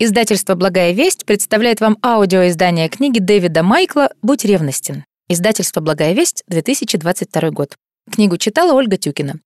Издательство 0.00 0.56
«Благая 0.56 0.90
весть» 0.90 1.24
представляет 1.24 1.80
вам 1.80 1.98
аудиоиздание 2.02 2.88
книги 2.88 3.20
Дэвида 3.20 3.62
Майкла 3.62 4.10
«Будь 4.22 4.44
ревностен». 4.44 5.04
Издательство 5.28 5.80
«Благая 5.80 6.14
весть», 6.14 6.42
2022 6.48 7.50
год. 7.50 7.76
Книгу 8.10 8.36
читала 8.36 8.72
Ольга 8.72 8.96
Тюкина. 8.96 9.38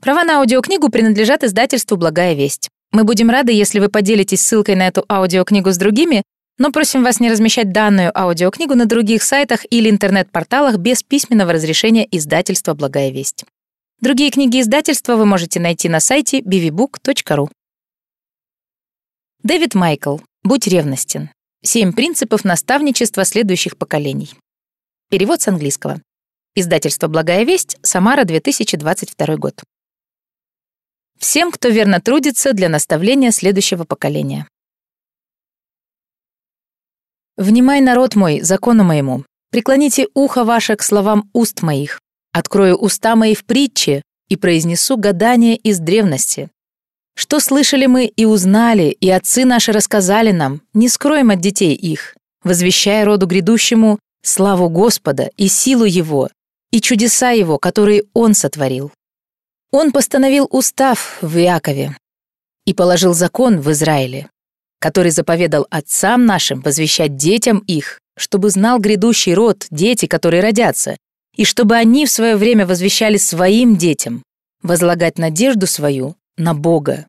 Права 0.00 0.22
на 0.22 0.38
аудиокнигу 0.38 0.90
принадлежат 0.90 1.42
издательству 1.42 1.96
«Благая 1.96 2.34
весть». 2.34 2.68
Мы 2.92 3.02
будем 3.02 3.30
рады, 3.30 3.50
если 3.50 3.80
вы 3.80 3.88
поделитесь 3.88 4.42
ссылкой 4.42 4.76
на 4.76 4.86
эту 4.86 5.04
аудиокнигу 5.08 5.72
с 5.72 5.76
другими, 5.76 6.22
но 6.56 6.70
просим 6.70 7.02
вас 7.02 7.18
не 7.18 7.28
размещать 7.28 7.72
данную 7.72 8.16
аудиокнигу 8.16 8.76
на 8.76 8.86
других 8.86 9.24
сайтах 9.24 9.66
или 9.70 9.90
интернет-порталах 9.90 10.76
без 10.76 11.02
письменного 11.02 11.54
разрешения 11.54 12.06
издательства 12.08 12.74
«Благая 12.74 13.10
весть». 13.10 13.44
Другие 14.00 14.30
книги 14.30 14.60
издательства 14.60 15.16
вы 15.16 15.26
можете 15.26 15.58
найти 15.58 15.88
на 15.88 15.98
сайте 15.98 16.42
bvbook.ru. 16.42 17.48
Дэвид 19.46 19.76
Майкл. 19.76 20.18
Будь 20.42 20.66
ревностен. 20.66 21.30
Семь 21.62 21.92
принципов 21.92 22.44
наставничества 22.44 23.24
следующих 23.24 23.78
поколений. 23.78 24.34
Перевод 25.08 25.40
с 25.40 25.46
английского. 25.46 26.02
Издательство 26.56 27.06
«Благая 27.06 27.44
весть», 27.44 27.78
Самара, 27.80 28.24
2022 28.24 29.36
год. 29.36 29.62
Всем, 31.20 31.52
кто 31.52 31.68
верно 31.68 32.00
трудится 32.00 32.54
для 32.54 32.68
наставления 32.68 33.30
следующего 33.30 33.84
поколения. 33.84 34.48
«Внимай, 37.36 37.80
народ 37.80 38.16
мой, 38.16 38.40
закону 38.40 38.82
моему, 38.82 39.24
преклоните 39.52 40.08
ухо 40.12 40.42
ваше 40.42 40.74
к 40.74 40.82
словам 40.82 41.30
уст 41.32 41.62
моих, 41.62 42.00
открою 42.32 42.74
уста 42.78 43.14
мои 43.14 43.36
в 43.36 43.44
притче 43.44 44.02
и 44.28 44.34
произнесу 44.34 44.96
гадание 44.96 45.56
из 45.56 45.78
древности. 45.78 46.50
Что 47.18 47.40
слышали 47.40 47.86
мы 47.86 48.04
и 48.04 48.26
узнали, 48.26 48.96
и 49.00 49.08
отцы 49.08 49.46
наши 49.46 49.72
рассказали 49.72 50.32
нам, 50.32 50.60
не 50.74 50.88
скроем 50.90 51.30
от 51.30 51.40
детей 51.40 51.74
их, 51.74 52.14
возвещая 52.44 53.06
роду 53.06 53.26
грядущему 53.26 53.98
славу 54.22 54.68
Господа 54.68 55.30
и 55.38 55.48
силу 55.48 55.84
Его, 55.84 56.28
и 56.72 56.80
чудеса 56.82 57.30
Его, 57.30 57.58
которые 57.58 58.04
Он 58.12 58.34
сотворил. 58.34 58.92
Он 59.72 59.92
постановил 59.92 60.46
устав 60.50 61.18
в 61.22 61.38
Иакове 61.38 61.96
и 62.66 62.74
положил 62.74 63.14
закон 63.14 63.60
в 63.60 63.72
Израиле, 63.72 64.28
который 64.78 65.10
заповедал 65.10 65.66
отцам 65.70 66.26
нашим 66.26 66.60
возвещать 66.60 67.16
детям 67.16 67.58
их, 67.66 67.98
чтобы 68.18 68.50
знал 68.50 68.78
грядущий 68.78 69.32
род, 69.32 69.66
дети, 69.70 70.06
которые 70.06 70.42
родятся, 70.42 70.98
и 71.34 71.44
чтобы 71.46 71.76
они 71.76 72.04
в 72.04 72.10
свое 72.10 72.36
время 72.36 72.66
возвещали 72.66 73.16
своим 73.16 73.76
детям, 73.76 74.22
возлагать 74.62 75.18
надежду 75.18 75.66
свою 75.66 76.14
на 76.36 76.54
Бога, 76.54 77.06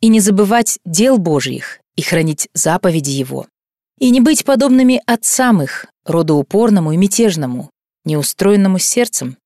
и 0.00 0.08
не 0.08 0.20
забывать 0.20 0.78
дел 0.84 1.18
Божьих 1.18 1.80
и 1.96 2.02
хранить 2.02 2.48
заповеди 2.54 3.10
Его, 3.10 3.46
и 3.98 4.10
не 4.10 4.20
быть 4.20 4.44
подобными 4.44 5.02
отцам 5.06 5.62
их, 5.62 5.86
роду 6.04 6.36
упорному 6.36 6.92
и 6.92 6.96
мятежному, 6.96 7.70
неустроенному 8.04 8.78
сердцем 8.78 9.36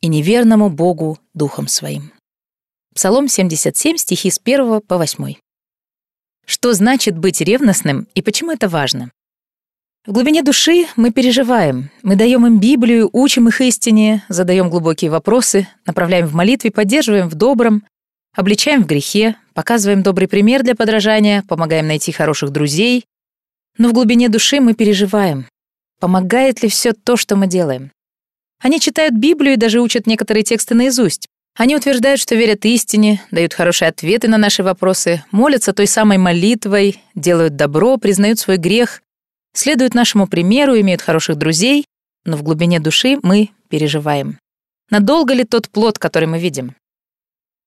и 0.00 0.08
неверному 0.08 0.70
Богу 0.70 1.18
духом 1.34 1.68
своим. 1.68 2.12
Псалом 2.94 3.28
77, 3.28 3.96
стихи 3.96 4.30
с 4.30 4.40
1 4.42 4.80
по 4.80 4.96
8. 4.96 5.34
Что 6.46 6.72
значит 6.72 7.18
быть 7.18 7.40
ревностным 7.40 8.06
и 8.14 8.22
почему 8.22 8.52
это 8.52 8.68
важно? 8.68 9.10
В 10.06 10.12
глубине 10.12 10.44
души 10.44 10.86
мы 10.94 11.10
переживаем, 11.10 11.90
мы 12.04 12.14
даем 12.14 12.46
им 12.46 12.60
Библию, 12.60 13.10
учим 13.12 13.48
их 13.48 13.60
истине, 13.60 14.24
задаем 14.28 14.70
глубокие 14.70 15.10
вопросы, 15.10 15.66
направляем 15.84 16.28
в 16.28 16.34
молитве, 16.34 16.70
поддерживаем 16.70 17.28
в 17.28 17.34
добром, 17.34 17.82
обличаем 18.36 18.84
в 18.84 18.86
грехе, 18.86 19.36
показываем 19.54 20.02
добрый 20.02 20.28
пример 20.28 20.62
для 20.62 20.76
подражания, 20.76 21.42
помогаем 21.48 21.88
найти 21.88 22.12
хороших 22.12 22.50
друзей. 22.50 23.04
Но 23.78 23.88
в 23.88 23.92
глубине 23.92 24.28
души 24.28 24.60
мы 24.60 24.74
переживаем. 24.74 25.46
Помогает 25.98 26.62
ли 26.62 26.68
все 26.68 26.92
то, 26.92 27.16
что 27.16 27.34
мы 27.34 27.46
делаем? 27.48 27.90
Они 28.62 28.78
читают 28.78 29.14
Библию 29.14 29.54
и 29.54 29.58
даже 29.58 29.80
учат 29.80 30.06
некоторые 30.06 30.44
тексты 30.44 30.74
наизусть. 30.74 31.26
Они 31.56 31.74
утверждают, 31.74 32.20
что 32.20 32.34
верят 32.34 32.64
истине, 32.66 33.22
дают 33.30 33.54
хорошие 33.54 33.88
ответы 33.88 34.28
на 34.28 34.36
наши 34.36 34.62
вопросы, 34.62 35.24
молятся 35.30 35.72
той 35.72 35.86
самой 35.86 36.18
молитвой, 36.18 37.02
делают 37.14 37.56
добро, 37.56 37.96
признают 37.96 38.38
свой 38.38 38.58
грех, 38.58 39.02
следуют 39.54 39.94
нашему 39.94 40.26
примеру, 40.26 40.78
имеют 40.78 41.00
хороших 41.00 41.36
друзей, 41.36 41.86
но 42.26 42.36
в 42.36 42.42
глубине 42.42 42.78
души 42.78 43.18
мы 43.22 43.50
переживаем. 43.70 44.38
Надолго 44.90 45.32
ли 45.32 45.44
тот 45.44 45.70
плод, 45.70 45.98
который 45.98 46.28
мы 46.28 46.38
видим? 46.38 46.74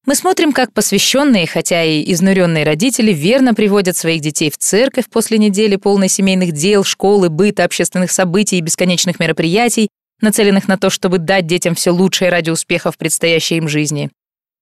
Мы 0.05 0.15
смотрим, 0.15 0.53
как 0.53 0.73
посвященные, 0.73 1.45
хотя 1.45 1.83
и 1.83 2.11
изнуренные 2.11 2.63
родители 2.63 3.11
верно 3.11 3.53
приводят 3.53 3.97
своих 3.97 4.21
детей 4.21 4.49
в 4.49 4.57
церковь 4.57 5.05
после 5.09 5.37
недели 5.37 5.75
полной 5.75 6.09
семейных 6.09 6.53
дел, 6.53 6.83
школы, 6.83 7.29
быта, 7.29 7.63
общественных 7.63 8.11
событий 8.11 8.57
и 8.57 8.61
бесконечных 8.61 9.19
мероприятий, 9.19 9.89
нацеленных 10.21 10.67
на 10.67 10.77
то, 10.77 10.89
чтобы 10.89 11.17
дать 11.17 11.47
детям 11.47 11.75
все 11.75 11.91
лучшее 11.91 12.31
ради 12.31 12.49
успеха 12.49 12.91
в 12.91 12.97
предстоящей 12.97 13.57
им 13.57 13.67
жизни. 13.67 14.09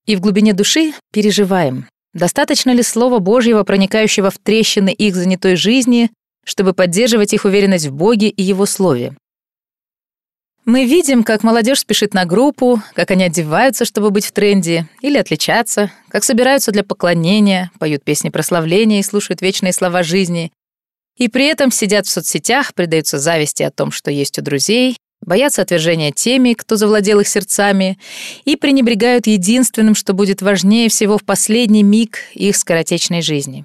И 0.06 0.16
в 0.16 0.22
глубине 0.22 0.54
души 0.54 0.94
переживаем, 1.14 1.88
достаточно 2.14 2.72
ли 2.72 2.82
Слова 2.84 3.20
Божьего, 3.20 3.64
проникающего 3.64 4.32
в 4.32 4.40
трещины 4.40 4.92
их 4.92 5.16
занятой 5.16 5.56
жизни, 5.56 6.10
чтобы 6.46 6.74
поддерживать 6.74 7.34
их 7.34 7.46
уверенность 7.46 7.88
в 7.88 7.94
Боге 7.94 8.30
и 8.30 8.42
Его 8.42 8.66
Слове. 8.66 9.16
Мы 10.68 10.84
видим, 10.84 11.24
как 11.24 11.44
молодежь 11.44 11.80
спешит 11.80 12.14
на 12.14 12.26
группу, 12.26 12.82
как 12.94 13.12
они 13.12 13.24
одеваются, 13.24 13.86
чтобы 13.86 14.12
быть 14.12 14.26
в 14.26 14.34
тренде 14.34 14.90
или 15.02 15.18
отличаться, 15.18 15.94
как 16.10 16.26
собираются 16.26 16.74
для 16.74 16.84
поклонения, 16.84 17.72
поют 17.80 18.04
песни 18.04 18.28
прославления 18.28 19.00
и 19.00 19.04
слушают 19.04 19.42
вечные 19.42 19.72
слова 19.72 20.04
жизни. 20.04 20.52
И 21.16 21.30
при 21.30 21.46
этом 21.46 21.72
сидят 21.72 22.06
в 22.06 22.10
соцсетях, 22.10 22.74
предаются 22.74 23.18
зависти 23.18 23.64
о 23.64 23.72
том, 23.72 23.92
что 23.92 24.12
есть 24.12 24.40
у 24.40 24.42
друзей, 24.42 24.98
боятся 25.22 25.62
отвержения 25.62 26.12
теми, 26.12 26.52
кто 26.52 26.76
завладел 26.76 27.22
их 27.22 27.30
сердцами, 27.30 27.98
и 28.44 28.58
пренебрегают 28.58 29.26
единственным, 29.26 29.96
что 29.96 30.12
будет 30.12 30.42
важнее 30.42 30.90
всего 30.90 31.18
в 31.18 31.24
последний 31.24 31.84
миг 31.84 32.20
их 32.34 32.58
скоротечной 32.58 33.22
жизни. 33.22 33.64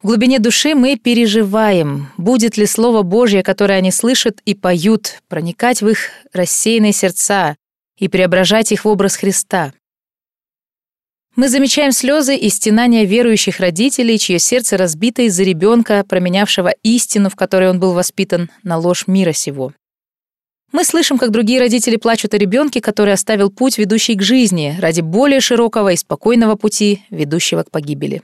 В 0.00 0.06
глубине 0.06 0.38
души 0.38 0.76
мы 0.76 0.96
переживаем, 0.96 2.12
будет 2.16 2.56
ли 2.56 2.66
Слово 2.66 3.02
Божье, 3.02 3.42
которое 3.42 3.78
они 3.78 3.90
слышат 3.90 4.40
и 4.44 4.54
поют, 4.54 5.20
проникать 5.26 5.82
в 5.82 5.88
их 5.88 6.10
рассеянные 6.32 6.92
сердца 6.92 7.56
и 7.98 8.06
преображать 8.06 8.70
их 8.70 8.84
в 8.84 8.88
образ 8.88 9.16
Христа. 9.16 9.72
Мы 11.34 11.48
замечаем 11.48 11.90
слезы 11.90 12.36
и 12.36 12.48
стенания 12.48 13.06
верующих 13.06 13.58
родителей, 13.58 14.20
чье 14.20 14.38
сердце 14.38 14.76
разбито 14.76 15.22
из-за 15.22 15.42
ребенка, 15.42 16.04
променявшего 16.08 16.74
истину, 16.84 17.28
в 17.28 17.34
которой 17.34 17.68
он 17.68 17.80
был 17.80 17.92
воспитан, 17.92 18.50
на 18.62 18.78
ложь 18.78 19.08
мира 19.08 19.32
сего. 19.32 19.72
Мы 20.70 20.84
слышим, 20.84 21.18
как 21.18 21.32
другие 21.32 21.58
родители 21.58 21.96
плачут 21.96 22.34
о 22.34 22.38
ребенке, 22.38 22.80
который 22.80 23.14
оставил 23.14 23.50
путь, 23.50 23.78
ведущий 23.78 24.14
к 24.14 24.22
жизни, 24.22 24.76
ради 24.78 25.00
более 25.00 25.40
широкого 25.40 25.90
и 25.92 25.96
спокойного 25.96 26.54
пути, 26.54 27.02
ведущего 27.10 27.64
к 27.64 27.72
погибели. 27.72 28.22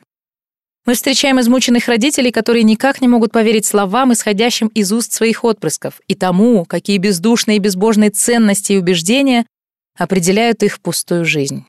Мы 0.87 0.93
встречаем 0.93 1.41
измученных 1.41 1.89
родителей, 1.89 2.31
которые 2.31 2.63
никак 2.63 3.01
не 3.01 3.09
могут 3.09 3.33
поверить 3.33 3.65
словам, 3.65 4.13
исходящим 4.13 4.69
из 4.69 4.93
уст 4.93 5.13
своих 5.13 5.43
отпрысков, 5.43 6.01
и 6.09 6.15
тому, 6.15 6.67
какие 6.67 6.99
бездушные 6.99 7.57
и 7.57 7.61
безбожные 7.61 8.11
ценности 8.11 8.73
и 8.73 8.77
убеждения 8.77 9.47
определяют 9.97 10.63
их 10.63 10.81
пустую 10.81 11.25
жизнь. 11.25 11.65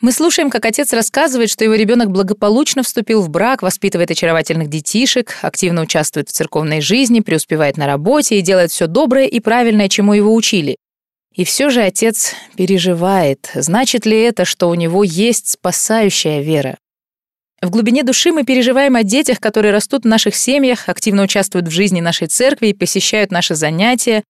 Мы 0.00 0.12
слушаем, 0.12 0.48
как 0.48 0.64
отец 0.64 0.92
рассказывает, 0.92 1.50
что 1.50 1.64
его 1.64 1.74
ребенок 1.74 2.10
благополучно 2.10 2.84
вступил 2.84 3.20
в 3.20 3.28
брак, 3.28 3.62
воспитывает 3.62 4.12
очаровательных 4.12 4.68
детишек, 4.68 5.36
активно 5.42 5.82
участвует 5.82 6.28
в 6.28 6.32
церковной 6.32 6.80
жизни, 6.80 7.20
преуспевает 7.20 7.76
на 7.76 7.86
работе 7.86 8.38
и 8.38 8.42
делает 8.42 8.70
все 8.70 8.86
доброе 8.86 9.26
и 9.26 9.40
правильное, 9.40 9.88
чему 9.88 10.14
его 10.14 10.32
учили. 10.32 10.76
И 11.34 11.44
все 11.44 11.68
же 11.68 11.82
отец 11.82 12.34
переживает, 12.56 13.50
значит 13.54 14.06
ли 14.06 14.18
это, 14.20 14.44
что 14.44 14.68
у 14.68 14.74
него 14.74 15.02
есть 15.02 15.48
спасающая 15.48 16.40
вера. 16.40 16.78
В 17.62 17.68
глубине 17.68 18.02
души 18.02 18.32
мы 18.32 18.44
переживаем 18.44 18.96
о 18.96 19.02
детях, 19.02 19.38
которые 19.38 19.72
растут 19.72 20.04
в 20.04 20.08
наших 20.08 20.34
семьях, 20.34 20.88
активно 20.88 21.24
участвуют 21.24 21.68
в 21.68 21.70
жизни 21.70 22.00
нашей 22.00 22.26
церкви 22.26 22.68
и 22.68 22.74
посещают 22.74 23.30
наши 23.30 23.54
занятия. 23.54 24.24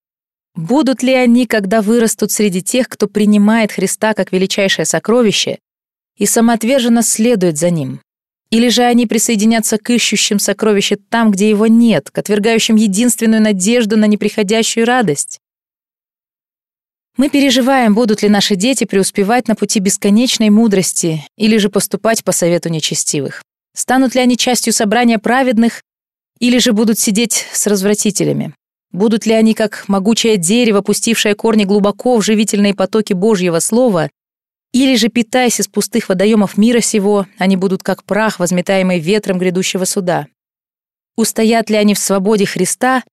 Будут 0.56 1.05
ли 1.05 1.15
они, 1.15 1.47
когда 1.47 1.81
вырастут 1.81 2.32
среди 2.32 2.61
тех, 2.61 2.88
кто 2.88 3.06
принимает 3.06 3.71
Христа 3.71 4.15
как 4.15 4.32
величайшее 4.32 4.85
сокровище 4.85 5.61
и 6.17 6.27
самоотверженно 6.27 7.05
следует 7.05 7.56
за 7.56 7.71
Ним? 7.71 8.00
Или 8.50 8.69
же 8.69 8.82
они 8.82 9.06
присоединятся 9.06 9.79
к 9.79 9.91
ищущим 9.91 10.41
сокровища 10.41 10.97
там, 11.09 11.31
где 11.31 11.49
его 11.49 11.69
нет, 11.69 12.11
к 12.11 12.19
отвергающим 12.19 12.75
единственную 12.75 13.41
надежду 13.41 13.97
на 13.97 14.06
неприходящую 14.06 14.87
радость? 14.87 15.38
Мы 17.21 17.29
переживаем, 17.29 17.95
будут 17.95 18.23
ли 18.23 18.31
наши 18.31 18.57
дети 18.57 18.85
преуспевать 18.85 19.47
на 19.47 19.55
пути 19.55 19.79
бесконечной 19.79 20.49
мудрости 20.49 21.23
или 21.37 21.59
же 21.59 21.69
поступать 21.69 22.25
по 22.25 22.33
совету 22.33 22.71
нечестивых. 22.71 23.43
Станут 23.77 24.15
ли 24.15 24.23
они 24.23 24.39
частью 24.39 24.73
собрания 24.73 25.19
праведных 25.19 25.83
или 26.39 26.57
же 26.57 26.73
будут 26.73 26.99
сидеть 26.99 27.47
с 27.53 27.67
развратителями? 27.67 28.55
Будут 28.91 29.27
ли 29.27 29.35
они, 29.35 29.53
как 29.53 29.85
могучее 29.87 30.39
дерево, 30.39 30.81
пустившее 30.81 31.35
корни 31.35 31.65
глубоко 31.65 32.17
в 32.17 32.25
живительные 32.25 32.75
потоки 32.75 33.13
Божьего 33.13 33.59
Слова, 33.59 34.09
или 34.73 34.97
же, 34.97 35.09
питаясь 35.09 35.61
из 35.61 35.69
пустых 35.69 36.09
водоемов 36.09 36.57
мира 36.57 36.81
сего, 36.81 37.27
они 37.37 37.57
будут 37.59 37.83
как 37.83 38.03
прах, 38.03 38.39
возметаемый 38.39 38.99
ветром 38.99 39.39
грядущего 39.39 39.85
суда? 39.85 40.27
устоят 41.17 41.69
ли 41.69 41.77
они 41.77 41.95
в 41.95 41.99
свободе 41.99 42.47
Христа 42.47 43.05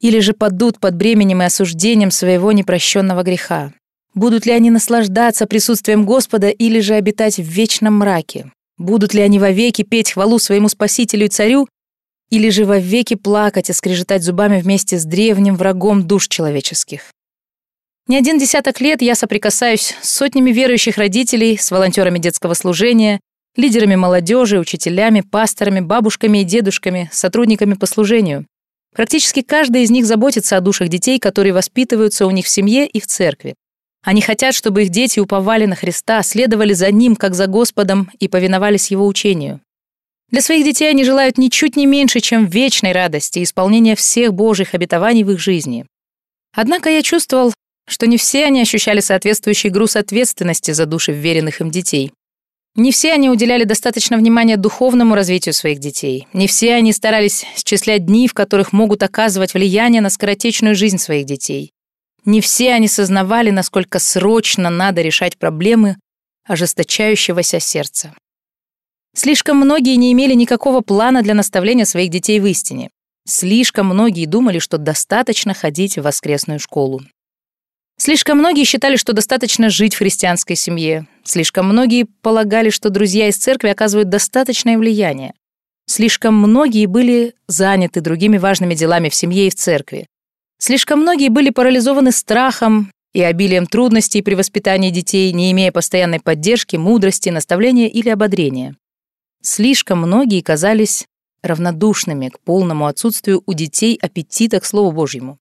или 0.00 0.18
же 0.20 0.32
падут 0.32 0.80
под 0.80 0.96
бременем 0.96 1.42
и 1.42 1.44
осуждением 1.44 2.10
своего 2.10 2.52
непрощенного 2.52 3.22
греха. 3.22 3.72
Будут 4.14 4.46
ли 4.46 4.52
они 4.52 4.70
наслаждаться 4.70 5.46
присутствием 5.46 6.04
Господа 6.04 6.48
или 6.48 6.80
же 6.80 6.94
обитать 6.94 7.36
в 7.36 7.42
вечном 7.42 7.98
мраке? 7.98 8.50
Будут 8.76 9.14
ли 9.14 9.20
они 9.20 9.38
вовеки 9.38 9.82
петь 9.82 10.12
хвалу 10.12 10.38
своему 10.38 10.68
Спасителю 10.68 11.26
и 11.26 11.28
Царю, 11.28 11.68
или 12.30 12.48
же 12.48 12.64
вовеки 12.64 13.14
плакать 13.14 13.70
и 13.70 13.72
скрежетать 13.72 14.22
зубами 14.22 14.60
вместе 14.60 14.98
с 14.98 15.04
древним 15.04 15.56
врагом 15.56 16.06
душ 16.06 16.28
человеческих? 16.28 17.12
Не 18.08 18.16
один 18.16 18.38
десяток 18.38 18.80
лет 18.80 19.02
я 19.02 19.14
соприкасаюсь 19.14 19.94
с 20.02 20.10
сотнями 20.10 20.50
верующих 20.50 20.96
родителей, 20.96 21.56
с 21.56 21.70
волонтерами 21.70 22.18
детского 22.18 22.54
служения, 22.54 23.20
лидерами 23.56 23.94
молодежи, 23.94 24.58
учителями, 24.58 25.20
пасторами, 25.20 25.80
бабушками 25.80 26.38
и 26.38 26.44
дедушками, 26.44 27.08
сотрудниками 27.12 27.74
по 27.74 27.86
служению. 27.86 28.46
Практически 28.94 29.42
каждый 29.42 29.82
из 29.82 29.90
них 29.90 30.04
заботится 30.04 30.56
о 30.56 30.60
душах 30.60 30.88
детей, 30.88 31.18
которые 31.18 31.52
воспитываются 31.52 32.26
у 32.26 32.30
них 32.30 32.46
в 32.46 32.48
семье 32.48 32.86
и 32.86 33.00
в 33.00 33.06
церкви. 33.06 33.54
Они 34.02 34.20
хотят, 34.20 34.54
чтобы 34.54 34.82
их 34.84 34.88
дети 34.88 35.20
уповали 35.20 35.66
на 35.66 35.76
Христа, 35.76 36.22
следовали 36.22 36.72
за 36.72 36.90
Ним, 36.90 37.16
как 37.16 37.34
за 37.34 37.46
Господом, 37.46 38.10
и 38.18 38.28
повиновались 38.28 38.90
Его 38.90 39.06
учению. 39.06 39.60
Для 40.30 40.40
своих 40.40 40.64
детей 40.64 40.88
они 40.88 41.04
желают 41.04 41.38
ничуть 41.38 41.76
не 41.76 41.86
меньше, 41.86 42.20
чем 42.20 42.46
вечной 42.46 42.92
радости 42.92 43.40
и 43.40 43.42
исполнения 43.42 43.96
всех 43.96 44.32
Божьих 44.32 44.74
обетований 44.74 45.24
в 45.24 45.30
их 45.30 45.40
жизни. 45.40 45.86
Однако 46.54 46.88
я 46.88 47.02
чувствовал, 47.02 47.52
что 47.88 48.06
не 48.06 48.16
все 48.16 48.44
они 48.44 48.62
ощущали 48.62 49.00
соответствующий 49.00 49.70
груз 49.70 49.96
ответственности 49.96 50.70
за 50.70 50.86
души 50.86 51.12
вверенных 51.12 51.60
им 51.60 51.70
детей. 51.70 52.12
Не 52.76 52.92
все 52.92 53.12
они 53.12 53.28
уделяли 53.28 53.64
достаточно 53.64 54.16
внимания 54.16 54.56
духовному 54.56 55.14
развитию 55.14 55.52
своих 55.52 55.80
детей. 55.80 56.28
Не 56.32 56.46
все 56.46 56.74
они 56.74 56.92
старались 56.92 57.44
счислять 57.56 58.06
дни, 58.06 58.28
в 58.28 58.34
которых 58.34 58.72
могут 58.72 59.02
оказывать 59.02 59.54
влияние 59.54 60.00
на 60.00 60.10
скоротечную 60.10 60.74
жизнь 60.74 60.98
своих 60.98 61.26
детей. 61.26 61.72
Не 62.24 62.40
все 62.40 62.72
они 62.72 62.86
сознавали, 62.86 63.50
насколько 63.50 63.98
срочно 63.98 64.70
надо 64.70 65.02
решать 65.02 65.36
проблемы 65.36 65.96
ожесточающегося 66.46 67.60
сердца. 67.60 68.14
Слишком 69.14 69.56
многие 69.56 69.96
не 69.96 70.12
имели 70.12 70.34
никакого 70.34 70.80
плана 70.80 71.22
для 71.22 71.34
наставления 71.34 71.84
своих 71.84 72.10
детей 72.10 72.38
в 72.38 72.46
истине. 72.46 72.90
Слишком 73.26 73.86
многие 73.86 74.26
думали, 74.26 74.58
что 74.60 74.78
достаточно 74.78 75.54
ходить 75.54 75.98
в 75.98 76.02
воскресную 76.02 76.60
школу. 76.60 77.00
Слишком 78.02 78.38
многие 78.38 78.64
считали, 78.64 78.96
что 78.96 79.12
достаточно 79.12 79.68
жить 79.68 79.94
в 79.94 79.98
христианской 79.98 80.56
семье. 80.56 81.06
Слишком 81.22 81.68
многие 81.68 82.06
полагали, 82.22 82.70
что 82.70 82.88
друзья 82.88 83.28
из 83.28 83.36
церкви 83.36 83.68
оказывают 83.68 84.08
достаточное 84.08 84.78
влияние. 84.78 85.34
Слишком 85.84 86.34
многие 86.34 86.86
были 86.86 87.34
заняты 87.46 88.00
другими 88.00 88.38
важными 88.38 88.74
делами 88.74 89.10
в 89.10 89.14
семье 89.14 89.48
и 89.48 89.50
в 89.50 89.54
церкви. 89.54 90.06
Слишком 90.56 91.00
многие 91.00 91.28
были 91.28 91.50
парализованы 91.50 92.10
страхом 92.10 92.90
и 93.12 93.20
обилием 93.20 93.66
трудностей 93.66 94.22
при 94.22 94.34
воспитании 94.34 94.88
детей, 94.88 95.30
не 95.34 95.52
имея 95.52 95.70
постоянной 95.70 96.20
поддержки, 96.20 96.76
мудрости, 96.76 97.28
наставления 97.28 97.88
или 97.88 98.08
ободрения. 98.08 98.76
Слишком 99.42 99.98
многие 99.98 100.40
казались 100.40 101.04
равнодушными 101.42 102.30
к 102.30 102.40
полному 102.40 102.86
отсутствию 102.86 103.42
у 103.44 103.52
детей 103.52 103.98
аппетита 104.00 104.58
к 104.58 104.64
Слову 104.64 104.90
Божьему. 104.90 105.36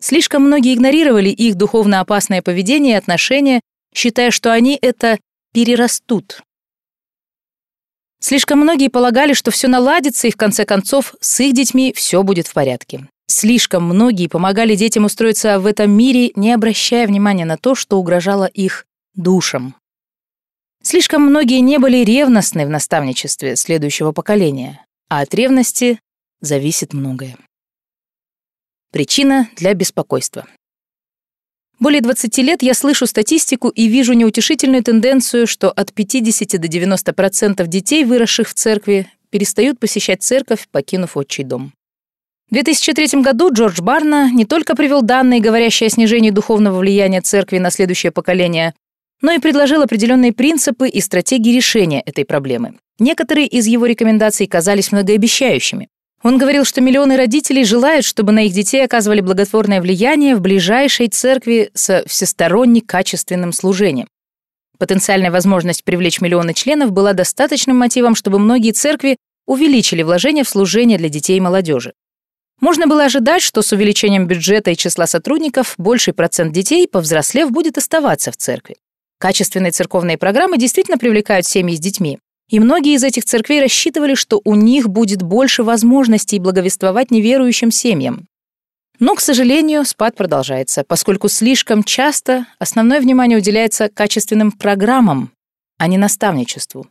Слишком 0.00 0.42
многие 0.42 0.74
игнорировали 0.74 1.28
их 1.28 1.54
духовно 1.54 2.00
опасное 2.00 2.42
поведение 2.42 2.94
и 2.94 2.98
отношения, 2.98 3.60
считая, 3.94 4.30
что 4.30 4.52
они 4.52 4.78
это 4.80 5.18
перерастут. 5.52 6.42
Слишком 8.20 8.58
многие 8.58 8.88
полагали, 8.88 9.34
что 9.34 9.50
все 9.50 9.68
наладится, 9.68 10.26
и 10.26 10.30
в 10.30 10.36
конце 10.36 10.64
концов 10.64 11.14
с 11.20 11.40
их 11.40 11.52
детьми 11.52 11.92
все 11.94 12.22
будет 12.22 12.46
в 12.46 12.54
порядке. 12.54 13.08
Слишком 13.26 13.84
многие 13.84 14.28
помогали 14.28 14.74
детям 14.74 15.04
устроиться 15.04 15.58
в 15.58 15.66
этом 15.66 15.90
мире, 15.90 16.32
не 16.34 16.52
обращая 16.52 17.06
внимания 17.06 17.44
на 17.44 17.56
то, 17.56 17.74
что 17.74 17.98
угрожало 17.98 18.46
их 18.46 18.86
душам. 19.14 19.76
Слишком 20.82 21.22
многие 21.22 21.60
не 21.60 21.78
были 21.78 22.04
ревностны 22.04 22.66
в 22.66 22.70
наставничестве 22.70 23.56
следующего 23.56 24.12
поколения, 24.12 24.84
а 25.08 25.20
от 25.20 25.34
ревности 25.34 25.98
зависит 26.40 26.92
многое. 26.92 27.36
Причина 28.94 29.48
для 29.56 29.74
беспокойства. 29.74 30.46
Более 31.80 32.00
20 32.00 32.38
лет 32.38 32.62
я 32.62 32.74
слышу 32.74 33.08
статистику 33.08 33.68
и 33.68 33.88
вижу 33.88 34.12
неутешительную 34.12 34.84
тенденцию, 34.84 35.48
что 35.48 35.72
от 35.72 35.92
50 35.92 36.60
до 36.60 36.68
90% 36.68 37.66
детей, 37.66 38.04
выросших 38.04 38.48
в 38.50 38.54
церкви, 38.54 39.08
перестают 39.30 39.80
посещать 39.80 40.22
церковь, 40.22 40.68
покинув 40.70 41.16
отчий 41.16 41.42
дом. 41.42 41.72
В 42.48 42.54
2003 42.54 43.20
году 43.20 43.52
Джордж 43.52 43.80
Барна 43.80 44.30
не 44.30 44.44
только 44.44 44.76
привел 44.76 45.02
данные, 45.02 45.40
говорящие 45.40 45.88
о 45.88 45.90
снижении 45.90 46.30
духовного 46.30 46.78
влияния 46.78 47.20
церкви 47.20 47.58
на 47.58 47.72
следующее 47.72 48.12
поколение, 48.12 48.74
но 49.20 49.32
и 49.32 49.40
предложил 49.40 49.82
определенные 49.82 50.32
принципы 50.32 50.88
и 50.88 51.00
стратегии 51.00 51.56
решения 51.56 52.00
этой 52.00 52.24
проблемы. 52.24 52.78
Некоторые 53.00 53.48
из 53.48 53.66
его 53.66 53.86
рекомендаций 53.86 54.46
казались 54.46 54.92
многообещающими. 54.92 55.88
Он 56.24 56.38
говорил, 56.38 56.64
что 56.64 56.80
миллионы 56.80 57.18
родителей 57.18 57.66
желают, 57.66 58.06
чтобы 58.06 58.32
на 58.32 58.46
их 58.46 58.54
детей 58.54 58.82
оказывали 58.82 59.20
благотворное 59.20 59.82
влияние 59.82 60.34
в 60.34 60.40
ближайшей 60.40 61.08
церкви 61.08 61.70
со 61.74 62.02
всесторонне 62.06 62.80
качественным 62.80 63.52
служением. 63.52 64.08
Потенциальная 64.78 65.30
возможность 65.30 65.84
привлечь 65.84 66.22
миллионы 66.22 66.54
членов 66.54 66.92
была 66.92 67.12
достаточным 67.12 67.76
мотивом, 67.76 68.14
чтобы 68.14 68.38
многие 68.38 68.72
церкви 68.72 69.18
увеличили 69.46 70.02
вложения 70.02 70.44
в 70.44 70.48
служение 70.48 70.96
для 70.96 71.10
детей 71.10 71.36
и 71.36 71.42
молодежи. 71.42 71.92
Можно 72.58 72.86
было 72.86 73.04
ожидать, 73.04 73.42
что 73.42 73.60
с 73.60 73.72
увеличением 73.72 74.26
бюджета 74.26 74.70
и 74.70 74.76
числа 74.76 75.06
сотрудников 75.06 75.74
больший 75.76 76.14
процент 76.14 76.54
детей, 76.54 76.88
повзрослев, 76.88 77.50
будет 77.50 77.76
оставаться 77.76 78.32
в 78.32 78.38
церкви. 78.38 78.76
Качественные 79.18 79.72
церковные 79.72 80.16
программы 80.16 80.56
действительно 80.56 80.96
привлекают 80.96 81.44
семьи 81.44 81.76
с 81.76 81.80
детьми. 81.80 82.18
И 82.50 82.60
многие 82.60 82.94
из 82.94 83.04
этих 83.04 83.24
церквей 83.24 83.60
рассчитывали, 83.60 84.14
что 84.14 84.40
у 84.44 84.54
них 84.54 84.88
будет 84.88 85.22
больше 85.22 85.62
возможностей 85.62 86.38
благовествовать 86.38 87.10
неверующим 87.10 87.70
семьям. 87.70 88.26
Но, 89.00 89.14
к 89.14 89.20
сожалению, 89.20 89.84
спад 89.84 90.14
продолжается, 90.14 90.84
поскольку 90.86 91.28
слишком 91.28 91.82
часто 91.82 92.46
основное 92.58 93.00
внимание 93.00 93.38
уделяется 93.38 93.88
качественным 93.88 94.52
программам, 94.52 95.30
а 95.78 95.88
не 95.88 95.98
наставничеству. 95.98 96.86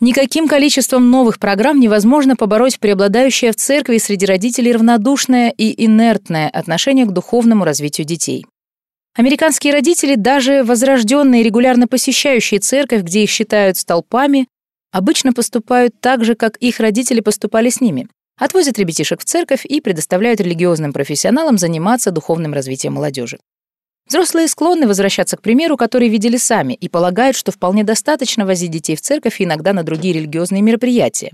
Никаким 0.00 0.48
количеством 0.48 1.10
новых 1.10 1.38
программ 1.38 1.78
невозможно 1.78 2.34
побороть 2.34 2.80
преобладающее 2.80 3.52
в 3.52 3.56
церкви 3.56 3.98
среди 3.98 4.24
родителей 4.24 4.72
равнодушное 4.72 5.50
и 5.50 5.84
инертное 5.84 6.48
отношение 6.48 7.04
к 7.04 7.12
духовному 7.12 7.64
развитию 7.64 8.06
детей. 8.06 8.46
Американские 9.14 9.74
родители, 9.74 10.14
даже 10.14 10.64
возрожденные, 10.64 11.42
регулярно 11.42 11.86
посещающие 11.86 12.60
церковь, 12.60 13.02
где 13.02 13.24
их 13.24 13.30
считают 13.30 13.76
столпами, 13.76 14.46
обычно 14.92 15.32
поступают 15.32 16.00
так 16.00 16.24
же, 16.24 16.34
как 16.34 16.56
их 16.56 16.80
родители 16.80 17.20
поступали 17.20 17.70
с 17.70 17.80
ними. 17.80 18.08
Отвозят 18.38 18.78
ребятишек 18.78 19.20
в 19.20 19.24
церковь 19.24 19.66
и 19.66 19.80
предоставляют 19.80 20.40
религиозным 20.40 20.92
профессионалам 20.92 21.58
заниматься 21.58 22.10
духовным 22.10 22.54
развитием 22.54 22.94
молодежи. 22.94 23.38
Взрослые 24.08 24.48
склонны 24.48 24.88
возвращаться 24.88 25.36
к 25.36 25.42
примеру, 25.42 25.76
который 25.76 26.08
видели 26.08 26.36
сами, 26.36 26.72
и 26.72 26.88
полагают, 26.88 27.36
что 27.36 27.52
вполне 27.52 27.84
достаточно 27.84 28.44
возить 28.44 28.72
детей 28.72 28.96
в 28.96 29.00
церковь 29.00 29.40
и 29.40 29.44
иногда 29.44 29.72
на 29.72 29.84
другие 29.84 30.14
религиозные 30.14 30.62
мероприятия. 30.62 31.30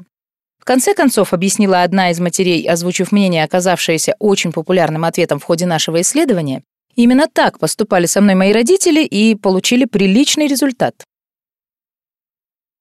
В 0.59 0.65
конце 0.67 0.93
концов, 0.93 1.33
объяснила 1.33 1.83
одна 1.83 2.11
из 2.11 2.21
матерей, 2.21 2.69
озвучив 2.69 3.13
мнение, 3.13 3.45
оказавшееся 3.45 4.17
очень 4.19 4.53
популярным 4.53 5.05
ответом 5.05 5.39
в 5.39 5.45
ходе 5.45 5.65
нашего 5.65 6.01
исследования, 6.01 6.65
именно 6.97 7.29
так 7.33 7.59
поступали 7.59 8.07
со 8.07 8.21
мной 8.21 8.35
мои 8.35 8.53
родители 8.53 9.05
и 9.05 9.37
получили 9.37 9.85
приличный 9.85 10.49
результат. 10.49 11.05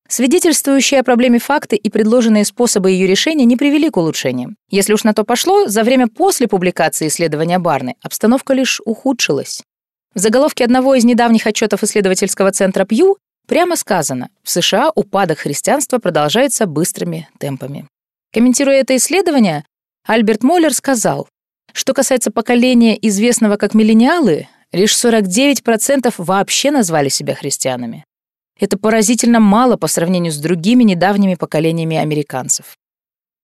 Свидетельствующие 0.07 0.99
о 0.99 1.03
проблеме 1.03 1.39
факты 1.39 1.75
и 1.75 1.89
предложенные 1.89 2.45
способы 2.45 2.91
ее 2.91 3.07
решения 3.07 3.45
не 3.45 3.57
привели 3.57 3.89
к 3.89 3.97
улучшениям. 3.97 4.55
Если 4.69 4.93
уж 4.93 5.03
на 5.03 5.13
то 5.13 5.23
пошло, 5.23 5.67
за 5.67 5.83
время 5.83 6.07
после 6.07 6.47
публикации 6.47 7.07
исследования 7.07 7.57
Барны 7.57 7.95
обстановка 8.03 8.53
лишь 8.53 8.81
ухудшилась. 8.85 9.63
В 10.13 10.19
заголовке 10.19 10.63
одного 10.63 10.93
из 10.95 11.03
недавних 11.03 11.47
отчетов 11.47 11.83
исследовательского 11.83 12.51
центра 12.51 12.85
Пью 12.85 13.17
прямо 13.47 13.75
сказано, 13.75 14.29
в 14.43 14.49
США 14.49 14.91
упадок 14.93 15.39
христианства 15.39 15.97
продолжается 15.97 16.67
быстрыми 16.67 17.27
темпами. 17.39 17.87
Комментируя 18.31 18.81
это 18.81 18.95
исследование, 18.95 19.65
Альберт 20.05 20.43
Моллер 20.43 20.73
сказал, 20.73 21.27
что 21.73 21.93
касается 21.93 22.29
поколения, 22.29 22.97
известного 23.01 23.57
как 23.57 23.73
миллениалы, 23.73 24.47
лишь 24.71 24.93
49% 24.93 26.13
вообще 26.17 26.71
назвали 26.71 27.09
себя 27.09 27.33
христианами. 27.33 28.05
Это 28.59 28.77
поразительно 28.77 29.39
мало 29.39 29.75
по 29.75 29.87
сравнению 29.87 30.31
с 30.31 30.37
другими 30.37 30.83
недавними 30.83 31.35
поколениями 31.35 31.97
американцев. 31.97 32.77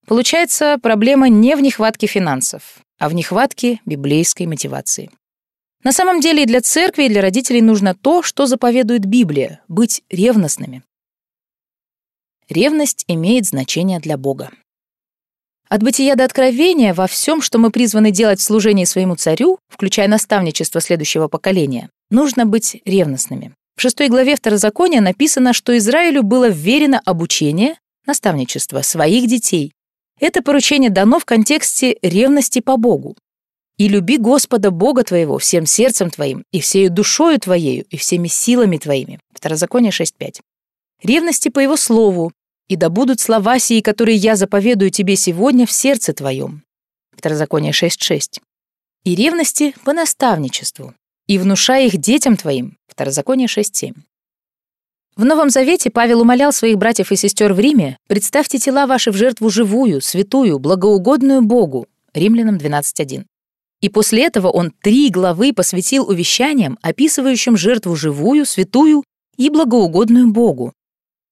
Получается, 0.07 0.77
проблема 0.81 1.29
не 1.29 1.55
в 1.55 1.61
нехватке 1.61 2.07
финансов, 2.07 2.79
а 2.97 3.09
в 3.09 3.13
нехватке 3.13 3.81
библейской 3.85 4.47
мотивации. 4.47 5.11
На 5.83 5.91
самом 5.91 6.21
деле 6.21 6.43
и 6.43 6.45
для 6.45 6.61
церкви, 6.61 7.03
и 7.03 7.09
для 7.09 7.21
родителей 7.21 7.61
нужно 7.61 7.95
то, 7.95 8.21
что 8.23 8.45
заповедует 8.45 9.05
Библия— 9.05 9.61
быть 9.67 10.03
ревностными. 10.09 10.83
Ревность 12.49 13.03
имеет 13.07 13.45
значение 13.45 13.99
для 13.99 14.17
Бога. 14.17 14.51
От 15.69 15.83
бытия 15.83 16.15
до 16.15 16.25
откровения 16.25 16.93
во 16.93 17.07
всем, 17.07 17.41
что 17.41 17.57
мы 17.57 17.71
призваны 17.71 18.11
делать 18.11 18.39
в 18.39 18.43
служении 18.43 18.85
своему 18.85 19.15
царю, 19.15 19.57
включая 19.69 20.07
наставничество 20.07 20.81
следующего 20.81 21.27
поколения, 21.27 21.89
нужно 22.09 22.45
быть 22.45 22.81
ревностными. 22.85 23.55
В 23.81 23.83
шестой 23.83 24.09
главе 24.09 24.35
Второзакония 24.35 25.01
написано, 25.01 25.53
что 25.53 25.75
Израилю 25.75 26.21
было 26.21 26.49
вверено 26.49 27.01
обучение, 27.03 27.79
наставничество 28.05 28.83
своих 28.83 29.27
детей. 29.27 29.73
Это 30.19 30.43
поручение 30.43 30.91
дано 30.91 31.17
в 31.17 31.25
контексте 31.25 31.97
ревности 32.03 32.59
по 32.59 32.77
Богу. 32.77 33.17
«И 33.79 33.87
люби 33.87 34.19
Господа 34.19 34.69
Бога 34.69 35.03
твоего 35.03 35.39
всем 35.39 35.65
сердцем 35.65 36.11
твоим, 36.11 36.43
и 36.51 36.61
всею 36.61 36.91
душою 36.91 37.39
твоею, 37.39 37.83
и 37.85 37.97
всеми 37.97 38.27
силами 38.27 38.77
твоими». 38.77 39.19
Второзаконие 39.33 39.91
6.5. 39.91 40.41
Ревности 41.01 41.49
по 41.49 41.57
Его 41.57 41.75
слову, 41.75 42.33
и 42.67 42.75
да 42.75 42.89
будут 42.89 43.19
слова 43.19 43.57
сии, 43.57 43.81
которые 43.81 44.15
я 44.15 44.35
заповедую 44.35 44.91
тебе 44.91 45.15
сегодня 45.15 45.65
в 45.65 45.71
сердце 45.71 46.13
твоем». 46.13 46.61
Второзаконие 47.17 47.71
6.6. 47.71 48.41
«И 49.05 49.15
ревности 49.15 49.73
по 49.83 49.91
наставничеству, 49.91 50.93
и 51.31 51.37
внушай 51.37 51.87
их 51.87 51.97
детям 51.97 52.35
твоим». 52.35 52.77
Второзаконие 52.89 53.47
6.7. 53.47 53.93
В 55.15 55.23
Новом 55.23 55.49
Завете 55.49 55.89
Павел 55.89 56.19
умолял 56.19 56.51
своих 56.51 56.77
братьев 56.77 57.09
и 57.13 57.15
сестер 57.15 57.53
в 57.53 57.59
Риме 57.59 57.97
«Представьте 58.09 58.59
тела 58.59 58.85
ваши 58.85 59.11
в 59.11 59.15
жертву 59.15 59.49
живую, 59.49 60.01
святую, 60.01 60.59
благоугодную 60.59 61.41
Богу» 61.41 61.87
Римлянам 62.13 62.57
12.1. 62.57 63.23
И 63.79 63.87
после 63.87 64.25
этого 64.25 64.49
он 64.49 64.73
три 64.81 65.09
главы 65.09 65.53
посвятил 65.53 66.09
увещаниям, 66.09 66.77
описывающим 66.81 67.55
жертву 67.55 67.95
живую, 67.95 68.45
святую 68.45 69.05
и 69.37 69.49
благоугодную 69.49 70.33
Богу. 70.33 70.73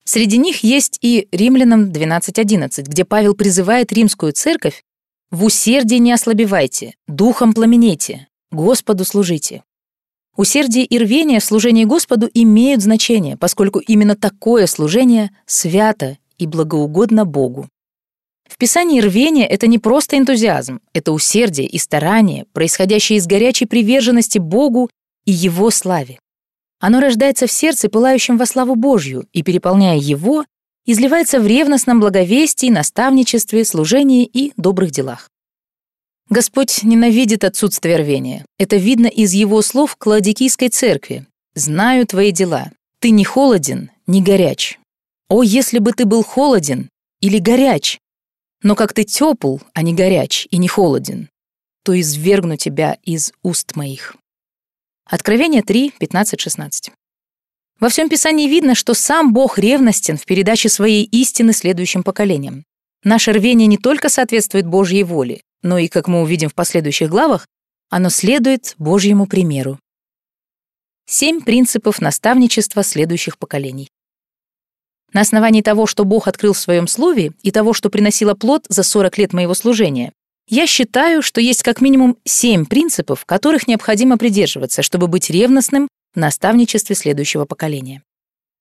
Среди 0.06 0.38
них 0.38 0.64
есть 0.64 0.98
и 1.02 1.28
Римлянам 1.34 1.92
12.11, 1.92 2.84
где 2.84 3.04
Павел 3.04 3.34
призывает 3.36 3.92
римскую 3.92 4.32
церковь 4.32 4.82
«В 5.30 5.44
усердии 5.44 5.98
не 5.98 6.14
ослабевайте, 6.14 6.96
духом 7.06 7.54
пламенейте, 7.54 8.30
Господу 8.50 9.04
служите». 9.04 9.64
Усердие 10.40 10.86
и 10.86 10.98
рвение 10.98 11.42
в 11.42 11.44
служении 11.44 11.84
Господу 11.84 12.30
имеют 12.34 12.82
значение, 12.82 13.36
поскольку 13.36 13.80
именно 13.80 14.16
такое 14.16 14.68
служение 14.68 15.32
свято 15.46 16.18
и 16.38 16.48
благоугодно 16.48 17.26
Богу. 17.26 17.68
В 18.48 18.58
Писании 18.58 19.02
рвение— 19.02 19.46
это 19.50 19.68
не 19.68 19.80
просто 19.80 20.18
энтузиазм, 20.18 20.80
это 20.94 21.12
усердие 21.12 21.68
и 21.68 21.78
старание, 21.78 22.46
происходящее 22.54 23.18
из 23.18 23.28
горячей 23.28 23.66
приверженности 23.66 24.40
Богу 24.40 24.90
и 25.26 25.34
Его 25.34 25.72
славе. 25.72 26.20
Оно 26.80 27.02
рождается 27.02 27.46
в 27.46 27.52
сердце, 27.52 27.90
пылающем 27.90 28.38
во 28.38 28.46
славу 28.46 28.76
Божью, 28.76 29.28
и, 29.34 29.44
переполняя 29.44 29.98
его, 29.98 30.46
изливается 30.86 31.42
в 31.42 31.48
ревностном 31.48 32.00
благовестии, 32.00 32.70
наставничестве, 32.70 33.66
служении 33.66 34.24
и 34.24 34.54
добрых 34.56 34.92
делах. 34.92 35.28
Господь 36.30 36.84
ненавидит 36.84 37.44
отсутствие 37.44 37.98
рвения. 37.98 38.46
Это 38.60 38.76
видно 38.76 39.08
из 39.08 39.34
его 39.34 39.64
слов 39.64 39.96
к 39.96 40.06
Ладикийской 40.06 40.70
церкви. 40.70 41.26
«Знаю 41.56 42.06
твои 42.06 42.32
дела. 42.32 42.72
Ты 43.00 43.10
не 43.10 43.24
холоден, 43.24 43.90
не 44.06 44.22
горяч. 44.22 44.78
О, 45.28 45.42
если 45.42 45.80
бы 45.80 45.92
ты 45.92 46.06
был 46.06 46.24
холоден 46.24 46.90
или 47.20 47.40
горяч! 47.40 47.98
Но 48.62 48.76
как 48.76 48.94
ты 48.94 49.06
тепл, 49.06 49.58
а 49.74 49.82
не 49.82 49.96
горяч 49.96 50.48
и 50.52 50.58
не 50.58 50.68
холоден, 50.68 51.30
то 51.84 52.00
извергну 52.00 52.58
тебя 52.58 53.00
из 53.02 53.34
уст 53.42 53.76
моих». 53.76 54.16
Откровение 55.06 55.64
3, 55.64 55.94
15, 55.98 56.40
16. 56.40 56.92
Во 57.80 57.90
всем 57.90 58.08
Писании 58.08 58.48
видно, 58.48 58.76
что 58.76 58.94
сам 58.94 59.34
Бог 59.34 59.58
ревностен 59.58 60.16
в 60.18 60.26
передаче 60.26 60.70
своей 60.70 61.06
истины 61.06 61.54
следующим 61.54 62.04
поколениям. 62.04 62.66
Наше 63.04 63.32
рвение 63.32 63.66
не 63.66 63.78
только 63.78 64.10
соответствует 64.10 64.68
Божьей 64.68 65.04
воле, 65.04 65.42
но 65.62 65.78
и, 65.78 65.88
как 65.88 66.08
мы 66.08 66.22
увидим 66.22 66.50
в 66.50 66.56
последующих 66.56 67.10
главах, 67.10 67.48
оно 67.90 68.10
следует 68.10 68.76
Божьему 68.78 69.26
примеру. 69.26 69.80
Семь 71.06 71.42
принципов 71.42 72.02
наставничества 72.02 72.84
следующих 72.84 73.38
поколений. 73.38 73.90
На 75.12 75.22
основании 75.22 75.62
того, 75.62 75.88
что 75.88 76.06
Бог 76.06 76.28
открыл 76.28 76.54
в 76.54 76.60
своем 76.60 76.88
слове, 76.88 77.32
и 77.42 77.52
того, 77.52 77.74
что 77.74 77.90
приносило 77.90 78.36
плод 78.36 78.66
за 78.70 78.84
40 78.84 79.18
лет 79.18 79.34
моего 79.34 79.56
служения, 79.56 80.14
я 80.48 80.68
считаю, 80.68 81.22
что 81.22 81.42
есть 81.42 81.64
как 81.64 81.82
минимум 81.82 82.18
семь 82.26 82.66
принципов, 82.66 83.26
которых 83.26 83.68
необходимо 83.68 84.18
придерживаться, 84.18 84.82
чтобы 84.82 85.08
быть 85.08 85.30
ревностным 85.30 85.88
в 86.14 86.18
наставничестве 86.18 86.96
следующего 86.96 87.46
поколения. 87.46 88.04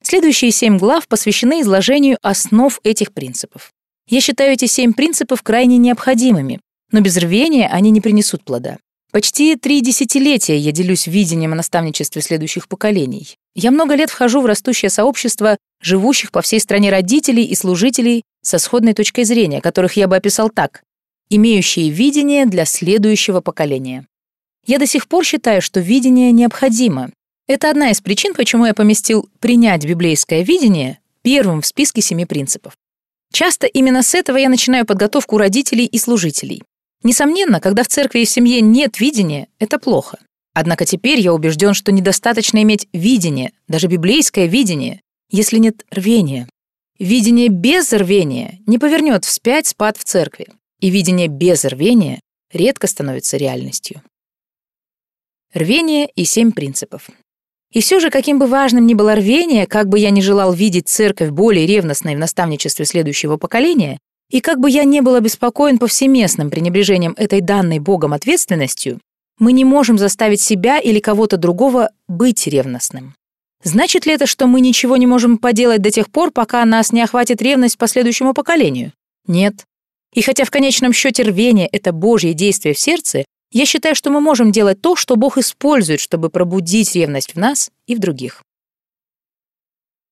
Следующие 0.02 0.50
семь 0.50 0.78
глав 0.78 1.08
посвящены 1.08 1.62
изложению 1.62 2.18
основ 2.22 2.78
этих 2.84 3.12
принципов. 3.12 3.72
Я 4.08 4.20
считаю 4.20 4.52
эти 4.52 4.66
семь 4.66 4.92
принципов 4.92 5.42
крайне 5.42 5.76
необходимыми, 5.76 6.60
но 6.92 7.00
без 7.00 7.16
рвения 7.16 7.68
они 7.68 7.90
не 7.90 8.00
принесут 8.00 8.44
плода. 8.44 8.78
Почти 9.10 9.56
три 9.56 9.80
десятилетия 9.80 10.58
я 10.58 10.70
делюсь 10.70 11.06
видением 11.06 11.52
о 11.52 11.56
наставничестве 11.56 12.20
следующих 12.20 12.68
поколений. 12.68 13.36
Я 13.54 13.70
много 13.70 13.94
лет 13.94 14.10
вхожу 14.10 14.42
в 14.42 14.46
растущее 14.46 14.90
сообщество 14.90 15.56
живущих 15.82 16.30
по 16.30 16.42
всей 16.42 16.60
стране 16.60 16.90
родителей 16.90 17.44
и 17.44 17.54
служителей 17.54 18.22
со 18.42 18.58
сходной 18.58 18.92
точкой 18.92 19.24
зрения, 19.24 19.60
которых 19.60 19.94
я 19.96 20.08
бы 20.08 20.16
описал 20.16 20.50
так 20.50 20.82
имеющие 21.30 21.90
видение 21.90 22.46
для 22.46 22.64
следующего 22.64 23.40
поколения. 23.40 24.06
Я 24.66 24.78
до 24.78 24.86
сих 24.86 25.08
пор 25.08 25.24
считаю, 25.24 25.62
что 25.62 25.80
видение 25.80 26.32
необходимо. 26.32 27.10
Это 27.46 27.70
одна 27.70 27.90
из 27.90 28.00
причин, 28.00 28.34
почему 28.34 28.66
я 28.66 28.74
поместил 28.74 29.28
«принять 29.40 29.84
библейское 29.84 30.42
видение» 30.42 31.00
первым 31.22 31.62
в 31.62 31.66
списке 31.66 32.00
семи 32.00 32.24
принципов. 32.26 32.74
Часто 33.32 33.66
именно 33.66 34.02
с 34.02 34.14
этого 34.14 34.36
я 34.36 34.48
начинаю 34.48 34.86
подготовку 34.86 35.36
родителей 35.36 35.84
и 35.84 35.98
служителей. 35.98 36.62
Несомненно, 37.02 37.60
когда 37.60 37.84
в 37.84 37.88
церкви 37.88 38.20
и 38.20 38.24
в 38.24 38.30
семье 38.30 38.60
нет 38.60 39.00
видения, 39.00 39.48
это 39.58 39.78
плохо. 39.78 40.18
Однако 40.54 40.84
теперь 40.84 41.20
я 41.20 41.32
убежден, 41.32 41.74
что 41.74 41.92
недостаточно 41.92 42.62
иметь 42.62 42.88
видение, 42.92 43.52
даже 43.68 43.86
библейское 43.86 44.46
видение, 44.46 45.02
если 45.30 45.58
нет 45.58 45.84
рвения. 45.90 46.48
Видение 46.98 47.48
без 47.48 47.92
рвения 47.92 48.58
не 48.66 48.78
повернет 48.78 49.24
вспять 49.24 49.68
спад 49.68 49.96
в 49.96 50.04
церкви 50.04 50.48
и 50.80 50.90
видение 50.90 51.28
без 51.28 51.64
рвения 51.64 52.20
редко 52.52 52.86
становится 52.86 53.36
реальностью. 53.36 54.02
Рвение 55.54 56.08
и 56.14 56.24
семь 56.24 56.52
принципов. 56.52 57.08
И 57.72 57.80
все 57.80 58.00
же, 58.00 58.10
каким 58.10 58.38
бы 58.38 58.46
важным 58.46 58.86
ни 58.86 58.94
было 58.94 59.14
рвение, 59.14 59.66
как 59.66 59.88
бы 59.88 59.98
я 59.98 60.10
ни 60.10 60.20
желал 60.20 60.52
видеть 60.52 60.88
церковь 60.88 61.30
более 61.30 61.66
ревностной 61.66 62.16
в 62.16 62.18
наставничестве 62.18 62.84
следующего 62.84 63.36
поколения, 63.36 63.98
и 64.30 64.40
как 64.40 64.60
бы 64.60 64.70
я 64.70 64.84
не 64.84 65.00
был 65.00 65.14
обеспокоен 65.14 65.78
повсеместным 65.78 66.50
пренебрежением 66.50 67.14
этой 67.16 67.40
данной 67.40 67.78
Богом 67.78 68.12
ответственностью, 68.12 69.00
мы 69.38 69.52
не 69.52 69.64
можем 69.64 69.98
заставить 69.98 70.40
себя 70.40 70.78
или 70.78 70.98
кого-то 70.98 71.36
другого 71.36 71.90
быть 72.08 72.46
ревностным. 72.46 73.14
Значит 73.62 74.06
ли 74.06 74.12
это, 74.12 74.26
что 74.26 74.46
мы 74.46 74.60
ничего 74.60 74.96
не 74.96 75.06
можем 75.06 75.38
поделать 75.38 75.82
до 75.82 75.90
тех 75.90 76.10
пор, 76.10 76.30
пока 76.30 76.64
нас 76.64 76.92
не 76.92 77.02
охватит 77.02 77.42
ревность 77.42 77.78
по 77.78 77.86
следующему 77.88 78.34
поколению? 78.34 78.92
Нет. 79.26 79.64
И 80.14 80.22
хотя 80.22 80.44
в 80.44 80.50
конечном 80.50 80.92
счете 80.92 81.22
рвение— 81.22 81.68
это 81.72 81.92
Божье 81.92 82.34
действие 82.34 82.74
в 82.74 82.78
сердце, 82.78 83.24
я 83.50 83.66
считаю, 83.66 83.94
что 83.94 84.10
мы 84.10 84.20
можем 84.20 84.52
делать 84.52 84.80
то, 84.80 84.94
что 84.94 85.16
Бог 85.16 85.38
использует, 85.38 86.00
чтобы 86.00 86.28
пробудить 86.28 86.94
ревность 86.94 87.34
в 87.34 87.38
нас 87.38 87.70
и 87.86 87.94
в 87.94 87.98
других. 87.98 88.42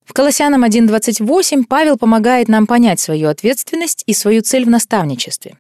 В 0.07 0.13
Колоссянам 0.13 0.65
1.28 0.65 1.65
Павел 1.69 1.99
помогает 1.99 2.47
нам 2.47 2.69
понять 2.69 3.01
свою 3.01 3.29
ответственность 3.29 4.05
и 4.07 4.15
свою 4.15 4.41
цель 4.41 4.65
в 4.65 4.71
наставничестве. 4.71 5.59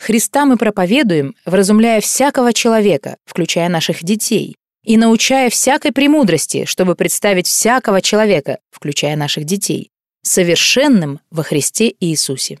Христа 0.00 0.46
мы 0.46 0.56
проповедуем, 0.56 1.34
вразумляя 1.44 2.00
всякого 2.00 2.54
человека, 2.54 3.16
включая 3.26 3.68
наших 3.68 4.02
детей, 4.02 4.56
и 4.84 4.96
научая 4.96 5.50
всякой 5.50 5.92
премудрости, 5.92 6.64
чтобы 6.64 6.94
представить 6.94 7.46
всякого 7.46 8.00
человека, 8.00 8.58
включая 8.70 9.16
наших 9.16 9.44
детей, 9.44 9.90
совершенным 10.22 11.20
во 11.30 11.42
Христе 11.42 11.94
Иисусе. 12.00 12.58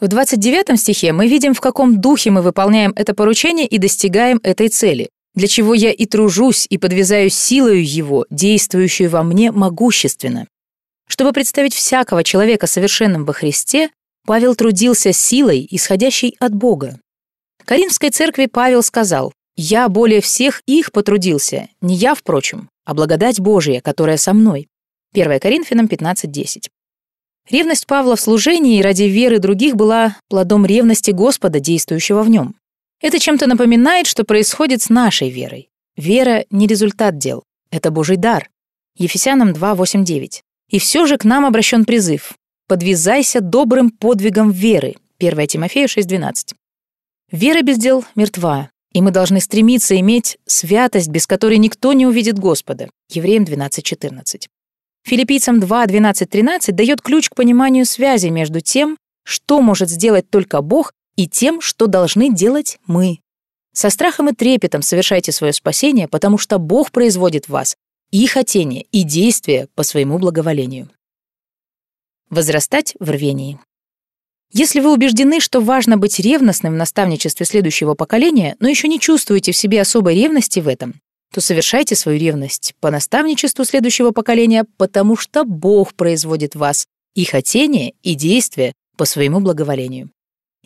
В 0.00 0.08
29 0.08 0.80
стихе 0.80 1.12
мы 1.12 1.26
видим, 1.26 1.52
в 1.54 1.60
каком 1.60 2.00
духе 2.00 2.30
мы 2.30 2.40
выполняем 2.40 2.92
это 2.96 3.14
поручение 3.14 3.66
и 3.66 3.78
достигаем 3.78 4.40
этой 4.42 4.68
цели, 4.68 5.10
для 5.34 5.48
чего 5.48 5.74
я 5.74 5.92
и 5.92 6.06
тружусь, 6.06 6.66
и 6.68 6.78
подвязаю 6.78 7.30
силою 7.30 7.84
Его, 7.84 8.26
действующую 8.30 9.10
во 9.10 9.22
мне 9.22 9.52
могущественно. 9.52 10.46
Чтобы 11.08 11.32
представить 11.32 11.74
всякого 11.74 12.22
человека 12.24 12.66
совершенным 12.66 13.24
во 13.24 13.32
Христе, 13.32 13.90
Павел 14.26 14.54
трудился 14.54 15.12
силой, 15.12 15.66
исходящей 15.70 16.36
от 16.38 16.54
Бога. 16.54 17.00
Каринской 17.64 18.10
церкви 18.10 18.46
Павел 18.46 18.82
сказал, 18.82 19.32
«Я 19.56 19.88
более 19.88 20.20
всех 20.20 20.62
их 20.66 20.92
потрудился, 20.92 21.68
не 21.80 21.94
я, 21.94 22.14
впрочем, 22.14 22.68
а 22.84 22.94
благодать 22.94 23.40
Божия, 23.40 23.80
которая 23.80 24.18
со 24.18 24.34
мной». 24.34 24.68
1 25.14 25.40
Коринфянам 25.40 25.86
15.10. 25.86 26.68
Ревность 27.50 27.86
Павла 27.86 28.16
в 28.16 28.20
служении 28.20 28.82
ради 28.82 29.04
веры 29.04 29.38
других 29.38 29.74
была 29.74 30.18
плодом 30.28 30.66
ревности 30.66 31.12
Господа, 31.12 31.60
действующего 31.60 32.22
в 32.22 32.28
нем. 32.28 32.54
Это 33.00 33.18
чем-то 33.18 33.46
напоминает, 33.46 34.06
что 34.06 34.24
происходит 34.24 34.82
с 34.82 34.88
нашей 34.88 35.30
верой. 35.30 35.68
Вера 35.96 36.44
не 36.50 36.66
результат 36.66 37.18
дел, 37.18 37.44
это 37.70 37.90
Божий 37.90 38.16
дар. 38.16 38.50
Ефесянам 38.96 39.52
2, 39.52 39.74
8, 39.74 40.04
И 40.70 40.78
все 40.78 41.06
же 41.06 41.16
к 41.16 41.24
нам 41.24 41.46
обращен 41.46 41.84
призыв. 41.84 42.34
«Подвязайся 42.66 43.40
добрым 43.40 43.90
подвигом 43.90 44.50
веры, 44.50 44.96
1 45.20 45.46
Тимофею 45.46 45.88
6.12. 45.88 46.54
Вера 47.30 47.62
без 47.62 47.78
дел 47.78 48.04
мертва, 48.14 48.70
и 48.92 49.00
мы 49.00 49.10
должны 49.10 49.40
стремиться 49.40 49.98
иметь 50.00 50.38
святость, 50.46 51.08
без 51.08 51.26
которой 51.26 51.58
никто 51.58 51.92
не 51.92 52.06
увидит 52.06 52.38
Господа. 52.38 52.90
Евреям 53.10 53.44
12.14. 53.44 54.46
Филиппийцам 55.04 55.60
2.12.13 55.60 56.72
дает 56.72 57.00
ключ 57.00 57.30
к 57.30 57.34
пониманию 57.34 57.86
связи 57.86 58.28
между 58.28 58.60
тем, 58.60 58.98
что 59.24 59.60
может 59.60 59.88
сделать 59.88 60.28
только 60.30 60.60
Бог, 60.60 60.92
и 61.18 61.26
тем, 61.26 61.60
что 61.60 61.88
должны 61.88 62.32
делать 62.32 62.78
мы. 62.86 63.18
Со 63.74 63.90
страхом 63.90 64.30
и 64.30 64.32
трепетом 64.32 64.82
совершайте 64.82 65.32
свое 65.32 65.52
спасение, 65.52 66.06
потому 66.06 66.38
что 66.38 66.58
Бог 66.58 66.92
производит 66.92 67.46
в 67.46 67.48
вас 67.50 67.76
и 68.12 68.24
хотение, 68.28 68.86
и 68.92 69.02
действия 69.02 69.66
по 69.74 69.82
своему 69.82 70.18
благоволению. 70.20 70.88
Возрастать 72.30 72.94
в 73.00 73.10
рвении. 73.10 73.58
Если 74.52 74.78
вы 74.78 74.92
убеждены, 74.92 75.40
что 75.40 75.60
важно 75.60 75.98
быть 75.98 76.20
ревностным 76.20 76.74
в 76.74 76.76
наставничестве 76.76 77.44
следующего 77.44 77.94
поколения, 77.94 78.54
но 78.60 78.68
еще 78.68 78.86
не 78.86 79.00
чувствуете 79.00 79.50
в 79.50 79.56
себе 79.56 79.80
особой 79.80 80.14
ревности 80.14 80.60
в 80.60 80.68
этом, 80.68 81.00
то 81.34 81.40
совершайте 81.40 81.96
свою 81.96 82.20
ревность 82.20 82.74
по 82.80 82.92
наставничеству 82.92 83.64
следующего 83.64 84.12
поколения, 84.12 84.66
потому 84.76 85.16
что 85.16 85.44
Бог 85.44 85.94
производит 85.94 86.54
в 86.54 86.60
вас 86.60 86.86
и 87.14 87.24
хотение, 87.24 87.94
и 88.04 88.14
действия 88.14 88.72
по 88.96 89.04
своему 89.04 89.40
благоволению. 89.40 90.10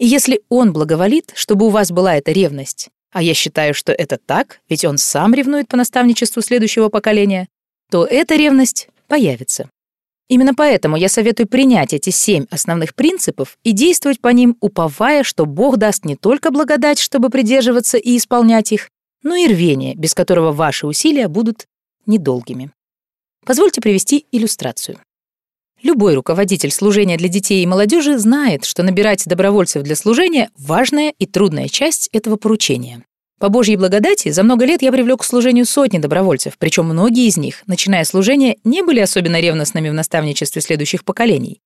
И 0.02 0.06
если 0.06 0.42
Он 0.48 0.72
благоволит, 0.72 1.30
чтобы 1.36 1.66
у 1.66 1.68
вас 1.68 1.92
была 1.92 2.16
эта 2.16 2.32
ревность, 2.32 2.88
а 3.12 3.22
я 3.22 3.34
считаю, 3.34 3.72
что 3.72 3.92
это 3.92 4.18
так, 4.18 4.58
ведь 4.68 4.84
Он 4.84 4.98
сам 4.98 5.32
ревнует 5.32 5.68
по 5.68 5.76
наставничеству 5.76 6.42
следующего 6.42 6.88
поколения, 6.88 7.46
то 7.88 8.04
эта 8.04 8.34
ревность 8.34 8.88
появится. 9.06 9.70
Именно 10.28 10.56
поэтому 10.56 10.96
я 10.96 11.08
советую 11.08 11.46
принять 11.46 11.92
эти 11.92 12.10
семь 12.10 12.46
основных 12.50 12.96
принципов 12.96 13.56
и 13.62 13.70
действовать 13.70 14.20
по 14.20 14.26
ним, 14.30 14.56
уповая, 14.60 15.22
что 15.22 15.46
Бог 15.46 15.76
даст 15.76 16.04
не 16.04 16.16
только 16.16 16.50
благодать, 16.50 16.98
чтобы 16.98 17.30
придерживаться 17.30 17.96
и 17.96 18.16
исполнять 18.16 18.72
их, 18.72 18.88
но 19.22 19.36
и 19.36 19.46
рвение, 19.46 19.94
без 19.94 20.14
которого 20.14 20.50
ваши 20.50 20.84
усилия 20.84 21.28
будут 21.28 21.68
недолгими. 22.06 22.72
Позвольте 23.46 23.80
привести 23.80 24.26
иллюстрацию. 24.32 24.98
Любой 25.82 26.14
руководитель 26.14 26.70
служения 26.70 27.16
для 27.16 27.28
детей 27.28 27.62
и 27.62 27.66
молодежи 27.66 28.16
знает, 28.16 28.64
что 28.64 28.84
набирать 28.84 29.26
добровольцев 29.26 29.82
для 29.82 29.96
служения– 29.96 30.50
важная 30.56 31.12
и 31.18 31.26
трудная 31.26 31.68
часть 31.68 32.08
этого 32.12 32.36
поручения. 32.36 33.04
По 33.40 33.48
Божьей 33.48 33.74
благодати 33.74 34.30
за 34.30 34.44
много 34.44 34.64
лет 34.64 34.82
я 34.82 34.92
привлек 34.92 35.22
к 35.22 35.24
служению 35.24 35.66
сотни 35.66 35.98
добровольцев, 35.98 36.54
причем 36.56 36.84
многие 36.84 37.26
из 37.26 37.36
них, 37.36 37.64
начиная 37.66 38.04
служение, 38.04 38.58
не 38.62 38.82
были 38.82 39.00
особенно 39.00 39.40
ревностными 39.40 39.88
в 39.88 39.94
наставничестве 39.94 40.62
следующих 40.62 41.04
поколений. 41.04 41.60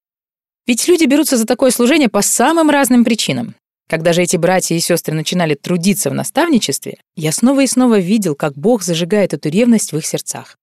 Ведь 0.67 0.89
люди 0.89 1.05
берутся 1.05 1.37
за 1.37 1.45
такое 1.45 1.71
служение 1.71 2.09
по 2.09 2.23
самым 2.23 2.71
разным 2.71 3.05
причинам. 3.05 3.55
Когда 3.87 4.15
же 4.15 4.23
эти 4.23 4.39
братья 4.39 4.75
и 4.75 4.81
сестры 4.81 5.15
начинали 5.15 5.55
трудиться 5.55 6.09
в 6.09 6.15
наставничестве, 6.15 6.97
я 7.17 7.33
снова 7.33 7.61
и 7.61 7.67
снова 7.67 7.99
видел, 7.99 8.35
как 8.35 8.55
Бог 8.55 8.83
зажигает 8.83 9.35
эту 9.35 9.51
ревность 9.51 9.93
в 9.93 9.99
их 9.99 10.07
сердцах. 10.07 10.57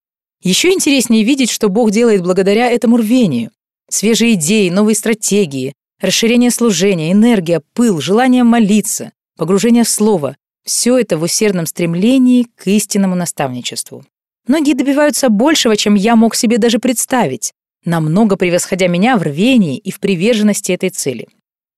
Еще 0.44 0.74
интереснее 0.74 1.24
видеть, 1.24 1.50
что 1.50 1.70
Бог 1.70 1.92
делает 1.92 2.22
благодаря 2.22 2.70
этому 2.70 2.98
рвению. 2.98 3.52
Свежие 3.90 4.34
идеи, 4.34 4.68
новые 4.70 4.96
стратегии, 4.96 5.74
расширение 6.02 6.52
служения, 6.52 7.14
энергия, 7.14 7.62
пыл, 7.74 8.02
желание 8.02 8.44
молиться, 8.44 9.14
погружение 9.38 9.86
в 9.86 9.90
Слово, 9.90 10.36
все 10.66 10.98
это 10.98 11.18
в 11.18 11.24
усердном 11.24 11.66
стремлении 11.66 12.48
к 12.56 12.68
истинному 12.68 13.16
наставничеству. 13.16 14.06
Многие 14.46 14.74
добиваются 14.74 15.30
большего, 15.30 15.78
чем 15.78 15.96
я 15.96 16.18
мог 16.18 16.36
себе 16.36 16.58
даже 16.58 16.80
представить, 16.80 17.54
намного 17.86 18.36
превосходя 18.36 18.88
меня 18.88 19.16
в 19.16 19.24
рвении 19.24 19.78
и 19.78 19.92
в 19.92 20.02
приверженности 20.02 20.74
этой 20.74 20.90
цели. 20.90 21.28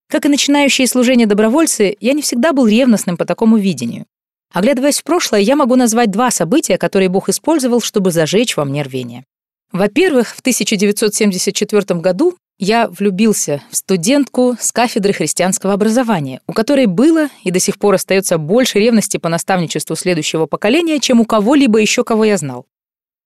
Как 0.09 0.25
и 0.25 0.29
начинающие 0.29 0.87
служение 0.87 1.27
добровольцы, 1.27 1.95
я 1.99 2.13
не 2.13 2.23
всегда 2.23 2.51
был 2.51 2.65
ревностным 2.65 3.17
по 3.17 3.25
такому 3.25 3.57
видению. 3.57 4.05
Оглядываясь 4.55 5.01
в 5.01 5.03
прошлое, 5.03 5.41
я 5.41 5.57
могу 5.57 5.75
назвать 5.75 6.11
два 6.11 6.31
события, 6.31 6.77
которые 6.77 7.09
Бог 7.09 7.27
использовал, 7.27 7.81
чтобы 7.81 8.11
зажечь 8.11 8.55
во 8.55 8.63
мне 8.63 8.83
рвение. 8.83 9.25
Во-первых, 9.73 10.33
в 10.33 10.39
1974 10.39 11.99
году 11.99 12.37
я 12.57 12.87
влюбился 12.87 13.61
в 13.69 13.75
студентку 13.75 14.55
с 14.57 14.71
кафедры 14.71 15.11
христианского 15.11 15.73
образования, 15.73 16.39
у 16.47 16.53
которой 16.53 16.85
было 16.85 17.27
и 17.43 17.51
до 17.51 17.59
сих 17.59 17.77
пор 17.77 17.95
остается 17.95 18.37
больше 18.37 18.79
ревности 18.79 19.17
по 19.17 19.27
наставничеству 19.27 19.97
следующего 19.97 20.45
поколения, 20.45 21.01
чем 21.01 21.19
у 21.19 21.25
кого-либо 21.25 21.79
еще, 21.79 22.05
кого 22.05 22.23
я 22.23 22.37
знал. 22.37 22.65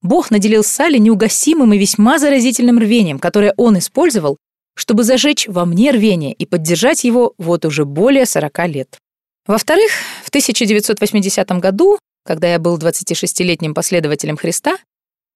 Бог 0.01 0.32
наделил 0.32 0.63
Салли 0.63 0.97
неугасимым 0.97 1.73
и 1.73 1.77
весьма 1.77 2.17
заразительным 2.17 2.80
рвением, 2.80 3.19
которое 3.19 3.53
он 3.56 3.77
использовал, 3.77 4.38
чтобы 4.75 5.03
зажечь 5.03 5.47
во 5.47 5.65
мне 5.65 5.91
рвение 5.91 6.34
и 6.34 6.47
поддержать 6.47 7.03
его 7.03 7.36
вот 7.38 7.65
уже 7.65 7.86
более 7.86 8.25
40 8.25 8.67
лет. 8.67 8.97
Во-вторых, 9.47 9.91
в 10.23 10.30
1980 10.30 11.49
году, 11.60 11.97
когда 12.25 12.52
я 12.52 12.60
был 12.60 12.78
26-летним 12.78 13.73
последователем 13.73 14.38
Христа, 14.38 14.78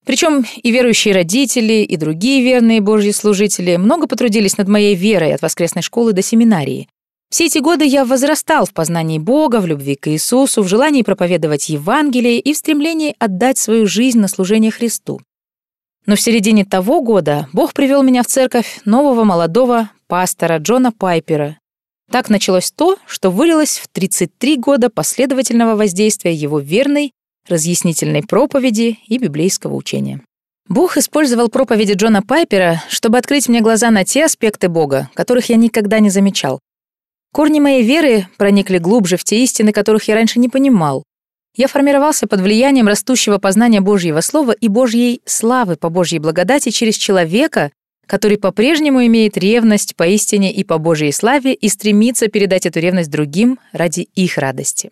причем 0.05 0.45
и 0.61 0.71
верующие 0.71 1.13
родители, 1.13 1.83
и 1.83 1.95
другие 1.95 2.43
верные 2.43 2.81
Божьи 2.81 3.11
служители 3.11 3.77
много 3.77 4.07
потрудились 4.07 4.57
над 4.57 4.67
моей 4.67 4.95
верой 4.95 5.33
от 5.33 5.41
воскресной 5.41 5.81
школы 5.81 6.13
до 6.13 6.21
семинарии. 6.21 6.89
Все 7.29 7.45
эти 7.45 7.57
годы 7.57 7.85
я 7.85 8.05
возрастал 8.05 8.65
в 8.65 8.73
познании 8.73 9.17
Бога, 9.17 9.59
в 9.59 9.65
любви 9.65 9.95
к 9.95 10.07
Иисусу, 10.07 10.61
в 10.61 10.67
желании 10.67 11.01
проповедовать 11.01 11.69
Евангелие 11.69 12.39
и 12.39 12.53
в 12.53 12.57
стремлении 12.57 13.15
отдать 13.17 13.57
свою 13.57 13.87
жизнь 13.87 14.19
на 14.19 14.27
служение 14.27 14.71
Христу. 14.71 15.19
Но 16.05 16.15
в 16.15 16.21
середине 16.21 16.65
того 16.65 17.01
года 17.01 17.47
Бог 17.53 17.73
привел 17.73 18.03
меня 18.03 18.23
в 18.23 18.27
церковь 18.27 18.81
нового 18.85 19.23
молодого 19.23 19.89
пастора 20.07 20.57
Джона 20.57 20.91
Пайпера. 20.91 21.57
Так 22.11 22.29
началось 22.29 22.71
то, 22.71 22.97
что 23.07 23.31
вылилось 23.31 23.79
в 23.79 23.87
33 23.87 24.57
года 24.57 24.89
последовательного 24.89 25.75
воздействия 25.75 26.33
его 26.33 26.59
верной 26.59 27.11
разъяснительной 27.47 28.23
проповеди 28.23 28.99
и 29.07 29.17
библейского 29.17 29.75
учения. 29.75 30.21
Бог 30.69 30.95
использовал 30.97 31.49
проповеди 31.49 31.93
Джона 31.93 32.21
Пайпера, 32.21 32.81
чтобы 32.87 33.17
открыть 33.17 33.49
мне 33.49 33.61
глаза 33.61 33.91
на 33.91 34.05
те 34.05 34.25
аспекты 34.25 34.69
Бога, 34.69 35.09
которых 35.13 35.49
я 35.49 35.57
никогда 35.57 35.99
не 35.99 36.09
замечал. 36.09 36.59
Корни 37.33 37.59
моей 37.59 37.83
веры 37.83 38.27
проникли 38.37 38.77
глубже 38.77 39.17
в 39.17 39.23
те 39.23 39.43
истины, 39.43 39.73
которых 39.73 40.07
я 40.07 40.15
раньше 40.15 40.39
не 40.39 40.49
понимал. 40.49 41.03
Я 41.55 41.67
формировался 41.67 42.27
под 42.27 42.41
влиянием 42.41 42.87
растущего 42.87 43.39
познания 43.39 43.81
Божьего 43.81 44.21
Слова 44.21 44.51
и 44.51 44.67
Божьей 44.67 45.21
славы 45.25 45.75
по 45.75 45.89
Божьей 45.89 46.19
благодати 46.19 46.69
через 46.69 46.95
человека, 46.95 47.71
который 48.07 48.37
по-прежнему 48.37 49.05
имеет 49.05 49.37
ревность 49.37 49.95
по 49.95 50.07
истине 50.07 50.51
и 50.53 50.63
по 50.63 50.77
Божьей 50.77 51.11
славе 51.11 51.53
и 51.53 51.69
стремится 51.69 52.27
передать 52.27 52.65
эту 52.65 52.79
ревность 52.79 53.09
другим 53.09 53.59
ради 53.71 54.01
их 54.15 54.37
радости. 54.37 54.91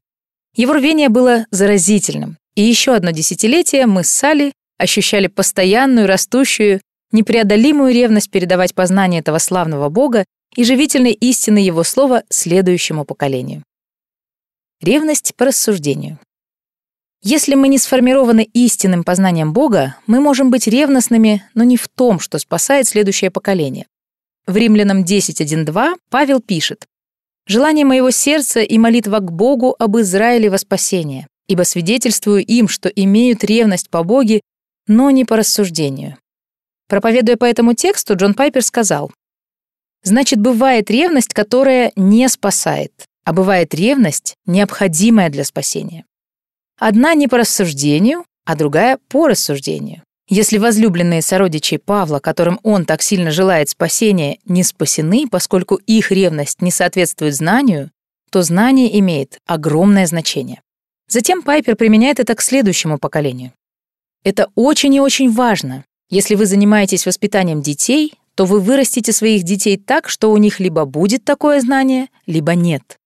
Его 0.56 0.74
рвение 0.74 1.10
было 1.10 1.46
заразительным, 1.52 2.38
и 2.56 2.62
еще 2.62 2.94
одно 2.94 3.12
десятилетие 3.12 3.86
мы 3.86 4.04
с 4.04 4.10
Салли 4.10 4.54
ощущали 4.78 5.28
постоянную, 5.28 6.08
растущую, 6.08 6.82
непреодолимую 7.12 7.94
ревность 7.94 8.32
передавать 8.32 8.74
познание 8.74 9.22
этого 9.22 9.38
славного 9.38 9.90
Бога 9.90 10.26
и 10.56 10.64
живительной 10.64 11.14
истины 11.14 11.60
Его 11.60 11.84
Слова 11.84 12.24
следующему 12.30 13.06
поколению. 13.06 13.64
Ревность 14.82 15.34
по 15.36 15.46
рассуждению. 15.46 16.20
Если 17.24 17.54
мы 17.54 17.68
не 17.68 17.78
сформированы 17.78 18.50
истинным 18.52 19.04
познанием 19.04 19.54
Бога, 19.54 19.96
мы 20.08 20.20
можем 20.20 20.50
быть 20.50 20.66
ревностными, 20.66 21.44
но 21.54 21.64
не 21.64 21.78
в 21.78 21.88
том, 21.88 22.20
что 22.20 22.40
спасает 22.40 22.88
следующее 22.88 23.30
поколение. 23.30 23.86
В 24.48 24.58
Римлянам 24.58 25.04
10.1.2 25.04 26.00
Павел 26.10 26.42
пишет 26.42 26.88
«Желание 27.46 27.86
моего 27.86 28.10
сердца 28.10 28.62
и 28.62 28.76
молитва 28.80 29.20
к 29.20 29.32
Богу 29.32 29.76
об 29.78 29.98
Израиле 30.00 30.50
во 30.50 30.58
спасение, 30.58 31.28
ибо 31.48 31.62
свидетельствую 31.62 32.44
им, 32.44 32.68
что 32.68 32.90
имеют 32.90 33.44
ревность 33.44 33.92
по 33.92 34.04
Боге, 34.04 34.42
но 34.88 35.12
не 35.12 35.24
по 35.24 35.38
рассуждению». 35.38 36.18
Проповедуя 36.88 37.38
по 37.38 37.46
этому 37.46 37.76
тексту, 37.76 38.16
Джон 38.16 38.34
Пайпер 38.34 38.64
сказал, 38.64 39.12
«Значит, 40.04 40.42
бывает 40.42 40.90
ревность, 40.90 41.36
которая 41.36 41.92
не 41.96 42.28
спасает, 42.30 43.06
а 43.26 43.32
бывает 43.32 43.76
ревность, 43.76 44.34
необходимая 44.48 45.30
для 45.30 45.44
спасения. 45.44 46.04
Одна 46.82 47.14
не 47.14 47.28
по 47.28 47.38
рассуждению, 47.38 48.26
а 48.44 48.56
другая 48.56 48.98
по 49.08 49.28
рассуждению. 49.28 50.02
Если 50.28 50.58
возлюбленные 50.58 51.22
сородичи 51.22 51.78
Павла, 51.78 52.18
которым 52.18 52.60
он 52.64 52.86
так 52.86 53.04
сильно 53.04 53.30
желает 53.30 53.70
спасения, 53.70 54.40
не 54.46 54.64
спасены, 54.64 55.28
поскольку 55.30 55.76
их 55.76 56.12
ревность 56.12 56.60
не 56.60 56.72
соответствует 56.72 57.36
знанию, 57.36 57.92
то 58.32 58.42
знание 58.42 58.98
имеет 58.98 59.38
огромное 59.46 60.08
значение. 60.08 60.60
Затем 61.08 61.44
Пайпер 61.44 61.76
применяет 61.76 62.20
это 62.20 62.34
к 62.34 62.42
следующему 62.42 62.98
поколению. 62.98 63.54
Это 64.24 64.48
очень 64.56 64.96
и 64.96 65.00
очень 65.00 65.32
важно. 65.32 65.86
Если 66.10 66.34
вы 66.34 66.48
занимаетесь 66.48 67.06
воспитанием 67.06 67.62
детей, 67.62 68.16
то 68.34 68.46
вы 68.46 68.60
вырастите 68.60 69.14
своих 69.14 69.44
детей 69.44 69.78
так, 69.78 70.10
что 70.10 70.32
у 70.32 70.38
них 70.38 70.60
либо 70.60 70.86
будет 70.86 71.26
такое 71.26 71.62
знание, 71.62 72.08
либо 72.26 72.56
нет. 72.56 72.98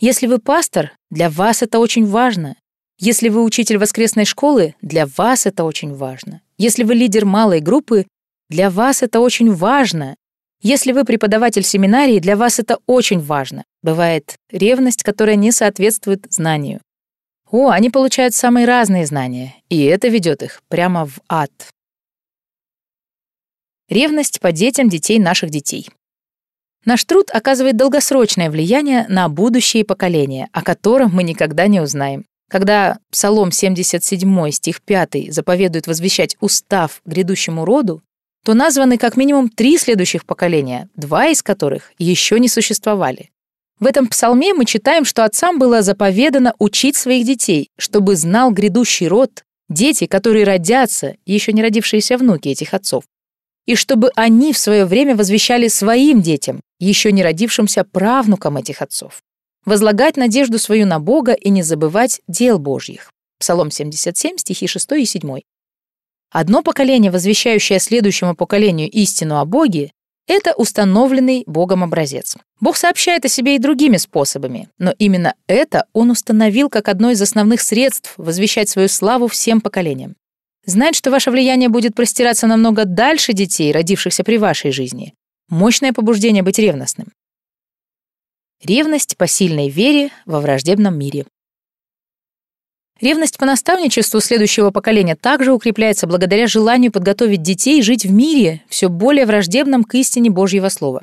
Если 0.00 0.26
вы 0.26 0.40
пастор, 0.40 0.90
для 1.10 1.30
вас 1.30 1.62
это 1.62 1.78
очень 1.78 2.06
важно. 2.06 2.56
Если 3.02 3.30
вы 3.30 3.42
учитель 3.42 3.78
воскресной 3.78 4.26
школы, 4.26 4.74
для 4.82 5.06
вас 5.06 5.46
это 5.46 5.64
очень 5.64 5.94
важно. 5.94 6.42
Если 6.58 6.84
вы 6.84 6.94
лидер 6.94 7.24
малой 7.24 7.60
группы, 7.60 8.06
для 8.50 8.68
вас 8.68 9.02
это 9.02 9.20
очень 9.20 9.50
важно. 9.54 10.16
Если 10.60 10.92
вы 10.92 11.06
преподаватель 11.06 11.62
семинарии, 11.62 12.18
для 12.18 12.36
вас 12.36 12.58
это 12.58 12.76
очень 12.84 13.18
важно. 13.18 13.64
Бывает 13.82 14.36
ревность, 14.50 15.02
которая 15.02 15.36
не 15.36 15.50
соответствует 15.50 16.26
знанию. 16.28 16.82
О, 17.50 17.70
они 17.70 17.88
получают 17.88 18.34
самые 18.34 18.66
разные 18.66 19.06
знания, 19.06 19.54
и 19.70 19.82
это 19.84 20.08
ведет 20.08 20.42
их 20.42 20.60
прямо 20.68 21.06
в 21.06 21.20
ад. 21.26 21.50
Ревность 23.88 24.40
по 24.40 24.52
детям 24.52 24.90
детей 24.90 25.18
наших 25.18 25.48
детей. 25.48 25.88
Наш 26.84 27.02
труд 27.06 27.30
оказывает 27.32 27.78
долгосрочное 27.78 28.50
влияние 28.50 29.06
на 29.08 29.30
будущие 29.30 29.86
поколения, 29.86 30.50
о 30.52 30.62
котором 30.62 31.10
мы 31.14 31.22
никогда 31.22 31.66
не 31.66 31.80
узнаем. 31.80 32.26
Когда 32.50 32.98
Псалом 33.12 33.52
77, 33.52 34.50
стих 34.50 34.82
5 34.82 35.32
заповедует 35.32 35.86
возвещать 35.86 36.36
устав 36.40 37.00
грядущему 37.04 37.64
роду, 37.64 38.02
то 38.44 38.54
названы 38.54 38.98
как 38.98 39.16
минимум 39.16 39.48
три 39.48 39.78
следующих 39.78 40.24
поколения, 40.24 40.88
два 40.96 41.28
из 41.28 41.42
которых 41.42 41.92
еще 41.98 42.40
не 42.40 42.48
существовали. 42.48 43.30
В 43.78 43.86
этом 43.86 44.08
псалме 44.08 44.52
мы 44.52 44.64
читаем, 44.64 45.04
что 45.04 45.24
отцам 45.24 45.60
было 45.60 45.82
заповедано 45.82 46.54
учить 46.58 46.96
своих 46.96 47.24
детей, 47.24 47.68
чтобы 47.78 48.16
знал 48.16 48.50
грядущий 48.50 49.06
род, 49.06 49.44
дети, 49.68 50.06
которые 50.06 50.44
родятся, 50.44 51.14
еще 51.24 51.52
не 51.52 51.62
родившиеся 51.62 52.18
внуки 52.18 52.48
этих 52.48 52.74
отцов, 52.74 53.04
и 53.66 53.76
чтобы 53.76 54.10
они 54.16 54.52
в 54.52 54.58
свое 54.58 54.86
время 54.86 55.14
возвещали 55.14 55.68
своим 55.68 56.20
детям, 56.20 56.60
еще 56.80 57.12
не 57.12 57.22
родившимся 57.22 57.84
правнукам 57.84 58.56
этих 58.56 58.82
отцов. 58.82 59.22
Возлагать 59.64 60.16
надежду 60.16 60.58
свою 60.58 60.86
на 60.86 61.00
Бога 61.00 61.32
и 61.32 61.50
не 61.50 61.62
забывать 61.62 62.20
дел 62.26 62.58
Божьих. 62.58 63.10
Псалом 63.38 63.70
77, 63.70 64.38
стихи 64.38 64.66
6 64.66 64.92
и 64.92 65.04
7. 65.04 65.40
Одно 66.30 66.62
поколение, 66.62 67.10
возвещающее 67.10 67.78
следующему 67.78 68.34
поколению 68.34 68.88
истину 68.90 69.38
о 69.38 69.44
Боге, 69.44 69.92
это 70.26 70.54
установленный 70.54 71.42
Богом 71.46 71.82
образец. 71.82 72.36
Бог 72.60 72.76
сообщает 72.76 73.24
о 73.24 73.28
себе 73.28 73.56
и 73.56 73.58
другими 73.58 73.96
способами, 73.96 74.68
но 74.78 74.94
именно 74.98 75.34
это 75.48 75.86
Он 75.92 76.10
установил 76.10 76.70
как 76.70 76.88
одно 76.88 77.10
из 77.10 77.20
основных 77.20 77.60
средств 77.60 78.14
возвещать 78.16 78.68
свою 78.68 78.88
славу 78.88 79.26
всем 79.26 79.60
поколениям. 79.60 80.14
Знать, 80.64 80.94
что 80.94 81.10
ваше 81.10 81.30
влияние 81.30 81.68
будет 81.68 81.94
простираться 81.94 82.46
намного 82.46 82.84
дальше 82.84 83.32
детей, 83.32 83.72
родившихся 83.72 84.22
при 84.22 84.38
вашей 84.38 84.70
жизни. 84.70 85.14
Мощное 85.48 85.92
побуждение 85.92 86.44
быть 86.44 86.58
ревностным. 86.58 87.08
Ревность 88.62 89.16
по 89.16 89.26
сильной 89.26 89.70
вере 89.70 90.10
во 90.26 90.40
враждебном 90.40 90.98
мире. 90.98 91.24
Ревность 93.00 93.38
по 93.38 93.46
наставничеству 93.46 94.20
следующего 94.20 94.70
поколения 94.70 95.16
также 95.16 95.54
укрепляется 95.54 96.06
благодаря 96.06 96.46
желанию 96.46 96.92
подготовить 96.92 97.40
детей 97.40 97.80
жить 97.82 98.04
в 98.04 98.12
мире, 98.12 98.62
все 98.68 98.90
более 98.90 99.24
враждебном 99.24 99.82
к 99.84 99.94
истине 99.94 100.28
Божьего 100.28 100.68
Слова. 100.68 101.02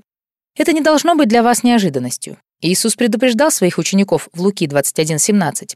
Это 0.56 0.72
не 0.72 0.82
должно 0.82 1.15
быть 1.15 1.30
для 1.30 1.41
вас 1.41 1.63
неожиданностью. 1.63 2.38
Иисус 2.62 2.96
предупреждал 2.96 3.50
своих 3.50 3.80
учеников 3.80 4.30
в 4.34 4.41
Луки 4.41 4.67
21:17. 4.67 5.76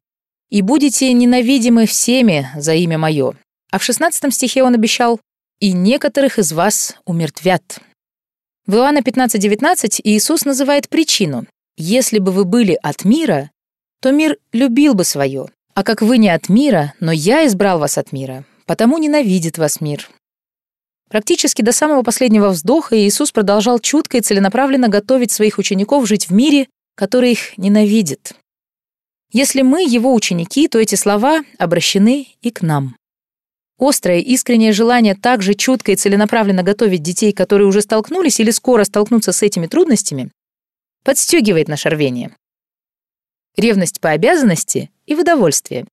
«И 0.52 0.62
будете 0.62 1.12
ненавидимы 1.12 1.88
всеми 1.88 2.48
за 2.56 2.76
имя 2.76 3.00
Мое». 3.00 3.34
А 3.72 3.80
в 3.80 3.84
16 3.84 4.32
стихе 4.32 4.62
он 4.62 4.76
обещал 4.76 5.20
«И 5.60 5.72
некоторых 5.72 6.38
из 6.38 6.52
вас 6.52 6.96
умертвят». 7.06 7.80
В 8.68 8.76
Иоанна 8.76 9.02
15:19 9.02 10.02
Иисус 10.04 10.46
называет 10.46 10.88
причину. 10.88 11.48
«Если 11.78 12.20
бы 12.20 12.32
вы 12.32 12.46
были 12.46 12.78
от 12.82 13.06
мира, 13.06 13.52
то 14.02 14.12
мир 14.12 14.38
любил 14.52 14.94
бы 14.94 15.04
свое, 15.04 15.48
а 15.74 15.84
как 15.84 16.02
вы 16.02 16.18
не 16.18 16.30
от 16.30 16.50
мира, 16.50 16.94
но 17.00 17.12
я 17.12 17.46
избрал 17.48 17.80
вас 17.80 17.98
от 17.98 18.12
мира, 18.12 18.46
потому 18.66 18.98
ненавидит 18.98 19.58
вас 19.58 19.82
мир». 19.82 20.10
Практически 21.10 21.62
до 21.62 21.74
самого 21.74 22.04
последнего 22.04 22.50
вздоха 22.50 22.98
Иисус 22.98 23.32
продолжал 23.32 23.80
чутко 23.80 24.18
и 24.18 24.22
целенаправленно 24.22 24.88
готовить 24.88 25.32
своих 25.32 25.58
учеников 25.58 26.08
жить 26.08 26.30
в 26.30 26.34
мире, 26.34 26.68
который 26.96 27.34
их 27.34 27.58
ненавидит. 27.58 28.34
Если 29.34 29.62
мы 29.62 29.84
его 29.84 30.14
ученики, 30.14 30.68
то 30.68 30.80
эти 30.80 30.96
слова 30.96 31.44
обращены 31.58 32.28
и 32.42 32.52
к 32.52 32.62
нам. 32.62 32.96
Острое, 33.80 34.20
искреннее 34.20 34.74
желание 34.74 35.16
также 35.16 35.54
чутко 35.54 35.92
и 35.92 35.96
целенаправленно 35.96 36.64
готовить 36.64 37.02
детей, 37.02 37.34
которые 37.34 37.68
уже 37.68 37.82
столкнулись 37.82 38.40
или 38.40 38.52
скоро 38.52 38.84
столкнутся 38.84 39.32
с 39.32 39.42
этими 39.42 39.68
трудностями, 39.68 40.30
подстегивает 41.04 41.68
наше 41.68 41.90
рвение 41.90 42.36
ревность 43.58 44.00
по 44.00 44.10
обязанности 44.12 44.90
и 45.06 45.16
в 45.16 45.20
удовольствие. 45.20 45.86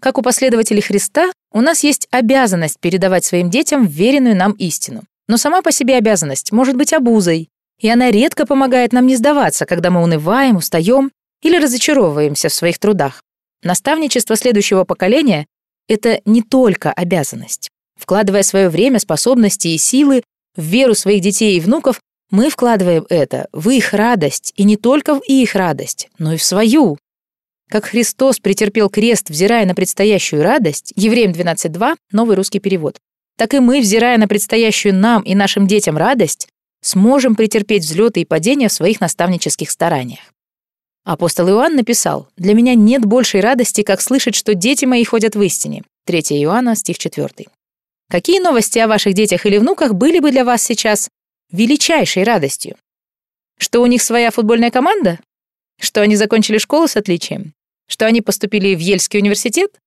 Как 0.00 0.18
у 0.18 0.22
последователей 0.22 0.82
Христа, 0.82 1.32
у 1.52 1.60
нас 1.60 1.82
есть 1.82 2.08
обязанность 2.10 2.78
передавать 2.80 3.24
своим 3.24 3.50
детям 3.50 3.86
веренную 3.86 4.36
нам 4.36 4.52
истину. 4.52 5.02
Но 5.28 5.36
сама 5.36 5.62
по 5.62 5.72
себе 5.72 5.96
обязанность 5.96 6.52
может 6.52 6.76
быть 6.76 6.92
обузой, 6.92 7.48
и 7.80 7.88
она 7.88 8.10
редко 8.10 8.46
помогает 8.46 8.92
нам 8.92 9.06
не 9.06 9.16
сдаваться, 9.16 9.64
когда 9.64 9.90
мы 9.90 10.02
унываем, 10.02 10.56
устаем 10.56 11.10
или 11.42 11.56
разочаровываемся 11.56 12.48
в 12.48 12.54
своих 12.54 12.78
трудах. 12.78 13.22
Наставничество 13.62 14.36
следующего 14.36 14.84
поколения— 14.84 15.46
это 15.88 16.20
не 16.26 16.42
только 16.42 16.92
обязанность. 16.92 17.70
Вкладывая 17.98 18.42
свое 18.42 18.68
время, 18.68 18.98
способности 18.98 19.68
и 19.68 19.78
силы 19.78 20.22
в 20.56 20.62
веру 20.62 20.94
своих 20.94 21.22
детей 21.22 21.56
и 21.56 21.60
внуков, 21.60 22.00
мы 22.34 22.50
вкладываем 22.50 23.06
это 23.10 23.46
в 23.52 23.70
их 23.70 23.92
радость, 23.92 24.52
и 24.56 24.64
не 24.64 24.76
только 24.76 25.14
в 25.14 25.22
их 25.22 25.54
радость, 25.54 26.08
но 26.18 26.32
и 26.32 26.36
в 26.36 26.42
свою. 26.42 26.98
Как 27.70 27.84
Христос 27.84 28.40
претерпел 28.40 28.90
крест, 28.90 29.30
взирая 29.30 29.64
на 29.66 29.74
предстоящую 29.76 30.42
радость, 30.42 30.92
Евреям 30.96 31.30
12.2, 31.30 31.94
новый 32.10 32.34
русский 32.34 32.58
перевод, 32.58 32.96
так 33.38 33.54
и 33.54 33.60
мы, 33.60 33.80
взирая 33.80 34.18
на 34.18 34.26
предстоящую 34.26 34.96
нам 34.96 35.22
и 35.22 35.36
нашим 35.36 35.68
детям 35.68 35.96
радость, 35.96 36.48
сможем 36.82 37.36
претерпеть 37.36 37.84
взлеты 37.84 38.22
и 38.22 38.24
падения 38.24 38.68
в 38.68 38.72
своих 38.72 39.00
наставнических 39.00 39.70
стараниях. 39.70 40.32
Апостол 41.04 41.48
Иоанн 41.48 41.76
написал, 41.76 42.26
«Для 42.36 42.54
меня 42.54 42.74
нет 42.74 43.04
большей 43.04 43.42
радости, 43.42 43.82
как 43.82 44.00
слышать, 44.00 44.34
что 44.34 44.54
дети 44.54 44.86
мои 44.86 45.04
ходят 45.04 45.36
в 45.36 45.42
истине». 45.42 45.84
3 46.06 46.20
Иоанна, 46.42 46.74
стих 46.74 46.98
4. 46.98 47.28
Какие 48.10 48.40
новости 48.40 48.80
о 48.80 48.88
ваших 48.88 49.14
детях 49.14 49.46
или 49.46 49.58
внуках 49.58 49.94
были 49.94 50.18
бы 50.18 50.32
для 50.32 50.44
вас 50.44 50.64
сейчас 50.64 51.08
величайшей 51.50 52.24
радостью. 52.24 52.76
Что 53.58 53.80
у 53.80 53.86
них 53.86 54.02
своя 54.02 54.30
футбольная 54.30 54.70
команда? 54.70 55.18
Что 55.80 56.02
они 56.02 56.16
закончили 56.16 56.58
школу 56.58 56.88
с 56.88 56.96
отличием? 56.96 57.54
Что 57.88 58.06
они 58.06 58.20
поступили 58.20 58.74
в 58.74 58.78
Ельский 58.78 59.20
университет? 59.20 59.78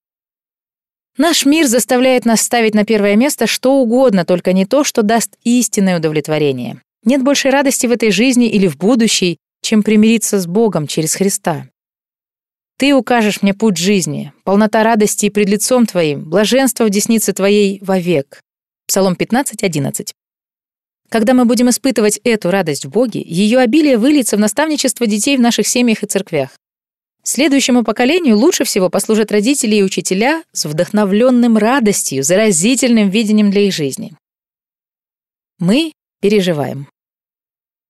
Наш 1.17 1.45
мир 1.45 1.65
заставляет 1.65 2.25
нас 2.25 2.41
ставить 2.41 2.75
на 2.75 2.85
первое 2.85 3.15
место 3.15 3.47
что 3.47 3.73
угодно, 3.73 4.23
только 4.23 4.53
не 4.53 4.65
то, 4.65 4.83
что 4.83 5.01
даст 5.01 5.35
истинное 5.43 5.97
удовлетворение. 5.97 6.81
Нет 7.03 7.23
большей 7.23 7.51
радости 7.51 7.87
в 7.87 7.91
этой 7.91 8.11
жизни 8.11 8.47
или 8.47 8.67
в 8.67 8.77
будущей, 8.77 9.37
чем 9.61 9.81
примириться 9.81 10.39
с 10.39 10.45
Богом 10.45 10.85
через 10.85 11.15
Христа. 11.15 11.67
Ты 12.77 12.93
укажешь 12.93 13.41
мне 13.41 13.55
путь 13.55 13.77
жизни, 13.77 14.31
полнота 14.43 14.83
радости 14.83 15.29
пред 15.29 15.49
лицом 15.49 15.87
Твоим, 15.87 16.29
блаженство 16.29 16.85
в 16.85 16.91
деснице 16.91 17.33
Твоей 17.33 17.79
вовек. 17.81 18.39
Псалом 18.87 19.15
15, 19.15 19.63
11. 19.63 20.13
Когда 21.09 21.33
мы 21.33 21.45
будем 21.45 21.69
испытывать 21.69 22.19
эту 22.23 22.51
радость 22.51 22.85
в 22.85 22.89
Боге, 22.89 23.21
ее 23.21 23.59
обилие 23.59 23.97
выльется 23.97 24.35
в 24.35 24.39
наставничество 24.39 25.07
детей 25.07 25.37
в 25.37 25.41
наших 25.41 25.67
семьях 25.67 26.03
и 26.03 26.07
церквях. 26.07 26.49
Следующему 27.23 27.83
поколению 27.83 28.37
лучше 28.37 28.63
всего 28.63 28.89
послужат 28.89 29.31
родители 29.31 29.75
и 29.75 29.83
учителя 29.83 30.43
с 30.53 30.65
вдохновленным 30.65 31.57
радостью, 31.57 32.23
заразительным 32.23 33.09
видением 33.09 33.51
для 33.51 33.61
их 33.61 33.73
жизни. 33.73 34.13
Мы 35.59 35.91
переживаем. 36.21 36.87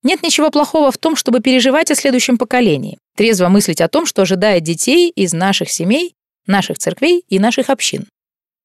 Нет 0.03 0.23
ничего 0.23 0.49
плохого 0.51 0.91
в 0.91 0.97
том, 0.97 1.15
чтобы 1.15 1.39
переживать 1.39 1.91
о 1.91 1.95
следующем 1.95 2.37
поколении, 2.37 2.97
трезво 3.15 3.49
мыслить 3.49 3.81
о 3.81 3.87
том, 3.87 4.05
что 4.05 4.21
ожидает 4.21 4.63
детей 4.63 5.09
из 5.09 5.33
наших 5.33 5.69
семей, 5.69 6.13
наших 6.45 6.77
церквей 6.77 7.23
и 7.27 7.39
наших 7.39 7.69
общин. 7.69 8.05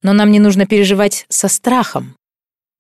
Но 0.03 0.13
нам 0.13 0.31
не 0.31 0.39
нужно 0.39 0.67
переживать 0.67 1.27
со 1.29 1.49
страхом, 1.49 2.17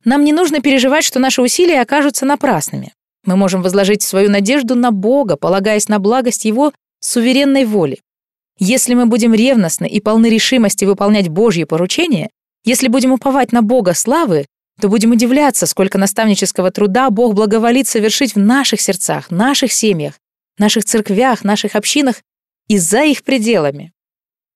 нам 0.04 0.24
не 0.24 0.32
нужно 0.32 0.60
переживать, 0.60 1.04
что 1.04 1.18
наши 1.18 1.42
усилия 1.42 1.80
окажутся 1.80 2.26
напрасными. 2.26 2.92
Мы 3.24 3.36
можем 3.36 3.62
возложить 3.62 4.02
свою 4.02 4.30
надежду 4.30 4.74
на 4.74 4.90
Бога, 4.90 5.36
полагаясь 5.36 5.88
на 5.88 5.98
благость 5.98 6.44
Его 6.44 6.72
суверенной 7.00 7.64
воли. 7.64 8.00
Если 8.58 8.94
мы 8.94 9.06
будем 9.06 9.34
ревностны 9.34 9.86
и 9.86 10.00
полны 10.00 10.28
решимости 10.28 10.84
выполнять 10.84 11.28
Божьи 11.28 11.64
поручения, 11.64 12.30
если 12.64 12.88
будем 12.88 13.12
уповать 13.12 13.52
на 13.52 13.62
Бога 13.62 13.94
славы, 13.94 14.46
то 14.80 14.88
будем 14.88 15.12
удивляться, 15.12 15.66
сколько 15.66 15.98
наставнического 15.98 16.70
труда 16.70 17.10
Бог 17.10 17.34
благоволит 17.34 17.86
совершить 17.88 18.34
в 18.34 18.38
наших 18.38 18.80
сердцах, 18.80 19.30
наших 19.30 19.72
семьях, 19.72 20.14
наших 20.58 20.84
церквях, 20.84 21.44
наших 21.44 21.76
общинах 21.76 22.22
и 22.68 22.78
за 22.78 23.04
их 23.04 23.22
пределами. 23.22 23.92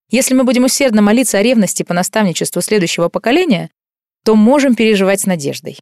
Если 0.09 0.33
мы 0.33 0.43
будем 0.43 0.63
усердно 0.63 1.01
молиться 1.01 1.37
о 1.37 1.43
ревности 1.43 1.83
по 1.83 1.93
наставничеству 1.93 2.61
следующего 2.61 3.09
поколения, 3.09 3.69
то 4.27 4.35
можем 4.35 4.75
переживать 4.75 5.21
с 5.21 5.25
надеждой. 5.25 5.79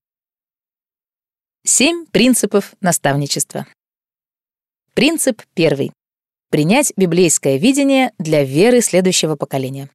Семь 1.65 2.05
принципов 2.05 2.75
наставничества. 2.79 3.65
Принцип 4.93 5.41
первый. 5.55 5.91
Принять 6.51 6.93
библейское 6.95 7.58
видение 7.58 8.12
для 8.19 8.43
веры 8.43 8.81
следующего 8.81 9.36
поколения. 9.36 9.89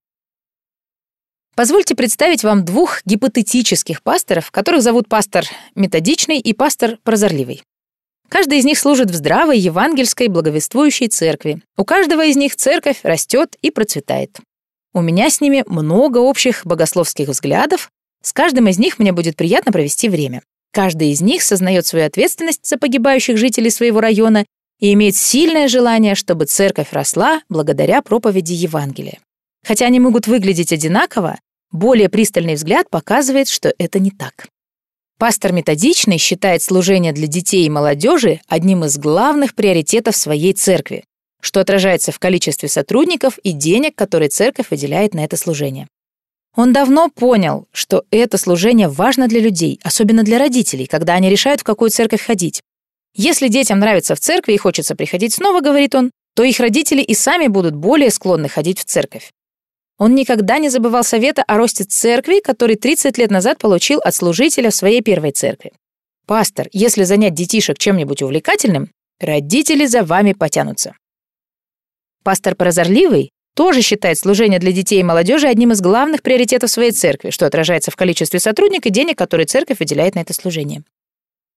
Позвольте 1.55 1.95
представить 1.95 2.43
вам 2.43 2.65
двух 2.65 3.03
гипотетических 3.05 4.03
пасторов, 4.03 4.51
которых 4.51 4.83
зовут 4.83 5.09
пастор 5.09 5.45
методичный 5.77 6.41
и 6.41 6.53
пастор 6.53 6.99
прозорливый. 7.05 7.63
Каждый 8.29 8.59
из 8.59 8.65
них 8.65 8.81
служит 8.81 9.13
в 9.13 9.15
здравой 9.15 9.61
евангельской 9.61 10.27
благовествующей 10.27 11.07
церкви. 11.07 11.63
У 11.77 11.85
каждого 11.85 12.25
из 12.25 12.35
них 12.35 12.57
церковь 12.57 13.05
растет 13.05 13.57
и 13.63 13.71
процветает. 13.71 14.41
У 14.93 15.03
меня 15.03 15.31
с 15.31 15.41
ними 15.41 15.63
много 15.69 16.19
общих 16.19 16.67
богословских 16.67 17.29
взглядов, 17.29 17.93
с 18.23 18.33
каждым 18.33 18.69
из 18.69 18.79
них 18.79 18.99
мне 18.99 19.13
будет 19.13 19.37
приятно 19.37 19.73
провести 19.73 20.09
время. 20.09 20.43
Каждый 20.73 21.11
из 21.11 21.21
них 21.21 21.43
сознает 21.43 21.87
свою 21.87 22.07
ответственность 22.07 22.67
за 22.67 22.79
погибающих 22.79 23.37
жителей 23.37 23.71
своего 23.71 24.01
района 24.01 24.45
и 24.79 24.93
имеет 24.93 25.17
сильное 25.17 25.69
желание, 25.69 26.15
чтобы 26.15 26.45
церковь 26.47 26.93
росла 26.93 27.43
благодаря 27.49 28.03
проповеди 28.03 28.53
Евангелия. 28.53 29.19
Хотя 29.67 29.87
они 29.87 30.01
могут 30.01 30.27
выглядеть 30.27 30.73
одинаково, 30.73 31.39
более 31.71 32.09
пристальный 32.09 32.55
взгляд 32.55 32.89
показывает, 32.89 33.49
что 33.49 33.73
это 33.79 33.99
не 33.99 34.11
так. 34.11 34.49
Пастор 35.19 35.53
методичный 35.53 36.19
считает 36.19 36.63
служение 36.63 37.13
для 37.13 37.27
детей 37.27 37.67
и 37.67 37.71
молодежи 37.71 38.41
одним 38.49 38.85
из 38.85 38.97
главных 38.97 39.55
приоритетов 39.55 40.17
своей 40.17 40.55
церкви, 40.55 41.05
что 41.43 41.61
отражается 41.61 42.11
в 42.11 42.19
количестве 42.19 42.69
сотрудников 42.69 43.39
и 43.39 43.53
денег, 43.53 43.95
которые 43.95 44.31
церковь 44.31 44.71
выделяет 44.71 45.15
на 45.15 45.25
это 45.25 45.37
служение. 45.37 45.89
Он 46.57 46.73
давно 46.73 47.09
понял, 47.09 47.69
что 47.73 48.05
это 48.11 48.37
служение 48.37 48.89
важно 48.89 49.29
для 49.29 49.41
людей, 49.41 49.79
особенно 49.85 50.23
для 50.25 50.39
родителей, 50.39 50.87
когда 50.87 51.15
они 51.15 51.31
решают, 51.31 51.61
в 51.61 51.65
какую 51.65 51.91
церковь 51.91 52.23
ходить. 52.23 52.63
Если 53.15 53.49
детям 53.49 53.79
нравится 53.79 54.15
в 54.15 54.21
церкви 54.21 54.55
и 54.55 54.59
хочется 54.59 54.97
приходить 54.97 55.35
снова, 55.35 55.61
говорит 55.61 55.95
он, 55.95 56.11
то 56.35 56.43
их 56.43 56.61
родители 56.61 57.03
и 57.03 57.15
сами 57.15 57.47
будут 57.47 57.75
более 57.75 58.11
склонны 58.11 58.49
ходить 58.49 58.79
в 58.79 58.85
церковь. 58.85 59.31
Он 59.99 60.15
никогда 60.15 60.59
не 60.59 60.71
забывал 60.71 61.05
совета 61.05 61.43
о 61.43 61.57
росте 61.57 61.85
церкви, 61.85 62.41
который 62.41 62.77
30 62.77 63.19
лет 63.19 63.31
назад 63.31 63.59
получил 63.59 64.01
от 64.01 64.15
служителя 64.15 64.71
в 64.71 64.75
своей 64.75 65.03
первой 65.03 65.33
церкви. 65.33 65.73
«Пастор, 66.27 66.69
если 66.73 67.05
занять 67.05 67.35
детишек 67.35 67.79
чем-нибудь 67.79 68.23
увлекательным, 68.23 68.91
родители 69.21 69.87
за 69.87 70.03
вами 70.03 70.33
потянутся». 70.33 70.95
Пастор 72.23 72.55
прозорливый 72.55 73.31
тоже 73.55 73.83
считает 73.83 74.19
служение 74.19 74.59
для 74.59 74.73
детей 74.73 75.01
и 75.01 75.05
молодежи 75.05 75.49
одним 75.49 75.73
из 75.73 75.81
главных 75.81 76.23
приоритетов 76.23 76.71
своей 76.71 76.93
церкви, 76.93 77.31
что 77.31 77.47
отражается 77.47 77.91
в 77.91 77.97
количестве 77.97 78.41
сотрудников 78.41 78.87
и 78.87 78.91
денег, 78.91 79.19
которые 79.19 79.47
церковь 79.47 79.79
выделяет 79.81 80.15
на 80.15 80.21
это 80.21 80.33
служение. 80.33 80.83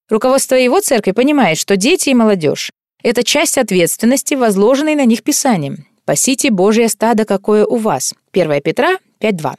Руководство 0.10 0.56
его 0.56 0.82
церкви 0.82 1.12
понимает, 1.12 1.58
что 1.58 1.78
дети 1.78 2.10
и 2.10 2.14
молодежь— 2.14 2.72
это 3.04 3.24
часть 3.24 3.58
ответственности, 3.58 4.34
возложенной 4.34 4.96
на 4.96 5.06
них 5.06 5.24
Писанием. 5.24 5.88
«Пасите 6.06 6.52
Божье 6.52 6.90
стадо, 6.90 7.24
какое 7.24 7.66
у 7.66 7.78
вас». 7.78 8.14
1 8.34 8.62
Петра 8.62 8.98
5.2. 9.22 9.54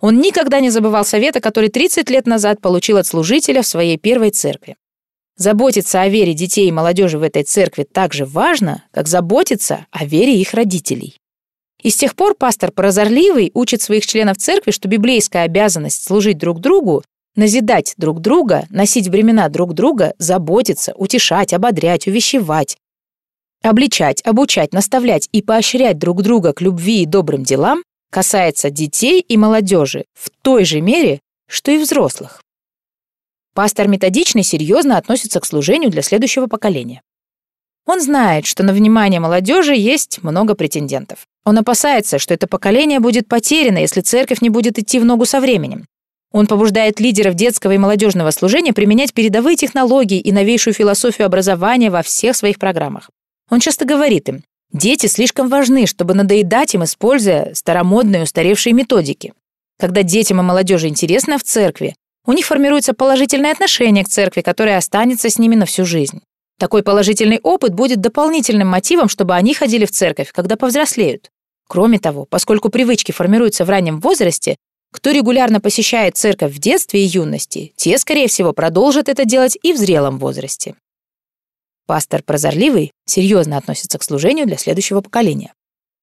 Он 0.00 0.20
никогда 0.20 0.60
не 0.60 0.70
забывал 0.70 1.04
совета, 1.04 1.40
который 1.40 1.68
30 1.68 2.08
лет 2.10 2.26
назад 2.26 2.60
получил 2.60 2.96
от 2.96 3.06
служителя 3.06 3.62
в 3.62 3.66
своей 3.66 3.98
первой 3.98 4.30
церкви. 4.30 4.76
Заботиться 5.36 6.00
о 6.00 6.08
вере 6.08 6.32
детей 6.32 6.68
и 6.68 6.72
молодежи 6.72 7.18
в 7.18 7.22
этой 7.22 7.42
церкви 7.42 7.86
так 7.90 8.14
же 8.14 8.24
важно, 8.24 8.84
как 8.92 9.08
заботиться 9.08 9.86
о 9.90 10.04
вере 10.04 10.40
их 10.40 10.54
родителей. 10.54 11.18
И 11.84 11.90
с 11.90 11.96
тех 11.96 12.16
пор 12.16 12.34
пастор 12.34 12.72
прозорливый 12.72 13.50
учит 13.52 13.82
своих 13.82 14.06
членов 14.06 14.38
церкви, 14.38 14.70
что 14.70 14.88
библейская 14.88 15.42
обязанность 15.42 16.02
служить 16.02 16.38
друг 16.38 16.60
другу, 16.60 17.04
назидать 17.36 17.92
друг 17.98 18.20
друга, 18.20 18.66
носить 18.70 19.08
времена 19.08 19.50
друг 19.50 19.74
друга, 19.74 20.14
заботиться, 20.18 20.94
утешать, 20.96 21.52
ободрять, 21.52 22.06
увещевать, 22.06 22.78
обличать, 23.62 24.22
обучать, 24.24 24.72
наставлять 24.72 25.28
и 25.30 25.42
поощрять 25.42 25.98
друг 25.98 26.22
друга 26.22 26.54
к 26.54 26.62
любви 26.62 27.02
и 27.02 27.06
добрым 27.06 27.44
делам 27.44 27.82
касается 28.10 28.70
детей 28.70 29.20
и 29.20 29.36
молодежи 29.36 30.06
в 30.14 30.30
той 30.42 30.64
же 30.64 30.80
мере, 30.80 31.20
что 31.48 31.70
и 31.70 31.76
взрослых. 31.76 32.40
Пастор 33.54 33.88
методичный 33.88 34.42
серьезно 34.42 34.96
относится 34.96 35.38
к 35.38 35.44
служению 35.44 35.90
для 35.90 36.00
следующего 36.00 36.46
поколения. 36.46 37.02
Он 37.86 38.00
знает, 38.00 38.46
что 38.46 38.62
на 38.62 38.72
внимание 38.72 39.20
молодежи 39.20 39.74
есть 39.74 40.22
много 40.22 40.54
претендентов. 40.54 41.26
Он 41.44 41.58
опасается, 41.58 42.18
что 42.18 42.32
это 42.32 42.46
поколение 42.46 42.98
будет 42.98 43.28
потеряно, 43.28 43.78
если 43.78 44.00
церковь 44.00 44.40
не 44.40 44.48
будет 44.48 44.78
идти 44.78 44.98
в 44.98 45.04
ногу 45.04 45.26
со 45.26 45.40
временем. 45.40 45.84
Он 46.32 46.46
побуждает 46.46 46.98
лидеров 46.98 47.34
детского 47.34 47.72
и 47.72 47.78
молодежного 47.78 48.30
служения 48.30 48.72
применять 48.72 49.12
передовые 49.12 49.56
технологии 49.56 50.18
и 50.18 50.32
новейшую 50.32 50.74
философию 50.74 51.26
образования 51.26 51.90
во 51.90 52.02
всех 52.02 52.34
своих 52.34 52.58
программах. 52.58 53.10
Он 53.50 53.60
часто 53.60 53.84
говорит 53.84 54.28
им, 54.28 54.42
дети 54.72 55.06
слишком 55.06 55.48
важны, 55.48 55.86
чтобы 55.86 56.14
надоедать 56.14 56.74
им, 56.74 56.82
используя 56.84 57.54
старомодные 57.54 58.22
устаревшие 58.22 58.72
методики. 58.72 59.34
Когда 59.78 60.02
детям 60.02 60.40
и 60.40 60.42
молодежи 60.42 60.88
интересно 60.88 61.38
в 61.38 61.42
церкви, 61.42 61.94
у 62.26 62.32
них 62.32 62.46
формируется 62.46 62.94
положительное 62.94 63.52
отношение 63.52 64.04
к 64.04 64.08
церкви, 64.08 64.40
которое 64.40 64.78
останется 64.78 65.28
с 65.28 65.38
ними 65.38 65.54
на 65.54 65.66
всю 65.66 65.84
жизнь. 65.84 66.22
Такой 66.58 66.82
положительный 66.82 67.40
опыт 67.42 67.74
будет 67.74 68.00
дополнительным 68.00 68.68
мотивом, 68.68 69.08
чтобы 69.08 69.34
они 69.34 69.54
ходили 69.54 69.86
в 69.86 69.90
церковь, 69.90 70.32
когда 70.32 70.56
повзрослеют. 70.56 71.30
Кроме 71.66 71.98
того, 71.98 72.26
поскольку 72.26 72.68
привычки 72.68 73.12
формируются 73.12 73.64
в 73.64 73.70
раннем 73.70 74.00
возрасте, 74.00 74.56
кто 74.92 75.10
регулярно 75.10 75.60
посещает 75.60 76.16
церковь 76.16 76.52
в 76.52 76.58
детстве 76.58 77.04
и 77.04 77.06
юности, 77.06 77.72
те, 77.76 77.98
скорее 77.98 78.28
всего, 78.28 78.52
продолжат 78.52 79.08
это 79.08 79.24
делать 79.24 79.58
и 79.60 79.72
в 79.72 79.76
зрелом 79.76 80.18
возрасте. 80.18 80.76
Пастор 81.86 82.22
прозорливый 82.22 82.92
серьезно 83.04 83.58
относится 83.58 83.98
к 83.98 84.04
служению 84.04 84.46
для 84.46 84.56
следующего 84.56 85.00
поколения. 85.00 85.52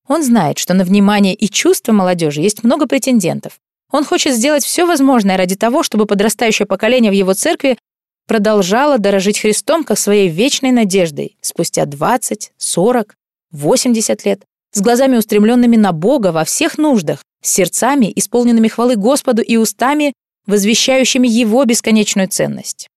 Он 0.08 0.24
знает, 0.24 0.58
что 0.58 0.74
на 0.74 0.84
внимание 0.84 1.34
и 1.34 1.50
чувства 1.50 1.94
молодежи 1.94 2.42
есть 2.42 2.64
много 2.64 2.86
претендентов. 2.86 3.60
Он 3.92 4.04
хочет 4.04 4.36
сделать 4.36 4.64
все 4.64 4.86
возможное 4.86 5.38
ради 5.38 5.56
того, 5.56 5.84
чтобы 5.84 6.06
подрастающее 6.06 6.66
поколение 6.66 7.12
в 7.12 7.16
его 7.16 7.34
церкви 7.34 7.78
продолжала 8.28 8.98
дорожить 8.98 9.40
Христом 9.40 9.84
как 9.84 9.98
своей 9.98 10.30
вечной 10.30 10.72
надеждой 10.72 11.38
спустя 11.42 11.86
20, 11.86 12.52
40, 12.58 13.16
80 13.52 14.26
лет, 14.26 14.42
с 14.74 14.82
глазами 14.82 15.18
устремленными 15.18 15.76
на 15.76 15.92
Бога 15.92 16.32
во 16.32 16.46
всех 16.46 16.78
нуждах, 16.78 17.24
с 17.42 17.52
сердцами, 17.52 18.12
исполненными 18.16 18.68
хвалы 18.68 18.96
Господу 18.96 19.42
и 19.42 19.58
устами, 19.58 20.14
возвещающими 20.48 21.28
Его 21.28 21.64
бесконечную 21.66 22.28
ценность. 22.28 22.88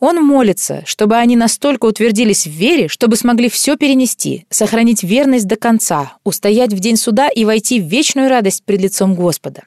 Он 0.00 0.16
молится, 0.24 0.82
чтобы 0.86 1.16
они 1.16 1.36
настолько 1.36 1.84
утвердились 1.84 2.46
в 2.46 2.50
вере, 2.50 2.88
чтобы 2.88 3.16
смогли 3.16 3.50
все 3.50 3.76
перенести, 3.76 4.46
сохранить 4.48 5.02
верность 5.02 5.46
до 5.46 5.56
конца, 5.56 6.14
устоять 6.24 6.72
в 6.72 6.80
день 6.80 6.96
суда 6.96 7.28
и 7.28 7.44
войти 7.44 7.80
в 7.80 7.84
вечную 7.84 8.30
радость 8.30 8.64
пред 8.64 8.80
лицом 8.80 9.14
Господа. 9.14 9.64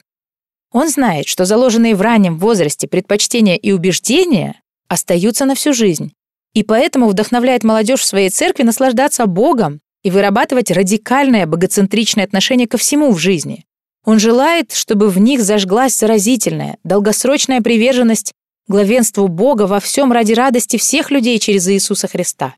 Он 0.72 0.89
знает, 0.89 1.28
что 1.28 1.46
заложенные 1.46 1.96
в 1.96 2.02
раннем 2.02 2.39
возрасте 2.39 2.88
предпочтения 2.88 3.56
и 3.56 3.72
убеждения 3.72 4.60
остаются 4.94 5.46
на 5.46 5.56
всю 5.56 5.74
жизнь. 5.74 6.14
И 6.54 6.64
поэтому 6.64 7.08
вдохновляет 7.08 7.64
молодежь 7.64 8.02
в 8.02 8.06
своей 8.06 8.30
церкви 8.30 8.64
наслаждаться 8.64 9.26
Богом 9.26 9.82
и 10.04 10.12
вырабатывать 10.12 10.72
радикальное 10.72 11.46
богоцентричное 11.46 12.26
отношение 12.26 12.68
ко 12.68 12.78
всему 12.78 13.12
в 13.12 13.18
жизни. 13.18 13.66
Он 14.06 14.20
желает, 14.20 14.74
чтобы 14.74 15.10
в 15.10 15.18
них 15.18 15.42
зажглась 15.42 15.98
заразительная, 15.98 16.78
долгосрочная 16.84 17.62
приверженность 17.62 18.34
главенству 18.68 19.28
Бога 19.28 19.64
во 19.64 19.80
всем 19.80 20.12
ради 20.12 20.34
радости 20.34 20.78
всех 20.78 21.10
людей 21.12 21.40
через 21.40 21.68
Иисуса 21.68 22.08
Христа. 22.08 22.56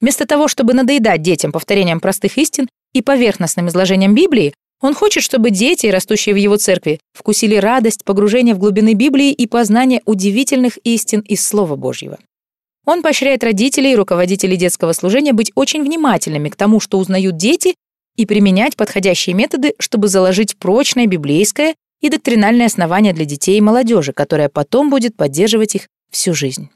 Вместо 0.00 0.26
того, 0.26 0.46
чтобы 0.48 0.74
надоедать 0.74 1.22
детям 1.22 1.52
повторением 1.52 2.00
простых 2.00 2.38
истин 2.38 2.68
и 2.92 3.02
поверхностным 3.02 3.68
изложением 3.68 4.14
Библии, 4.14 4.54
он 4.80 4.94
хочет, 4.94 5.22
чтобы 5.22 5.50
дети, 5.50 5.86
растущие 5.86 6.34
в 6.34 6.38
его 6.38 6.56
церкви, 6.56 7.00
вкусили 7.12 7.56
радость 7.56 8.04
погружения 8.04 8.54
в 8.54 8.58
глубины 8.58 8.94
Библии 8.94 9.32
и 9.32 9.46
познания 9.46 10.02
удивительных 10.04 10.78
истин 10.84 11.20
из 11.20 11.44
Слова 11.46 11.76
Божьего. 11.76 12.18
Он 12.86 13.02
поощряет 13.02 13.44
родителей 13.44 13.92
и 13.92 13.96
руководителей 13.96 14.56
детского 14.56 14.92
служения 14.92 15.32
быть 15.32 15.52
очень 15.54 15.82
внимательными 15.82 16.48
к 16.48 16.56
тому, 16.56 16.80
что 16.80 16.98
узнают 16.98 17.36
дети, 17.36 17.74
и 18.18 18.26
применять 18.26 18.76
подходящие 18.76 19.34
методы, 19.34 19.74
чтобы 19.78 20.08
заложить 20.08 20.56
прочное 20.58 21.06
библейское 21.06 21.76
и 22.00 22.10
доктринальное 22.10 22.66
основание 22.66 23.12
для 23.12 23.24
детей 23.24 23.56
и 23.56 23.62
молодежи, 23.62 24.12
которое 24.12 24.48
потом 24.48 24.90
будет 24.90 25.16
поддерживать 25.16 25.76
их 25.76 25.88
всю 26.10 26.34
жизнь. 26.34 26.68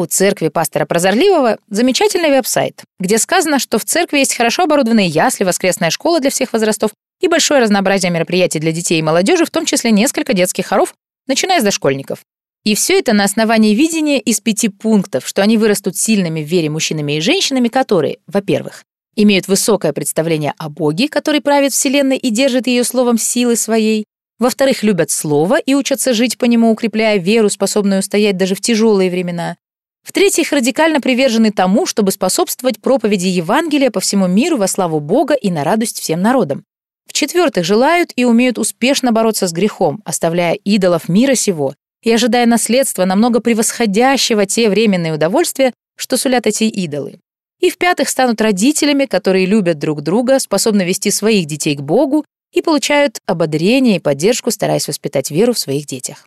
У 0.00 0.06
церкви 0.06 0.48
пастора 0.48 0.86
Прозорливого 0.86 1.58
замечательный 1.68 2.30
веб-сайт, 2.30 2.84
где 2.98 3.18
сказано, 3.18 3.58
что 3.58 3.78
в 3.78 3.84
церкви 3.84 4.20
есть 4.20 4.34
хорошо 4.34 4.62
оборудованные 4.62 5.08
ясли, 5.08 5.44
воскресная 5.44 5.90
школа 5.90 6.20
для 6.20 6.30
всех 6.30 6.54
возрастов 6.54 6.92
и 7.20 7.28
большое 7.28 7.60
разнообразие 7.60 8.10
мероприятий 8.10 8.60
для 8.60 8.72
детей 8.72 8.98
и 8.98 9.02
молодежи, 9.02 9.44
в 9.44 9.50
том 9.50 9.66
числе 9.66 9.90
несколько 9.90 10.32
детских 10.32 10.68
хоров, 10.68 10.94
начиная 11.26 11.60
с 11.60 11.64
дошкольников. 11.64 12.20
И 12.64 12.74
все 12.74 12.98
это 12.98 13.12
на 13.12 13.24
основании 13.24 13.74
видения 13.74 14.18
из 14.18 14.40
пяти 14.40 14.70
пунктов, 14.70 15.28
что 15.28 15.42
они 15.42 15.58
вырастут 15.58 15.98
сильными 15.98 16.42
в 16.42 16.46
вере 16.46 16.70
мужчинами 16.70 17.18
и 17.18 17.20
женщинами, 17.20 17.68
которые, 17.68 18.20
во-первых, 18.26 18.84
имеют 19.16 19.48
высокое 19.48 19.92
представление 19.92 20.54
о 20.56 20.70
Боге, 20.70 21.10
который 21.10 21.42
правит 21.42 21.74
Вселенной 21.74 22.16
и 22.16 22.30
держит 22.30 22.66
ее 22.66 22.84
словом 22.84 23.18
силы 23.18 23.54
своей, 23.54 24.06
во-вторых, 24.38 24.82
любят 24.82 25.10
Слово 25.10 25.58
и 25.58 25.74
учатся 25.74 26.14
жить 26.14 26.38
по 26.38 26.46
нему, 26.46 26.70
укрепляя 26.70 27.18
веру, 27.18 27.50
способную 27.50 27.98
устоять 27.98 28.38
даже 28.38 28.54
в 28.54 28.62
тяжелые 28.62 29.10
времена, 29.10 29.58
в-третьих, 30.02 30.52
радикально 30.52 31.00
привержены 31.00 31.52
тому, 31.52 31.86
чтобы 31.86 32.10
способствовать 32.10 32.80
проповеди 32.80 33.26
Евангелия 33.26 33.90
по 33.90 34.00
всему 34.00 34.26
миру 34.26 34.56
во 34.56 34.66
славу 34.66 35.00
Бога 35.00 35.34
и 35.34 35.50
на 35.50 35.62
радость 35.64 36.00
всем 36.00 36.22
народам. 36.22 36.64
В-четвертых, 37.06 37.64
желают 37.64 38.12
и 38.16 38.24
умеют 38.24 38.58
успешно 38.58 39.12
бороться 39.12 39.46
с 39.46 39.52
грехом, 39.52 40.00
оставляя 40.04 40.54
идолов 40.54 41.08
мира 41.08 41.34
сего 41.34 41.74
и 42.02 42.10
ожидая 42.10 42.46
наследства, 42.46 43.04
намного 43.04 43.40
превосходящего 43.40 44.46
те 44.46 44.70
временные 44.70 45.14
удовольствия, 45.14 45.72
что 45.96 46.16
сулят 46.16 46.46
эти 46.46 46.64
идолы. 46.64 47.18
И 47.60 47.68
в-пятых, 47.68 48.08
станут 48.08 48.40
родителями, 48.40 49.04
которые 49.04 49.44
любят 49.44 49.78
друг 49.78 50.00
друга, 50.00 50.38
способны 50.38 50.82
вести 50.82 51.10
своих 51.10 51.46
детей 51.46 51.76
к 51.76 51.82
Богу 51.82 52.24
и 52.52 52.62
получают 52.62 53.18
ободрение 53.26 53.96
и 53.96 54.00
поддержку, 54.00 54.50
стараясь 54.50 54.88
воспитать 54.88 55.30
веру 55.30 55.52
в 55.52 55.58
своих 55.58 55.86
детях. 55.86 56.26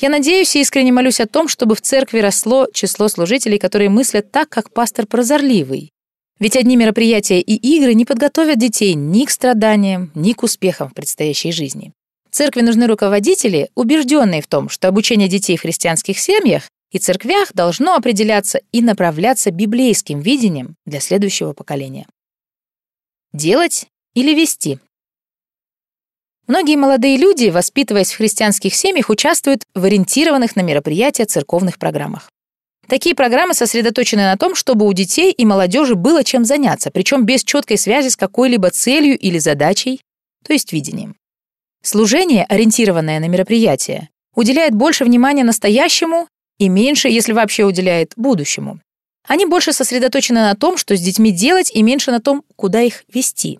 Я 0.00 0.08
надеюсь 0.08 0.56
и 0.56 0.60
искренне 0.60 0.92
молюсь 0.92 1.20
о 1.20 1.26
том, 1.26 1.46
чтобы 1.48 1.74
в 1.74 1.80
церкви 1.80 2.18
росло 2.18 2.66
число 2.72 3.08
служителей, 3.08 3.58
которые 3.58 3.90
мыслят 3.90 4.32
так, 4.32 4.48
как 4.48 4.72
пастор 4.72 5.06
прозорливый. 5.06 5.90
Ведь 6.40 6.56
одни 6.56 6.76
мероприятия 6.76 7.40
и 7.40 7.54
игры 7.54 7.94
не 7.94 8.04
подготовят 8.04 8.58
детей 8.58 8.94
ни 8.94 9.24
к 9.24 9.30
страданиям, 9.30 10.10
ни 10.14 10.32
к 10.32 10.42
успехам 10.42 10.88
в 10.88 10.94
предстоящей 10.94 11.52
жизни. 11.52 11.92
Церкви 12.30 12.62
нужны 12.62 12.88
руководители, 12.88 13.70
убежденные 13.76 14.42
в 14.42 14.48
том, 14.48 14.68
что 14.68 14.88
обучение 14.88 15.28
детей 15.28 15.56
в 15.56 15.60
христианских 15.60 16.18
семьях 16.18 16.68
и 16.90 16.98
церквях 16.98 17.52
должно 17.52 17.94
определяться 17.94 18.60
и 18.72 18.82
направляться 18.82 19.52
библейским 19.52 20.20
видением 20.20 20.74
для 20.84 20.98
следующего 20.98 21.52
поколения. 21.52 22.06
Делать 23.32 23.86
или 24.14 24.34
вести? 24.34 24.80
Многие 26.46 26.76
молодые 26.76 27.16
люди, 27.16 27.48
воспитываясь 27.48 28.12
в 28.12 28.16
христианских 28.18 28.74
семьях, 28.74 29.08
участвуют 29.08 29.62
в 29.74 29.84
ориентированных 29.84 30.56
на 30.56 30.60
мероприятия 30.60 31.24
церковных 31.24 31.78
программах. 31.78 32.30
Такие 32.86 33.14
программы 33.14 33.54
сосредоточены 33.54 34.24
на 34.24 34.36
том, 34.36 34.54
чтобы 34.54 34.86
у 34.86 34.92
детей 34.92 35.32
и 35.32 35.46
молодежи 35.46 35.94
было 35.94 36.22
чем 36.22 36.44
заняться, 36.44 36.90
причем 36.90 37.24
без 37.24 37.42
четкой 37.42 37.78
связи 37.78 38.08
с 38.08 38.16
какой-либо 38.16 38.70
целью 38.70 39.18
или 39.18 39.38
задачей, 39.38 40.02
то 40.46 40.52
есть 40.52 40.72
видением. 40.72 41.16
Служение, 41.82 42.44
ориентированное 42.44 43.20
на 43.20 43.28
мероприятие, 43.28 44.10
уделяет 44.34 44.74
больше 44.74 45.04
внимания 45.04 45.44
настоящему 45.44 46.28
и 46.58 46.68
меньше, 46.68 47.08
если 47.08 47.32
вообще 47.32 47.64
уделяет, 47.64 48.12
будущему. 48.16 48.80
Они 49.26 49.46
больше 49.46 49.72
сосредоточены 49.72 50.40
на 50.40 50.54
том, 50.54 50.76
что 50.76 50.94
с 50.94 51.00
детьми 51.00 51.30
делать, 51.30 51.70
и 51.74 51.82
меньше 51.82 52.10
на 52.10 52.20
том, 52.20 52.44
куда 52.56 52.82
их 52.82 53.04
вести. 53.12 53.58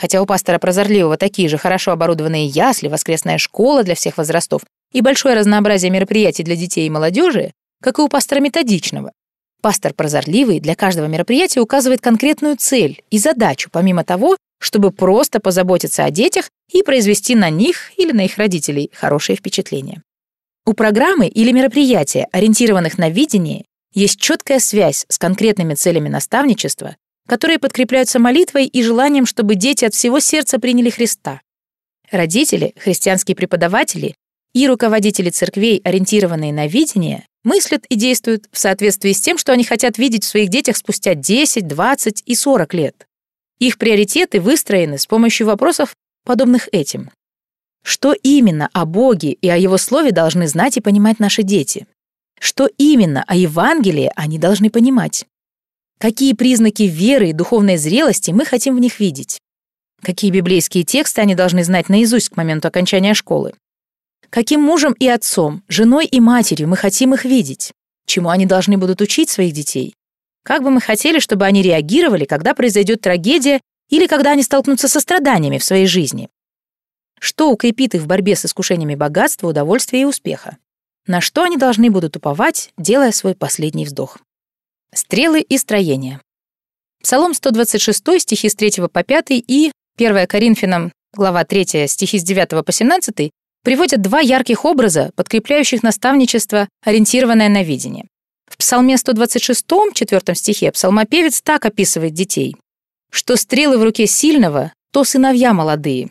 Хотя 0.00 0.22
у 0.22 0.26
пастора 0.26 0.58
Прозорливого 0.58 1.16
такие 1.16 1.48
же 1.48 1.58
хорошо 1.58 1.90
оборудованные 1.90 2.46
ясли, 2.46 2.88
воскресная 2.88 3.38
школа 3.38 3.82
для 3.82 3.94
всех 3.94 4.16
возрастов 4.16 4.62
и 4.92 5.00
большое 5.00 5.34
разнообразие 5.34 5.90
мероприятий 5.90 6.44
для 6.44 6.56
детей 6.56 6.86
и 6.86 6.90
молодежи, 6.90 7.52
как 7.82 7.98
и 7.98 8.02
у 8.02 8.08
пастора 8.08 8.40
Методичного. 8.40 9.12
Пастор 9.60 9.92
Прозорливый 9.92 10.60
для 10.60 10.76
каждого 10.76 11.06
мероприятия 11.06 11.60
указывает 11.60 12.00
конкретную 12.00 12.56
цель 12.56 13.02
и 13.10 13.18
задачу, 13.18 13.70
помимо 13.72 14.04
того, 14.04 14.36
чтобы 14.60 14.92
просто 14.92 15.40
позаботиться 15.40 16.04
о 16.04 16.10
детях 16.10 16.48
и 16.72 16.82
произвести 16.82 17.34
на 17.34 17.50
них 17.50 17.90
или 17.96 18.12
на 18.12 18.24
их 18.24 18.38
родителей 18.38 18.90
хорошее 18.94 19.36
впечатление. 19.36 20.02
У 20.64 20.74
программы 20.74 21.26
или 21.26 21.50
мероприятия, 21.50 22.28
ориентированных 22.30 22.98
на 22.98 23.10
видение, 23.10 23.64
есть 23.94 24.20
четкая 24.20 24.60
связь 24.60 25.06
с 25.08 25.18
конкретными 25.18 25.74
целями 25.74 26.08
наставничества, 26.08 26.94
которые 27.28 27.58
подкрепляются 27.58 28.18
молитвой 28.18 28.64
и 28.64 28.82
желанием, 28.82 29.26
чтобы 29.26 29.54
дети 29.54 29.84
от 29.84 29.94
всего 29.94 30.18
сердца 30.18 30.58
приняли 30.58 30.88
Христа. 30.88 31.42
Родители, 32.10 32.72
христианские 32.78 33.36
преподаватели 33.36 34.14
и 34.54 34.66
руководители 34.66 35.28
церквей, 35.28 35.82
ориентированные 35.84 36.54
на 36.54 36.66
видение, 36.66 37.26
мыслят 37.44 37.84
и 37.90 37.96
действуют 37.96 38.46
в 38.50 38.58
соответствии 38.58 39.12
с 39.12 39.20
тем, 39.20 39.36
что 39.36 39.52
они 39.52 39.62
хотят 39.62 39.98
видеть 39.98 40.24
в 40.24 40.28
своих 40.28 40.48
детях 40.48 40.78
спустя 40.78 41.14
10, 41.14 41.68
20 41.68 42.22
и 42.24 42.34
40 42.34 42.74
лет. 42.74 43.06
Их 43.58 43.76
приоритеты 43.76 44.40
выстроены 44.40 44.96
с 44.96 45.06
помощью 45.06 45.46
вопросов, 45.48 45.94
подобных 46.24 46.70
этим. 46.72 47.10
Что 47.84 48.14
именно 48.14 48.70
о 48.72 48.86
Боге 48.86 49.32
и 49.32 49.48
о 49.50 49.56
Его 49.58 49.76
Слове 49.76 50.12
должны 50.12 50.48
знать 50.48 50.78
и 50.78 50.80
понимать 50.80 51.20
наши 51.20 51.42
дети? 51.42 51.86
Что 52.40 52.70
именно 52.78 53.22
о 53.26 53.36
Евангелии 53.36 54.10
они 54.16 54.38
должны 54.38 54.70
понимать? 54.70 55.26
Какие 55.98 56.32
признаки 56.34 56.84
веры 56.84 57.30
и 57.30 57.32
духовной 57.32 57.76
зрелости 57.76 58.30
мы 58.30 58.44
хотим 58.44 58.76
в 58.76 58.80
них 58.80 59.00
видеть? 59.00 59.40
Какие 60.00 60.30
библейские 60.30 60.84
тексты 60.84 61.20
они 61.20 61.34
должны 61.34 61.64
знать 61.64 61.88
наизусть 61.88 62.28
к 62.28 62.36
моменту 62.36 62.68
окончания 62.68 63.14
школы? 63.14 63.54
Каким 64.30 64.60
мужем 64.62 64.92
и 64.92 65.08
отцом, 65.08 65.64
женой 65.66 66.06
и 66.06 66.20
матерью 66.20 66.68
мы 66.68 66.76
хотим 66.76 67.14
их 67.14 67.24
видеть? 67.24 67.72
Чему 68.06 68.28
они 68.28 68.46
должны 68.46 68.78
будут 68.78 69.00
учить 69.00 69.28
своих 69.28 69.52
детей? 69.52 69.94
Как 70.44 70.62
бы 70.62 70.70
мы 70.70 70.80
хотели, 70.80 71.18
чтобы 71.18 71.46
они 71.46 71.62
реагировали, 71.62 72.26
когда 72.26 72.54
произойдет 72.54 73.00
трагедия 73.00 73.60
или 73.90 74.06
когда 74.06 74.32
они 74.32 74.44
столкнутся 74.44 74.86
со 74.86 75.00
страданиями 75.00 75.58
в 75.58 75.64
своей 75.64 75.86
жизни? 75.86 76.28
Что 77.18 77.50
укрепит 77.50 77.96
их 77.96 78.02
в 78.02 78.06
борьбе 78.06 78.36
с 78.36 78.44
искушениями 78.44 78.94
богатства, 78.94 79.48
удовольствия 79.48 80.02
и 80.02 80.04
успеха? 80.04 80.58
На 81.08 81.20
что 81.20 81.42
они 81.42 81.56
должны 81.56 81.90
будут 81.90 82.16
уповать, 82.16 82.70
делая 82.78 83.10
свой 83.10 83.34
последний 83.34 83.84
вздох? 83.84 84.18
Стрелы 84.94 85.40
и 85.40 85.58
строения. 85.58 86.20
Псалом 87.02 87.34
126, 87.34 88.20
стихи 88.20 88.48
с 88.48 88.54
3 88.54 88.88
по 88.92 89.02
5 89.02 89.26
и 89.30 89.72
1 89.96 90.26
Коринфянам, 90.26 90.92
глава 91.14 91.44
3, 91.44 91.86
стихи 91.86 92.18
с 92.18 92.22
9 92.22 92.64
по 92.64 92.72
17 92.72 93.30
приводят 93.64 94.00
два 94.00 94.20
ярких 94.20 94.64
образа, 94.64 95.10
подкрепляющих 95.14 95.82
наставничество, 95.82 96.68
ориентированное 96.84 97.48
на 97.48 97.62
видение. 97.62 98.06
В 98.46 98.56
Псалме 98.56 98.96
126, 98.96 99.64
4 99.94 100.34
стихе 100.34 100.72
псалмопевец 100.72 101.42
так 101.42 101.66
описывает 101.66 102.14
детей, 102.14 102.56
что 103.10 103.36
стрелы 103.36 103.78
в 103.78 103.82
руке 103.82 104.06
сильного, 104.06 104.72
то 104.92 105.04
сыновья 105.04 105.52
молодые, 105.52 106.10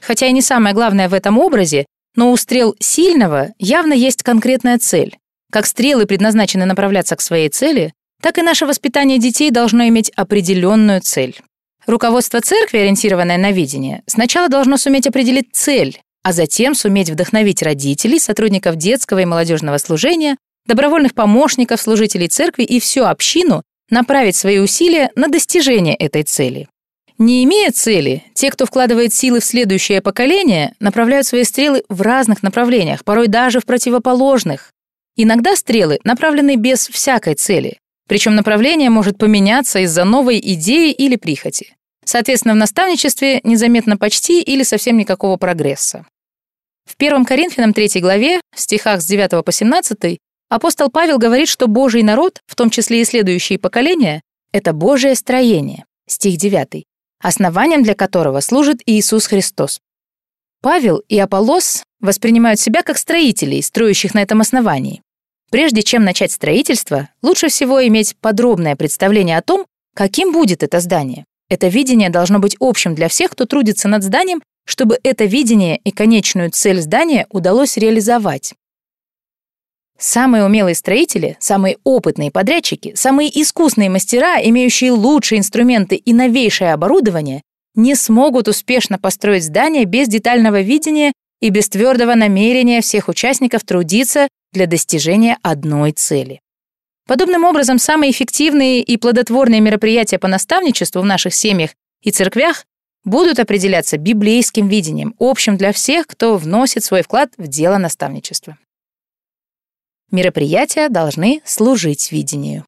Хотя 0.00 0.26
и 0.26 0.32
не 0.32 0.42
самое 0.42 0.74
главное 0.74 1.08
в 1.08 1.14
этом 1.14 1.38
образе, 1.38 1.86
но 2.14 2.32
у 2.32 2.36
стрел 2.36 2.76
сильного 2.80 3.48
явно 3.58 3.92
есть 3.92 4.22
конкретная 4.22 4.78
цель. 4.78 5.16
Как 5.50 5.66
стрелы 5.66 6.06
предназначены 6.06 6.66
направляться 6.66 7.16
к 7.16 7.20
своей 7.20 7.48
цели, 7.48 7.92
так 8.22 8.38
и 8.38 8.42
наше 8.42 8.66
воспитание 8.66 9.18
детей 9.18 9.50
должно 9.50 9.88
иметь 9.88 10.10
определенную 10.10 11.00
цель. 11.00 11.38
Руководство 11.86 12.40
церкви, 12.40 12.78
ориентированное 12.78 13.38
на 13.38 13.50
видение, 13.50 14.02
сначала 14.06 14.48
должно 14.48 14.76
суметь 14.76 15.06
определить 15.06 15.48
цель, 15.52 16.00
а 16.22 16.32
затем 16.32 16.74
суметь 16.74 17.10
вдохновить 17.10 17.62
родителей, 17.62 18.18
сотрудников 18.18 18.76
детского 18.76 19.20
и 19.20 19.24
молодежного 19.24 19.78
служения, 19.78 20.36
добровольных 20.66 21.14
помощников, 21.14 21.80
служителей 21.80 22.28
церкви 22.28 22.64
и 22.64 22.80
всю 22.80 23.04
общину 23.04 23.62
направить 23.90 24.36
свои 24.36 24.58
усилия 24.58 25.10
на 25.16 25.28
достижение 25.28 25.94
этой 25.94 26.24
цели. 26.24 26.68
Не 27.16 27.42
имея 27.44 27.72
цели, 27.72 28.22
те, 28.34 28.50
кто 28.50 28.66
вкладывает 28.66 29.12
силы 29.12 29.40
в 29.40 29.44
следующее 29.44 30.02
поколение, 30.02 30.74
направляют 30.78 31.26
свои 31.26 31.42
стрелы 31.42 31.82
в 31.88 32.02
разных 32.02 32.42
направлениях, 32.42 33.04
порой 33.04 33.26
даже 33.26 33.60
в 33.60 33.64
противоположных. 33.64 34.72
Иногда 35.16 35.56
стрелы 35.56 35.98
направлены 36.04 36.56
без 36.56 36.86
всякой 36.86 37.34
цели, 37.34 37.78
причем 38.08 38.34
направление 38.34 38.90
может 38.90 39.18
поменяться 39.18 39.78
из-за 39.80 40.04
новой 40.04 40.40
идеи 40.40 40.90
или 40.90 41.16
прихоти. 41.16 41.76
Соответственно, 42.04 42.54
в 42.54 42.56
наставничестве 42.56 43.40
незаметно 43.44 43.98
почти 43.98 44.40
или 44.42 44.62
совсем 44.62 44.96
никакого 44.96 45.36
прогресса. 45.36 46.06
В 46.86 46.94
1 46.96 47.26
Коринфянам 47.26 47.74
3 47.74 48.00
главе, 48.00 48.40
в 48.56 48.60
стихах 48.60 49.02
с 49.02 49.06
9 49.06 49.44
по 49.44 49.52
17, 49.52 50.18
апостол 50.48 50.90
Павел 50.90 51.18
говорит, 51.18 51.48
что 51.48 51.66
Божий 51.66 52.02
народ, 52.02 52.40
в 52.46 52.54
том 52.56 52.70
числе 52.70 53.02
и 53.02 53.04
следующие 53.04 53.58
поколения, 53.58 54.22
это 54.52 54.72
Божие 54.72 55.14
строение, 55.14 55.84
стих 56.08 56.38
9, 56.38 56.84
основанием 57.22 57.82
для 57.82 57.94
которого 57.94 58.40
служит 58.40 58.80
Иисус 58.86 59.26
Христос. 59.26 59.80
Павел 60.62 61.02
и 61.08 61.18
Аполлос 61.18 61.84
воспринимают 62.00 62.58
себя 62.58 62.82
как 62.82 62.96
строителей, 62.96 63.62
строящих 63.62 64.14
на 64.14 64.22
этом 64.22 64.40
основании. 64.40 65.02
Прежде 65.50 65.82
чем 65.82 66.04
начать 66.04 66.32
строительство, 66.32 67.08
лучше 67.22 67.48
всего 67.48 67.86
иметь 67.86 68.16
подробное 68.20 68.76
представление 68.76 69.38
о 69.38 69.42
том, 69.42 69.64
каким 69.94 70.32
будет 70.32 70.62
это 70.62 70.80
здание. 70.80 71.24
Это 71.48 71.68
видение 71.68 72.10
должно 72.10 72.38
быть 72.38 72.56
общим 72.60 72.94
для 72.94 73.08
всех, 73.08 73.30
кто 73.30 73.46
трудится 73.46 73.88
над 73.88 74.02
зданием, 74.02 74.42
чтобы 74.66 74.98
это 75.02 75.24
видение 75.24 75.78
и 75.78 75.90
конечную 75.90 76.50
цель 76.50 76.82
здания 76.82 77.26
удалось 77.30 77.78
реализовать. 77.78 78.52
Самые 79.98 80.44
умелые 80.44 80.74
строители, 80.74 81.36
самые 81.40 81.78
опытные 81.82 82.30
подрядчики, 82.30 82.92
самые 82.94 83.28
искусные 83.40 83.88
мастера, 83.88 84.40
имеющие 84.40 84.92
лучшие 84.92 85.38
инструменты 85.38 85.96
и 85.96 86.12
новейшее 86.12 86.74
оборудование, 86.74 87.42
не 87.74 87.94
смогут 87.94 88.46
успешно 88.46 88.98
построить 88.98 89.44
здание 89.44 89.86
без 89.86 90.06
детального 90.08 90.60
видения 90.60 91.12
и 91.40 91.48
без 91.48 91.68
твердого 91.68 92.14
намерения 92.14 92.80
всех 92.80 93.08
участников 93.08 93.64
трудиться 93.64 94.28
для 94.58 94.66
достижения 94.66 95.38
одной 95.42 95.92
цели. 95.92 96.40
Подобным 97.06 97.44
образом, 97.44 97.78
самые 97.78 98.10
эффективные 98.10 98.82
и 98.82 98.96
плодотворные 98.96 99.60
мероприятия 99.60 100.18
по 100.18 100.26
наставничеству 100.26 101.00
в 101.00 101.04
наших 101.04 101.32
семьях 101.32 101.70
и 102.02 102.10
церквях 102.10 102.66
будут 103.04 103.38
определяться 103.38 103.98
библейским 103.98 104.66
видением, 104.66 105.14
общим 105.20 105.56
для 105.56 105.72
всех, 105.72 106.08
кто 106.08 106.36
вносит 106.36 106.82
свой 106.82 107.02
вклад 107.02 107.30
в 107.38 107.46
дело 107.46 107.78
наставничества. 107.78 108.58
Мероприятия 110.10 110.88
должны 110.88 111.40
служить 111.44 112.10
видению. 112.10 112.64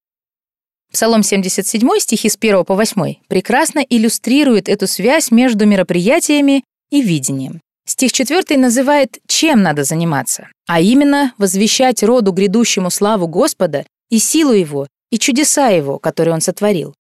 Псалом 0.93 1.25
77, 1.25 1.89
стихи 1.99 2.29
с 2.29 2.37
1 2.37 2.65
по 2.65 2.77
8, 2.77 3.17
прекрасно 3.27 3.81
иллюстрирует 3.81 4.69
эту 4.69 4.87
связь 4.87 5.33
между 5.33 5.67
мероприятиями 5.67 6.63
и 6.91 7.03
видением. 7.03 7.61
Стих 7.91 8.13
4 8.13 8.57
называет, 8.57 9.19
чем 9.27 9.63
надо 9.65 9.83
заниматься, 9.83 10.47
а 10.69 10.81
именно 10.81 11.35
возвещать 11.39 12.05
роду 12.05 12.31
грядущему 12.31 12.89
славу 12.89 13.27
Господа 13.27 13.85
и 14.11 14.21
силу 14.21 14.53
Его, 14.53 14.87
и 15.11 15.19
чудеса 15.19 15.71
Его, 15.71 15.99
которые 15.99 16.35
Он 16.35 16.41
сотворил. 16.41 16.95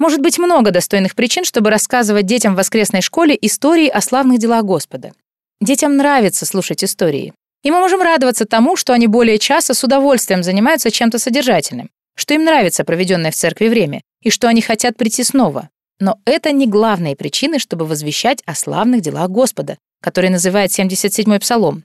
Может 0.00 0.20
быть 0.20 0.40
много 0.40 0.72
достойных 0.72 1.14
причин, 1.14 1.44
чтобы 1.44 1.70
рассказывать 1.70 2.26
детям 2.26 2.54
в 2.54 2.56
воскресной 2.56 3.00
школе 3.00 3.38
истории 3.42 3.86
о 3.86 4.00
славных 4.00 4.40
делах 4.40 4.64
Господа. 4.64 5.12
Детям 5.60 5.96
нравится 5.96 6.46
слушать 6.46 6.82
истории. 6.82 7.32
И 7.62 7.70
мы 7.70 7.78
можем 7.78 8.02
радоваться 8.02 8.44
тому, 8.44 8.74
что 8.74 8.92
они 8.92 9.06
более 9.06 9.38
часто 9.38 9.72
с 9.72 9.84
удовольствием 9.84 10.42
занимаются 10.42 10.90
чем-то 10.90 11.20
содержательным, 11.20 11.90
что 12.16 12.34
им 12.34 12.42
нравится 12.42 12.82
проведенное 12.82 13.30
в 13.30 13.36
церкви 13.36 13.68
время, 13.68 14.02
и 14.20 14.30
что 14.30 14.48
они 14.48 14.62
хотят 14.62 14.96
прийти 14.96 15.22
снова. 15.22 15.68
Но 16.00 16.18
это 16.24 16.50
не 16.50 16.66
главные 16.66 17.14
причины, 17.14 17.60
чтобы 17.60 17.86
возвещать 17.86 18.42
о 18.46 18.56
славных 18.56 19.00
делах 19.00 19.30
Господа, 19.30 19.78
который 20.04 20.28
называет 20.28 20.70
77-й 20.70 21.40
псалом. 21.40 21.84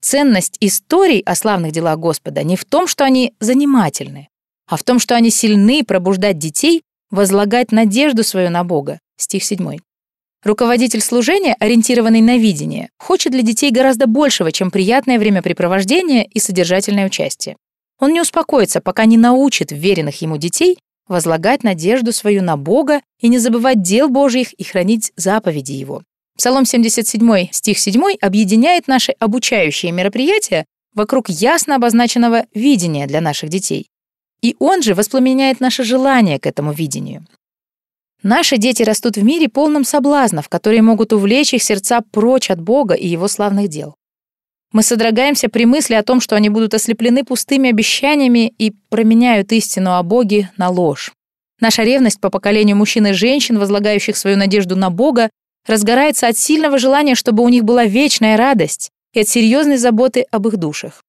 Ценность 0.00 0.56
историй 0.60 1.20
о 1.20 1.34
славных 1.34 1.70
делах 1.72 1.98
Господа 1.98 2.42
не 2.42 2.56
в 2.56 2.64
том, 2.64 2.86
что 2.86 3.04
они 3.04 3.34
занимательны, 3.40 4.28
а 4.66 4.78
в 4.78 4.84
том, 4.84 4.98
что 4.98 5.14
они 5.14 5.28
сильны 5.28 5.84
пробуждать 5.84 6.38
детей 6.38 6.80
возлагать 7.10 7.70
надежду 7.70 8.24
свою 8.24 8.48
на 8.48 8.64
Бога. 8.64 9.00
Стих 9.18 9.44
7. 9.44 9.76
Руководитель 10.42 11.02
служения, 11.02 11.54
ориентированный 11.60 12.22
на 12.22 12.38
видение, 12.38 12.88
хочет 12.96 13.32
для 13.32 13.42
детей 13.42 13.70
гораздо 13.70 14.06
большего, 14.06 14.50
чем 14.50 14.70
приятное 14.70 15.18
времяпрепровождение 15.18 16.24
и 16.24 16.40
содержательное 16.40 17.04
участие. 17.04 17.58
Он 18.00 18.14
не 18.14 18.22
успокоится, 18.22 18.80
пока 18.80 19.04
не 19.04 19.18
научит 19.18 19.72
веренных 19.72 20.22
ему 20.22 20.38
детей 20.38 20.78
возлагать 21.06 21.64
надежду 21.64 22.12
свою 22.12 22.42
на 22.42 22.56
Бога 22.56 23.02
и 23.20 23.28
не 23.28 23.38
забывать 23.38 23.82
дел 23.82 24.08
Божьих 24.08 24.54
и 24.54 24.64
хранить 24.64 25.12
заповеди 25.16 25.72
Его. 25.72 26.02
Псалом 26.38 26.64
77, 26.64 27.48
стих 27.50 27.80
7 27.80 28.00
объединяет 28.20 28.86
наши 28.86 29.10
обучающие 29.18 29.90
мероприятия 29.90 30.66
вокруг 30.94 31.28
ясно 31.28 31.74
обозначенного 31.74 32.44
видения 32.54 33.08
для 33.08 33.20
наших 33.20 33.50
детей. 33.50 33.90
И 34.40 34.54
он 34.60 34.80
же 34.82 34.94
воспламеняет 34.94 35.58
наше 35.58 35.82
желание 35.82 36.38
к 36.38 36.46
этому 36.46 36.72
видению. 36.72 37.26
Наши 38.22 38.56
дети 38.56 38.84
растут 38.84 39.16
в 39.16 39.24
мире 39.24 39.48
полном 39.48 39.82
соблазнов, 39.82 40.48
которые 40.48 40.80
могут 40.80 41.12
увлечь 41.12 41.54
их 41.54 41.62
сердца 41.64 42.02
прочь 42.12 42.52
от 42.52 42.60
Бога 42.60 42.94
и 42.94 43.08
Его 43.08 43.26
славных 43.26 43.66
дел. 43.66 43.96
Мы 44.70 44.84
содрогаемся 44.84 45.48
при 45.48 45.66
мысли 45.66 45.94
о 45.94 46.04
том, 46.04 46.20
что 46.20 46.36
они 46.36 46.50
будут 46.50 46.72
ослеплены 46.72 47.24
пустыми 47.24 47.68
обещаниями 47.68 48.54
и 48.58 48.74
променяют 48.90 49.50
истину 49.50 49.96
о 49.96 50.02
Боге 50.04 50.52
на 50.56 50.68
ложь. 50.68 51.12
Наша 51.58 51.82
ревность 51.82 52.20
по 52.20 52.30
поколению 52.30 52.76
мужчин 52.76 53.08
и 53.08 53.12
женщин, 53.12 53.58
возлагающих 53.58 54.16
свою 54.16 54.36
надежду 54.36 54.76
на 54.76 54.90
Бога, 54.90 55.30
разгорается 55.66 56.28
от 56.28 56.38
сильного 56.38 56.78
желания, 56.78 57.14
чтобы 57.14 57.42
у 57.42 57.48
них 57.48 57.64
была 57.64 57.84
вечная 57.84 58.36
радость 58.36 58.90
и 59.12 59.20
от 59.20 59.28
серьезной 59.28 59.76
заботы 59.76 60.24
об 60.30 60.48
их 60.48 60.56
душах. 60.56 61.02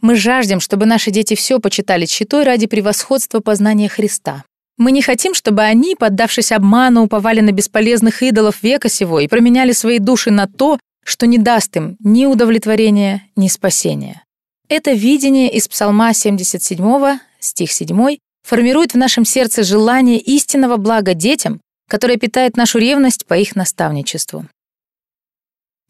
Мы 0.00 0.16
жаждем, 0.16 0.60
чтобы 0.60 0.86
наши 0.86 1.10
дети 1.10 1.34
все 1.34 1.60
почитали 1.60 2.04
читой 2.04 2.44
ради 2.44 2.66
превосходства 2.66 3.40
познания 3.40 3.88
Христа. 3.88 4.44
Мы 4.76 4.90
не 4.90 5.02
хотим, 5.02 5.34
чтобы 5.34 5.62
они, 5.62 5.94
поддавшись 5.94 6.52
обману, 6.52 7.04
уповали 7.04 7.40
на 7.40 7.52
бесполезных 7.52 8.22
идолов 8.22 8.62
века 8.62 8.88
сего 8.88 9.20
и 9.20 9.28
променяли 9.28 9.72
свои 9.72 9.98
души 9.98 10.30
на 10.30 10.46
то, 10.46 10.78
что 11.04 11.26
не 11.26 11.38
даст 11.38 11.76
им 11.76 11.96
ни 12.00 12.26
удовлетворения, 12.26 13.22
ни 13.36 13.48
спасения. 13.48 14.24
Это 14.68 14.92
видение 14.92 15.52
из 15.52 15.68
Псалма 15.68 16.12
77, 16.12 17.18
стих 17.38 17.70
7, 17.70 18.16
формирует 18.42 18.94
в 18.94 18.96
нашем 18.96 19.24
сердце 19.24 19.62
желание 19.62 20.18
истинного 20.18 20.76
блага 20.76 21.14
детям, 21.14 21.60
которое 21.88 22.16
питает 22.16 22.56
нашу 22.56 22.78
ревность 22.78 23.26
по 23.26 23.34
их 23.34 23.56
наставничеству. 23.56 24.46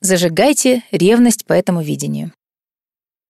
Зажигайте 0.01 0.83
ревность 0.91 1.47
по 1.47 1.53
этому 1.53 1.83
видению. 1.83 2.33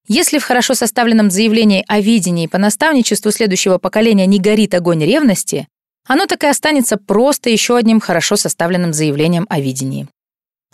Если 0.07 0.39
в 0.39 0.45
хорошо 0.45 0.75
составленном 0.75 1.31
заявлении 1.31 1.85
о 1.89 2.01
видении 2.01 2.47
по 2.47 2.59
наставничеству 2.59 3.31
следующего 3.31 3.79
поколения 3.79 4.27
не 4.27 4.39
горит 4.39 4.75
огонь 4.75 5.05
ревности, 5.05 5.67
оно 6.07 6.27
так 6.27 6.45
и 6.45 6.47
останется 6.47 6.99
просто 6.99 7.49
еще 7.49 7.77
одним 7.77 8.01
хорошо 8.01 8.37
составленным 8.37 8.93
заявлением 8.93 9.47
о 9.49 9.61
видении. 9.61 10.07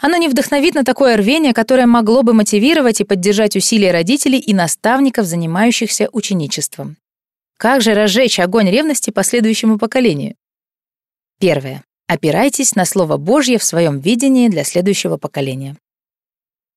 Оно 0.01 0.16
не 0.16 0.28
вдохновит 0.28 0.74
на 0.74 0.82
такое 0.82 1.16
рвение, 1.16 1.53
которое 1.53 1.86
могло 1.86 2.22
бы 2.22 2.32
мотивировать 2.32 3.01
и 3.01 3.05
поддержать 3.05 3.55
усилия 3.55 3.93
родителей 3.93 4.38
и 4.38 4.55
наставников, 4.55 5.26
занимающихся 5.26 6.09
ученичеством. 6.12 6.97
Как 7.59 7.82
же 7.82 7.93
разжечь 7.93 8.41
огонь 8.41 8.70
ревности 8.70 9.11
последующему 9.11 9.78
поколению? 9.78 10.34
Первое. 11.41 11.82
Опирайтесь 12.07 12.74
на 12.74 12.84
Слово 12.84 13.16
Божье 13.16 13.59
в 13.59 13.64
своем 13.64 13.99
видении 13.99 14.49
для 14.49 14.62
следующего 14.62 15.16
поколения. 15.16 15.76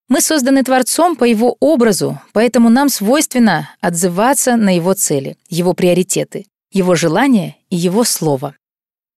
Мы 0.07 0.21
созданы 0.21 0.63
Творцом 0.63 1.17
по 1.17 1.25
Его 1.25 1.57
образу, 1.59 2.21
поэтому 2.31 2.69
нам 2.69 2.87
свойственно 2.87 3.69
отзываться 3.81 4.55
на 4.55 4.75
Его 4.75 4.93
цели, 4.93 5.37
Его 5.49 5.73
приоритеты, 5.73 6.45
Его 6.71 6.95
желания 6.95 7.57
и 7.69 7.75
Его 7.75 8.05
Слово. 8.05 8.55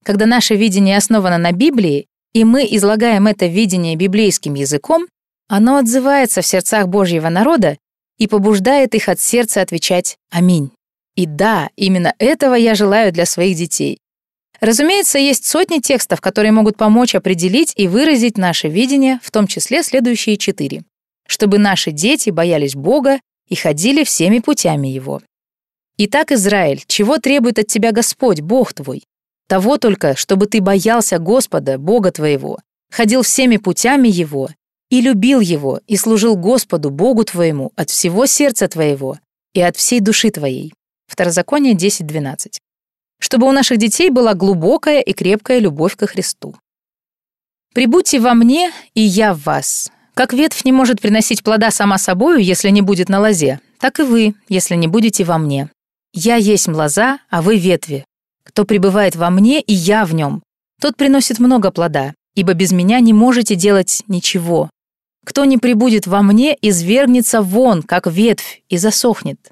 Когда 0.05 0.27
наше 0.27 0.57
видение 0.57 0.97
основано 0.97 1.39
на 1.39 1.53
Библии, 1.53 2.07
и 2.33 2.45
мы 2.45 2.67
излагаем 2.71 3.29
это 3.29 3.47
видение 3.47 3.95
библейским 3.95 4.55
языком, 4.55 5.07
оно 5.49 5.77
отзывается 5.77 6.43
в 6.43 6.47
сердцах 6.47 6.89
Божьего 6.89 7.29
народа 7.29 7.79
и 8.19 8.27
побуждает 8.27 8.95
их 8.95 9.09
от 9.09 9.21
сердца 9.21 9.61
отвечать 9.61 10.17
«Аминь». 10.31 10.71
И 11.15 11.25
да, 11.27 11.71
именно 11.77 12.15
этого 12.19 12.55
я 12.55 12.75
желаю 12.75 13.13
для 13.13 13.27
своих 13.27 13.57
детей. 13.57 13.99
Разумеется, 14.61 15.19
есть 15.19 15.45
сотни 15.45 15.79
текстов, 15.79 16.21
которые 16.21 16.53
могут 16.53 16.77
помочь 16.77 17.15
определить 17.15 17.73
и 17.77 17.89
выразить 17.89 18.39
наше 18.39 18.69
видение, 18.69 19.21
в 19.23 19.31
том 19.31 19.47
числе 19.47 19.83
следующие 19.83 20.37
четыре. 20.37 20.85
Чтобы 21.27 21.59
наши 21.59 21.91
дети 21.91 22.31
боялись 22.31 22.75
Бога 22.75 23.21
и 23.49 23.55
ходили 23.55 24.05
всеми 24.05 24.39
путями 24.39 24.89
Его. 24.89 25.23
Итак, 25.99 26.33
Израиль, 26.33 26.85
чего 26.87 27.19
требует 27.19 27.59
от 27.59 27.67
тебя 27.67 27.93
Господь, 27.93 28.41
Бог 28.41 28.73
твой? 28.73 29.05
Того 29.49 29.79
только, 29.79 30.17
чтобы 30.17 30.47
ты 30.47 30.61
боялся 30.61 31.19
Господа, 31.19 31.79
Бога 31.79 32.11
твоего, 32.11 32.59
ходил 32.91 33.23
всеми 33.23 33.57
путями 33.57 34.09
Его 34.09 34.51
и 34.91 35.01
любил 35.01 35.41
Его, 35.41 35.81
и 35.87 35.97
служил 35.97 36.37
Господу, 36.37 36.91
Богу 36.91 37.25
твоему, 37.25 37.73
от 37.77 37.91
всего 37.91 38.27
сердца 38.27 38.69
твоего 38.69 39.19
и 39.55 39.61
от 39.61 39.77
всей 39.77 40.01
души 40.01 40.31
твоей. 40.31 40.73
Второзаконие 41.07 41.75
10.12 41.75 42.59
чтобы 43.19 43.49
у 43.49 43.53
наших 43.53 43.79
детей 43.79 44.11
была 44.11 44.35
глубокая 44.35 45.01
и 45.01 45.13
крепкая 45.13 45.59
любовь 45.59 45.97
ко 45.97 46.07
Христу. 46.07 46.55
«Прибудьте 47.75 48.21
во 48.21 48.35
мне, 48.35 48.73
и 48.95 49.01
я 49.01 49.35
в 49.35 49.43
вас. 49.43 49.91
Как 50.15 50.33
ветвь 50.33 50.65
не 50.65 50.73
может 50.73 51.01
приносить 51.01 51.43
плода 51.43 51.71
сама 51.71 51.99
собою, 51.99 52.43
если 52.43 52.71
не 52.71 52.81
будет 52.81 53.09
на 53.09 53.21
лозе, 53.21 53.61
так 53.79 54.01
и 54.01 54.03
вы, 54.03 54.35
если 54.49 54.75
не 54.75 54.87
будете 54.87 55.25
во 55.25 55.37
мне. 55.37 55.71
Я 56.15 56.37
есть 56.37 56.69
лоза, 56.69 57.19
а 57.29 57.43
вы 57.43 57.59
ветви. 57.59 58.05
Кто 58.43 58.65
пребывает 58.65 59.17
во 59.17 59.29
мне, 59.29 59.61
и 59.61 59.75
я 59.75 60.07
в 60.07 60.15
нем, 60.15 60.43
тот 60.81 60.97
приносит 60.97 61.39
много 61.39 61.71
плода, 61.71 62.15
ибо 62.35 62.55
без 62.55 62.73
меня 62.73 63.01
не 63.01 63.13
можете 63.13 63.57
делать 63.57 64.03
ничего. 64.09 64.71
Кто 65.27 65.45
не 65.45 65.59
прибудет 65.59 66.07
во 66.07 66.23
мне, 66.23 66.57
извергнется 66.63 67.43
вон, 67.43 67.83
как 67.83 68.07
ветвь, 68.07 68.63
и 68.69 68.79
засохнет 68.79 69.51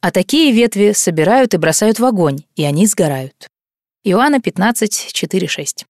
а 0.00 0.10
такие 0.10 0.52
ветви 0.52 0.92
собирают 0.92 1.54
и 1.54 1.56
бросают 1.56 1.98
в 1.98 2.04
огонь, 2.04 2.44
и 2.54 2.64
они 2.64 2.86
сгорают. 2.86 3.48
Иоанна 4.04 4.40
15, 4.40 5.12
4, 5.12 5.48
6. 5.48 5.84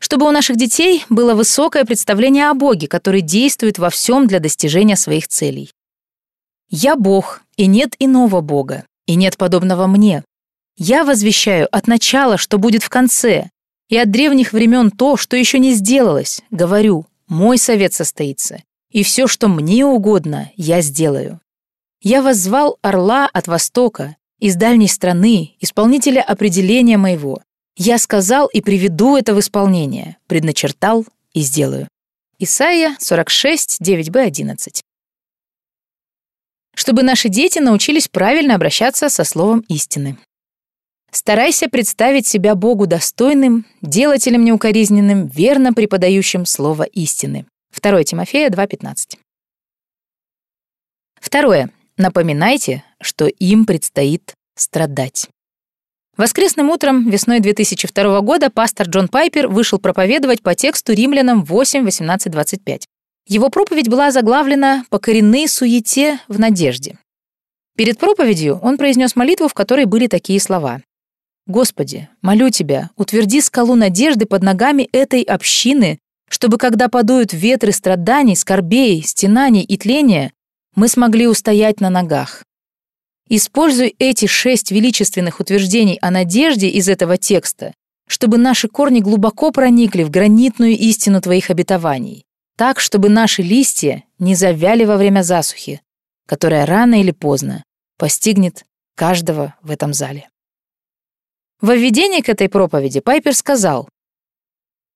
Чтобы 0.00 0.26
у 0.26 0.30
наших 0.30 0.56
детей 0.56 1.04
было 1.08 1.34
высокое 1.34 1.84
представление 1.84 2.48
о 2.48 2.54
Боге, 2.54 2.86
который 2.86 3.20
действует 3.20 3.78
во 3.78 3.90
всем 3.90 4.26
для 4.26 4.40
достижения 4.40 4.96
своих 4.96 5.28
целей. 5.28 5.72
«Я 6.70 6.96
Бог, 6.96 7.42
и 7.56 7.66
нет 7.66 7.96
иного 7.98 8.40
Бога, 8.40 8.84
и 9.06 9.14
нет 9.14 9.36
подобного 9.36 9.86
мне. 9.86 10.24
Я 10.76 11.04
возвещаю 11.04 11.68
от 11.74 11.88
начала, 11.88 12.36
что 12.36 12.58
будет 12.58 12.82
в 12.82 12.88
конце, 12.88 13.50
и 13.88 13.96
от 13.96 14.10
древних 14.10 14.52
времен 14.52 14.90
то, 14.90 15.16
что 15.16 15.36
еще 15.36 15.58
не 15.58 15.72
сделалось. 15.72 16.42
Говорю, 16.50 17.06
мой 17.26 17.58
совет 17.58 17.92
состоится, 17.92 18.62
и 18.90 19.02
все, 19.02 19.26
что 19.26 19.48
мне 19.48 19.84
угодно, 19.84 20.50
я 20.56 20.80
сделаю. 20.80 21.40
Я 22.00 22.22
воззвал 22.22 22.78
орла 22.82 23.28
от 23.32 23.48
востока, 23.48 24.16
из 24.38 24.54
дальней 24.54 24.88
страны, 24.88 25.56
исполнителя 25.60 26.22
определения 26.22 26.96
моего. 26.96 27.42
Я 27.76 27.98
сказал 27.98 28.46
и 28.46 28.60
приведу 28.60 29.16
это 29.16 29.34
в 29.34 29.40
исполнение, 29.40 30.16
предначертал 30.28 31.04
и 31.32 31.40
сделаю. 31.40 31.88
Исайя 32.38 32.96
46, 33.00 33.80
9b, 33.80 34.16
11. 34.20 34.82
Чтобы 36.76 37.02
наши 37.02 37.28
дети 37.28 37.58
научились 37.58 38.06
правильно 38.06 38.54
обращаться 38.54 39.08
со 39.08 39.24
словом 39.24 39.60
истины. 39.68 40.16
Старайся 41.10 41.68
представить 41.68 42.28
себя 42.28 42.54
Богу 42.54 42.86
достойным, 42.86 43.66
делателем 43.82 44.44
неукоризненным, 44.44 45.26
верно 45.26 45.72
преподающим 45.72 46.46
слово 46.46 46.84
истины. 46.84 47.46
2 47.74 48.04
Тимофея 48.04 48.50
2.15. 48.50 49.18
Второе. 51.20 51.72
Напоминайте, 51.98 52.84
что 53.00 53.26
им 53.26 53.66
предстоит 53.66 54.34
страдать. 54.56 55.28
Воскресным 56.16 56.70
утром 56.70 57.10
весной 57.10 57.40
2002 57.40 58.20
года 58.20 58.50
пастор 58.50 58.88
Джон 58.88 59.08
Пайпер 59.08 59.48
вышел 59.48 59.80
проповедовать 59.80 60.40
по 60.40 60.54
тексту 60.54 60.92
Римлянам 60.92 61.42
8, 61.44 61.82
18, 61.84 62.30
25. 62.30 62.86
Его 63.26 63.50
проповедь 63.50 63.88
была 63.88 64.12
заглавлена 64.12 64.84
«По 64.90 65.00
коренной 65.00 65.48
суете 65.48 66.20
в 66.28 66.38
надежде». 66.38 66.98
Перед 67.76 67.98
проповедью 67.98 68.60
он 68.62 68.78
произнес 68.78 69.16
молитву, 69.16 69.48
в 69.48 69.54
которой 69.54 69.84
были 69.84 70.06
такие 70.06 70.40
слова. 70.40 70.80
«Господи, 71.46 72.08
молю 72.22 72.50
Тебя, 72.50 72.90
утверди 72.96 73.40
скалу 73.40 73.74
надежды 73.74 74.24
под 74.24 74.44
ногами 74.44 74.88
этой 74.92 75.22
общины, 75.22 75.98
чтобы, 76.28 76.58
когда 76.58 76.88
подуют 76.88 77.32
ветры 77.32 77.72
страданий, 77.72 78.36
скорбей, 78.36 79.02
стенаний 79.02 79.62
и 79.62 79.76
тления, 79.76 80.32
мы 80.78 80.86
смогли 80.86 81.26
устоять 81.26 81.80
на 81.80 81.90
ногах. 81.90 82.44
Используй 83.28 83.96
эти 83.98 84.26
шесть 84.26 84.70
величественных 84.70 85.40
утверждений 85.40 85.98
о 86.00 86.12
надежде 86.12 86.68
из 86.68 86.88
этого 86.88 87.16
текста, 87.18 87.74
чтобы 88.06 88.38
наши 88.38 88.68
корни 88.68 89.00
глубоко 89.00 89.50
проникли 89.50 90.04
в 90.04 90.10
гранитную 90.10 90.78
истину 90.78 91.20
твоих 91.20 91.50
обетований, 91.50 92.24
так, 92.56 92.78
чтобы 92.78 93.08
наши 93.08 93.42
листья 93.42 94.04
не 94.20 94.36
завяли 94.36 94.84
во 94.84 94.96
время 94.96 95.22
засухи, 95.22 95.82
которая 96.26 96.64
рано 96.64 97.00
или 97.00 97.10
поздно 97.10 97.64
постигнет 97.98 98.64
каждого 98.94 99.56
в 99.62 99.72
этом 99.72 99.92
зале. 99.92 100.28
Во 101.60 101.74
введении 101.74 102.20
к 102.20 102.28
этой 102.28 102.48
проповеди 102.48 103.00
Пайпер 103.00 103.34
сказал, 103.34 103.88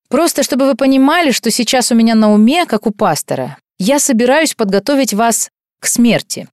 «Просто 0.09 0.45
чтобы 0.45 0.67
вы 0.67 0.77
понимали, 0.77 1.33
что 1.33 1.51
сейчас 1.51 1.91
у 1.91 1.97
меня 1.97 2.15
на 2.15 2.33
уме, 2.33 2.67
как 2.67 2.87
у 2.87 2.93
пастора, 2.93 3.59
я 3.79 3.99
собираюсь 3.99 4.55
подготовить 4.55 5.13
вас 5.13 5.51
к 5.83 5.87
смерти. 5.89 6.49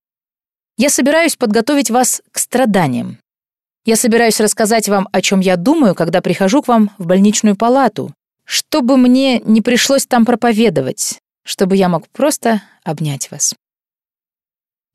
Я 0.75 0.89
собираюсь 0.89 1.35
подготовить 1.35 1.91
вас 1.91 2.23
к 2.31 2.39
страданиям. 2.39 3.19
Я 3.85 3.95
собираюсь 3.95 4.39
рассказать 4.39 4.89
вам, 4.89 5.07
о 5.11 5.21
чем 5.21 5.39
я 5.39 5.55
думаю, 5.55 5.93
когда 5.93 6.21
прихожу 6.21 6.63
к 6.63 6.67
вам 6.67 6.89
в 6.97 7.05
больничную 7.05 7.55
палату, 7.55 8.11
чтобы 8.43 8.97
мне 8.97 9.39
не 9.41 9.61
пришлось 9.61 10.07
там 10.07 10.25
проповедовать, 10.25 11.19
чтобы 11.43 11.75
я 11.75 11.89
мог 11.89 12.07
просто 12.09 12.63
обнять 12.83 13.29
вас. 13.29 13.53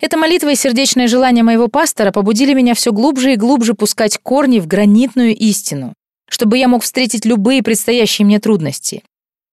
Эта 0.00 0.16
молитва 0.16 0.50
и 0.50 0.56
сердечное 0.56 1.06
желание 1.06 1.44
моего 1.44 1.68
пастора 1.68 2.10
побудили 2.10 2.54
меня 2.54 2.74
все 2.74 2.90
глубже 2.92 3.34
и 3.34 3.36
глубже 3.36 3.74
пускать 3.74 4.18
корни 4.18 4.58
в 4.58 4.66
гранитную 4.66 5.36
истину, 5.36 5.94
чтобы 6.28 6.58
я 6.58 6.66
мог 6.66 6.82
встретить 6.82 7.24
любые 7.24 7.62
предстоящие 7.62 8.26
мне 8.26 8.40
трудности. 8.40 9.04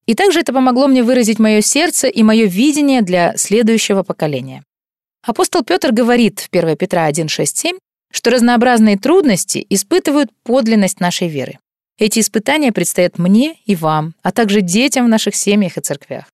И 0.08 0.16
также 0.16 0.40
это 0.40 0.52
помогло 0.52 0.88
мне 0.88 1.04
выразить 1.04 1.38
мое 1.38 1.62
сердце 1.62 2.08
и 2.08 2.24
мое 2.24 2.46
видение 2.46 3.04
для 3.04 3.38
следующего 3.38 4.02
поколения. 4.02 4.64
Апостол 5.24 5.64
Петр 5.64 5.92
говорит 5.92 6.40
в 6.40 6.50
1 6.52 6.78
Петра 6.78 7.10
1,6-7, 7.10 7.78
что 8.12 8.32
разнообразные 8.32 8.98
трудности 8.98 9.66
испытывают 9.70 10.32
подлинность 10.44 11.00
нашей 11.00 11.28
веры. 11.28 11.60
Эти 12.00 12.20
испытания 12.20 12.72
предстоят 12.72 13.20
мне 13.20 13.56
и 13.66 13.76
вам, 13.76 14.16
а 14.24 14.32
также 14.32 14.62
детям 14.62 15.06
в 15.06 15.10
наших 15.10 15.36
семьях 15.36 15.78
и 15.78 15.82
церквях. 15.82 16.26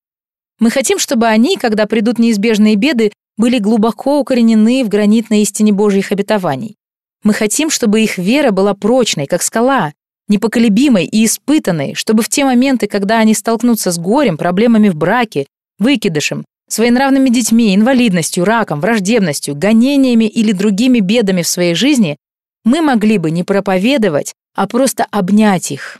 Мы 0.59 0.71
хотим, 0.71 0.99
чтобы 0.99 1.27
они, 1.27 1.57
когда 1.57 1.85
придут 1.85 2.17
неизбежные 2.17 2.75
беды, 2.75 3.11
были 3.37 3.59
глубоко 3.59 4.19
укоренены 4.19 4.85
в 4.85 4.87
гранитной 4.87 5.41
истине 5.41 5.73
Божьих 5.73 6.13
обетований. 6.13 6.75
Мы 7.23 7.33
хотим, 7.33 7.69
чтобы 7.69 8.01
их 8.01 8.17
вера 8.17 8.51
была 8.51 8.73
прочной, 8.73 9.27
как 9.27 9.43
скала, 9.43 9.91
непоколебимой 10.29 11.05
и 11.05 11.25
испытанной, 11.25 11.93
чтобы 11.93 12.23
в 12.23 12.29
те 12.29 12.45
моменты, 12.45 12.87
когда 12.87 13.19
они 13.19 13.33
столкнутся 13.33 13.91
с 13.91 13.99
горем, 13.99 14.37
проблемами 14.37 14.87
в 14.87 14.95
браке, 14.95 15.45
выкидышем, 15.77 16.45
Своенравными 16.69 17.29
детьми, 17.29 17.73
инвалидностью, 17.73 18.43
раком, 18.43 18.81
враждебностью, 18.81 19.55
гонениями 19.55 20.25
или 20.25 20.51
другими 20.51 20.99
бедами 20.99 21.41
в 21.41 21.47
своей 21.47 21.75
жизни 21.75 22.17
мы 22.65 22.81
могли 22.81 23.17
бы 23.17 23.31
не 23.31 23.43
проповедовать, 23.43 24.33
а 24.53 24.67
просто 24.67 25.05
обнять 25.09 25.71
их. 25.71 25.99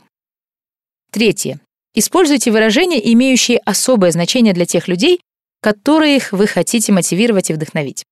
Третье. 1.10 1.58
Используйте 1.94 2.50
выражения, 2.50 3.00
имеющие 3.12 3.58
особое 3.64 4.10
значение 4.10 4.52
для 4.52 4.66
тех 4.66 4.88
людей, 4.88 5.20
которых 5.62 6.32
вы 6.32 6.46
хотите 6.46 6.92
мотивировать 6.92 7.50
и 7.50 7.54
вдохновить. 7.54 8.04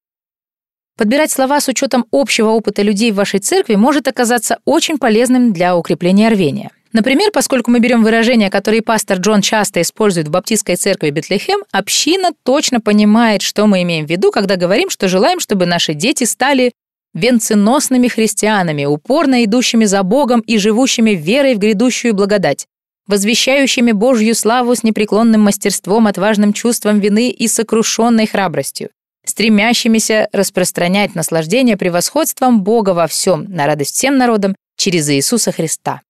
Подбирать 0.97 1.31
слова 1.31 1.61
с 1.61 1.69
учетом 1.69 2.07
общего 2.11 2.49
опыта 2.49 2.81
людей 2.81 3.13
в 3.13 3.17
вашей 3.17 3.39
церкви 3.39 3.75
может 3.75 4.09
оказаться 4.09 4.59
очень 4.65 4.97
полезным 4.97 5.53
для 5.53 5.77
укрепления 5.77 6.31
рвения. 6.31 6.71
Например, 6.97 7.31
поскольку 7.31 7.71
мы 7.71 7.79
берем 7.79 8.03
выражения, 8.03 8.49
которые 8.49 8.81
пастор 8.81 9.19
Джон 9.19 9.43
часто 9.43 9.83
использует 9.83 10.29
в 10.29 10.31
Баптистской 10.31 10.77
церкви 10.77 11.11
Бетлехем, 11.11 11.59
община 11.71 12.31
точно 12.43 12.81
понимает, 12.81 13.43
что 13.43 13.67
мы 13.67 13.83
имеем 13.83 14.07
в 14.07 14.11
виду, 14.11 14.31
когда 14.31 14.57
говорим, 14.57 14.89
что 14.89 15.07
желаем, 15.07 15.39
чтобы 15.39 15.67
наши 15.67 15.93
дети 15.93 16.25
стали 16.25 16.73
венценосными 17.13 18.09
христианами, 18.09 18.87
упорно 18.87 19.45
идущими 19.45 19.85
за 19.85 20.03
Богом 20.05 20.41
и 20.41 20.57
живущими 20.57 21.11
верой 21.11 21.55
в 21.55 21.59
грядущую 21.59 22.15
благодать, 22.15 22.65
возвещающими 23.07 23.93
Божью 23.93 24.35
славу 24.35 24.75
с 24.75 24.83
непреклонным 24.83 25.43
мастерством, 25.43 26.07
отважным 26.07 26.55
чувством 26.55 26.99
вины 27.01 27.29
и 27.29 27.47
сокрушенной 27.47 28.27
храбростью, 28.27 28.89
стремящимися 29.27 30.31
распространять 30.33 31.15
наслаждение 31.15 31.77
превосходством 31.77 32.63
Бога 32.63 32.95
во 32.95 33.07
всем 33.07 33.45
на 33.51 33.67
радость 33.67 33.97
всем 33.97 34.17
народам 34.17 34.57
через 34.79 35.11
Иисуса 35.11 35.53
Христа. 35.53 36.01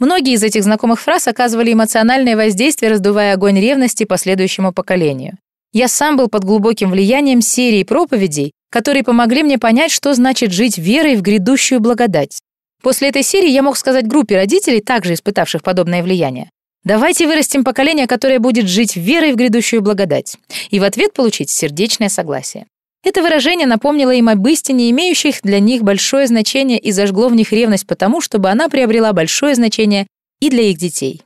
Многие 0.00 0.32
из 0.32 0.42
этих 0.42 0.64
знакомых 0.64 0.98
фраз 0.98 1.28
оказывали 1.28 1.74
эмоциональное 1.74 2.34
воздействие, 2.34 2.90
раздувая 2.90 3.34
огонь 3.34 3.60
ревности 3.60 4.04
последующему 4.04 4.72
поколению. 4.72 5.36
Я 5.74 5.88
сам 5.88 6.16
был 6.16 6.28
под 6.28 6.42
глубоким 6.42 6.90
влиянием 6.90 7.42
серии 7.42 7.84
проповедей, 7.84 8.52
которые 8.70 9.04
помогли 9.04 9.42
мне 9.42 9.58
понять, 9.58 9.92
что 9.92 10.14
значит 10.14 10.52
жить 10.52 10.78
верой 10.78 11.16
в 11.16 11.22
грядущую 11.22 11.80
благодать. 11.80 12.38
После 12.82 13.10
этой 13.10 13.22
серии 13.22 13.50
я 13.50 13.62
мог 13.62 13.76
сказать 13.76 14.08
группе 14.08 14.36
родителей, 14.36 14.80
также 14.80 15.12
испытавших 15.12 15.62
подобное 15.62 16.02
влияние, 16.02 16.48
давайте 16.82 17.26
вырастим 17.26 17.62
поколение, 17.62 18.06
которое 18.06 18.38
будет 18.38 18.66
жить 18.66 18.96
верой 18.96 19.32
в 19.32 19.36
грядущую 19.36 19.82
благодать, 19.82 20.38
и 20.70 20.80
в 20.80 20.84
ответ 20.84 21.12
получить 21.12 21.50
сердечное 21.50 22.08
согласие. 22.08 22.66
Это 23.02 23.22
выражение 23.22 23.66
напомнило 23.66 24.10
им 24.10 24.28
об 24.28 24.46
истине, 24.46 24.90
имеющих 24.90 25.40
для 25.42 25.58
них 25.58 25.82
большое 25.82 26.26
значение 26.26 26.78
и 26.78 26.92
зажгло 26.92 27.28
в 27.28 27.34
них 27.34 27.50
ревность 27.50 27.86
потому, 27.86 28.20
чтобы 28.20 28.50
она 28.50 28.68
приобрела 28.68 29.12
большое 29.12 29.54
значение 29.54 30.06
и 30.40 30.50
для 30.50 30.64
их 30.64 30.76
детей. 30.76 31.22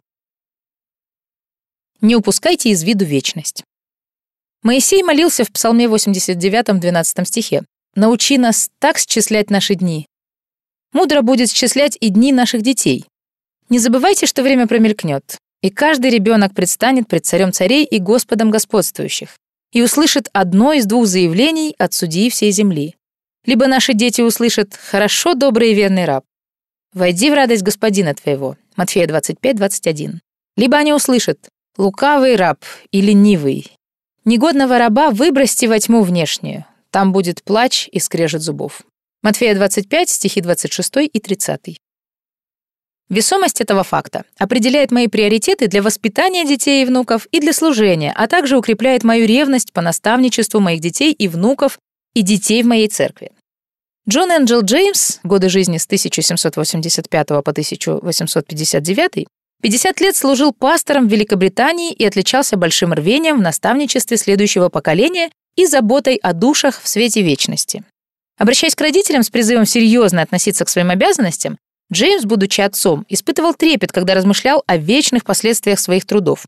Не 2.00 2.14
упускайте 2.14 2.70
из 2.70 2.82
виду 2.84 3.04
вечность. 3.04 3.64
Моисей 4.62 5.02
молился 5.02 5.44
в 5.44 5.50
Псалме 5.50 5.88
89, 5.88 6.80
12 6.80 7.28
стихе. 7.28 7.64
«Научи 7.96 8.38
нас 8.38 8.70
так 8.78 8.98
счислять 8.98 9.50
наши 9.50 9.74
дни. 9.74 10.06
Мудро 10.92 11.22
будет 11.22 11.50
счислять 11.50 11.96
и 12.00 12.08
дни 12.08 12.32
наших 12.32 12.62
детей. 12.62 13.04
Не 13.68 13.78
забывайте, 13.78 14.26
что 14.26 14.42
время 14.42 14.66
промелькнет, 14.66 15.38
и 15.60 15.70
каждый 15.70 16.10
ребенок 16.10 16.54
предстанет 16.54 17.08
пред 17.08 17.26
царем 17.26 17.52
царей 17.52 17.84
и 17.84 17.98
Господом 17.98 18.50
господствующих 18.50 19.36
и 19.74 19.82
услышит 19.82 20.30
одно 20.32 20.72
из 20.72 20.86
двух 20.86 21.06
заявлений 21.06 21.74
от 21.78 21.92
судьи 21.92 22.30
всей 22.30 22.52
земли. 22.52 22.94
Либо 23.44 23.66
наши 23.66 23.92
дети 23.92 24.22
услышат 24.22 24.74
«хорошо, 24.74 25.34
добрый 25.34 25.72
и 25.72 25.74
верный 25.74 26.06
раб», 26.06 26.24
«войди 26.94 27.30
в 27.30 27.34
радость 27.34 27.62
господина 27.62 28.14
твоего» 28.14 28.56
Матфея 28.76 29.06
25, 29.06 29.56
21. 29.56 30.20
Либо 30.56 30.78
они 30.78 30.94
услышат 30.94 31.38
«лукавый 31.76 32.36
раб» 32.36 32.64
и 32.90 33.02
«ленивый». 33.02 33.72
Негодного 34.24 34.78
раба 34.78 35.10
выбросьте 35.10 35.68
во 35.68 35.78
тьму 35.78 36.02
внешнюю, 36.02 36.64
там 36.90 37.12
будет 37.12 37.42
плач 37.42 37.88
и 37.90 37.98
скрежет 37.98 38.40
зубов. 38.40 38.82
Матфея 39.22 39.54
25, 39.54 40.08
стихи 40.08 40.40
26 40.40 41.10
и 41.12 41.20
30. 41.20 41.76
Весомость 43.10 43.60
этого 43.60 43.84
факта 43.84 44.24
определяет 44.38 44.90
мои 44.90 45.08
приоритеты 45.08 45.68
для 45.68 45.82
воспитания 45.82 46.44
детей 46.44 46.82
и 46.82 46.86
внуков 46.86 47.26
и 47.32 47.40
для 47.40 47.52
служения, 47.52 48.12
а 48.16 48.26
также 48.26 48.56
укрепляет 48.56 49.04
мою 49.04 49.26
ревность 49.26 49.72
по 49.72 49.82
наставничеству 49.82 50.60
моих 50.60 50.80
детей 50.80 51.12
и 51.12 51.28
внуков 51.28 51.78
и 52.14 52.22
детей 52.22 52.62
в 52.62 52.66
моей 52.66 52.88
церкви. 52.88 53.30
Джон 54.08 54.30
Энджел 54.30 54.62
Джеймс, 54.62 55.20
годы 55.22 55.48
жизни 55.48 55.78
с 55.78 55.86
1785 55.86 57.28
по 57.28 57.38
1859, 57.38 59.26
50 59.62 60.00
лет 60.00 60.16
служил 60.16 60.52
пастором 60.52 61.08
в 61.08 61.10
Великобритании 61.10 61.92
и 61.92 62.04
отличался 62.04 62.56
большим 62.56 62.92
рвением 62.92 63.38
в 63.38 63.42
наставничестве 63.42 64.16
следующего 64.16 64.68
поколения 64.68 65.30
и 65.56 65.66
заботой 65.66 66.16
о 66.16 66.32
душах 66.32 66.82
в 66.82 66.88
свете 66.88 67.22
вечности. 67.22 67.84
Обращаясь 68.36 68.74
к 68.74 68.80
родителям 68.80 69.22
с 69.22 69.30
призывом 69.30 69.64
серьезно 69.64 70.20
относиться 70.20 70.64
к 70.64 70.68
своим 70.68 70.90
обязанностям, 70.90 71.56
Джеймс, 71.92 72.24
будучи 72.24 72.60
отцом, 72.60 73.04
испытывал 73.08 73.54
трепет, 73.54 73.92
когда 73.92 74.14
размышлял 74.14 74.62
о 74.66 74.76
вечных 74.76 75.24
последствиях 75.24 75.78
своих 75.78 76.06
трудов. 76.06 76.46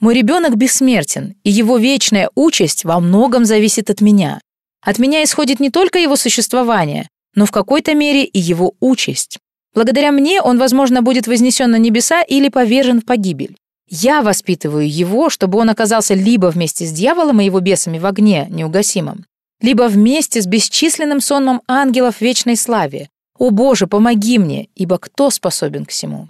«Мой 0.00 0.14
ребенок 0.14 0.56
бессмертен, 0.56 1.34
и 1.44 1.50
его 1.50 1.76
вечная 1.78 2.30
участь 2.34 2.84
во 2.84 3.00
многом 3.00 3.44
зависит 3.44 3.90
от 3.90 4.00
меня. 4.00 4.40
От 4.80 4.98
меня 4.98 5.24
исходит 5.24 5.60
не 5.60 5.70
только 5.70 5.98
его 5.98 6.16
существование, 6.16 7.08
но 7.34 7.46
в 7.46 7.50
какой-то 7.50 7.94
мере 7.94 8.24
и 8.24 8.38
его 8.38 8.74
участь. 8.80 9.38
Благодаря 9.74 10.12
мне 10.12 10.40
он, 10.40 10.58
возможно, 10.58 11.02
будет 11.02 11.26
вознесен 11.26 11.70
на 11.70 11.76
небеса 11.76 12.22
или 12.22 12.48
повержен 12.48 13.00
в 13.00 13.04
погибель. 13.04 13.56
Я 13.88 14.22
воспитываю 14.22 14.88
его, 14.88 15.30
чтобы 15.30 15.58
он 15.58 15.68
оказался 15.68 16.14
либо 16.14 16.46
вместе 16.46 16.86
с 16.86 16.92
дьяволом 16.92 17.40
и 17.40 17.44
его 17.44 17.60
бесами 17.60 17.98
в 17.98 18.06
огне 18.06 18.46
неугасимом, 18.50 19.26
либо 19.60 19.84
вместе 19.84 20.40
с 20.40 20.46
бесчисленным 20.46 21.20
сонмом 21.20 21.60
ангелов 21.66 22.20
вечной 22.20 22.56
славе, 22.56 23.08
«О 23.38 23.50
Боже, 23.50 23.86
помоги 23.86 24.38
мне, 24.38 24.68
ибо 24.74 24.98
кто 24.98 25.30
способен 25.30 25.84
к 25.84 25.90
всему?» 25.90 26.28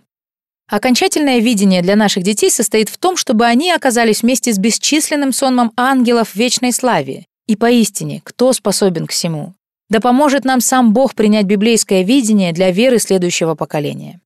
Окончательное 0.67 1.41
видение 1.41 1.83
для 1.83 1.95
наших 1.95 2.23
детей 2.23 2.51
состоит 2.51 2.89
в 2.89 2.97
том, 2.97 3.17
чтобы 3.17 3.45
они 3.45 3.71
оказались 3.71 4.23
вместе 4.23 4.53
с 4.53 4.59
бесчисленным 4.59 5.33
сонмом 5.33 5.73
ангелов 5.77 6.31
в 6.31 6.37
вечной 6.37 6.73
славе. 6.73 7.27
И 7.47 7.57
поистине, 7.57 8.23
кто 8.25 8.53
способен 8.55 9.07
к 9.07 9.11
всему? 9.11 9.55
Да 9.91 10.01
поможет 10.01 10.47
нам 10.47 10.63
сам 10.63 10.95
Бог 10.95 11.15
принять 11.15 11.45
библейское 11.45 12.03
видение 12.03 12.53
для 12.53 12.71
веры 12.71 12.99
следующего 12.99 13.55
поколения. 13.55 14.21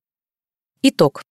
Итог. 0.81 1.21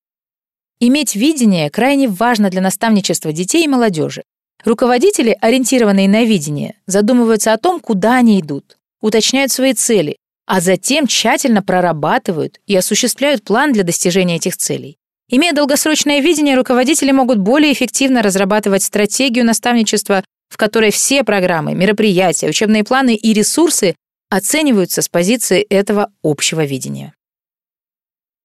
Иметь 0.80 1.16
видение 1.16 1.70
крайне 1.70 2.08
важно 2.08 2.50
для 2.50 2.60
наставничества 2.60 3.32
детей 3.32 3.64
и 3.64 3.68
молодежи. 3.68 4.22
Руководители, 4.64 5.36
ориентированные 5.40 6.08
на 6.08 6.24
видение, 6.24 6.74
задумываются 6.86 7.54
о 7.54 7.58
том, 7.58 7.80
куда 7.80 8.16
они 8.16 8.38
идут, 8.40 8.76
уточняют 9.00 9.50
свои 9.50 9.72
цели, 9.72 10.16
а 10.48 10.62
затем 10.62 11.06
тщательно 11.06 11.62
прорабатывают 11.62 12.58
и 12.66 12.74
осуществляют 12.74 13.44
план 13.44 13.74
для 13.74 13.84
достижения 13.84 14.36
этих 14.36 14.56
целей. 14.56 14.96
Имея 15.28 15.52
долгосрочное 15.52 16.20
видение, 16.20 16.56
руководители 16.56 17.12
могут 17.12 17.38
более 17.38 17.70
эффективно 17.70 18.22
разрабатывать 18.22 18.82
стратегию 18.82 19.44
наставничества, 19.44 20.24
в 20.48 20.56
которой 20.56 20.90
все 20.90 21.22
программы, 21.22 21.74
мероприятия, 21.74 22.48
учебные 22.48 22.82
планы 22.82 23.14
и 23.14 23.34
ресурсы 23.34 23.94
оцениваются 24.30 25.02
с 25.02 25.10
позиции 25.10 25.60
этого 25.60 26.10
общего 26.22 26.64
видения. 26.64 27.12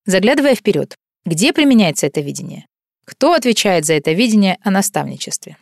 Заглядывая 0.05 0.55
вперед, 0.55 0.97
где 1.23 1.53
применяется 1.53 2.07
это 2.07 2.19
видение? 2.19 2.65
Кто 3.05 3.31
отвечает 3.31 3.85
за 3.85 3.93
это 3.93 4.11
видение 4.11 4.57
о 4.61 4.71
наставничестве? 4.71 5.55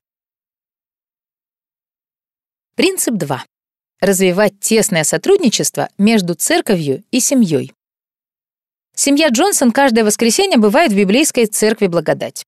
Принцип 2.73 3.13
2. 3.13 3.45
Развивать 4.01 4.59
тесное 4.59 5.03
сотрудничество 5.03 5.87
между 5.99 6.33
церковью 6.33 7.03
и 7.11 7.19
семьей. 7.19 7.71
Семья 8.95 9.29
Джонсон 9.29 9.71
каждое 9.71 10.03
воскресенье 10.03 10.57
бывает 10.57 10.91
в 10.91 10.97
библейской 10.97 11.45
церкви 11.45 11.85
Благодать. 11.85 12.43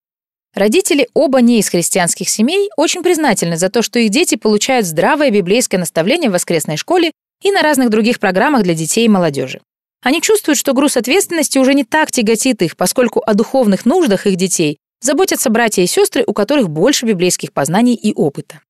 Родители, 0.56 1.10
оба 1.14 1.42
не 1.42 1.60
из 1.60 1.70
христианских 1.70 2.28
семей, 2.28 2.72
очень 2.76 3.04
признательны 3.04 3.56
за 3.56 3.70
то, 3.70 3.84
что 3.84 4.00
их 4.00 4.10
дети 4.10 4.34
получают 4.34 4.88
здравое 4.88 5.30
библейское 5.30 5.80
наставление 5.80 6.32
в 6.32 6.34
воскресной 6.34 6.78
школе 6.78 7.12
и 7.44 7.52
на 7.52 7.62
разных 7.62 7.92
других 7.92 8.20
программах 8.20 8.64
для 8.64 8.74
детей 8.74 9.06
и 9.06 9.10
молодежи. 9.10 9.62
Они 10.02 10.22
чувствуют, 10.22 10.58
что 10.58 10.74
груз 10.74 10.98
ответственности 10.98 11.60
уже 11.60 11.76
не 11.76 11.84
так 11.84 12.12
тяготит 12.12 12.64
их, 12.64 12.76
поскольку 12.76 13.22
о 13.24 13.36
духовных 13.36 13.86
нуждах 13.86 14.26
их 14.26 14.38
детей 14.38 14.80
заботятся 15.02 15.52
братья 15.52 15.84
и 15.84 15.88
сестры, 15.88 16.24
у 16.26 16.34
которых 16.34 16.72
больше 16.72 17.06
библейских 17.06 17.54
познаний 17.54 17.94
и 17.94 18.12
опыта. 18.12 18.62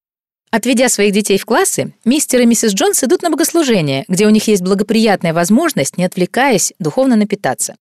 Отведя 0.55 0.87
своих 0.87 1.13
детей 1.13 1.39
в 1.39 1.47
классы, 1.47 1.95
мистер 2.05 2.41
и 2.41 2.45
миссис 2.45 2.75
Джонс 2.75 3.03
идут 3.03 3.23
на 3.23 3.31
богослужение, 3.31 4.05
где 4.07 4.27
у 4.27 4.29
них 4.29 4.47
есть 4.47 4.61
благоприятная 4.61 5.33
возможность, 5.33 5.97
не 5.97 6.05
отвлекаясь, 6.05 6.73
духовно 6.77 7.15
напитаться. 7.15 7.75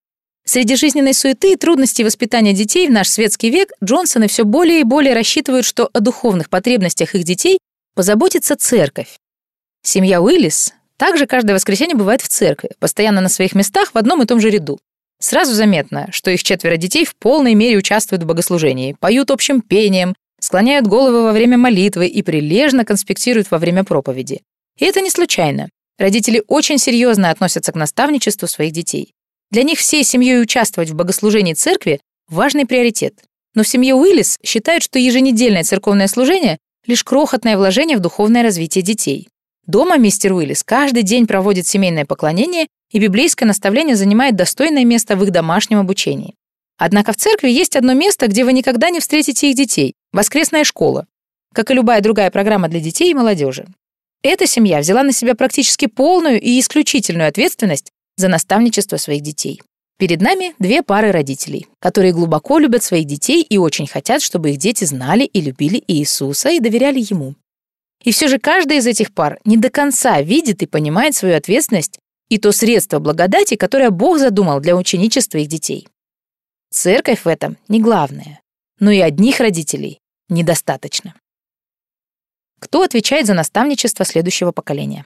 Среди 0.46 0.76
жизненной 0.76 1.12
суеты 1.12 1.52
и 1.52 1.56
трудностей 1.56 2.02
воспитания 2.02 2.54
детей 2.54 2.88
в 2.88 2.90
наш 2.90 3.10
светский 3.10 3.50
век 3.50 3.72
Джонсоны 3.84 4.26
все 4.26 4.44
более 4.44 4.80
и 4.80 4.84
более 4.84 5.12
рассчитывают, 5.12 5.66
что 5.66 5.90
о 5.92 6.00
духовных 6.00 6.48
потребностях 6.48 7.14
их 7.14 7.24
детей 7.24 7.58
позаботится 7.94 8.56
церковь. 8.56 9.18
Семья 9.82 10.22
Уиллис 10.22 10.72
также 10.96 11.26
каждое 11.26 11.52
воскресенье 11.52 11.94
бывает 11.94 12.22
в 12.22 12.28
церкви, 12.28 12.70
постоянно 12.78 13.20
на 13.20 13.28
своих 13.28 13.54
местах 13.54 13.92
в 13.92 13.98
одном 13.98 14.22
и 14.22 14.26
том 14.26 14.40
же 14.40 14.48
ряду. 14.48 14.80
Сразу 15.20 15.52
заметно, 15.52 16.08
что 16.10 16.30
их 16.30 16.42
четверо 16.42 16.78
детей 16.78 17.04
в 17.04 17.16
полной 17.16 17.52
мере 17.52 17.76
участвуют 17.76 18.22
в 18.22 18.26
богослужении, 18.26 18.96
поют 18.98 19.30
общим 19.30 19.60
пением, 19.60 20.14
склоняют 20.42 20.86
головы 20.86 21.22
во 21.22 21.32
время 21.32 21.56
молитвы 21.56 22.06
и 22.06 22.22
прилежно 22.22 22.84
конспектируют 22.84 23.50
во 23.50 23.58
время 23.58 23.84
проповеди. 23.84 24.42
И 24.78 24.84
это 24.84 25.00
не 25.00 25.10
случайно. 25.10 25.70
Родители 25.98 26.42
очень 26.48 26.78
серьезно 26.78 27.30
относятся 27.30 27.70
к 27.70 27.76
наставничеству 27.76 28.48
своих 28.48 28.72
детей. 28.72 29.14
Для 29.50 29.62
них 29.62 29.78
всей 29.78 30.02
семьей 30.02 30.40
участвовать 30.40 30.90
в 30.90 30.94
богослужении 30.94 31.54
церкви– 31.54 32.00
важный 32.28 32.66
приоритет. 32.66 33.22
Но 33.54 33.62
в 33.62 33.68
семье 33.68 33.94
Уиллис 33.94 34.38
считают, 34.44 34.82
что 34.82 34.98
еженедельное 34.98 35.62
церковное 35.62 36.08
служение– 36.08 36.58
лишь 36.86 37.04
крохотное 37.04 37.56
вложение 37.56 37.96
в 37.96 38.00
духовное 38.00 38.42
развитие 38.42 38.82
детей. 38.82 39.28
Дома 39.66 39.96
мистер 39.96 40.32
Уиллис 40.32 40.64
каждый 40.64 41.04
день 41.04 41.28
проводит 41.28 41.66
семейное 41.68 42.04
поклонение, 42.04 42.66
и 42.90 42.98
библейское 42.98 43.46
наставление 43.46 43.94
занимает 43.94 44.34
достойное 44.34 44.84
место 44.84 45.14
в 45.16 45.22
их 45.22 45.30
домашнем 45.30 45.78
обучении. 45.78 46.34
Однако 46.78 47.12
в 47.12 47.16
церкви 47.16 47.48
есть 47.48 47.76
одно 47.76 47.94
место, 47.94 48.26
где 48.26 48.44
вы 48.44 48.52
никогда 48.52 48.90
не 48.90 48.98
встретите 48.98 49.50
их 49.50 49.56
детей– 49.56 49.94
воскресная 50.12 50.64
школа, 50.64 51.06
как 51.54 51.70
и 51.70 51.74
любая 51.74 52.00
другая 52.00 52.30
программа 52.30 52.68
для 52.68 52.80
детей 52.80 53.10
и 53.10 53.14
молодежи. 53.14 53.66
Эта 54.22 54.46
семья 54.46 54.78
взяла 54.80 55.02
на 55.02 55.12
себя 55.12 55.34
практически 55.34 55.86
полную 55.86 56.40
и 56.40 56.60
исключительную 56.60 57.28
ответственность 57.28 57.90
за 58.16 58.28
наставничество 58.28 58.96
своих 58.96 59.22
детей. 59.22 59.60
Перед 59.98 60.20
нами 60.20 60.54
две 60.58 60.82
пары 60.82 61.12
родителей, 61.12 61.66
которые 61.78 62.12
глубоко 62.12 62.58
любят 62.58 62.82
своих 62.82 63.06
детей 63.06 63.42
и 63.42 63.58
очень 63.58 63.86
хотят, 63.86 64.22
чтобы 64.22 64.50
их 64.50 64.58
дети 64.58 64.84
знали 64.84 65.24
и 65.24 65.40
любили 65.40 65.82
Иисуса 65.86 66.50
и 66.50 66.60
доверяли 66.60 67.00
Ему. 67.00 67.34
И 68.02 68.10
все 68.10 68.26
же 68.26 68.38
каждая 68.38 68.78
из 68.78 68.86
этих 68.86 69.14
пар 69.14 69.38
не 69.44 69.56
до 69.56 69.70
конца 69.70 70.20
видит 70.20 70.62
и 70.62 70.66
понимает 70.66 71.14
свою 71.14 71.36
ответственность 71.36 71.98
и 72.28 72.38
то 72.38 72.50
средство 72.50 72.98
благодати, 72.98 73.56
которое 73.56 73.90
Бог 73.90 74.18
задумал 74.18 74.60
для 74.60 74.76
ученичества 74.76 75.38
их 75.38 75.48
детей. 75.48 75.86
Церковь 76.70 77.24
в 77.24 77.28
этом 77.28 77.58
не 77.68 77.80
главное, 77.80 78.40
но 78.80 78.90
и 78.90 78.98
одних 78.98 79.38
родителей 79.38 80.01
недостаточно. 80.32 81.14
Кто 82.60 82.82
отвечает 82.82 83.26
за 83.26 83.34
наставничество 83.34 84.04
следующего 84.04 84.52
поколения? 84.52 85.04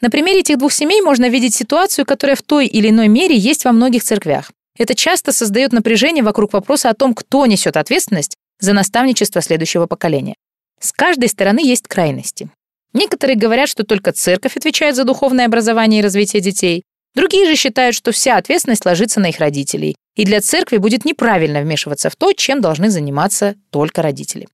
На 0.00 0.10
примере 0.10 0.40
этих 0.40 0.58
двух 0.58 0.72
семей 0.72 1.00
можно 1.00 1.28
видеть 1.28 1.54
ситуацию, 1.54 2.04
которая 2.04 2.36
в 2.36 2.42
той 2.42 2.66
или 2.66 2.90
иной 2.90 3.08
мере 3.08 3.36
есть 3.36 3.64
во 3.64 3.72
многих 3.72 4.04
церквях. 4.04 4.52
Это 4.78 4.94
часто 4.94 5.32
создает 5.32 5.72
напряжение 5.72 6.22
вокруг 6.22 6.52
вопроса 6.52 6.90
о 6.90 6.94
том, 6.94 7.14
кто 7.14 7.46
несет 7.46 7.76
ответственность 7.76 8.36
за 8.60 8.72
наставничество 8.74 9.40
следующего 9.40 9.86
поколения. 9.86 10.34
С 10.80 10.92
каждой 10.92 11.28
стороны 11.28 11.60
есть 11.66 11.88
крайности. 11.88 12.50
Некоторые 12.92 13.36
говорят, 13.36 13.68
что 13.68 13.84
только 13.84 14.12
церковь 14.12 14.56
отвечает 14.56 14.96
за 14.96 15.04
духовное 15.04 15.46
образование 15.46 16.00
и 16.00 16.02
развитие 16.02 16.42
детей. 16.42 16.82
Другие 17.14 17.46
же 17.46 17.56
считают, 17.56 17.94
что 17.94 18.12
вся 18.12 18.36
ответственность 18.36 18.84
ложится 18.84 19.20
на 19.20 19.30
их 19.30 19.38
родителей, 19.38 19.96
и 20.16 20.24
для 20.24 20.40
церкви 20.40 20.78
будет 20.78 21.04
неправильно 21.04 21.60
вмешиваться 21.60 22.10
в 22.10 22.16
то, 22.16 22.32
чем 22.32 22.60
должны 22.60 22.90
заниматься 22.90 23.54
только 23.70 24.02
родители. 24.02 24.48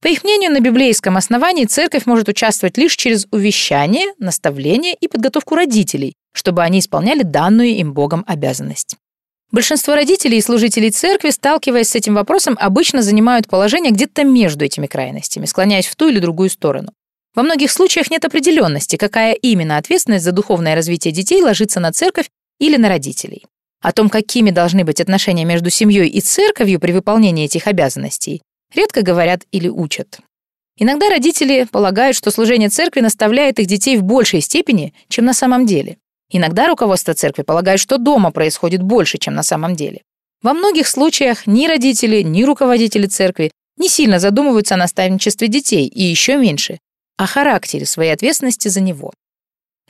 По 0.00 0.06
их 0.06 0.22
мнению, 0.22 0.52
на 0.52 0.60
библейском 0.60 1.16
основании 1.16 1.64
церковь 1.64 2.06
может 2.06 2.28
участвовать 2.28 2.78
лишь 2.78 2.94
через 2.94 3.26
увещание, 3.32 4.14
наставление 4.18 4.94
и 4.94 5.08
подготовку 5.08 5.56
родителей, 5.56 6.14
чтобы 6.32 6.62
они 6.62 6.78
исполняли 6.78 7.24
данную 7.24 7.70
им 7.70 7.92
Богом 7.92 8.24
обязанность. 8.28 8.96
Большинство 9.50 9.94
родителей 9.94 10.38
и 10.38 10.42
служителей 10.42 10.90
церкви, 10.90 11.30
сталкиваясь 11.30 11.88
с 11.88 11.96
этим 11.96 12.14
вопросом, 12.14 12.56
обычно 12.60 13.02
занимают 13.02 13.48
положение 13.48 13.92
где-то 13.92 14.22
между 14.22 14.64
этими 14.64 14.86
крайностями, 14.86 15.46
склоняясь 15.46 15.86
в 15.86 15.96
ту 15.96 16.08
или 16.08 16.20
другую 16.20 16.50
сторону. 16.50 16.92
Во 17.34 17.42
многих 17.42 17.72
случаях 17.72 18.10
нет 18.10 18.24
определенности, 18.24 18.96
какая 18.96 19.32
именно 19.32 19.78
ответственность 19.78 20.24
за 20.24 20.32
духовное 20.32 20.74
развитие 20.74 21.12
детей 21.12 21.42
ложится 21.42 21.80
на 21.80 21.92
церковь 21.92 22.28
или 22.60 22.76
на 22.76 22.88
родителей. 22.88 23.46
О 23.80 23.92
том, 23.92 24.08
какими 24.08 24.50
должны 24.50 24.84
быть 24.84 25.00
отношения 25.00 25.44
между 25.44 25.70
семьей 25.70 26.08
и 26.08 26.20
церковью 26.20 26.80
при 26.80 26.92
выполнении 26.92 27.44
этих 27.44 27.66
обязанностей, 27.66 28.42
редко 28.74 29.02
говорят 29.02 29.42
или 29.52 29.68
учат. 29.68 30.18
Иногда 30.76 31.08
родители 31.08 31.66
полагают, 31.70 32.16
что 32.16 32.30
служение 32.30 32.68
церкви 32.68 33.00
наставляет 33.00 33.58
их 33.58 33.66
детей 33.66 33.96
в 33.96 34.02
большей 34.02 34.40
степени, 34.40 34.94
чем 35.08 35.24
на 35.24 35.32
самом 35.32 35.66
деле. 35.66 35.98
Иногда 36.30 36.66
руководство 36.66 37.14
церкви 37.14 37.42
полагает, 37.42 37.80
что 37.80 37.98
дома 37.98 38.30
происходит 38.30 38.82
больше, 38.82 39.18
чем 39.18 39.34
на 39.34 39.42
самом 39.42 39.74
деле. 39.74 40.02
Во 40.42 40.54
многих 40.54 40.86
случаях 40.86 41.46
ни 41.46 41.66
родители, 41.66 42.22
ни 42.22 42.44
руководители 42.44 43.06
церкви 43.06 43.50
не 43.76 43.88
сильно 43.88 44.18
задумываются 44.18 44.74
о 44.74 44.78
наставничестве 44.78 45.48
детей 45.48 45.86
и 45.86 46.02
еще 46.02 46.36
меньше 46.36 46.78
о 47.16 47.26
характере 47.26 47.84
своей 47.84 48.12
ответственности 48.12 48.68
за 48.68 48.80
него 48.80 49.12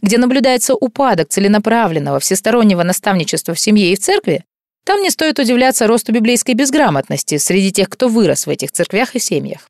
где 0.02 0.18
наблюдается 0.18 0.74
упадок 0.74 1.28
целенаправленного 1.28 2.20
всестороннего 2.20 2.82
наставничества 2.82 3.54
в 3.54 3.60
семье 3.60 3.92
и 3.92 3.96
в 3.96 4.00
церкви, 4.00 4.44
там 4.84 5.02
не 5.02 5.10
стоит 5.10 5.38
удивляться 5.38 5.86
росту 5.86 6.12
библейской 6.12 6.54
безграмотности 6.54 7.36
среди 7.36 7.72
тех, 7.72 7.88
кто 7.88 8.08
вырос 8.08 8.46
в 8.46 8.50
этих 8.50 8.72
церквях 8.72 9.14
и 9.14 9.18
семьях. 9.18 9.68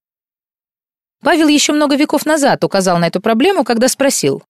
Павел 1.22 1.48
еще 1.48 1.72
много 1.72 1.96
веков 1.96 2.24
назад 2.26 2.62
указал 2.62 2.98
на 2.98 3.08
эту 3.08 3.20
проблему, 3.20 3.64
когда 3.64 3.88
спросил, 3.88 4.42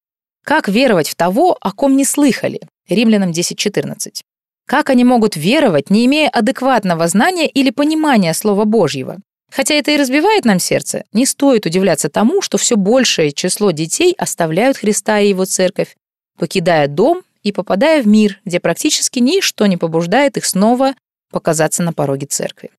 как 0.45 0.69
веровать 0.69 1.11
в 1.11 1.15
того, 1.15 1.57
о 1.61 1.73
ком 1.73 1.97
не 1.97 2.05
слыхали? 2.05 2.61
Римлянам 2.89 3.31
10.14. 3.31 4.23
Как 4.67 4.91
они 4.91 5.05
могут 5.05 5.37
веровать, 5.37 5.91
не 5.91 6.07
имея 6.07 6.29
адекватного 6.29 7.07
знания 7.09 7.49
или 7.49 7.71
понимания 7.71 8.35
Слова 8.35 8.65
Божьего? 8.65 9.19
Хотя 9.51 9.75
это 9.75 9.91
и 9.91 9.97
разбивает 9.97 10.45
нам 10.45 10.59
сердце, 10.59 11.05
не 11.13 11.25
стоит 11.25 11.67
удивляться 11.67 12.09
тому, 12.09 12.43
что 12.43 12.59
все 12.59 12.77
большее 12.77 13.33
число 13.33 13.71
детей 13.71 14.15
оставляют 14.19 14.77
Христа 14.77 15.19
и 15.21 15.31
Его 15.31 15.47
церковь, 15.47 15.97
покидая 16.39 16.87
дом 16.87 17.23
и 17.43 17.53
попадая 17.53 18.03
в 18.03 18.07
мир, 18.07 18.41
где 18.45 18.61
практически 18.61 19.21
ничто 19.21 19.67
не 19.67 19.77
побуждает 19.77 20.37
их 20.37 20.45
снова 20.45 20.95
показаться 21.31 21.83
на 21.83 21.93
пороге 21.93 22.27
церкви. 22.27 22.71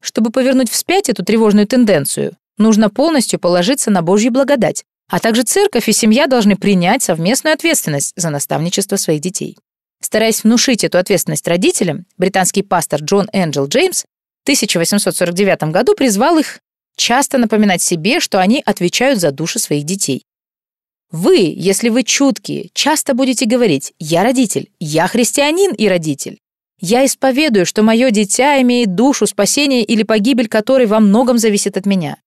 Чтобы 0.00 0.30
повернуть 0.30 0.70
вспять 0.70 1.08
эту 1.08 1.24
тревожную 1.24 1.66
тенденцию, 1.66 2.36
нужно 2.58 2.90
полностью 2.90 3.40
положиться 3.40 3.90
на 3.90 4.02
Божью 4.02 4.30
благодать, 4.30 4.84
а 5.08 5.18
также 5.18 5.42
церковь 5.42 5.88
и 5.88 5.92
семья 5.92 6.26
должны 6.26 6.56
принять 6.56 7.02
совместную 7.02 7.54
ответственность 7.54 8.12
за 8.16 8.30
наставничество 8.30 8.96
своих 8.96 9.20
детей. 9.20 9.56
Стараясь 10.00 10.44
внушить 10.44 10.84
эту 10.84 10.98
ответственность 10.98 11.48
родителям, 11.48 12.06
британский 12.18 12.62
пастор 12.62 13.00
Джон 13.02 13.28
Энджел 13.32 13.66
Джеймс 13.66 14.04
1849 14.46 15.72
году 15.72 15.96
призвал 15.96 16.38
их 16.38 16.60
часто 16.96 17.36
напоминать 17.36 17.82
себе, 17.82 18.20
что 18.20 18.40
они 18.40 18.62
отвечают 18.64 19.18
за 19.18 19.32
души 19.32 19.58
своих 19.58 19.82
детей. 19.82 20.22
Вы, 21.10 21.52
если 21.56 21.88
вы 21.88 22.04
чуткие, 22.04 22.70
часто 22.72 23.14
будете 23.14 23.44
говорить 23.44 23.92
«я 23.98 24.22
родитель», 24.22 24.70
«я 24.78 25.08
христианин 25.08 25.72
и 25.72 25.88
родитель». 25.88 26.38
Я 26.78 27.04
исповедую, 27.04 27.66
что 27.66 27.82
мое 27.82 28.12
дитя 28.12 28.62
имеет 28.62 28.94
душу, 28.94 29.26
спасение 29.26 29.82
или 29.82 30.04
погибель 30.04 30.46
которой 30.46 30.86
во 30.86 31.00
многом 31.00 31.38
зависит 31.38 31.76
от 31.76 31.84
меня. 31.84 32.18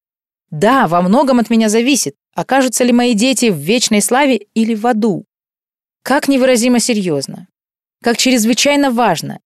Да, 0.52 0.90
во 0.90 1.02
многом 1.02 1.40
от 1.40 1.50
меня 1.50 1.70
зависит, 1.70 2.16
окажутся 2.34 2.84
ли 2.84 2.92
мои 2.92 3.14
дети 3.14 3.50
в 3.50 3.58
вечной 3.58 4.02
славе 4.02 4.48
или 4.56 4.76
в 4.76 4.86
аду. 4.86 5.24
Как 6.04 6.28
невыразимо 6.28 6.80
серьезно. 6.80 7.48
Как 8.04 8.18
чрезвычайно 8.18 8.92
важно. 8.92 9.40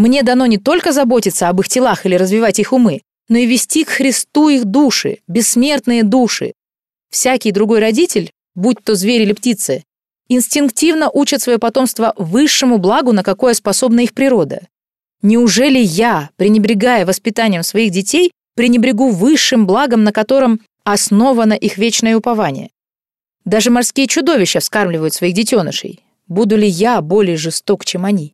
Мне 0.00 0.22
дано 0.22 0.46
не 0.46 0.56
только 0.56 0.92
заботиться 0.92 1.50
об 1.50 1.60
их 1.60 1.68
телах 1.68 2.06
или 2.06 2.14
развивать 2.14 2.58
их 2.58 2.72
умы, 2.72 3.02
но 3.28 3.36
и 3.36 3.44
вести 3.44 3.84
к 3.84 3.90
Христу 3.90 4.48
их 4.48 4.64
души, 4.64 5.18
бессмертные 5.28 6.04
души. 6.04 6.54
Всякий 7.10 7.52
другой 7.52 7.80
родитель, 7.80 8.30
будь 8.54 8.82
то 8.82 8.94
зверь 8.94 9.20
или 9.20 9.34
птица, 9.34 9.82
инстинктивно 10.30 11.10
учат 11.10 11.42
свое 11.42 11.58
потомство 11.58 12.14
высшему 12.16 12.78
благу, 12.78 13.12
на 13.12 13.22
какое 13.22 13.52
способна 13.52 14.00
их 14.00 14.14
природа. 14.14 14.62
Неужели 15.20 15.78
я, 15.78 16.30
пренебрегая 16.36 17.04
воспитанием 17.04 17.62
своих 17.62 17.92
детей, 17.92 18.32
пренебрегу 18.56 19.10
высшим 19.10 19.66
благом, 19.66 20.02
на 20.02 20.12
котором 20.12 20.62
основано 20.82 21.52
их 21.52 21.76
вечное 21.76 22.16
упование? 22.16 22.70
Даже 23.44 23.70
морские 23.70 24.06
чудовища 24.06 24.60
вскармливают 24.60 25.12
своих 25.12 25.34
детенышей. 25.34 26.00
Буду 26.26 26.56
ли 26.56 26.66
я 26.66 27.02
более 27.02 27.36
жесток, 27.36 27.84
чем 27.84 28.06
они? 28.06 28.32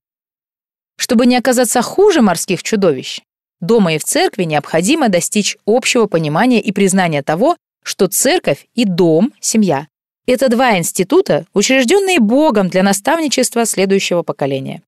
Чтобы 0.97 1.27
не 1.27 1.37
оказаться 1.37 1.83
хуже 1.83 2.23
морских 2.23 2.63
чудовищ, 2.63 3.21
Дома 3.61 3.95
и 3.95 3.99
в 3.99 4.05
церкви 4.05 4.45
необходимо 4.45 5.09
достичь 5.09 5.57
общего 5.67 6.07
понимания 6.07 6.61
и 6.61 6.73
признания 6.73 7.23
того, 7.23 7.57
что 7.83 8.07
церковь 8.07 8.67
и 8.75 8.85
дом, 8.85 9.33
семья– 9.41 9.89
это 10.27 10.49
два 10.49 10.77
института, 10.77 11.47
учрежденные 11.55 12.21
Богом 12.21 12.69
для 12.69 12.83
наставничества 12.83 13.65
следующего 13.65 14.23
поколения. 14.23 14.83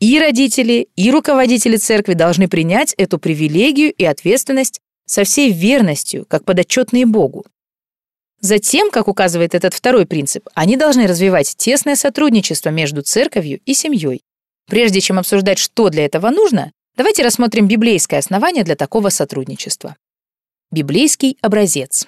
И 0.00 0.18
родители, 0.18 0.88
и 0.96 1.10
руководители 1.10 1.76
церкви 1.76 2.14
должны 2.14 2.48
принять 2.48 2.94
эту 2.94 3.18
привилегию 3.18 3.92
и 3.92 4.04
ответственность 4.04 4.80
со 5.06 5.24
всей 5.24 5.52
верностью, 5.52 6.26
как 6.26 6.44
подотчетные 6.44 7.06
Богу. 7.06 7.46
Затем, 8.40 8.90
как 8.90 9.08
указывает 9.08 9.54
этот 9.54 9.74
второй 9.74 10.06
принцип, 10.06 10.48
они 10.54 10.76
должны 10.76 11.06
развивать 11.06 11.54
тесное 11.56 11.94
сотрудничество 11.94 12.70
между 12.70 13.02
церковью 13.02 13.60
и 13.66 13.74
семьей. 13.74 14.22
Прежде 14.70 15.00
чем 15.00 15.18
обсуждать, 15.18 15.58
что 15.58 15.90
для 15.90 16.06
этого 16.06 16.30
нужно, 16.30 16.72
Давайте 17.00 17.22
рассмотрим 17.22 17.66
библейское 17.66 18.18
основание 18.18 18.62
для 18.62 18.76
такого 18.76 19.08
сотрудничества. 19.08 19.96
Библейский 20.70 21.38
образец. 21.40 22.06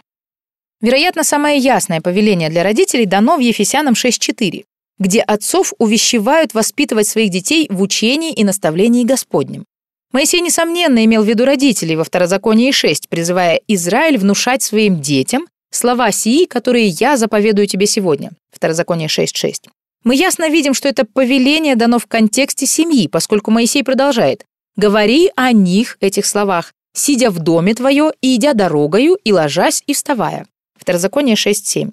Вероятно, 0.82 1.24
самое 1.24 1.58
ясное 1.58 2.02
повеление 2.02 2.50
для 2.50 2.62
родителей 2.62 3.06
дано 3.06 3.38
в 3.38 3.40
Ефесянам 3.40 3.94
6.4, 3.94 4.64
где 4.98 5.20
отцов 5.20 5.72
увещевают 5.78 6.52
воспитывать 6.52 7.08
своих 7.08 7.30
детей 7.30 7.68
в 7.70 7.80
учении 7.80 8.34
и 8.34 8.44
наставлении 8.44 9.04
Господнем. 9.04 9.64
Моисей, 10.12 10.42
несомненно, 10.42 11.02
имел 11.04 11.22
в 11.22 11.26
виду 11.26 11.46
родителей 11.46 11.96
во 11.96 12.04
Второзаконии 12.04 12.70
6, 12.70 13.08
призывая 13.08 13.62
Израиль 13.68 14.18
внушать 14.18 14.62
своим 14.62 15.00
детям 15.00 15.46
слова 15.70 16.12
сии, 16.12 16.44
которые 16.44 16.88
я 16.88 17.16
заповедую 17.16 17.66
тебе 17.66 17.86
сегодня. 17.86 18.32
Второзаконие 18.50 19.08
6.6. 19.08 19.70
Мы 20.04 20.16
ясно 20.16 20.48
видим, 20.48 20.74
что 20.74 20.88
это 20.88 21.04
повеление 21.04 21.76
дано 21.76 21.98
в 21.98 22.06
контексте 22.06 22.66
семьи, 22.66 23.06
поскольку 23.08 23.50
Моисей 23.50 23.84
продолжает 23.84 24.44
Говори 24.74 25.30
о 25.36 25.52
них, 25.52 25.98
этих 26.00 26.24
словах, 26.24 26.72
сидя 26.94 27.30
в 27.30 27.38
доме 27.38 27.74
твое 27.74 28.12
и 28.22 28.36
идя 28.36 28.54
дорогою, 28.54 29.18
и 29.22 29.32
ложась, 29.32 29.82
и 29.86 29.92
вставая. 29.92 30.46
Второзаконие 30.78 31.36
6.7. 31.36 31.92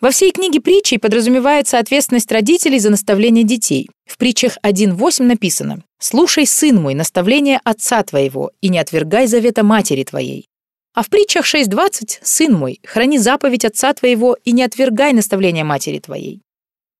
Во 0.00 0.12
всей 0.12 0.30
книге 0.30 0.60
притчей 0.60 0.98
подразумевается 0.98 1.78
ответственность 1.78 2.32
родителей 2.32 2.78
за 2.78 2.90
наставление 2.90 3.44
детей. 3.44 3.90
В 4.06 4.16
притчах 4.16 4.56
1.8 4.62 5.24
написано 5.24 5.82
«Слушай, 5.98 6.46
сын 6.46 6.80
мой, 6.80 6.94
наставление 6.94 7.60
отца 7.64 8.02
твоего, 8.02 8.52
и 8.60 8.68
не 8.68 8.78
отвергай 8.78 9.26
завета 9.26 9.62
матери 9.62 10.04
твоей». 10.04 10.46
А 10.94 11.02
в 11.02 11.10
притчах 11.10 11.44
6.20 11.44 12.20
«Сын 12.22 12.54
мой, 12.54 12.80
храни 12.84 13.18
заповедь 13.18 13.64
отца 13.64 13.92
твоего, 13.92 14.36
и 14.44 14.52
не 14.52 14.62
отвергай 14.62 15.12
наставление 15.12 15.64
матери 15.64 15.98
твоей». 15.98 16.40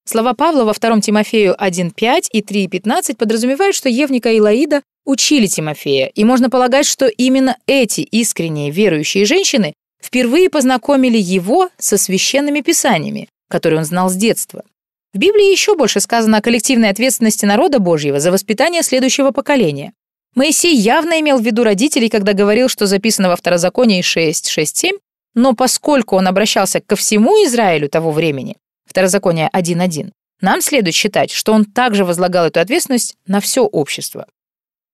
Слова 0.04 0.34
Павла 0.34 0.64
во 0.64 0.72
2 0.72 1.00
Тимофею 1.00 1.54
1.5 1.58 2.26
и 2.32 2.40
3.15 2.40 3.16
подразумевают, 3.16 3.76
что 3.76 3.88
Евника 3.88 4.32
и 4.32 4.40
Лаида 4.40 4.82
учили 5.04 5.46
Тимофея, 5.46 6.06
и 6.06 6.24
можно 6.24 6.50
полагать, 6.50 6.86
что 6.86 7.06
именно 7.06 7.56
эти 7.66 8.00
искренние 8.00 8.70
верующие 8.70 9.24
женщины 9.24 9.74
впервые 10.02 10.50
познакомили 10.50 11.18
его 11.18 11.68
со 11.78 11.96
священными 11.96 12.60
писаниями, 12.60 13.28
которые 13.48 13.80
он 13.80 13.84
знал 13.84 14.08
с 14.08 14.14
детства. 14.14 14.64
В 15.12 15.18
Библии 15.18 15.50
еще 15.50 15.74
больше 15.74 16.00
сказано 16.00 16.38
о 16.38 16.42
коллективной 16.42 16.90
ответственности 16.90 17.44
народа 17.44 17.80
Божьего 17.80 18.20
за 18.20 18.30
воспитание 18.30 18.82
следующего 18.82 19.32
поколения. 19.32 19.92
Моисей 20.36 20.76
явно 20.76 21.20
имел 21.20 21.38
в 21.38 21.42
виду 21.42 21.64
родителей, 21.64 22.08
когда 22.08 22.32
говорил, 22.32 22.68
что 22.68 22.86
записано 22.86 23.28
во 23.28 23.36
Второзаконии 23.36 24.02
6.6.7, 24.02 24.92
но 25.34 25.54
поскольку 25.54 26.16
он 26.16 26.28
обращался 26.28 26.80
ко 26.80 26.94
всему 26.94 27.32
Израилю 27.44 27.88
того 27.88 28.12
времени, 28.12 28.56
Второзаконие 28.90 29.48
1.1, 29.54 30.10
нам 30.40 30.60
следует 30.60 30.96
считать, 30.96 31.30
что 31.30 31.52
он 31.52 31.64
также 31.64 32.04
возлагал 32.04 32.46
эту 32.46 32.58
ответственность 32.58 33.16
на 33.24 33.40
все 33.40 33.64
общество. 33.64 34.26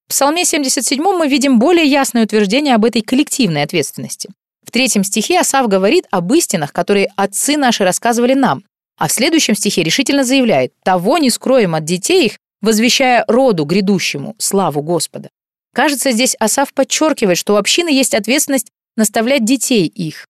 В 0.06 0.10
Псалме 0.10 0.44
77 0.44 1.02
мы 1.02 1.26
видим 1.28 1.58
более 1.58 1.86
ясное 1.86 2.24
утверждение 2.24 2.74
об 2.74 2.84
этой 2.84 3.00
коллективной 3.00 3.62
ответственности. 3.62 4.28
В 4.66 4.70
третьем 4.70 5.02
стихе 5.02 5.40
Асав 5.40 5.66
говорит 5.68 6.04
об 6.10 6.30
истинах, 6.34 6.74
которые 6.74 7.08
отцы 7.16 7.56
наши 7.56 7.84
рассказывали 7.84 8.34
нам, 8.34 8.64
а 8.98 9.08
в 9.08 9.12
следующем 9.12 9.54
стихе 9.54 9.82
решительно 9.82 10.24
заявляет 10.24 10.74
«того 10.84 11.16
не 11.16 11.30
скроем 11.30 11.74
от 11.74 11.84
детей 11.84 12.26
их, 12.26 12.38
возвещая 12.60 13.24
роду 13.28 13.64
грядущему 13.64 14.34
славу 14.36 14.82
Господа». 14.82 15.30
Кажется, 15.74 16.10
здесь 16.10 16.36
Асав 16.38 16.74
подчеркивает, 16.74 17.38
что 17.38 17.54
у 17.54 17.56
общины 17.56 17.88
есть 17.88 18.14
ответственность 18.14 18.70
наставлять 18.94 19.46
детей 19.46 19.86
их. 19.86 20.26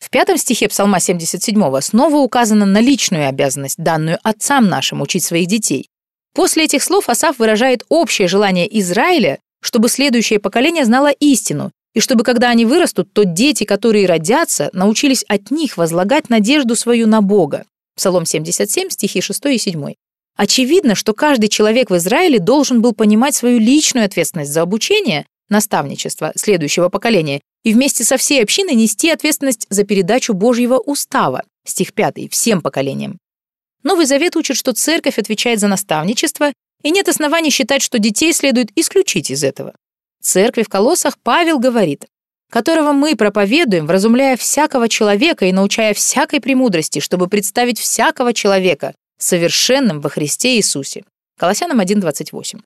В 0.00 0.08
пятом 0.10 0.38
стихе 0.38 0.66
Псалма 0.68 0.98
77 0.98 1.80
снова 1.82 2.16
указано 2.16 2.66
на 2.66 2.80
личную 2.80 3.28
обязанность, 3.28 3.76
данную 3.78 4.18
отцам 4.22 4.66
нашим, 4.66 5.02
учить 5.02 5.22
своих 5.22 5.46
детей. 5.46 5.88
После 6.34 6.64
этих 6.64 6.82
слов 6.82 7.08
Асав 7.08 7.38
выражает 7.38 7.84
общее 7.88 8.26
желание 8.26 8.66
Израиля, 8.80 9.38
чтобы 9.62 9.88
следующее 9.88 10.38
поколение 10.38 10.84
знало 10.84 11.10
истину, 11.10 11.70
и 11.92 12.00
чтобы, 12.00 12.24
когда 12.24 12.48
они 12.50 12.64
вырастут, 12.64 13.12
то 13.12 13.24
дети, 13.24 13.64
которые 13.64 14.06
родятся, 14.06 14.70
научились 14.72 15.24
от 15.28 15.50
них 15.50 15.76
возлагать 15.76 16.30
надежду 16.30 16.76
свою 16.76 17.06
на 17.06 17.20
Бога. 17.20 17.64
Псалом 17.96 18.24
77, 18.24 18.90
стихи 18.90 19.20
6 19.20 19.46
и 19.46 19.58
7. 19.58 19.94
Очевидно, 20.36 20.94
что 20.94 21.12
каждый 21.12 21.48
человек 21.48 21.90
в 21.90 21.96
Израиле 21.96 22.38
должен 22.38 22.80
был 22.80 22.94
понимать 22.94 23.34
свою 23.34 23.58
личную 23.58 24.06
ответственность 24.06 24.52
за 24.52 24.62
обучение, 24.62 25.26
наставничество 25.48 26.32
следующего 26.36 26.88
поколения 26.88 27.40
и 27.64 27.74
вместе 27.74 28.04
со 28.04 28.16
всей 28.16 28.42
общиной 28.42 28.74
нести 28.74 29.10
ответственность 29.10 29.66
за 29.70 29.84
передачу 29.84 30.34
Божьего 30.34 30.78
устава, 30.78 31.42
стих 31.64 31.92
5, 31.92 32.30
всем 32.30 32.62
поколениям. 32.62 33.18
Новый 33.82 34.06
Завет 34.06 34.36
учит, 34.36 34.56
что 34.56 34.72
церковь 34.72 35.18
отвечает 35.18 35.60
за 35.60 35.68
наставничество, 35.68 36.52
и 36.82 36.90
нет 36.90 37.08
оснований 37.08 37.50
считать, 37.50 37.82
что 37.82 37.98
детей 37.98 38.32
следует 38.32 38.70
исключить 38.76 39.30
из 39.30 39.44
этого. 39.44 39.74
Церкви 40.22 40.62
в 40.62 40.68
Колоссах 40.68 41.18
Павел 41.22 41.58
говорит, 41.58 42.06
которого 42.50 42.92
мы 42.92 43.16
проповедуем, 43.16 43.86
вразумляя 43.86 44.36
всякого 44.36 44.88
человека 44.88 45.46
и 45.46 45.52
научая 45.52 45.94
всякой 45.94 46.40
премудрости, 46.40 46.98
чтобы 46.98 47.28
представить 47.28 47.78
всякого 47.78 48.34
человека 48.34 48.94
совершенным 49.18 50.00
во 50.00 50.10
Христе 50.10 50.56
Иисусе. 50.56 51.04
Колоссянам 51.38 51.80
1.28. 51.80 52.60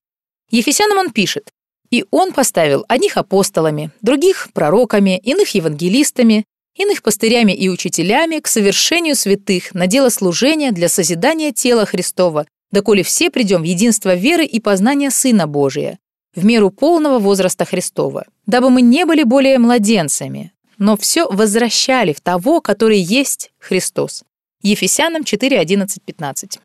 Ефесянам 0.50 0.98
он 0.98 1.10
пишет, 1.10 1.50
и 1.94 2.04
он 2.10 2.32
поставил 2.32 2.84
одних 2.88 3.16
апостолами, 3.16 3.92
других 4.02 4.48
пророками, 4.52 5.16
иных 5.16 5.54
евангелистами, 5.54 6.44
иных 6.76 7.04
пастырями 7.04 7.52
и 7.52 7.68
учителями 7.68 8.40
к 8.40 8.48
совершению 8.48 9.14
святых 9.14 9.72
на 9.74 9.86
дело 9.86 10.08
служения 10.08 10.72
для 10.72 10.88
созидания 10.88 11.52
тела 11.52 11.86
Христова, 11.86 12.48
доколе 12.72 13.04
все 13.04 13.30
придем 13.30 13.60
в 13.60 13.64
единство 13.64 14.16
веры 14.16 14.44
и 14.44 14.58
познания 14.58 15.12
Сына 15.12 15.46
Божия, 15.46 16.00
в 16.34 16.44
меру 16.44 16.70
полного 16.70 17.20
возраста 17.20 17.64
Христова, 17.64 18.24
дабы 18.44 18.70
мы 18.70 18.82
не 18.82 19.06
были 19.06 19.22
более 19.22 19.60
младенцами, 19.60 20.50
но 20.78 20.96
все 20.96 21.28
возвращали 21.30 22.12
в 22.12 22.20
того, 22.20 22.60
который 22.60 22.98
есть 22.98 23.52
Христос. 23.60 24.24
Ефесянам 24.62 25.22
4, 25.22 25.60
11, 25.60 26.02
15. 26.02 26.58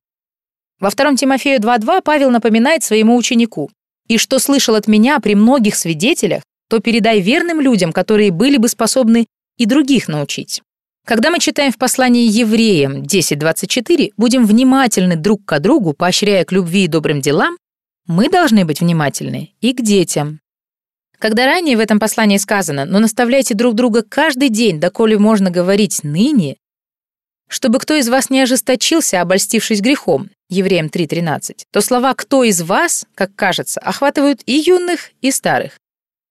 Во 0.79 0.89
2 0.89 1.15
Тимофею 1.17 1.59
2.2 1.59 2.01
Павел 2.01 2.31
напоминает 2.31 2.83
своему 2.83 3.15
ученику 3.15 3.69
и 4.09 4.17
что 4.17 4.39
слышал 4.39 4.75
от 4.75 4.87
меня 4.87 5.19
при 5.19 5.35
многих 5.35 5.75
свидетелях, 5.75 6.43
то 6.69 6.79
передай 6.79 7.21
верным 7.21 7.61
людям, 7.61 7.93
которые 7.93 8.31
были 8.31 8.57
бы 8.57 8.67
способны 8.67 9.27
и 9.57 9.65
других 9.65 10.09
научить. 10.09 10.61
Когда 11.05 11.31
мы 11.31 11.39
читаем 11.39 11.71
в 11.71 11.77
послании 11.77 12.27
евреям 12.27 13.03
10.24, 13.03 14.11
будем 14.17 14.45
внимательны 14.45 15.15
друг 15.15 15.45
к 15.45 15.59
другу, 15.59 15.93
поощряя 15.93 16.43
к 16.43 16.51
любви 16.51 16.83
и 16.83 16.87
добрым 16.87 17.21
делам, 17.21 17.57
мы 18.05 18.29
должны 18.29 18.65
быть 18.65 18.81
внимательны 18.81 19.53
и 19.61 19.73
к 19.73 19.81
детям. 19.81 20.39
Когда 21.17 21.45
ранее 21.45 21.77
в 21.77 21.79
этом 21.79 21.99
послании 21.99 22.37
сказано 22.37 22.85
«но 22.85 22.99
наставляйте 22.99 23.53
друг 23.53 23.75
друга 23.75 24.03
каждый 24.03 24.49
день, 24.49 24.79
доколе 24.79 25.17
можно 25.17 25.51
говорить 25.51 26.03
ныне», 26.03 26.57
чтобы 27.49 27.79
кто 27.79 27.95
из 27.95 28.07
вас 28.07 28.29
не 28.29 28.41
ожесточился, 28.41 29.19
обольстившись 29.19 29.81
грехом, 29.81 30.29
Евреям 30.49 30.87
3.13, 30.87 31.63
то 31.71 31.81
слова 31.81 32.13
«кто 32.13 32.43
из 32.43 32.61
вас», 32.61 33.05
как 33.15 33.35
кажется, 33.35 33.79
охватывают 33.81 34.41
и 34.45 34.53
юных, 34.53 35.11
и 35.21 35.31
старых. 35.31 35.73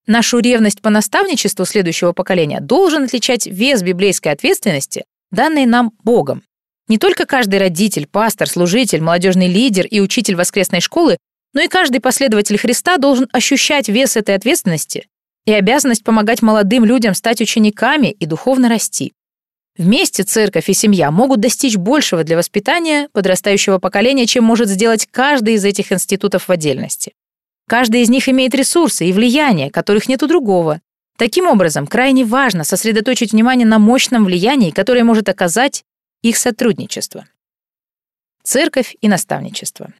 Нашу 0.07 0.39
ревность 0.39 0.81
по 0.81 0.89
наставничеству 0.89 1.65
следующего 1.65 2.13
поколения 2.13 2.61
должен 2.61 3.03
отличать 3.03 3.45
вес 3.45 3.83
библейской 3.83 4.29
ответственности, 4.29 5.05
данной 5.31 5.65
нам 5.65 5.91
Богом. 6.03 6.41
Не 6.87 6.97
только 6.97 7.25
каждый 7.25 7.59
родитель, 7.59 8.07
пастор, 8.07 8.49
служитель, 8.49 9.01
молодежный 9.01 9.47
лидер 9.47 9.85
и 9.85 9.99
учитель 9.99 10.35
воскресной 10.35 10.81
школы, 10.81 11.17
но 11.53 11.61
и 11.61 11.67
каждый 11.67 11.99
последователь 11.99 12.57
Христа 12.57 12.97
должен 12.97 13.27
ощущать 13.31 13.89
вес 13.89 14.17
этой 14.17 14.35
ответственности 14.35 15.07
и 15.45 15.53
обязанность 15.53 16.03
помогать 16.03 16.41
молодым 16.41 16.85
людям 16.85 17.13
стать 17.13 17.41
учениками 17.41 18.07
и 18.07 18.25
духовно 18.25 18.69
расти. 18.69 19.13
Вместе 19.79 20.23
церковь 20.23 20.67
и 20.67 20.73
семья 20.73 21.09
могут 21.09 21.39
достичь 21.39 21.77
большего 21.77 22.25
для 22.25 22.35
воспитания 22.35 23.07
подрастающего 23.13 23.79
поколения, 23.79 24.25
чем 24.25 24.43
может 24.43 24.67
сделать 24.67 25.07
каждый 25.09 25.53
из 25.53 25.63
этих 25.63 25.93
институтов 25.93 26.49
в 26.49 26.51
отдельности. 26.51 27.13
Каждый 27.65 28.01
из 28.01 28.09
них 28.09 28.27
имеет 28.27 28.53
ресурсы 28.53 29.05
и 29.05 29.13
влияние, 29.13 29.71
которых 29.71 30.09
нет 30.09 30.21
у 30.21 30.27
другого. 30.27 30.81
Таким 31.17 31.47
образом, 31.47 31.87
крайне 31.87 32.25
важно 32.25 32.65
сосредоточить 32.65 33.31
внимание 33.31 33.65
на 33.65 33.79
мощном 33.79 34.25
влиянии, 34.25 34.71
которое 34.71 35.05
может 35.05 35.29
оказать 35.29 35.85
их 36.23 36.35
сотрудничество. 36.35 37.25
Церковь 38.43 38.97
и 38.99 39.07
наставничество. 39.07 39.93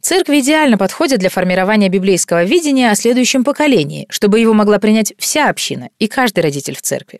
Церкви 0.00 0.38
идеально 0.38 0.78
подходят 0.78 1.18
для 1.18 1.30
формирования 1.30 1.88
библейского 1.88 2.44
видения 2.44 2.92
о 2.92 2.94
следующем 2.94 3.42
поколении, 3.42 4.06
чтобы 4.08 4.38
его 4.38 4.54
могла 4.54 4.78
принять 4.78 5.14
вся 5.18 5.50
община 5.50 5.90
и 5.98 6.06
каждый 6.06 6.40
родитель 6.44 6.76
в 6.76 6.82
церкви. 6.82 7.18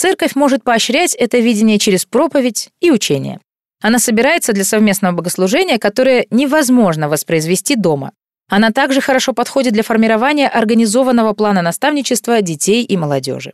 Церковь 0.00 0.34
может 0.34 0.64
поощрять 0.64 1.14
это 1.14 1.40
видение 1.40 1.78
через 1.78 2.06
проповедь 2.06 2.70
и 2.80 2.90
учение. 2.90 3.38
Она 3.82 3.98
собирается 3.98 4.54
для 4.54 4.64
совместного 4.64 5.12
богослужения, 5.12 5.76
которое 5.76 6.26
невозможно 6.30 7.10
воспроизвести 7.10 7.76
дома, 7.76 8.12
она 8.48 8.70
также 8.70 9.02
хорошо 9.02 9.34
подходит 9.34 9.74
для 9.74 9.82
формирования 9.82 10.48
организованного 10.48 11.34
плана 11.34 11.60
наставничества 11.60 12.40
детей 12.40 12.82
и 12.82 12.96
молодежи. 12.96 13.52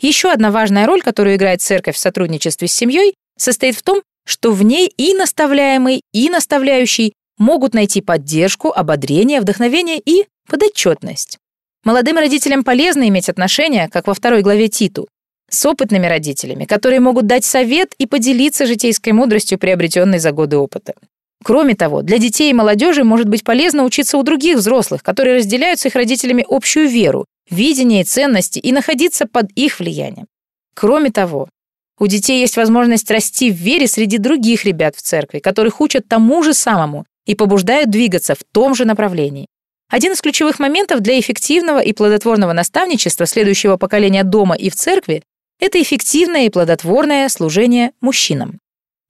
Еще 0.00 0.30
одна 0.30 0.52
важная 0.52 0.86
роль, 0.86 1.02
которую 1.02 1.34
играет 1.34 1.62
церковь 1.62 1.96
в 1.96 1.98
сотрудничестве 1.98 2.68
с 2.68 2.72
семьей, 2.72 3.14
состоит 3.36 3.74
в 3.74 3.82
том, 3.82 4.00
что 4.24 4.52
в 4.52 4.62
ней 4.62 4.86
и 4.96 5.14
наставляемый, 5.14 6.02
и 6.12 6.30
наставляющий 6.30 7.12
могут 7.38 7.74
найти 7.74 8.02
поддержку, 8.02 8.70
ободрение, 8.70 9.40
вдохновение 9.40 9.98
и 9.98 10.26
подотчетность. 10.48 11.38
Молодым 11.82 12.18
родителям 12.18 12.62
полезно 12.62 13.08
иметь 13.08 13.28
отношения, 13.28 13.88
как 13.88 14.06
во 14.06 14.14
второй 14.14 14.42
главе 14.42 14.68
Титу, 14.68 15.08
с 15.50 15.64
опытными 15.66 16.06
родителями, 16.06 16.64
которые 16.64 17.00
могут 17.00 17.26
дать 17.26 17.44
совет 17.44 17.94
и 17.98 18.06
поделиться 18.06 18.66
житейской 18.66 19.10
мудростью, 19.10 19.58
приобретенной 19.58 20.18
за 20.18 20.32
годы 20.32 20.56
опыта. 20.56 20.94
Кроме 21.44 21.74
того, 21.74 22.02
для 22.02 22.18
детей 22.18 22.50
и 22.50 22.54
молодежи 22.54 23.04
может 23.04 23.28
быть 23.28 23.44
полезно 23.44 23.84
учиться 23.84 24.18
у 24.18 24.22
других 24.22 24.58
взрослых, 24.58 25.02
которые 25.02 25.36
разделяют 25.36 25.80
с 25.80 25.86
их 25.86 25.94
родителями 25.94 26.44
общую 26.48 26.88
веру, 26.88 27.26
видение 27.48 28.02
и 28.02 28.04
ценности 28.04 28.58
и 28.58 28.72
находиться 28.72 29.26
под 29.26 29.50
их 29.52 29.78
влиянием. 29.78 30.26
Кроме 30.74 31.10
того, 31.10 31.48
у 31.98 32.06
детей 32.06 32.40
есть 32.40 32.56
возможность 32.56 33.10
расти 33.10 33.50
в 33.50 33.56
вере 33.56 33.86
среди 33.88 34.18
других 34.18 34.64
ребят 34.64 34.96
в 34.96 35.02
церкви, 35.02 35.38
которых 35.38 35.80
учат 35.80 36.08
тому 36.08 36.42
же 36.42 36.54
самому 36.54 37.04
и 37.26 37.34
побуждают 37.34 37.90
двигаться 37.90 38.34
в 38.34 38.44
том 38.52 38.74
же 38.74 38.84
направлении. 38.84 39.46
Один 39.90 40.12
из 40.12 40.20
ключевых 40.20 40.58
моментов 40.58 41.00
для 41.00 41.18
эффективного 41.18 41.80
и 41.80 41.92
плодотворного 41.92 42.52
наставничества 42.52 43.26
следующего 43.26 43.76
поколения 43.76 44.22
дома 44.22 44.54
и 44.54 44.70
в 44.70 44.74
церкви– 44.74 45.22
это 45.58 45.80
эффективное 45.82 46.46
и 46.46 46.50
плодотворное 46.50 47.28
служение 47.28 47.92
мужчинам. 48.00 48.60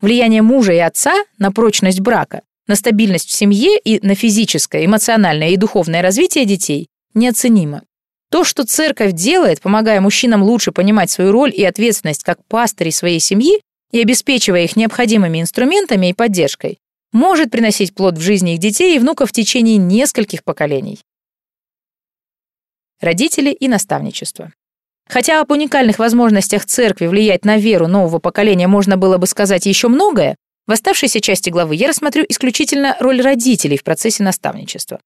Влияние 0.00 0.42
мужа 0.42 0.72
и 0.72 0.78
отца 0.78 1.14
на 1.38 1.52
прочность 1.52 2.00
брака, 2.00 2.42
на 2.66 2.76
стабильность 2.76 3.28
в 3.28 3.32
семье 3.32 3.78
и 3.78 4.04
на 4.06 4.14
физическое, 4.14 4.84
эмоциональное 4.84 5.50
и 5.50 5.56
духовное 5.56 6.02
развитие 6.02 6.44
детей 6.44 6.88
неоценимо. 7.14 7.82
То, 8.30 8.44
что 8.44 8.64
церковь 8.64 9.12
делает, 9.12 9.60
помогая 9.60 10.00
мужчинам 10.00 10.42
лучше 10.42 10.70
понимать 10.70 11.10
свою 11.10 11.32
роль 11.32 11.52
и 11.54 11.64
ответственность 11.64 12.22
как 12.22 12.44
пастырей 12.46 12.92
своей 12.92 13.20
семьи 13.20 13.60
и 13.90 14.00
обеспечивая 14.00 14.64
их 14.64 14.76
необходимыми 14.76 15.40
инструментами 15.40 16.10
и 16.10 16.12
поддержкой, 16.12 16.78
может 17.12 17.50
приносить 17.50 17.94
плод 17.94 18.18
в 18.18 18.20
жизни 18.20 18.54
их 18.54 18.60
детей 18.60 18.96
и 18.96 18.98
внуков 18.98 19.30
в 19.30 19.32
течение 19.32 19.78
нескольких 19.78 20.44
поколений. 20.44 21.00
Родители 23.00 23.50
и 23.50 23.66
наставничество. 23.66 24.52
Хотя 25.08 25.40
об 25.40 25.50
уникальных 25.50 25.98
возможностях 25.98 26.66
церкви 26.66 27.06
влиять 27.06 27.44
на 27.44 27.56
веру 27.56 27.88
нового 27.88 28.18
поколения 28.18 28.68
можно 28.68 28.96
было 28.96 29.16
бы 29.16 29.26
сказать 29.26 29.64
еще 29.66 29.88
многое, 29.88 30.36
в 30.66 30.72
оставшейся 30.72 31.20
части 31.20 31.48
главы 31.48 31.76
я 31.76 31.88
рассмотрю 31.88 32.26
исключительно 32.28 32.94
роль 33.00 33.22
родителей 33.22 33.78
в 33.78 33.84
процессе 33.84 34.22
наставничества. 34.22 35.00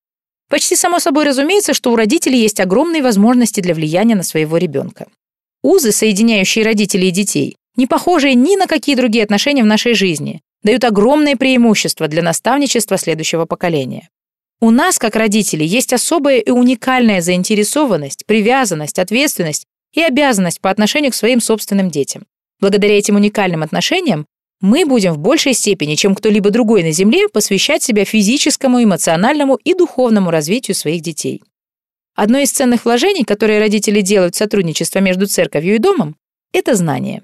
Почти 0.48 0.74
само 0.74 0.98
собой 0.98 1.24
разумеется, 1.24 1.72
что 1.72 1.92
у 1.92 1.96
родителей 1.96 2.40
есть 2.40 2.58
огромные 2.58 3.02
возможности 3.02 3.60
для 3.60 3.74
влияния 3.74 4.16
на 4.16 4.24
своего 4.24 4.56
ребенка. 4.56 5.06
Узы, 5.62 5.92
соединяющие 5.92 6.64
родителей 6.64 7.08
и 7.08 7.12
детей, 7.12 7.56
не 7.76 7.86
похожие 7.86 8.34
ни 8.34 8.56
на 8.56 8.66
какие 8.66 8.96
другие 8.96 9.22
отношения 9.22 9.62
в 9.62 9.66
нашей 9.66 9.94
жизни, 9.94 10.40
дают 10.64 10.82
огромное 10.82 11.36
преимущество 11.36 12.08
для 12.08 12.22
наставничества 12.22 12.98
следующего 12.98 13.46
поколения. 13.46 14.08
У 14.60 14.70
нас, 14.70 14.98
как 14.98 15.16
родителей, 15.16 15.66
есть 15.66 15.92
особая 15.92 16.38
и 16.38 16.50
уникальная 16.50 17.20
заинтересованность, 17.20 18.26
привязанность, 18.26 18.98
ответственность 18.98 19.64
и 19.94 20.02
обязанность 20.02 20.60
по 20.60 20.70
отношению 20.70 21.12
к 21.12 21.14
своим 21.14 21.40
собственным 21.40 21.90
детям. 21.90 22.24
Благодаря 22.60 22.96
этим 22.96 23.16
уникальным 23.16 23.62
отношениям 23.62 24.26
мы 24.60 24.86
будем 24.86 25.12
в 25.12 25.18
большей 25.18 25.54
степени, 25.54 25.96
чем 25.96 26.14
кто-либо 26.14 26.50
другой 26.50 26.84
на 26.84 26.92
Земле, 26.92 27.28
посвящать 27.28 27.82
себя 27.82 28.04
физическому, 28.04 28.82
эмоциональному 28.82 29.56
и 29.56 29.74
духовному 29.74 30.30
развитию 30.30 30.76
своих 30.76 31.02
детей. 31.02 31.42
Одно 32.14 32.38
из 32.38 32.52
ценных 32.52 32.84
вложений, 32.84 33.24
которые 33.24 33.58
родители 33.58 34.00
делают 34.00 34.34
в 34.34 34.38
сотрудничество 34.38 35.00
между 35.00 35.26
церковью 35.26 35.74
и 35.74 35.78
домом, 35.78 36.16
это 36.52 36.74
знание. 36.76 37.22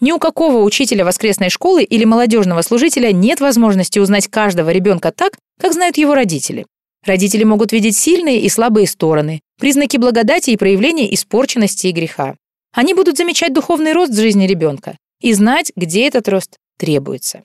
Ни 0.00 0.12
у 0.12 0.18
какого 0.18 0.62
учителя 0.62 1.04
воскресной 1.04 1.50
школы 1.50 1.82
или 1.82 2.04
молодежного 2.04 2.62
служителя 2.62 3.10
нет 3.10 3.40
возможности 3.40 3.98
узнать 3.98 4.28
каждого 4.28 4.70
ребенка 4.70 5.10
так, 5.10 5.32
как 5.60 5.72
знают 5.72 5.96
его 5.96 6.14
родители. 6.14 6.66
Родители 7.04 7.42
могут 7.42 7.72
видеть 7.72 7.96
сильные 7.96 8.40
и 8.40 8.48
слабые 8.48 8.86
стороны, 8.86 9.40
признаки 9.58 9.96
благодати 9.96 10.50
и 10.50 10.56
проявления 10.56 11.12
испорченности 11.14 11.88
и 11.88 11.92
греха. 11.92 12.36
Они 12.72 12.94
будут 12.94 13.16
замечать 13.16 13.52
духовный 13.52 13.92
рост 13.92 14.12
в 14.12 14.20
жизни 14.20 14.46
ребенка 14.46 14.96
и 15.20 15.32
знать, 15.32 15.72
где 15.76 16.06
этот 16.06 16.28
рост 16.28 16.56
требуется. 16.78 17.42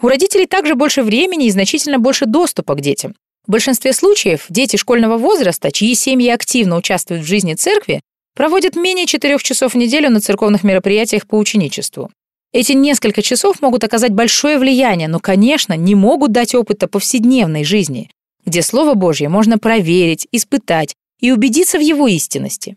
У 0.00 0.08
родителей 0.08 0.46
также 0.46 0.74
больше 0.74 1.02
времени 1.02 1.46
и 1.46 1.50
значительно 1.50 1.98
больше 1.98 2.26
доступа 2.26 2.74
к 2.74 2.80
детям. 2.80 3.14
В 3.46 3.50
большинстве 3.50 3.92
случаев 3.92 4.46
дети 4.48 4.76
школьного 4.76 5.18
возраста, 5.18 5.70
чьи 5.70 5.94
семьи 5.94 6.28
активно 6.28 6.76
участвуют 6.76 7.24
в 7.24 7.26
жизни 7.26 7.54
церкви, 7.54 8.00
проводят 8.34 8.76
менее 8.76 9.06
четырех 9.06 9.42
часов 9.42 9.74
в 9.74 9.76
неделю 9.76 10.10
на 10.10 10.20
церковных 10.20 10.64
мероприятиях 10.64 11.26
по 11.26 11.36
ученичеству. 11.36 12.10
Эти 12.52 12.72
несколько 12.72 13.22
часов 13.22 13.62
могут 13.62 13.84
оказать 13.84 14.12
большое 14.12 14.58
влияние, 14.58 15.08
но, 15.08 15.20
конечно, 15.20 15.74
не 15.74 15.94
могут 15.94 16.32
дать 16.32 16.54
опыта 16.54 16.86
повседневной 16.88 17.64
жизни, 17.64 18.10
где 18.44 18.62
Слово 18.62 18.94
Божье 18.94 19.28
можно 19.28 19.58
проверить, 19.58 20.26
испытать 20.32 20.94
и 21.20 21.32
убедиться 21.32 21.78
в 21.78 21.80
его 21.80 22.08
истинности. 22.08 22.76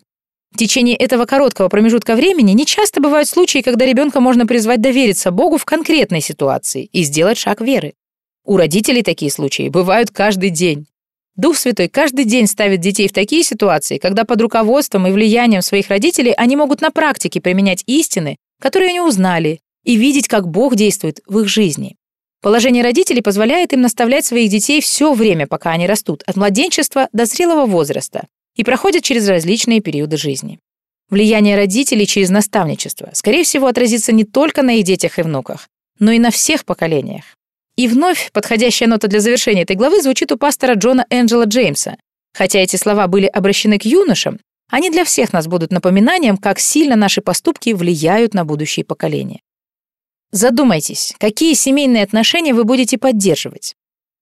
В 0.51 0.57
течение 0.57 0.95
этого 0.95 1.25
короткого 1.25 1.69
промежутка 1.69 2.15
времени 2.15 2.51
нечасто 2.51 3.01
бывают 3.01 3.29
случаи, 3.29 3.59
когда 3.61 3.85
ребенка 3.85 4.19
можно 4.19 4.47
призвать 4.47 4.81
довериться 4.81 5.31
Богу 5.31 5.57
в 5.57 5.65
конкретной 5.65 6.21
ситуации 6.21 6.89
и 6.91 7.03
сделать 7.03 7.37
шаг 7.37 7.61
веры. 7.61 7.93
У 8.45 8.57
родителей 8.57 9.03
такие 9.03 9.31
случаи 9.31 9.69
бывают 9.69 10.09
каждый 10.09 10.49
день. 10.49 10.87
Дух 11.35 11.55
Святой 11.55 11.87
каждый 11.87 12.25
день 12.25 12.47
ставит 12.47 12.81
детей 12.81 13.07
в 13.07 13.13
такие 13.13 13.43
ситуации, 13.43 13.97
когда 13.97 14.25
под 14.25 14.41
руководством 14.41 15.07
и 15.07 15.11
влиянием 15.11 15.61
своих 15.61 15.89
родителей 15.89 16.33
они 16.33 16.55
могут 16.55 16.81
на 16.81 16.89
практике 16.89 17.39
применять 17.39 17.83
истины, 17.85 18.37
которые 18.59 18.89
они 18.89 19.01
узнали, 19.01 19.59
и 19.85 19.95
видеть, 19.95 20.27
как 20.27 20.49
Бог 20.49 20.75
действует 20.75 21.21
в 21.27 21.39
их 21.39 21.47
жизни. 21.47 21.95
Положение 22.41 22.83
родителей 22.83 23.21
позволяет 23.21 23.73
им 23.73 23.81
наставлять 23.81 24.25
своих 24.25 24.49
детей 24.49 24.79
все 24.79 25.13
время, 25.13 25.45
пока 25.45 25.71
они 25.71 25.87
растут, 25.87 26.23
от 26.25 26.37
младенчества 26.37 27.09
до 27.11 27.25
зрелого 27.25 27.65
возраста, 27.65 28.27
и 28.55 28.63
проходят 28.63 29.03
через 29.03 29.27
различные 29.27 29.81
периоды 29.81 30.15
жизни. 30.15 30.59
Влияние 31.09 31.57
родителей 31.57 32.07
через 32.07 32.29
наставничество, 32.29 33.09
скорее 33.13 33.43
всего, 33.43 33.67
отразится 33.67 34.13
не 34.13 34.23
только 34.23 34.61
на 34.61 34.75
их 34.75 34.85
детях 34.85 35.19
и 35.19 35.21
внуках, 35.21 35.67
но 35.99 36.11
и 36.11 36.19
на 36.19 36.31
всех 36.31 36.63
поколениях. 36.63 37.25
И 37.75 37.87
вновь 37.87 38.31
подходящая 38.31 38.87
нота 38.87 39.07
для 39.07 39.19
завершения 39.19 39.63
этой 39.63 39.75
главы 39.75 40.01
звучит 40.01 40.31
у 40.31 40.37
пастора 40.37 40.75
Джона 40.75 41.05
Энджела 41.09 41.43
Джеймса. 41.43 41.97
Хотя 42.33 42.59
эти 42.59 42.77
слова 42.77 43.07
были 43.07 43.25
обращены 43.25 43.79
к 43.79 43.85
юношам, 43.85 44.39
они 44.69 44.89
для 44.89 45.03
всех 45.03 45.33
нас 45.33 45.47
будут 45.47 45.71
напоминанием, 45.71 46.37
как 46.37 46.59
сильно 46.59 46.95
наши 46.95 47.21
поступки 47.21 47.71
влияют 47.71 48.33
на 48.33 48.45
будущие 48.45 48.85
поколения. 48.85 49.41
Задумайтесь, 50.31 51.15
какие 51.17 51.53
семейные 51.53 52.03
отношения 52.03 52.53
вы 52.53 52.63
будете 52.63 52.97
поддерживать. 52.97 53.75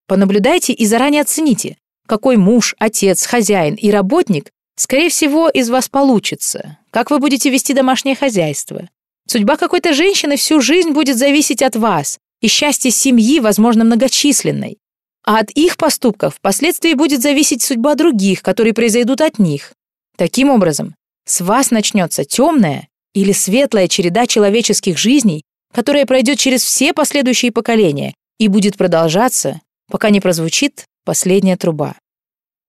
Понаблюдайте 0.06 0.72
и 0.72 0.86
заранее 0.86 1.22
оцените, 1.22 1.76
какой 2.06 2.36
муж, 2.36 2.74
отец, 2.78 3.26
хозяин 3.26 3.74
и 3.74 3.90
работник, 3.90 4.50
скорее 4.76 5.10
всего, 5.10 5.50
из 5.50 5.68
вас 5.68 5.88
получится, 5.88 6.78
как 6.90 7.10
вы 7.10 7.18
будете 7.18 7.50
вести 7.50 7.74
домашнее 7.74 8.16
хозяйство. 8.16 8.88
Судьба 9.26 9.56
какой-то 9.58 9.92
женщины 9.92 10.36
всю 10.36 10.62
жизнь 10.62 10.92
будет 10.92 11.18
зависеть 11.18 11.60
от 11.60 11.76
вас, 11.76 12.18
и 12.40 12.48
счастье 12.48 12.90
семьи, 12.90 13.40
возможно, 13.40 13.84
многочисленной. 13.84 14.78
А 15.26 15.40
от 15.40 15.50
их 15.50 15.76
поступков 15.76 16.36
впоследствии 16.36 16.94
будет 16.94 17.20
зависеть 17.20 17.62
судьба 17.62 17.94
других, 17.94 18.42
которые 18.42 18.72
произойдут 18.72 19.20
от 19.20 19.38
них. 19.38 19.72
Таким 20.16 20.48
образом, 20.48 20.94
с 21.26 21.42
вас 21.42 21.70
начнется 21.70 22.24
темная 22.24 22.88
или 23.12 23.32
светлая 23.32 23.88
череда 23.88 24.26
человеческих 24.26 24.96
жизней, 24.96 25.42
которая 25.72 26.06
пройдет 26.06 26.38
через 26.38 26.62
все 26.62 26.92
последующие 26.92 27.52
поколения 27.52 28.14
и 28.38 28.48
будет 28.48 28.76
продолжаться, 28.76 29.60
пока 29.90 30.10
не 30.10 30.20
прозвучит 30.20 30.84
последняя 31.04 31.56
труба. 31.56 31.96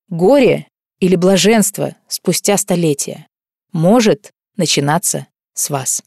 Горе 0.09 0.67
или 0.99 1.15
блаженство 1.15 1.95
спустя 2.07 2.57
столетия 2.57 3.27
может 3.71 4.31
начинаться 4.57 5.27
с 5.53 5.69
вас. 5.69 6.03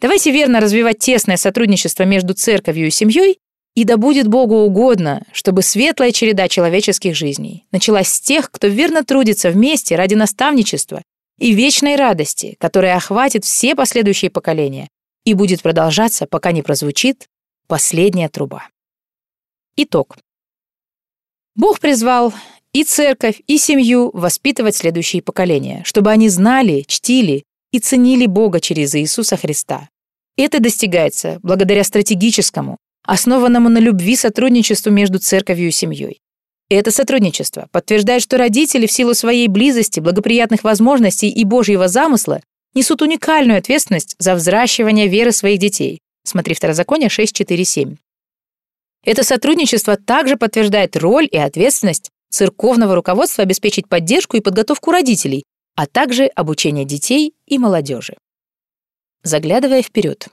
Давайте 0.00 0.32
верно 0.32 0.60
развивать 0.60 0.98
тесное 0.98 1.36
сотрудничество 1.36 2.02
между 2.02 2.34
церковью 2.34 2.88
и 2.88 2.90
семьей, 2.90 3.38
и 3.74 3.84
да 3.84 3.96
будет 3.96 4.28
Богу 4.28 4.56
угодно, 4.56 5.24
чтобы 5.32 5.62
светлая 5.62 6.12
череда 6.12 6.48
человеческих 6.48 7.14
жизней 7.14 7.66
началась 7.72 8.08
с 8.08 8.20
тех, 8.20 8.50
кто 8.50 8.66
верно 8.66 9.04
трудится 9.04 9.50
вместе 9.50 9.96
ради 9.96 10.14
наставничества 10.14 11.02
и 11.38 11.52
вечной 11.52 11.96
радости, 11.96 12.56
которая 12.60 12.96
охватит 12.96 13.44
все 13.44 13.74
последующие 13.74 14.30
поколения 14.30 14.88
и 15.24 15.34
будет 15.34 15.62
продолжаться, 15.62 16.26
пока 16.26 16.52
не 16.52 16.62
прозвучит 16.62 17.28
последняя 17.66 18.28
труба. 18.28 18.68
Итог. 19.76 20.16
Бог 21.56 21.80
призвал 21.80 22.32
и 22.72 22.84
церковь, 22.84 23.40
и 23.46 23.58
семью 23.58 24.10
воспитывать 24.12 24.76
следующие 24.76 25.22
поколения, 25.22 25.82
чтобы 25.84 26.10
они 26.10 26.28
знали, 26.28 26.84
чтили 26.86 27.44
и 27.72 27.78
ценили 27.78 28.26
Бога 28.26 28.60
через 28.60 28.94
Иисуса 28.94 29.36
Христа. 29.36 29.88
Это 30.36 30.60
достигается 30.60 31.38
благодаря 31.42 31.84
стратегическому, 31.84 32.78
основанному 33.04 33.68
на 33.68 33.78
любви 33.78 34.16
сотрудничеству 34.16 34.90
между 34.90 35.20
церковью 35.20 35.68
и 35.68 35.72
семьей. 35.72 36.20
Это 36.68 36.90
сотрудничество 36.90 37.68
подтверждает, 37.70 38.22
что 38.22 38.38
родители 38.38 38.86
в 38.86 38.92
силу 38.92 39.14
своей 39.14 39.48
близости, 39.48 40.00
благоприятных 40.00 40.64
возможностей 40.64 41.28
и 41.28 41.44
Божьего 41.44 41.88
замысла 41.88 42.40
несут 42.74 43.02
уникальную 43.02 43.58
ответственность 43.58 44.16
за 44.18 44.34
взращивание 44.34 45.08
веры 45.08 45.32
своих 45.32 45.58
детей. 45.58 46.00
Смотри 46.24 46.54
Второзаконие 46.54 47.08
6.4.7. 47.08 47.96
Это 49.04 49.22
сотрудничество 49.22 49.96
также 49.96 50.36
подтверждает 50.36 50.96
роль 50.96 51.28
и 51.30 51.36
ответственность 51.36 52.10
церковного 52.30 52.94
руководства 52.94 53.42
обеспечить 53.42 53.88
поддержку 53.88 54.36
и 54.36 54.40
подготовку 54.40 54.90
родителей, 54.90 55.44
а 55.76 55.86
также 55.86 56.26
обучение 56.26 56.84
детей 56.84 57.34
и 57.46 57.58
молодежи. 57.58 58.16
Заглядывая 59.22 59.82
вперед, 59.82 60.28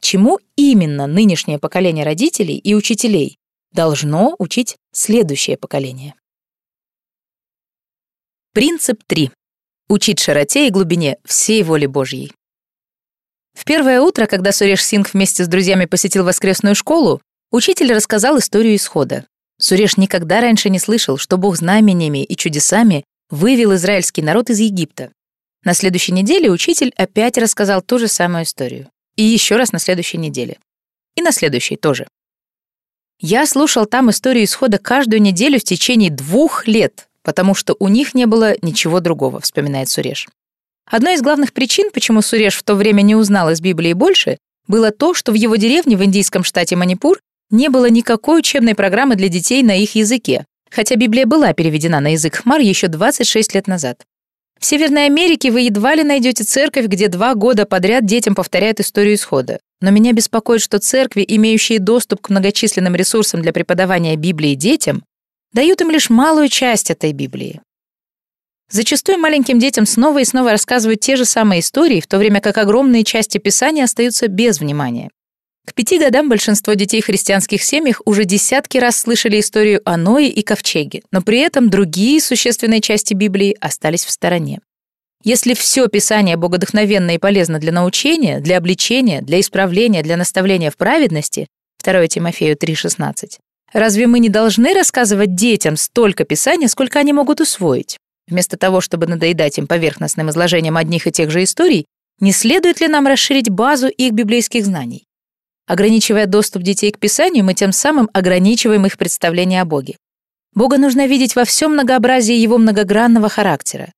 чему 0.00 0.38
именно 0.56 1.06
нынешнее 1.06 1.58
поколение 1.58 2.04
родителей 2.04 2.56
и 2.56 2.74
учителей 2.74 3.36
должно 3.72 4.34
учить 4.38 4.76
следующее 4.92 5.56
поколение? 5.56 6.14
Принцип 8.52 9.02
3 9.06 9.30
учить 9.88 10.20
широте 10.20 10.66
и 10.66 10.70
глубине 10.70 11.18
всей 11.24 11.62
воли 11.62 11.86
Божьей. 11.86 12.32
В 13.54 13.64
первое 13.64 14.00
утро, 14.00 14.26
когда 14.26 14.52
Суреш 14.52 14.84
Синг 14.84 15.12
вместе 15.12 15.44
с 15.44 15.48
друзьями 15.48 15.86
посетил 15.86 16.24
воскресную 16.24 16.74
школу, 16.74 17.20
учитель 17.50 17.92
рассказал 17.92 18.38
историю 18.38 18.76
исхода. 18.76 19.24
Суреш 19.60 19.96
никогда 19.96 20.40
раньше 20.40 20.70
не 20.70 20.78
слышал, 20.78 21.18
что 21.18 21.36
Бог 21.36 21.56
знамениями 21.56 22.22
и 22.22 22.36
чудесами 22.36 23.04
вывел 23.30 23.74
израильский 23.74 24.22
народ 24.22 24.50
из 24.50 24.60
Египта. 24.60 25.10
На 25.64 25.74
следующей 25.74 26.12
неделе 26.12 26.50
учитель 26.50 26.92
опять 26.96 27.36
рассказал 27.36 27.82
ту 27.82 27.98
же 27.98 28.06
самую 28.06 28.44
историю. 28.44 28.88
И 29.16 29.24
еще 29.24 29.56
раз 29.56 29.72
на 29.72 29.80
следующей 29.80 30.18
неделе. 30.18 30.58
И 31.16 31.22
на 31.22 31.32
следующей 31.32 31.76
тоже. 31.76 32.06
Я 33.20 33.46
слушал 33.46 33.84
там 33.86 34.10
историю 34.10 34.44
исхода 34.44 34.78
каждую 34.78 35.20
неделю 35.20 35.58
в 35.58 35.64
течение 35.64 36.10
двух 36.10 36.68
лет, 36.68 37.07
потому 37.28 37.54
что 37.54 37.76
у 37.78 37.88
них 37.88 38.14
не 38.14 38.24
было 38.24 38.54
ничего 38.62 39.00
другого, 39.00 39.38
вспоминает 39.38 39.90
Суреш. 39.90 40.28
Одной 40.90 41.12
из 41.12 41.20
главных 41.20 41.52
причин, 41.52 41.90
почему 41.92 42.22
Суреш 42.22 42.56
в 42.56 42.62
то 42.62 42.74
время 42.74 43.02
не 43.02 43.14
узнал 43.14 43.50
из 43.50 43.60
Библии 43.60 43.92
больше, 43.92 44.38
было 44.66 44.92
то, 44.92 45.12
что 45.12 45.32
в 45.32 45.34
его 45.34 45.56
деревне 45.56 45.98
в 45.98 46.02
индийском 46.02 46.42
штате 46.42 46.74
Манипур 46.74 47.20
не 47.50 47.68
было 47.68 47.90
никакой 47.90 48.38
учебной 48.38 48.74
программы 48.74 49.14
для 49.14 49.28
детей 49.28 49.62
на 49.62 49.76
их 49.76 49.94
языке, 49.94 50.46
хотя 50.70 50.96
Библия 50.96 51.26
была 51.26 51.52
переведена 51.52 52.00
на 52.00 52.12
язык 52.12 52.36
хмар 52.36 52.60
еще 52.60 52.88
26 52.88 53.56
лет 53.56 53.66
назад. 53.66 54.06
В 54.58 54.64
Северной 54.64 55.04
Америке 55.04 55.50
вы 55.50 55.60
едва 55.60 55.96
ли 55.96 56.04
найдете 56.04 56.44
церковь, 56.44 56.86
где 56.86 57.08
два 57.08 57.34
года 57.34 57.66
подряд 57.66 58.06
детям 58.06 58.34
повторяют 58.34 58.80
историю 58.80 59.16
исхода. 59.16 59.58
Но 59.82 59.90
меня 59.90 60.14
беспокоит, 60.14 60.62
что 60.62 60.78
церкви, 60.78 61.26
имеющие 61.28 61.78
доступ 61.78 62.22
к 62.22 62.30
многочисленным 62.30 62.94
ресурсам 62.94 63.42
для 63.42 63.52
преподавания 63.52 64.16
Библии 64.16 64.54
детям, 64.54 65.02
дают 65.52 65.80
им 65.80 65.90
лишь 65.90 66.10
малую 66.10 66.48
часть 66.48 66.90
этой 66.90 67.12
Библии. 67.12 67.60
Зачастую 68.70 69.18
маленьким 69.18 69.58
детям 69.58 69.86
снова 69.86 70.18
и 70.18 70.24
снова 70.24 70.50
рассказывают 70.50 71.00
те 71.00 71.16
же 71.16 71.24
самые 71.24 71.60
истории, 71.60 72.00
в 72.00 72.06
то 72.06 72.18
время 72.18 72.40
как 72.40 72.58
огромные 72.58 73.02
части 73.02 73.38
Писания 73.38 73.84
остаются 73.84 74.28
без 74.28 74.60
внимания. 74.60 75.10
К 75.66 75.74
пяти 75.74 75.98
годам 75.98 76.28
большинство 76.28 76.74
детей 76.74 77.02
в 77.02 77.06
христианских 77.06 77.62
семьях 77.62 78.00
уже 78.04 78.24
десятки 78.24 78.78
раз 78.78 78.98
слышали 78.98 79.40
историю 79.40 79.80
о 79.84 79.96
Ное 79.96 80.26
и 80.26 80.42
Ковчеге, 80.42 81.02
но 81.10 81.22
при 81.22 81.40
этом 81.40 81.70
другие 81.70 82.20
существенные 82.20 82.80
части 82.80 83.14
Библии 83.14 83.56
остались 83.60 84.04
в 84.04 84.10
стороне. 84.10 84.60
Если 85.24 85.54
все 85.54 85.88
Писание 85.88 86.36
богодохновенно 86.36 87.14
и 87.14 87.18
полезно 87.18 87.58
для 87.58 87.72
научения, 87.72 88.40
для 88.40 88.58
обличения, 88.58 89.20
для 89.20 89.40
исправления, 89.40 90.02
для 90.02 90.16
наставления 90.16 90.70
в 90.70 90.76
праведности, 90.76 91.48
2 91.84 92.06
Тимофею 92.06 92.56
3,16, 92.56 93.38
Разве 93.72 94.06
мы 94.06 94.18
не 94.18 94.28
должны 94.28 94.72
рассказывать 94.72 95.34
детям 95.34 95.76
столько 95.76 96.24
писания, 96.24 96.68
сколько 96.68 96.98
они 96.98 97.12
могут 97.12 97.40
усвоить? 97.40 97.98
Вместо 98.26 98.56
того, 98.56 98.80
чтобы 98.80 99.06
надоедать 99.06 99.58
им 99.58 99.66
поверхностным 99.66 100.30
изложением 100.30 100.76
одних 100.76 101.06
и 101.06 101.12
тех 101.12 101.30
же 101.30 101.42
историй, 101.42 101.86
не 102.20 102.32
следует 102.32 102.80
ли 102.80 102.88
нам 102.88 103.06
расширить 103.06 103.50
базу 103.50 103.88
их 103.88 104.12
библейских 104.12 104.64
знаний? 104.64 105.04
Ограничивая 105.66 106.26
доступ 106.26 106.62
детей 106.62 106.90
к 106.90 106.98
Писанию, 106.98 107.44
мы 107.44 107.54
тем 107.54 107.72
самым 107.72 108.08
ограничиваем 108.12 108.86
их 108.86 108.96
представление 108.96 109.60
о 109.60 109.66
Боге. 109.66 109.96
Бога 110.54 110.78
нужно 110.78 111.06
видеть 111.06 111.36
во 111.36 111.44
всем 111.44 111.74
многообразии 111.74 112.34
его 112.34 112.56
многогранного 112.56 113.28
характера. 113.28 113.92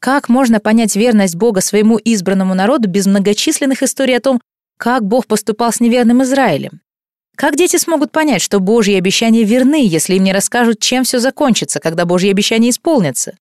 Как 0.00 0.28
можно 0.28 0.60
понять 0.60 0.94
верность 0.94 1.34
Бога 1.34 1.60
своему 1.60 1.96
избранному 1.96 2.54
народу 2.54 2.88
без 2.88 3.06
многочисленных 3.06 3.82
историй 3.82 4.16
о 4.16 4.20
том, 4.20 4.40
как 4.78 5.04
Бог 5.04 5.26
поступал 5.26 5.72
с 5.72 5.80
неверным 5.80 6.22
Израилем? 6.22 6.80
Как 7.36 7.54
дети 7.54 7.76
смогут 7.76 8.12
понять, 8.12 8.40
что 8.40 8.60
Божьи 8.60 8.94
обещания 8.94 9.44
верны, 9.44 9.86
если 9.86 10.14
им 10.14 10.24
не 10.24 10.32
расскажут, 10.32 10.80
чем 10.80 11.04
все 11.04 11.18
закончится, 11.18 11.80
когда 11.80 12.06
Божьи 12.06 12.30
обещания 12.30 12.70
исполнятся? 12.70 13.36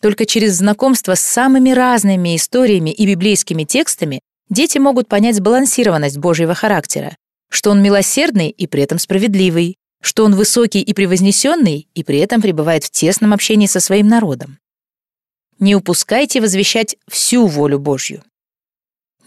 Только 0.00 0.24
через 0.24 0.54
знакомство 0.54 1.16
с 1.16 1.20
самыми 1.20 1.70
разными 1.70 2.36
историями 2.36 2.90
и 2.90 3.06
библейскими 3.06 3.64
текстами 3.64 4.20
дети 4.48 4.78
могут 4.78 5.08
понять 5.08 5.34
сбалансированность 5.34 6.18
Божьего 6.18 6.54
характера, 6.54 7.16
что 7.50 7.72
Он 7.72 7.82
милосердный 7.82 8.50
и 8.50 8.68
при 8.68 8.84
этом 8.84 9.00
справедливый, 9.00 9.74
что 10.00 10.24
Он 10.24 10.36
высокий 10.36 10.80
и 10.80 10.94
превознесенный 10.94 11.88
и 11.92 12.04
при 12.04 12.18
этом 12.20 12.40
пребывает 12.40 12.84
в 12.84 12.90
тесном 12.90 13.32
общении 13.32 13.66
со 13.66 13.80
своим 13.80 14.06
народом. 14.06 14.58
Не 15.58 15.74
упускайте 15.74 16.40
возвещать 16.40 16.94
всю 17.10 17.48
волю 17.48 17.80
Божью. 17.80 18.22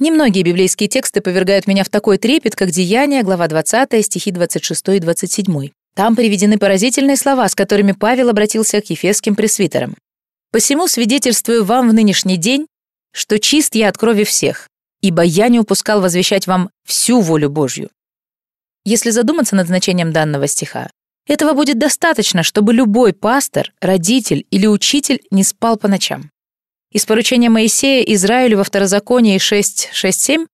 Немногие 0.01 0.43
библейские 0.43 0.89
тексты 0.89 1.21
повергают 1.21 1.67
меня 1.67 1.83
в 1.83 1.89
такой 1.89 2.17
трепет, 2.17 2.55
как 2.55 2.71
Деяния, 2.71 3.21
глава 3.21 3.47
20, 3.47 4.03
стихи 4.03 4.31
26 4.31 4.89
и 4.89 4.99
27. 4.99 5.69
Там 5.93 6.15
приведены 6.15 6.57
поразительные 6.57 7.15
слова, 7.15 7.47
с 7.47 7.53
которыми 7.53 7.91
Павел 7.91 8.29
обратился 8.29 8.81
к 8.81 8.89
ефесским 8.89 9.35
пресвитерам. 9.35 9.95
«Посему 10.51 10.87
свидетельствую 10.87 11.63
вам 11.63 11.87
в 11.87 11.93
нынешний 11.93 12.37
день, 12.37 12.65
что 13.13 13.37
чист 13.37 13.75
я 13.75 13.89
от 13.89 13.97
крови 13.99 14.23
всех, 14.23 14.67
ибо 15.01 15.21
я 15.21 15.49
не 15.49 15.59
упускал 15.59 16.01
возвещать 16.01 16.47
вам 16.47 16.71
всю 16.83 17.21
волю 17.21 17.51
Божью». 17.51 17.91
Если 18.83 19.11
задуматься 19.11 19.55
над 19.55 19.67
значением 19.67 20.11
данного 20.11 20.47
стиха, 20.47 20.89
этого 21.27 21.53
будет 21.53 21.77
достаточно, 21.77 22.41
чтобы 22.41 22.73
любой 22.73 23.13
пастор, 23.13 23.71
родитель 23.79 24.47
или 24.49 24.65
учитель 24.65 25.21
не 25.29 25.43
спал 25.43 25.77
по 25.77 25.87
ночам. 25.87 26.31
Из 26.91 27.05
поручения 27.05 27.49
Моисея 27.49 28.03
Израилю 28.03 28.57
во 28.57 28.65
Второзаконии 28.65 29.37
6.6.7 29.37 30.45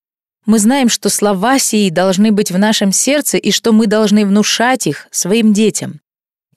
мы 0.45 0.59
знаем, 0.59 0.87
что 0.87 1.09
слова 1.09 1.57
сии 1.57 1.89
должны 1.89 2.31
быть 2.31 2.51
в 2.51 2.59
нашем 2.59 2.91
сердце 2.91 3.37
и 3.37 3.49
что 3.51 3.73
мы 3.73 3.87
должны 3.87 4.23
внушать 4.23 4.85
их 4.85 5.07
своим 5.09 5.51
детям. 5.51 5.99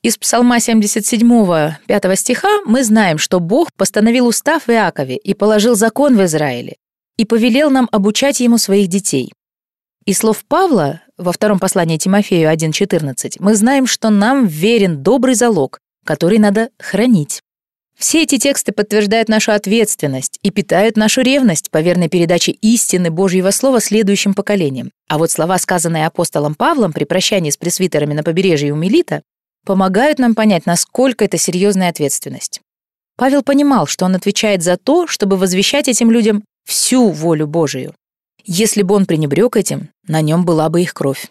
Из 0.03 0.19
Псалма 0.19 0.61
77, 0.61 1.73
5 1.87 2.19
стиха 2.19 2.61
мы 2.67 2.85
знаем, 2.85 3.17
что 3.17 3.41
Бог 3.41 3.73
постановил 3.75 4.27
устав 4.27 4.67
в 4.67 4.71
Иакове 4.71 5.17
и 5.17 5.33
положил 5.33 5.75
закон 5.75 6.15
в 6.17 6.25
Израиле 6.25 6.77
и 7.17 7.25
повелел 7.25 7.71
нам 7.71 7.89
обучать 7.91 8.41
ему 8.41 8.59
своих 8.59 8.89
детей. 8.89 9.33
Из 10.05 10.19
слов 10.19 10.45
Павла 10.47 11.01
во 11.17 11.33
втором 11.33 11.59
послании 11.59 11.97
Тимофею 11.97 12.51
1.14 12.51 13.37
мы 13.39 13.55
знаем, 13.55 13.87
что 13.87 14.11
нам 14.11 14.47
верен 14.47 15.03
добрый 15.03 15.35
залог, 15.35 15.79
который 16.05 16.39
надо 16.39 16.69
хранить. 16.79 17.41
Все 18.01 18.23
эти 18.23 18.39
тексты 18.39 18.73
подтверждают 18.73 19.29
нашу 19.29 19.53
ответственность 19.53 20.39
и 20.43 20.51
питают 20.51 20.97
нашу 20.97 21.21
ревность 21.21 21.71
по 21.71 21.83
верной 21.83 22.09
передаче 22.09 22.53
истины 22.53 23.11
Божьего 23.11 23.51
Слова 23.51 23.79
следующим 23.79 24.33
поколениям. 24.33 24.91
А 25.07 25.19
вот 25.19 25.31
слова, 25.31 25.59
сказанные 25.59 26.07
апостолом 26.07 26.55
Павлом 26.55 26.95
при 26.95 27.05
прощании 27.05 27.51
с 27.51 27.59
пресвитерами 27.59 28.15
на 28.15 28.23
побережье 28.23 28.73
у 28.73 28.77
Мелита, 28.77 29.21
помогают 29.67 30.19
нам 30.19 30.35
понять, 30.35 30.65
насколько 30.65 31.27
это 31.27 31.37
серьезная 31.37 31.91
ответственность. 31.91 32.63
Павел 33.19 33.43
понимал, 33.43 33.87
что 33.87 34.07
он 34.07 34.15
отвечает 34.15 34.63
за 34.63 34.79
то, 34.79 35.07
чтобы 35.07 35.37
возвещать 35.37 35.87
этим 35.87 36.11
людям 36.11 36.43
всю 36.65 37.11
волю 37.11 37.49
Божию. 37.49 37.95
Если 38.47 38.81
бы 38.81 38.95
он 38.95 39.05
пренебрег 39.05 39.57
этим, 39.57 39.91
на 40.09 40.23
нем 40.23 40.47
была 40.47 40.71
бы 40.71 40.81
их 40.81 40.95
кровь. 40.95 41.29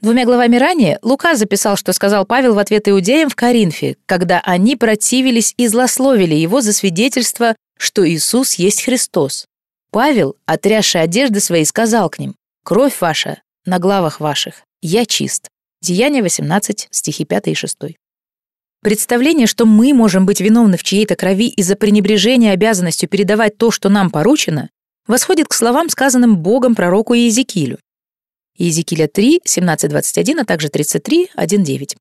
Двумя 0.00 0.24
главами 0.24 0.56
ранее 0.56 0.98
Лука 1.02 1.36
записал, 1.36 1.76
что 1.76 1.92
сказал 1.92 2.24
Павел 2.24 2.54
в 2.54 2.58
ответ 2.58 2.88
иудеям 2.88 3.28
в 3.28 3.36
Коринфе, 3.36 3.96
когда 4.06 4.40
они 4.40 4.74
противились 4.74 5.52
и 5.58 5.66
злословили 5.66 6.34
его 6.34 6.62
за 6.62 6.72
свидетельство, 6.72 7.54
что 7.78 8.08
Иисус 8.08 8.54
есть 8.54 8.82
Христос. 8.82 9.44
Павел, 9.90 10.36
отрясший 10.46 11.02
одежды 11.02 11.40
свои, 11.40 11.64
сказал 11.64 12.08
к 12.08 12.18
ним, 12.18 12.34
«Кровь 12.64 12.98
ваша 13.00 13.42
на 13.66 13.78
главах 13.78 14.20
ваших, 14.20 14.62
я 14.80 15.04
чист». 15.04 15.48
Деяние 15.82 16.22
18, 16.22 16.88
стихи 16.90 17.24
5 17.24 17.48
и 17.48 17.54
6. 17.54 17.76
Представление, 18.82 19.46
что 19.46 19.66
мы 19.66 19.92
можем 19.92 20.24
быть 20.24 20.40
виновны 20.40 20.78
в 20.78 20.82
чьей-то 20.82 21.16
крови 21.16 21.48
из-за 21.48 21.76
пренебрежения 21.76 22.52
обязанностью 22.52 23.08
передавать 23.08 23.58
то, 23.58 23.70
что 23.70 23.90
нам 23.90 24.10
поручено, 24.10 24.70
восходит 25.06 25.48
к 25.48 25.52
словам, 25.52 25.90
сказанным 25.90 26.38
Богом 26.38 26.74
пророку 26.74 27.12
Иезекиилю. 27.12 27.78
Иезекииля 28.60 29.08
3, 29.08 29.40
17-21, 29.46 30.40
а 30.40 30.44
также 30.44 30.68
33, 30.68 31.30
1-9. 31.34 31.96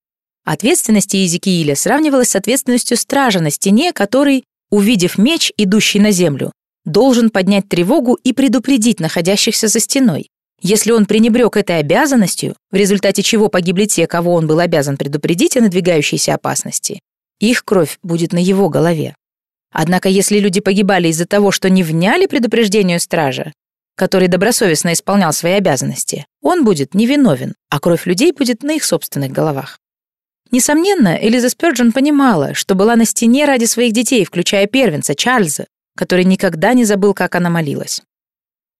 Ответственность 0.45 1.13
Иезекииля 1.13 1.75
сравнивалась 1.75 2.29
с 2.29 2.35
ответственностью 2.35 2.97
стража 2.97 3.39
на 3.39 3.49
стене, 3.49 3.93
который, 3.93 4.43
увидев 4.69 5.17
меч, 5.17 5.53
идущий 5.57 5.99
на 5.99 6.11
землю, 6.11 6.51
должен 6.85 7.29
поднять 7.29 7.69
тревогу 7.69 8.15
и 8.15 8.33
предупредить 8.33 8.99
находящихся 8.99 9.67
за 9.67 9.79
стеной. 9.79 10.27
Если 10.61 10.91
он 10.91 11.05
пренебрег 11.05 11.55
этой 11.55 11.79
обязанностью, 11.79 12.55
в 12.71 12.75
результате 12.75 13.23
чего 13.23 13.47
погибли 13.47 13.85
те, 13.85 14.07
кого 14.07 14.33
он 14.33 14.45
был 14.45 14.59
обязан 14.59 14.97
предупредить 14.97 15.55
о 15.55 15.61
надвигающейся 15.61 16.33
опасности, 16.33 16.99
их 17.39 17.63
кровь 17.63 17.97
будет 18.03 18.33
на 18.33 18.39
его 18.39 18.67
голове. 18.67 19.15
Однако 19.71 20.09
если 20.09 20.39
люди 20.39 20.59
погибали 20.59 21.07
из-за 21.07 21.25
того, 21.25 21.51
что 21.51 21.69
не 21.69 21.83
вняли 21.83 22.25
предупреждению 22.25 22.99
стража, 22.99 23.53
который 23.99 24.29
добросовестно 24.29 24.93
исполнял 24.93 25.33
свои 25.33 25.53
обязанности, 25.53 26.25
он 26.41 26.63
будет 26.63 26.95
невиновен, 26.95 27.55
а 27.69 27.81
кровь 27.81 28.05
людей 28.05 28.31
будет 28.31 28.63
на 28.63 28.71
их 28.71 28.85
собственных 28.85 29.33
головах. 29.33 29.77
Несомненно, 30.51 31.19
Элиза 31.21 31.49
Спёрджин 31.49 31.91
понимала, 31.91 32.53
что 32.53 32.75
была 32.75 32.95
на 32.95 33.03
стене 33.03 33.43
ради 33.43 33.65
своих 33.65 33.91
детей, 33.91 34.23
включая 34.23 34.67
первенца 34.67 35.15
Чарльза, 35.15 35.65
который 35.97 36.23
никогда 36.23 36.73
не 36.73 36.85
забыл, 36.85 37.13
как 37.13 37.35
она 37.35 37.49
молилась. 37.49 38.01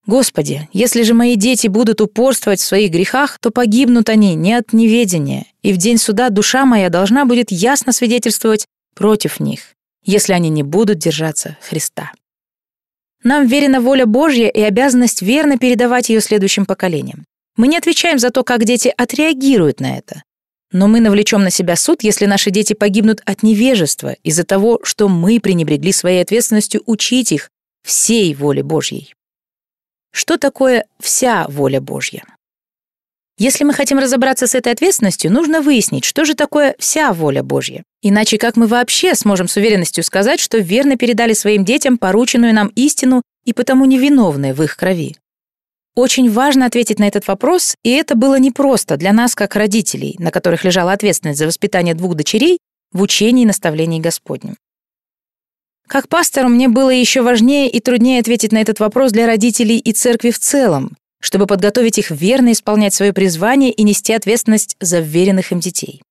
«Господи, 0.08 0.70
если 0.72 1.04
же 1.04 1.14
мои 1.14 1.36
дети 1.36 1.68
будут 1.68 2.00
упорствовать 2.00 2.62
в 2.62 2.66
своих 2.66 2.90
грехах, 2.90 3.40
то 3.42 3.52
погибнут 3.52 4.08
они 4.08 4.36
не 4.36 4.54
от 4.54 4.72
неведения, 4.72 5.48
и 5.62 5.74
в 5.74 5.78
день 5.78 5.98
суда 5.98 6.30
душа 6.30 6.66
моя 6.66 6.90
должна 6.90 7.26
будет 7.26 7.52
ясно 7.52 7.92
свидетельствовать 7.92 8.68
против 8.96 9.42
них, 9.42 9.76
если 10.06 10.32
они 10.32 10.48
не 10.48 10.64
будут 10.64 10.98
держаться 10.98 11.58
Христа». 11.70 12.14
Нам 13.24 13.48
верена 13.48 13.82
воля 13.82 14.06
Божья 14.06 14.48
и 14.48 14.62
обязанность 14.62 15.22
верно 15.22 15.58
передавать 15.58 16.10
ее 16.10 16.22
следующим 16.22 16.66
поколениям. 16.66 17.26
Мы 17.58 17.68
не 17.68 17.78
отвечаем 17.78 18.20
за 18.20 18.30
то, 18.30 18.44
как 18.44 18.64
дети 18.64 18.94
отреагируют 18.96 19.82
на 19.82 19.98
это. 19.98 20.24
Но 20.72 20.88
мы 20.88 21.00
навлечем 21.00 21.44
на 21.44 21.50
себя 21.50 21.76
суд, 21.76 22.04
если 22.04 22.26
наши 22.26 22.52
дети 22.52 22.74
погибнут 22.74 23.22
от 23.26 23.44
невежества 23.44 24.16
из-за 24.24 24.44
того, 24.44 24.80
что 24.84 25.10
мы 25.10 25.40
пренебрегли 25.40 25.92
своей 25.92 26.22
ответственностью 26.22 26.84
учить 26.86 27.32
их 27.32 27.50
всей 27.84 28.34
воле 28.36 28.64
Божьей. 28.64 29.14
Что 30.12 30.38
такое 30.38 30.86
вся 31.00 31.48
воля 31.50 31.82
Божья? 31.82 32.24
Если 33.38 33.64
мы 33.64 33.74
хотим 33.74 34.00
разобраться 34.00 34.48
с 34.48 34.56
этой 34.56 34.74
ответственностью, 34.74 35.32
нужно 35.32 35.62
выяснить, 35.62 36.06
что 36.06 36.26
же 36.26 36.36
такое 36.36 36.76
вся 36.78 37.14
воля 37.14 37.42
Божья. 37.42 37.84
Иначе 38.02 38.38
как 38.38 38.56
мы 38.56 38.68
вообще 38.68 39.14
сможем 39.14 39.48
с 39.48 39.58
уверенностью 39.58 40.04
сказать, 40.04 40.40
что 40.40 40.58
верно 40.58 40.96
передали 40.96 41.34
своим 41.34 41.66
детям 41.66 41.98
порученную 41.98 42.54
нам 42.54 42.68
истину 42.76 43.22
и 43.46 43.54
потому 43.54 43.86
невиновны 43.86 44.54
в 44.54 44.64
их 44.64 44.78
крови? 44.78 45.18
Очень 45.96 46.32
важно 46.32 46.66
ответить 46.66 47.00
на 47.00 47.08
этот 47.08 47.28
вопрос, 47.28 47.76
и 47.84 47.90
это 47.90 48.16
было 48.16 48.40
непросто 48.40 48.96
для 48.96 49.12
нас, 49.12 49.36
как 49.36 49.56
родителей, 49.56 50.16
на 50.18 50.32
которых 50.32 50.64
лежала 50.64 50.94
ответственность 50.94 51.40
за 51.40 51.46
воспитание 51.46 51.94
двух 51.94 52.16
дочерей 52.16 52.60
в 52.94 53.02
учении 53.02 53.44
и 53.44 53.48
наставлении 53.48 54.00
Господнем. 54.00 54.56
Как 55.88 56.08
пастору 56.08 56.48
мне 56.48 56.70
было 56.70 56.92
еще 56.92 57.22
важнее 57.22 57.70
и 57.70 57.82
труднее 57.82 58.22
ответить 58.22 58.54
на 58.54 58.62
этот 58.62 58.80
вопрос 58.80 59.12
для 59.12 59.26
родителей 59.26 59.78
и 59.78 59.92
церкви 59.92 60.32
в 60.32 60.40
целом, 60.40 60.96
чтобы 61.20 61.48
подготовить 61.48 61.98
их 61.98 62.12
верно 62.12 62.54
исполнять 62.54 62.94
свое 62.94 63.12
призвание 63.12 63.72
и 63.72 63.84
нести 63.84 64.14
ответственность 64.14 64.78
за 64.80 65.00
вверенных 65.00 65.52
им 65.52 65.60
детей. 65.60 66.02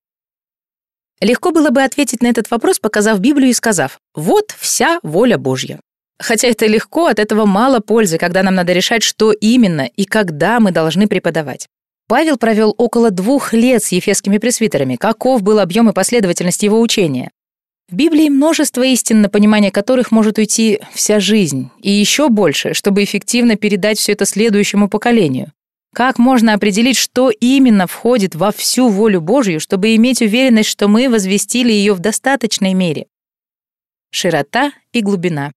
Легко 1.21 1.51
было 1.51 1.71
бы 1.71 1.83
ответить 1.83 2.23
на 2.23 2.29
этот 2.29 2.51
вопрос, 2.51 2.79
показав 2.79 3.19
Библию 3.19 3.51
и 3.51 3.55
сказав 3.55 3.99
«Вот 4.14 4.55
вся 4.59 5.01
воля 5.03 5.39
Божья». 5.39 5.81
Хотя 6.21 6.49
это 6.49 6.66
легко, 6.66 7.07
от 7.07 7.19
этого 7.19 7.45
мало 7.45 7.81
пользы, 7.81 8.19
когда 8.19 8.43
нам 8.43 8.55
надо 8.55 8.73
решать, 8.73 9.03
что 9.03 9.33
именно 9.33 9.83
и 9.83 10.05
когда 10.05 10.59
мы 10.59 10.73
должны 10.73 11.07
преподавать. 11.07 11.69
Павел 12.09 12.39
провел 12.39 12.75
около 12.77 13.11
двух 13.11 13.53
лет 13.53 13.85
с 13.85 13.93
ефесскими 13.93 14.39
пресвитерами. 14.39 14.97
Каков 14.97 15.43
был 15.43 15.61
объем 15.61 15.91
и 15.91 15.93
последовательность 15.93 16.62
его 16.62 16.81
учения? 16.81 17.31
В 17.91 17.95
Библии 17.95 18.29
множество 18.29 18.83
истин, 18.83 19.23
на 19.23 19.29
понимание 19.29 19.71
которых 19.71 20.11
может 20.11 20.39
уйти 20.39 20.81
вся 20.93 21.21
жизнь, 21.21 21.71
и 21.81 21.91
еще 21.91 22.29
больше, 22.29 22.75
чтобы 22.75 23.03
эффективно 23.05 23.57
передать 23.57 23.99
все 23.99 24.12
это 24.12 24.25
следующему 24.25 24.89
поколению. 24.89 25.53
Как 25.95 26.18
можно 26.18 26.55
определить, 26.55 26.97
что 26.97 27.30
именно 27.30 27.86
входит 27.86 28.34
во 28.34 28.53
всю 28.53 28.89
волю 28.89 29.20
Божью, 29.20 29.59
чтобы 29.59 29.95
иметь 29.97 30.20
уверенность, 30.20 30.68
что 30.68 30.86
мы 30.86 31.09
возвестили 31.09 31.72
ее 31.72 31.95
в 31.95 32.01
достаточной 32.01 32.74
мере? 32.74 33.07
Широта 34.11 34.72
и 34.93 35.01
глубина. 35.01 35.53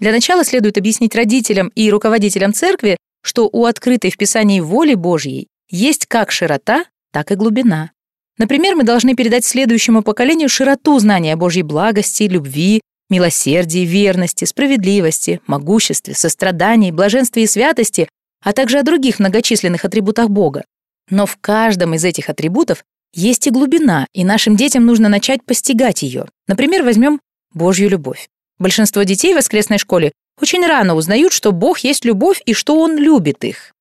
Для 0.00 0.12
начала 0.12 0.44
следует 0.44 0.78
объяснить 0.78 1.14
родителям 1.14 1.68
и 1.74 1.90
руководителям 1.90 2.52
церкви, 2.52 2.96
что 3.22 3.48
у 3.52 3.64
открытой 3.64 4.10
в 4.10 4.16
Писании 4.16 4.60
воли 4.60 4.94
Божьей 4.94 5.48
есть 5.68 6.06
как 6.06 6.30
широта, 6.30 6.84
так 7.12 7.32
и 7.32 7.34
глубина. 7.34 7.90
Например, 8.38 8.76
мы 8.76 8.84
должны 8.84 9.16
передать 9.16 9.44
следующему 9.44 10.02
поколению 10.02 10.48
широту 10.48 10.98
знания 11.00 11.34
Божьей 11.34 11.64
благости, 11.64 12.22
любви, 12.22 12.80
милосердия, 13.10 13.84
верности, 13.84 14.44
справедливости, 14.44 15.40
могуществе, 15.46 16.14
сострадании, 16.14 16.92
блаженстве 16.92 17.42
и 17.42 17.46
святости, 17.48 18.08
а 18.42 18.52
также 18.52 18.78
о 18.78 18.82
других 18.82 19.18
многочисленных 19.18 19.84
атрибутах 19.84 20.28
Бога. 20.28 20.64
Но 21.10 21.26
в 21.26 21.36
каждом 21.40 21.94
из 21.94 22.04
этих 22.04 22.28
атрибутов 22.28 22.84
есть 23.12 23.46
и 23.46 23.50
глубина, 23.50 24.06
и 24.12 24.24
нашим 24.24 24.56
детям 24.56 24.84
нужно 24.84 25.08
начать 25.08 25.42
постигать 25.42 26.02
ее. 26.02 26.26
Например, 26.46 26.82
возьмем 26.82 27.20
Божью 27.52 27.88
любовь. 27.88 28.28
Большинство 28.58 29.02
детей 29.02 29.32
в 29.32 29.36
воскресной 29.36 29.78
школе 29.78 30.12
очень 30.40 30.66
рано 30.66 30.94
узнают, 30.94 31.32
что 31.32 31.52
Бог 31.52 31.80
есть 31.80 32.04
любовь 32.04 32.42
и 32.44 32.52
что 32.52 32.78
Он 32.78 32.96
любит 32.96 33.44
их. 33.44 33.72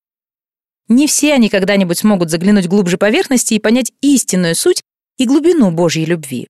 Не 0.88 1.07
все 1.07 1.34
они 1.34 1.49
когда-нибудь 1.49 1.99
смогут 1.99 2.29
заглянуть 2.29 2.67
глубже 2.67 2.97
поверхности 2.97 3.55
и 3.55 3.59
понять 3.59 3.91
истинную 4.01 4.55
суть 4.55 4.81
и 5.17 5.25
глубину 5.25 5.71
Божьей 5.71 6.05
любви. 6.05 6.47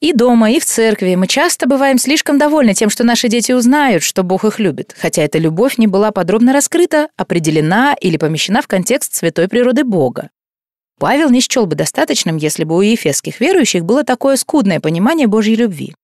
И 0.00 0.14
дома, 0.14 0.50
и 0.50 0.58
в 0.58 0.64
церкви 0.64 1.14
мы 1.14 1.26
часто 1.26 1.66
бываем 1.66 1.98
слишком 1.98 2.38
довольны 2.38 2.72
тем, 2.72 2.88
что 2.88 3.04
наши 3.04 3.28
дети 3.28 3.52
узнают, 3.52 4.02
что 4.02 4.22
Бог 4.22 4.44
их 4.46 4.58
любит, 4.58 4.94
хотя 4.98 5.22
эта 5.22 5.38
любовь 5.38 5.76
не 5.76 5.86
была 5.86 6.10
подробно 6.10 6.54
раскрыта, 6.54 7.08
определена 7.18 7.94
или 8.00 8.16
помещена 8.16 8.62
в 8.62 8.66
контекст 8.66 9.14
святой 9.14 9.46
природы 9.46 9.84
Бога. 9.84 10.30
Павел 10.98 11.28
не 11.28 11.40
счел 11.40 11.66
бы 11.66 11.76
достаточным, 11.76 12.38
если 12.38 12.64
бы 12.64 12.76
у 12.76 12.80
ефесских 12.80 13.40
верующих 13.40 13.84
было 13.84 14.02
такое 14.02 14.36
скудное 14.36 14.80
понимание 14.80 15.26
Божьей 15.26 15.56
любви. 15.56 15.94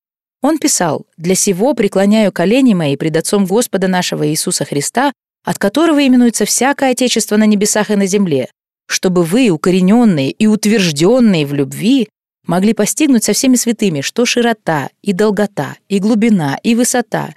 Он 0.42 0.58
писал 0.58 1.06
«Для 1.16 1.34
сего 1.34 1.72
преклоняю 1.72 2.32
колени 2.32 2.74
мои 2.74 2.96
пред 2.96 3.16
Отцом 3.16 3.46
Господа 3.46 3.88
нашего 3.88 4.28
Иисуса 4.28 4.66
Христа, 4.66 5.12
от 5.42 5.58
которого 5.58 6.06
именуется 6.06 6.44
всякое 6.44 6.90
Отечество 6.90 7.36
на 7.36 7.44
небесах 7.44 7.90
и 7.90 7.96
на 7.96 8.06
земле, 8.06 8.50
чтобы 8.86 9.22
вы, 9.22 9.48
укорененные 9.48 10.30
и 10.30 10.46
утвержденные 10.46 11.46
в 11.46 11.54
любви, 11.54 12.08
могли 12.46 12.74
постигнуть 12.74 13.24
со 13.24 13.32
всеми 13.32 13.56
святыми, 13.56 14.00
что 14.00 14.24
широта, 14.24 14.90
и 15.02 15.12
долгота, 15.12 15.76
и 15.88 15.98
глубина, 15.98 16.58
и 16.62 16.74
высота, 16.74 17.34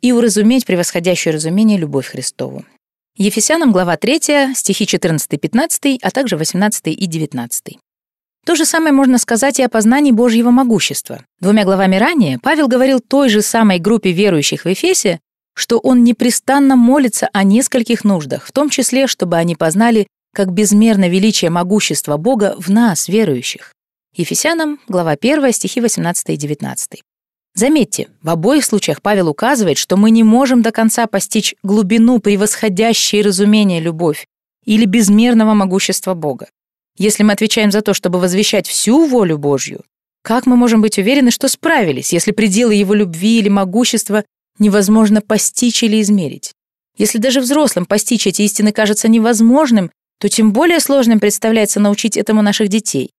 и 0.00 0.12
уразуметь 0.12 0.66
превосходящее 0.66 1.34
разумение 1.34 1.78
любовь 1.78 2.06
Христову. 2.06 2.64
Ефесянам 3.16 3.72
глава 3.72 3.96
3, 3.96 4.54
стихи 4.54 4.84
14-15, 4.84 5.98
а 6.02 6.10
также 6.10 6.36
18 6.36 6.88
и 6.88 7.06
19. 7.06 7.78
То 8.44 8.54
же 8.54 8.64
самое 8.64 8.92
можно 8.92 9.18
сказать 9.18 9.58
и 9.58 9.62
о 9.62 9.68
познании 9.68 10.12
Божьего 10.12 10.50
могущества. 10.50 11.24
Двумя 11.40 11.64
главами 11.64 11.96
ранее 11.96 12.38
Павел 12.38 12.68
говорил 12.68 13.00
той 13.00 13.28
же 13.28 13.42
самой 13.42 13.78
группе 13.78 14.12
верующих 14.12 14.64
в 14.64 14.72
Эфесе, 14.72 15.18
что 15.54 15.78
он 15.78 16.04
непрестанно 16.04 16.76
молится 16.76 17.28
о 17.32 17.42
нескольких 17.42 18.04
нуждах, 18.04 18.46
в 18.46 18.52
том 18.52 18.68
числе, 18.68 19.06
чтобы 19.06 19.36
они 19.36 19.56
познали 19.56 20.06
как 20.34 20.52
безмерно 20.52 21.08
величие 21.08 21.50
могущества 21.50 22.18
Бога 22.18 22.54
в 22.58 22.70
нас, 22.70 23.08
верующих. 23.08 23.72
Ефесянам, 24.18 24.80
глава 24.88 25.10
1, 25.10 25.52
стихи 25.52 25.82
18 25.82 26.30
и 26.30 26.36
19. 26.38 27.02
Заметьте, 27.54 28.08
в 28.22 28.30
обоих 28.30 28.64
случаях 28.64 29.02
Павел 29.02 29.28
указывает, 29.28 29.76
что 29.76 29.98
мы 29.98 30.10
не 30.10 30.22
можем 30.22 30.62
до 30.62 30.72
конца 30.72 31.06
постичь 31.06 31.54
глубину 31.62 32.18
превосходящей 32.18 33.20
разумения 33.20 33.78
любовь 33.78 34.26
или 34.64 34.86
безмерного 34.86 35.52
могущества 35.52 36.14
Бога. 36.14 36.48
Если 36.96 37.24
мы 37.24 37.34
отвечаем 37.34 37.70
за 37.70 37.82
то, 37.82 37.92
чтобы 37.92 38.18
возвещать 38.18 38.66
всю 38.66 39.06
волю 39.06 39.36
Божью, 39.36 39.82
как 40.22 40.46
мы 40.46 40.56
можем 40.56 40.80
быть 40.80 40.96
уверены, 40.96 41.30
что 41.30 41.46
справились, 41.48 42.14
если 42.14 42.32
пределы 42.32 42.74
его 42.74 42.94
любви 42.94 43.38
или 43.38 43.50
могущества 43.50 44.24
невозможно 44.58 45.20
постичь 45.20 45.82
или 45.82 46.00
измерить? 46.00 46.52
Если 46.96 47.18
даже 47.18 47.42
взрослым 47.42 47.84
постичь 47.84 48.26
эти 48.26 48.40
истины 48.42 48.72
кажется 48.72 49.08
невозможным, 49.08 49.90
то 50.18 50.30
тем 50.30 50.54
более 50.54 50.80
сложным 50.80 51.20
представляется 51.20 51.80
научить 51.80 52.16
этому 52.16 52.40
наших 52.40 52.68
детей. 52.68 53.10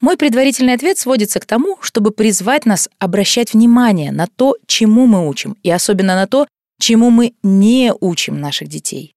Мой 0.00 0.16
предварительный 0.16 0.74
ответ 0.74 0.98
сводится 0.98 1.40
к 1.40 1.46
тому, 1.46 1.76
чтобы 1.82 2.10
призвать 2.10 2.64
нас 2.64 2.88
обращать 2.98 3.52
внимание 3.52 4.12
на 4.12 4.26
то, 4.26 4.56
чему 4.66 5.06
мы 5.06 5.28
учим, 5.28 5.56
и 5.62 5.70
особенно 5.70 6.14
на 6.14 6.26
то, 6.26 6.46
чему 6.80 7.10
мы 7.10 7.34
не 7.42 7.92
учим 8.00 8.40
наших 8.40 8.68
детей. 8.68 9.12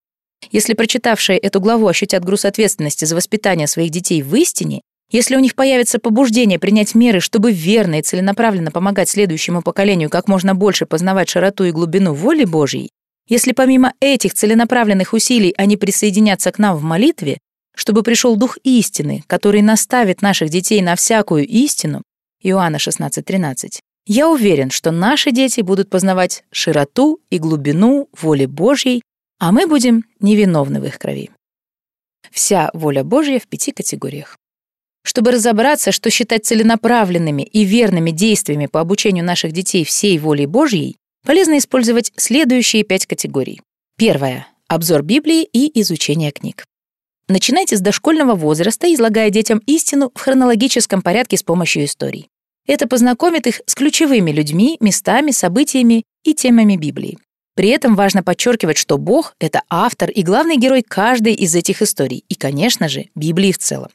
Если 0.52 0.74
прочитавшие 0.74 1.38
эту 1.38 1.62
главу 1.62 1.88
ощутят 1.88 2.26
груз 2.26 2.44
ответственности 2.44 3.06
за 3.06 3.16
воспитание 3.16 3.68
своих 3.68 3.92
детей 3.92 4.22
в 4.22 4.36
истине, 4.36 4.82
если 5.10 5.36
у 5.36 5.40
них 5.40 5.56
появится 5.56 6.00
побуждение 6.00 6.60
принять 6.60 6.96
меры, 6.96 7.22
чтобы 7.22 7.52
верно 7.52 8.00
и 8.00 8.02
целенаправленно 8.02 8.72
помогать 8.72 9.10
следующему 9.10 9.62
поколению 9.62 10.10
как 10.10 10.28
можно 10.28 10.54
больше 10.54 10.86
познавать 10.86 11.30
широту 11.30 11.64
и 11.64 11.72
глубину 11.72 12.14
воли 12.14 12.44
Божьей, 12.44 12.90
если 13.30 13.54
помимо 13.54 13.94
этих 14.02 14.34
целенаправленных 14.34 15.14
усилий 15.14 15.54
они 15.58 15.78
присоединятся 15.78 16.52
к 16.52 16.60
нам 16.60 16.76
в 16.76 16.84
молитве, 16.84 17.38
чтобы 17.76 18.04
пришел 18.04 18.36
Дух 18.36 18.58
истины, 18.64 19.24
который 19.28 19.62
наставит 19.62 20.22
наших 20.22 20.50
детей 20.50 20.82
на 20.82 20.96
всякую 20.96 21.48
истину, 21.48 22.02
Иоанна 22.42 22.78
16:13, 22.78 23.80
я 24.06 24.30
уверен, 24.30 24.70
что 24.70 24.92
наши 24.92 25.32
дети 25.32 25.62
будут 25.62 25.90
познавать 25.90 26.44
широту 26.52 27.20
и 27.30 27.40
глубину 27.40 28.10
воли 28.22 28.46
Божьей, 28.46 29.02
а 29.40 29.52
мы 29.52 29.66
будем 29.66 30.04
невиновны 30.20 30.82
в 30.82 30.86
их 30.86 31.00
крови. 31.00 31.32
Вся 32.32 32.70
воля 32.74 33.04
Божья 33.04 33.40
в 33.40 33.48
пяти 33.48 33.72
категориях. 33.72 34.38
Чтобы 35.06 35.32
разобраться, 35.32 35.92
что 35.92 36.10
считать 36.10 36.46
целенаправленными 36.46 37.44
и 37.44 37.64
верными 37.64 38.12
действиями 38.12 38.68
по 38.68 38.80
обучению 38.80 39.26
наших 39.26 39.52
детей 39.52 39.84
всей 39.84 40.18
волей 40.18 40.46
Божьей, 40.46 40.98
полезно 41.26 41.58
использовать 41.58 42.12
следующие 42.16 42.84
пять 42.84 43.06
категорий. 43.06 43.62
Первое. 43.98 44.48
Обзор 44.68 45.04
Библии 45.04 45.44
и 45.44 45.80
изучение 45.82 46.32
книг. 46.32 46.66
Начинайте 47.30 47.78
с 47.78 47.82
дошкольного 47.82 48.36
возраста, 48.36 48.94
излагая 48.94 49.30
детям 49.30 49.62
истину 49.66 50.12
в 50.14 50.20
хронологическом 50.20 51.02
порядке 51.02 51.38
с 51.38 51.44
помощью 51.44 51.86
историй. 51.86 52.28
Это 52.68 52.88
познакомит 52.88 53.48
их 53.48 53.62
с 53.66 53.76
ключевыми 53.76 54.32
людьми, 54.32 54.78
местами, 54.82 55.32
событиями 55.32 56.04
и 56.24 56.34
темами 56.34 56.76
Библии. 56.76 57.18
При 57.56 57.70
этом 57.70 57.96
важно 57.96 58.24
подчеркивать, 58.24 58.78
что 58.78 58.98
Бог— 58.98 59.36
это 59.40 59.62
автор 59.70 60.10
и 60.10 60.24
главный 60.24 60.58
герой 60.58 60.82
каждой 60.82 61.34
из 61.34 61.56
этих 61.56 61.82
историй, 61.82 62.26
и, 62.28 62.36
конечно 62.36 62.90
же, 62.90 63.06
Библии 63.16 63.52
в 63.52 63.58
целом. 63.58 63.90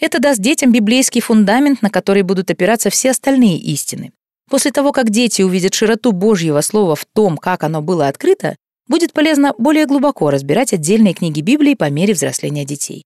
Это 0.00 0.20
даст 0.20 0.40
детям 0.40 0.72
библейский 0.72 1.20
фундамент, 1.20 1.80
на 1.80 1.90
который 1.90 2.22
будут 2.22 2.50
опираться 2.50 2.90
все 2.90 3.10
остальные 3.10 3.58
истины. 3.58 4.12
После 4.50 4.72
того, 4.72 4.92
как 4.92 5.10
дети 5.10 5.42
увидят 5.42 5.74
широту 5.74 6.12
Божьего 6.12 6.60
Слова 6.60 6.96
в 6.96 7.04
том, 7.04 7.36
как 7.36 7.62
оно 7.64 7.82
было 7.82 8.08
открыто, 8.08 8.56
будет 8.88 9.12
полезно 9.12 9.54
более 9.58 9.86
глубоко 9.86 10.30
разбирать 10.30 10.72
отдельные 10.72 11.14
книги 11.14 11.40
Библии 11.40 11.74
по 11.74 11.88
мере 11.90 12.14
взросления 12.14 12.64
детей. 12.64 13.04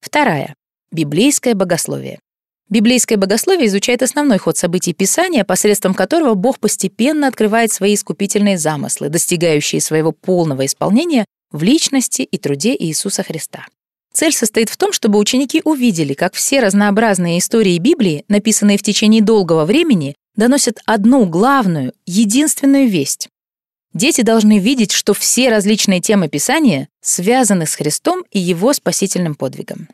Вторая. 0.00 0.54
Библейское 0.92 1.54
богословие. 1.54 2.18
Библейское 2.68 3.16
богословие 3.16 3.68
изучает 3.68 4.02
основной 4.02 4.38
ход 4.38 4.56
событий 4.56 4.92
Писания, 4.92 5.44
посредством 5.44 5.94
которого 5.94 6.34
Бог 6.34 6.58
постепенно 6.58 7.28
открывает 7.28 7.72
свои 7.72 7.94
искупительные 7.94 8.58
замыслы, 8.58 9.08
достигающие 9.08 9.80
своего 9.80 10.10
полного 10.10 10.66
исполнения 10.66 11.26
в 11.52 11.62
личности 11.62 12.22
и 12.22 12.38
труде 12.38 12.74
Иисуса 12.76 13.22
Христа. 13.22 13.66
Цель 14.12 14.32
состоит 14.32 14.68
в 14.68 14.76
том, 14.76 14.92
чтобы 14.92 15.18
ученики 15.18 15.60
увидели, 15.64 16.14
как 16.14 16.34
все 16.34 16.60
разнообразные 16.60 17.38
истории 17.38 17.78
Библии, 17.78 18.24
написанные 18.28 18.78
в 18.78 18.82
течение 18.82 19.22
долгого 19.22 19.64
времени, 19.64 20.16
доносят 20.34 20.78
одну 20.86 21.26
главную, 21.26 21.92
единственную 22.04 22.88
весть. 22.88 23.28
Дети 23.96 24.20
должны 24.20 24.58
видеть, 24.58 24.92
что 24.92 25.14
все 25.14 25.48
различные 25.48 26.02
темы 26.02 26.28
Писания 26.28 26.90
связаны 27.00 27.66
с 27.66 27.74
Христом 27.74 28.24
и 28.30 28.38
Его 28.38 28.74
спасительным 28.74 29.34
подвигом. 29.34 29.88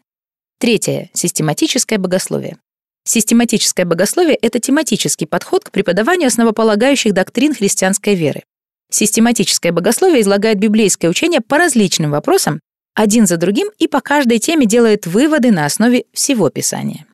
Третье. 0.58 1.08
Систематическое 1.14 2.00
богословие. 2.00 2.58
Систематическое 3.04 3.86
богословие— 3.86 4.34
это 4.42 4.58
тематический 4.58 5.28
подход 5.28 5.62
к 5.62 5.70
преподаванию 5.70 6.26
основополагающих 6.26 7.14
доктрин 7.14 7.54
христианской 7.54 8.16
веры. 8.16 8.42
Систематическое 8.90 9.70
богословие 9.70 10.22
излагает 10.22 10.58
библейское 10.58 11.08
учение 11.08 11.40
по 11.40 11.56
различным 11.56 12.10
вопросам, 12.10 12.58
один 12.94 13.28
за 13.28 13.36
другим 13.36 13.70
и 13.78 13.86
по 13.86 14.00
каждой 14.00 14.40
теме 14.40 14.66
делает 14.66 15.06
выводы 15.06 15.52
на 15.52 15.64
основе 15.64 16.06
всего 16.12 16.50
Писания. 16.50 17.06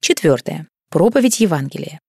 Четвертое. 0.00 0.66
Проповедь 0.90 1.38
Евангелия. 1.38 2.00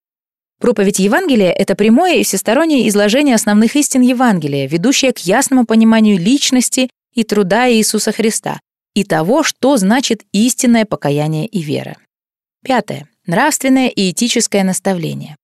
Проповедь 0.59 0.99
Евангелия— 0.99 1.51
это 1.57 1.75
прямое 1.75 2.15
и 2.15 2.23
всестороннее 2.23 2.87
изложение 2.89 3.35
основных 3.35 3.75
истин 3.75 4.01
Евангелия, 4.01 4.67
ведущее 4.67 5.13
к 5.13 5.19
ясному 5.19 5.65
пониманию 5.65 6.17
личности 6.17 6.89
и 7.13 7.23
труда 7.23 7.71
Иисуса 7.71 8.11
Христа 8.11 8.59
и 8.95 9.03
того, 9.03 9.43
что 9.43 9.77
значит 9.77 10.23
истинное 10.31 10.85
покаяние 10.85 11.45
и 11.45 11.61
вера. 11.61 11.97
Пятое. 12.63 13.07
Нравственное 13.27 13.89
и 13.89 14.09
этическое 14.09 14.63
наставление. 14.63 15.35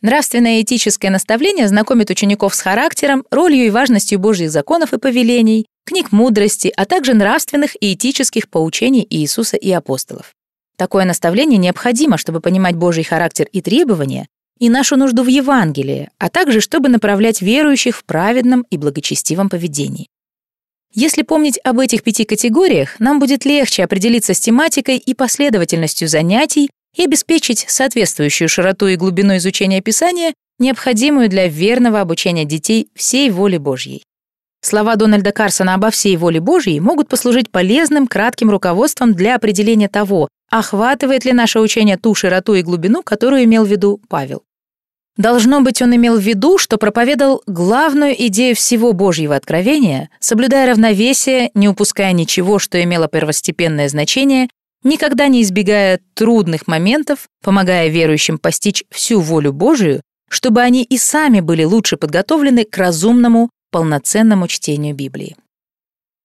Нравственное 0.00 0.58
и 0.58 0.62
этическое 0.62 1.10
наставление 1.10 1.68
знакомит 1.68 2.08
учеников 2.08 2.54
с 2.54 2.60
характером, 2.60 3.24
ролью 3.30 3.66
и 3.66 3.70
важностью 3.70 4.18
Божьих 4.18 4.50
законов 4.50 4.94
и 4.94 4.98
повелений, 4.98 5.66
книг 5.84 6.12
мудрости, 6.12 6.72
а 6.74 6.86
также 6.86 7.12
нравственных 7.12 7.76
и 7.80 7.92
этических 7.92 8.48
поучений 8.48 9.06
Иисуса 9.10 9.58
и 9.58 9.70
апостолов. 9.70 10.32
Такое 10.76 11.04
наставление 11.04 11.58
необходимо, 11.58 12.16
чтобы 12.16 12.40
понимать 12.40 12.76
Божий 12.76 13.04
характер 13.04 13.46
и 13.52 13.60
требования 13.60 14.26
и 14.62 14.70
нашу 14.70 14.96
нужду 14.96 15.24
в 15.24 15.26
Евангелии, 15.26 16.08
а 16.18 16.28
также 16.28 16.60
чтобы 16.60 16.88
направлять 16.88 17.42
верующих 17.42 17.96
в 17.96 18.04
праведном 18.04 18.64
и 18.70 18.76
благочестивом 18.76 19.48
поведении. 19.48 20.06
Если 20.94 21.22
помнить 21.22 21.58
об 21.64 21.80
этих 21.80 22.04
пяти 22.04 22.24
категориях, 22.24 23.00
нам 23.00 23.18
будет 23.18 23.44
легче 23.44 23.82
определиться 23.82 24.34
с 24.34 24.38
тематикой 24.38 24.98
и 24.98 25.14
последовательностью 25.14 26.06
занятий 26.06 26.70
и 26.96 27.02
обеспечить 27.02 27.64
соответствующую 27.66 28.48
широту 28.48 28.86
и 28.86 28.94
глубину 28.94 29.36
изучения 29.38 29.80
Писания, 29.80 30.32
необходимую 30.60 31.28
для 31.28 31.48
верного 31.48 32.00
обучения 32.00 32.44
детей 32.44 32.88
всей 32.94 33.30
воле 33.30 33.58
Божьей. 33.58 34.04
Слова 34.64 34.94
Дональда 34.94 35.32
Карсона 35.32 35.74
обо 35.74 35.90
всей 35.90 36.16
воле 36.16 36.38
Божьей 36.38 36.78
могут 36.78 37.08
послужить 37.08 37.50
полезным 37.50 38.06
кратким 38.06 38.48
руководством 38.48 39.14
для 39.14 39.34
определения 39.34 39.88
того, 39.88 40.28
охватывает 40.52 41.24
ли 41.24 41.32
наше 41.32 41.58
учение 41.58 41.96
ту 41.96 42.14
широту 42.14 42.54
и 42.54 42.62
глубину, 42.62 43.02
которую 43.02 43.42
имел 43.42 43.64
в 43.64 43.68
виду 43.68 44.00
Павел. 44.08 44.44
Должно 45.16 45.60
быть, 45.60 45.82
он 45.82 45.94
имел 45.94 46.18
в 46.18 46.22
виду, 46.22 46.56
что 46.56 46.78
проповедовал 46.78 47.42
главную 47.46 48.14
идею 48.26 48.56
всего 48.56 48.92
Божьего 48.94 49.36
откровения, 49.36 50.08
соблюдая 50.20 50.66
равновесие, 50.70 51.50
не 51.54 51.68
упуская 51.68 52.12
ничего, 52.12 52.58
что 52.58 52.82
имело 52.82 53.08
первостепенное 53.08 53.90
значение, 53.90 54.48
никогда 54.82 55.28
не 55.28 55.42
избегая 55.42 56.00
трудных 56.14 56.66
моментов, 56.66 57.28
помогая 57.44 57.88
верующим 57.88 58.38
постичь 58.38 58.84
всю 58.90 59.20
волю 59.20 59.52
Божию, 59.52 60.00
чтобы 60.30 60.62
они 60.62 60.82
и 60.82 60.96
сами 60.96 61.40
были 61.40 61.64
лучше 61.64 61.98
подготовлены 61.98 62.64
к 62.64 62.76
разумному 62.78 63.50
полноценному 63.70 64.48
чтению 64.48 64.94
Библии. 64.94 65.36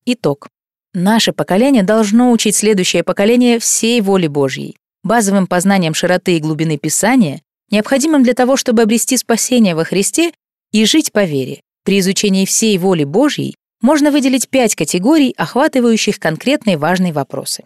Итог. 0.05 0.47
Наше 0.93 1.33
поколение 1.33 1.83
должно 1.83 2.31
учить 2.31 2.55
следующее 2.55 3.03
поколение 3.03 3.59
всей 3.59 3.99
воли 3.99 4.27
Божьей, 4.27 4.77
базовым 5.03 5.45
познанием 5.45 5.93
широты 5.93 6.37
и 6.37 6.39
глубины 6.39 6.77
Писания, 6.77 7.41
необходимым 7.69 8.23
для 8.23 8.33
того, 8.33 8.57
чтобы 8.57 8.81
обрести 8.81 9.17
спасение 9.17 9.75
во 9.75 9.83
Христе 9.83 10.31
и 10.71 10.85
жить 10.85 11.11
по 11.11 11.23
вере. 11.23 11.61
При 11.83 11.99
изучении 11.99 12.45
всей 12.45 12.77
воли 12.77 13.03
Божьей 13.03 13.55
можно 13.81 14.11
выделить 14.11 14.49
пять 14.49 14.75
категорий, 14.75 15.33
охватывающих 15.37 16.19
конкретные 16.19 16.77
важные 16.77 17.13
вопросы. 17.13 17.63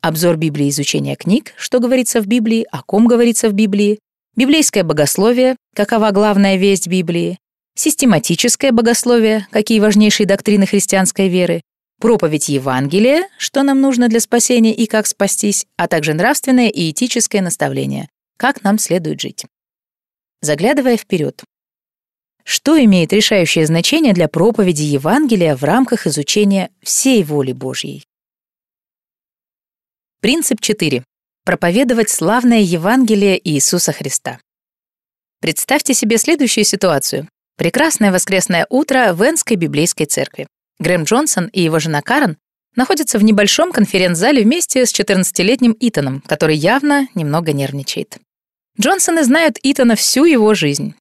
Обзор 0.00 0.36
Библии 0.36 0.68
изучения 0.68 1.14
книг, 1.14 1.52
что 1.56 1.78
говорится 1.78 2.20
в 2.20 2.26
Библии, 2.26 2.66
о 2.70 2.82
ком 2.82 3.06
говорится 3.06 3.48
в 3.48 3.52
Библии, 3.52 4.00
библейское 4.36 4.82
богословие, 4.82 5.56
какова 5.74 6.10
главная 6.10 6.56
весть 6.56 6.88
Библии, 6.88 7.38
систематическое 7.76 8.72
богословие, 8.72 9.46
какие 9.50 9.80
важнейшие 9.80 10.26
доктрины 10.26 10.66
христианской 10.66 11.28
веры, 11.28 11.62
проповедь 12.00 12.48
Евангелия, 12.48 13.28
что 13.38 13.62
нам 13.62 13.80
нужно 13.80 14.08
для 14.08 14.18
спасения 14.18 14.74
и 14.74 14.86
как 14.86 15.06
спастись, 15.06 15.66
а 15.76 15.86
также 15.86 16.14
нравственное 16.14 16.68
и 16.68 16.90
этическое 16.90 17.40
наставление, 17.40 18.08
как 18.42 18.64
нам 18.64 18.76
следует 18.76 19.20
жить. 19.20 19.46
Заглядывая 20.40 20.96
вперед, 20.96 21.44
что 22.42 22.76
имеет 22.76 23.12
решающее 23.12 23.64
значение 23.66 24.14
для 24.14 24.26
проповеди 24.26 24.82
Евангелия 24.82 25.54
в 25.54 25.62
рамках 25.62 26.08
изучения 26.08 26.72
всей 26.82 27.22
воли 27.22 27.52
Божьей? 27.52 28.04
Принцип 30.20 30.60
4. 30.60 31.04
Проповедовать 31.44 32.10
славное 32.10 32.58
Евангелие 32.58 33.40
Иисуса 33.48 33.92
Христа. 33.92 34.40
Представьте 35.40 35.94
себе 35.94 36.18
следующую 36.18 36.64
ситуацию. 36.64 37.28
Прекрасное 37.56 38.10
воскресное 38.10 38.66
утро 38.70 39.12
в 39.12 39.22
Энской 39.22 39.54
библейской 39.54 40.06
церкви. 40.06 40.48
Грэм 40.80 41.04
Джонсон 41.04 41.46
и 41.46 41.60
его 41.60 41.78
жена 41.78 42.02
Карен 42.02 42.38
находятся 42.74 43.20
в 43.20 43.22
небольшом 43.22 43.70
конференц-зале 43.70 44.42
вместе 44.42 44.84
с 44.84 44.92
14-летним 44.92 45.76
Итаном, 45.78 46.22
который 46.22 46.56
явно 46.56 47.06
немного 47.14 47.52
нервничает. 47.52 48.18
Джонсоны 48.80 49.22
знают 49.24 49.58
Итана 49.62 49.96
всю 49.96 50.24
его 50.24 50.54
жизнь. 50.54 50.94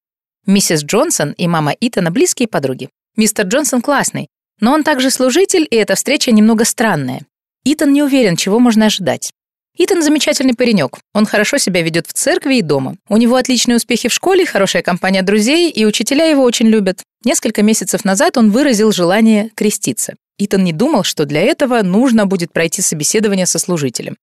Миссис 0.46 0.84
Джонсон 0.84 1.32
и 1.32 1.48
мама 1.48 1.74
Итана— 1.80 2.12
близкие 2.12 2.48
подруги. 2.48 2.90
Мистер 3.16 3.46
Джонсон 3.46 3.82
классный, 3.82 4.28
но 4.60 4.74
он 4.74 4.84
также 4.84 5.10
служитель, 5.10 5.66
и 5.70 5.76
эта 5.76 5.96
встреча 5.96 6.32
немного 6.32 6.66
странная. 6.66 7.22
Итан 7.64 7.94
не 7.94 8.04
уверен, 8.04 8.36
чего 8.36 8.60
можно 8.60 8.88
ожидать. 8.88 9.32
Итан 9.78 10.04
замечательный 10.04 10.54
паренек. 10.54 11.00
Он 11.14 11.26
хорошо 11.26 11.58
себя 11.58 11.82
ведет 11.82 12.08
в 12.08 12.14
церкви 12.14 12.56
и 12.56 12.62
дома. 12.62 12.98
У 13.08 13.16
него 13.16 13.38
отличные 13.38 13.78
успехи 13.78 14.10
в 14.10 14.14
школе, 14.14 14.46
хорошая 14.46 14.84
компания 14.84 15.22
друзей, 15.22 15.72
и 15.72 15.86
учителя 15.86 16.26
его 16.26 16.44
очень 16.44 16.68
любят. 16.68 17.04
Несколько 17.24 17.64
месяцев 17.64 18.04
назад 18.04 18.38
он 18.38 18.52
выразил 18.52 18.92
желание 18.92 19.50
креститься. 19.56 20.16
Итан 20.38 20.66
не 20.66 20.74
думал, 20.74 21.04
что 21.04 21.26
для 21.26 21.42
этого 21.42 21.82
нужно 21.84 22.26
будет 22.26 22.52
пройти 22.52 22.82
собеседование 22.82 23.46
со 23.46 23.60
служителем. 23.60 24.18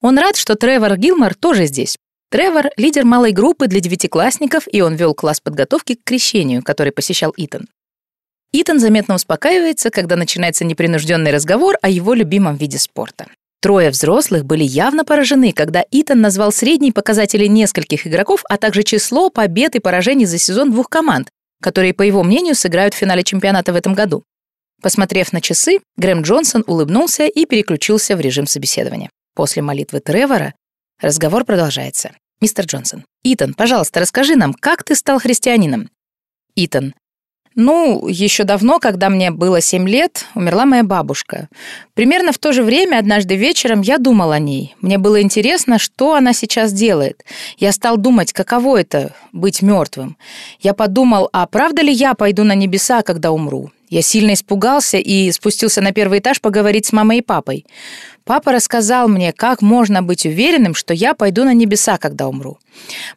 Он 0.00 0.18
рад, 0.18 0.36
что 0.36 0.56
Тревор 0.56 0.96
Гилмор 0.96 1.34
тоже 1.34 1.66
здесь. 1.66 1.96
Тревор— 2.32 2.70
лидер 2.78 3.04
малой 3.04 3.32
группы 3.32 3.66
для 3.66 3.80
девятиклассников, 3.80 4.64
и 4.72 4.80
он 4.80 4.94
вел 4.94 5.12
класс 5.12 5.38
подготовки 5.38 5.96
к 5.96 6.02
крещению, 6.02 6.62
который 6.62 6.90
посещал 6.90 7.34
Итан. 7.36 7.68
Итан 8.52 8.80
заметно 8.80 9.16
успокаивается, 9.16 9.90
когда 9.90 10.16
начинается 10.16 10.64
непринужденный 10.64 11.30
разговор 11.30 11.76
о 11.82 11.90
его 11.90 12.14
любимом 12.14 12.56
виде 12.56 12.78
спорта. 12.78 13.26
Трое 13.60 13.90
взрослых 13.90 14.46
были 14.46 14.64
явно 14.64 15.04
поражены, 15.04 15.52
когда 15.52 15.84
Итан 15.90 16.22
назвал 16.22 16.52
средние 16.52 16.94
показатели 16.94 17.44
нескольких 17.44 18.06
игроков, 18.06 18.44
а 18.48 18.56
также 18.56 18.82
число 18.82 19.28
побед 19.28 19.76
и 19.76 19.80
поражений 19.80 20.24
за 20.24 20.38
сезон 20.38 20.70
двух 20.70 20.88
команд, 20.88 21.28
которые, 21.62 21.92
по 21.92 22.00
его 22.00 22.22
мнению, 22.22 22.54
сыграют 22.54 22.94
в 22.94 22.96
финале 22.96 23.24
чемпионата 23.24 23.74
в 23.74 23.76
этом 23.76 23.92
году. 23.92 24.24
Посмотрев 24.80 25.34
на 25.34 25.42
часы, 25.42 25.80
Грэм 25.98 26.22
Джонсон 26.22 26.64
улыбнулся 26.66 27.26
и 27.26 27.44
переключился 27.44 28.16
в 28.16 28.20
режим 28.20 28.46
собеседования. 28.46 29.10
После 29.34 29.60
молитвы 29.60 30.00
Тревора 30.00 30.54
разговор 30.98 31.44
продолжается. 31.44 32.12
«Мистер 32.42 32.64
Джонсон, 32.64 33.04
Итан, 33.22 33.54
пожалуйста, 33.54 34.00
расскажи 34.00 34.34
нам, 34.34 34.52
как 34.52 34.82
ты 34.82 34.96
стал 34.96 35.20
христианином?» 35.20 35.88
Итан, 36.56 36.92
ну, 37.54 38.08
еще 38.08 38.42
давно, 38.42 38.80
когда 38.80 39.10
мне 39.10 39.30
было 39.30 39.60
7 39.60 39.88
лет, 39.88 40.26
умерла 40.34 40.64
моя 40.64 40.82
бабушка. 40.82 41.48
Примерно 41.94 42.32
в 42.32 42.38
то 42.38 42.52
же 42.52 42.64
время, 42.64 42.98
однажды 42.98 43.36
вечером, 43.36 43.82
я 43.82 43.98
думал 43.98 44.32
о 44.32 44.40
ней. 44.40 44.74
Мне 44.80 44.98
было 44.98 45.22
интересно, 45.22 45.78
что 45.78 46.14
она 46.14 46.32
сейчас 46.32 46.72
делает. 46.72 47.24
Я 47.58 47.70
стал 47.70 47.96
думать, 47.96 48.32
каково 48.32 48.80
это— 48.80 49.14
быть 49.32 49.62
мертвым. 49.62 50.16
Я 50.60 50.74
подумал, 50.74 51.28
а 51.32 51.46
правда 51.46 51.82
ли 51.82 51.92
я 51.92 52.14
пойду 52.14 52.42
на 52.42 52.56
небеса, 52.56 53.02
когда 53.02 53.30
умру? 53.30 53.70
Я 53.90 54.00
сильно 54.00 54.32
испугался 54.32 54.96
и 54.96 55.30
спустился 55.32 55.82
на 55.82 55.92
первый 55.92 56.20
этаж 56.20 56.40
поговорить 56.40 56.86
с 56.86 56.92
мамой 56.92 57.18
и 57.18 57.22
папой. 57.22 57.66
Папа 58.24 58.52
рассказал 58.52 59.08
мне, 59.08 59.32
как 59.32 59.62
можно 59.62 60.02
быть 60.02 60.26
уверенным, 60.26 60.74
что 60.74 60.94
я 60.94 61.14
пойду 61.14 61.44
на 61.44 61.54
небеса, 61.54 61.98
когда 61.98 62.28
умру. 62.28 62.58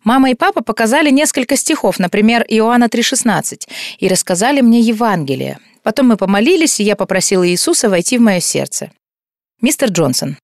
Мама 0.04 0.32
и 0.32 0.36
папа 0.36 0.64
показали 0.64 1.12
несколько 1.12 1.56
стихов, 1.56 2.00
например, 2.00 2.44
Иоанна 2.48 2.86
3,16, 2.86 3.68
и 4.00 4.08
рассказали 4.08 4.62
мне 4.62 4.80
Евангелие. 4.80 5.60
Потом 5.84 6.08
мы 6.08 6.18
помолились, 6.18 6.80
и 6.80 6.84
я 6.84 6.96
попросила 6.96 7.48
Иисуса 7.48 7.90
войти 7.90 8.18
в 8.18 8.22
мое 8.22 8.40
сердце. 8.40 8.92
Мистер 9.62 9.90
Джонсон. 9.90 10.38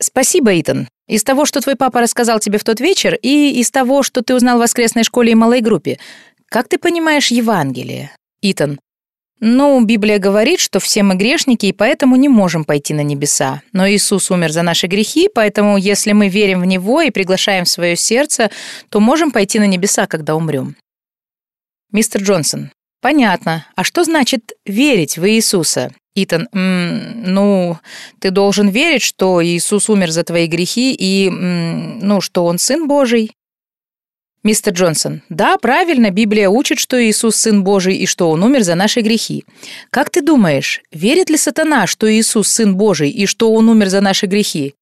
Спасибо, 0.00 0.58
Итан. 0.58 0.88
Из 1.06 1.22
того, 1.22 1.44
что 1.44 1.60
твой 1.60 1.76
папа 1.76 2.00
рассказал 2.00 2.40
тебе 2.40 2.58
в 2.58 2.64
тот 2.64 2.80
вечер, 2.80 3.18
и 3.20 3.60
из 3.60 3.70
того, 3.70 4.02
что 4.02 4.22
ты 4.22 4.34
узнал 4.34 4.56
в 4.56 4.62
воскресной 4.62 5.04
школе 5.04 5.32
и 5.32 5.34
малой 5.34 5.60
группе, 5.60 5.98
как 6.46 6.68
ты 6.68 6.78
понимаешь 6.78 7.30
Евангелие? 7.30 8.10
Итан. 8.40 8.80
Ну, 9.40 9.82
Библия 9.82 10.18
говорит, 10.18 10.60
что 10.60 10.80
все 10.80 11.02
мы 11.02 11.14
грешники, 11.14 11.64
и 11.66 11.72
поэтому 11.72 12.16
не 12.16 12.28
можем 12.28 12.64
пойти 12.64 12.92
на 12.92 13.00
небеса. 13.00 13.62
Но 13.72 13.88
Иисус 13.88 14.30
умер 14.30 14.52
за 14.52 14.60
наши 14.62 14.86
грехи, 14.86 15.30
поэтому 15.34 15.78
если 15.78 16.12
мы 16.12 16.28
верим 16.28 16.60
в 16.60 16.66
Него 16.66 17.00
и 17.00 17.10
приглашаем 17.10 17.64
в 17.64 17.68
свое 17.70 17.96
сердце, 17.96 18.50
то 18.90 19.00
можем 19.00 19.30
пойти 19.30 19.58
на 19.58 19.66
небеса, 19.66 20.06
когда 20.06 20.36
умрем. 20.36 20.76
Мистер 21.90 22.22
Джонсон. 22.22 22.70
Понятно. 23.00 23.66
А 23.76 23.82
что 23.82 24.04
значит 24.04 24.52
верить 24.66 25.16
в 25.16 25.26
Иисуса? 25.26 25.90
Итан, 26.14 26.48
ну, 26.52 27.78
ты 28.18 28.30
должен 28.30 28.68
верить, 28.68 29.02
что 29.02 29.42
Иисус 29.42 29.88
умер 29.88 30.10
за 30.10 30.22
твои 30.22 30.48
грехи 30.48 30.94
и, 30.94 31.30
ну, 31.30 32.20
что 32.20 32.44
Он 32.44 32.58
Сын 32.58 32.86
Божий. 32.86 33.32
Мистер 34.42 34.72
Джонсон, 34.72 35.20
да, 35.28 35.58
правильно, 35.58 36.10
Библия 36.10 36.48
учит, 36.48 36.78
что 36.78 37.02
Иисус 37.02 37.36
Сын 37.36 37.62
Божий 37.62 37.96
и 37.96 38.06
что 38.06 38.30
Он 38.30 38.42
умер 38.42 38.62
за 38.62 38.74
наши 38.74 39.02
грехи. 39.02 39.44
Как 39.90 40.08
ты 40.08 40.22
думаешь, 40.22 40.80
верит 40.90 41.28
ли 41.28 41.36
сатана, 41.36 41.86
что 41.86 42.10
Иисус 42.10 42.48
Сын 42.48 42.74
Божий 42.74 43.10
и 43.10 43.26
что 43.26 43.52
Он 43.52 43.68
умер 43.68 43.90
за 43.90 44.00
наши 44.00 44.24
грехи? 44.24 44.74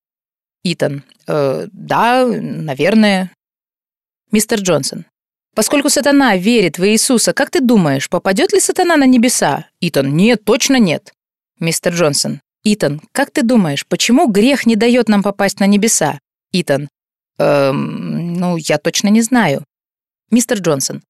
Итан, 0.63 1.03
э, 1.27 1.67
да, 1.73 2.25
наверное. 2.27 3.33
Мистер 4.31 4.61
Джонсон, 4.61 5.07
поскольку 5.57 5.91
сатана 5.91 6.37
верит 6.37 6.79
в 6.79 6.87
Иисуса, 6.87 7.33
как 7.33 7.51
ты 7.51 7.61
думаешь, 7.61 8.09
попадет 8.09 8.53
ли 8.53 8.61
сатана 8.61 8.97
на 8.97 9.07
небеса? 9.07 9.67
Итан, 9.81 10.15
нет, 10.15 10.45
точно 10.45 10.77
нет. 10.79 11.13
Мистер 11.59 11.95
Джонсон, 11.95 12.41
Итан, 12.63 13.01
как 13.11 13.33
ты 13.33 13.43
думаешь, 13.43 13.85
почему 13.87 14.29
грех 14.29 14.67
не 14.67 14.77
дает 14.77 15.09
нам 15.09 15.25
попасть 15.25 15.59
на 15.59 15.67
небеса? 15.67 16.21
Итан, 16.53 16.89
Эм, 17.41 18.28
ну, 18.39 18.57
я 18.57 18.79
точно 18.79 19.09
не 19.09 19.23
знаю. 19.23 19.65
Мистер 20.31 20.59
Джонсон. 20.59 21.03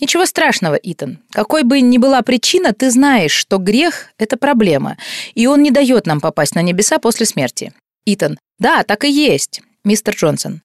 Ничего 0.00 0.26
страшного, 0.26 0.74
Итан. 0.74 1.18
Какой 1.32 1.62
бы 1.62 1.80
ни 1.80 1.98
была 1.98 2.22
причина, 2.22 2.72
ты 2.72 2.90
знаешь, 2.90 3.32
что 3.32 3.58
грех— 3.58 4.10
это 4.18 4.36
проблема, 4.36 4.98
и 5.34 5.46
он 5.46 5.62
не 5.62 5.70
дает 5.70 6.06
нам 6.06 6.20
попасть 6.20 6.54
на 6.54 6.62
небеса 6.62 6.98
после 6.98 7.24
смерти. 7.24 7.72
Итан. 8.04 8.38
Да, 8.58 8.84
так 8.84 9.04
и 9.04 9.10
есть. 9.10 9.62
Мистер 9.84 10.14
Джонсон. 10.14 10.62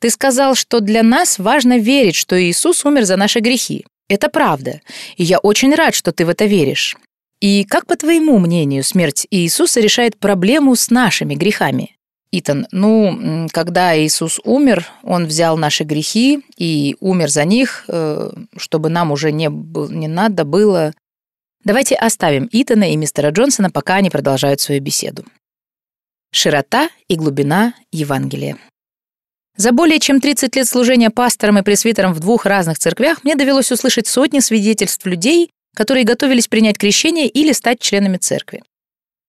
Ты 0.00 0.08
сказал, 0.08 0.54
что 0.54 0.80
для 0.80 1.02
нас 1.02 1.38
важно 1.38 1.78
верить, 1.78 2.16
что 2.16 2.42
Иисус 2.42 2.84
умер 2.86 3.04
за 3.04 3.16
наши 3.16 3.40
грехи. 3.40 3.84
Это 4.08 4.28
правда. 4.28 4.80
И 5.16 5.24
я 5.24 5.38
очень 5.38 5.74
рад, 5.74 5.94
что 5.94 6.10
ты 6.10 6.24
в 6.24 6.30
это 6.30 6.46
веришь. 6.46 6.96
И 7.40 7.64
как, 7.64 7.86
по 7.86 7.96
твоему 7.96 8.38
мнению, 8.38 8.82
смерть 8.82 9.26
Иисуса 9.30 9.80
решает 9.80 10.18
проблему 10.18 10.74
с 10.74 10.90
нашими 10.90 11.34
грехами? 11.34 11.96
Итан, 12.32 12.68
ну, 12.70 13.48
когда 13.52 13.98
Иисус 13.98 14.40
умер, 14.44 14.86
Он 15.02 15.26
взял 15.26 15.56
наши 15.56 15.82
грехи 15.82 16.44
и 16.56 16.96
умер 17.00 17.28
за 17.28 17.44
них, 17.44 17.84
э, 17.88 18.30
чтобы 18.56 18.88
нам 18.88 19.10
уже 19.10 19.32
не, 19.32 19.48
не 19.48 20.08
надо 20.08 20.44
было... 20.44 20.92
Давайте 21.64 21.96
оставим 21.96 22.48
Итана 22.52 22.92
и 22.92 22.96
мистера 22.96 23.30
Джонсона, 23.30 23.70
пока 23.70 23.96
они 23.96 24.10
продолжают 24.10 24.60
свою 24.60 24.80
беседу. 24.80 25.24
Широта 26.32 26.88
и 27.08 27.16
глубина 27.16 27.74
Евангелия. 27.90 28.56
За 29.56 29.72
более 29.72 29.98
чем 29.98 30.20
30 30.20 30.54
лет 30.56 30.68
служения 30.68 31.10
пастором 31.10 31.58
и 31.58 31.62
пресвитером 31.62 32.14
в 32.14 32.20
двух 32.20 32.46
разных 32.46 32.78
церквях 32.78 33.24
мне 33.24 33.34
довелось 33.34 33.72
услышать 33.72 34.06
сотни 34.06 34.38
свидетельств 34.38 35.04
людей, 35.04 35.50
которые 35.74 36.04
готовились 36.04 36.48
принять 36.48 36.78
крещение 36.78 37.28
или 37.28 37.52
стать 37.52 37.80
членами 37.80 38.16
церкви. 38.16 38.62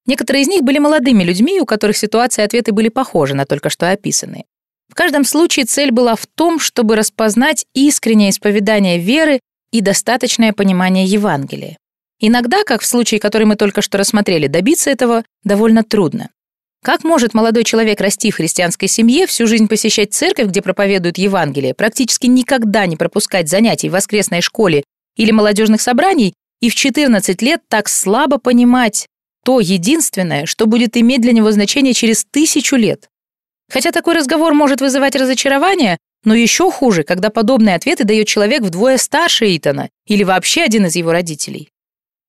Некоторые 0.05 0.43
из 0.43 0.47
них 0.47 0.63
были 0.63 0.79
молодыми 0.79 1.23
людьми, 1.23 1.59
у 1.59 1.65
которых 1.65 1.97
ситуации 1.97 2.41
и 2.41 2.45
ответы 2.45 2.71
были 2.71 2.89
похожи 2.89 3.35
на 3.35 3.45
только 3.45 3.69
что 3.69 3.91
описанные. 3.91 4.45
В 4.89 4.95
каждом 4.95 5.23
случае 5.23 5.65
цель 5.65 5.91
была 5.91 6.15
в 6.15 6.25
том, 6.27 6.59
чтобы 6.59 6.95
распознать 6.95 7.65
искреннее 7.73 8.31
исповедание 8.31 8.97
веры 8.97 9.39
и 9.71 9.81
достаточное 9.81 10.53
понимание 10.53 11.05
Евангелия. 11.05 11.77
Иногда, 12.19 12.63
как 12.63 12.81
в 12.81 12.85
случае, 12.85 13.19
который 13.19 13.45
мы 13.45 13.55
только 13.55 13.81
что 13.81 13.97
рассмотрели, 13.97 14.47
добиться 14.47 14.89
этого 14.89 15.23
довольно 15.43 15.83
трудно. 15.83 16.29
Как 16.83 17.03
может 17.03 17.33
молодой 17.33 17.63
человек 17.63 18.01
расти 18.01 18.31
в 18.31 18.35
христианской 18.35 18.87
семье, 18.87 19.27
всю 19.27 19.45
жизнь 19.47 19.67
посещать 19.67 20.13
церковь, 20.13 20.47
где 20.47 20.61
проповедуют 20.61 21.19
Евангелие, 21.19 21.73
практически 21.73 22.27
никогда 22.27 22.85
не 22.87 22.97
пропускать 22.97 23.47
занятий 23.49 23.87
в 23.87 23.93
воскресной 23.93 24.41
школе 24.41 24.83
или 25.15 25.31
молодежных 25.31 25.79
собраний 25.79 26.33
и 26.59 26.69
в 26.69 26.75
14 26.75 27.41
лет 27.41 27.61
так 27.69 27.87
слабо 27.87 28.39
понимать 28.39 29.07
то 29.43 29.59
единственное, 29.59 30.45
что 30.45 30.65
будет 30.65 30.97
иметь 30.97 31.21
для 31.21 31.31
него 31.31 31.51
значение 31.51 31.93
через 31.93 32.25
тысячу 32.25 32.75
лет. 32.75 33.09
Хотя 33.71 33.91
такой 33.91 34.15
разговор 34.15 34.53
может 34.53 34.81
вызывать 34.81 35.15
разочарование, 35.15 35.97
но 36.23 36.35
еще 36.35 36.69
хуже, 36.69 37.03
когда 37.03 37.29
подобные 37.29 37.75
ответы 37.75 38.03
дает 38.03 38.27
человек 38.27 38.61
вдвое 38.61 38.97
старше 38.97 39.55
Итана 39.55 39.89
или 40.05 40.23
вообще 40.23 40.61
один 40.61 40.85
из 40.85 40.95
его 40.95 41.11
родителей. 41.11 41.69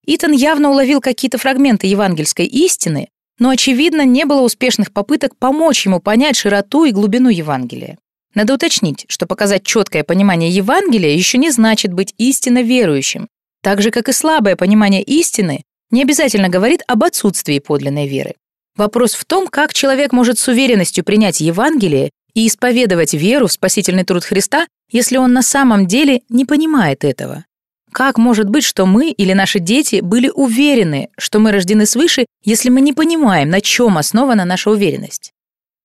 Итан 0.06 0.32
явно 0.32 0.70
уловил 0.70 1.00
какие-то 1.00 1.38
фрагменты 1.38 1.86
евангельской 1.86 2.46
истины, 2.46 3.08
но, 3.38 3.50
очевидно, 3.50 4.04
не 4.04 4.24
было 4.24 4.42
успешных 4.42 4.92
попыток 4.92 5.36
помочь 5.36 5.84
ему 5.84 6.00
понять 6.00 6.36
широту 6.36 6.84
и 6.84 6.92
глубину 6.92 7.28
Евангелия. 7.28 7.98
Надо 8.34 8.54
уточнить, 8.54 9.04
что 9.08 9.26
показать 9.26 9.64
четкое 9.64 10.04
понимание 10.04 10.50
Евангелия 10.50 11.14
еще 11.14 11.38
не 11.38 11.50
значит 11.50 11.92
быть 11.92 12.14
истинно 12.18 12.62
верующим, 12.62 13.28
так 13.62 13.82
же, 13.82 13.90
как 13.90 14.08
и 14.08 14.12
слабое 14.12 14.56
понимание 14.56 15.02
истины 15.02 15.64
не 15.92 16.02
обязательно 16.02 16.48
говорит 16.48 16.82
об 16.88 17.04
отсутствии 17.04 17.60
подлинной 17.60 18.08
веры. 18.08 18.34
Вопрос 18.76 19.14
в 19.14 19.24
том, 19.24 19.46
как 19.46 19.72
человек 19.72 20.12
может 20.12 20.38
с 20.38 20.48
уверенностью 20.48 21.04
принять 21.04 21.40
Евангелие 21.40 22.10
и 22.34 22.48
исповедовать 22.48 23.14
веру 23.14 23.46
в 23.46 23.52
спасительный 23.52 24.04
труд 24.04 24.24
Христа, 24.24 24.66
если 24.90 25.18
он 25.18 25.32
на 25.32 25.42
самом 25.42 25.86
деле 25.86 26.22
не 26.28 26.44
понимает 26.44 27.04
этого. 27.04 27.44
Как 27.92 28.16
может 28.16 28.48
быть, 28.48 28.64
что 28.64 28.86
мы 28.86 29.10
или 29.10 29.34
наши 29.34 29.58
дети 29.58 30.00
были 30.00 30.30
уверены, 30.34 31.10
что 31.18 31.38
мы 31.38 31.52
рождены 31.52 31.84
свыше, 31.84 32.24
если 32.42 32.70
мы 32.70 32.80
не 32.80 32.94
понимаем, 32.94 33.50
на 33.50 33.60
чем 33.60 33.98
основана 33.98 34.46
наша 34.46 34.70
уверенность? 34.70 35.32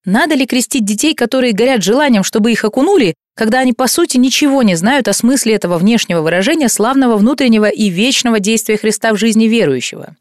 Надо 0.06 0.36
ли 0.36 0.46
крестить 0.46 0.86
детей, 0.86 1.14
которые 1.14 1.52
горят 1.52 1.84
желанием, 1.84 2.24
чтобы 2.24 2.54
их 2.54 2.64
окунули, 2.64 3.14
когда 3.38 3.60
они, 3.60 3.72
по 3.72 3.88
сути, 3.88 4.18
ничего 4.18 4.64
не 4.64 4.76
знают 4.76 5.08
о 5.08 5.14
смысле 5.14 5.54
этого 5.54 5.78
внешнего 5.78 6.22
выражения 6.22 6.70
славного 6.70 7.18
внутреннего 7.18 7.70
и 7.70 7.90
вечного 7.90 8.40
действия 8.40 8.78
Христа 8.78 9.14
в 9.14 9.18
жизни 9.18 9.46
верующего? 9.46 10.16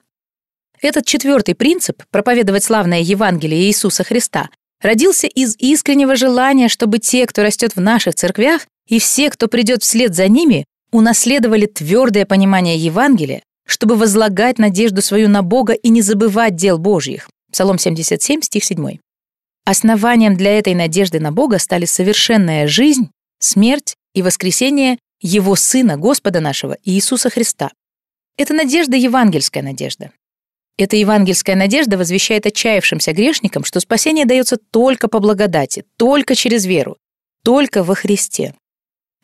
Этот 0.83 1.07
четвертый 1.07 1.55
принцип– 1.55 2.03
проповедовать 2.11 2.63
славное 2.63 3.01
Евангелие 3.01 3.63
Иисуса 3.63 4.05
Христа– 4.05 4.51
родился 4.83 5.27
из 5.27 5.57
искреннего 5.59 6.15
желания, 6.15 6.69
чтобы 6.69 6.99
те, 6.99 7.27
кто 7.27 7.43
растет 7.43 7.75
в 7.75 7.81
наших 7.81 8.15
церквях, 8.15 8.67
и 8.87 8.99
все, 8.99 9.31
кто 9.31 9.49
придет 9.49 9.83
вслед 9.83 10.15
за 10.15 10.29
ними, 10.29 10.67
унаследовали 10.93 11.65
твердое 11.65 12.27
понимание 12.27 12.77
Евангелия, 12.77 13.43
чтобы 13.67 13.97
возлагать 13.97 14.59
надежду 14.59 15.01
свою 15.01 15.31
на 15.31 15.43
Бога 15.43 15.73
и 15.73 15.89
не 15.89 16.03
забывать 16.03 16.55
дел 16.55 16.79
Божьих. 16.79 17.31
Псалом 17.51 17.79
77, 17.79 18.43
стих 18.43 18.63
7. 18.63 18.99
Основанием 19.69 20.37
для 20.37 20.57
этой 20.61 20.75
надежды 20.75 21.19
на 21.19 21.33
Бога 21.33 21.59
стали 21.59 21.87
совершенная 21.87 22.69
жизнь, 22.69 23.11
смерть 23.41 23.97
и 24.15 24.23
воскресение 24.23 24.97
Его 25.21 25.57
Сына, 25.57 25.97
Господа 25.97 26.39
нашего, 26.39 26.77
Иисуса 26.85 27.31
Христа. 27.31 27.73
Это 28.37 28.55
надежда 28.55 28.97
евангельская 28.97 29.65
надежда. 29.65 30.13
Эта 30.79 30.95
евангельская 30.95 31.57
надежда 31.57 31.99
возвещает 31.99 32.47
отчаявшимся 32.47 33.13
грешникам, 33.13 33.65
что 33.65 33.81
спасение 33.81 34.25
дается 34.25 34.57
только 34.57 35.09
по 35.09 35.19
благодати, 35.19 35.85
только 35.97 36.37
через 36.37 36.65
веру, 36.65 36.97
только 37.43 37.83
во 37.83 37.97
Христе. 37.97 38.55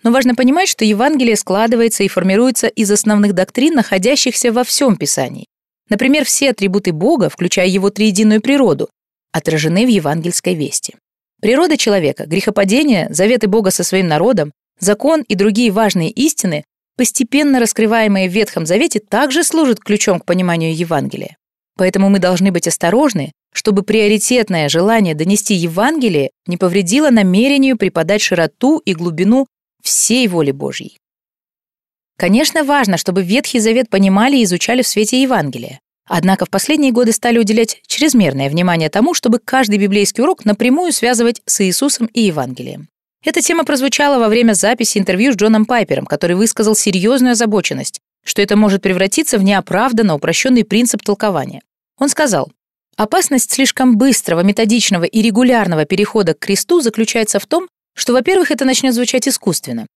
Но 0.03 0.11
важно 0.11 0.35
понимать, 0.35 0.69
что 0.69 0.85
Евангелие 0.85 1.37
складывается 1.37 2.03
и 2.03 2.09
формируется 2.09 2.67
из 2.67 2.91
основных 2.91 3.35
доктрин, 3.35 3.75
находящихся 3.75 4.51
во 4.51 4.65
всем 4.65 4.97
Писании. 4.97 5.47
Например, 5.89 6.25
все 6.25 6.51
атрибуты 6.51 6.91
Бога, 6.93 7.29
включая 7.29 7.69
его 7.69 7.91
триединую 7.91 8.41
природу, 8.41 8.89
отражены 9.33 9.87
в 9.87 9.89
евангельской 9.89 10.55
вести. 10.55 10.95
Природа 11.41 11.77
человека, 11.77 12.27
грехопадение, 12.27 13.09
заветы 13.11 13.49
Бога 13.49 13.71
со 13.71 13.83
своим 13.83 14.07
народом, 14.07 14.53
закон 14.79 15.23
и 15.23 15.35
другие 15.35 15.73
важные 15.73 16.11
истины, 16.11 16.65
постепенно 16.97 17.59
раскрываемые 17.59 18.29
в 18.29 18.33
Ветхом 18.33 18.67
Завете, 18.67 19.01
также 19.01 19.43
служат 19.43 19.81
ключом 19.81 20.21
к 20.21 20.25
пониманию 20.25 20.77
Евангелия. 20.77 21.37
Поэтому 21.77 22.11
мы 22.11 22.19
должны 22.19 22.53
быть 22.53 22.69
осторожны, 22.69 23.33
чтобы 23.53 23.83
приоритетное 23.83 24.69
желание 24.69 25.15
донести 25.15 25.55
Евангелие 25.55 26.31
не 26.47 26.57
повредило 26.57 27.11
намерению 27.11 27.77
преподать 27.77 28.23
широту 28.23 28.79
и 28.79 28.95
глубину 28.95 29.47
всей 29.83 30.29
воли 30.29 30.53
Божьей. 30.53 30.99
Конечно, 32.19 32.63
важно, 32.63 32.99
чтобы 32.99 33.23
Ветхий 33.23 33.59
Завет 33.59 33.91
понимали 33.91 34.37
и 34.37 34.45
изучали 34.45 34.83
в 34.83 34.87
свете 34.87 35.21
Евангелия. 35.23 35.81
Однако 36.09 36.47
в 36.47 36.51
последние 36.51 36.93
годы 36.93 37.13
стали 37.13 37.39
уделять 37.39 37.81
чрезмерное 37.87 38.51
внимание 38.51 38.91
тому, 38.91 39.15
чтобы 39.15 39.39
каждый 39.39 39.79
библейский 39.79 40.23
урок 40.23 40.45
напрямую 40.45 40.93
связывать 40.93 41.43
с 41.47 41.61
Иисусом 41.61 42.07
и 42.07 42.23
Евангелием. 42.23 42.89
Эта 43.25 43.41
тема 43.41 43.65
прозвучала 43.65 44.19
во 44.19 44.29
время 44.29 44.55
записи 44.55 44.99
интервью 44.99 45.33
с 45.33 45.37
Джоном 45.37 45.65
Пайпером, 45.65 46.07
который 46.07 46.35
высказал 46.35 46.75
серьезную 46.75 47.33
озабоченность, 47.33 48.01
что 48.25 48.43
это 48.43 48.57
может 48.57 48.83
превратиться 48.83 49.39
в 49.39 49.45
неоправданно 49.45 50.15
упрощенный 50.15 50.65
принцип 50.65 51.03
толкования. 51.03 51.63
Он 51.99 52.09
сказал, 52.09 52.51
«Опасность 52.97 53.53
слишком 53.53 53.97
быстрого, 53.97 54.41
методичного 54.41 55.05
и 55.05 55.23
регулярного 55.23 55.85
перехода 55.85 56.35
к 56.35 56.41
кресту 56.41 56.81
заключается 56.81 57.39
в 57.39 57.47
том, 57.47 57.69
что, 57.95 58.13
во-первых, 58.13 58.51
это 58.51 58.65
начнет 58.65 58.95
звучать 58.95 59.29
искусственно. 59.29 59.87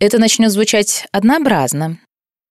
Это 0.00 0.18
начнет 0.18 0.50
звучать 0.50 1.06
однообразно, 1.12 1.98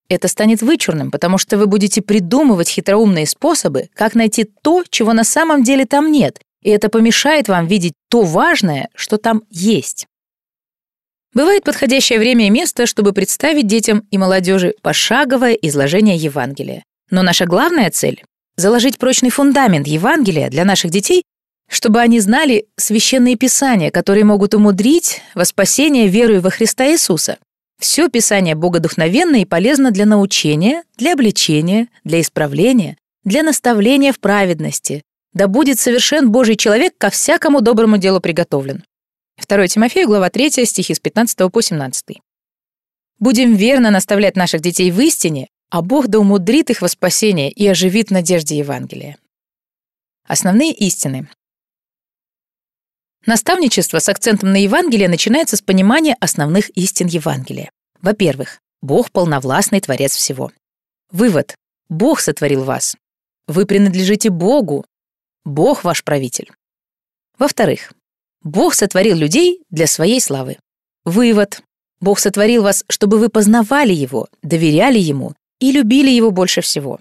это 0.09 0.27
станет 0.27 0.61
вычурным, 0.61 1.11
потому 1.11 1.37
что 1.37 1.57
вы 1.57 1.67
будете 1.67 2.01
придумывать 2.01 2.69
хитроумные 2.69 3.25
способы, 3.25 3.89
как 3.93 4.15
найти 4.15 4.45
то, 4.61 4.83
чего 4.89 5.13
на 5.13 5.23
самом 5.23 5.63
деле 5.63 5.85
там 5.85 6.11
нет, 6.11 6.39
и 6.61 6.69
это 6.69 6.89
помешает 6.89 7.47
вам 7.47 7.67
видеть 7.67 7.93
то 8.09 8.21
важное, 8.21 8.89
что 8.95 9.17
там 9.17 9.43
есть. 9.49 10.07
Бывает 11.33 11.63
подходящее 11.63 12.19
время 12.19 12.47
и 12.47 12.51
место, 12.51 12.85
чтобы 12.85 13.11
представить 13.11 13.67
детям 13.67 14.05
и 14.11 14.17
молодежи 14.17 14.75
пошаговое 14.81 15.53
изложение 15.53 16.15
Евангелия. 16.15 16.83
Но 17.09 17.23
наша 17.23 17.45
главная 17.45 17.89
цель— 17.89 18.23
заложить 18.55 18.99
прочный 18.99 19.31
фундамент 19.31 19.87
Евангелия 19.87 20.49
для 20.49 20.63
наших 20.63 20.91
детей, 20.91 21.23
чтобы 21.69 22.01
они 22.01 22.19
знали 22.19 22.67
священные 22.77 23.35
писания, 23.35 23.89
которые 23.89 24.25
могут 24.25 24.53
умудрить 24.53 25.21
во 25.33 25.43
спасение 25.43 26.07
верою 26.07 26.41
во 26.41 26.51
Христа 26.51 26.85
Иисуса. 26.91 27.39
Все 27.83 28.07
Писание 28.07 28.55
богодухновенно 28.55 29.41
и 29.41 29.45
полезно 29.45 29.91
для 29.91 30.05
научения, 30.05 30.85
для 30.95 31.15
обличения, 31.15 31.89
для 32.05 32.21
исправления, 32.21 32.97
для 33.25 33.43
наставления 33.43 34.13
в 34.13 34.21
праведности. 34.21 35.03
Да 35.33 35.49
будет 35.49 35.81
совершен 35.81 36.31
Божий 36.31 36.55
человек 36.55 36.93
ко 36.97 37.09
всякому 37.09 37.59
доброму 37.59 37.97
делу 37.97 38.21
приготовлен. 38.21 38.85
2 39.45 39.67
Тимофею, 39.67 40.07
глава 40.07 40.29
3, 40.29 40.65
стихи 40.65 40.93
с 40.93 40.99
15 41.01 41.51
по 41.51 41.61
17. 41.61 42.21
Будем 43.19 43.53
верно 43.53 43.91
наставлять 43.91 44.37
наших 44.37 44.61
детей 44.61 44.89
в 44.89 45.01
истине, 45.01 45.49
а 45.69 45.81
Бог 45.81 46.07
да 46.07 46.19
умудрит 46.19 46.69
их 46.69 46.81
во 46.81 46.87
спасение 46.87 47.51
и 47.51 47.67
оживит 47.67 48.11
надежде 48.11 48.57
Евангелия. 48.57 49.17
Основные 50.25 50.71
истины. 50.71 51.27
Наставничество 53.25 53.99
с 53.99 54.09
акцентом 54.09 54.51
на 54.51 54.61
Евангелие 54.61 55.07
начинается 55.07 55.55
с 55.55 55.61
понимания 55.61 56.15
основных 56.19 56.69
истин 56.71 57.07
Евангелия. 57.07 57.71
Во-первых, 58.01 58.59
Бог— 58.81 59.11
полновластный 59.13 59.79
Творец 59.79 60.13
всего. 60.13 60.51
Вывод. 61.09 61.55
Бог 61.87 62.19
сотворил 62.19 62.65
вас. 62.65 62.97
Вы 63.47 63.65
принадлежите 63.65 64.29
Богу. 64.29 64.85
Бог 65.45 65.85
ваш 65.85 66.03
правитель. 66.03 66.51
Во-вторых, 67.37 67.93
Бог 68.41 68.73
сотворил 68.73 69.15
людей 69.15 69.61
для 69.69 69.87
своей 69.87 70.19
славы. 70.19 70.57
Вывод. 71.05 71.61
Бог 72.01 72.19
сотворил 72.19 72.63
вас, 72.63 72.83
чтобы 72.89 73.19
вы 73.19 73.29
познавали 73.29 73.93
Его, 73.93 74.27
доверяли 74.41 74.99
Ему 74.99 75.33
и 75.59 75.71
любили 75.71 76.09
Его 76.09 76.31
больше 76.31 76.59
всего. 76.59 76.99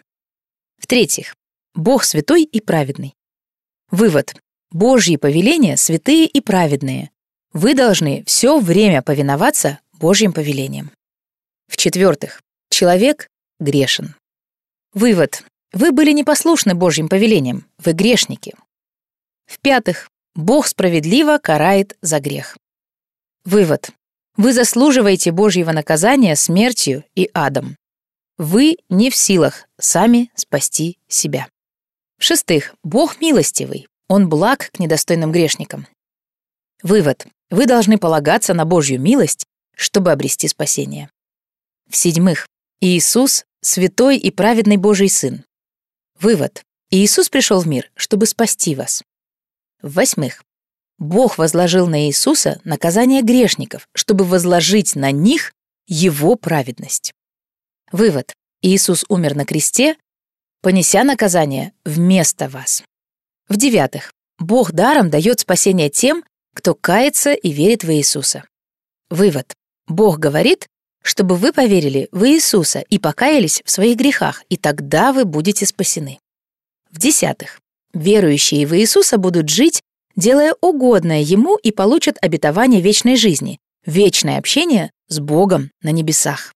В-третьих, 0.78 1.34
Бог 1.74 2.04
святой 2.04 2.44
и 2.44 2.60
праведный. 2.60 3.14
Вывод. 3.90 4.36
Божьи 4.72 5.16
повеления 5.16 5.76
святые 5.76 6.26
и 6.26 6.40
праведные. 6.40 7.10
Вы 7.52 7.74
должны 7.74 8.24
все 8.26 8.58
время 8.58 9.02
повиноваться 9.02 9.78
Божьим 9.92 10.32
повелениям. 10.32 10.90
В-четвертых, 11.68 12.40
человек 12.70 13.28
грешен. 13.60 14.14
Вывод. 14.94 15.44
Вы 15.72 15.92
были 15.92 16.12
непослушны 16.12 16.74
Божьим 16.74 17.08
повелениям, 17.08 17.66
вы 17.78 17.92
грешники. 17.92 18.54
В-пятых, 19.46 20.08
Бог 20.34 20.66
справедливо 20.66 21.38
карает 21.38 21.96
за 22.00 22.20
грех. 22.20 22.56
Вывод. 23.44 23.90
Вы 24.36 24.52
заслуживаете 24.52 25.30
Божьего 25.30 25.72
наказания 25.72 26.36
смертью 26.36 27.04
и 27.14 27.28
адом. 27.34 27.76
Вы 28.38 28.78
не 28.88 29.10
в 29.10 29.16
силах 29.16 29.66
сами 29.78 30.30
спасти 30.34 30.98
себя. 31.08 31.48
В-шестых, 32.18 32.74
Бог 32.82 33.20
милостивый, 33.20 33.88
он 34.12 34.28
благ 34.28 34.70
к 34.72 34.78
недостойным 34.78 35.32
грешникам. 35.32 35.86
Вывод. 36.82 37.26
Вы 37.50 37.64
должны 37.64 37.96
полагаться 37.96 38.52
на 38.52 38.66
Божью 38.66 39.00
милость, 39.00 39.46
чтобы 39.74 40.12
обрести 40.12 40.48
спасение. 40.48 41.08
В-седьмых, 41.88 42.46
Иисус— 42.80 43.46
святой 43.62 44.18
и 44.18 44.30
праведный 44.30 44.76
Божий 44.76 45.08
Сын. 45.08 45.46
Вывод. 46.20 46.62
Иисус 46.90 47.30
пришел 47.30 47.60
в 47.60 47.66
мир, 47.66 47.90
чтобы 47.94 48.26
спасти 48.26 48.74
вас. 48.74 49.02
В-восьмых, 49.80 50.42
Бог 50.98 51.38
возложил 51.38 51.86
на 51.86 52.06
Иисуса 52.06 52.60
наказание 52.64 53.22
грешников, 53.22 53.88
чтобы 53.94 54.26
возложить 54.26 54.94
на 54.94 55.10
них 55.10 55.54
Его 55.86 56.36
праведность. 56.36 57.14
Вывод. 57.90 58.34
Иисус 58.60 59.06
умер 59.08 59.36
на 59.36 59.46
кресте, 59.46 59.96
понеся 60.60 61.02
наказание 61.02 61.72
вместо 61.86 62.50
вас. 62.50 62.84
В-девятых, 63.52 64.14
Бог 64.38 64.72
даром 64.72 65.10
дает 65.10 65.40
спасение 65.40 65.90
тем, 65.90 66.24
кто 66.54 66.74
кается 66.74 67.34
и 67.34 67.50
верит 67.50 67.84
в 67.84 67.92
Иисуса. 67.92 68.44
Вывод. 69.10 69.52
Бог 69.86 70.18
говорит, 70.18 70.68
чтобы 71.02 71.36
вы 71.36 71.52
поверили 71.52 72.08
в 72.12 72.26
Иисуса 72.26 72.78
и 72.78 72.98
покаялись 72.98 73.60
в 73.66 73.70
своих 73.70 73.98
грехах, 73.98 74.42
и 74.48 74.56
тогда 74.56 75.12
вы 75.12 75.26
будете 75.26 75.66
спасены. 75.66 76.18
В-десятых, 76.90 77.60
верующие 77.92 78.66
в 78.66 78.74
Иисуса 78.74 79.18
будут 79.18 79.50
жить, 79.50 79.82
делая 80.16 80.54
угодное 80.62 81.20
Ему 81.20 81.56
и 81.56 81.72
получат 81.72 82.16
обетование 82.22 82.80
вечной 82.80 83.16
жизни, 83.16 83.58
вечное 83.84 84.38
общение 84.38 84.90
с 85.08 85.20
Богом 85.20 85.70
на 85.82 85.90
небесах. 85.90 86.54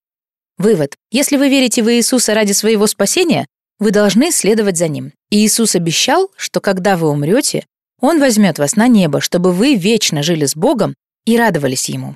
Вывод. 0.57 0.95
Если 1.11 1.37
вы 1.37 1.49
верите 1.49 1.83
в 1.83 1.93
Иисуса 1.93 2.33
ради 2.33 2.53
своего 2.53 2.87
спасения, 2.87 3.45
вы 3.79 3.91
должны 3.91 4.31
следовать 4.31 4.77
за 4.77 4.87
ним. 4.87 5.13
И 5.29 5.45
Иисус 5.45 5.75
обещал, 5.75 6.31
что 6.35 6.61
когда 6.61 6.97
вы 6.97 7.09
умрете, 7.09 7.65
Он 7.99 8.19
возьмет 8.19 8.59
вас 8.59 8.75
на 8.75 8.87
небо, 8.87 9.21
чтобы 9.21 9.51
вы 9.51 9.75
вечно 9.75 10.23
жили 10.23 10.45
с 10.45 10.55
Богом 10.55 10.95
и 11.25 11.37
радовались 11.37 11.89
Ему. 11.89 12.15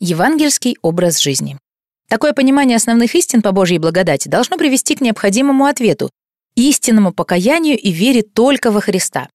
Евангельский 0.00 0.76
образ 0.82 1.18
жизни. 1.18 1.58
Такое 2.08 2.32
понимание 2.32 2.76
основных 2.76 3.14
истин 3.14 3.42
по 3.42 3.52
Божьей 3.52 3.78
благодати 3.78 4.28
должно 4.28 4.56
привести 4.56 4.94
к 4.96 5.00
необходимому 5.00 5.66
ответу– 5.66 6.10
истинному 6.54 7.12
покаянию 7.12 7.78
и 7.78 7.90
вере 7.90 8.22
только 8.22 8.70
во 8.70 8.80
Христа. 8.80 9.28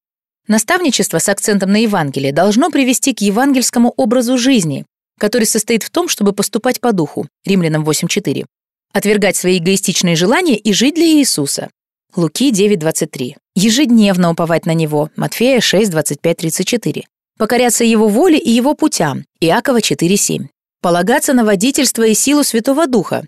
Наставничество 0.48 1.20
с 1.20 1.30
акцентом 1.30 1.72
на 1.72 1.82
Евангелие 1.84 2.32
должно 2.32 2.72
привести 2.72 3.14
к 3.14 3.22
евангельскому 3.22 3.94
образу 3.98 4.38
жизни, 4.38 4.86
который 5.20 5.46
состоит 5.46 5.84
в 5.84 5.90
том, 5.90 6.08
чтобы 6.08 6.34
поступать 6.34 6.80
по 6.80 6.92
духу, 6.92 7.28
римлянам 7.46 7.84
8.4, 7.84 8.46
отвергать 8.94 9.36
свои 9.36 9.58
эгоистичные 9.58 10.16
желания 10.16 10.58
и 10.58 10.74
жить 10.74 10.96
для 10.96 11.06
Иисуса, 11.06 11.70
Луки 12.16 12.52
9.23, 12.52 13.36
ежедневно 13.56 14.32
уповать 14.32 14.66
на 14.66 14.74
Него, 14.74 15.10
Матфея 15.16 15.60
6.25.34, 15.60 17.04
покоряться 17.38 17.84
Его 17.84 18.08
воле 18.08 18.40
и 18.40 18.50
Его 18.50 18.74
путям, 18.74 19.26
Иакова 19.40 19.80
4.7, 19.80 20.48
полагаться 20.82 21.34
на 21.34 21.46
водительство 21.46 22.04
и 22.04 22.14
силу 22.14 22.44
Святого 22.44 22.88
Духа, 22.88 23.26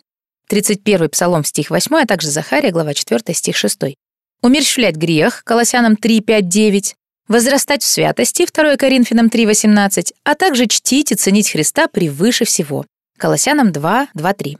31 0.47 1.09
Псалом, 1.09 1.45
стих 1.45 1.69
8, 1.69 1.95
а 1.95 2.05
также 2.05 2.29
Захария, 2.29 2.71
глава 2.71 2.93
4, 2.93 3.21
стих 3.33 3.55
6, 3.55 3.95
умерщвлять 4.41 4.95
грех, 4.95 5.43
Колоссянам 5.45 5.95
3, 5.95 6.21
5, 6.21 6.49
9, 6.49 6.95
возрастать 7.27 7.83
в 7.83 7.87
святости, 7.87 8.45
2 8.51 8.77
Коринфянам 8.77 9.27
3.18, 9.27 10.13
а 10.23 10.35
также 10.35 10.67
чтить 10.67 11.11
и 11.11 11.15
ценить 11.15 11.51
Христа 11.51 11.87
превыше 11.87 12.45
всего, 12.45 12.85
Колоссянам 13.17 13.71
2, 13.71 14.07
2, 14.13 14.33
3. 14.33 14.57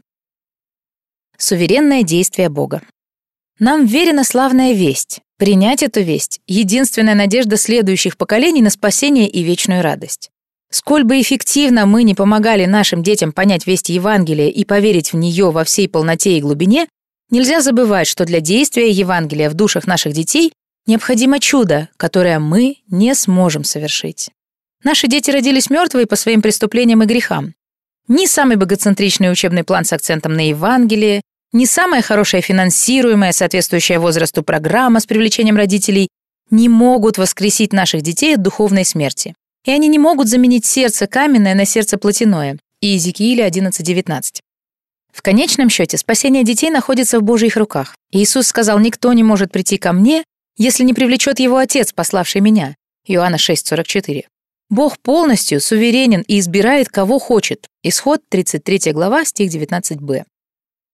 Суверенное 1.41 2.03
действие 2.03 2.49
Бога. 2.49 2.81
Нам 3.59 3.85
верена 3.85 4.23
славная 4.23 4.73
весть. 4.73 5.21
Принять 5.37 5.81
эту 5.81 6.01
весть— 6.01 6.39
единственная 6.47 7.15
надежда 7.15 7.57
следующих 7.57 8.15
поколений 8.15 8.61
на 8.61 8.69
спасение 8.69 9.27
и 9.27 9.41
вечную 9.41 9.81
радость. 9.81 10.29
Сколь 10.69 11.03
бы 11.03 11.19
эффективно 11.19 11.85
мы 11.85 12.03
не 12.03 12.13
помогали 12.13 12.65
нашим 12.65 13.01
детям 13.01 13.31
понять 13.31 13.65
весть 13.65 13.89
Евангелия 13.89 14.49
и 14.49 14.63
поверить 14.65 15.13
в 15.13 15.17
нее 15.17 15.49
во 15.49 15.63
всей 15.63 15.89
полноте 15.89 16.37
и 16.37 16.41
глубине, 16.41 16.87
нельзя 17.31 17.61
забывать, 17.61 18.07
что 18.07 18.25
для 18.25 18.39
действия 18.39 18.91
Евангелия 18.91 19.49
в 19.49 19.55
душах 19.55 19.87
наших 19.87 20.13
детей 20.13 20.53
Необходимо 20.87 21.39
чудо, 21.39 21.89
которое 21.97 22.39
мы 22.39 22.77
не 22.87 23.13
сможем 23.13 23.63
совершить. 23.63 24.31
Наши 24.83 25.07
дети 25.07 25.29
родились 25.29 25.69
мертвые 25.69 26.07
по 26.07 26.15
своим 26.15 26.41
преступлениям 26.41 27.03
и 27.03 27.05
грехам. 27.05 27.53
Ни 28.07 28.25
самый 28.25 28.55
богоцентричный 28.57 29.31
учебный 29.31 29.63
план 29.63 29.85
с 29.85 29.93
акцентом 29.93 30.33
на 30.33 30.47
Евангелие, 30.49 31.21
ни 31.53 31.65
самая 31.65 32.01
хорошая 32.01 32.41
финансируемая, 32.41 33.31
соответствующая 33.31 33.99
возрасту 33.99 34.43
программа 34.43 34.99
с 34.99 35.05
привлечением 35.05 35.57
родителей 35.57 36.07
не 36.49 36.69
могут 36.69 37.17
воскресить 37.17 37.73
наших 37.73 38.01
детей 38.01 38.35
от 38.35 38.41
духовной 38.41 38.85
смерти. 38.85 39.33
И 39.65 39.71
они 39.71 39.87
не 39.87 39.99
могут 39.99 40.27
заменить 40.27 40.65
сердце 40.65 41.07
каменное 41.07 41.55
на 41.55 41.65
сердце 41.65 41.97
плотяное. 41.97 42.57
Иезекииля 42.81 43.47
11.19. 43.47 44.39
В 45.13 45.21
конечном 45.21 45.69
счете 45.69 45.97
спасение 45.97 46.43
детей 46.43 46.69
находится 46.69 47.19
в 47.19 47.23
Божьих 47.23 47.57
руках. 47.57 47.95
Иисус 48.11 48.47
сказал, 48.47 48.79
никто 48.79 49.11
не 49.13 49.23
может 49.23 49.51
прийти 49.51 49.77
ко 49.77 49.93
мне, 49.93 50.23
если 50.57 50.83
не 50.83 50.93
привлечет 50.93 51.39
его 51.39 51.57
Отец, 51.57 51.93
пославший 51.93 52.41
меня. 52.41 52.75
Иоанна 53.05 53.35
6,44. 53.35 54.23
Бог 54.69 54.99
полностью 54.99 55.59
суверенен 55.59 56.21
и 56.21 56.39
избирает, 56.39 56.87
кого 56.87 57.19
хочет. 57.19 57.67
Исход 57.83 58.21
33 58.29 58.93
глава, 58.93 59.25
стих 59.25 59.51
19б. 59.51 60.23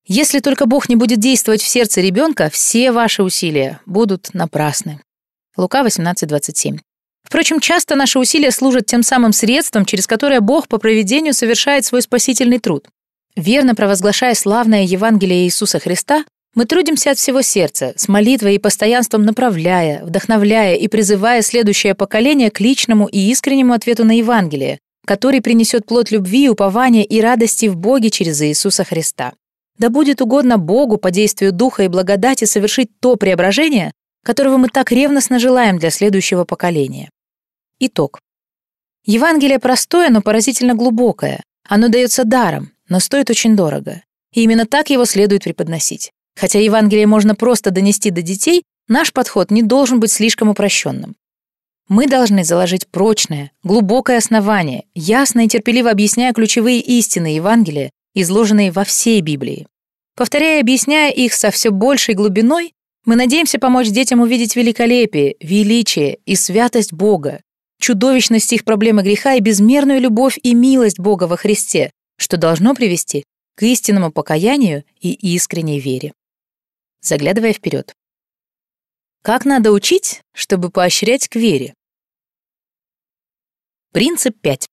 Если 0.09 0.39
только 0.39 0.65
Бог 0.67 0.87
не 0.87 0.95
будет 0.95 1.19
действовать 1.19 1.61
в 1.61 1.67
сердце 1.67 1.99
ребенка, 1.99 2.49
все 2.49 2.93
ваши 2.93 3.23
усилия 3.23 3.81
будут 3.85 4.33
напрасны. 4.33 5.01
Лука 5.57 5.83
18:27. 5.83 6.79
Впрочем, 7.23 7.59
часто 7.59 7.95
наши 7.95 8.17
усилия 8.17 8.51
служат 8.51 8.85
тем 8.85 9.03
самым 9.03 9.33
средством, 9.33 9.83
через 9.83 10.07
которое 10.07 10.39
Бог 10.39 10.69
по 10.69 10.77
проведению 10.77 11.33
совершает 11.33 11.83
свой 11.83 12.01
спасительный 12.01 12.59
труд. 12.59 12.87
Верно 13.35 13.75
провозглашая 13.75 14.33
славное 14.33 14.83
Евангелие 14.83 15.43
Иисуса 15.43 15.79
Христа, 15.79 16.23
мы 16.55 16.63
трудимся 16.63 17.11
от 17.11 17.17
всего 17.17 17.41
сердца, 17.41 17.93
с 17.97 18.07
молитвой 18.07 18.55
и 18.55 18.59
постоянством 18.59 19.25
направляя, 19.25 20.05
вдохновляя 20.05 20.75
и 20.75 20.87
призывая 20.87 21.41
следующее 21.41 21.95
поколение 21.95 22.49
к 22.49 22.61
личному 22.61 23.07
и 23.07 23.29
искреннему 23.29 23.73
ответу 23.73 24.05
на 24.05 24.17
Евангелие, 24.17 24.79
который 25.05 25.41
принесет 25.41 25.85
плод 25.85 26.11
любви, 26.11 26.49
упования 26.49 27.03
и 27.03 27.19
радости 27.19 27.65
в 27.65 27.75
Боге 27.75 28.09
через 28.09 28.41
Иисуса 28.41 28.85
Христа. 28.85 29.33
Да 29.77 29.89
будет 29.89 30.21
угодно 30.21 30.57
Богу 30.57 30.97
по 30.97 31.11
действию 31.11 31.51
Духа 31.51 31.83
и 31.83 31.87
благодати 31.87 32.45
совершить 32.45 32.89
то 32.99 33.15
преображение, 33.15 33.91
которого 34.23 34.57
мы 34.57 34.69
так 34.69 34.91
ревностно 34.91 35.39
желаем 35.39 35.77
для 35.77 35.91
следующего 35.91 36.43
поколения. 36.43 37.09
Итог. 37.79 38.19
Евангелие 39.05 39.59
простое, 39.59 40.09
но 40.09 40.21
поразительно 40.21 40.73
глубокое. 40.73 41.43
Оно 41.67 41.89
дается 41.89 42.23
даром, 42.23 42.71
но 42.89 42.99
стоит 42.99 43.29
очень 43.29 43.55
дорого. 43.55 44.01
И 44.33 44.43
именно 44.43 44.65
так 44.65 44.89
его 44.89 45.05
следует 45.05 45.43
преподносить. 45.43 46.11
Хотя 46.35 46.59
Евангелие 46.59 47.07
можно 47.07 47.35
просто 47.35 47.71
донести 47.71 48.09
до 48.11 48.21
детей, 48.21 48.63
наш 48.87 49.13
подход 49.13 49.51
не 49.51 49.61
должен 49.61 49.99
быть 49.99 50.11
слишком 50.11 50.49
упрощенным. 50.49 51.15
Мы 51.87 52.07
должны 52.07 52.43
заложить 52.43 52.87
прочное, 52.87 53.51
глубокое 53.63 54.17
основание, 54.17 54.83
ясно 54.93 55.45
и 55.45 55.47
терпеливо 55.47 55.89
объясняя 55.89 56.33
ключевые 56.33 56.81
истины 56.81 57.27
Евангелия, 57.27 57.91
изложенные 58.21 58.71
во 58.71 58.83
всей 58.83 59.21
Библии. 59.21 59.67
Повторяя 60.15 60.57
и 60.57 60.61
объясняя 60.61 61.11
их 61.11 61.33
со 61.33 61.51
все 61.51 61.69
большей 61.69 62.15
глубиной, 62.15 62.73
мы 63.05 63.15
надеемся 63.15 63.59
помочь 63.59 63.89
детям 63.89 64.19
увидеть 64.19 64.55
великолепие, 64.55 65.35
величие 65.39 66.19
и 66.25 66.35
святость 66.35 66.93
Бога, 66.93 67.41
чудовищность 67.79 68.51
их 68.53 68.65
проблемы 68.65 69.03
греха 69.03 69.35
и 69.35 69.39
безмерную 69.39 70.01
любовь 70.01 70.37
и 70.41 70.53
милость 70.53 70.99
Бога 70.99 71.25
во 71.25 71.37
Христе, 71.37 71.91
что 72.17 72.37
должно 72.37 72.73
привести 72.73 73.23
к 73.55 73.63
истинному 73.63 74.11
покаянию 74.11 74.83
и 74.99 75.13
искренней 75.13 75.79
вере 75.79 76.13
заглядывая 77.07 77.53
вперед. 77.53 77.95
Как 79.23 79.45
надо 79.45 79.71
учить, 79.71 80.21
чтобы 80.33 80.69
поощрять 80.69 81.27
к 81.27 81.35
вере? 81.35 81.73
Принцип 83.91 84.39
5. 84.41 84.67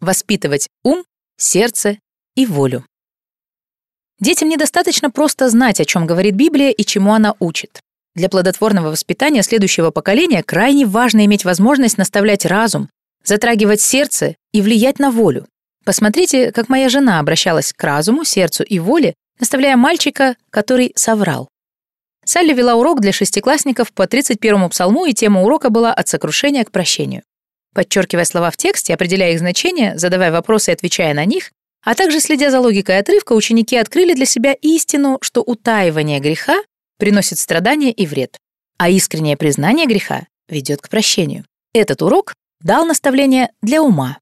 Воспитывать 0.00 0.68
ум, 0.82 1.04
сердце 1.36 1.98
и 2.34 2.46
волю. 2.46 2.84
Детям 4.20 4.48
недостаточно 4.48 5.10
просто 5.10 5.48
знать, 5.48 5.80
о 5.80 5.84
чем 5.84 6.06
говорит 6.06 6.34
Библия 6.34 6.70
и 6.70 6.84
чему 6.84 7.12
она 7.12 7.34
учит. 7.40 7.80
Для 8.14 8.28
плодотворного 8.28 8.90
воспитания 8.90 9.42
следующего 9.42 9.90
поколения 9.90 10.42
крайне 10.42 10.86
важно 10.86 11.24
иметь 11.24 11.44
возможность 11.44 11.98
наставлять 11.98 12.44
разум, 12.44 12.88
затрагивать 13.24 13.80
сердце 13.80 14.36
и 14.52 14.60
влиять 14.60 14.98
на 14.98 15.10
волю. 15.10 15.46
Посмотрите, 15.84 16.52
как 16.52 16.68
моя 16.68 16.88
жена 16.88 17.18
обращалась 17.18 17.72
к 17.72 17.82
разуму, 17.82 18.24
сердцу 18.24 18.62
и 18.62 18.78
воле, 18.78 19.14
наставляя 19.40 19.76
мальчика, 19.76 20.36
который 20.50 20.92
соврал. 20.94 21.48
Салли 22.24 22.52
вела 22.52 22.76
урок 22.76 23.00
для 23.00 23.12
шестиклассников 23.12 23.92
по 23.92 24.02
31-му 24.02 24.68
псалму, 24.68 25.06
и 25.06 25.12
тема 25.12 25.42
урока 25.42 25.70
была 25.70 25.92
«От 25.92 26.06
сокрушения 26.06 26.64
к 26.64 26.70
прощению». 26.70 27.22
Подчеркивая 27.74 28.24
слова 28.24 28.50
в 28.50 28.56
тексте, 28.56 28.94
определяя 28.94 29.32
их 29.32 29.40
значение, 29.40 29.98
задавая 29.98 30.30
вопросы 30.30 30.70
и 30.70 30.74
отвечая 30.74 31.14
на 31.14 31.24
них, 31.24 31.50
а 31.84 31.94
также 31.94 32.20
следя 32.20 32.50
за 32.50 32.60
логикой 32.60 32.98
отрывка, 32.98 33.32
ученики 33.32 33.76
открыли 33.76 34.14
для 34.14 34.26
себя 34.26 34.52
истину, 34.52 35.18
что 35.20 35.42
утаивание 35.42 36.20
греха 36.20 36.62
приносит 36.98 37.38
страдания 37.38 37.92
и 37.92 38.06
вред, 38.06 38.38
а 38.78 38.88
искреннее 38.88 39.36
признание 39.36 39.86
греха 39.86 40.26
ведет 40.48 40.80
к 40.80 40.88
прощению. 40.88 41.44
Этот 41.74 42.02
урок 42.02 42.34
дал 42.60 42.84
наставление 42.84 43.50
для 43.62 43.82
ума. 43.82 44.18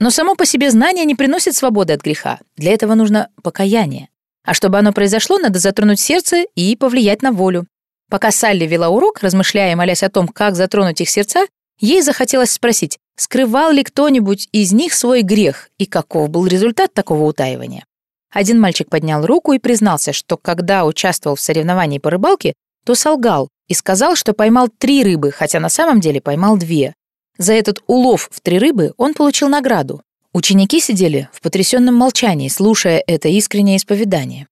Но 0.00 0.10
само 0.10 0.34
по 0.34 0.46
себе 0.46 0.70
знание 0.70 1.04
не 1.04 1.14
приносит 1.14 1.54
свободы 1.54 1.92
от 1.92 2.00
греха. 2.00 2.40
Для 2.56 2.72
этого 2.72 2.94
нужно 2.94 3.28
покаяние. 3.42 4.08
А 4.44 4.54
чтобы 4.54 4.78
оно 4.78 4.92
произошло, 4.92 5.38
надо 5.38 5.58
затронуть 5.58 6.00
сердце 6.00 6.44
и 6.54 6.74
повлиять 6.76 7.22
на 7.22 7.30
волю. 7.30 7.66
Пока 8.10 8.30
Салли 8.30 8.66
вела 8.66 8.88
урок, 8.88 9.20
размышляя 9.20 9.72
и 9.72 9.74
молясь 9.74 10.02
о 10.02 10.10
том, 10.10 10.28
как 10.28 10.56
затронуть 10.56 11.00
их 11.00 11.08
сердца, 11.08 11.46
ей 11.78 12.02
захотелось 12.02 12.50
спросить, 12.50 12.98
скрывал 13.16 13.72
ли 13.72 13.82
кто-нибудь 13.84 14.48
из 14.52 14.72
них 14.72 14.94
свой 14.94 15.22
грех 15.22 15.68
и 15.78 15.86
каков 15.86 16.30
был 16.30 16.46
результат 16.46 16.92
такого 16.94 17.24
утаивания. 17.24 17.84
Один 18.30 18.60
мальчик 18.60 18.88
поднял 18.88 19.26
руку 19.26 19.52
и 19.52 19.58
признался, 19.58 20.12
что 20.12 20.36
когда 20.36 20.84
участвовал 20.86 21.36
в 21.36 21.40
соревновании 21.40 21.98
по 21.98 22.10
рыбалке, 22.10 22.54
то 22.84 22.94
солгал 22.94 23.48
и 23.68 23.74
сказал, 23.74 24.16
что 24.16 24.32
поймал 24.32 24.68
три 24.68 25.04
рыбы, 25.04 25.30
хотя 25.30 25.60
на 25.60 25.68
самом 25.68 26.00
деле 26.00 26.20
поймал 26.20 26.56
две. 26.56 26.94
За 27.38 27.52
этот 27.52 27.82
улов 27.86 28.28
в 28.32 28.40
три 28.40 28.58
рыбы 28.58 28.92
он 28.96 29.14
получил 29.14 29.48
награду 29.48 30.02
Ученики 30.34 30.80
сидели 30.80 31.28
в 31.30 31.42
потрясенном 31.42 31.94
молчании, 31.94 32.48
слушая 32.48 33.02
это 33.06 33.28
искреннее 33.28 33.76
исповедание. 33.76 34.46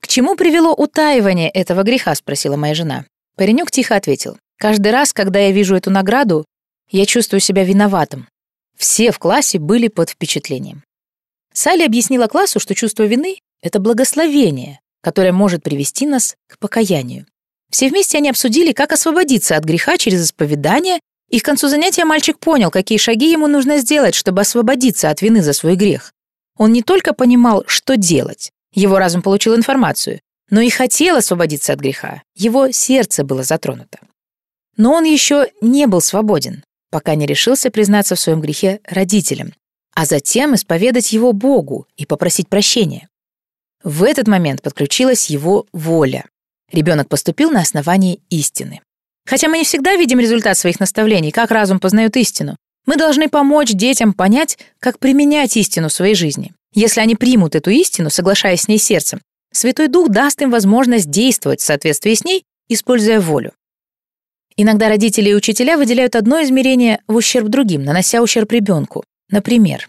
«К 0.00 0.08
чему 0.08 0.34
привело 0.34 0.74
утаивание 0.74 1.48
этого 1.48 1.84
греха?»— 1.84 2.12
спросила 2.16 2.56
моя 2.56 2.74
жена. 2.74 3.04
Паренек 3.36 3.70
тихо 3.70 3.94
ответил. 3.94 4.36
«Каждый 4.58 4.90
раз, 4.90 5.12
когда 5.12 5.38
я 5.38 5.52
вижу 5.52 5.76
эту 5.76 5.90
награду, 5.90 6.44
я 6.92 7.06
чувствую 7.06 7.40
себя 7.40 7.64
виноватым. 7.64 8.28
Все 8.76 9.10
в 9.10 9.18
классе 9.18 9.58
были 9.58 9.88
под 9.88 10.10
впечатлением». 10.10 10.84
Салли 11.52 11.82
объяснила 11.82 12.28
классу, 12.28 12.60
что 12.60 12.74
чувство 12.74 13.02
вины— 13.02 13.38
это 13.62 13.80
благословение, 13.80 14.80
которое 15.02 15.32
может 15.32 15.62
привести 15.62 16.06
нас 16.06 16.36
к 16.48 16.58
покаянию. 16.58 17.26
Все 17.70 17.88
вместе 17.88 18.18
они 18.18 18.30
обсудили, 18.30 18.72
как 18.72 18.92
освободиться 18.92 19.56
от 19.56 19.64
греха 19.64 19.98
через 19.98 20.24
исповедание, 20.24 21.00
и 21.30 21.40
к 21.40 21.44
концу 21.44 21.68
занятия 21.68 22.04
мальчик 22.04 22.38
понял, 22.38 22.70
какие 22.70 22.98
шаги 22.98 23.30
ему 23.30 23.48
нужно 23.48 23.78
сделать, 23.78 24.14
чтобы 24.14 24.42
освободиться 24.42 25.08
от 25.08 25.22
вины 25.22 25.42
за 25.42 25.54
свой 25.54 25.76
грех. 25.76 26.12
Он 26.58 26.72
не 26.72 26.82
только 26.82 27.14
понимал, 27.14 27.64
что 27.66 27.96
делать, 27.96 28.50
его 28.74 28.98
разум 28.98 29.22
получил 29.22 29.56
информацию, 29.56 30.20
но 30.50 30.60
и 30.60 30.68
хотел 30.68 31.16
освободиться 31.16 31.72
от 31.72 31.80
греха, 31.80 32.22
его 32.36 32.70
сердце 32.72 33.24
было 33.24 33.42
затронуто. 33.42 33.98
Но 34.76 34.92
он 34.92 35.04
еще 35.04 35.50
не 35.62 35.86
был 35.86 36.02
свободен, 36.02 36.62
пока 36.92 37.14
не 37.14 37.24
решился 37.26 37.70
признаться 37.70 38.14
в 38.14 38.20
своем 38.20 38.42
грехе 38.42 38.80
родителям, 38.84 39.54
а 39.94 40.04
затем 40.04 40.54
исповедать 40.54 41.12
его 41.12 41.32
Богу 41.32 41.88
и 41.96 42.04
попросить 42.04 42.48
прощения. 42.48 43.08
В 43.82 44.04
этот 44.04 44.28
момент 44.28 44.60
подключилась 44.60 45.30
его 45.30 45.66
воля. 45.72 46.26
Ребенок 46.70 47.08
поступил 47.08 47.50
на 47.50 47.62
основании 47.62 48.20
истины. 48.28 48.82
Хотя 49.26 49.48
мы 49.48 49.58
не 49.58 49.64
всегда 49.64 49.96
видим 49.96 50.20
результат 50.20 50.58
своих 50.58 50.80
наставлений, 50.80 51.30
как 51.30 51.50
разум 51.50 51.80
познает 51.80 52.16
истину, 52.16 52.56
мы 52.84 52.96
должны 52.96 53.28
помочь 53.28 53.70
детям 53.70 54.12
понять, 54.12 54.58
как 54.78 54.98
применять 54.98 55.56
истину 55.56 55.88
в 55.88 55.92
своей 55.92 56.14
жизни. 56.14 56.52
Если 56.74 57.00
они 57.00 57.16
примут 57.16 57.54
эту 57.54 57.70
истину, 57.70 58.10
соглашаясь 58.10 58.62
с 58.62 58.68
ней 58.68 58.78
сердцем, 58.78 59.22
Святой 59.52 59.88
Дух 59.88 60.10
даст 60.10 60.42
им 60.42 60.50
возможность 60.50 61.08
действовать 61.08 61.60
в 61.60 61.64
соответствии 61.64 62.14
с 62.14 62.24
ней, 62.24 62.44
используя 62.68 63.20
волю. 63.20 63.52
Иногда 64.56 64.88
родители 64.88 65.30
и 65.30 65.34
учителя 65.34 65.76
выделяют 65.78 66.16
одно 66.16 66.42
измерение 66.42 67.00
в 67.06 67.16
ущерб 67.16 67.48
другим, 67.48 67.84
нанося 67.84 68.22
ущерб 68.22 68.50
ребенку. 68.52 69.04
Например, 69.30 69.88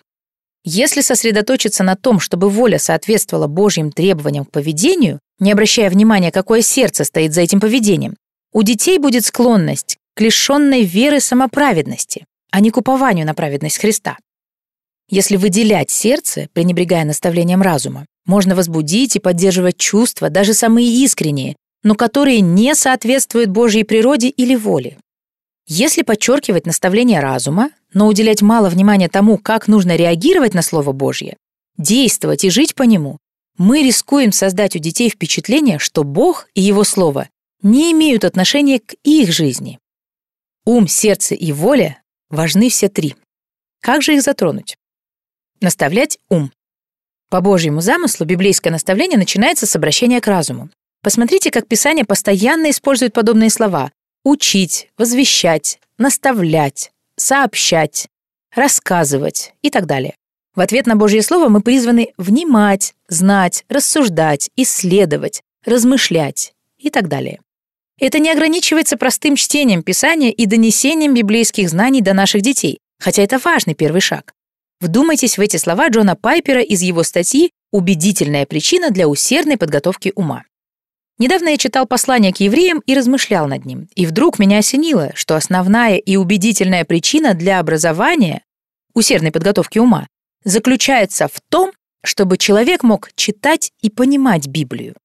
если 0.64 1.02
сосредоточиться 1.02 1.84
на 1.84 1.98
том, 1.98 2.19
чтобы 2.19 2.49
воля 2.49 2.80
соответствовала 2.80 3.48
Божьим 3.48 3.91
требованиям 3.91 4.45
к 4.45 4.52
поведению, 4.52 5.19
не 5.40 5.52
обращая 5.52 5.90
внимания, 5.90 6.31
какое 6.31 6.61
сердце 6.61 7.03
стоит 7.03 7.34
за 7.34 7.41
этим 7.41 7.60
поведением, 7.60 8.15
у 8.53 8.64
детей 8.64 8.98
будет 8.98 9.26
склонность 9.26 9.98
к 10.15 10.22
лишенной 10.22 10.84
веры 10.84 11.19
самоправедности, 11.19 12.26
а 12.52 12.61
не 12.61 12.72
к 12.72 12.77
упованию 12.77 13.26
на 13.26 13.34
праведность 13.34 13.80
Христа. 13.80 14.18
Если 15.10 15.35
выделять 15.35 15.90
сердце, 15.90 16.48
пренебрегая 16.53 17.03
наставлением 17.03 17.61
разума, 17.61 18.06
можно 18.26 18.56
возбудить 18.56 19.18
и 19.18 19.19
поддерживать 19.19 19.77
чувства, 19.77 20.30
даже 20.30 20.53
самые 20.53 20.88
искренние, 20.88 21.57
но 21.84 21.96
которые 21.96 22.42
не 22.42 22.76
соответствуют 22.76 23.50
Божьей 23.50 23.84
природе 23.84 24.30
или 24.30 24.56
воле. 24.56 24.98
Если 25.68 26.02
подчеркивать 26.02 26.66
наставление 26.66 27.20
разума, 27.20 27.70
но 27.94 28.08
уделять 28.08 28.42
мало 28.42 28.70
внимания 28.70 29.08
тому, 29.08 29.38
как 29.38 29.68
нужно 29.68 29.96
реагировать 29.96 30.54
на 30.54 30.62
Слово 30.62 30.92
Божье, 30.92 31.38
действовать 31.78 32.44
и 32.44 32.50
жить 32.50 32.76
по 32.76 32.84
нему, 32.84 33.18
мы 33.58 33.84
рискуем 33.84 34.32
создать 34.32 34.76
у 34.76 34.80
детей 34.80 35.10
впечатление, 35.10 35.80
что 35.80 36.04
Бог 36.04 36.48
и 36.54 36.62
Его 36.62 36.84
Слово 36.84 37.30
не 37.62 37.92
имеют 37.92 38.26
отношения 38.26 38.80
к 38.80 38.96
их 39.04 39.32
жизни. 39.32 39.80
Ум, 40.66 40.88
сердце 40.88 41.36
и 41.36 41.52
воля 41.52 42.02
важны 42.30 42.70
все 42.70 42.90
три. 42.90 43.16
Как 43.82 44.02
же 44.02 44.16
их 44.16 44.22
затронуть? 44.22 44.76
Наставлять 45.62 46.18
ум. 46.30 46.52
По 47.30 47.42
Божьему 47.42 47.82
замыслу 47.82 48.26
библейское 48.26 48.72
наставление 48.72 49.18
начинается 49.18 49.66
с 49.66 49.76
обращения 49.76 50.20
к 50.20 50.28
разуму. 50.28 50.70
Посмотрите, 51.04 51.52
как 51.52 51.68
Писание 51.68 52.06
постоянно 52.06 52.72
использует 52.72 53.14
подобные 53.14 53.50
слова 53.50 53.92
учить, 54.24 54.88
возвещать, 54.98 55.80
наставлять, 55.98 56.92
сообщать, 57.18 58.08
рассказывать 58.56 59.54
и 59.62 59.70
так 59.70 59.86
далее. 59.86 60.16
В 60.56 60.62
ответ 60.62 60.88
на 60.88 60.96
Божье 60.96 61.22
Слово 61.22 61.50
мы 61.50 61.62
призваны 61.62 62.14
внимать, 62.18 62.94
знать, 63.10 63.66
рассуждать, 63.68 64.50
исследовать, 64.56 65.42
размышлять 65.66 66.54
и 66.78 66.90
так 66.90 67.10
далее. 67.10 67.42
Это 68.00 68.20
не 68.20 68.32
ограничивается 68.32 68.96
простым 68.96 69.36
чтением 69.36 69.84
Писания 69.84 70.32
и 70.32 70.46
донесением 70.46 71.14
библейских 71.14 71.70
знаний 71.70 72.02
до 72.02 72.14
наших 72.14 72.42
детей, 72.42 72.80
хотя 73.00 73.24
это 73.24 73.40
важный 73.40 73.74
первый 73.74 74.02
шаг. 74.02 74.34
Вдумайтесь 74.80 75.38
в 75.38 75.42
эти 75.42 75.58
слова 75.58 75.90
Джона 75.90 76.16
Пайпера 76.16 76.62
из 76.62 76.82
его 76.82 77.04
статьи 77.04 77.52
«Убедительная 77.72 78.46
причина 78.46 78.90
для 78.90 79.08
усердной 79.08 79.58
подготовки 79.58 80.14
ума». 80.16 80.44
Недавно 81.19 81.49
я 81.49 81.57
читал 81.57 81.85
послание 81.85 82.34
к 82.34 82.38
евреям 82.38 82.81
и 82.85 82.95
размышлял 82.95 83.48
над 83.48 83.65
ним. 83.65 83.88
И 83.95 84.06
вдруг 84.06 84.40
меня 84.40 84.57
осенило, 84.60 85.11
что 85.15 85.35
основная 85.35 85.98
и 85.98 86.15
убедительная 86.15 86.85
причина 86.85 87.34
для 87.34 87.60
образования, 87.60 88.44
усердной 88.94 89.31
подготовки 89.31 89.80
ума, 89.80 90.07
заключается 90.44 91.27
в 91.27 91.40
том, 91.49 91.72
чтобы 92.03 92.38
человек 92.38 92.84
мог 92.84 93.11
читать 93.15 93.72
и 93.81 93.90
понимать 93.90 94.48
Библию. 94.48 94.95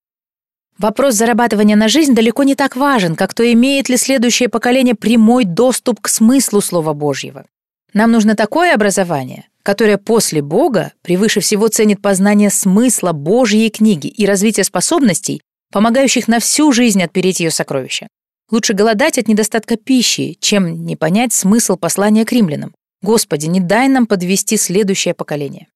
Вопрос 0.79 1.15
зарабатывания 1.15 1.77
на 1.77 1.89
жизнь 1.89 2.15
далеко 2.15 2.45
не 2.45 2.55
так 2.55 2.77
важен, 2.77 3.17
как 3.17 3.35
то, 3.35 3.53
имеет 3.53 3.89
ли 3.89 3.97
следующее 3.97 4.49
поколение 4.49 4.95
прямой 4.95 5.45
доступ 5.45 6.01
к 6.01 6.09
смыслу 6.09 6.61
Слова 6.61 6.93
Божьего. 6.95 7.45
Нам 7.93 8.13
нужно 8.13 8.37
такое 8.37 8.75
образование, 8.75 9.49
которое 9.65 9.99
после 9.99 10.41
Бога 10.41 10.93
превыше 11.03 11.41
всего 11.41 11.69
ценит 11.69 12.01
познание 12.01 12.51
смысла 12.51 13.13
Божьей 13.13 13.71
книги 13.71 14.07
и 14.07 14.25
развитие 14.25 14.65
способностей, 14.65 15.43
помогающих 15.73 16.29
на 16.29 16.41
всю 16.41 16.73
жизнь 16.73 17.03
отпереть 17.03 17.41
ее 17.41 17.51
сокровища. 17.51 18.09
Лучше 18.51 18.73
голодать 18.73 19.19
от 19.19 19.29
недостатка 19.29 19.77
пищи, 19.77 20.37
чем 20.41 20.87
не 20.87 20.97
понять 20.97 21.33
смысл 21.33 21.77
послания 21.77 22.25
к 22.25 22.33
римлянам. 22.33 22.75
Господи, 23.03 23.47
не 23.47 23.61
дай 23.61 23.89
нам 23.89 24.07
подвести 24.07 24.57
следующее 24.57 25.15
поколение. 25.15 25.69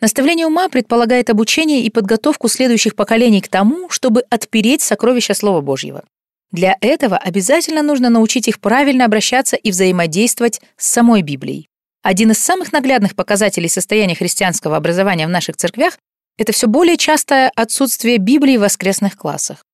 Наставление 0.00 0.46
ума 0.46 0.68
предполагает 0.68 1.30
обучение 1.30 1.82
и 1.82 1.90
подготовку 1.90 2.48
следующих 2.48 2.96
поколений 2.96 3.40
к 3.40 3.48
тому, 3.48 3.88
чтобы 3.88 4.24
отпереть 4.28 4.82
сокровища 4.82 5.32
Слова 5.32 5.62
Божьего. 5.62 6.04
Для 6.52 6.76
этого 6.80 7.16
обязательно 7.16 7.82
нужно 7.82 8.10
научить 8.10 8.46
их 8.48 8.60
правильно 8.60 9.04
обращаться 9.06 9.56
и 9.56 9.70
взаимодействовать 9.70 10.60
с 10.76 10.86
самой 10.86 11.22
Библией. 11.22 11.68
Один 12.02 12.30
из 12.30 12.38
самых 12.38 12.72
наглядных 12.72 13.16
показателей 13.16 13.68
состояния 13.68 14.14
христианского 14.14 14.76
образования 14.76 15.26
в 15.26 15.30
наших 15.30 15.56
церквях 15.56 15.98
это 16.36 16.52
все 16.52 16.66
более 16.66 16.96
частое 16.96 17.50
отсутствие 17.54 18.18
Библии 18.18 18.56
в 18.56 18.60
воскресных 18.60 19.16
классах. 19.16 19.64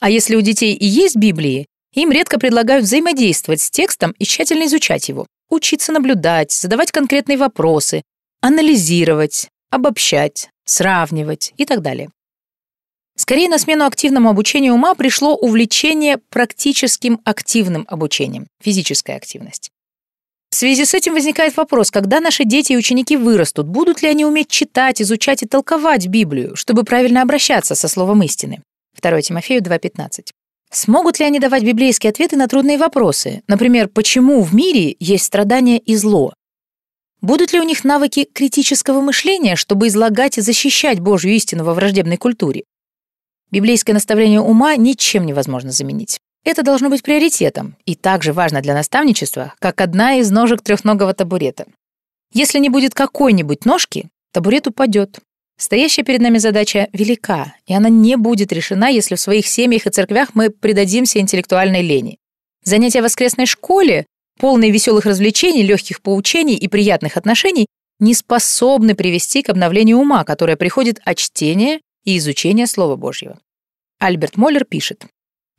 А 0.00 0.10
если 0.10 0.36
у 0.36 0.40
детей 0.40 0.74
и 0.74 0.86
есть 0.86 1.16
Библии, 1.16 1.66
им 1.92 2.12
редко 2.12 2.38
предлагают 2.38 2.84
взаимодействовать 2.84 3.60
с 3.60 3.70
текстом 3.70 4.12
и 4.18 4.24
тщательно 4.24 4.64
изучать 4.66 5.08
его, 5.08 5.26
учиться 5.50 5.92
наблюдать, 5.92 6.52
задавать 6.52 6.92
конкретные 6.92 7.38
вопросы, 7.38 8.02
анализировать, 8.40 9.48
обобщать, 9.70 10.50
сравнивать 10.64 11.52
и 11.56 11.64
так 11.64 11.82
далее. 11.82 12.10
Скорее 13.16 13.48
на 13.48 13.58
смену 13.58 13.84
активному 13.84 14.30
обучению 14.30 14.74
ума 14.74 14.94
пришло 14.94 15.34
увлечение 15.34 16.18
практическим 16.18 17.20
активным 17.24 17.84
обучением, 17.88 18.46
физическая 18.62 19.16
активность. 19.16 19.70
В 20.50 20.56
связи 20.56 20.84
с 20.84 20.94
этим 20.94 21.12
возникает 21.12 21.56
вопрос, 21.56 21.90
когда 21.90 22.20
наши 22.20 22.44
дети 22.44 22.72
и 22.72 22.76
ученики 22.76 23.16
вырастут, 23.16 23.68
будут 23.68 24.02
ли 24.02 24.08
они 24.08 24.24
уметь 24.24 24.48
читать, 24.48 25.02
изучать 25.02 25.42
и 25.42 25.46
толковать 25.46 26.06
Библию, 26.06 26.56
чтобы 26.56 26.84
правильно 26.84 27.20
обращаться 27.20 27.74
со 27.74 27.86
словом 27.86 28.22
истины? 28.22 28.62
2 29.00 29.20
Тимофею 29.20 29.62
2.15. 29.62 30.30
Смогут 30.70 31.18
ли 31.18 31.26
они 31.26 31.38
давать 31.38 31.64
библейские 31.64 32.10
ответы 32.10 32.36
на 32.36 32.48
трудные 32.48 32.78
вопросы? 32.78 33.42
Например, 33.46 33.88
почему 33.88 34.42
в 34.42 34.54
мире 34.54 34.96
есть 34.98 35.24
страдания 35.24 35.78
и 35.78 35.96
зло? 35.96 36.32
Будут 37.20 37.52
ли 37.52 37.60
у 37.60 37.64
них 37.64 37.84
навыки 37.84 38.28
критического 38.32 39.00
мышления, 39.00 39.56
чтобы 39.56 39.88
излагать 39.88 40.38
и 40.38 40.40
защищать 40.40 41.00
Божью 41.00 41.32
истину 41.32 41.64
во 41.64 41.74
враждебной 41.74 42.16
культуре? 42.16 42.64
Библейское 43.50 43.94
наставление 43.94 44.40
ума 44.40 44.76
ничем 44.76 45.26
невозможно 45.26 45.72
заменить. 45.72 46.18
Это 46.44 46.62
должно 46.62 46.88
быть 46.88 47.02
приоритетом 47.02 47.76
и 47.84 47.94
также 47.94 48.32
важно 48.32 48.60
для 48.60 48.74
наставничества, 48.74 49.54
как 49.58 49.80
одна 49.80 50.16
из 50.16 50.30
ножек 50.30 50.62
трехногого 50.62 51.14
табурета. 51.14 51.66
Если 52.32 52.58
не 52.58 52.68
будет 52.68 52.94
какой-нибудь 52.94 53.64
ножки, 53.64 54.08
табурет 54.32 54.66
упадет. 54.66 55.18
Стоящая 55.58 56.04
перед 56.04 56.20
нами 56.20 56.38
задача 56.38 56.88
велика, 56.92 57.54
и 57.66 57.74
она 57.74 57.88
не 57.88 58.16
будет 58.16 58.52
решена, 58.52 58.88
если 58.88 59.16
в 59.16 59.20
своих 59.20 59.46
семьях 59.46 59.86
и 59.86 59.90
церквях 59.90 60.34
мы 60.34 60.50
предадимся 60.50 61.18
интеллектуальной 61.18 61.82
лени. 61.82 62.18
Занятия 62.64 63.00
в 63.00 63.04
воскресной 63.04 63.46
школе, 63.46 64.06
полные 64.38 64.70
веселых 64.70 65.04
развлечений, 65.04 65.62
легких 65.62 66.00
поучений 66.00 66.54
и 66.54 66.68
приятных 66.68 67.16
отношений, 67.16 67.66
не 67.98 68.14
способны 68.14 68.94
привести 68.94 69.42
к 69.42 69.48
обновлению 69.48 69.98
ума, 69.98 70.22
которое 70.24 70.56
приходит 70.56 71.00
от 71.04 71.18
чтения 71.18 71.80
и 72.04 72.18
изучения 72.18 72.68
Слова 72.68 72.94
Божьего. 72.94 73.40
Альберт 73.98 74.36
Моллер 74.36 74.64
пишет, 74.64 75.06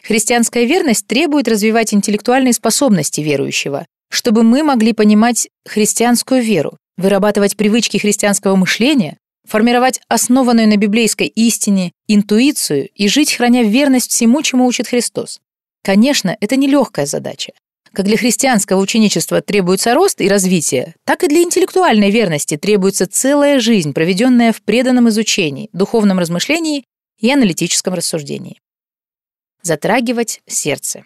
Христианская 0.03 0.65
верность 0.65 1.07
требует 1.07 1.47
развивать 1.47 1.93
интеллектуальные 1.93 2.53
способности 2.53 3.21
верующего, 3.21 3.85
чтобы 4.09 4.43
мы 4.43 4.63
могли 4.63 4.93
понимать 4.93 5.49
христианскую 5.67 6.41
веру, 6.41 6.77
вырабатывать 6.97 7.55
привычки 7.55 7.97
христианского 7.97 8.55
мышления, 8.55 9.17
формировать 9.47 10.01
основанную 10.07 10.67
на 10.67 10.77
библейской 10.77 11.27
истине 11.27 11.91
интуицию 12.07 12.89
и 12.93 13.07
жить, 13.07 13.33
храня 13.33 13.63
верность 13.63 14.11
всему, 14.11 14.41
чему 14.41 14.65
учит 14.65 14.87
Христос. 14.87 15.39
Конечно, 15.83 16.35
это 16.39 16.55
нелегкая 16.55 17.05
задача. 17.05 17.53
Как 17.91 18.05
для 18.05 18.17
христианского 18.17 18.79
ученичества 18.79 19.41
требуется 19.41 19.95
рост 19.95 20.21
и 20.21 20.27
развитие, 20.27 20.93
так 21.05 21.23
и 21.23 21.27
для 21.27 21.41
интеллектуальной 21.41 22.11
верности 22.11 22.55
требуется 22.55 23.07
целая 23.07 23.59
жизнь, 23.59 23.93
проведенная 23.93 24.53
в 24.53 24.61
преданном 24.61 25.09
изучении, 25.09 25.69
духовном 25.73 26.19
размышлении 26.19 26.83
и 27.19 27.31
аналитическом 27.31 27.95
рассуждении. 27.95 28.59
Затрагивать 29.61 30.41
сердце. 30.47 31.03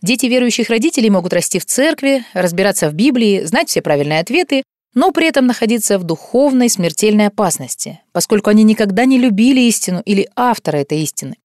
Дети 0.00 0.26
верующих 0.26 0.68
родителей 0.70 1.10
могут 1.10 1.32
расти 1.32 1.58
в 1.58 1.64
церкви, 1.64 2.24
разбираться 2.32 2.90
в 2.90 2.94
Библии, 2.94 3.44
знать 3.44 3.68
все 3.68 3.82
правильные 3.82 4.20
ответы, 4.20 4.62
но 4.94 5.12
при 5.12 5.28
этом 5.28 5.46
находиться 5.46 5.98
в 5.98 6.04
духовной 6.04 6.68
смертельной 6.68 7.28
опасности, 7.28 8.00
поскольку 8.12 8.50
они 8.50 8.62
никогда 8.62 9.04
не 9.04 9.18
любили 9.18 9.60
истину 9.60 10.02
или 10.04 10.28
автора 10.34 10.78
этой 10.78 11.02
истины. 11.02 11.36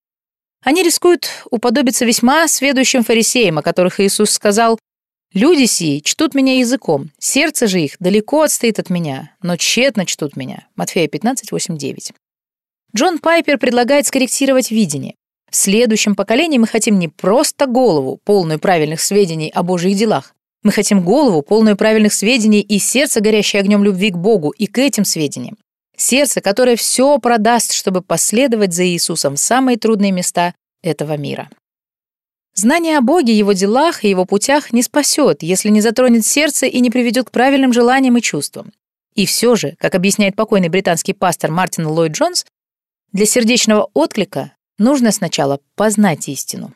Они 0.64 0.84
рискуют 0.84 1.30
уподобиться 1.50 2.04
весьма 2.04 2.48
сведущим 2.48 3.04
фарисеям, 3.04 3.58
о 3.58 3.62
которых 3.62 4.00
Иисус 4.00 4.32
сказал 4.32 4.80
«Люди 5.34 5.66
сии 5.66 6.00
чтут 6.00 6.34
меня 6.34 6.58
языком, 6.58 7.12
сердце 7.20 7.68
же 7.68 7.82
их 7.82 7.96
далеко 8.00 8.42
отстоит 8.42 8.80
от 8.80 8.90
меня, 8.90 9.36
но 9.42 9.56
тщетно 9.56 10.06
чтут 10.06 10.36
меня». 10.36 10.68
Матфея 10.76 11.08
15, 11.08 11.52
8, 11.52 11.78
9. 11.78 12.14
Джон 12.96 13.20
Пайпер 13.20 13.58
предлагает 13.58 14.08
скорректировать 14.08 14.72
видение. 14.72 15.16
В 15.50 15.56
следующем 15.56 16.16
поколении 16.16 16.58
мы 16.58 16.68
хотим 16.68 17.00
не 17.00 17.08
просто 17.08 17.66
голову, 17.68 18.20
полную 18.24 18.60
правильных 18.60 19.02
сведений 19.02 19.50
о 19.54 19.64
Божьих 19.64 19.98
делах. 19.98 20.34
Мы 20.64 20.72
хотим 20.72 21.04
голову, 21.04 21.42
полную 21.42 21.78
правильных 21.78 22.14
сведений 22.14 22.62
и 22.62 22.80
сердце, 22.80 23.22
горящее 23.22 23.62
огнем 23.62 23.84
любви 23.84 24.10
к 24.10 24.18
Богу 24.18 24.50
и 24.50 24.66
к 24.66 24.78
этим 24.80 25.06
сведениям. 25.06 25.58
Сердце, 25.96 26.42
которое 26.42 26.76
все 26.76 27.18
продаст, 27.20 27.74
чтобы 27.74 28.02
последовать 28.02 28.74
за 28.74 28.86
Иисусом 28.86 29.36
в 29.36 29.40
самые 29.40 29.78
трудные 29.78 30.12
места 30.12 30.54
этого 30.84 31.18
мира. 31.18 31.50
Знание 32.54 32.98
о 32.98 33.02
Боге, 33.02 33.38
Его 33.38 33.54
делах 33.54 34.04
и 34.04 34.10
Его 34.10 34.26
путях 34.26 34.74
не 34.74 34.84
спасет, 34.84 35.44
если 35.44 35.70
не 35.70 35.80
затронет 35.80 36.26
сердце 36.26 36.66
и 36.66 36.80
не 36.80 36.90
приведет 36.90 37.28
к 37.28 37.32
правильным 37.32 37.72
желаниям 37.72 38.18
и 38.18 38.22
чувствам. 38.22 38.74
И 39.16 39.26
все 39.26 39.56
же, 39.56 39.76
как 39.80 39.96
объясняет 39.96 40.36
покойный 40.36 40.70
британский 40.70 41.14
пастор 41.14 41.52
Мартин 41.52 41.88
Ллойд 41.88 42.14
Джонс, 42.14 42.46
для 43.14 43.26
сердечного 43.26 43.90
отклика 43.94 44.54
нужно 44.78 45.12
сначала 45.12 45.60
познать 45.76 46.28
истину. 46.30 46.74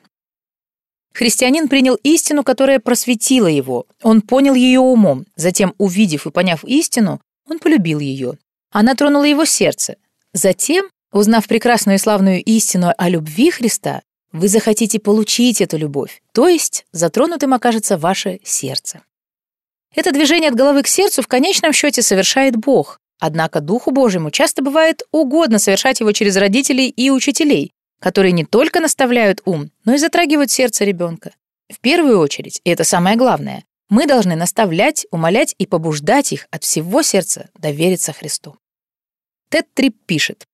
Христианин 1.14 1.68
принял 1.68 1.96
истину, 1.96 2.44
которая 2.44 2.80
просветила 2.80 3.48
его. 3.48 3.86
Он 4.02 4.22
понял 4.22 4.54
ее 4.54 4.80
умом. 4.80 5.26
Затем, 5.36 5.74
увидев 5.78 6.26
и 6.26 6.32
поняв 6.32 6.64
истину, 6.64 7.22
он 7.50 7.60
полюбил 7.60 8.00
ее. 8.00 8.38
Она 8.72 8.96
тронула 8.96 9.26
его 9.26 9.46
сердце. 9.46 9.98
Затем, 10.34 10.86
узнав 11.12 11.48
прекрасную 11.48 11.96
и 11.98 12.00
славную 12.00 12.42
истину 12.44 12.94
о 12.98 13.10
любви 13.10 13.52
Христа, 13.52 14.02
вы 14.32 14.48
захотите 14.48 15.00
получить 15.00 15.60
эту 15.60 15.78
любовь, 15.78 16.22
то 16.32 16.48
есть 16.48 16.86
затронутым 16.94 17.54
окажется 17.54 17.98
ваше 17.98 18.40
сердце. 18.46 19.02
Это 19.94 20.14
движение 20.14 20.50
от 20.50 20.56
головы 20.56 20.84
к 20.84 20.88
сердцу 20.88 21.22
в 21.22 21.28
конечном 21.28 21.74
счете 21.74 22.02
совершает 22.02 22.56
Бог, 22.56 23.00
однако 23.20 23.60
Духу 23.60 23.92
Божьему 23.92 24.32
часто 24.32 24.62
бывает 24.62 25.04
угодно 25.12 25.60
совершать 25.60 26.00
его 26.00 26.14
через 26.14 26.38
родителей 26.38 26.88
и 26.88 27.10
учителей, 27.10 27.74
которые 28.02 28.32
не 28.32 28.44
только 28.44 28.82
наставляют 28.82 29.42
ум, 29.46 29.72
но 29.86 29.94
и 29.94 29.98
затрагивают 29.98 30.52
сердце 30.52 30.84
ребенка. 30.84 31.32
В 31.70 31.80
первую 31.80 32.20
очередь, 32.20 32.60
и 32.64 32.70
это 32.72 32.84
самое 32.84 33.16
главное, 33.16 33.64
мы 33.90 34.08
должны 34.08 34.36
наставлять, 34.36 35.06
умолять 35.12 35.54
и 35.58 35.68
побуждать 35.68 36.34
их 36.34 36.48
от 36.50 36.64
всего 36.64 37.04
сердца 37.04 37.50
довериться 37.58 38.12
Христу. 38.12 38.58
Тед 39.50 39.72
Трип 39.74 39.96
пишет, 40.06 40.46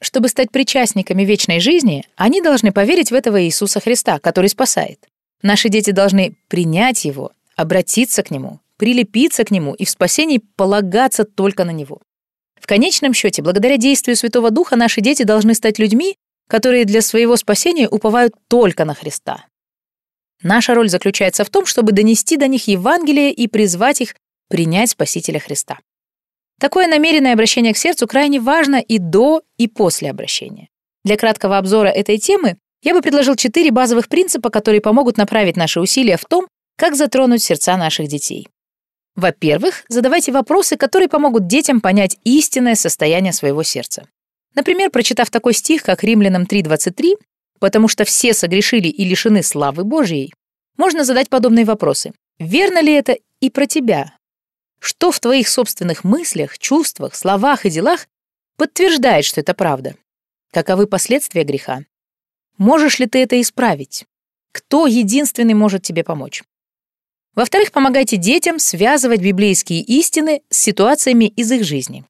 чтобы 0.00 0.28
стать 0.28 0.50
причастниками 0.50 1.24
вечной 1.24 1.60
жизни, 1.60 2.04
они 2.16 2.42
должны 2.42 2.72
поверить 2.72 3.10
в 3.10 3.14
этого 3.14 3.42
Иисуса 3.42 3.80
Христа, 3.80 4.18
который 4.18 4.50
спасает. 4.50 5.08
Наши 5.42 5.68
дети 5.68 5.92
должны 5.92 6.36
принять 6.48 7.04
Его, 7.04 7.32
обратиться 7.56 8.22
к 8.22 8.30
Нему, 8.30 8.60
прилепиться 8.76 9.44
к 9.44 9.50
Нему 9.50 9.74
и 9.74 9.84
в 9.84 9.90
спасении 9.90 10.42
полагаться 10.56 11.24
только 11.24 11.64
на 11.64 11.70
Него. 11.70 12.02
В 12.60 12.66
конечном 12.66 13.14
счете, 13.14 13.42
благодаря 13.42 13.76
действию 13.76 14.16
Святого 14.16 14.50
Духа, 14.50 14.76
наши 14.76 15.00
дети 15.00 15.22
должны 15.22 15.54
стать 15.54 15.78
людьми, 15.78 16.16
которые 16.52 16.84
для 16.84 17.00
своего 17.00 17.36
спасения 17.36 17.88
уповают 17.88 18.34
только 18.46 18.84
на 18.84 18.92
Христа. 18.92 19.46
Наша 20.42 20.74
роль 20.74 20.90
заключается 20.90 21.44
в 21.44 21.48
том, 21.48 21.64
чтобы 21.64 21.92
донести 21.92 22.36
до 22.36 22.46
них 22.46 22.68
Евангелие 22.68 23.32
и 23.32 23.48
призвать 23.48 24.02
их 24.02 24.14
принять 24.50 24.90
Спасителя 24.90 25.40
Христа. 25.40 25.78
Такое 26.60 26.88
намеренное 26.88 27.32
обращение 27.32 27.72
к 27.72 27.78
сердцу 27.78 28.06
крайне 28.06 28.38
важно 28.38 28.76
и 28.76 28.98
до, 28.98 29.40
и 29.56 29.66
после 29.66 30.10
обращения. 30.10 30.68
Для 31.06 31.16
краткого 31.16 31.56
обзора 31.56 31.88
этой 31.88 32.18
темы 32.18 32.58
я 32.82 32.92
бы 32.92 33.00
предложил 33.00 33.34
четыре 33.34 33.70
базовых 33.70 34.08
принципа, 34.08 34.50
которые 34.50 34.82
помогут 34.82 35.16
направить 35.16 35.56
наши 35.56 35.80
усилия 35.80 36.18
в 36.18 36.26
том, 36.26 36.46
как 36.76 36.96
затронуть 36.96 37.42
сердца 37.42 37.78
наших 37.78 38.08
детей. 38.08 38.46
Во-первых, 39.16 39.84
задавайте 39.88 40.32
вопросы, 40.32 40.76
которые 40.76 41.08
помогут 41.08 41.46
детям 41.46 41.80
понять 41.80 42.18
истинное 42.24 42.74
состояние 42.74 43.32
своего 43.32 43.62
сердца. 43.62 44.06
Например, 44.54 44.90
прочитав 44.90 45.30
такой 45.30 45.54
стих, 45.54 45.82
как 45.82 46.04
Римлянам 46.04 46.44
3.23, 46.44 47.14
«Потому 47.58 47.88
что 47.88 48.04
все 48.04 48.34
согрешили 48.34 48.88
и 48.88 49.04
лишены 49.04 49.42
славы 49.42 49.84
Божьей», 49.84 50.32
можно 50.76 51.04
задать 51.04 51.28
подобные 51.28 51.64
вопросы. 51.64 52.12
Верно 52.38 52.80
ли 52.82 52.92
это 52.92 53.16
и 53.40 53.50
про 53.50 53.66
тебя? 53.66 54.16
Что 54.78 55.12
в 55.12 55.20
твоих 55.20 55.48
собственных 55.48 56.02
мыслях, 56.02 56.58
чувствах, 56.58 57.14
словах 57.14 57.66
и 57.66 57.70
делах 57.70 58.08
подтверждает, 58.56 59.24
что 59.24 59.40
это 59.40 59.54
правда? 59.54 59.94
Каковы 60.50 60.86
последствия 60.86 61.44
греха? 61.44 61.84
Можешь 62.58 62.98
ли 62.98 63.06
ты 63.06 63.22
это 63.22 63.40
исправить? 63.40 64.06
Кто 64.50 64.86
единственный 64.86 65.54
может 65.54 65.82
тебе 65.82 66.04
помочь? 66.04 66.42
Во-вторых, 67.34 67.72
помогайте 67.72 68.16
детям 68.16 68.58
связывать 68.58 69.20
библейские 69.20 69.80
истины 69.80 70.42
с 70.50 70.58
ситуациями 70.58 71.26
из 71.26 71.50
их 71.50 71.64
жизни. 71.64 72.04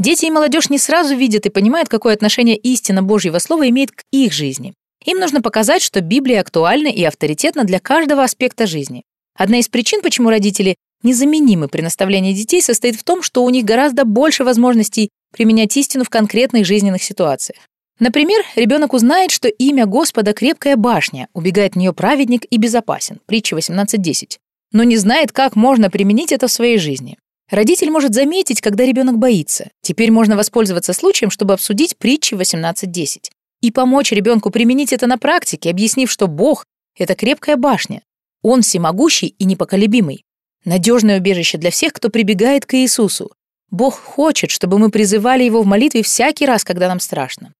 Дети 0.00 0.24
и 0.24 0.30
молодежь 0.30 0.70
не 0.70 0.78
сразу 0.78 1.14
видят 1.14 1.44
и 1.44 1.50
понимают, 1.50 1.90
какое 1.90 2.14
отношение 2.14 2.56
истина 2.56 3.02
Божьего 3.02 3.38
Слова 3.38 3.68
имеет 3.68 3.90
к 3.90 4.04
их 4.10 4.32
жизни. 4.32 4.72
Им 5.04 5.18
нужно 5.18 5.42
показать, 5.42 5.82
что 5.82 6.00
Библия 6.00 6.40
актуальна 6.40 6.88
и 6.88 7.04
авторитетна 7.04 7.64
для 7.64 7.80
каждого 7.80 8.24
аспекта 8.24 8.66
жизни. 8.66 9.02
Одна 9.36 9.58
из 9.58 9.68
причин, 9.68 10.00
почему 10.00 10.30
родители 10.30 10.76
незаменимы 11.02 11.68
при 11.68 11.82
наставлении 11.82 12.32
детей, 12.32 12.62
состоит 12.62 12.96
в 12.96 13.04
том, 13.04 13.20
что 13.20 13.44
у 13.44 13.50
них 13.50 13.66
гораздо 13.66 14.06
больше 14.06 14.42
возможностей 14.42 15.10
применять 15.34 15.76
истину 15.76 16.04
в 16.04 16.08
конкретных 16.08 16.64
жизненных 16.64 17.02
ситуациях. 17.02 17.58
Например, 17.98 18.42
ребенок 18.56 18.94
узнает, 18.94 19.30
что 19.30 19.48
имя 19.48 19.84
Господа— 19.84 20.32
крепкая 20.34 20.76
башня, 20.76 21.28
убегает 21.34 21.74
в 21.74 21.76
нее 21.76 21.92
праведник 21.92 22.46
и 22.48 22.56
безопасен, 22.56 23.20
притча 23.26 23.54
18.10, 23.54 24.38
но 24.72 24.82
не 24.82 24.96
знает, 24.96 25.30
как 25.32 25.56
можно 25.56 25.90
применить 25.90 26.32
это 26.32 26.48
в 26.48 26.52
своей 26.52 26.78
жизни. 26.78 27.18
Родитель 27.50 27.90
может 27.90 28.14
заметить, 28.14 28.60
когда 28.60 28.84
ребенок 28.84 29.18
боится. 29.18 29.70
Теперь 29.82 30.12
можно 30.12 30.36
воспользоваться 30.36 30.92
случаем, 30.92 31.30
чтобы 31.30 31.54
обсудить 31.54 31.96
притчи 31.96 32.34
18.10 32.34 33.30
и 33.60 33.70
помочь 33.72 34.12
ребенку 34.12 34.50
применить 34.50 34.92
это 34.92 35.06
на 35.06 35.18
практике, 35.18 35.70
объяснив, 35.70 36.10
что 36.10 36.28
Бог— 36.28 36.64
это 36.96 37.14
крепкая 37.14 37.56
башня. 37.56 38.02
Он 38.42 38.62
всемогущий 38.62 39.34
и 39.38 39.44
непоколебимый. 39.44 40.24
Надежное 40.64 41.18
убежище 41.18 41.58
для 41.58 41.70
всех, 41.70 41.92
кто 41.92 42.08
прибегает 42.08 42.66
к 42.66 42.74
Иисусу. 42.74 43.32
Бог 43.70 43.98
хочет, 43.98 44.50
чтобы 44.50 44.78
мы 44.78 44.90
призывали 44.90 45.42
Его 45.44 45.62
в 45.62 45.66
молитве 45.66 46.02
всякий 46.02 46.46
раз, 46.46 46.64
когда 46.64 46.88
нам 46.88 47.00
страшно. 47.00 47.52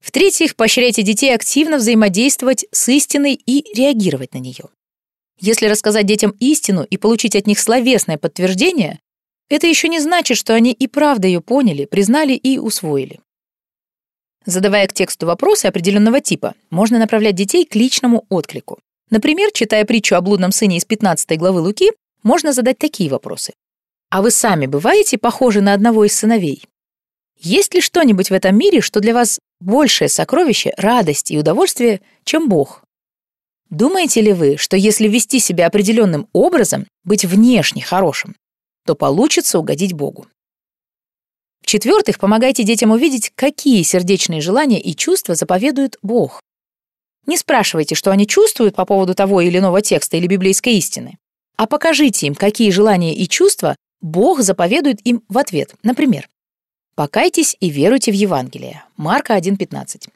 В-третьих, 0.00 0.56
поощряйте 0.56 1.02
детей 1.02 1.34
активно 1.34 1.78
взаимодействовать 1.78 2.66
с 2.70 2.88
истиной 2.88 3.34
и 3.34 3.64
реагировать 3.74 4.34
на 4.34 4.38
нее. 4.38 4.66
Если 5.40 5.66
рассказать 5.66 6.06
детям 6.06 6.34
истину 6.40 6.84
и 6.84 6.96
получить 6.96 7.36
от 7.36 7.46
них 7.46 7.58
словесное 7.58 8.18
подтверждение, 8.18 8.98
это 9.48 9.66
еще 9.66 9.88
не 9.88 10.00
значит, 10.00 10.36
что 10.36 10.54
они 10.54 10.72
и 10.72 10.86
правда 10.88 11.26
ее 11.28 11.40
поняли, 11.40 11.84
признали 11.84 12.32
и 12.32 12.58
усвоили. 12.58 13.20
Задавая 14.44 14.86
к 14.86 14.92
тексту 14.92 15.26
вопросы 15.26 15.66
определенного 15.66 16.20
типа, 16.20 16.54
можно 16.70 16.98
направлять 16.98 17.34
детей 17.34 17.64
к 17.64 17.74
личному 17.74 18.24
отклику. 18.28 18.78
Например, 19.10 19.50
читая 19.52 19.84
притчу 19.84 20.16
о 20.16 20.20
блудном 20.20 20.52
сыне 20.52 20.78
из 20.78 20.84
15 20.84 21.38
главы 21.38 21.60
Луки, 21.60 21.92
можно 22.22 22.52
задать 22.52 22.78
такие 22.78 23.10
вопросы. 23.10 23.52
А 24.10 24.22
вы 24.22 24.30
сами 24.30 24.66
бываете 24.66 25.18
похожи 25.18 25.60
на 25.60 25.72
одного 25.72 26.04
из 26.04 26.16
сыновей? 26.16 26.64
Есть 27.38 27.74
ли 27.74 27.80
что-нибудь 27.80 28.30
в 28.30 28.34
этом 28.34 28.56
мире, 28.56 28.80
что 28.80 29.00
для 29.00 29.14
вас 29.14 29.38
большее 29.60 30.08
сокровище, 30.08 30.72
радость 30.76 31.30
и 31.30 31.38
удовольствие, 31.38 32.00
чем 32.24 32.48
Бог? 32.48 32.82
Думаете 33.70 34.22
ли 34.22 34.32
вы, 34.32 34.56
что 34.56 34.76
если 34.76 35.08
вести 35.08 35.40
себя 35.40 35.66
определенным 35.66 36.28
образом, 36.32 36.86
быть 37.04 37.24
внешне 37.24 37.82
хорошим, 37.82 38.34
то 38.86 38.94
получится 38.94 39.58
угодить 39.58 39.92
Богу? 39.92 40.26
В-четвертых, 41.60 42.18
помогайте 42.18 42.62
детям 42.64 42.92
увидеть, 42.92 43.30
какие 43.34 43.82
сердечные 43.82 44.40
желания 44.40 44.80
и 44.80 44.96
чувства 44.96 45.34
заповедует 45.34 45.98
Бог. 46.00 46.40
Не 47.26 47.36
спрашивайте, 47.36 47.94
что 47.94 48.10
они 48.10 48.26
чувствуют 48.26 48.74
по 48.74 48.86
поводу 48.86 49.14
того 49.14 49.42
или 49.42 49.58
иного 49.58 49.82
текста 49.82 50.16
или 50.16 50.26
библейской 50.26 50.78
истины, 50.78 51.18
а 51.56 51.66
покажите 51.66 52.26
им, 52.26 52.34
какие 52.34 52.70
желания 52.70 53.14
и 53.14 53.28
чувства 53.28 53.76
Бог 54.00 54.40
заповедует 54.40 55.06
им 55.06 55.22
в 55.28 55.36
ответ. 55.36 55.74
Например, 55.82 56.26
«Покайтесь 56.94 57.54
и 57.60 57.68
веруйте 57.68 58.12
в 58.12 58.14
Евангелие» 58.14 58.84
Марка 58.96 59.36
1.15. 59.36 60.08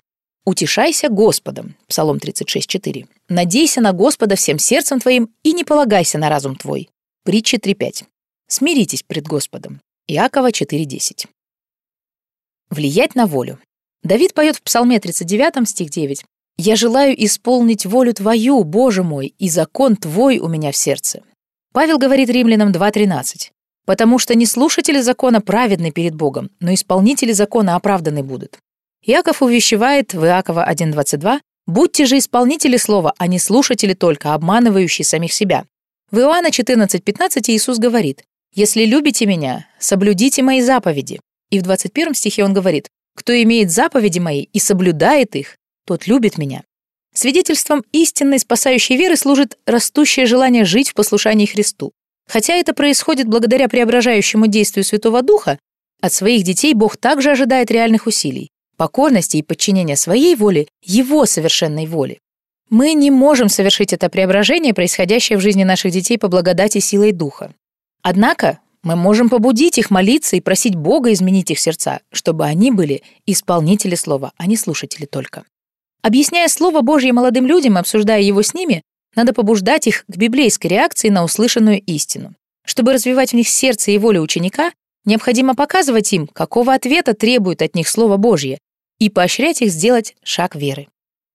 «Утешайся 0.46 1.10
Господом» 1.10 1.76
Псалом 1.86 2.16
36.4. 2.16 3.06
«Надейся 3.34 3.80
на 3.80 3.94
Господа 3.94 4.36
всем 4.36 4.58
сердцем 4.58 5.00
твоим 5.00 5.30
и 5.42 5.54
не 5.54 5.64
полагайся 5.64 6.18
на 6.18 6.28
разум 6.28 6.54
твой» 6.54 6.90
Притча 7.24 7.56
3.5. 7.56 8.04
«Смиритесь 8.46 9.02
пред 9.02 9.26
Господом» 9.26 9.80
Иакова 10.06 10.50
4.10. 10.50 11.28
Влиять 12.68 13.14
на 13.14 13.26
волю. 13.26 13.58
Давид 14.02 14.34
поет 14.34 14.56
в 14.56 14.62
Псалме 14.62 15.00
39, 15.00 15.66
стих 15.66 15.88
9. 15.88 16.26
«Я 16.58 16.76
желаю 16.76 17.24
исполнить 17.24 17.86
волю 17.86 18.12
Твою, 18.12 18.64
Боже 18.64 19.02
мой, 19.02 19.34
и 19.38 19.48
закон 19.48 19.96
Твой 19.96 20.38
у 20.38 20.48
меня 20.48 20.70
в 20.70 20.76
сердце». 20.76 21.22
Павел 21.72 21.96
говорит 21.96 22.28
римлянам 22.28 22.70
2.13. 22.70 23.50
«Потому 23.86 24.18
что 24.18 24.34
не 24.34 24.44
слушатели 24.44 25.00
закона 25.00 25.40
праведны 25.40 25.90
перед 25.90 26.14
Богом, 26.14 26.50
но 26.60 26.74
исполнители 26.74 27.32
закона 27.32 27.76
оправданы 27.76 28.22
будут». 28.22 28.58
Иаков 29.00 29.40
увещевает 29.40 30.12
в 30.12 30.22
Иакова 30.22 30.70
1.22 30.70 31.40
«Будьте 31.66 32.06
же 32.06 32.18
исполнители 32.18 32.76
слова, 32.76 33.14
а 33.18 33.26
не 33.26 33.38
слушатели 33.38 33.94
только, 33.94 34.34
обманывающие 34.34 35.04
самих 35.04 35.32
себя». 35.32 35.64
В 36.10 36.18
Иоанна 36.18 36.48
14.15 36.48 37.42
Иисус 37.48 37.78
говорит 37.78 38.24
«Если 38.54 38.84
любите 38.84 39.26
меня, 39.26 39.66
соблюдите 39.78 40.42
мои 40.42 40.60
заповеди». 40.60 41.20
И 41.50 41.58
в 41.58 41.62
21 41.62 42.14
стихе 42.14 42.44
он 42.44 42.52
говорит 42.52 42.88
«Кто 43.16 43.32
имеет 43.42 43.70
заповеди 43.70 44.18
мои 44.18 44.42
и 44.52 44.58
соблюдает 44.58 45.36
их, 45.36 45.56
тот 45.86 46.06
любит 46.06 46.38
меня». 46.38 46.62
Свидетельством 47.14 47.84
истинной 47.92 48.38
спасающей 48.38 48.96
веры 48.96 49.16
служит 49.16 49.58
растущее 49.66 50.26
желание 50.26 50.64
жить 50.64 50.90
в 50.90 50.94
послушании 50.94 51.46
Христу. 51.46 51.92
Хотя 52.28 52.54
это 52.54 52.72
происходит 52.72 53.28
благодаря 53.28 53.68
преображающему 53.68 54.46
действию 54.46 54.84
Святого 54.84 55.22
Духа, 55.22 55.58
от 56.00 56.12
своих 56.12 56.42
детей 56.42 56.74
Бог 56.74 56.96
также 56.96 57.30
ожидает 57.30 57.70
реальных 57.70 58.06
усилий, 58.06 58.50
покорности 58.76 59.38
и 59.38 59.42
подчинения 59.42 59.96
своей 59.96 60.34
воле 60.34 60.68
Его 60.82 61.26
совершенной 61.26 61.86
воле. 61.86 62.18
Мы 62.70 62.94
не 62.94 63.10
можем 63.10 63.48
совершить 63.48 63.92
это 63.92 64.08
преображение, 64.08 64.72
происходящее 64.72 65.38
в 65.38 65.42
жизни 65.42 65.64
наших 65.64 65.92
детей 65.92 66.18
по 66.18 66.28
благодати 66.28 66.78
силой 66.78 67.12
Духа. 67.12 67.52
Однако 68.02 68.60
мы 68.82 68.96
можем 68.96 69.28
побудить 69.28 69.78
их 69.78 69.90
молиться 69.90 70.36
и 70.36 70.40
просить 70.40 70.74
Бога 70.74 71.12
изменить 71.12 71.50
их 71.50 71.60
сердца, 71.60 72.00
чтобы 72.10 72.46
они 72.46 72.70
были 72.70 73.02
исполнители 73.26 73.94
слова, 73.94 74.32
а 74.36 74.46
не 74.46 74.56
слушатели 74.56 75.06
только. 75.06 75.44
Объясняя 76.02 76.48
Слово 76.48 76.80
Божье 76.80 77.12
молодым 77.12 77.46
людям 77.46 77.76
и 77.76 77.80
обсуждая 77.80 78.20
его 78.20 78.42
с 78.42 78.54
ними, 78.54 78.82
надо 79.14 79.32
побуждать 79.32 79.86
их 79.86 80.04
к 80.08 80.16
библейской 80.16 80.66
реакции 80.68 81.10
на 81.10 81.22
услышанную 81.22 81.80
истину. 81.82 82.34
Чтобы 82.64 82.92
развивать 82.92 83.30
в 83.30 83.36
них 83.36 83.48
сердце 83.48 83.92
и 83.92 83.98
волю 83.98 84.22
ученика, 84.22 84.72
необходимо 85.04 85.54
показывать 85.54 86.12
им, 86.12 86.26
какого 86.26 86.74
ответа 86.74 87.14
требует 87.14 87.62
от 87.62 87.74
них 87.74 87.88
Слово 87.88 88.16
Божье, 88.16 88.58
и 88.98 89.10
поощрять 89.10 89.62
их 89.62 89.70
сделать 89.70 90.14
шаг 90.22 90.54
веры. 90.54 90.88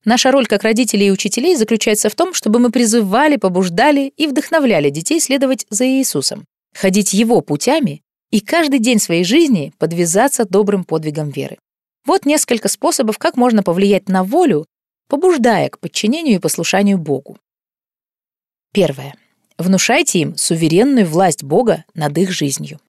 Наша 0.05 0.31
роль 0.31 0.47
как 0.47 0.63
родителей 0.63 1.07
и 1.07 1.11
учителей 1.11 1.55
заключается 1.57 2.09
в 2.09 2.15
том, 2.15 2.33
чтобы 2.33 2.59
мы 2.59 2.71
призывали, 2.71 3.35
побуждали 3.35 4.13
и 4.15 4.27
вдохновляли 4.27 4.89
детей 4.89 5.19
следовать 5.19 5.65
за 5.69 5.85
Иисусом, 5.85 6.45
ходить 6.73 7.13
Его 7.13 7.41
путями 7.41 8.03
и 8.31 8.39
каждый 8.39 8.79
день 8.79 8.99
своей 8.99 9.25
жизни 9.25 9.73
подвязаться 9.77 10.45
добрым 10.45 10.85
подвигом 10.85 11.29
веры. 11.29 11.57
Вот 12.05 12.25
несколько 12.25 12.69
способов, 12.69 13.17
как 13.17 13.35
можно 13.35 13.63
повлиять 13.63 14.07
на 14.07 14.23
волю, 14.23 14.65
побуждая 15.09 15.69
к 15.69 15.79
подчинению 15.79 16.35
и 16.35 16.39
послушанию 16.39 16.97
Богу. 16.97 17.37
Первое. 18.71 19.15
Внушайте 19.57 20.19
им 20.19 20.37
суверенную 20.37 21.05
власть 21.05 21.43
Бога 21.43 21.83
над 21.95 22.17
их 22.17 22.31
жизнью. 22.31 22.79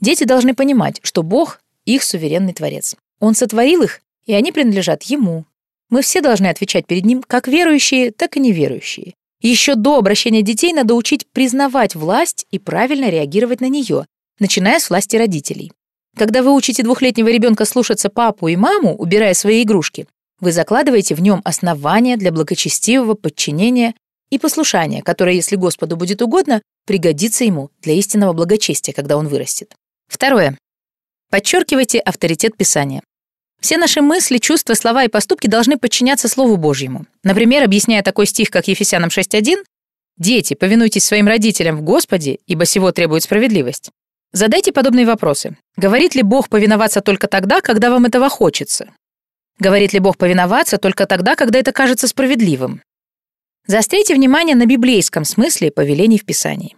Дети 0.00 0.24
должны 0.24 0.54
понимать, 0.54 1.00
что 1.02 1.22
Бог— 1.22 1.60
их 1.84 2.02
суверенный 2.02 2.52
Творец. 2.52 2.96
Он 3.20 3.34
сотворил 3.34 3.82
их, 3.82 4.00
и 4.26 4.34
они 4.34 4.52
принадлежат 4.52 5.02
Ему, 5.04 5.46
мы 5.90 6.02
все 6.02 6.20
должны 6.20 6.48
отвечать 6.48 6.86
перед 6.86 7.04
ним, 7.06 7.22
как 7.22 7.48
верующие, 7.48 8.10
так 8.12 8.36
и 8.36 8.40
неверующие. 8.40 9.14
Еще 9.40 9.74
до 9.74 9.96
обращения 9.96 10.42
детей 10.42 10.72
надо 10.72 10.94
учить 10.94 11.26
признавать 11.32 11.94
власть 11.94 12.46
и 12.50 12.58
правильно 12.58 13.08
реагировать 13.08 13.60
на 13.60 13.68
нее, 13.68 14.04
начиная 14.38 14.80
с 14.80 14.90
власти 14.90 15.16
родителей. 15.16 15.72
Когда 16.16 16.42
вы 16.42 16.52
учите 16.52 16.82
двухлетнего 16.82 17.28
ребенка 17.28 17.64
слушаться 17.64 18.10
папу 18.10 18.48
и 18.48 18.56
маму, 18.56 18.96
убирая 18.96 19.34
свои 19.34 19.62
игрушки, 19.62 20.06
вы 20.40 20.52
закладываете 20.52 21.14
в 21.14 21.22
нем 21.22 21.40
основания 21.44 22.16
для 22.16 22.32
благочестивого 22.32 23.14
подчинения 23.14 23.94
и 24.30 24.38
послушания, 24.38 25.02
которое, 25.02 25.36
если 25.36 25.56
Господу 25.56 25.96
будет 25.96 26.20
угодно, 26.20 26.60
пригодится 26.86 27.44
ему 27.44 27.70
для 27.80 27.94
истинного 27.94 28.32
благочестия, 28.32 28.92
когда 28.92 29.16
он 29.16 29.28
вырастет. 29.28 29.74
Второе. 30.08 30.56
Подчеркивайте 31.30 31.98
авторитет 31.98 32.56
Писания. 32.56 33.02
Все 33.60 33.76
наши 33.76 34.00
мысли, 34.00 34.38
чувства, 34.38 34.74
слова 34.74 35.04
и 35.04 35.08
поступки 35.08 35.46
должны 35.46 35.76
подчиняться 35.78 36.28
Слову 36.28 36.56
Божьему. 36.56 37.06
Например, 37.22 37.64
объясняя 37.64 38.02
такой 38.02 38.26
стих, 38.26 38.50
как 38.50 38.68
Ефесянам 38.68 39.10
6.1, 39.10 39.64
«Дети, 40.16 40.54
повинуйтесь 40.54 41.04
своим 41.04 41.28
родителям 41.28 41.76
в 41.76 41.82
Господе, 41.82 42.38
ибо 42.46 42.64
сего 42.64 42.92
требует 42.92 43.24
справедливость». 43.24 43.90
Задайте 44.32 44.72
подобные 44.72 45.06
вопросы. 45.06 45.56
Говорит 45.76 46.14
ли 46.14 46.22
Бог 46.22 46.48
повиноваться 46.48 47.00
только 47.00 47.28
тогда, 47.28 47.60
когда 47.60 47.90
вам 47.90 48.04
этого 48.04 48.28
хочется? 48.28 48.90
Говорит 49.58 49.92
ли 49.92 49.98
Бог 49.98 50.16
повиноваться 50.16 50.78
только 50.78 51.06
тогда, 51.06 51.34
когда 51.34 51.58
это 51.58 51.72
кажется 51.72 52.06
справедливым? 52.06 52.82
Заострите 53.66 54.14
внимание 54.14 54.54
на 54.54 54.66
библейском 54.66 55.24
смысле 55.24 55.70
повелений 55.70 56.18
в 56.18 56.24
Писании. 56.24 56.76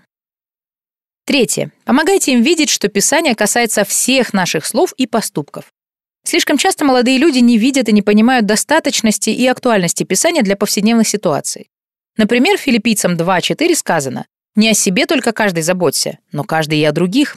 Третье. 1.30 1.70
Помогайте 1.84 2.32
им 2.32 2.42
видеть, 2.42 2.70
что 2.70 2.88
Писание 2.88 3.36
касается 3.36 3.84
всех 3.84 4.32
наших 4.32 4.66
слов 4.66 4.92
и 4.96 5.06
поступков. 5.06 5.66
Слишком 6.24 6.58
часто 6.58 6.84
молодые 6.84 7.18
люди 7.18 7.38
не 7.38 7.56
видят 7.56 7.88
и 7.88 7.92
не 7.92 8.02
понимают 8.02 8.46
достаточности 8.46 9.30
и 9.30 9.46
актуальности 9.46 10.02
Писания 10.02 10.42
для 10.42 10.56
повседневных 10.56 11.06
ситуаций. 11.06 11.70
Например, 12.16 12.58
филиппийцам 12.58 13.14
2.4 13.14 13.76
сказано 13.76 14.26
«Не 14.56 14.70
о 14.70 14.74
себе 14.74 15.06
только 15.06 15.30
каждый 15.30 15.62
заботься, 15.62 16.18
но 16.32 16.42
каждый 16.42 16.80
и 16.80 16.84
о 16.84 16.90
других». 16.90 17.36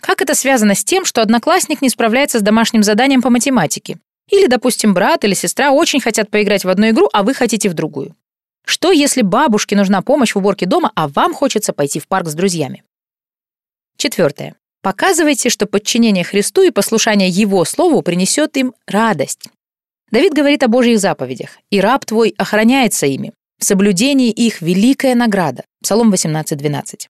Как 0.00 0.22
это 0.22 0.36
связано 0.36 0.76
с 0.76 0.84
тем, 0.84 1.04
что 1.04 1.20
одноклассник 1.20 1.82
не 1.82 1.88
справляется 1.88 2.38
с 2.38 2.42
домашним 2.42 2.84
заданием 2.84 3.22
по 3.22 3.30
математике? 3.30 3.98
Или, 4.30 4.46
допустим, 4.46 4.94
брат 4.94 5.24
или 5.24 5.34
сестра 5.34 5.72
очень 5.72 6.00
хотят 6.00 6.30
поиграть 6.30 6.64
в 6.64 6.68
одну 6.68 6.90
игру, 6.90 7.08
а 7.12 7.24
вы 7.24 7.34
хотите 7.34 7.68
в 7.68 7.74
другую? 7.74 8.14
Что, 8.64 8.92
если 8.92 9.22
бабушке 9.22 9.74
нужна 9.74 10.00
помощь 10.00 10.36
в 10.36 10.38
уборке 10.38 10.64
дома, 10.66 10.92
а 10.94 11.08
вам 11.08 11.34
хочется 11.34 11.72
пойти 11.72 11.98
в 11.98 12.06
парк 12.06 12.28
с 12.28 12.34
друзьями? 12.34 12.84
Четвертое. 13.96 14.56
Показывайте, 14.82 15.48
что 15.48 15.66
подчинение 15.66 16.24
Христу 16.24 16.62
и 16.62 16.70
послушание 16.70 17.28
Его 17.28 17.64
Слову 17.64 18.02
принесет 18.02 18.56
им 18.56 18.74
радость. 18.86 19.48
Давид 20.10 20.34
говорит 20.34 20.62
о 20.62 20.68
Божьих 20.68 20.98
заповедях, 20.98 21.58
и 21.70 21.80
раб 21.80 22.04
твой 22.04 22.34
охраняется 22.36 23.06
ими. 23.06 23.32
В 23.58 23.64
соблюдении 23.64 24.30
их 24.30 24.60
великая 24.60 25.14
награда. 25.14 25.64
Псалом 25.82 26.12
18.12. 26.12 27.06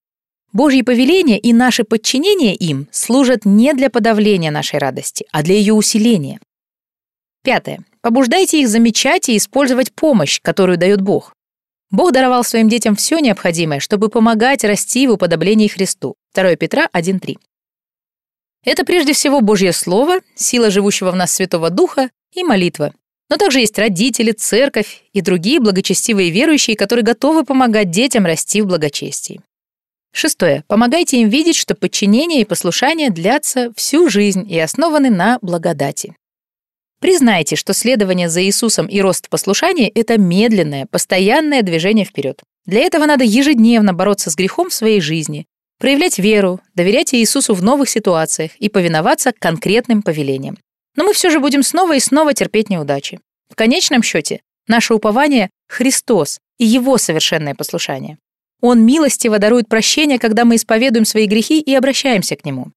Божьи 0.53 0.83
повеления 0.83 1.39
и 1.39 1.55
наше 1.55 1.83
подчинение 1.83 2.55
им 2.55 2.87
служат 2.91 3.47
не 3.47 3.73
для 3.73 3.89
подавления 3.89 4.51
нашей 4.51 4.79
радости, 4.79 5.25
а 5.33 5.43
для 5.43 5.55
ее 5.55 5.73
усиления. 5.73 6.41
Пятое. 7.43 7.81
Побуждайте 8.03 8.61
их 8.61 8.69
замечать 8.69 9.29
и 9.31 9.37
использовать 9.37 9.93
помощь, 9.93 10.41
которую 10.43 10.77
дает 10.77 11.01
Бог. 11.01 11.33
Бог 11.93 12.13
даровал 12.13 12.43
своим 12.43 12.71
детям 12.71 12.97
все 12.97 13.19
необходимое, 13.19 13.79
чтобы 13.79 14.09
помогать 14.09 14.65
расти 14.65 15.07
в 15.07 15.13
уподоблении 15.13 15.69
Христу. 15.69 16.17
2 16.35 16.57
Петра 16.57 16.89
1.3. 16.93 17.37
Это 18.65 18.85
прежде 18.85 19.13
всего 19.13 19.43
Божье 19.43 19.73
Слово, 19.73 20.21
сила 20.35 20.71
живущего 20.71 21.11
в 21.11 21.17
нас 21.17 21.33
Святого 21.33 21.69
Духа 21.69 22.09
и 22.33 22.43
молитва. 22.43 22.95
Но 23.29 23.37
также 23.37 23.61
есть 23.61 23.79
родители, 23.79 24.33
церковь 24.33 25.05
и 25.13 25.21
другие 25.21 25.61
благочестивые 25.61 26.31
верующие, 26.31 26.77
которые 26.77 27.05
готовы 27.05 27.45
помогать 27.45 27.91
детям 27.91 28.25
расти 28.25 28.63
в 28.63 28.67
благочестии. 28.67 29.43
Шестое. 30.15 30.65
Помогайте 30.69 31.21
им 31.21 31.29
видеть, 31.29 31.57
что 31.57 31.75
подчинение 31.75 32.41
и 32.41 32.47
послушание 32.47 33.11
длятся 33.11 33.73
всю 33.77 34.09
жизнь 34.09 34.51
и 34.51 34.59
основаны 34.59 35.11
на 35.11 35.39
благодати. 35.43 36.15
Признайте, 37.03 37.57
что 37.57 37.75
следование 37.75 38.29
за 38.29 38.45
Иисусом 38.45 38.87
и 38.87 39.01
рост 39.01 39.29
послушания— 39.29 39.91
это 39.95 40.19
медленное, 40.19 40.87
постоянное 40.87 41.63
движение 41.63 42.05
вперед. 42.05 42.41
Для 42.65 42.83
этого 42.83 43.07
надо 43.07 43.25
ежедневно 43.25 43.93
бороться 43.93 44.31
с 44.31 44.37
грехом 44.37 44.71
в 44.71 44.73
своей 44.73 45.01
жизни, 45.01 45.47
проявлять 45.81 46.21
веру, 46.21 46.61
доверять 46.77 47.13
Иисусу 47.13 47.55
в 47.55 47.63
новых 47.63 47.89
ситуациях 47.89 48.53
и 48.61 48.69
повиноваться 48.69 49.33
конкретным 49.37 50.03
повелениям. 50.03 50.59
Но 50.95 51.03
мы 51.03 51.13
все 51.13 51.29
же 51.29 51.41
будем 51.41 51.65
снова 51.65 51.97
и 51.97 51.99
снова 51.99 52.35
терпеть 52.35 52.71
неудачи. 52.71 53.19
В 53.51 53.57
конечном 53.57 54.05
счете, 54.05 54.41
наше 54.69 54.95
упование— 54.95 55.51
Христос 55.69 56.39
и 56.59 56.65
Его 56.65 56.99
совершенное 56.99 57.57
послушание. 57.57 58.19
Он 58.61 58.87
милостиво 58.87 59.41
дарует 59.41 59.69
прощение, 59.69 60.21
когда 60.21 60.45
мы 60.45 60.55
исповедуем 60.55 61.05
свои 61.05 61.27
грехи 61.27 61.61
и 61.61 61.75
обращаемся 61.75 62.37
к 62.37 62.45
Нему. 62.45 62.69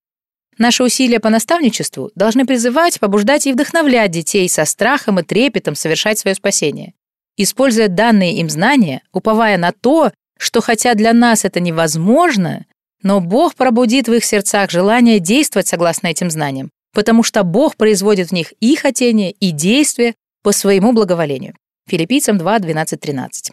Наши 0.57 0.84
усилия 0.84 1.19
по 1.19 1.30
наставничеству 1.30 2.11
должны 2.15 2.45
призывать, 2.45 2.99
побуждать 2.99 3.45
и 3.45 3.52
вдохновлять 3.52 4.11
детей 4.11 4.48
со 4.48 4.64
страхом 4.65 5.19
и 5.19 5.23
трепетом 5.23 5.76
совершать 5.76 6.18
свое 6.18 6.36
спасение. 6.36 6.94
Используя 7.38 7.90
данные 7.90 8.38
им 8.38 8.49
знания, 8.49 9.02
уповая 9.11 9.57
на 9.57 9.73
то, 9.73 10.11
что 10.38 10.61
хотя 10.61 10.94
для 10.94 11.11
нас 11.14 11.44
это 11.44 11.60
невозможно, 11.60 12.65
но 13.03 13.19
Бог 13.19 13.56
пробудит 13.56 14.07
в 14.07 14.14
их 14.14 14.23
сердцах 14.23 14.72
желание 14.72 15.19
действовать 15.19 15.68
согласно 15.68 16.07
этим 16.07 16.32
знаниям, 16.32 16.72
потому 16.94 17.23
что 17.23 17.44
Бог 17.44 17.76
производит 17.76 18.30
в 18.30 18.32
них 18.32 18.53
и 18.61 18.76
хотение, 18.76 19.32
и 19.32 19.52
действие 19.52 20.15
по 20.41 20.53
своему 20.53 20.94
благоволению. 20.94 21.56
Филиппийцам 21.88 22.38
2, 22.38 22.60
12, 22.60 22.99
13. 22.99 23.52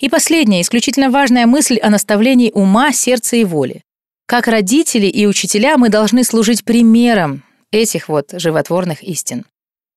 И 0.00 0.08
последняя, 0.08 0.60
исключительно 0.60 1.10
важная 1.10 1.46
мысль 1.46 1.78
о 1.78 1.90
наставлении 1.90 2.50
ума, 2.52 2.92
сердца 2.92 3.36
и 3.36 3.44
воли. 3.44 3.82
Как 4.30 4.46
родители 4.46 5.06
и 5.06 5.26
учителя 5.26 5.76
мы 5.76 5.88
должны 5.88 6.22
служить 6.22 6.62
примером 6.62 7.42
этих 7.72 8.08
вот 8.08 8.30
животворных 8.30 9.02
истин. 9.02 9.44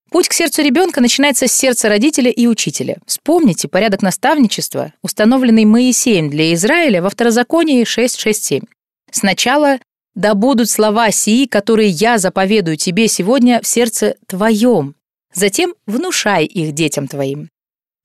Путь 0.09 0.27
к 0.27 0.33
сердцу 0.33 0.63
ребенка 0.63 1.01
начинается 1.01 1.47
с 1.47 1.51
сердца 1.51 1.87
родителя 1.87 2.31
и 2.31 2.47
учителя. 2.47 2.97
Вспомните 3.05 3.67
порядок 3.67 4.01
наставничества, 4.01 4.91
установленный 5.03 5.65
Моисеем 5.65 6.31
для 6.31 6.51
Израиля 6.55 7.03
во 7.03 7.11
Второзаконии 7.11 7.83
6.6.7. 7.83 8.63
Сначала 9.11 9.77
«Да 10.15 10.33
будут 10.33 10.67
слова 10.71 11.11
сии, 11.11 11.45
которые 11.45 11.89
я 11.89 12.17
заповедую 12.17 12.77
тебе 12.77 13.09
сегодня 13.09 13.61
в 13.61 13.67
сердце 13.67 14.15
твоем». 14.25 14.95
Затем 15.31 15.75
внушай 15.85 16.45
их 16.45 16.71
детям 16.71 17.07
твоим. 17.07 17.49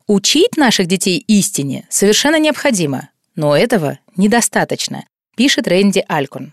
Учить 0.07 0.59
наших 0.59 0.89
детей 0.89 1.25
истине 1.27 1.87
совершенно 1.89 2.39
необходимо, 2.39 3.09
но 3.35 3.57
этого 3.57 3.99
недостаточно, 4.15 5.07
пишет 5.39 5.69
Рэнди 5.69 6.05
Алькон. 6.09 6.53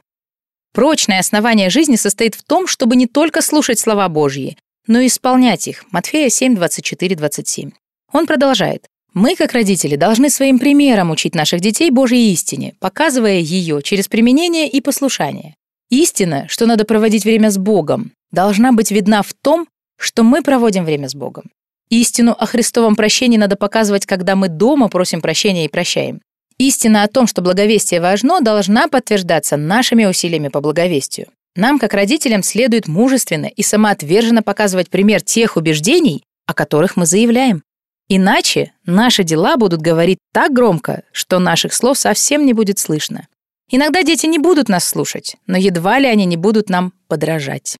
Прочное 0.72 1.20
основание 1.20 1.72
жизни 1.72 1.96
состоит 1.96 2.36
в 2.36 2.44
том, 2.44 2.68
чтобы 2.68 2.96
не 2.96 3.08
только 3.08 3.42
слушать 3.42 3.80
слова 3.80 4.08
Божьи, 4.10 4.60
но 4.86 5.00
и 5.00 5.08
исполнять 5.08 5.68
их. 5.68 5.86
Матфея 5.90 6.30
7, 6.30 6.56
24, 6.56 7.16
27. 7.16 7.72
Он 8.14 8.28
продолжает. 8.28 8.86
Мы, 9.16 9.36
как 9.36 9.54
родители, 9.54 9.96
должны 9.96 10.30
своим 10.30 10.60
примером 10.60 11.10
учить 11.10 11.34
наших 11.34 11.62
детей 11.62 11.90
Божьей 11.90 12.32
истине, 12.32 12.76
показывая 12.80 13.40
ее 13.40 13.82
через 13.82 14.08
применение 14.08 14.70
и 14.70 14.82
послушание. 14.82 15.56
Истина, 15.90 16.46
что 16.48 16.68
надо 16.68 16.86
проводить 16.86 17.26
время 17.26 17.50
с 17.50 17.58
Богом, 17.58 18.12
должна 18.32 18.72
быть 18.72 18.92
видна 18.92 19.24
в 19.24 19.34
том, 19.34 19.68
что 19.98 20.22
мы 20.22 20.44
проводим 20.44 20.86
время 20.86 21.10
с 21.10 21.16
Богом. 21.16 21.46
Истину 21.90 22.36
о 22.38 22.46
Христовом 22.46 22.96
прощении 22.96 23.38
надо 23.38 23.56
показывать, 23.56 24.06
когда 24.06 24.36
мы 24.36 24.48
дома 24.48 24.90
просим 24.90 25.22
прощения 25.22 25.66
и 25.66 25.70
прощаем. 25.70 26.22
Истина 26.58 27.04
о 27.04 27.08
том, 27.08 27.28
что 27.28 27.42
благовестие 27.42 28.00
важно, 28.00 28.40
должна 28.42 28.88
подтверждаться 28.88 29.58
нашими 29.58 30.06
усилиями 30.06 30.48
по 30.48 30.62
благовестию. 30.62 31.28
Нам, 31.56 31.80
как 31.80 31.94
родителям, 31.94 32.44
следует 32.44 32.88
мужественно 32.88 33.46
и 33.46 33.62
самоотверженно 33.62 34.44
показывать 34.44 34.90
пример 34.90 35.22
тех 35.22 35.58
убеждений, 35.58 36.24
о 36.46 36.54
которых 36.54 36.96
мы 36.96 37.06
заявляем. 37.06 37.64
Иначе 38.08 38.74
наши 38.86 39.24
дела 39.24 39.58
будут 39.58 39.82
говорить 39.82 40.20
так 40.32 40.54
громко, 40.54 41.04
что 41.12 41.40
наших 41.40 41.74
слов 41.74 41.98
совсем 41.98 42.46
не 42.46 42.54
будет 42.54 42.78
слышно. 42.78 43.28
Иногда 43.70 44.04
дети 44.04 44.28
не 44.28 44.38
будут 44.38 44.70
нас 44.70 44.86
слушать, 44.86 45.38
но 45.48 45.58
едва 45.58 45.98
ли 45.98 46.08
они 46.08 46.26
не 46.26 46.38
будут 46.38 46.70
нам 46.70 46.94
подражать. 47.08 47.78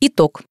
Итог. 0.00 0.42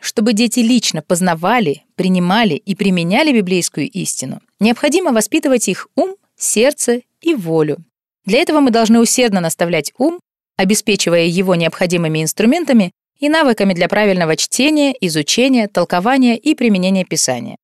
Чтобы 0.00 0.34
дети 0.34 0.60
лично 0.60 1.00
познавали, 1.00 1.84
принимали 1.94 2.54
и 2.54 2.74
применяли 2.74 3.32
библейскую 3.32 3.88
истину, 3.88 4.40
необходимо 4.60 5.12
воспитывать 5.12 5.68
их 5.68 5.88
ум, 5.96 6.16
сердце 6.36 7.02
и 7.20 7.34
волю. 7.34 7.78
Для 8.24 8.40
этого 8.40 8.60
мы 8.60 8.70
должны 8.70 9.00
усердно 9.00 9.40
наставлять 9.40 9.92
ум, 9.98 10.20
обеспечивая 10.56 11.24
его 11.24 11.54
необходимыми 11.54 12.22
инструментами 12.22 12.92
и 13.18 13.28
навыками 13.28 13.74
для 13.74 13.88
правильного 13.88 14.36
чтения, 14.36 14.94
изучения, 15.00 15.68
толкования 15.68 16.36
и 16.36 16.54
применения 16.54 17.04
Писания. 17.04 17.56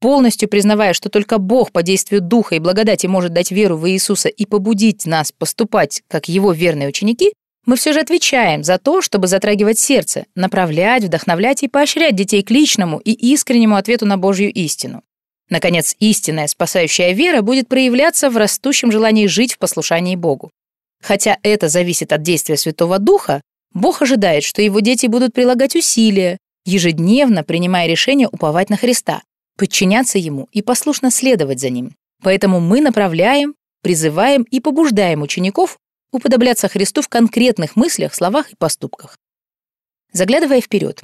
Полностью 0.00 0.48
признавая, 0.48 0.92
что 0.92 1.08
только 1.08 1.38
Бог 1.38 1.72
по 1.72 1.82
действию 1.82 2.20
Духа 2.20 2.54
и 2.54 2.60
благодати 2.60 3.06
может 3.06 3.32
дать 3.32 3.50
веру 3.50 3.76
в 3.76 3.90
Иисуса 3.90 4.28
и 4.28 4.46
побудить 4.46 5.06
нас 5.06 5.32
поступать 5.32 6.02
как 6.08 6.28
Его 6.28 6.52
верные 6.52 6.88
ученики, 6.88 7.32
мы 7.66 7.76
все 7.76 7.92
же 7.92 8.00
отвечаем 8.00 8.62
за 8.62 8.78
то, 8.78 9.02
чтобы 9.02 9.26
затрагивать 9.26 9.78
сердце, 9.78 10.24
направлять, 10.34 11.04
вдохновлять 11.04 11.62
и 11.62 11.68
поощрять 11.68 12.14
детей 12.14 12.42
к 12.42 12.50
личному 12.50 12.98
и 12.98 13.10
искреннему 13.10 13.76
ответу 13.76 14.06
на 14.06 14.16
Божью 14.16 14.50
истину. 14.52 15.02
Наконец, 15.50 15.96
истинная 15.98 16.46
спасающая 16.46 17.12
вера 17.12 17.42
будет 17.42 17.68
проявляться 17.68 18.30
в 18.30 18.36
растущем 18.36 18.92
желании 18.92 19.26
жить 19.26 19.54
в 19.54 19.58
послушании 19.58 20.16
Богу. 20.16 20.50
Хотя 21.02 21.38
это 21.42 21.68
зависит 21.68 22.12
от 22.12 22.22
действия 22.22 22.56
Святого 22.56 22.98
Духа, 22.98 23.40
Бог 23.72 24.02
ожидает, 24.02 24.44
что 24.44 24.62
его 24.62 24.80
дети 24.80 25.06
будут 25.06 25.32
прилагать 25.32 25.76
усилия, 25.76 26.38
ежедневно 26.64 27.44
принимая 27.44 27.86
решение 27.86 28.28
уповать 28.28 28.70
на 28.70 28.76
Христа, 28.76 29.22
подчиняться 29.56 30.18
Ему 30.18 30.48
и 30.52 30.62
послушно 30.62 31.10
следовать 31.10 31.60
за 31.60 31.70
Ним. 31.70 31.94
Поэтому 32.22 32.60
мы 32.60 32.80
направляем, 32.80 33.54
призываем 33.82 34.42
и 34.42 34.60
побуждаем 34.60 35.22
учеников 35.22 35.78
уподобляться 36.10 36.68
Христу 36.68 37.02
в 37.02 37.08
конкретных 37.08 37.76
мыслях, 37.76 38.14
словах 38.14 38.50
и 38.50 38.56
поступках. 38.56 39.16
Заглядывая 40.12 40.60
вперед, 40.60 41.02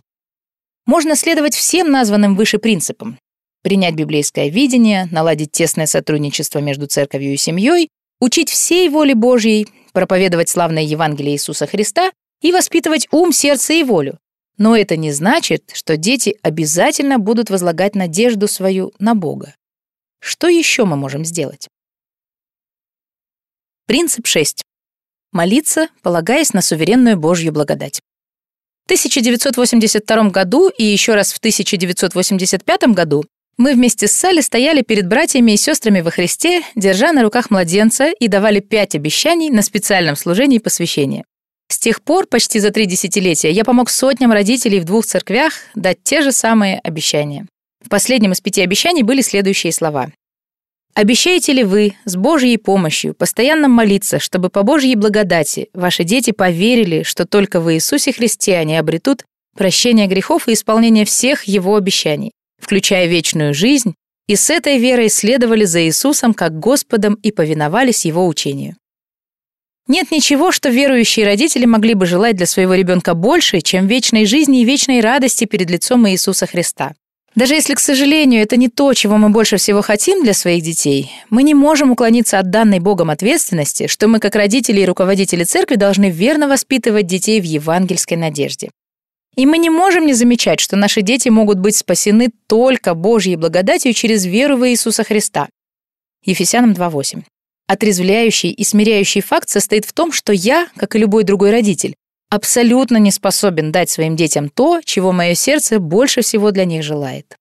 можно 0.86 1.14
следовать 1.14 1.54
всем 1.54 1.90
названным 1.90 2.36
выше 2.36 2.58
принципам, 2.58 3.18
принять 3.65 3.95
библейское 3.95 4.51
видение, 4.51 5.09
наладить 5.11 5.51
тесное 5.51 5.86
сотрудничество 5.86 6.59
между 6.59 6.86
церковью 6.86 7.32
и 7.32 7.39
семьей, 7.39 7.89
учить 8.20 8.51
всей 8.51 8.91
воле 8.91 9.15
Божьей, 9.15 9.66
проповедовать 9.93 10.51
славное 10.51 10.82
Евангелие 10.82 11.35
Иисуса 11.35 11.66
Христа 11.66 12.12
и 12.43 12.53
воспитывать 12.53 13.09
ум, 13.11 13.32
сердце 13.32 13.73
и 13.73 13.82
волю. 13.82 14.19
Но 14.59 14.77
это 14.77 14.97
не 14.97 15.12
значит, 15.12 15.70
что 15.73 15.97
дети 15.97 16.36
обязательно 16.43 17.19
будут 17.19 17.49
возлагать 17.49 17.95
надежду 17.95 18.49
свою 18.49 18.93
на 18.99 19.15
Бога. 19.15 19.55
Что 20.20 20.47
еще 20.47 20.85
мы 20.85 20.97
можем 20.97 21.24
сделать? 21.24 21.66
Принцип 23.86 24.27
6. 24.27 24.62
Молиться, 25.32 25.89
полагаясь 26.03 26.53
на 26.53 26.61
суверенную 26.61 27.16
Божью 27.16 27.53
благодать. 27.53 28.01
В 28.82 28.86
1982 28.89 30.28
году 30.28 30.69
и 30.69 30.85
еще 30.85 31.15
раз 31.15 31.32
в 31.32 31.39
1985 31.39 32.82
году 32.89 33.24
мы 33.56 33.74
вместе 33.74 34.09
с 34.09 34.12
Салли 34.12 34.40
стояли 34.40 34.82
перед 34.82 35.06
братьями 35.06 35.52
и 35.52 35.56
сестрами 35.56 36.01
во 36.01 36.10
Христе, 36.10 36.62
держа 36.74 37.12
на 37.12 37.22
руках 37.22 37.51
младенца 37.51 38.10
и 38.10 38.28
давали 38.28 38.60
пять 38.60 38.94
обещаний 38.94 39.51
на 39.51 39.62
специальном 39.62 40.16
служении 40.16 40.59
посвящения. 40.59 41.24
С 41.68 41.78
тех 41.78 42.02
пор, 42.02 42.26
почти 42.26 42.60
за 42.60 42.70
три 42.70 42.86
десятилетия, 42.86 43.51
я 43.51 43.64
помог 43.64 43.90
сотням 43.90 44.32
родителей 44.32 44.81
в 44.81 44.85
двух 44.85 45.06
церквях 45.06 45.55
дать 45.74 46.02
те 46.02 46.22
же 46.22 46.32
самые 46.32 46.78
обещания. 46.81 47.47
В 47.85 47.89
последнем 47.89 48.32
из 48.32 48.40
пяти 48.40 48.62
обещаний 48.62 49.02
были 49.02 49.20
следующие 49.20 49.72
слова. 49.72 50.10
«Обещаете 50.94 51.52
ли 51.52 51.64
вы 51.64 51.94
с 52.05 52.16
Божьей 52.16 52.56
помощью 52.56 53.14
постоянно 53.14 53.68
молиться, 53.68 54.20
чтобы 54.20 54.48
по 54.48 54.62
Божьей 54.62 54.94
благодати 54.94 55.68
ваши 55.74 56.05
дети 56.05 56.31
поверили, 56.31 57.02
что 57.02 57.26
только 57.26 57.60
в 57.60 57.72
Иисусе 57.74 58.12
Христе 58.12 58.56
они 58.56 58.76
обретут 58.76 59.24
прощение 59.56 60.06
грехов 60.06 60.48
и 60.48 60.52
исполнение 60.52 61.05
всех 61.05 61.44
Его 61.44 61.76
обещаний, 61.76 62.32
включая 62.65 63.07
вечную 63.07 63.55
жизнь, 63.55 63.95
и 64.27 64.36
с 64.36 64.51
этой 64.51 64.78
верой 64.78 65.11
следовали 65.11 65.65
за 65.65 65.85
Иисусом 65.86 66.35
как 66.35 66.59
Господом 66.59 67.15
и 67.15 67.31
повиновались 67.31 68.05
Его 68.05 68.27
учению. 68.27 68.74
Нет 69.86 70.11
ничего, 70.11 70.51
что 70.51 70.70
верующие 70.70 71.27
родители 71.27 71.66
могли 71.66 71.93
бы 71.93 72.07
желать 72.07 72.36
для 72.36 72.47
своего 72.47 72.73
ребенка 72.73 73.12
больше, 73.12 73.61
чем 73.61 73.86
вечной 73.86 74.24
жизни 74.24 74.62
и 74.62 74.65
вечной 74.65 75.01
радости 75.01 75.45
перед 75.45 75.70
лицом 75.70 76.09
Иисуса 76.09 76.47
Христа. 76.47 76.95
Даже 77.35 77.55
если, 77.55 77.74
к 77.74 77.81
сожалению, 77.81 78.43
это 78.43 78.57
не 78.57 78.69
то, 78.69 78.95
чего 78.95 79.19
мы 79.19 79.28
больше 79.28 79.57
всего 79.57 79.82
хотим 79.82 80.23
для 80.23 80.32
своих 80.35 80.62
детей, 80.62 81.11
мы 81.31 81.43
не 81.43 81.53
можем 81.53 81.91
уклониться 81.91 82.39
от 82.39 82.49
данной 82.51 82.78
Богом 82.78 83.11
ответственности, 83.11 83.89
что 83.89 84.09
мы, 84.09 84.20
как 84.20 84.36
родители 84.36 84.81
и 84.81 84.86
руководители 84.86 85.45
церкви, 85.45 85.74
должны 85.74 86.11
верно 86.11 86.49
воспитывать 86.49 87.07
детей 87.07 87.41
в 87.41 87.45
евангельской 87.45 88.16
надежде. 88.16 88.70
И 89.36 89.47
мы 89.47 89.59
не 89.59 89.70
можем 89.70 90.06
не 90.06 90.15
замечать, 90.15 90.61
что 90.61 90.77
наши 90.77 91.02
дети 91.02 91.28
могут 91.28 91.59
быть 91.59 91.77
спасены 91.77 92.31
только 92.47 92.94
Божьей 92.94 93.36
благодатью 93.36 93.93
через 93.93 94.24
веру 94.24 94.56
в 94.56 94.69
Иисуса 94.69 95.02
Христа. 95.02 95.48
Ефесянам 96.24 96.73
2.8. 96.73 97.24
Отрезвляющий 97.66 98.51
и 98.51 98.62
смиряющий 98.62 99.23
факт 99.23 99.48
состоит 99.48 99.85
в 99.85 99.93
том, 99.93 100.12
что 100.12 100.32
я, 100.32 100.69
как 100.77 100.94
и 100.94 100.98
любой 100.98 101.24
другой 101.24 101.51
родитель, 101.51 101.94
абсолютно 102.31 102.98
не 102.98 103.11
способен 103.11 103.73
дать 103.73 103.90
своим 103.90 104.16
детям 104.16 104.48
то, 104.48 104.81
чего 104.85 105.12
мое 105.12 105.35
сердце 105.35 105.78
больше 105.81 106.23
всего 106.23 106.51
для 106.51 106.65
них 106.65 106.82
желает. 106.82 107.36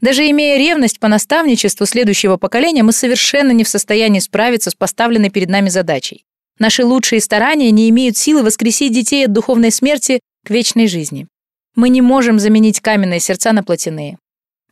Даже 0.00 0.28
имея 0.28 0.58
ревность 0.58 0.98
по 0.98 1.06
наставничеству 1.06 1.86
следующего 1.86 2.36
поколения, 2.36 2.82
мы 2.82 2.92
совершенно 2.92 3.52
не 3.52 3.62
в 3.62 3.68
состоянии 3.68 4.18
справиться 4.18 4.70
с 4.70 4.74
поставленной 4.74 5.30
перед 5.30 5.48
нами 5.48 5.68
задачей. 5.68 6.24
Наши 6.58 6.84
лучшие 6.84 7.20
старания 7.20 7.70
не 7.70 7.88
имеют 7.88 8.16
силы 8.16 8.42
воскресить 8.42 8.92
детей 8.92 9.26
от 9.26 9.32
духовной 9.32 9.70
смерти 9.70 10.20
к 10.44 10.50
вечной 10.50 10.86
жизни. 10.86 11.28
Мы 11.74 11.88
не 11.88 12.02
можем 12.02 12.38
заменить 12.38 12.80
каменные 12.80 13.20
сердца 13.20 13.52
на 13.52 13.62
плотяные. 13.62 14.18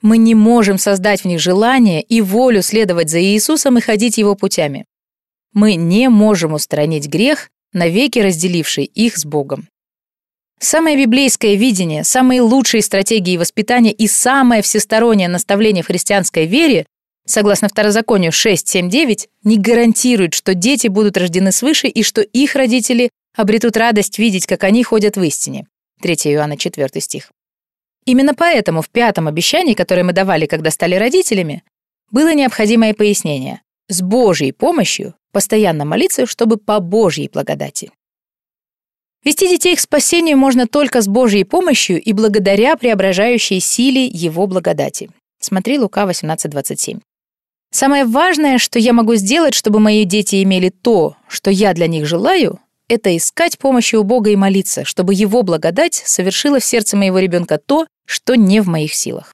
Мы 0.02 0.18
не 0.18 0.34
можем 0.34 0.78
создать 0.78 1.22
в 1.22 1.24
них 1.26 1.40
желание 1.40 2.02
и 2.02 2.20
волю 2.20 2.62
следовать 2.62 3.10
за 3.10 3.22
Иисусом 3.22 3.78
и 3.78 3.80
ходить 3.80 4.18
Его 4.18 4.34
путями. 4.34 4.86
Мы 5.52 5.74
не 5.74 6.09
можем 6.09 6.55
устранить 6.55 7.09
грех, 7.09 7.51
навеки 7.72 8.18
разделивший 8.18 8.84
их 8.84 9.16
с 9.16 9.24
Богом. 9.24 9.68
Самое 10.59 10.97
библейское 10.97 11.55
видение, 11.55 12.05
самые 12.05 12.42
лучшие 12.42 12.82
стратегии 12.82 13.38
воспитания 13.38 13.92
и 13.92 14.06
самое 14.06 14.60
всестороннее 14.62 15.28
наставление 15.28 15.82
в 15.82 15.86
христианской 15.86 16.47
вере, 16.47 16.86
согласно 17.26 17.68
Второзаконию 17.68 18.30
6.7.9, 18.30 19.28
не 19.44 19.56
гарантирует, 19.56 20.34
что 20.34 20.55
дети 20.55 20.88
будут 20.88 21.16
рождены 21.16 21.51
свыше 21.51 21.88
и 21.88 22.02
что 22.02 22.20
их 22.20 22.56
родители 22.56 23.10
обретут 23.36 23.77
радость 23.77 24.19
видеть, 24.19 24.47
как 24.47 24.65
они 24.65 24.82
ходят 24.85 25.16
в 25.16 25.23
истине. 25.23 25.66
3 26.02 26.15
Иоанна 26.32 26.57
4 26.57 26.89
стих. 27.01 27.31
Именно 28.07 28.35
поэтому 28.35 28.82
в 28.82 28.89
пятом 28.89 29.28
обещании, 29.28 29.74
которое 29.74 30.05
мы 30.05 30.12
давали, 30.12 30.47
когда 30.47 30.70
стали 30.70 30.94
родителями, 30.94 31.62
было 32.11 32.35
необходимое 32.35 32.94
пояснение. 32.94 33.62
С 33.89 34.02
Божьей 34.02 34.52
помощью 34.52 35.15
постоянно 35.32 35.85
молиться, 35.85 36.27
чтобы 36.27 36.57
по 36.57 36.81
Божьей 36.81 37.28
благодати. 37.28 37.90
Вести 39.23 39.48
детей 39.48 39.77
к 39.77 39.81
спасению 39.81 40.39
можно 40.39 40.66
только 40.66 41.02
с 41.02 41.07
Божьей 41.07 41.44
помощью 41.44 42.01
и 42.01 42.12
благодаря 42.12 42.77
преображающей 42.77 43.61
силе 43.61 44.07
Его 44.07 44.47
благодати. 44.47 45.11
Смотри 45.40 45.78
Лука 45.78 46.05
18.27. 46.05 47.01
Самое 47.70 48.05
важное, 48.05 48.59
что 48.59 48.78
я 48.78 48.93
могу 48.93 49.15
сделать, 49.16 49.55
чтобы 49.55 49.78
мои 49.78 50.05
дети 50.05 50.43
имели 50.43 50.70
то, 50.70 51.16
что 51.28 51.51
я 51.51 51.74
для 51.74 51.86
них 51.86 52.07
желаю, 52.07 52.61
это 52.90 53.16
искать 53.16 53.56
помощи 53.56 53.94
у 53.94 54.02
Бога 54.02 54.30
и 54.30 54.36
молиться, 54.36 54.84
чтобы 54.84 55.14
Его 55.14 55.42
благодать 55.42 55.94
совершила 55.94 56.58
в 56.58 56.64
сердце 56.64 56.96
моего 56.96 57.20
ребенка 57.20 57.58
то, 57.64 57.86
что 58.04 58.34
не 58.34 58.60
в 58.60 58.66
моих 58.66 58.94
силах. 58.94 59.32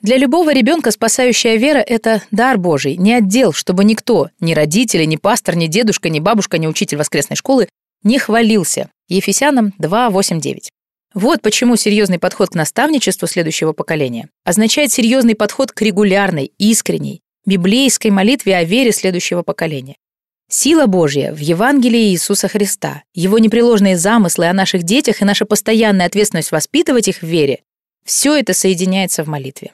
Для 0.00 0.16
любого 0.16 0.54
ребенка 0.54 0.92
спасающая 0.92 1.56
вера— 1.56 1.78
это 1.86 2.22
дар 2.30 2.56
Божий, 2.56 2.96
не 2.96 3.14
отдел, 3.14 3.52
чтобы 3.52 3.82
никто, 3.82 4.30
ни 4.38 4.54
родители, 4.54 5.04
ни 5.04 5.16
пастор, 5.16 5.56
ни 5.56 5.66
дедушка, 5.66 6.08
ни 6.08 6.20
бабушка, 6.20 6.56
ни 6.58 6.68
учитель 6.68 6.98
воскресной 6.98 7.36
школы 7.36 7.68
не 8.04 8.20
хвалился. 8.20 8.90
Ефесянам 9.08 9.74
2, 9.78 10.10
8, 10.10 10.40
9. 10.40 10.70
Вот 11.14 11.42
почему 11.42 11.74
серьезный 11.74 12.20
подход 12.20 12.50
к 12.50 12.54
наставничеству 12.54 13.26
следующего 13.26 13.72
поколения 13.72 14.28
означает 14.44 14.92
серьезный 14.92 15.34
подход 15.34 15.72
к 15.72 15.82
регулярной, 15.82 16.52
искренней, 16.58 17.22
библейской 17.44 18.12
молитве 18.12 18.54
о 18.54 18.62
вере 18.62 18.92
следующего 18.92 19.42
поколения. 19.42 19.96
Сила 20.50 20.86
Божья 20.86 21.32
в 21.34 21.38
Евангелии 21.38 22.10
Иисуса 22.10 22.48
Христа, 22.48 23.02
его 23.12 23.38
непреложные 23.38 23.98
замыслы 23.98 24.46
о 24.46 24.54
наших 24.54 24.82
детях 24.82 25.20
и 25.20 25.26
наша 25.26 25.44
постоянная 25.44 26.06
ответственность 26.06 26.52
воспитывать 26.52 27.06
их 27.06 27.18
в 27.18 27.26
вере– 27.26 27.62
все 28.06 28.34
это 28.34 28.54
соединяется 28.54 29.24
в 29.24 29.28
молитве. 29.28 29.72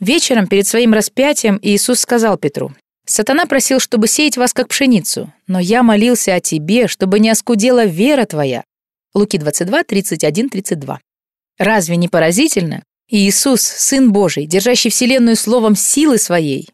Вечером 0.00 0.48
перед 0.48 0.66
своим 0.66 0.92
распятием 0.92 1.60
Иисус 1.62 2.00
сказал 2.00 2.36
Петру, 2.36 2.74
Сатана 3.06 3.46
просил, 3.46 3.78
чтобы 3.78 4.08
сеять 4.08 4.36
вас 4.36 4.52
как 4.52 4.68
пшеницу, 4.68 5.32
но 5.46 5.60
я 5.60 5.84
молился 5.84 6.34
о 6.34 6.40
тебе, 6.40 6.88
чтобы 6.88 7.20
не 7.20 7.30
оскудела 7.30 7.84
вера 7.84 8.24
твоя. 8.24 8.64
Луки 9.14 9.38
22, 9.38 9.84
31, 9.84 10.50
32. 10.50 11.00
Разве 11.58 11.96
не 11.96 12.08
поразительно? 12.08 12.82
Иисус, 13.08 13.62
Сын 13.62 14.10
Божий, 14.10 14.46
держащий 14.46 14.90
Вселенную 14.90 15.36
словом 15.36 15.76
силы 15.76 16.18
своей, 16.18 16.70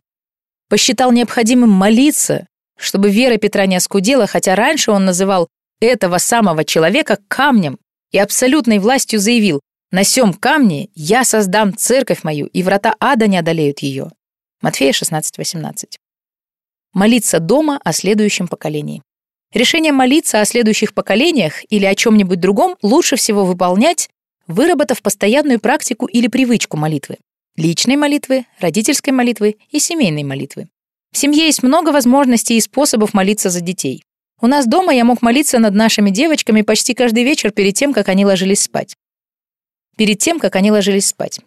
посчитал 0.71 1.13
необходимым 1.13 1.69
молиться, 1.69 2.47
чтобы 2.79 3.11
вера 3.11 3.37
Петра 3.37 3.67
не 3.67 3.77
оскудела, 3.77 4.27
хотя 4.27 4.55
раньше 4.55 4.91
он 4.91 5.05
называл 5.05 5.49
этого 5.81 6.17
самого 6.17 6.65
человека 6.65 7.19
камнем 7.29 7.79
и 8.13 8.19
абсолютной 8.19 8.79
властью 8.79 9.21
заявил 9.21 9.61
«На 9.91 10.05
сём 10.05 10.33
камне 10.33 10.89
я 10.95 11.25
создам 11.25 11.77
церковь 11.77 12.23
мою, 12.23 12.47
и 12.47 12.63
врата 12.63 12.95
ада 12.99 13.27
не 13.27 13.37
одолеют 13.37 13.81
ее». 13.81 14.11
Матфея 14.63 14.93
16, 14.93 15.37
18 15.37 15.99
молиться 16.93 17.39
дома 17.41 17.81
о 17.85 17.93
следующем 17.93 18.49
поколении. 18.49 19.03
Решение 19.53 19.93
молиться 19.93 20.41
о 20.41 20.45
следующих 20.45 20.95
поколениях 20.95 21.55
или 21.69 21.85
о 21.85 21.95
чем-нибудь 21.95 22.41
другом 22.41 22.77
лучше 22.83 23.17
всего 23.17 23.45
выполнять, 23.45 24.09
выработав 24.47 25.03
постоянную 25.03 25.61
практику 25.61 26.07
или 26.07 26.29
привычку 26.29 26.77
молитвы. 26.77 27.19
Личной 27.57 27.97
молитвы, 27.97 28.47
родительской 28.59 29.13
молитвы 29.13 29.57
и 29.71 29.81
семейной 29.81 30.23
молитвы. 30.23 30.69
В 31.13 31.19
семье 31.19 31.47
есть 31.47 31.63
много 31.63 31.91
возможностей 31.91 32.57
и 32.57 32.61
способов 32.61 33.15
молиться 33.15 33.51
за 33.51 33.61
детей. 33.61 34.05
У 34.41 34.47
нас 34.47 34.67
дома 34.67 34.95
я 34.95 35.05
мог 35.05 35.21
молиться 35.21 35.59
над 35.59 35.75
нашими 35.75 36.11
девочками 36.11 36.63
почти 36.63 36.95
каждый 36.95 37.25
вечер 37.25 37.51
перед 37.51 37.75
тем, 37.75 37.93
как 37.93 38.09
они 38.09 38.25
ложились 38.25 38.63
спать. 38.63 38.95
Перед 39.97 40.19
тем, 40.19 40.39
как 40.39 40.57
они 40.57 40.71
ложились 40.71 41.09
спать. 41.09 41.41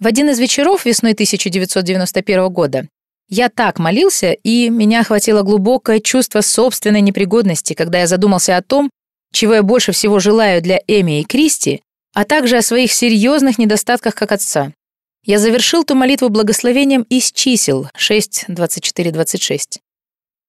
В 0.00 0.06
один 0.06 0.30
из 0.30 0.38
вечеров 0.40 0.84
весной 0.84 1.12
1991 1.12 2.48
года 2.48 2.88
я 3.28 3.48
так 3.48 3.78
молился, 3.78 4.32
и 4.32 4.68
меня 4.70 5.02
охватило 5.02 5.42
глубокое 5.42 6.00
чувство 6.00 6.40
собственной 6.40 7.00
непригодности, 7.00 7.74
когда 7.74 8.00
я 8.00 8.08
задумался 8.08 8.56
о 8.56 8.62
том, 8.62 8.90
чего 9.32 9.54
я 9.54 9.62
больше 9.62 9.92
всего 9.92 10.18
желаю 10.18 10.60
для 10.60 10.80
Эми 10.88 11.20
и 11.20 11.24
Кристи, 11.24 11.82
а 12.12 12.24
также 12.24 12.56
о 12.56 12.62
своих 12.62 12.92
серьезных 12.92 13.58
недостатках 13.58 14.16
как 14.16 14.32
отца. 14.32 14.72
Я 15.24 15.38
завершил 15.38 15.84
ту 15.84 15.94
молитву 15.94 16.28
благословением 16.28 17.02
из 17.02 17.32
чисел 17.32 17.88
6, 17.94 18.46
24, 18.48 19.10
26. 19.12 19.80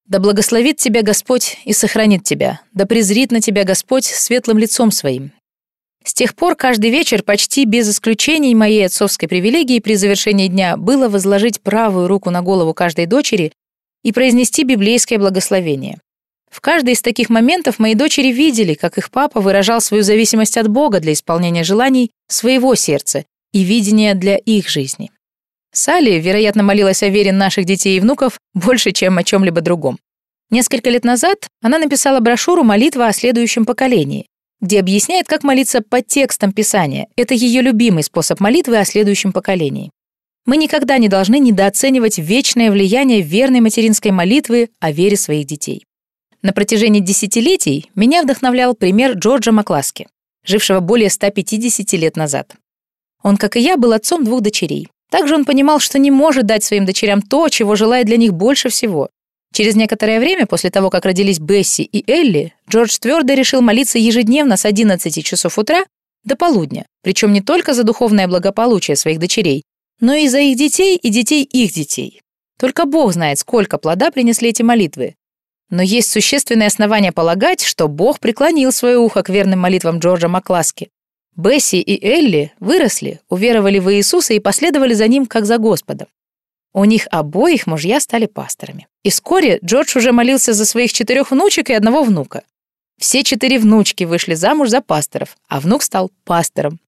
«Да 0.08 0.20
благословит 0.20 0.78
тебя 0.78 1.02
Господь 1.04 1.58
и 1.66 1.74
сохранит 1.74 2.24
тебя, 2.24 2.62
да 2.74 2.86
презрит 2.86 3.32
на 3.32 3.42
тебя 3.42 3.64
Господь 3.64 4.06
светлым 4.06 4.58
лицом 4.58 4.92
своим, 4.92 5.32
с 6.04 6.14
тех 6.14 6.36
пор 6.36 6.56
каждый 6.56 6.90
вечер 6.90 7.22
почти 7.22 7.66
без 7.66 7.90
исключений 7.90 8.56
моей 8.56 8.86
отцовской 8.88 9.28
привилегии 9.28 9.80
при 9.80 9.96
завершении 9.96 10.48
дня 10.48 10.76
было 10.76 11.10
возложить 11.10 11.62
правую 11.62 12.08
руку 12.08 12.32
на 12.32 12.42
голову 12.42 12.74
каждой 12.74 13.06
дочери 13.06 13.54
и 14.04 14.12
произнести 14.12 14.64
библейское 14.64 15.20
благословение. 15.20 16.00
В 16.50 16.60
каждый 16.60 16.94
из 16.94 17.02
таких 17.02 17.30
моментов 17.30 17.78
мои 17.78 17.94
дочери 17.94 18.30
видели, 18.30 18.74
как 18.74 18.98
их 18.98 19.12
папа 19.12 19.40
выражал 19.40 19.80
свою 19.80 20.04
зависимость 20.04 20.58
от 20.58 20.68
Бога 20.68 21.00
для 21.00 21.14
исполнения 21.14 21.64
желаний 21.64 22.12
своего 22.28 22.74
сердца 22.76 23.24
и 23.54 23.64
видения 23.64 24.14
для 24.16 24.38
их 24.38 24.70
жизни. 24.70 25.12
Салли, 25.74 26.20
вероятно, 26.20 26.64
молилась 26.64 27.04
о 27.04 27.10
вере 27.10 27.32
наших 27.32 27.66
детей 27.66 27.98
и 27.98 28.00
внуков 28.00 28.40
больше, 28.54 28.92
чем 28.92 29.18
о 29.18 29.24
чем-либо 29.24 29.62
другом. 29.62 29.98
Несколько 30.50 30.90
лет 30.90 31.06
назад 31.06 31.48
она 31.62 31.80
написала 31.80 32.20
брошюру 32.20 32.64
«Молитва 32.64 33.08
о 33.08 33.14
следующем 33.14 33.66
поколении», 33.66 34.26
где 34.60 34.80
объясняет, 34.80 35.28
как 35.28 35.44
молиться 35.44 35.82
по 35.82 36.02
текстам 36.02 36.52
Писания. 36.52 37.08
Это 37.16 37.34
ее 37.34 37.62
любимый 37.62 38.04
способ 38.04 38.42
молитвы 38.42 38.78
о 38.78 38.86
следующем 38.86 39.32
поколении. 39.32 39.92
Мы 40.46 40.58
никогда 40.58 40.98
не 40.98 41.08
должны 41.08 41.40
недооценивать 41.40 42.18
вечное 42.18 42.70
влияние 42.70 43.22
верной 43.22 43.62
материнской 43.62 44.12
молитвы 44.12 44.70
о 44.80 44.92
вере 44.92 45.16
своих 45.16 45.46
детей. 45.46 45.86
На 46.42 46.52
протяжении 46.52 47.00
десятилетий 47.00 47.90
меня 47.96 48.24
вдохновлял 48.24 48.74
пример 48.74 49.14
Джорджа 49.14 49.52
Макласки, 49.52 50.08
жившего 50.44 50.80
более 50.80 51.10
150 51.10 51.94
лет 51.94 52.18
назад. 52.18 52.56
Он, 53.24 53.38
как 53.38 53.56
и 53.56 53.60
я, 53.60 53.78
был 53.78 53.94
отцом 53.94 54.24
двух 54.24 54.42
дочерей. 54.42 54.90
Также 55.10 55.36
он 55.36 55.46
понимал, 55.46 55.80
что 55.80 56.00
не 56.00 56.10
может 56.10 56.46
дать 56.46 56.64
своим 56.64 56.86
дочерям 56.86 57.22
то, 57.22 57.50
чего 57.50 57.76
желает 57.76 58.06
для 58.06 58.18
них 58.18 58.34
больше 58.34 58.70
всего. 58.70 59.10
Через 59.54 59.76
некоторое 59.76 60.20
время, 60.20 60.46
после 60.46 60.70
того, 60.70 60.90
как 60.90 61.06
родились 61.06 61.40
Бесси 61.40 61.84
и 61.84 62.10
Элли, 62.10 62.54
Джордж 62.70 62.98
твердо 63.00 63.34
решил 63.34 63.62
молиться 63.62 64.00
ежедневно 64.00 64.56
с 64.56 64.66
11 64.66 65.26
часов 65.26 65.58
утра 65.60 65.84
до 66.24 66.38
полудня, 66.38 66.86
причем 67.04 67.34
не 67.34 67.42
только 67.42 67.74
за 67.74 67.84
духовное 67.84 68.28
благополучие 68.28 68.96
своих 68.96 69.20
дочерей, 69.20 69.64
но 70.00 70.14
и 70.14 70.30
за 70.30 70.40
их 70.40 70.58
детей 70.58 70.96
и 70.96 71.10
детей 71.10 71.44
их 71.44 71.74
детей. 71.74 72.22
Только 72.58 72.86
Бог 72.86 73.12
знает, 73.12 73.40
сколько 73.40 73.78
плода 73.78 74.12
принесли 74.12 74.50
эти 74.50 74.62
молитвы. 74.62 75.16
Но 75.70 75.82
есть 75.82 76.12
существенные 76.12 76.68
основания 76.68 77.12
полагать, 77.12 77.62
что 77.62 77.88
Бог 77.88 78.20
преклонил 78.20 78.72
свое 78.72 78.98
ухо 78.98 79.24
к 79.24 79.30
верным 79.30 79.60
молитвам 79.60 80.00
Джорджа 80.00 80.28
Макласки. 80.28 80.90
Бесси 81.36 81.80
и 81.80 82.06
Элли 82.06 82.54
выросли, 82.60 83.22
уверовали 83.30 83.80
в 83.80 83.92
Иисуса 83.94 84.34
и 84.34 84.40
последовали 84.40 84.94
за 84.94 85.08
ним, 85.08 85.26
как 85.26 85.46
за 85.46 85.58
Господом. 85.58 86.08
У 86.74 86.86
них 86.86 87.08
обоих 87.12 87.68
мужья 87.68 88.00
стали 88.00 88.26
пасторами. 88.26 88.88
И 89.04 89.10
вскоре 89.10 89.60
Джордж 89.64 89.98
уже 89.98 90.12
молился 90.12 90.54
за 90.54 90.66
своих 90.66 90.94
четырех 90.94 91.32
внучек 91.32 91.70
и 91.70 91.74
одного 91.74 92.04
внука. 92.04 92.44
Все 93.00 93.24
четыре 93.24 93.60
внучки 93.60 94.04
вышли 94.04 94.36
замуж 94.36 94.70
за 94.70 94.82
пасторов, 94.82 95.38
а 95.50 95.60
внук 95.60 95.84
стал 95.84 96.12
пастором. 96.24 96.80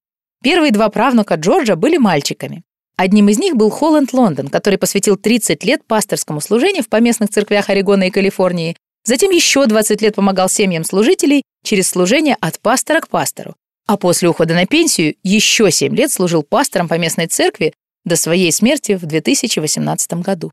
Первые 0.42 0.72
два 0.72 0.88
правнука 0.88 1.34
Джорджа 1.34 1.74
были 1.74 1.96
мальчиками. 1.96 2.62
Одним 2.96 3.28
из 3.28 3.38
них 3.38 3.56
был 3.56 3.70
Холланд 3.70 4.12
Лондон, 4.12 4.48
который 4.48 4.78
посвятил 4.78 5.16
30 5.16 5.64
лет 5.64 5.84
пасторскому 5.84 6.40
служению 6.40 6.84
в 6.84 6.88
поместных 6.88 7.30
церквях 7.30 7.68
Орегона 7.68 8.04
и 8.04 8.10
Калифорнии. 8.10 8.76
Затем 9.04 9.30
еще 9.32 9.66
20 9.66 10.00
лет 10.00 10.14
помогал 10.14 10.48
семьям 10.48 10.84
служителей 10.84 11.42
через 11.64 11.88
служение 11.88 12.36
от 12.40 12.60
пастора 12.60 13.00
к 13.00 13.08
пастору. 13.08 13.54
А 13.86 13.96
после 13.96 14.28
ухода 14.28 14.54
на 14.54 14.66
пенсию 14.66 15.14
еще 15.22 15.70
7 15.70 15.94
лет 15.94 16.10
служил 16.10 16.42
пастором 16.42 16.88
поместной 16.88 17.26
церкви, 17.26 17.74
до 18.04 18.16
своей 18.16 18.52
смерти 18.52 18.92
в 18.92 19.06
2018 19.06 20.14
году. 20.14 20.52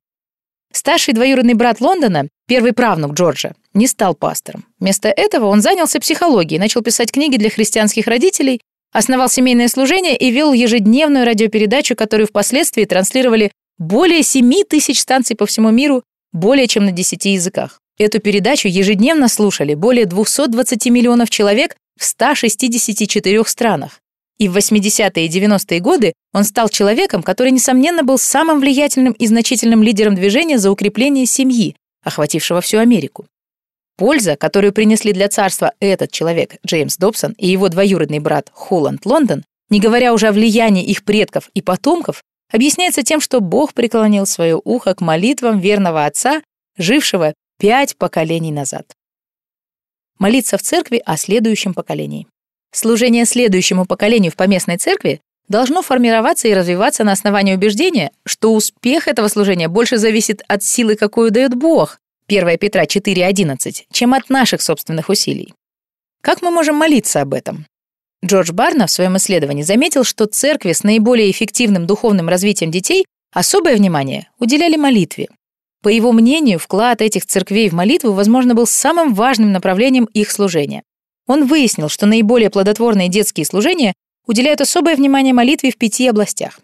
Старший 0.74 1.14
двоюродный 1.14 1.53
брат 1.53 1.82
Лондона, 1.82 2.28
первый 2.48 2.72
правнук 2.72 3.14
Джорджа, 3.14 3.53
не 3.74 3.88
стал 3.88 4.16
пастором. 4.16 4.66
Вместо 4.80 5.10
этого 5.10 5.48
он 5.48 5.62
занялся 5.62 5.99
психологией, 5.99 6.60
начал 6.60 6.82
писать 6.82 7.12
книги 7.12 7.36
для 7.38 7.49
христианских 7.49 8.08
родителей, 8.08 8.62
основал 8.94 9.30
семейное 9.30 9.68
служение 9.68 10.16
и 10.16 10.32
вел 10.32 10.53
ежедневную 10.53 11.26
радиопередачу, 11.26 11.95
которую 11.95 12.28
впоследствии 12.28 12.86
транслировали 12.86 13.52
более 13.78 14.24
7 14.24 14.64
тысяч 14.70 15.02
станций 15.02 15.36
по 15.36 15.45
всему 15.45 15.72
миру, 15.72 16.03
более 16.32 16.68
чем 16.68 16.86
на 16.86 16.91
10 16.91 17.26
языках. 17.26 17.80
Эту 17.98 18.20
передачу 18.20 18.68
ежедневно 18.70 19.28
слушали 19.28 19.74
более 19.74 20.06
220 20.06 20.86
миллионов 20.88 21.30
человек 21.30 21.76
в 22.02 22.03
164 22.03 23.45
странах. 23.45 23.99
И 24.40 24.49
в 24.49 24.57
80-е 24.57 25.28
и 25.28 25.30
90-е 25.30 25.80
годы 25.80 26.14
он 26.34 26.45
стал 26.45 26.68
человеком, 26.68 27.22
который, 27.22 27.52
несомненно, 27.52 28.02
был 28.02 28.18
самым 28.18 28.60
влиятельным 28.60 29.14
и 29.14 29.28
значительным 29.28 29.84
лидером 29.84 30.15
движения 30.15 30.57
за 30.57 30.72
укрепление 30.72 31.28
семьи, 31.28 31.76
охватившего 32.03 32.60
всю 32.61 32.80
Америку. 32.80 33.28
Польза, 33.98 34.36
которую 34.36 34.73
принесли 34.73 35.14
для 35.14 35.30
царства 35.30 35.73
этот 35.80 36.11
человек, 36.11 36.56
Джеймс 36.65 36.98
Добсон, 36.98 37.34
и 37.34 37.48
его 37.48 37.69
двоюродный 37.69 38.18
брат 38.18 38.49
Холланд 38.52 39.06
Лондон, 39.06 39.44
не 39.69 39.80
говоря 39.80 40.11
уже 40.11 40.30
о 40.30 40.32
влиянии 40.32 40.84
их 40.84 41.03
предков 41.03 41.52
и 41.53 41.61
потомков, 41.61 42.23
объясняется 42.52 43.03
тем, 43.03 43.22
что 43.22 43.41
Бог 43.41 43.76
преклонил 43.76 44.26
свое 44.26 44.60
ухо 44.64 44.95
к 44.95 45.02
молитвам 45.02 45.60
верного 45.60 46.06
отца, 46.06 46.41
жившего 46.80 47.36
пять 47.60 47.95
поколений 47.95 48.52
назад. 48.52 48.88
Молиться 50.22 50.60
в 50.60 50.61
церкви 50.61 51.02
о 51.03 51.18
следующем 51.18 51.73
поколении. 51.73 52.27
Служение 52.72 53.26
следующему 53.26 53.85
поколению 53.85 54.31
в 54.31 54.35
поместной 54.35 54.77
церкви 54.77 55.19
должно 55.49 55.81
формироваться 55.81 56.48
и 56.48 56.53
развиваться 56.53 57.03
на 57.03 57.11
основании 57.11 57.56
убеждения, 57.56 58.11
что 58.23 58.53
успех 58.53 59.07
этого 59.07 59.27
служения 59.27 59.68
больше 59.68 59.98
зависит 59.98 60.43
от 60.48 60.64
силы, 60.64 60.95
какую 60.95 61.31
дает 61.31 61.56
Бог, 61.56 61.99
1 62.27 62.57
Петра 62.60 62.84
4.11, 62.84 63.85
чем 63.91 64.14
от 64.14 64.30
наших 64.30 64.61
собственных 64.61 65.10
усилий. 65.10 65.53
Как 66.22 66.43
мы 66.43 66.52
можем 66.52 66.76
молиться 66.76 67.22
об 67.22 67.34
этом? 67.34 67.65
Джордж 68.23 68.52
Барна 68.52 68.85
в 68.85 68.91
своем 68.91 69.18
исследовании 69.18 69.64
заметил, 69.64 70.03
что 70.03 70.27
церкви 70.27 70.73
с 70.73 70.84
наиболее 70.84 71.31
эффективным 71.31 71.88
духовным 71.88 72.30
развитием 72.30 72.69
детей 72.69 73.06
особое 73.34 73.76
внимание 73.76 74.30
уделяли 74.38 74.76
молитве. 74.76 75.30
По 75.82 75.90
его 75.90 76.12
мнению, 76.12 76.60
вклад 76.60 77.02
этих 77.02 77.26
церквей 77.26 77.70
в 77.70 77.74
молитву, 77.74 78.12
возможно, 78.14 78.53
был 78.53 78.68
самым 78.68 79.14
важным 79.14 79.52
направлением 79.52 80.06
их 80.06 80.30
служения. 80.30 80.84
Он 81.28 81.45
выяснил, 81.45 81.90
что 81.90 82.06
наиболее 82.06 82.49
плодотворные 82.49 83.10
детские 83.10 83.45
служения 83.45 83.94
уделяют 84.28 84.62
особое 84.62 84.95
внимание 84.95 85.34
молитве 85.34 85.72
в 85.72 85.78
пяти 85.78 86.08
областях. 86.08 86.60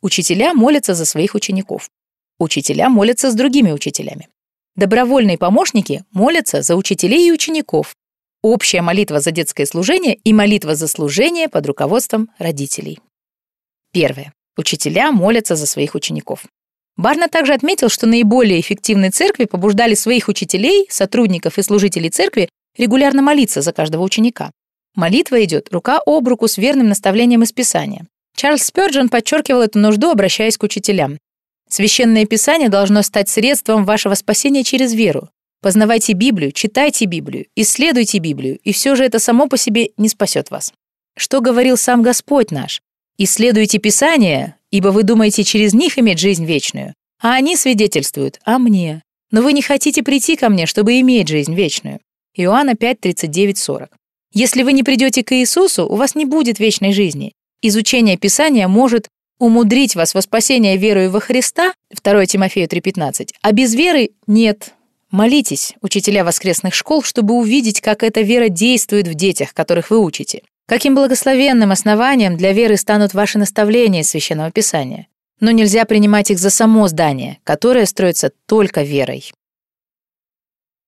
Учителя 0.00 0.54
молятся 0.54 0.94
за 0.94 1.04
своих 1.04 1.34
учеников. 1.34 1.90
Учителя 2.38 2.88
молятся 2.88 3.30
с 3.30 3.34
другими 3.34 3.72
учителями. 3.72 4.28
Добровольные 4.74 5.38
помощники 5.38 6.04
молятся 6.12 6.62
за 6.62 6.76
учителей 6.76 7.28
и 7.28 7.32
учеников. 7.32 7.94
Общая 8.42 8.82
молитва 8.82 9.20
за 9.20 9.30
детское 9.30 9.66
служение 9.66 10.14
и 10.14 10.32
молитва 10.32 10.74
за 10.74 10.86
служение 10.86 11.48
под 11.48 11.66
руководством 11.66 12.30
родителей. 12.38 13.00
Первое. 13.92 14.32
Учителя 14.56 15.12
молятся 15.12 15.56
за 15.56 15.66
своих 15.66 15.94
учеников. 15.94 16.44
Барна 16.96 17.28
также 17.28 17.52
отметил, 17.52 17.88
что 17.88 18.06
наиболее 18.06 18.60
эффективные 18.60 19.10
церкви 19.10 19.44
побуждали 19.44 19.94
своих 19.94 20.28
учителей, 20.28 20.86
сотрудников 20.88 21.58
и 21.58 21.62
служителей 21.62 22.10
церкви 22.10 22.48
регулярно 22.76 23.22
молиться 23.22 23.60
за 23.60 23.72
каждого 23.72 24.02
ученика. 24.02 24.50
Молитва 24.94 25.44
идет 25.44 25.72
рука 25.72 26.00
об 26.06 26.26
руку 26.26 26.48
с 26.48 26.56
верным 26.56 26.88
наставлением 26.88 27.42
из 27.42 27.52
Писания. 27.52 28.06
Чарльз 28.34 28.64
Спёрджин 28.64 29.08
подчеркивал 29.08 29.62
эту 29.62 29.78
нужду, 29.78 30.10
обращаясь 30.10 30.56
к 30.56 30.62
учителям. 30.62 31.18
Священное 31.68 32.24
Писание 32.24 32.68
должно 32.68 33.02
стать 33.02 33.28
средством 33.28 33.84
вашего 33.84 34.14
спасения 34.14 34.64
через 34.64 34.94
веру. 34.94 35.28
Познавайте 35.62 36.12
Библию, 36.12 36.52
читайте 36.52 37.06
Библию, 37.06 37.46
исследуйте 37.56 38.18
Библию, 38.18 38.58
и 38.62 38.72
все 38.72 38.94
же 38.94 39.04
это 39.04 39.18
само 39.18 39.48
по 39.48 39.56
себе 39.56 39.90
не 39.96 40.08
спасет 40.08 40.50
вас. 40.50 40.72
Что 41.16 41.40
говорил 41.40 41.76
сам 41.76 42.02
Господь 42.02 42.50
наш? 42.50 42.80
Исследуйте 43.18 43.78
Писание, 43.78 44.56
ибо 44.76 44.88
вы 44.88 45.04
думаете 45.04 45.42
через 45.42 45.72
них 45.72 45.98
иметь 45.98 46.18
жизнь 46.18 46.44
вечную, 46.44 46.92
а 47.20 47.34
они 47.34 47.56
свидетельствуют 47.56 48.38
о 48.44 48.58
мне. 48.58 49.02
Но 49.30 49.40
вы 49.42 49.54
не 49.54 49.62
хотите 49.62 50.02
прийти 50.02 50.36
ко 50.36 50.50
мне, 50.50 50.66
чтобы 50.66 51.00
иметь 51.00 51.28
жизнь 51.28 51.54
вечную. 51.54 52.00
Иоанна 52.34 52.74
5, 52.74 53.00
39, 53.00 53.56
40. 53.56 53.88
Если 54.34 54.62
вы 54.62 54.74
не 54.74 54.82
придете 54.82 55.24
к 55.24 55.34
Иисусу, 55.34 55.86
у 55.86 55.96
вас 55.96 56.14
не 56.14 56.26
будет 56.26 56.60
вечной 56.60 56.92
жизни. 56.92 57.32
Изучение 57.62 58.18
Писания 58.18 58.68
может 58.68 59.08
умудрить 59.38 59.96
вас 59.96 60.12
во 60.12 60.20
спасение 60.20 60.76
верою 60.76 61.10
во 61.10 61.20
Христа, 61.20 61.72
2 62.02 62.26
Тимофею 62.26 62.68
3,15, 62.68 63.30
а 63.40 63.52
без 63.52 63.74
веры 63.74 64.10
нет. 64.26 64.74
Молитесь, 65.10 65.74
учителя 65.80 66.22
воскресных 66.22 66.74
школ, 66.74 67.02
чтобы 67.02 67.34
увидеть, 67.34 67.80
как 67.80 68.02
эта 68.02 68.20
вера 68.20 68.50
действует 68.50 69.08
в 69.08 69.14
детях, 69.14 69.54
которых 69.54 69.90
вы 69.90 69.98
учите. 69.98 70.42
Каким 70.68 70.96
благословенным 70.96 71.70
основанием 71.70 72.36
для 72.36 72.52
веры 72.52 72.76
станут 72.76 73.14
ваши 73.14 73.38
наставления 73.38 74.00
из 74.00 74.08
Священного 74.08 74.50
Писания. 74.50 75.06
Но 75.38 75.52
нельзя 75.52 75.84
принимать 75.84 76.30
их 76.30 76.38
за 76.38 76.50
само 76.50 76.88
здание, 76.88 77.38
которое 77.44 77.86
строится 77.86 78.32
только 78.46 78.82
верой. 78.82 79.32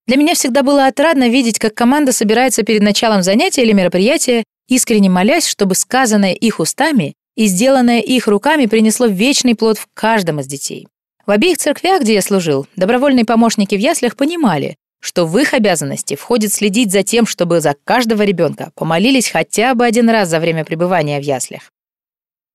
Для 0.08 0.16
меня 0.16 0.34
всегда 0.34 0.62
было 0.62 0.86
отрадно 0.86 1.28
видеть, 1.28 1.58
как 1.58 1.74
команда 1.74 2.12
собирается 2.12 2.64
перед 2.64 2.82
началом 2.82 3.22
занятия 3.22 3.62
или 3.62 3.72
мероприятия, 3.72 4.42
искренне 4.66 5.10
молясь, 5.10 5.46
чтобы 5.46 5.74
сказанное 5.74 6.32
их 6.32 6.60
устами 6.60 7.14
и 7.36 7.46
сделанное 7.46 8.00
их 8.00 8.26
руками 8.26 8.66
принесло 8.66 9.06
вечный 9.06 9.54
плод 9.54 9.78
в 9.78 9.86
каждом 9.94 10.40
из 10.40 10.46
детей. 10.46 10.88
В 11.24 11.30
обеих 11.30 11.58
церквях, 11.58 12.00
где 12.00 12.14
я 12.14 12.22
служил, 12.22 12.66
добровольные 12.74 13.26
помощники 13.26 13.74
в 13.74 13.78
яслях 13.78 14.16
понимали, 14.16 14.76
что 15.00 15.26
в 15.26 15.38
их 15.38 15.54
обязанности 15.54 16.16
входит 16.16 16.52
следить 16.52 16.92
за 16.92 17.02
тем, 17.02 17.26
чтобы 17.26 17.60
за 17.60 17.74
каждого 17.84 18.22
ребенка 18.22 18.72
помолились 18.74 19.30
хотя 19.30 19.74
бы 19.74 19.84
один 19.84 20.10
раз 20.10 20.28
за 20.28 20.40
время 20.40 20.64
пребывания 20.64 21.20
в 21.20 21.22
яслях. 21.22 21.70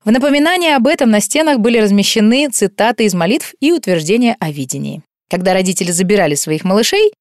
В 0.04 0.12
напоминание 0.12 0.76
об 0.76 0.88
этом 0.88 1.10
на 1.10 1.22
стенах 1.22 1.60
были 1.60 1.78
размещены 1.78 2.50
цитаты 2.50 3.06
из 3.06 3.14
молитв 3.14 3.54
и 3.62 3.72
утверждения 3.72 4.36
о 4.40 4.52
видении. 4.52 5.02
Когда 5.30 5.54
родители 5.54 5.92
забирали 5.92 6.36
своих 6.36 6.66
малышей, 6.66 7.14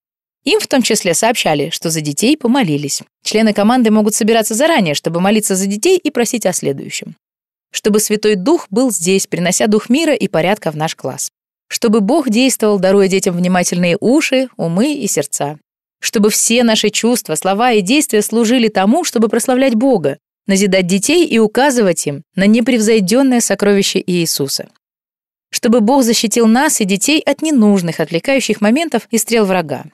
им 0.44 0.58
в 0.58 0.66
том 0.66 0.82
числе 0.82 1.14
сообщали, 1.14 1.70
что 1.70 1.90
за 1.90 2.00
детей 2.00 2.36
помолились. 2.36 3.02
Члены 3.22 3.52
команды 3.52 3.92
могут 3.92 4.16
собираться 4.16 4.54
заранее, 4.54 4.94
чтобы 4.94 5.20
молиться 5.20 5.54
за 5.54 5.66
детей 5.66 5.96
и 5.96 6.10
просить 6.10 6.46
о 6.46 6.52
следующем. 6.52 7.14
Чтобы 7.70 8.00
Святой 8.00 8.34
Дух 8.34 8.66
был 8.68 8.90
здесь, 8.90 9.28
принося 9.28 9.68
дух 9.68 9.88
мира 9.88 10.14
и 10.14 10.26
порядка 10.26 10.72
в 10.72 10.76
наш 10.76 10.96
класс 10.96 11.30
чтобы 11.72 12.02
Бог 12.02 12.28
действовал, 12.28 12.78
даруя 12.78 13.08
детям 13.08 13.34
внимательные 13.34 13.96
уши, 13.98 14.50
умы 14.58 14.92
и 14.92 15.06
сердца. 15.06 15.58
Чтобы 16.00 16.28
все 16.28 16.64
наши 16.64 16.90
чувства, 16.90 17.34
слова 17.34 17.72
и 17.72 17.80
действия 17.80 18.20
служили 18.20 18.68
тому, 18.68 19.04
чтобы 19.04 19.28
прославлять 19.28 19.74
Бога, 19.74 20.18
назидать 20.46 20.86
детей 20.86 21.24
и 21.24 21.38
указывать 21.38 22.06
им 22.06 22.24
на 22.34 22.46
непревзойденное 22.46 23.40
сокровище 23.40 24.02
Иисуса. 24.06 24.68
Чтобы 25.50 25.80
Бог 25.80 26.02
защитил 26.02 26.46
нас 26.46 26.82
и 26.82 26.84
детей 26.84 27.20
от 27.20 27.40
ненужных, 27.40 28.00
отвлекающих 28.00 28.60
моментов 28.60 29.08
и 29.10 29.16
стрел 29.16 29.46
врага. 29.46 29.86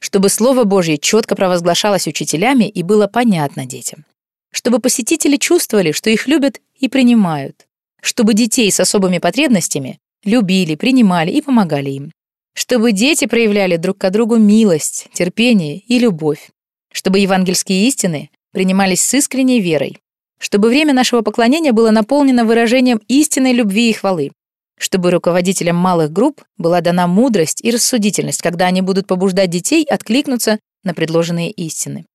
Чтобы 0.00 0.28
Слово 0.28 0.62
Божье 0.62 0.96
четко 0.96 1.34
провозглашалось 1.34 2.06
учителями 2.06 2.68
и 2.68 2.84
было 2.84 3.08
понятно 3.08 3.66
детям. 3.66 4.04
Чтобы 4.52 4.78
посетители 4.78 5.38
чувствовали, 5.38 5.90
что 5.90 6.08
их 6.08 6.28
любят 6.28 6.60
и 6.78 6.88
принимают. 6.88 7.66
Чтобы 8.00 8.34
детей 8.34 8.70
с 8.70 8.78
особыми 8.78 9.18
потребностями 9.18 9.98
любили, 10.24 10.74
принимали 10.74 11.30
и 11.30 11.42
помогали 11.42 11.90
им. 11.90 12.12
Чтобы 12.54 12.92
дети 12.92 13.26
проявляли 13.26 13.76
друг 13.76 13.98
к 13.98 14.10
другу 14.10 14.36
милость, 14.36 15.08
терпение 15.12 15.78
и 15.78 15.98
любовь. 15.98 16.50
Чтобы 16.92 17.18
евангельские 17.18 17.86
истины 17.88 18.30
принимались 18.52 19.00
с 19.00 19.14
искренней 19.14 19.60
верой. 19.60 19.98
Чтобы 20.38 20.68
время 20.68 20.92
нашего 20.94 21.22
поклонения 21.22 21.72
было 21.72 21.90
наполнено 21.90 22.44
выражением 22.44 23.00
истинной 23.08 23.52
любви 23.52 23.90
и 23.90 23.92
хвалы. 23.92 24.30
Чтобы 24.78 25.10
руководителям 25.10 25.76
малых 25.76 26.12
групп 26.12 26.42
была 26.56 26.80
дана 26.80 27.06
мудрость 27.06 27.60
и 27.64 27.70
рассудительность, 27.70 28.42
когда 28.42 28.66
они 28.66 28.82
будут 28.82 29.06
побуждать 29.06 29.50
детей 29.50 29.84
откликнуться 29.84 30.58
на 30.84 30.94
предложенные 30.94 31.50
истины. 31.50 32.06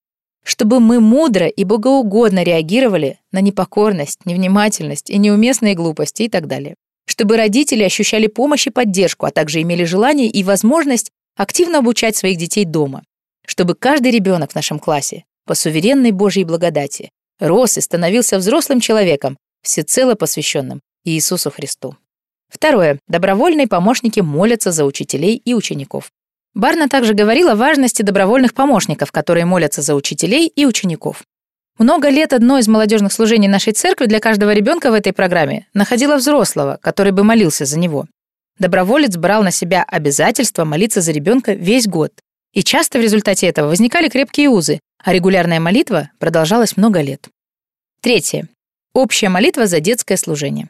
Чтобы 0.44 0.80
мы 0.80 1.00
мудро 1.00 1.48
и 1.48 1.64
богоугодно 1.66 2.44
реагировали 2.44 3.20
на 3.32 3.42
непокорность, 3.42 4.26
невнимательность 4.26 5.10
и 5.10 5.18
неуместные 5.18 5.76
глупости 5.76 6.24
и 6.24 6.30
так 6.30 6.48
далее 6.48 6.76
чтобы 7.10 7.38
родители 7.38 7.82
ощущали 7.82 8.28
помощь 8.28 8.68
и 8.68 8.70
поддержку, 8.70 9.26
а 9.26 9.32
также 9.32 9.64
имели 9.64 9.84
желание 9.84 10.30
и 10.30 10.44
возможность 10.44 11.10
активно 11.36 11.80
обучать 11.80 12.16
своих 12.16 12.38
детей 12.38 12.66
дома, 12.66 13.04
чтобы 13.48 13.74
каждый 13.74 14.12
ребенок 14.12 14.52
в 14.52 14.56
нашем 14.56 14.78
классе 14.78 15.24
по 15.48 15.56
суверенной 15.56 16.12
Божьей 16.12 16.44
благодати 16.44 17.10
рос 17.40 17.80
и 17.80 17.82
становился 17.82 18.38
взрослым 18.38 18.80
человеком, 18.80 19.38
всецело 19.64 20.14
посвященным 20.14 20.82
Иисусу 21.04 21.50
Христу. 21.50 21.96
Второе. 22.48 23.00
Добровольные 23.08 23.68
помощники 23.68 24.20
молятся 24.20 24.72
за 24.72 24.86
учителей 24.86 25.42
и 25.44 25.56
учеников. 25.56 26.12
Барна 26.54 26.90
также 26.90 27.16
говорила 27.16 27.54
о 27.54 27.56
важности 27.56 28.04
добровольных 28.04 28.54
помощников, 28.54 29.12
которые 29.12 29.46
молятся 29.46 29.82
за 29.82 29.96
учителей 29.96 30.48
и 30.48 30.66
учеников. 30.66 31.24
Много 31.80 32.10
лет 32.10 32.34
одно 32.34 32.60
из 32.60 32.68
молодежных 32.68 33.14
служений 33.14 33.48
нашей 33.48 33.72
церкви 33.72 34.06
для 34.06 34.20
каждого 34.20 34.52
ребенка 34.52 34.92
в 34.92 34.94
этой 34.94 35.14
программе 35.14 35.66
находило 35.74 36.18
взрослого, 36.18 36.78
который 36.82 37.14
бы 37.14 37.24
молился 37.24 37.64
за 37.64 37.80
него. 37.80 38.06
Доброволец 38.60 39.16
брал 39.16 39.44
на 39.44 39.52
себя 39.52 39.86
обязательство 39.88 40.66
молиться 40.66 41.00
за 41.00 41.14
ребенка 41.14 41.54
весь 41.54 41.88
год. 41.88 42.12
И 42.54 42.64
часто 42.64 43.00
в 43.00 43.02
результате 43.02 43.48
этого 43.48 43.70
возникали 43.70 44.10
крепкие 44.10 44.50
узы, 44.50 44.82
а 45.02 45.14
регулярная 45.14 45.62
молитва 45.62 46.10
продолжалась 46.20 46.76
много 46.76 47.00
лет. 47.00 47.30
Третье. 48.02 48.50
Общая 48.94 49.30
молитва 49.30 49.66
за 49.66 49.80
детское 49.80 50.18
служение. 50.18 50.68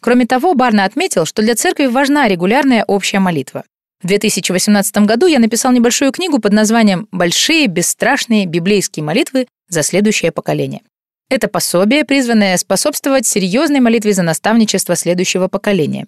Кроме 0.00 0.26
того, 0.26 0.54
Барна 0.54 0.84
отметил, 0.84 1.24
что 1.24 1.42
для 1.42 1.54
церкви 1.54 1.86
важна 1.86 2.26
регулярная 2.26 2.84
общая 2.84 3.20
молитва. 3.20 3.62
В 4.02 4.06
2018 4.06 4.98
году 4.98 5.26
я 5.26 5.40
написал 5.40 5.72
небольшую 5.72 6.12
книгу 6.12 6.38
под 6.38 6.52
названием 6.52 7.08
«Большие, 7.10 7.66
бесстрашные 7.66 8.46
библейские 8.46 9.04
молитвы 9.04 9.48
за 9.68 9.82
следующее 9.82 10.30
поколение. 10.30 10.82
Это 11.28 11.48
пособие, 11.48 12.04
призванное 12.04 12.56
способствовать 12.58 13.26
серьезной 13.26 13.80
молитве 13.80 14.12
за 14.12 14.22
наставничество 14.22 14.94
следующего 14.94 15.48
поколения. 15.48 16.06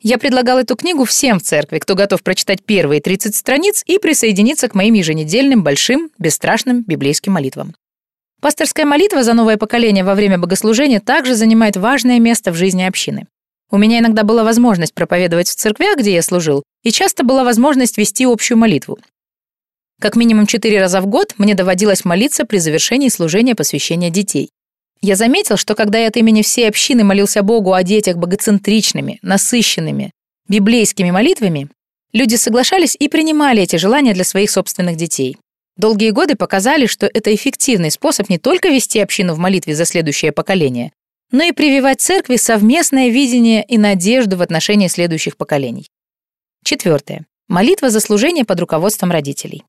Я 0.00 0.18
предлагал 0.18 0.58
эту 0.58 0.76
книгу 0.76 1.04
всем 1.04 1.40
в 1.40 1.42
церкви, 1.42 1.78
кто 1.78 1.96
готов 1.96 2.22
прочитать 2.22 2.62
первые 2.62 3.00
30 3.00 3.34
страниц 3.34 3.82
и 3.86 3.98
присоединиться 3.98 4.68
к 4.68 4.74
моим 4.76 4.94
еженедельным, 4.94 5.64
большим, 5.64 6.10
бесстрашным 6.18 6.82
библейским 6.82 7.32
молитвам. 7.32 7.74
Пасторская 8.40 8.86
молитва 8.86 9.24
за 9.24 9.34
новое 9.34 9.56
поколение 9.56 10.04
во 10.04 10.14
время 10.14 10.38
богослужения 10.38 11.00
также 11.00 11.34
занимает 11.34 11.76
важное 11.76 12.18
место 12.20 12.52
в 12.52 12.56
жизни 12.56 12.82
общины. 12.82 13.26
У 13.70 13.78
меня 13.78 13.98
иногда 13.98 14.22
была 14.22 14.44
возможность 14.44 14.94
проповедовать 14.94 15.48
в 15.48 15.54
церквях, 15.54 15.98
где 15.98 16.14
я 16.14 16.22
служил, 16.22 16.62
и 16.82 16.90
часто 16.90 17.24
была 17.24 17.44
возможность 17.44 17.98
вести 17.98 18.24
общую 18.24 18.58
молитву. 18.58 18.98
Как 20.00 20.16
минимум 20.16 20.46
четыре 20.46 20.80
раза 20.80 21.00
в 21.00 21.06
год 21.06 21.34
мне 21.38 21.54
доводилось 21.54 22.04
молиться 22.04 22.44
при 22.44 22.58
завершении 22.58 23.08
служения 23.08 23.54
посвящения 23.54 24.10
детей. 24.10 24.50
Я 25.00 25.16
заметил, 25.16 25.56
что 25.56 25.74
когда 25.74 25.98
я 25.98 26.08
от 26.08 26.16
имени 26.16 26.42
всей 26.42 26.68
общины 26.68 27.04
молился 27.04 27.42
Богу 27.42 27.72
о 27.72 27.82
детях 27.82 28.16
богоцентричными, 28.16 29.18
насыщенными, 29.22 30.12
библейскими 30.48 31.10
молитвами, 31.10 31.68
люди 32.12 32.36
соглашались 32.36 32.96
и 32.98 33.08
принимали 33.08 33.62
эти 33.62 33.76
желания 33.76 34.14
для 34.14 34.24
своих 34.24 34.50
собственных 34.50 34.96
детей. 34.96 35.36
Долгие 35.76 36.10
годы 36.10 36.36
показали, 36.36 36.86
что 36.86 37.06
это 37.06 37.34
эффективный 37.34 37.90
способ 37.90 38.28
не 38.28 38.38
только 38.38 38.68
вести 38.68 39.00
общину 39.00 39.34
в 39.34 39.38
молитве 39.38 39.74
за 39.74 39.84
следующее 39.84 40.30
поколение, 40.30 40.92
но 41.30 41.44
и 41.44 41.52
прививать 41.52 42.00
церкви 42.00 42.36
совместное 42.36 43.08
видение 43.08 43.64
и 43.64 43.78
надежду 43.78 44.36
в 44.36 44.42
отношении 44.42 44.88
следующих 44.88 45.36
поколений. 45.36 45.86
Четвертое. 46.64 47.26
Молитва 47.48 47.90
за 47.90 47.98
служение 48.00 48.44
под 48.44 48.60
руководством 48.60 49.10
родителей. 49.10 49.64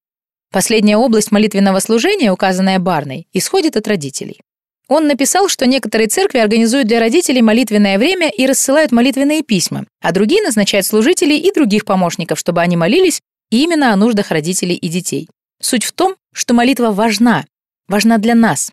Последняя 0.52 0.98
область 0.98 1.32
молитвенного 1.32 1.80
служения, 1.80 2.32
указанная 2.32 2.78
Барной, 2.78 3.28
исходит 3.34 3.76
от 3.76 3.88
родителей. 3.88 4.40
Он 4.88 5.08
написал, 5.08 5.48
что 5.50 5.66
некоторые 5.66 6.08
церкви 6.08 6.38
организуют 6.38 6.88
для 6.88 7.00
родителей 7.00 7.42
молитвенное 7.42 7.98
время 7.98 8.30
и 8.30 8.46
рассылают 8.46 8.92
молитвенные 8.92 9.42
письма, 9.42 9.88
а 10.02 10.12
другие 10.12 10.44
назначают 10.44 10.86
служителей 10.86 11.40
и 11.40 11.52
других 11.52 11.86
помощников, 11.86 12.38
чтобы 12.38 12.62
они 12.62 12.78
молились 12.78 13.22
именно 13.50 13.92
о 13.92 13.96
нуждах 13.96 14.30
родителей 14.30 14.76
и 14.76 14.88
детей. 14.90 15.28
Суть 15.60 15.86
в 15.86 15.94
том, 15.94 16.16
что 16.32 16.54
молитва 16.54 16.92
важна, 16.92 17.46
важна 17.88 18.20
для 18.20 18.36
нас, 18.36 18.72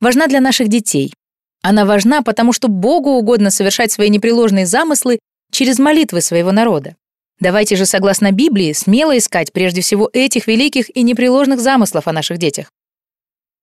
важна 0.00 0.26
для 0.26 0.40
наших 0.40 0.66
детей. 0.68 1.12
Она 1.62 1.84
важна, 1.84 2.22
потому 2.22 2.52
что 2.52 2.66
Богу 2.66 3.10
угодно 3.10 3.50
совершать 3.50 3.92
свои 3.92 4.08
непреложные 4.08 4.66
замыслы 4.66 5.20
через 5.52 5.78
молитвы 5.78 6.20
своего 6.22 6.50
народа. 6.50 6.96
Давайте 7.40 7.74
же, 7.76 7.86
согласно 7.86 8.32
Библии, 8.32 8.74
смело 8.74 9.16
искать 9.16 9.52
прежде 9.52 9.80
всего 9.80 10.10
этих 10.12 10.46
великих 10.46 10.94
и 10.94 11.02
непреложных 11.02 11.60
замыслов 11.60 12.06
о 12.06 12.12
наших 12.12 12.36
детях. 12.36 12.70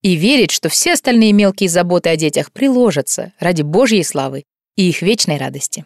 И 0.02 0.16
верить, 0.16 0.50
что 0.50 0.68
все 0.68 0.92
остальные 0.92 1.32
мелкие 1.32 1.68
заботы 1.68 2.08
о 2.08 2.16
детях 2.16 2.50
приложатся 2.52 3.32
ради 3.38 3.62
Божьей 3.62 4.02
славы 4.02 4.44
и 4.76 4.88
их 4.88 5.02
вечной 5.02 5.38
радости. 5.38 5.84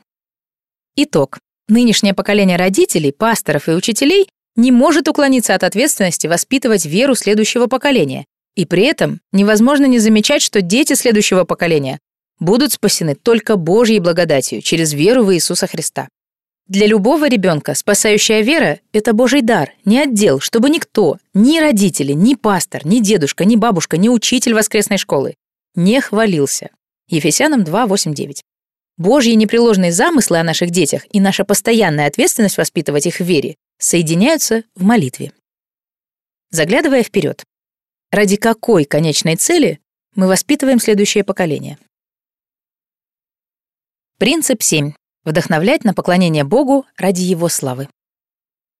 Итог. 0.96 1.38
Нынешнее 1.68 2.12
поколение 2.12 2.56
родителей, 2.56 3.12
пасторов 3.12 3.68
и 3.68 3.72
учителей 3.72 4.28
не 4.56 4.72
может 4.72 5.08
уклониться 5.08 5.54
от 5.54 5.62
ответственности 5.62 6.26
воспитывать 6.26 6.84
веру 6.84 7.14
следующего 7.14 7.66
поколения, 7.66 8.26
и 8.54 8.66
при 8.66 8.84
этом 8.84 9.20
невозможно 9.32 9.86
не 9.86 9.98
замечать, 9.98 10.42
что 10.42 10.60
дети 10.60 10.94
следующего 10.94 11.44
поколения 11.44 11.98
будут 12.38 12.72
спасены 12.72 13.14
только 13.14 13.56
Божьей 13.56 14.00
благодатью 14.00 14.60
через 14.60 14.92
веру 14.92 15.24
в 15.24 15.34
Иисуса 15.34 15.66
Христа. 15.66 16.08
Для 16.72 16.86
любого 16.86 17.28
ребенка 17.28 17.74
спасающая 17.74 18.40
вера— 18.40 18.80
это 18.94 19.12
Божий 19.12 19.42
дар, 19.42 19.74
не 19.84 19.98
отдел, 20.00 20.40
чтобы 20.40 20.70
никто, 20.70 21.18
ни 21.34 21.60
родители, 21.60 22.12
ни 22.12 22.34
пастор, 22.34 22.86
ни 22.86 23.00
дедушка, 23.00 23.44
ни 23.44 23.56
бабушка, 23.56 23.98
ни 23.98 24.08
учитель 24.08 24.54
воскресной 24.54 24.96
школы 24.96 25.34
не 25.74 26.00
хвалился. 26.00 26.70
Ефесянам 27.08 27.62
2, 27.62 27.86
8, 27.86 28.14
9. 28.14 28.42
Божьи 28.96 29.32
непреложные 29.32 29.92
замыслы 29.92 30.38
о 30.38 30.44
наших 30.44 30.70
детях 30.70 31.02
и 31.12 31.20
наша 31.20 31.44
постоянная 31.44 32.06
ответственность 32.06 32.56
воспитывать 32.56 33.04
их 33.04 33.16
в 33.16 33.24
вере 33.24 33.56
соединяются 33.78 34.64
в 34.74 34.82
молитве. 34.82 35.34
Заглядывая 36.52 37.02
вперед, 37.02 37.44
ради 38.10 38.36
какой 38.36 38.86
конечной 38.86 39.36
цели 39.36 39.78
мы 40.14 40.26
воспитываем 40.26 40.80
следующее 40.80 41.22
поколение? 41.22 41.76
Принцип 44.16 44.62
7. 44.62 44.92
Вдохновлять 45.24 45.84
на 45.84 45.94
поклонение 45.94 46.44
Богу 46.44 46.84
ради 46.96 47.22
Его 47.22 47.48
славы. 47.48 47.88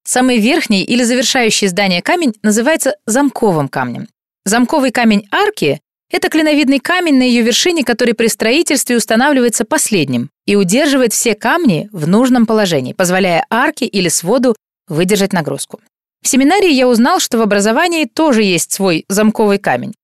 Самый 0.04 0.38
верхний 0.38 0.82
или 0.82 1.04
завершающий 1.04 1.68
здание 1.68 2.02
камень 2.02 2.34
называется 2.42 2.96
замковым 3.06 3.68
камнем. 3.68 4.08
Замковый 4.44 4.90
камень 4.90 5.28
арки— 5.30 5.80
это 6.10 6.28
клиновидный 6.28 6.80
камень 6.80 7.18
на 7.18 7.22
ее 7.22 7.42
вершине, 7.42 7.84
который 7.84 8.14
при 8.14 8.26
строительстве 8.26 8.96
устанавливается 8.96 9.64
последним 9.64 10.30
и 10.44 10.56
удерживает 10.56 11.12
все 11.12 11.36
камни 11.36 11.88
в 11.92 12.08
нужном 12.08 12.46
положении, 12.46 12.92
позволяя 12.92 13.46
арке 13.48 13.86
или 13.86 14.08
своду 14.08 14.56
выдержать 14.88 15.32
нагрузку. 15.32 15.80
В 16.22 16.28
семинарии 16.28 16.72
я 16.72 16.88
узнал, 16.88 17.20
что 17.20 17.38
в 17.38 17.42
образовании 17.42 18.04
тоже 18.04 18.42
есть 18.42 18.72
свой 18.72 19.04
замковый 19.08 19.58
камень. 19.58 19.94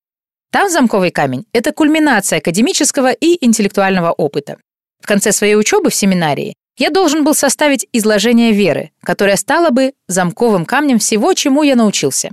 Там 0.53 0.71
замковый 0.71 1.11
камень— 1.11 1.47
это 1.53 1.73
кульминация 1.73 2.39
академического 2.39 3.13
и 3.13 3.45
интеллектуального 3.45 4.13
опыта. 4.13 4.59
Конце 5.09 5.33
своей 5.33 5.55
учебы 5.55 5.89
в 5.89 5.95
семинарии 5.95 6.53
я 6.77 6.91
должен 6.91 7.25
был 7.25 7.35
составить 7.35 7.87
изложение 7.95 8.53
веры, 8.53 8.91
которое 9.03 9.37
стало 9.37 9.71
бы 9.71 9.95
замковым 10.07 10.67
камнем 10.67 10.99
всего, 10.99 11.33
чему 11.33 11.63
я 11.63 11.77
научился. 11.77 12.31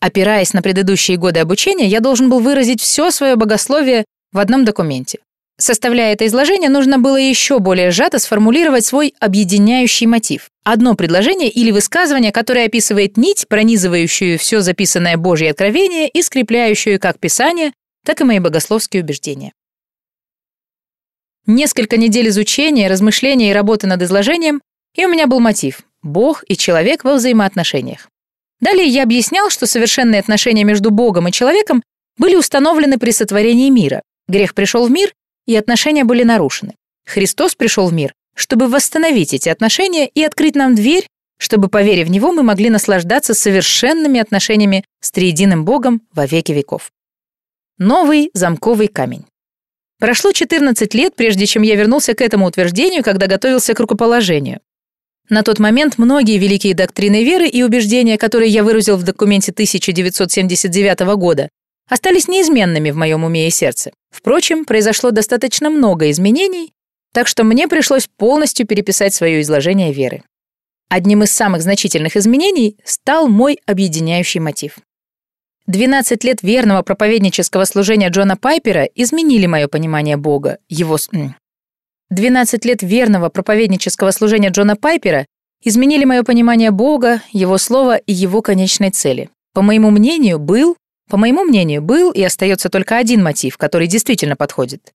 Опираясь 0.00 0.54
на 0.54 0.62
предыдущие 0.62 1.18
годы 1.18 1.40
обучения, 1.40 1.86
я 1.86 2.00
должен 2.00 2.30
был 2.30 2.40
выразить 2.40 2.80
все 2.80 3.10
свое 3.10 3.36
богословие 3.36 4.06
в 4.32 4.38
одном 4.38 4.64
документе. 4.64 5.18
Составляя 5.58 6.14
это 6.14 6.26
изложение, 6.26 6.70
нужно 6.70 6.98
было 6.98 7.18
еще 7.18 7.58
более 7.58 7.90
сжато 7.90 8.18
сформулировать 8.18 8.86
свой 8.86 9.14
объединяющий 9.20 10.06
мотив. 10.06 10.48
Одно 10.64 10.94
предложение 10.94 11.50
или 11.50 11.72
высказывание, 11.72 12.32
которое 12.32 12.66
описывает 12.66 13.18
нить, 13.18 13.44
пронизывающую 13.48 14.38
все 14.38 14.62
записанное 14.62 15.18
Божье 15.18 15.50
откровение 15.50 16.08
и 16.08 16.22
скрепляющую 16.22 16.98
как 16.98 17.18
Писание, 17.18 17.72
так 18.02 18.22
и 18.22 18.24
мои 18.24 18.38
богословские 18.38 19.02
убеждения. 19.02 19.52
Несколько 21.46 21.98
недель 21.98 22.28
изучения, 22.28 22.88
размышления 22.88 23.50
и 23.50 23.54
работы 23.54 23.86
над 23.86 24.00
изложением, 24.02 24.62
и 24.94 25.04
у 25.04 25.08
меня 25.10 25.26
был 25.26 25.40
мотив– 25.40 25.82
Бог 26.02 26.42
и 26.48 26.56
человек 26.56 27.04
во 27.04 27.14
взаимоотношениях. 27.14 28.08
Далее 28.60 28.86
я 28.86 29.02
объяснял, 29.02 29.50
что 29.50 29.66
совершенные 29.66 30.20
отношения 30.20 30.64
между 30.64 30.90
Богом 30.90 31.28
и 31.28 31.32
человеком 31.32 31.82
были 32.16 32.36
установлены 32.36 32.98
при 32.98 33.10
сотворении 33.10 33.68
мира. 33.68 34.00
Грех 34.26 34.54
пришел 34.54 34.86
в 34.86 34.90
мир, 34.90 35.12
и 35.46 35.54
отношения 35.54 36.04
были 36.04 36.22
нарушены. 36.22 36.74
Христос 37.04 37.54
пришел 37.54 37.88
в 37.88 37.92
мир, 37.92 38.14
чтобы 38.34 38.68
восстановить 38.68 39.34
эти 39.34 39.50
отношения 39.50 40.08
и 40.08 40.22
открыть 40.22 40.54
нам 40.54 40.74
дверь, 40.74 41.06
чтобы, 41.38 41.68
поверив 41.68 42.06
в 42.06 42.10
Него, 42.10 42.32
мы 42.32 42.42
могли 42.42 42.70
наслаждаться 42.70 43.34
совершенными 43.34 44.18
отношениями 44.18 44.84
с 45.00 45.10
триединым 45.10 45.64
Богом 45.64 46.00
во 46.14 46.24
веки 46.24 46.52
веков. 46.52 46.90
Новый 47.76 48.30
замковый 48.32 48.88
камень. 48.88 49.26
Прошло 50.04 50.32
14 50.32 50.92
лет, 50.92 51.16
прежде 51.16 51.46
чем 51.46 51.62
я 51.62 51.76
вернулся 51.76 52.12
к 52.12 52.20
этому 52.20 52.44
утверждению, 52.44 53.02
когда 53.02 53.26
готовился 53.26 53.72
к 53.72 53.80
рукоположению. 53.80 54.60
На 55.30 55.42
тот 55.42 55.58
момент 55.58 55.96
многие 55.96 56.36
великие 56.36 56.74
доктрины 56.74 57.24
веры 57.24 57.48
и 57.48 57.62
убеждения, 57.62 58.18
которые 58.18 58.50
я 58.50 58.62
выразил 58.62 58.98
в 58.98 59.02
документе 59.02 59.50
1979 59.50 61.00
года, 61.16 61.48
остались 61.88 62.28
неизменными 62.28 62.90
в 62.90 62.96
моем 62.96 63.24
уме 63.24 63.48
и 63.48 63.50
сердце. 63.50 63.92
Впрочем, 64.10 64.66
произошло 64.66 65.10
достаточно 65.10 65.70
много 65.70 66.10
изменений, 66.10 66.74
так 67.14 67.26
что 67.26 67.42
мне 67.42 67.66
пришлось 67.66 68.06
полностью 68.06 68.66
переписать 68.66 69.14
свое 69.14 69.40
изложение 69.40 69.90
веры. 69.90 70.22
Одним 70.90 71.22
из 71.22 71.32
самых 71.32 71.62
значительных 71.62 72.18
изменений 72.18 72.76
стал 72.84 73.26
мой 73.26 73.58
объединяющий 73.64 74.40
мотив. 74.40 74.76
12 75.66 76.24
лет 76.24 76.42
верного 76.42 76.82
проповеднического 76.82 77.64
служения 77.64 78.10
Джона 78.10 78.36
Пайпера 78.36 78.84
изменили 78.94 79.46
мое 79.46 79.66
понимание 79.66 80.18
Бога, 80.18 80.58
его... 80.68 80.98
12 82.10 82.64
лет 82.66 82.82
верного 82.82 83.30
проповеднического 83.30 84.10
служения 84.10 84.50
Джона 84.50 84.76
Пайпера 84.76 85.26
изменили 85.62 86.04
мое 86.04 86.22
понимание 86.22 86.70
Бога, 86.70 87.22
его 87.32 87.56
слова 87.56 87.96
и 87.96 88.12
его 88.12 88.42
конечной 88.42 88.90
цели. 88.90 89.30
По 89.54 89.62
моему 89.62 89.90
мнению, 89.90 90.38
был, 90.38 90.76
по 91.08 91.16
моему 91.16 91.44
мнению, 91.44 91.80
был 91.80 92.10
и 92.10 92.22
остается 92.22 92.68
только 92.68 92.98
один 92.98 93.22
мотив, 93.22 93.56
который 93.56 93.86
действительно 93.86 94.36
подходит. 94.36 94.92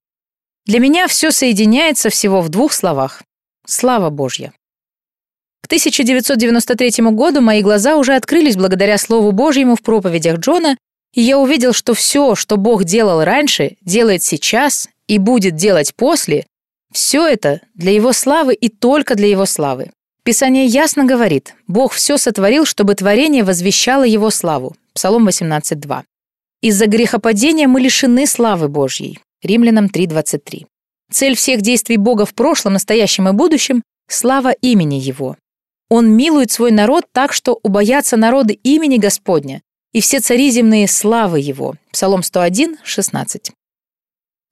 Для 0.66 0.78
меня 0.78 1.08
все 1.08 1.32
соединяется 1.32 2.10
всего 2.10 2.40
в 2.40 2.48
двух 2.48 2.72
словах. 2.72 3.22
Слава 3.66 4.10
Божья. 4.10 4.52
К 5.62 5.66
1993 5.66 7.10
году 7.10 7.40
мои 7.40 7.62
глаза 7.62 7.96
уже 7.96 8.14
открылись 8.14 8.56
благодаря 8.56 8.98
Слову 8.98 9.32
Божьему 9.32 9.76
в 9.76 9.82
проповедях 9.82 10.38
Джона, 10.38 10.76
и 11.14 11.22
я 11.22 11.38
увидел, 11.38 11.72
что 11.72 11.94
все, 11.94 12.34
что 12.34 12.56
Бог 12.56 12.84
делал 12.84 13.24
раньше, 13.24 13.76
делает 13.82 14.22
сейчас 14.22 14.88
и 15.06 15.18
будет 15.18 15.56
делать 15.56 15.94
после, 15.94 16.46
все 16.92 17.26
это 17.26 17.60
для 17.74 17.92
Его 17.92 18.12
славы 18.12 18.54
и 18.54 18.68
только 18.68 19.14
для 19.14 19.28
Его 19.28 19.46
славы. 19.46 19.90
Писание 20.22 20.66
ясно 20.66 21.04
говорит, 21.04 21.54
Бог 21.66 21.92
все 21.92 22.18
сотворил, 22.18 22.64
чтобы 22.64 22.94
творение 22.94 23.44
возвещало 23.44 24.04
Его 24.04 24.30
славу. 24.30 24.76
Псалом 24.92 25.28
18.2. 25.28 26.02
Из-за 26.62 26.86
грехопадения 26.86 27.68
мы 27.68 27.80
лишены 27.80 28.26
славы 28.26 28.68
Божьей. 28.68 29.18
Римлянам 29.42 29.86
3.23. 29.86 30.66
Цель 31.10 31.34
всех 31.34 31.62
действий 31.62 31.96
Бога 31.96 32.26
в 32.26 32.34
прошлом, 32.34 32.74
настоящем 32.74 33.28
и 33.28 33.32
будущем– 33.32 33.82
слава 34.08 34.52
имени 34.52 34.96
Его. 34.96 35.36
Он 35.90 36.16
милует 36.16 36.52
свой 36.52 36.70
народ 36.70 37.04
так, 37.12 37.32
что 37.32 37.58
убоятся 37.62 38.16
народы 38.16 38.54
имени 38.54 38.96
Господня, 38.96 39.60
и 39.92 40.00
все 40.00 40.20
цари 40.20 40.50
земные 40.50 40.86
славы 40.86 41.40
его. 41.40 41.74
Псалом 41.90 42.22
101, 42.22 42.78
16. 42.84 43.50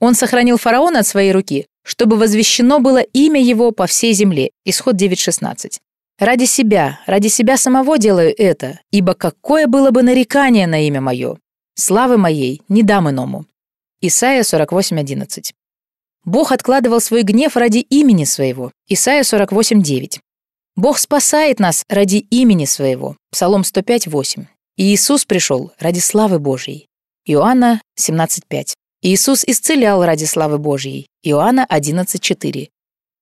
Он 0.00 0.14
сохранил 0.14 0.58
фараона 0.58 1.00
от 1.00 1.06
своей 1.06 1.32
руки, 1.32 1.66
чтобы 1.84 2.16
возвещено 2.16 2.80
было 2.80 2.98
имя 2.98 3.40
его 3.40 3.70
по 3.70 3.86
всей 3.86 4.12
земле. 4.12 4.50
Исход 4.64 4.96
9.16. 4.96 5.78
Ради 6.18 6.44
себя, 6.44 7.00
ради 7.06 7.28
себя 7.28 7.56
самого 7.56 7.98
делаю 7.98 8.34
это, 8.36 8.80
ибо 8.90 9.14
какое 9.14 9.68
было 9.68 9.92
бы 9.92 10.02
нарекание 10.02 10.66
на 10.66 10.84
имя 10.86 11.00
мое? 11.00 11.38
Славы 11.74 12.18
моей 12.18 12.62
не 12.68 12.82
дам 12.82 13.08
иному». 13.08 13.46
Исайя 14.00 14.42
48.11. 14.42 15.52
Бог 16.24 16.50
откладывал 16.50 17.00
свой 17.00 17.22
гнев 17.22 17.56
ради 17.56 17.78
имени 17.78 18.24
своего. 18.24 18.72
Исайя 18.88 19.22
48.9. 19.22 20.18
Бог 20.78 20.98
спасает 20.98 21.58
нас 21.58 21.82
ради 21.88 22.18
имени 22.30 22.64
своего. 22.64 23.16
Псалом 23.32 23.62
105.8. 23.62 24.46
И 24.76 24.94
Иисус 24.94 25.24
пришел 25.24 25.72
ради 25.80 25.98
славы 25.98 26.38
Божьей. 26.38 26.86
Иоанна 27.26 27.82
17.5. 27.98 28.74
Иисус 29.02 29.42
исцелял 29.44 30.04
ради 30.04 30.24
славы 30.24 30.58
Божьей. 30.58 31.08
Иоанна 31.24 31.66
11.4. 31.68 32.68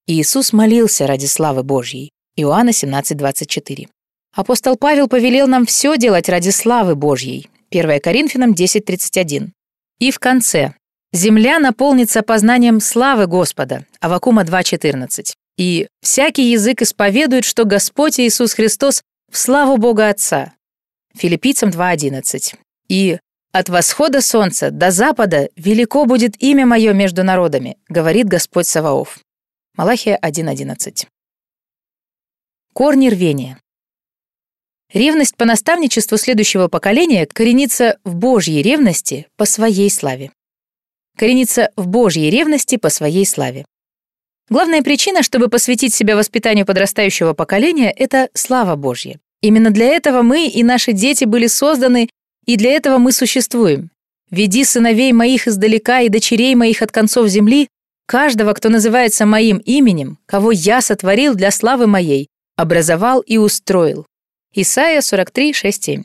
Иисус 0.07 0.53
молился 0.53 1.07
ради 1.07 1.25
славы 1.25 1.63
Божьей. 1.63 2.11
Иоанна 2.37 2.73
17.24. 2.73 3.89
Апостол 4.35 4.77
Павел 4.77 5.09
повелел 5.09 5.47
нам 5.47 5.65
все 5.65 5.97
делать 5.97 6.29
ради 6.29 6.51
славы 6.51 6.95
Божьей. 6.95 7.49
1 7.71 8.01
Коринфянам 8.01 8.53
10.31. 8.53 9.53
И 9.99 10.11
в 10.11 10.19
конце. 10.19 10.75
«Земля 11.15 11.59
наполнится 11.59 12.21
познанием 12.21 12.81
славы 12.81 13.27
Господа» 13.27 13.87
Авакума 14.01 14.43
2.14. 14.43 15.33
И 15.57 15.89
«всякий 16.03 16.51
язык 16.51 16.83
исповедует, 16.83 17.45
что 17.45 17.65
Господь 17.65 18.21
Иисус 18.21 18.53
Христос 18.53 19.03
в 19.31 19.39
славу 19.39 19.79
Бога 19.79 20.11
Отца» 20.11 20.53
Филиппийцам 21.15 21.71
2.11. 21.71 22.57
И 22.89 23.19
«от 23.53 23.69
восхода 23.71 24.21
солнца 24.21 24.71
до 24.71 24.91
запада 24.91 25.49
велико 25.57 26.05
будет 26.05 26.41
имя 26.43 26.67
мое 26.67 26.93
между 26.93 27.25
народами», 27.25 27.79
говорит 27.89 28.27
Господь 28.29 28.67
Саваоф. 28.67 29.19
Малахия 29.77 30.19
1.11. 30.23 31.07
Корни 32.75 33.09
рвения. 33.09 33.59
Ревность 34.93 35.37
по 35.37 35.47
наставничеству 35.47 36.19
следующего 36.19 36.69
поколения 36.69 37.27
коренится 37.27 37.99
в 38.05 38.15
Божьей 38.15 38.63
ревности 38.63 39.27
по 39.37 39.47
своей 39.47 39.91
славе. 39.91 40.31
Коренится 41.17 41.71
в 41.77 41.87
Божьей 41.89 42.31
ревности 42.31 42.77
по 42.77 42.91
своей 42.91 43.25
славе. 43.25 43.65
Главная 44.49 44.83
причина, 44.83 45.25
чтобы 45.25 45.49
посвятить 45.49 45.93
себя 45.93 46.15
воспитанию 46.15 46.65
подрастающего 46.65 47.33
поколения, 47.33 47.91
это 47.91 48.29
слава 48.33 48.77
Божья. 48.77 49.19
Именно 49.43 49.71
для 49.71 49.87
этого 49.87 50.23
мы 50.23 50.47
и 50.47 50.63
наши 50.63 50.93
дети 50.93 51.25
были 51.25 51.49
созданы, 51.49 52.09
и 52.47 52.57
для 52.57 52.71
этого 52.71 52.99
мы 52.99 53.11
существуем. 53.11 53.91
Веди 54.31 54.65
сыновей 54.65 55.13
моих 55.13 55.49
издалека 55.49 56.01
и 56.01 56.09
дочерей 56.09 56.55
моих 56.55 56.81
от 56.81 56.93
концов 56.93 57.27
земли, 57.27 57.69
каждого, 58.07 58.53
кто 58.53 58.69
называется 58.69 59.27
моим 59.27 59.59
именем, 59.59 60.19
кого 60.27 60.53
я 60.53 60.81
сотворил 60.81 61.35
для 61.35 61.51
славы 61.51 61.89
моей, 61.89 62.29
образовал 62.57 63.21
и 63.23 63.39
устроил. 63.39 64.07
Исайя 64.55 65.01
43, 65.01 65.53
6, 65.55 65.85
7. 65.85 66.05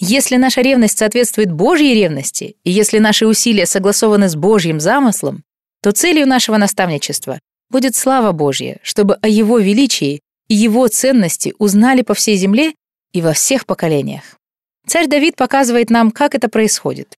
Если 0.00 0.36
наша 0.36 0.62
ревность 0.62 0.96
соответствует 0.96 1.52
Божьей 1.52 1.94
ревности, 1.94 2.56
и 2.64 2.70
если 2.70 2.98
наши 2.98 3.26
усилия 3.26 3.66
согласованы 3.66 4.30
с 4.30 4.36
Божьим 4.36 4.80
замыслом, 4.80 5.42
то 5.82 5.92
целью 5.92 6.26
нашего 6.26 6.56
наставничества 6.56 7.38
будет 7.70 7.96
слава 7.96 8.32
Божья, 8.32 8.78
чтобы 8.82 9.14
о 9.16 9.28
Его 9.28 9.58
величии 9.58 10.20
и 10.48 10.54
Его 10.54 10.88
ценности 10.88 11.54
узнали 11.58 12.02
по 12.02 12.14
всей 12.14 12.36
земле 12.36 12.74
и 13.12 13.22
во 13.22 13.32
всех 13.32 13.66
поколениях. 13.66 14.38
Царь 14.86 15.06
Давид 15.06 15.36
показывает 15.36 15.90
нам, 15.90 16.10
как 16.10 16.34
это 16.34 16.48
происходит. 16.48 17.16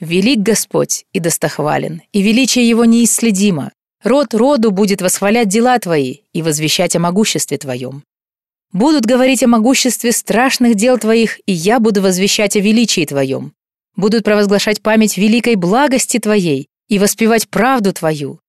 «Велик 0.00 0.38
Господь 0.38 1.04
и 1.12 1.20
достохвален, 1.20 2.02
и 2.12 2.22
величие 2.22 2.68
Его 2.68 2.84
неисследимо. 2.84 3.72
Род 4.02 4.32
роду 4.32 4.70
будет 4.70 5.02
восхвалять 5.02 5.48
дела 5.48 5.78
твои 5.78 6.18
и 6.32 6.40
возвещать 6.40 6.94
о 6.94 7.00
могуществе 7.00 7.58
твоем. 7.58 8.04
Будут 8.72 9.06
говорить 9.06 9.42
о 9.42 9.48
могуществе 9.48 10.12
страшных 10.12 10.76
дел 10.76 10.98
твоих, 10.98 11.40
и 11.46 11.52
я 11.52 11.80
буду 11.80 12.00
возвещать 12.00 12.54
о 12.54 12.60
величии 12.60 13.06
твоем. 13.06 13.54
Будут 13.96 14.24
провозглашать 14.24 14.82
память 14.82 15.16
великой 15.16 15.56
благости 15.56 16.18
твоей 16.18 16.68
и 16.88 16.98
воспевать 16.98 17.48
правду 17.48 17.92
твою. 17.92 18.40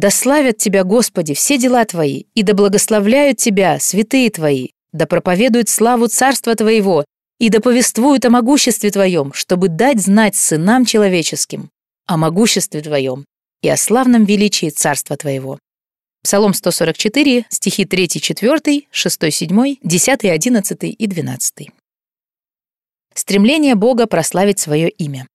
Да 0.00 0.10
славят 0.10 0.56
тебя, 0.56 0.82
Господи, 0.82 1.34
все 1.34 1.58
дела 1.58 1.84
твои, 1.84 2.24
и 2.34 2.42
да 2.42 2.54
благословляют 2.54 3.36
тебя, 3.36 3.78
святые 3.78 4.30
твои, 4.30 4.68
да 4.92 5.04
проповедуют 5.04 5.68
славу 5.68 6.06
царства 6.06 6.54
твоего, 6.54 7.04
и 7.38 7.50
да 7.50 7.60
повествуют 7.60 8.24
о 8.24 8.30
могуществе 8.30 8.90
твоем, 8.90 9.34
чтобы 9.34 9.68
дать 9.68 10.00
знать 10.00 10.36
сынам 10.36 10.86
человеческим 10.86 11.68
о 12.06 12.16
могуществе 12.16 12.80
твоем 12.80 13.26
и 13.62 13.68
о 13.68 13.76
славном 13.76 14.24
величии 14.24 14.70
Царства 14.70 15.16
Твоего». 15.16 15.58
Псалом 16.24 16.54
144, 16.54 17.44
стихи 17.50 17.84
3, 17.84 18.08
4, 18.08 18.82
6, 18.90 19.32
7, 19.32 19.76
10, 19.82 20.24
11 20.24 20.78
и 20.82 21.06
12. 21.06 21.70
Стремление 23.14 23.74
Бога 23.74 24.06
прославить 24.06 24.58
свое 24.58 24.88
имя. 24.88 25.28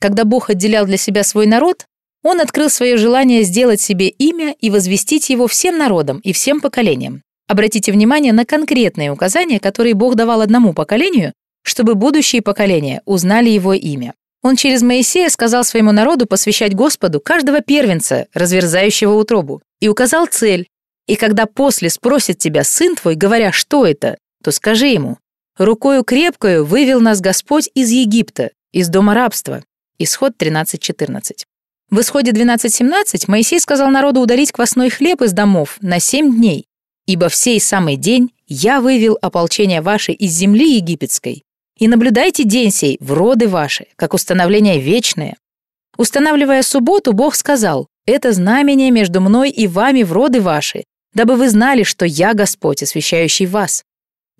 Когда 0.00 0.24
Бог 0.24 0.50
отделял 0.50 0.86
для 0.86 0.96
себя 0.96 1.22
свой 1.22 1.46
народ, 1.46 1.86
Он 2.22 2.40
открыл 2.40 2.70
свое 2.70 2.96
желание 2.96 3.42
сделать 3.42 3.80
себе 3.80 4.08
имя 4.08 4.54
и 4.60 4.70
возвестить 4.70 5.28
его 5.30 5.48
всем 5.48 5.76
народам 5.76 6.20
и 6.20 6.32
всем 6.32 6.60
поколениям. 6.60 7.22
Обратите 7.48 7.90
внимание 7.92 8.32
на 8.32 8.44
конкретные 8.44 9.10
указания, 9.10 9.58
которые 9.58 9.94
Бог 9.94 10.14
давал 10.14 10.40
одному 10.40 10.72
поколению, 10.72 11.32
чтобы 11.62 11.94
будущие 11.94 12.42
поколения 12.42 13.02
узнали 13.04 13.50
его 13.50 13.74
имя. 13.74 14.14
Он 14.42 14.56
через 14.56 14.82
Моисея 14.82 15.28
сказал 15.28 15.64
своему 15.64 15.92
народу 15.92 16.26
посвящать 16.26 16.74
Господу 16.74 17.20
каждого 17.20 17.60
первенца, 17.60 18.26
разверзающего 18.34 19.14
утробу, 19.14 19.62
и 19.80 19.88
указал 19.88 20.26
цель. 20.26 20.68
И 21.06 21.16
когда 21.16 21.46
после 21.46 21.90
спросит 21.90 22.38
тебя 22.38 22.64
сын 22.64 22.96
твой, 22.96 23.14
говоря, 23.14 23.52
что 23.52 23.86
это, 23.86 24.18
то 24.42 24.50
скажи 24.50 24.86
ему, 24.86 25.18
«Рукою 25.58 26.02
крепкою 26.02 26.64
вывел 26.64 27.00
нас 27.00 27.20
Господь 27.20 27.68
из 27.74 27.90
Египта, 27.90 28.50
из 28.72 28.88
дома 28.88 29.14
рабства». 29.14 29.62
Исход 29.98 30.32
13.14. 30.38 31.44
В 31.92 32.00
исходе 32.00 32.30
12.17 32.30 33.24
Моисей 33.28 33.60
сказал 33.60 33.90
народу 33.90 34.20
удалить 34.20 34.50
квасной 34.50 34.88
хлеб 34.88 35.20
из 35.20 35.34
домов 35.34 35.76
на 35.82 36.00
семь 36.00 36.34
дней, 36.34 36.64
ибо 37.06 37.28
в 37.28 37.34
сей 37.34 37.60
самый 37.60 37.96
день 37.96 38.32
я 38.48 38.80
вывел 38.80 39.18
ополчение 39.20 39.82
ваше 39.82 40.12
из 40.12 40.32
земли 40.32 40.76
египетской, 40.76 41.42
и 41.76 41.88
наблюдайте 41.88 42.44
день 42.44 42.70
сей 42.70 42.96
в 42.98 43.12
роды 43.12 43.46
ваши, 43.46 43.88
как 43.96 44.14
установление 44.14 44.80
вечное. 44.80 45.36
Устанавливая 45.98 46.62
субботу, 46.62 47.12
Бог 47.12 47.34
сказал, 47.34 47.88
это 48.06 48.32
знамение 48.32 48.90
между 48.90 49.20
мной 49.20 49.50
и 49.50 49.66
вами 49.66 50.02
в 50.02 50.12
роды 50.12 50.40
ваши, 50.40 50.84
дабы 51.12 51.36
вы 51.36 51.50
знали, 51.50 51.82
что 51.82 52.06
я 52.06 52.32
Господь, 52.32 52.82
освящающий 52.82 53.44
вас. 53.44 53.84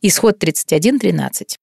Исход 0.00 0.42
31.13. 0.42 1.56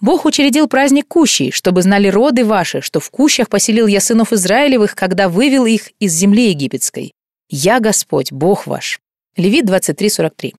Бог 0.00 0.26
учредил 0.26 0.68
праздник 0.68 1.08
Кущей, 1.08 1.50
чтобы 1.50 1.82
знали 1.82 2.08
роды 2.08 2.44
ваши, 2.44 2.80
что 2.80 3.00
в 3.00 3.10
Кущах 3.10 3.48
поселил 3.48 3.88
я 3.88 4.00
сынов 4.00 4.32
Израилевых, 4.32 4.94
когда 4.94 5.28
вывел 5.28 5.66
их 5.66 5.90
из 5.98 6.12
земли 6.12 6.50
египетской. 6.50 7.12
Я 7.50 7.80
Господь, 7.80 8.30
Бог 8.30 8.66
ваш. 8.66 9.00
Левит 9.36 9.64
23.43. 9.64 10.54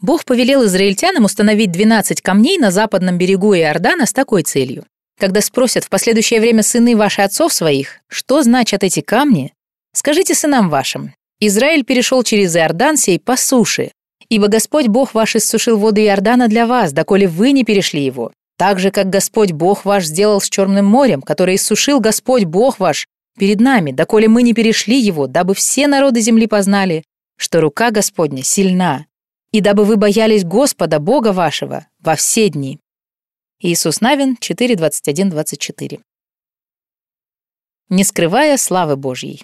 Бог 0.00 0.24
повелел 0.24 0.64
израильтянам 0.64 1.24
установить 1.24 1.70
12 1.70 2.20
камней 2.20 2.58
на 2.58 2.70
западном 2.70 3.16
берегу 3.16 3.54
Иордана 3.54 4.06
с 4.06 4.12
такой 4.12 4.42
целью. 4.42 4.86
Когда 5.20 5.40
спросят 5.40 5.84
в 5.84 5.90
последующее 5.90 6.40
время 6.40 6.62
сыны 6.62 6.96
ваши 6.96 7.20
отцов 7.22 7.52
своих, 7.52 8.00
что 8.08 8.42
значат 8.42 8.82
эти 8.82 9.00
камни, 9.00 9.52
скажите 9.92 10.34
сынам 10.34 10.70
вашим, 10.70 11.12
Израиль 11.38 11.84
перешел 11.84 12.22
через 12.22 12.56
Иордан 12.56 12.96
сей 12.96 13.20
по 13.20 13.36
суше, 13.36 13.92
ибо 14.30 14.48
Господь 14.48 14.88
Бог 14.88 15.14
ваш 15.14 15.36
иссушил 15.36 15.78
воды 15.78 16.06
Иордана 16.06 16.48
для 16.48 16.66
вас, 16.66 16.92
доколе 16.92 17.28
вы 17.28 17.52
не 17.52 17.64
перешли 17.64 18.02
его. 18.02 18.32
Так 18.60 18.78
же, 18.78 18.90
как 18.90 19.08
Господь 19.08 19.52
Бог 19.52 19.86
ваш 19.86 20.04
сделал 20.04 20.38
с 20.38 20.46
Черным 20.46 20.84
морем, 20.84 21.22
которое 21.22 21.56
иссушил 21.56 21.98
Господь 21.98 22.44
Бог 22.44 22.78
ваш 22.78 23.06
перед 23.38 23.58
нами, 23.58 23.90
доколе 23.90 24.28
мы 24.28 24.42
не 24.42 24.52
перешли 24.52 25.00
его, 25.00 25.26
дабы 25.26 25.54
все 25.54 25.86
народы 25.86 26.20
земли 26.20 26.46
познали, 26.46 27.02
что 27.38 27.62
рука 27.62 27.90
Господня 27.90 28.42
сильна, 28.42 29.06
и 29.50 29.62
дабы 29.62 29.86
вы 29.86 29.96
боялись 29.96 30.44
Господа, 30.44 30.98
Бога 30.98 31.32
вашего, 31.32 31.86
во 32.00 32.16
все 32.16 32.50
дни». 32.50 32.78
Иисус 33.60 34.02
Навин 34.02 34.36
4, 34.38 34.76
21, 34.76 35.30
24. 35.30 36.00
Не 37.88 38.04
скрывая 38.04 38.58
славы 38.58 38.96
Божьей. 38.96 39.42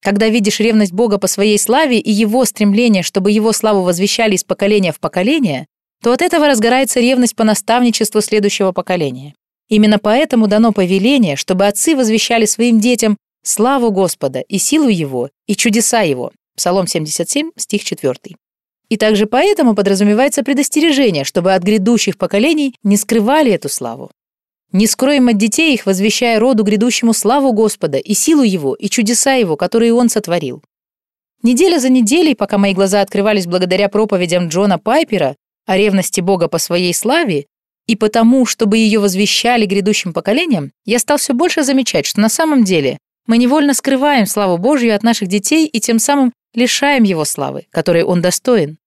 Когда 0.00 0.30
видишь 0.30 0.60
ревность 0.60 0.94
Бога 0.94 1.18
по 1.18 1.26
своей 1.26 1.58
славе 1.58 1.98
и 1.98 2.10
его 2.10 2.46
стремление, 2.46 3.02
чтобы 3.02 3.30
его 3.30 3.52
славу 3.52 3.82
возвещали 3.82 4.36
из 4.36 4.44
поколения 4.44 4.92
в 4.92 5.00
поколение, 5.00 5.66
то 6.02 6.12
от 6.12 6.22
этого 6.22 6.46
разгорается 6.46 7.00
ревность 7.00 7.36
по 7.36 7.44
наставничеству 7.44 8.20
следующего 8.20 8.72
поколения. 8.72 9.34
Именно 9.68 9.98
поэтому 9.98 10.46
дано 10.46 10.72
повеление, 10.72 11.36
чтобы 11.36 11.66
отцы 11.66 11.94
возвещали 11.94 12.46
своим 12.46 12.80
детям 12.80 13.16
славу 13.42 13.90
Господа 13.90 14.40
и 14.40 14.58
силу 14.58 14.88
Его, 14.88 15.30
и 15.46 15.56
чудеса 15.56 16.02
Его. 16.02 16.32
Псалом 16.56 16.86
77, 16.86 17.50
стих 17.56 17.84
4. 17.84 18.36
И 18.88 18.96
также 18.96 19.26
поэтому 19.26 19.74
подразумевается 19.74 20.42
предостережение, 20.42 21.24
чтобы 21.24 21.54
от 21.54 21.62
грядущих 21.62 22.16
поколений 22.16 22.74
не 22.82 22.96
скрывали 22.96 23.52
эту 23.52 23.68
славу. 23.68 24.10
Не 24.72 24.86
скроем 24.86 25.28
от 25.28 25.36
детей 25.36 25.74
их, 25.74 25.86
возвещая 25.86 26.38
роду 26.38 26.62
грядущему 26.62 27.12
славу 27.12 27.52
Господа 27.52 27.98
и 27.98 28.14
силу 28.14 28.42
Его, 28.42 28.74
и 28.74 28.88
чудеса 28.88 29.34
Его, 29.34 29.56
которые 29.56 29.94
Он 29.94 30.08
сотворил. 30.08 30.62
Неделя 31.42 31.78
за 31.78 31.88
неделей, 31.88 32.34
пока 32.34 32.58
мои 32.58 32.74
глаза 32.74 33.00
открывались 33.00 33.46
благодаря 33.46 33.88
проповедям 33.88 34.48
Джона 34.48 34.78
Пайпера 34.78 35.36
о 35.68 35.76
ревности 35.76 36.22
Бога 36.22 36.48
по 36.48 36.56
своей 36.56 36.94
славе 36.94 37.46
и 37.86 37.94
потому, 37.94 38.46
чтобы 38.46 38.78
ее 38.78 39.00
возвещали 39.00 39.66
грядущим 39.66 40.14
поколениям, 40.14 40.72
я 40.86 40.98
стал 40.98 41.18
все 41.18 41.34
больше 41.34 41.62
замечать, 41.62 42.06
что 42.06 42.20
на 42.20 42.30
самом 42.30 42.64
деле 42.64 42.96
мы 43.26 43.36
невольно 43.36 43.74
скрываем 43.74 44.24
славу 44.24 44.56
Божью 44.56 44.94
от 44.94 45.02
наших 45.02 45.28
детей 45.28 45.66
и 45.66 45.78
тем 45.78 45.98
самым 45.98 46.32
лишаем 46.54 47.02
его 47.02 47.26
славы, 47.26 47.66
которой 47.70 48.02
он 48.02 48.22
достоин. 48.22 48.78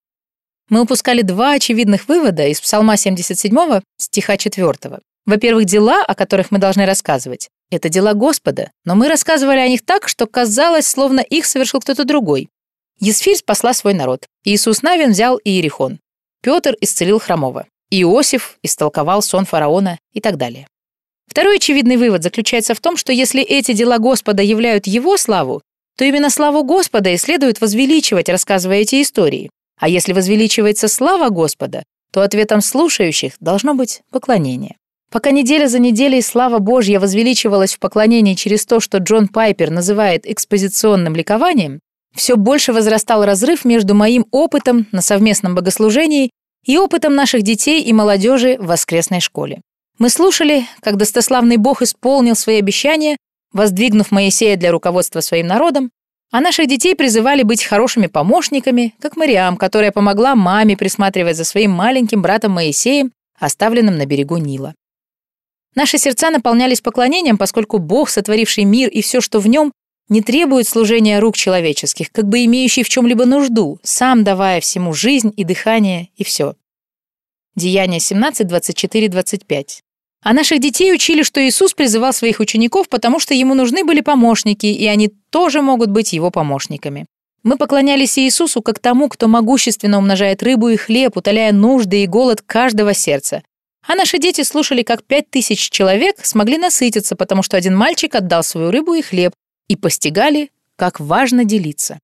Мы 0.70 0.82
упускали 0.82 1.22
два 1.22 1.54
очевидных 1.54 2.08
вывода 2.08 2.48
из 2.48 2.60
Псалма 2.60 2.98
77 2.98 3.82
стиха 3.98 4.38
4. 4.38 5.00
Во-первых, 5.28 5.66
дела, 5.66 6.04
о 6.04 6.16
которых 6.16 6.50
мы 6.50 6.58
должны 6.58 6.88
рассказывать, 6.88 7.50
это 7.70 7.90
дела 7.90 8.14
Господа, 8.16 8.72
но 8.86 8.96
мы 8.96 9.08
рассказывали 9.08 9.60
о 9.60 9.68
них 9.68 9.86
так, 9.86 10.08
что 10.08 10.26
казалось, 10.26 10.88
словно 10.88 11.20
их 11.20 11.46
совершил 11.46 11.80
кто-то 11.80 12.06
другой. 12.06 12.50
Есфирь 13.00 13.38
спасла 13.38 13.74
свой 13.74 13.94
народ. 13.94 14.26
Иисус 14.44 14.82
Навин 14.82 15.12
взял 15.12 15.40
Иерихон. 15.44 16.00
Петр 16.42 16.76
исцелил 16.82 17.20
хромого. 17.20 17.68
Иосиф 17.92 18.58
истолковал 18.64 19.22
сон 19.22 19.46
фараона 19.46 20.00
и 20.14 20.22
так 20.22 20.38
далее. 20.38 20.68
Второй 21.28 21.58
очевидный 21.58 21.98
вывод 21.98 22.24
заключается 22.24 22.74
в 22.74 22.80
том, 22.80 22.98
что 22.98 23.14
если 23.14 23.42
эти 23.42 23.74
дела 23.74 24.00
Господа 24.00 24.42
являют 24.42 24.88
Его 24.88 25.18
славу, 25.18 25.62
то 25.98 26.04
именно 26.04 26.30
славу 26.30 26.64
Господа 26.64 27.10
и 27.12 27.18
следует 27.18 27.62
возвеличивать, 27.62 28.28
рассказывая 28.28 28.80
эти 28.80 29.02
истории. 29.02 29.50
А 29.80 29.88
если 29.88 30.14
возвеличивается 30.14 30.88
слава 30.88 31.30
Господа, 31.30 31.84
то 32.12 32.22
ответом 32.22 32.62
слушающих 32.62 33.34
должно 33.40 33.76
быть 33.76 34.02
поклонение. 34.12 34.78
Пока 35.12 35.32
неделя 35.32 35.68
за 35.68 35.80
неделей 35.80 36.22
слава 36.22 36.60
Божья 36.60 37.00
возвеличивалась 37.00 37.76
в 37.76 37.80
поклонении 37.80 38.34
через 38.34 38.66
то, 38.66 38.80
что 38.80 38.98
Джон 38.98 39.28
Пайпер 39.28 39.70
называет 39.70 40.26
экспозиционным 40.26 41.16
ликованием, 41.16 41.82
все 42.16 42.36
больше 42.36 42.74
возрастал 42.74 43.26
разрыв 43.26 43.66
между 43.66 43.96
моим 43.96 44.26
опытом 44.32 44.88
на 44.92 45.02
совместном 45.02 45.56
богослужении 45.56 46.32
и 46.66 46.78
опытом 46.78 47.16
наших 47.16 47.44
детей 47.44 47.82
и 47.82 47.94
молодежи 47.94 48.58
в 48.60 48.68
воскресной 48.68 49.20
школе. 49.20 49.62
Мы 49.98 50.10
слушали, 50.10 50.66
как 50.82 50.98
достославный 50.98 51.58
Бог 51.58 51.82
исполнил 51.82 52.36
свои 52.36 52.60
обещания, 52.60 53.18
воздвигнув 53.54 54.12
Моисея 54.12 54.58
для 54.58 54.72
руководства 54.72 55.20
своим 55.22 55.48
народом, 55.48 55.92
а 56.32 56.40
наших 56.40 56.68
детей 56.68 56.96
призывали 56.96 57.44
быть 57.44 57.64
хорошими 57.64 58.08
помощниками, 58.08 58.96
как 59.00 59.18
Мариам, 59.18 59.58
которая 59.58 59.92
помогла 59.92 60.34
маме 60.36 60.78
присматривать 60.78 61.36
за 61.36 61.44
своим 61.44 61.72
маленьким 61.72 62.22
братом 62.22 62.54
Моисеем, 62.54 63.12
оставленным 63.38 63.98
на 63.98 64.06
берегу 64.06 64.38
Нила. 64.38 64.74
Наши 65.76 65.98
сердца 65.98 66.30
наполнялись 66.30 66.82
поклонением, 66.82 67.38
поскольку 67.38 67.80
Бог, 67.80 68.10
сотворивший 68.10 68.64
мир 68.64 68.90
и 68.90 69.02
все, 69.02 69.22
что 69.22 69.40
в 69.40 69.48
нем, 69.48 69.72
не 70.12 70.22
требует 70.22 70.68
служения 70.68 71.20
рук 71.20 71.38
человеческих, 71.38 72.12
как 72.12 72.28
бы 72.28 72.44
имеющий 72.44 72.84
в 72.84 72.90
чем-либо 72.90 73.26
нужду, 73.26 73.80
сам 73.82 74.26
давая 74.26 74.60
всему 74.60 74.94
жизнь 74.94 75.34
и 75.38 75.46
дыхание, 75.46 76.10
и 76.18 76.26
все. 76.26 76.56
Деяние 77.56 78.02
17, 78.02 78.46
24, 78.46 79.08
25. 79.08 79.82
А 80.24 80.34
наших 80.34 80.60
детей 80.60 80.94
учили, 80.94 81.24
что 81.24 81.42
Иисус 81.42 81.74
призывал 81.74 82.12
своих 82.12 82.42
учеников, 82.42 82.90
потому 82.90 83.20
что 83.20 83.34
ему 83.34 83.54
нужны 83.54 83.86
были 83.86 84.02
помощники, 84.02 84.66
и 84.66 84.86
они 84.86 85.14
тоже 85.30 85.62
могут 85.62 85.90
быть 85.90 86.12
его 86.12 86.30
помощниками. 86.30 87.06
Мы 87.44 87.56
поклонялись 87.58 88.20
Иисусу 88.20 88.62
как 88.62 88.80
тому, 88.80 89.08
кто 89.08 89.30
могущественно 89.30 89.98
умножает 89.98 90.44
рыбу 90.44 90.68
и 90.68 90.76
хлеб, 90.76 91.16
утоляя 91.16 91.54
нужды 91.54 92.04
и 92.04 92.08
голод 92.08 92.42
каждого 92.42 92.94
сердца. 92.94 93.44
А 93.88 93.96
наши 93.96 94.20
дети 94.20 94.44
слушали, 94.44 94.84
как 94.84 95.06
пять 95.06 95.30
тысяч 95.30 95.70
человек 95.70 96.18
смогли 96.24 96.58
насытиться, 96.58 97.16
потому 97.16 97.44
что 97.44 97.56
один 97.56 97.76
мальчик 97.78 98.14
отдал 98.14 98.44
свою 98.44 98.72
рыбу 98.72 98.94
и 98.94 99.02
хлеб, 99.02 99.32
и 99.72 99.78
постигали, 99.78 100.52
как 100.76 101.00
важно 101.00 101.46
делиться. 101.46 101.98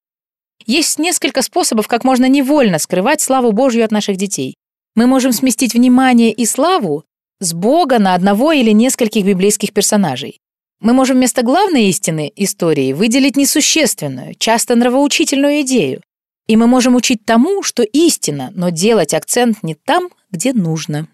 Есть 0.66 1.00
несколько 1.00 1.42
способов, 1.42 1.88
как 1.88 2.06
можно 2.06 2.28
невольно 2.30 2.80
скрывать 2.80 3.20
славу 3.20 3.52
Божью 3.52 3.84
от 3.84 3.92
наших 3.92 4.16
детей. 4.16 4.56
Мы 4.96 5.06
можем 5.06 5.34
сместить 5.34 5.74
внимание 5.74 6.32
и 6.32 6.46
славу 6.46 7.04
с 7.40 7.54
Бога 7.54 8.00
на 8.00 8.16
одного 8.16 8.54
или 8.54 8.72
нескольких 8.72 9.26
библейских 9.26 9.74
персонажей. 9.74 10.40
Мы 10.80 10.94
можем 10.94 11.18
вместо 11.18 11.44
главной 11.44 11.90
истины 11.90 12.32
истории 12.38 12.94
выделить 12.94 13.36
несущественную, 13.36 14.36
часто 14.36 14.76
нравоучительную 14.76 15.62
идею. 15.62 16.02
И 16.48 16.56
мы 16.56 16.68
можем 16.68 16.96
учить 16.96 17.26
тому, 17.26 17.64
что 17.64 17.84
истина, 17.84 18.52
но 18.56 18.70
делать 18.70 19.14
акцент 19.14 19.62
не 19.62 19.76
там, 19.76 20.10
где 20.32 20.54
нужно. 20.54 21.10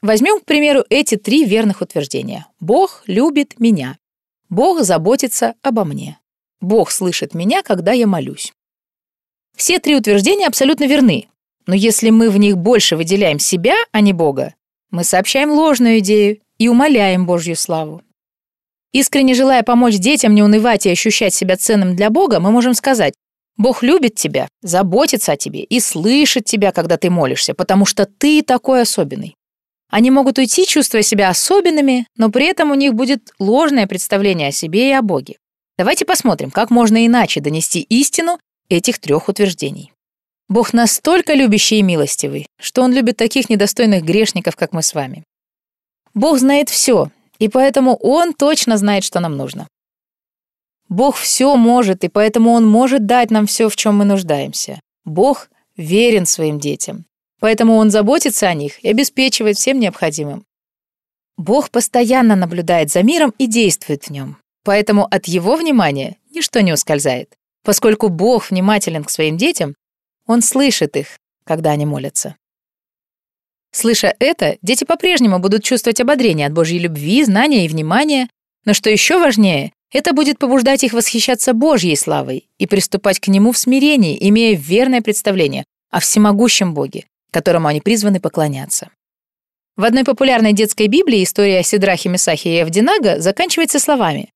Возьмем, 0.00 0.40
к 0.40 0.46
примеру, 0.46 0.82
эти 0.88 1.16
три 1.16 1.44
верных 1.44 1.82
утверждения. 1.82 2.46
«Бог 2.58 3.02
любит 3.06 3.60
меня». 3.60 3.98
Бог 4.50 4.82
заботится 4.82 5.54
обо 5.62 5.84
мне. 5.84 6.18
Бог 6.60 6.90
слышит 6.90 7.34
меня, 7.34 7.62
когда 7.62 7.92
я 7.92 8.06
молюсь. 8.06 8.52
Все 9.56 9.78
три 9.78 9.96
утверждения 9.96 10.46
абсолютно 10.46 10.84
верны, 10.84 11.28
но 11.66 11.74
если 11.74 12.10
мы 12.10 12.30
в 12.30 12.36
них 12.36 12.58
больше 12.58 12.96
выделяем 12.96 13.38
себя, 13.38 13.76
а 13.92 14.00
не 14.00 14.12
Бога, 14.12 14.54
мы 14.90 15.04
сообщаем 15.04 15.52
ложную 15.52 16.00
идею 16.00 16.40
и 16.58 16.68
умоляем 16.68 17.26
Божью 17.26 17.54
славу. 17.54 18.02
Искренне 18.92 19.34
желая 19.34 19.62
помочь 19.62 19.98
детям 19.98 20.34
не 20.34 20.42
унывать 20.42 20.84
и 20.84 20.90
ощущать 20.90 21.32
себя 21.32 21.56
ценным 21.56 21.94
для 21.94 22.10
Бога, 22.10 22.40
мы 22.40 22.50
можем 22.50 22.74
сказать, 22.74 23.14
Бог 23.56 23.84
любит 23.84 24.16
тебя, 24.16 24.48
заботится 24.62 25.32
о 25.32 25.36
тебе 25.36 25.62
и 25.62 25.78
слышит 25.78 26.44
тебя, 26.44 26.72
когда 26.72 26.96
ты 26.96 27.08
молишься, 27.08 27.54
потому 27.54 27.86
что 27.86 28.04
ты 28.04 28.42
такой 28.42 28.82
особенный. 28.82 29.36
Они 29.90 30.10
могут 30.10 30.38
уйти, 30.38 30.66
чувствуя 30.66 31.02
себя 31.02 31.28
особенными, 31.28 32.06
но 32.16 32.30
при 32.30 32.46
этом 32.46 32.70
у 32.70 32.74
них 32.74 32.94
будет 32.94 33.32
ложное 33.38 33.86
представление 33.86 34.48
о 34.48 34.52
себе 34.52 34.90
и 34.90 34.92
о 34.92 35.02
Боге. 35.02 35.36
Давайте 35.76 36.04
посмотрим, 36.04 36.50
как 36.50 36.70
можно 36.70 37.04
иначе 37.06 37.40
донести 37.40 37.80
истину 37.80 38.38
этих 38.68 39.00
трех 39.00 39.28
утверждений. 39.28 39.92
Бог 40.48 40.72
настолько 40.72 41.34
любящий 41.34 41.78
и 41.78 41.82
милостивый, 41.82 42.46
что 42.60 42.82
Он 42.82 42.92
любит 42.92 43.16
таких 43.16 43.50
недостойных 43.50 44.04
грешников, 44.04 44.56
как 44.56 44.72
мы 44.72 44.82
с 44.82 44.94
вами. 44.94 45.24
Бог 46.14 46.38
знает 46.38 46.68
все, 46.68 47.10
и 47.38 47.48
поэтому 47.48 47.96
Он 47.96 48.32
точно 48.32 48.76
знает, 48.76 49.04
что 49.04 49.20
нам 49.20 49.36
нужно. 49.36 49.68
Бог 50.88 51.16
все 51.16 51.54
может, 51.56 52.04
и 52.04 52.08
поэтому 52.08 52.50
Он 52.50 52.66
может 52.66 53.06
дать 53.06 53.30
нам 53.30 53.46
все, 53.46 53.68
в 53.68 53.76
чем 53.76 53.96
мы 53.96 54.04
нуждаемся. 54.04 54.80
Бог 55.04 55.48
верен 55.76 56.26
своим 56.26 56.58
детям. 56.58 57.06
Поэтому 57.40 57.76
он 57.76 57.90
заботится 57.90 58.48
о 58.48 58.54
них 58.54 58.82
и 58.84 58.88
обеспечивает 58.88 59.56
всем 59.56 59.80
необходимым. 59.80 60.44
Бог 61.36 61.70
постоянно 61.70 62.36
наблюдает 62.36 62.90
за 62.90 63.02
миром 63.02 63.34
и 63.38 63.46
действует 63.46 64.04
в 64.04 64.10
нем. 64.10 64.36
Поэтому 64.62 65.06
от 65.10 65.26
его 65.26 65.56
внимания 65.56 66.16
ничто 66.30 66.60
не 66.60 66.72
ускользает. 66.72 67.34
Поскольку 67.64 68.08
Бог 68.08 68.50
внимателен 68.50 69.04
к 69.04 69.10
своим 69.10 69.38
детям, 69.38 69.74
он 70.26 70.42
слышит 70.42 70.96
их, 70.96 71.18
когда 71.44 71.70
они 71.70 71.86
молятся. 71.86 72.36
Слыша 73.72 74.14
это, 74.18 74.58
дети 74.62 74.84
по-прежнему 74.84 75.38
будут 75.38 75.64
чувствовать 75.64 76.00
ободрение 76.00 76.46
от 76.46 76.52
Божьей 76.52 76.78
любви, 76.78 77.24
знания 77.24 77.64
и 77.64 77.68
внимания, 77.68 78.28
но 78.64 78.74
что 78.74 78.90
еще 78.90 79.18
важнее, 79.18 79.72
это 79.92 80.12
будет 80.12 80.38
побуждать 80.38 80.84
их 80.84 80.92
восхищаться 80.92 81.54
Божьей 81.54 81.96
славой 81.96 82.48
и 82.58 82.66
приступать 82.66 83.20
к 83.20 83.28
Нему 83.28 83.52
в 83.52 83.58
смирении, 83.58 84.18
имея 84.28 84.56
верное 84.56 85.00
представление 85.00 85.64
о 85.90 86.00
всемогущем 86.00 86.74
Боге, 86.74 87.06
которому 87.30 87.68
они 87.68 87.80
призваны 87.80 88.20
поклоняться. 88.20 88.90
В 89.76 89.84
одной 89.84 90.04
популярной 90.04 90.52
детской 90.52 90.88
Библии 90.88 91.24
история 91.24 91.60
о 91.60 91.62
Сидрахе, 91.62 92.08
Месахе 92.08 92.56
и 92.56 92.58
Авдинага 92.58 93.20
заканчивается 93.20 93.78
словами 93.78 94.30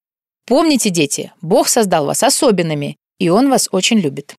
«Помните, 0.47 0.91
дети, 0.91 1.33
Бог 1.43 1.69
создал 1.69 2.07
вас 2.07 2.23
особенными, 2.23 2.97
и 3.19 3.29
Он 3.29 3.51
вас 3.51 3.69
очень 3.71 3.99
любит». 3.99 4.35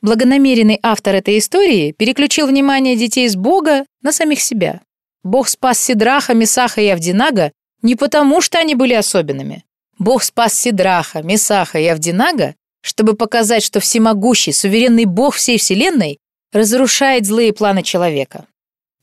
Благонамеренный 0.00 0.80
автор 0.82 1.14
этой 1.14 1.38
истории 1.38 1.92
переключил 1.92 2.48
внимание 2.48 2.96
детей 2.96 3.28
с 3.28 3.36
Бога 3.36 3.84
на 4.02 4.10
самих 4.10 4.40
себя. 4.40 4.80
Бог 5.22 5.48
спас 5.48 5.78
Сидраха, 5.78 6.34
Месаха 6.34 6.80
и 6.80 6.88
Авдинага 6.88 7.52
не 7.82 7.94
потому, 7.94 8.40
что 8.40 8.58
они 8.58 8.74
были 8.74 8.94
особенными. 8.94 9.64
Бог 9.98 10.24
спас 10.24 10.54
Сидраха, 10.54 11.22
Месаха 11.22 11.78
и 11.78 11.86
Авдинага, 11.86 12.56
чтобы 12.80 13.14
показать, 13.14 13.62
что 13.62 13.78
всемогущий, 13.78 14.52
суверенный 14.52 15.04
Бог 15.04 15.36
всей 15.36 15.58
Вселенной 15.58 16.18
разрушает 16.52 17.26
злые 17.26 17.52
планы 17.52 17.82
человека. 17.82 18.46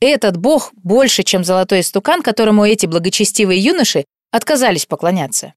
Этот 0.00 0.36
бог 0.36 0.72
больше, 0.74 1.22
чем 1.22 1.44
золотой 1.44 1.80
истукан, 1.80 2.22
которому 2.22 2.64
эти 2.64 2.86
благочестивые 2.86 3.60
юноши 3.60 4.04
отказались 4.30 4.86
поклоняться. 4.86 5.54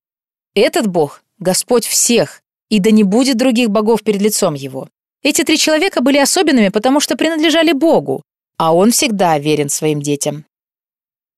Этот 0.56 0.88
бог— 0.88 1.24
Господь 1.40 1.86
всех, 1.86 2.42
и 2.70 2.80
да 2.80 2.92
не 2.92 3.04
будет 3.04 3.38
других 3.38 3.70
богов 3.70 4.04
перед 4.04 4.22
лицом 4.22 4.54
его. 4.54 4.90
Эти 5.22 5.44
три 5.44 5.58
человека 5.58 6.02
были 6.02 6.18
особенными, 6.18 6.70
потому 6.70 7.00
что 7.00 7.16
принадлежали 7.16 7.72
Богу, 7.72 8.24
а 8.58 8.74
Он 8.76 8.92
всегда 8.92 9.40
верен 9.40 9.70
своим 9.70 10.02
детям. 10.02 10.46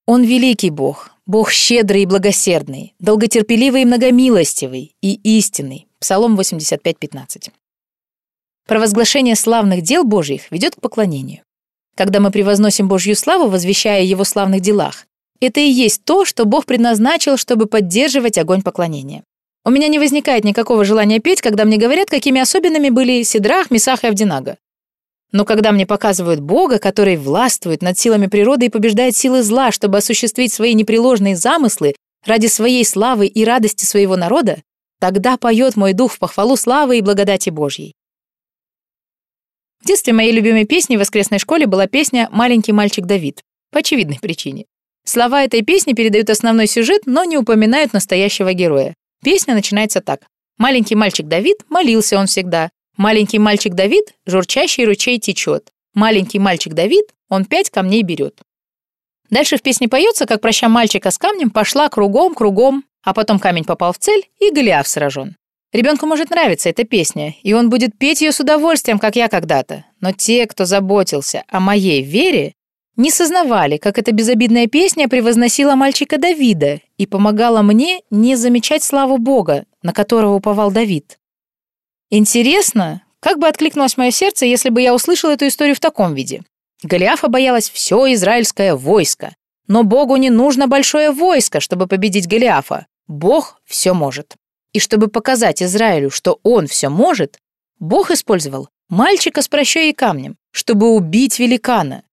Он 0.07 0.23
великий 0.23 0.71
Бог, 0.71 1.11
Бог 1.25 1.51
щедрый 1.51 2.03
и 2.03 2.05
благосердный, 2.05 2.93
долготерпеливый 2.99 3.83
и 3.83 3.85
многомилостивый 3.85 4.95
и 5.01 5.37
истинный. 5.37 5.87
Псалом 5.99 6.39
85.15. 6.39 7.51
Провозглашение 8.67 9.35
славных 9.35 9.83
дел 9.83 10.03
Божьих 10.03 10.49
ведет 10.49 10.75
к 10.75 10.81
поклонению. 10.81 11.41
Когда 11.95 12.19
мы 12.19 12.31
превозносим 12.31 12.87
Божью 12.87 13.15
славу, 13.15 13.47
возвещая 13.47 14.03
Его 14.03 14.23
славных 14.23 14.61
делах, 14.61 15.05
это 15.39 15.59
и 15.59 15.69
есть 15.69 16.03
то, 16.03 16.25
что 16.25 16.45
Бог 16.45 16.65
предназначил, 16.65 17.37
чтобы 17.37 17.67
поддерживать 17.67 18.39
огонь 18.39 18.63
поклонения. 18.63 19.23
У 19.63 19.69
меня 19.69 19.87
не 19.87 19.99
возникает 19.99 20.43
никакого 20.43 20.83
желания 20.83 21.19
петь, 21.19 21.41
когда 21.41 21.63
мне 21.63 21.77
говорят, 21.77 22.09
какими 22.09 22.41
особенными 22.41 22.89
были 22.89 23.21
Сидрах, 23.21 23.69
Месах 23.69 24.03
и 24.03 24.07
Авдинага. 24.07 24.57
Но 25.31 25.45
когда 25.45 25.71
мне 25.71 25.85
показывают 25.85 26.39
Бога, 26.39 26.79
который 26.79 27.17
властвует 27.17 27.83
над 27.83 27.99
силами 27.99 28.25
природы 28.25 28.65
и 28.65 28.69
побеждает 28.69 29.15
силы 29.15 29.43
зла, 29.43 29.71
чтобы 29.71 29.99
осуществить 29.99 30.51
свои 30.51 30.73
непреложные 30.73 31.35
замыслы 31.35 31.95
ради 32.25 32.47
своей 32.47 32.83
славы 32.83 33.27
и 33.27 33.45
радости 33.45 33.85
своего 33.85 34.15
народа, 34.15 34.57
тогда 34.99 35.37
поет 35.37 35.75
мой 35.75 35.93
дух 35.93 36.13
в 36.13 36.19
похвалу 36.19 36.55
славы 36.55 36.97
и 36.97 37.01
благодати 37.01 37.51
Божьей. 37.51 37.93
В 39.85 39.87
детстве 39.87 40.13
моей 40.13 40.31
любимой 40.31 40.65
песней 40.65 40.97
в 40.97 41.01
воскресной 41.01 41.37
школе 41.37 41.67
была 41.67 41.85
песня 41.85 42.27
«Маленький 42.31 42.71
мальчик 42.71 43.05
Давид» 43.05 43.43
по 43.71 43.81
очевидной 43.81 44.17
причине. 44.19 44.65
Слова 45.05 45.43
этой 45.43 45.61
песни 45.61 45.93
передают 45.93 46.31
основной 46.31 46.65
сюжет, 46.65 47.03
но 47.05 47.23
не 47.23 47.37
упоминают 47.37 47.93
настоящего 47.93 48.53
героя. 48.53 48.95
Песня 49.23 49.53
начинается 49.53 50.01
так. 50.01 50.21
«Маленький 50.57 50.95
мальчик 50.95 51.27
Давид, 51.27 51.57
молился 51.69 52.17
он 52.17 52.25
всегда. 52.25 52.71
Маленький 52.97 53.37
мальчик 53.37 53.75
Давид, 53.75 54.15
журчащий 54.25 54.85
ручей 54.85 55.19
течет. 55.19 55.69
Маленький 55.93 56.39
мальчик 56.39 56.73
Давид, 56.73 57.05
он 57.29 57.45
пять 57.45 57.69
камней 57.69 58.01
берет». 58.01 58.41
Дальше 59.29 59.57
в 59.57 59.61
песне 59.61 59.87
поется, 59.87 60.25
как 60.25 60.41
проща 60.41 60.67
мальчика 60.67 61.11
с 61.11 61.19
камнем 61.19 61.51
пошла 61.51 61.89
кругом, 61.89 62.33
кругом, 62.33 62.85
а 63.03 63.13
потом 63.13 63.37
камень 63.37 63.65
попал 63.65 63.93
в 63.93 63.99
цель, 63.99 64.23
и 64.39 64.49
Голиаф 64.49 64.87
сражен. 64.87 65.35
Ребенку 65.75 66.05
может 66.05 66.29
нравиться 66.29 66.69
эта 66.69 66.85
песня, 66.85 67.35
и 67.43 67.51
он 67.51 67.69
будет 67.69 67.97
петь 67.97 68.21
ее 68.21 68.31
с 68.31 68.39
удовольствием, 68.39 68.97
как 68.97 69.17
я 69.17 69.27
когда-то. 69.27 69.83
Но 69.99 70.13
те, 70.13 70.47
кто 70.47 70.63
заботился 70.63 71.43
о 71.49 71.59
моей 71.59 72.01
вере, 72.01 72.53
не 72.95 73.11
сознавали, 73.11 73.75
как 73.75 73.97
эта 73.97 74.13
безобидная 74.13 74.67
песня 74.67 75.09
превозносила 75.09 75.75
мальчика 75.75 76.17
Давида 76.17 76.79
и 76.95 77.05
помогала 77.05 77.61
мне 77.61 77.99
не 78.09 78.37
замечать 78.37 78.83
славу 78.83 79.17
Бога, 79.17 79.65
на 79.81 79.91
которого 79.91 80.35
уповал 80.35 80.71
Давид. 80.71 81.19
Интересно, 82.09 83.03
как 83.19 83.37
бы 83.37 83.45
откликнулось 83.45 83.97
мое 83.97 84.11
сердце, 84.11 84.45
если 84.45 84.69
бы 84.69 84.81
я 84.81 84.95
услышал 84.95 85.29
эту 85.29 85.45
историю 85.45 85.75
в 85.75 85.81
таком 85.81 86.13
виде. 86.13 86.43
Голиафа 86.83 87.27
боялась 87.27 87.69
все 87.69 88.13
израильское 88.13 88.75
войско. 88.75 89.35
Но 89.67 89.83
Богу 89.83 90.15
не 90.15 90.29
нужно 90.29 90.69
большое 90.69 91.11
войско, 91.11 91.59
чтобы 91.59 91.87
победить 91.87 92.29
Голиафа. 92.29 92.85
Бог 93.09 93.59
все 93.65 93.93
может. 93.93 94.37
И 94.75 94.79
чтобы 94.79 95.07
показать 95.07 95.63
Израилю, 95.63 96.11
что 96.11 96.41
он 96.43 96.67
все 96.67 96.89
может, 96.89 97.39
Бог 97.79 98.11
использовал 98.11 98.67
мальчика 98.89 99.41
с 99.41 99.47
прощой 99.47 99.91
и 99.91 99.93
камнем, 99.93 100.35
чтобы 100.51 100.89
убить 100.89 101.39
великана. 101.39 102.03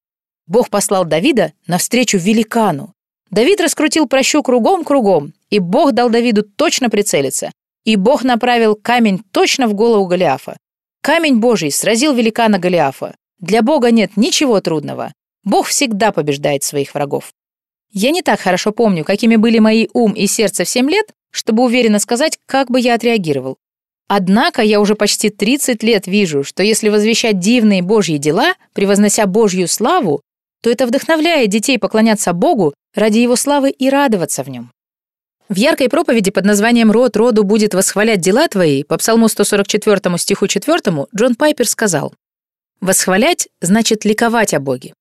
Бог 0.46 0.70
послал 0.70 1.04
Давида 1.04 1.54
навстречу 1.66 2.18
великану. 2.18 2.94
Давид 3.32 3.60
раскрутил 3.60 4.06
прощу 4.06 4.44
кругом-кругом, 4.44 5.34
и 5.50 5.58
Бог 5.58 5.90
дал 5.90 6.08
Давиду 6.08 6.44
точно 6.44 6.88
прицелиться. 6.88 7.50
И 7.84 7.96
Бог 7.96 8.22
направил 8.22 8.76
камень 8.76 9.24
точно 9.32 9.66
в 9.66 9.74
голову 9.74 10.06
Голиафа. 10.06 10.56
Камень 11.00 11.40
Божий 11.40 11.72
сразил 11.72 12.14
великана 12.14 12.60
Голиафа. 12.60 13.16
Для 13.40 13.62
Бога 13.62 13.90
нет 13.90 14.16
ничего 14.16 14.60
трудного. 14.60 15.12
Бог 15.42 15.66
всегда 15.66 16.12
побеждает 16.12 16.62
своих 16.62 16.94
врагов. 16.94 17.32
Я 17.92 18.10
не 18.10 18.22
так 18.22 18.40
хорошо 18.40 18.72
помню, 18.72 19.04
какими 19.04 19.36
были 19.36 19.58
мои 19.58 19.86
ум 19.92 20.12
и 20.12 20.26
сердце 20.26 20.64
в 20.64 20.68
7 20.68 20.90
лет, 20.90 21.12
чтобы 21.30 21.62
уверенно 21.62 21.98
сказать, 21.98 22.38
как 22.46 22.70
бы 22.70 22.80
я 22.80 22.94
отреагировал. 22.94 23.58
Однако 24.08 24.62
я 24.62 24.80
уже 24.80 24.94
почти 24.94 25.30
30 25.30 25.82
лет 25.82 26.06
вижу, 26.06 26.42
что 26.44 26.62
если 26.62 26.88
возвещать 26.88 27.38
дивные 27.38 27.82
Божьи 27.82 28.16
дела, 28.16 28.54
превознося 28.72 29.26
Божью 29.26 29.68
славу, 29.68 30.22
то 30.62 30.70
это 30.70 30.86
вдохновляет 30.86 31.50
детей 31.50 31.78
поклоняться 31.78 32.32
Богу 32.32 32.74
ради 32.94 33.18
Его 33.18 33.36
славы 33.36 33.70
и 33.70 33.88
радоваться 33.90 34.42
в 34.42 34.48
нем. 34.48 34.70
В 35.48 35.56
яркой 35.56 35.88
проповеди 35.88 36.30
под 36.30 36.46
названием 36.46 36.90
«Род 36.90 37.16
роду 37.16 37.44
будет 37.44 37.74
восхвалять 37.74 38.20
дела 38.20 38.48
твои» 38.48 38.84
по 38.84 38.96
Псалму 38.96 39.28
144 39.28 40.18
стиху 40.18 40.46
4 40.46 40.78
Джон 41.14 41.34
Пайпер 41.34 41.68
сказал 41.68 42.14
«Восхвалять 42.80 43.48
значит 43.60 44.04
ликовать 44.04 44.54
о 44.54 44.60
Боге. 44.60 44.94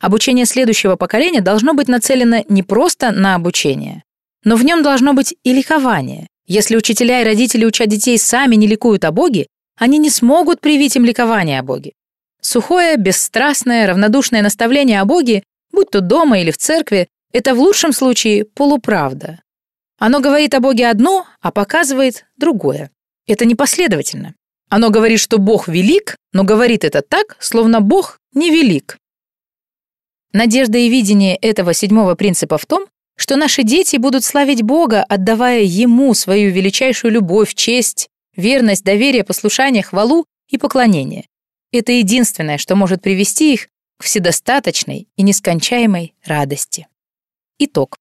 Обучение 0.00 0.46
следующего 0.46 0.96
поколения 0.96 1.42
должно 1.42 1.74
быть 1.74 1.88
нацелено 1.88 2.42
не 2.48 2.62
просто 2.62 3.12
на 3.12 3.34
обучение, 3.34 4.02
но 4.44 4.56
в 4.56 4.64
нем 4.64 4.82
должно 4.82 5.12
быть 5.12 5.34
и 5.44 5.52
ликование. 5.52 6.26
Если 6.46 6.74
учителя 6.74 7.20
и 7.20 7.24
родители 7.24 7.66
учат 7.66 7.88
детей 7.88 8.18
сами 8.18 8.56
не 8.56 8.66
ликуют 8.66 9.04
о 9.04 9.12
Боге, 9.12 9.46
они 9.78 9.98
не 9.98 10.10
смогут 10.10 10.60
привить 10.60 10.96
им 10.96 11.04
ликование 11.04 11.60
о 11.60 11.62
Боге. 11.62 11.92
Сухое, 12.40 12.96
бесстрастное, 12.96 13.86
равнодушное 13.86 14.42
наставление 14.42 15.00
о 15.02 15.04
Боге, 15.04 15.42
будь 15.70 15.90
то 15.90 16.00
дома 16.00 16.40
или 16.40 16.50
в 16.50 16.56
церкви, 16.56 17.08
это 17.32 17.54
в 17.54 17.60
лучшем 17.60 17.92
случае 17.92 18.46
полуправда. 18.46 19.40
Оно 19.98 20.20
говорит 20.20 20.54
о 20.54 20.60
Боге 20.60 20.88
одно, 20.88 21.26
а 21.42 21.52
показывает 21.52 22.24
другое. 22.38 22.90
Это 23.26 23.44
непоследовательно. 23.44 24.34
Оно 24.70 24.88
говорит, 24.88 25.20
что 25.20 25.38
Бог 25.38 25.68
велик, 25.68 26.16
но 26.32 26.42
говорит 26.42 26.84
это 26.84 27.02
так, 27.02 27.36
словно 27.38 27.80
Бог 27.82 28.18
невелик. 28.32 28.96
Надежда 30.32 30.78
и 30.78 30.88
видение 30.88 31.36
этого 31.36 31.74
седьмого 31.74 32.14
принципа 32.14 32.56
в 32.56 32.66
том, 32.66 32.86
что 33.16 33.36
наши 33.36 33.64
дети 33.64 33.96
будут 33.96 34.24
славить 34.24 34.62
Бога, 34.62 35.02
отдавая 35.02 35.62
Ему 35.62 36.14
свою 36.14 36.52
величайшую 36.52 37.12
любовь, 37.12 37.54
честь, 37.54 38.08
верность, 38.36 38.84
доверие, 38.84 39.24
послушание, 39.24 39.82
хвалу 39.82 40.24
и 40.48 40.56
поклонение. 40.56 41.26
Это 41.72 41.92
единственное, 41.92 42.58
что 42.58 42.76
может 42.76 43.02
привести 43.02 43.54
их 43.54 43.68
к 43.98 44.04
вседостаточной 44.04 45.08
и 45.16 45.22
нескончаемой 45.22 46.14
радости. 46.24 46.86
Итог. 47.58 47.98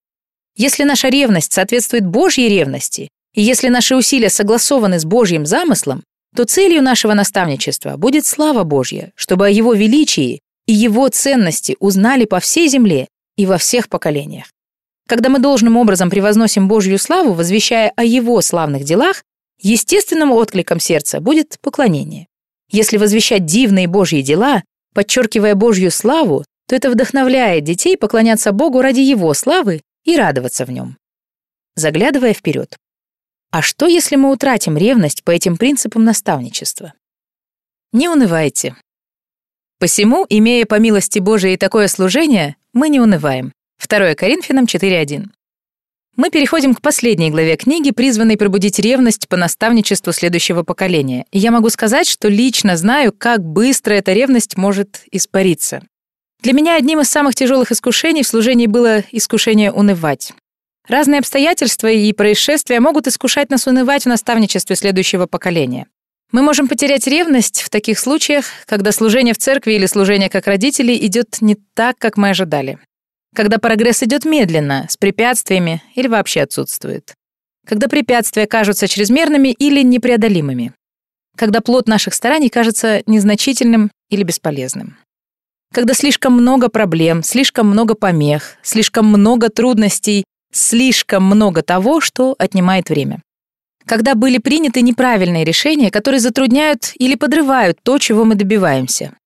Если 0.55 0.83
наша 0.83 1.09
ревность 1.09 1.51
соответствует 1.51 2.05
Божьей 2.05 2.47
ревности, 2.47 3.09
и 3.33 3.41
если 3.41 3.69
наши 3.69 3.95
усилия 3.95 4.29
согласованы 4.29 4.99
с 4.99 5.05
Божьим 5.05 5.45
замыслом, 5.45 6.03
то 6.35 6.45
целью 6.45 6.81
нашего 6.81 7.13
наставничества 7.13 7.97
будет 7.97 8.25
слава 8.25 8.63
Божья, 8.63 9.11
чтобы 9.15 9.47
о 9.47 9.49
Его 9.49 9.73
величии 9.73 10.41
и 10.69 10.71
Его 10.71 11.09
ценности 11.09 11.75
узнали 11.79 12.25
по 12.25 12.39
всей 12.39 12.69
земле 12.69 13.07
и 13.35 13.47
во 13.47 13.57
всех 13.57 13.89
поколениях. 13.89 14.53
Когда 15.07 15.29
мы 15.29 15.39
должным 15.39 15.77
образом 15.77 16.11
превозносим 16.11 16.67
Божью 16.67 16.99
славу, 16.99 17.33
возвещая 17.33 17.91
о 17.95 18.03
Его 18.03 18.39
славных 18.41 18.83
делах, 18.83 19.23
естественным 19.59 20.31
откликом 20.31 20.79
сердца 20.79 21.21
будет 21.21 21.57
поклонение. 21.61 22.27
Если 22.69 22.97
возвещать 22.97 23.45
дивные 23.45 23.87
Божьи 23.87 24.21
дела, 24.21 24.61
подчеркивая 24.93 25.55
Божью 25.55 25.89
славу, 25.89 26.45
то 26.67 26.75
это 26.75 26.91
вдохновляет 26.91 27.63
детей 27.63 27.97
поклоняться 27.97 28.51
Богу 28.51 28.81
ради 28.81 28.99
Его 28.99 29.33
славы 29.33 29.81
и 30.03 30.15
радоваться 30.15 30.65
в 30.65 30.71
нем. 30.71 30.97
Заглядывая 31.73 32.35
вперед. 32.35 32.77
А 33.49 33.63
что, 33.63 33.87
если 33.87 34.17
мы 34.17 34.31
утратим 34.31 34.77
ревность 34.77 35.23
по 35.23 35.31
этим 35.31 35.57
принципам 35.57 36.03
наставничества? 36.03 36.93
Не 37.91 38.07
унывайте. 38.07 38.75
Посему, 39.79 40.25
имея 40.27 40.65
по 40.65 40.77
милости 40.77 41.19
Божией 41.19 41.55
такое 41.55 41.87
служение, 41.87 42.57
мы 42.73 42.89
не 42.89 42.99
унываем. 42.99 43.53
2 43.87 44.15
Коринфянам 44.15 44.65
4.1. 44.65 45.27
Мы 46.17 46.29
переходим 46.29 46.75
к 46.75 46.81
последней 46.81 47.31
главе 47.31 47.55
книги, 47.55 47.91
призванной 47.91 48.35
пробудить 48.35 48.77
ревность 48.77 49.29
по 49.29 49.37
наставничеству 49.37 50.11
следующего 50.11 50.63
поколения. 50.63 51.25
И 51.31 51.39
я 51.39 51.51
могу 51.51 51.69
сказать, 51.69 52.09
что 52.09 52.27
лично 52.27 52.75
знаю, 52.75 53.13
как 53.17 53.41
быстро 53.41 53.93
эта 53.93 54.11
ревность 54.11 54.57
может 54.57 55.03
испариться. 55.11 55.81
Для 56.41 56.51
меня 56.51 56.75
одним 56.75 56.99
из 56.99 57.09
самых 57.09 57.35
тяжелых 57.35 57.71
искушений 57.71 58.23
в 58.23 58.27
служении 58.27 58.67
было 58.67 59.05
искушение 59.13 59.71
унывать. 59.71 60.33
Разные 60.89 61.19
обстоятельства 61.19 61.87
и 61.87 62.11
происшествия 62.11 62.81
могут 62.81 63.07
искушать 63.07 63.49
нас 63.49 63.65
унывать 63.65 64.03
в 64.03 64.09
наставничестве 64.09 64.75
следующего 64.75 65.25
поколения. 65.25 65.87
Мы 66.31 66.41
можем 66.41 66.67
потерять 66.67 67.07
ревность 67.07 67.61
в 67.61 67.69
таких 67.69 67.97
случаях, 67.99 68.45
когда 68.65 68.91
служение 68.91 69.33
в 69.33 69.37
церкви 69.37 69.73
или 69.73 69.85
служение 69.87 70.29
как 70.29 70.47
родители 70.47 70.95
идет 71.05 71.37
не 71.41 71.57
так, 71.73 71.97
как 71.97 72.17
мы 72.17 72.29
ожидали 72.29 72.79
когда 73.35 73.57
прогресс 73.57 74.03
идет 74.03 74.25
медленно, 74.25 74.85
с 74.89 74.97
препятствиями 74.97 75.83
или 75.95 76.07
вообще 76.07 76.41
отсутствует. 76.41 77.13
Когда 77.67 77.87
препятствия 77.87 78.47
кажутся 78.47 78.87
чрезмерными 78.87 79.49
или 79.49 79.83
непреодолимыми. 79.83 80.73
Когда 81.37 81.61
плод 81.61 81.87
наших 81.87 82.13
стараний 82.13 82.49
кажется 82.49 83.03
незначительным 83.05 83.91
или 84.09 84.23
бесполезным. 84.23 84.97
Когда 85.71 85.93
слишком 85.93 86.33
много 86.33 86.67
проблем, 86.69 87.21
слишком 87.21 87.67
много 87.67 87.93
помех, 87.93 88.57
слишком 88.63 89.05
много 89.05 89.49
трудностей, 89.49 90.23
слишком 90.51 91.23
много 91.23 91.61
того, 91.61 92.01
что 92.01 92.35
отнимает 92.39 92.89
время. 92.89 93.21
Когда 93.89 94.15
были 94.15 94.37
приняты 94.37 94.81
неправильные 94.81 95.43
решения, 95.43 95.91
которые 95.91 96.21
затрудняют 96.21 96.93
или 96.99 97.15
подрывают 97.15 97.79
то, 97.83 97.97
чего 97.97 98.23
мы 98.23 98.35
добиваемся. 98.35 99.17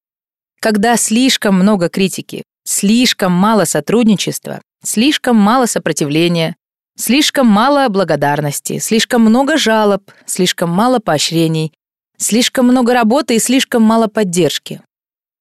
Когда 0.59 0.95
слишком 0.97 1.55
много 1.55 1.89
критики, 1.89 2.43
Слишком 2.65 3.33
мало 3.33 3.65
сотрудничества, 3.65 4.61
слишком 4.81 5.35
мало 5.35 5.65
сопротивления, 5.65 6.55
слишком 6.97 7.45
мало 7.45 7.89
благодарности, 7.89 8.79
слишком 8.79 9.21
много 9.21 9.57
жалоб, 9.57 10.09
слишком 10.25 10.69
мало 10.69 10.99
поощрений, 10.99 11.73
слишком 12.17 12.65
много 12.67 12.93
работы 12.93 13.35
и 13.35 13.39
слишком 13.39 13.83
мало 13.83 14.07
поддержки. 14.07 14.81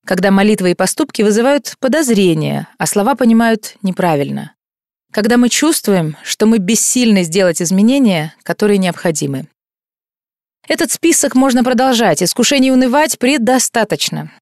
Когда 0.04 0.32
молитвы 0.32 0.72
и 0.72 0.74
поступки 0.74 1.22
вызывают 1.22 1.76
подозрения, 1.78 2.66
а 2.76 2.86
слова 2.86 3.14
понимают 3.14 3.76
неправильно. 3.82 4.56
Когда 5.12 5.36
мы 5.36 5.48
чувствуем, 5.48 6.16
что 6.24 6.46
мы 6.46 6.58
бессильны 6.58 7.22
сделать 7.22 7.60
изменения, 7.62 8.34
которые 8.42 8.78
необходимы. 8.78 9.46
Этот 10.66 10.90
список 10.90 11.34
можно 11.34 11.62
продолжать, 11.62 12.22
искушений 12.22 12.72
унывать 12.72 13.18
предостаточно. 13.18 14.32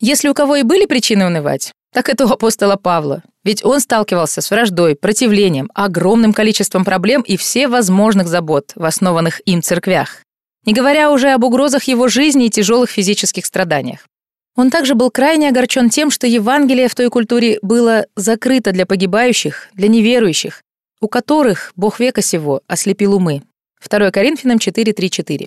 Если 0.00 0.28
у 0.28 0.34
кого 0.34 0.56
и 0.56 0.62
были 0.62 0.86
причины 0.86 1.26
унывать, 1.26 1.72
так 1.92 2.08
это 2.08 2.26
у 2.26 2.30
апостола 2.30 2.76
Павла, 2.76 3.22
ведь 3.44 3.64
он 3.64 3.80
сталкивался 3.80 4.40
с 4.40 4.50
враждой, 4.50 4.94
противлением, 4.94 5.70
огромным 5.74 6.32
количеством 6.32 6.84
проблем 6.84 7.22
и 7.22 7.36
всевозможных 7.36 8.28
забот 8.28 8.72
в 8.76 8.84
основанных 8.84 9.40
им 9.46 9.62
церквях, 9.62 10.22
не 10.64 10.74
говоря 10.74 11.10
уже 11.10 11.30
об 11.30 11.42
угрозах 11.44 11.84
его 11.84 12.08
жизни 12.08 12.46
и 12.46 12.50
тяжелых 12.50 12.90
физических 12.90 13.46
страданиях. 13.46 14.06
Он 14.58 14.70
также 14.70 14.96
был 14.96 15.12
крайне 15.12 15.50
огорчен 15.50 15.88
тем, 15.88 16.10
что 16.10 16.26
Евангелие 16.26 16.88
в 16.88 16.94
той 16.96 17.10
культуре 17.10 17.60
было 17.62 18.06
закрыто 18.16 18.72
для 18.72 18.86
погибающих, 18.86 19.68
для 19.72 19.86
неверующих, 19.86 20.64
у 21.00 21.06
которых 21.06 21.72
Бог 21.76 22.00
века 22.00 22.22
сего 22.22 22.62
ослепил 22.66 23.14
умы. 23.14 23.44
2 23.88 24.10
Коринфянам 24.10 24.56
4.3.4. 24.56 25.46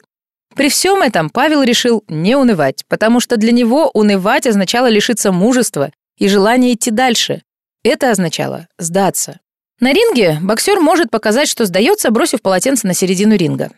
При 0.56 0.70
всем 0.70 1.02
этом 1.02 1.30
Павел 1.30 1.62
решил 1.62 2.06
не 2.08 2.38
унывать, 2.38 2.86
потому 2.88 3.20
что 3.20 3.36
для 3.36 3.52
него 3.52 3.92
унывать 3.94 4.48
означало 4.48 4.88
лишиться 4.88 5.34
мужества 5.34 5.92
и 6.18 6.30
желания 6.30 6.72
идти 6.72 6.90
дальше. 6.90 7.42
Это 7.84 8.12
означало 8.12 8.70
сдаться. 8.78 9.42
На 9.82 9.92
ринге 9.92 10.38
боксер 10.42 10.80
может 10.80 11.12
показать, 11.12 11.50
что 11.50 11.66
сдается, 11.66 12.12
бросив 12.12 12.42
полотенце 12.42 12.88
на 12.88 12.94
середину 12.94 13.36
ринга. 13.36 13.72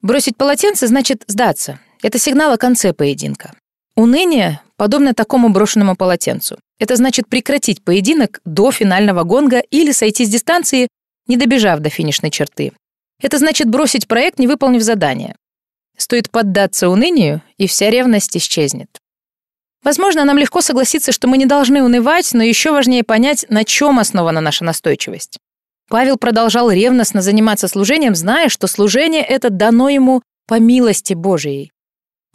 Бросить 0.00 0.38
полотенце 0.38 0.86
значит 0.86 1.24
сдаться. 1.26 1.78
Это 2.02 2.18
сигнал 2.18 2.52
о 2.52 2.56
конце 2.56 2.94
поединка. 2.94 3.52
Уныние 3.96 4.60
подобно 4.76 5.14
такому 5.14 5.48
брошенному 5.48 5.96
полотенцу. 5.96 6.58
Это 6.78 6.96
значит 6.96 7.28
прекратить 7.28 7.82
поединок 7.82 8.40
до 8.44 8.70
финального 8.70 9.22
гонга 9.22 9.60
или 9.70 9.90
сойти 9.92 10.26
с 10.26 10.28
дистанции, 10.28 10.88
не 11.26 11.38
добежав 11.38 11.80
до 11.80 11.88
финишной 11.88 12.30
черты. 12.30 12.72
Это 13.22 13.38
значит 13.38 13.70
бросить 13.70 14.06
проект, 14.06 14.38
не 14.38 14.46
выполнив 14.46 14.82
задание. 14.82 15.34
Стоит 15.96 16.30
поддаться 16.30 16.90
унынию, 16.90 17.40
и 17.56 17.66
вся 17.66 17.88
ревность 17.88 18.36
исчезнет. 18.36 18.90
Возможно, 19.82 20.24
нам 20.24 20.36
легко 20.36 20.60
согласиться, 20.60 21.12
что 21.12 21.26
мы 21.26 21.38
не 21.38 21.46
должны 21.46 21.82
унывать, 21.82 22.34
но 22.34 22.42
еще 22.42 22.72
важнее 22.72 23.02
понять, 23.02 23.46
на 23.48 23.64
чем 23.64 23.98
основана 23.98 24.42
наша 24.42 24.64
настойчивость. 24.64 25.38
Павел 25.88 26.18
продолжал 26.18 26.70
ревностно 26.70 27.22
заниматься 27.22 27.68
служением, 27.68 28.14
зная, 28.14 28.50
что 28.50 28.66
служение 28.66 29.22
это 29.22 29.48
дано 29.48 29.88
ему 29.88 30.22
по 30.46 30.58
милости 30.58 31.14
Божией. 31.14 31.72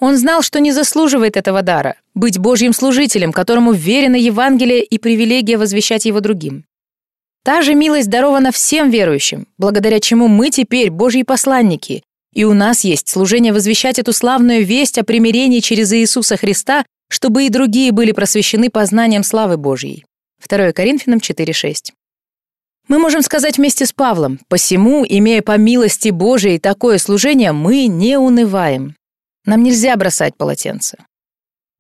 Он 0.02 0.18
знал, 0.18 0.42
что 0.42 0.60
не 0.60 0.72
заслуживает 0.72 1.38
этого 1.38 1.62
дара— 1.62 1.96
быть 2.16 2.40
Божьим 2.40 2.74
служителем, 2.74 3.32
которому 3.32 3.72
верено 3.72 4.16
Евангелие 4.16 4.84
и 4.84 4.98
привилегия 4.98 5.58
возвещать 5.58 6.06
его 6.06 6.22
другим. 6.22 6.66
Та 7.44 7.62
же 7.62 7.76
милость 7.76 8.10
дарована 8.10 8.52
всем 8.52 8.90
верующим, 8.90 9.48
благодаря 9.60 10.00
чему 10.00 10.28
мы 10.28 10.50
теперь 10.50 10.90
Божьи 10.90 11.22
посланники, 11.22 12.04
и 12.34 12.44
у 12.46 12.54
нас 12.54 12.84
есть 12.84 13.10
служение 13.10 13.54
возвещать 13.54 14.00
эту 14.00 14.12
славную 14.12 14.66
весть 14.66 14.98
о 14.98 15.04
примирении 15.04 15.60
через 15.60 15.94
Иисуса 15.94 16.36
Христа, 16.36 16.84
чтобы 17.08 17.46
и 17.46 17.50
другие 17.50 17.92
были 17.92 18.12
просвещены 18.12 18.72
познанием 18.72 19.24
славы 19.24 19.58
Божьей. 19.58 20.06
2 20.48 20.72
Коринфянам 20.72 21.20
4.6. 21.20 21.92
Мы 22.88 22.98
можем 22.98 23.22
сказать 23.22 23.60
вместе 23.60 23.86
с 23.86 23.94
Павлом, 23.94 24.40
«Посему, 24.48 25.06
имея 25.08 25.44
по 25.44 25.58
милости 25.58 26.10
Божией 26.10 26.58
такое 26.58 26.98
служение, 26.98 27.52
мы 27.52 27.86
не 27.86 28.18
унываем». 28.18 28.96
Нам 29.46 29.64
нельзя 29.64 29.96
бросать 29.96 30.36
полотенце. 30.36 30.98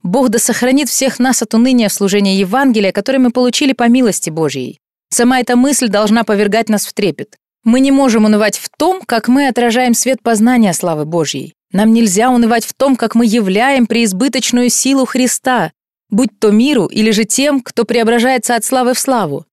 Бог 0.03 0.29
да 0.29 0.39
сохранит 0.39 0.89
всех 0.89 1.19
нас 1.19 1.41
от 1.41 1.53
уныния 1.53 1.89
в 1.89 1.93
служении 1.93 2.37
Евангелия, 2.37 2.91
которое 2.91 3.19
мы 3.19 3.31
получили 3.31 3.73
по 3.73 3.87
милости 3.87 4.29
Божьей. 4.29 4.79
Сама 5.09 5.39
эта 5.39 5.55
мысль 5.55 5.89
должна 5.89 6.23
повергать 6.23 6.69
нас 6.69 6.85
в 6.85 6.93
трепет. 6.93 7.35
Мы 7.63 7.79
не 7.79 7.91
можем 7.91 8.25
унывать 8.25 8.57
в 8.57 8.69
том, 8.75 9.01
как 9.05 9.27
мы 9.27 9.47
отражаем 9.47 9.93
свет 9.93 10.21
познания 10.23 10.73
славы 10.73 11.05
Божьей. 11.05 11.53
Нам 11.71 11.93
нельзя 11.93 12.31
унывать 12.31 12.65
в 12.65 12.73
том, 12.73 12.95
как 12.95 13.13
мы 13.13 13.25
являем 13.25 13.85
преизбыточную 13.85 14.69
силу 14.69 15.05
Христа, 15.05 15.71
будь 16.09 16.37
то 16.39 16.49
миру 16.49 16.87
или 16.87 17.11
же 17.11 17.23
тем, 17.25 17.61
кто 17.61 17.85
преображается 17.85 18.55
от 18.55 18.65
славы 18.65 18.93
в 18.93 18.99
славу. 18.99 19.45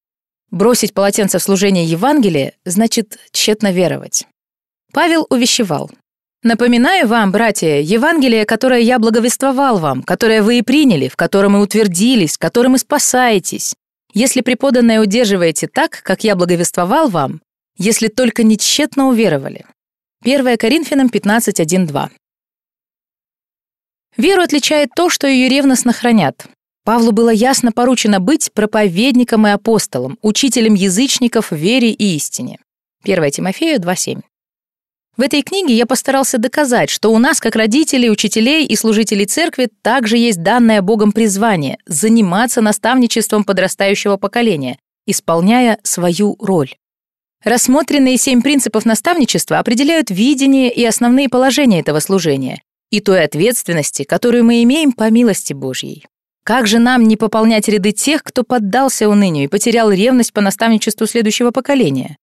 Бросить 0.50 0.94
полотенце 0.94 1.38
в 1.38 1.42
служение 1.42 1.84
Евангелия 1.84 2.54
значит 2.64 3.18
тщетно 3.32 3.70
веровать. 3.70 4.26
Павел 4.92 5.26
увещевал. 5.28 5.90
Напоминаю 6.44 7.08
вам, 7.08 7.32
братья, 7.32 7.80
Евангелие, 7.80 8.44
которое 8.44 8.80
я 8.80 9.00
благовествовал 9.00 9.78
вам, 9.78 10.04
которое 10.04 10.40
вы 10.40 10.58
и 10.58 10.62
приняли, 10.62 11.08
в 11.08 11.16
котором 11.16 11.56
и 11.56 11.60
утвердились, 11.60 12.38
которым 12.38 12.76
и 12.76 12.78
спасаетесь. 12.78 13.74
Если 14.14 14.42
преподанное 14.42 15.00
удерживаете 15.00 15.66
так, 15.66 16.00
как 16.04 16.22
я 16.22 16.36
благовествовал 16.36 17.08
вам, 17.08 17.40
если 17.76 18.06
только 18.06 18.44
не 18.44 18.56
тщетно 18.56 19.08
уверовали. 19.08 19.66
1 20.22 20.56
Коринфянам 20.58 21.08
15.1.2 21.08 22.08
Веру 24.16 24.42
отличает 24.42 24.90
то, 24.94 25.10
что 25.10 25.26
ее 25.26 25.48
ревностно 25.48 25.92
хранят. 25.92 26.46
Павлу 26.84 27.10
было 27.10 27.30
ясно 27.30 27.72
поручено 27.72 28.20
быть 28.20 28.52
проповедником 28.52 29.44
и 29.48 29.50
апостолом, 29.50 30.18
учителем 30.22 30.74
язычников 30.74 31.50
в 31.50 31.56
вере 31.56 31.90
и 31.90 32.14
истине. 32.14 32.60
1 33.02 33.30
Тимофею 33.32 33.80
2.7 33.80 34.22
в 35.18 35.20
этой 35.20 35.42
книге 35.42 35.74
я 35.74 35.84
постарался 35.84 36.38
доказать, 36.38 36.90
что 36.90 37.12
у 37.12 37.18
нас, 37.18 37.40
как 37.40 37.56
родителей, 37.56 38.08
учителей 38.08 38.64
и 38.64 38.76
служителей 38.76 39.26
церкви, 39.26 39.68
также 39.82 40.16
есть 40.16 40.44
данное 40.44 40.80
Богом 40.80 41.10
призвание– 41.10 41.78
заниматься 41.86 42.60
наставничеством 42.60 43.42
подрастающего 43.42 44.16
поколения, 44.16 44.78
исполняя 45.06 45.78
свою 45.82 46.36
роль. 46.38 46.70
Рассмотренные 47.42 48.16
семь 48.16 48.42
принципов 48.42 48.84
наставничества 48.84 49.58
определяют 49.58 50.08
видение 50.10 50.72
и 50.72 50.84
основные 50.84 51.28
положения 51.28 51.80
этого 51.80 51.98
служения 51.98 52.62
и 52.90 53.00
той 53.00 53.24
ответственности, 53.24 54.04
которую 54.04 54.44
мы 54.44 54.62
имеем 54.62 54.92
по 54.92 55.10
милости 55.10 55.52
Божьей. 55.52 56.06
Как 56.44 56.68
же 56.68 56.78
нам 56.78 57.02
не 57.02 57.16
пополнять 57.16 57.68
ряды 57.68 57.90
тех, 57.90 58.22
кто 58.22 58.44
поддался 58.44 59.08
унынию 59.08 59.46
и 59.46 59.48
потерял 59.48 59.90
ревность 59.90 60.32
по 60.32 60.40
наставничеству 60.40 61.06
следующего 61.06 61.50
поколения? 61.50 62.16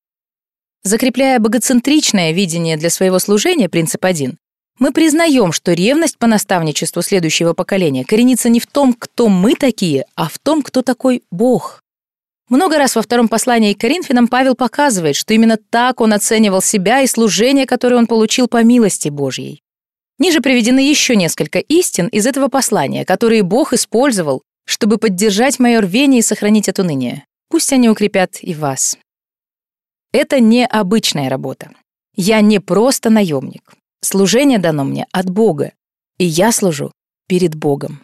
Закрепляя 0.86 1.40
богоцентричное 1.40 2.32
видение 2.32 2.78
для 2.78 2.92
своего 2.92 3.18
служения, 3.18 3.68
принцип 3.68 4.06
1, 4.06 4.38
мы 4.78 4.92
признаем, 4.92 5.52
что 5.52 5.74
ревность 5.74 6.20
по 6.20 6.28
наставничеству 6.28 7.02
следующего 7.02 7.54
поколения 7.54 8.06
коренится 8.06 8.50
не 8.50 8.60
в 8.60 8.68
том, 8.68 8.94
кто 8.94 9.28
мы 9.28 9.56
такие, 9.56 10.06
а 10.14 10.30
в 10.30 10.38
том, 10.38 10.62
кто 10.62 10.84
такой 10.84 11.24
Бог. 11.32 11.82
Много 12.50 12.78
раз 12.78 12.96
во 12.96 13.02
втором 13.02 13.30
послании 13.30 13.74
к 13.74 13.80
Коринфянам 13.80 14.28
Павел 14.28 14.54
показывает, 14.54 15.16
что 15.16 15.34
именно 15.34 15.58
так 15.58 16.02
он 16.02 16.14
оценивал 16.14 16.62
себя 16.62 17.02
и 17.02 17.08
служение, 17.08 17.66
которое 17.66 17.96
он 17.96 18.06
получил 18.06 18.48
по 18.48 18.62
милости 18.62 19.10
Божьей. 19.10 19.64
Ниже 20.20 20.40
приведены 20.40 20.88
еще 20.88 21.16
несколько 21.16 21.58
истин 21.58 22.10
из 22.10 22.28
этого 22.28 22.48
послания, 22.48 23.06
которые 23.06 23.42
Бог 23.42 23.74
использовал, 23.74 24.44
чтобы 24.68 25.00
поддержать 25.00 25.58
мое 25.58 25.82
рвение 25.82 26.20
и 26.20 26.24
сохранить 26.24 26.70
от 26.70 26.78
уныния. 26.78 27.26
Пусть 27.50 27.74
они 27.74 27.90
укрепят 27.90 28.38
и 28.44 28.54
вас. 28.54 29.00
Это 30.16 30.40
не 30.40 30.66
обычная 30.66 31.30
работа. 31.30 31.72
Я 32.16 32.40
не 32.40 32.60
просто 32.60 33.10
наемник. 33.10 33.74
Служение 34.00 34.60
дано 34.60 34.85
мне 34.85 35.08
от 35.11 35.30
Бога, 35.30 35.74
и 36.18 36.24
я 36.24 36.53
служу 36.53 36.94
перед 37.27 37.53
Богом. 37.53 38.02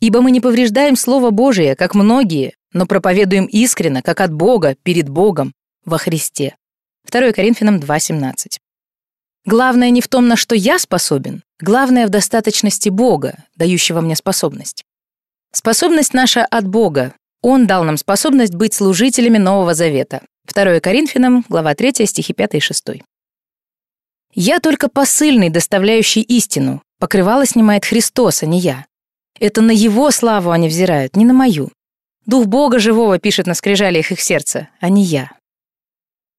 Ибо 0.00 0.22
мы 0.22 0.30
не 0.30 0.40
повреждаем 0.40 0.96
Слово 0.96 1.28
Божие, 1.28 1.76
как 1.76 1.94
многие, 1.94 2.54
но 2.72 2.86
проповедуем 2.86 3.44
искренно, 3.44 4.00
как 4.00 4.22
от 4.22 4.32
Бога, 4.32 4.76
перед 4.82 5.10
Богом, 5.10 5.52
во 5.84 5.98
Христе. 5.98 6.56
2 7.12 7.32
Коринфянам 7.32 7.80
2.17. 7.80 8.56
Главное 9.44 9.90
не 9.90 10.00
в 10.00 10.08
том, 10.08 10.28
на 10.28 10.36
что 10.36 10.54
я 10.54 10.78
способен, 10.78 11.42
главное 11.60 12.06
в 12.06 12.10
достаточности 12.10 12.88
Бога, 12.88 13.44
дающего 13.56 14.00
мне 14.00 14.16
способность. 14.16 14.84
Способность 15.52 16.14
наша 16.14 16.46
от 16.46 16.66
Бога. 16.66 17.12
Он 17.42 17.66
дал 17.66 17.84
нам 17.84 17.98
способность 17.98 18.54
быть 18.54 18.72
служителями 18.72 19.36
Нового 19.36 19.74
Завета. 19.74 20.22
2 20.46 20.80
Коринфянам, 20.80 21.44
глава 21.48 21.74
3, 21.74 22.06
стихи 22.06 22.32
5 22.32 22.54
и 22.54 22.60
6. 22.60 22.84
«Я 24.34 24.60
только 24.60 24.88
посыльный, 24.88 25.50
доставляющий 25.50 26.22
истину. 26.22 26.82
Покрывало 26.98 27.46
снимает 27.46 27.84
Христос, 27.84 28.42
а 28.42 28.46
не 28.46 28.60
я. 28.60 28.86
Это 29.38 29.60
на 29.60 29.72
Его 29.72 30.10
славу 30.10 30.50
они 30.50 30.68
взирают, 30.68 31.16
не 31.16 31.24
на 31.24 31.32
мою. 31.32 31.70
Дух 32.26 32.46
Бога 32.46 32.78
живого 32.78 33.18
пишет 33.18 33.46
на 33.46 33.54
скрижалиях 33.54 34.12
их 34.12 34.20
сердца, 34.20 34.68
а 34.80 34.88
не 34.88 35.02
я. 35.02 35.32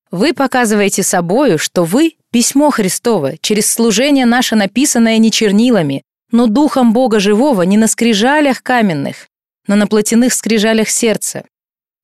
Вы 0.09 0.33
показываете 0.33 1.03
собою, 1.03 1.57
что 1.57 1.83
вы— 1.83 2.15
письмо 2.31 2.71
Христово, 2.71 3.37
через 3.37 3.71
служение 3.71 4.25
наше 4.25 4.55
написанное 4.55 5.17
не 5.17 5.31
чернилами, 5.31 6.03
но 6.31 6.47
Духом 6.47 6.93
Бога 6.93 7.19
живого 7.19 7.63
не 7.63 7.77
на 7.77 7.87
скрижалях 7.87 8.63
каменных, 8.63 9.27
но 9.67 9.75
на 9.75 9.87
плотяных 9.87 10.33
скрижалях 10.33 10.89
сердца. 10.89 11.45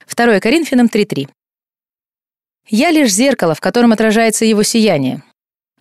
2 0.07 0.39
Коринфянам 0.39 0.87
3.3. 0.87 1.29
Я 2.67 2.91
лишь 2.91 3.11
зеркало, 3.11 3.55
в 3.55 3.61
котором 3.61 3.91
отражается 3.91 4.45
его 4.45 4.63
сияние. 4.63 5.23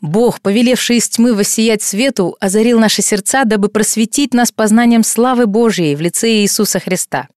Бог, 0.01 0.41
повелевший 0.41 0.97
из 0.97 1.09
тьмы 1.09 1.33
воссиять 1.33 1.81
свету, 1.83 2.37
озарил 2.41 2.81
наши 2.81 3.03
сердца, 3.03 3.45
дабы 3.45 3.69
просветить 3.69 4.35
нас 4.35 4.51
познанием 4.51 5.05
славы 5.05 5.47
Божьей 5.47 5.95
в 5.95 6.01
лице 6.01 6.29
Иисуса 6.41 6.81
Христа. 6.81 7.29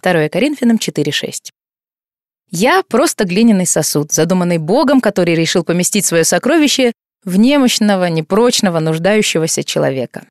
2 0.00 0.28
Коринфянам 0.28 0.76
4.6. 0.76 1.50
Я 2.50 2.84
просто 2.88 3.24
глиняный 3.24 3.66
сосуд, 3.66 4.12
задуманный 4.12 4.58
Богом, 4.58 5.00
который 5.00 5.34
решил 5.34 5.64
поместить 5.64 6.06
свое 6.06 6.22
сокровище 6.22 6.92
в 7.24 7.36
немощного, 7.36 8.08
непрочного, 8.08 8.78
нуждающегося 8.78 9.64
человека. 9.64 10.28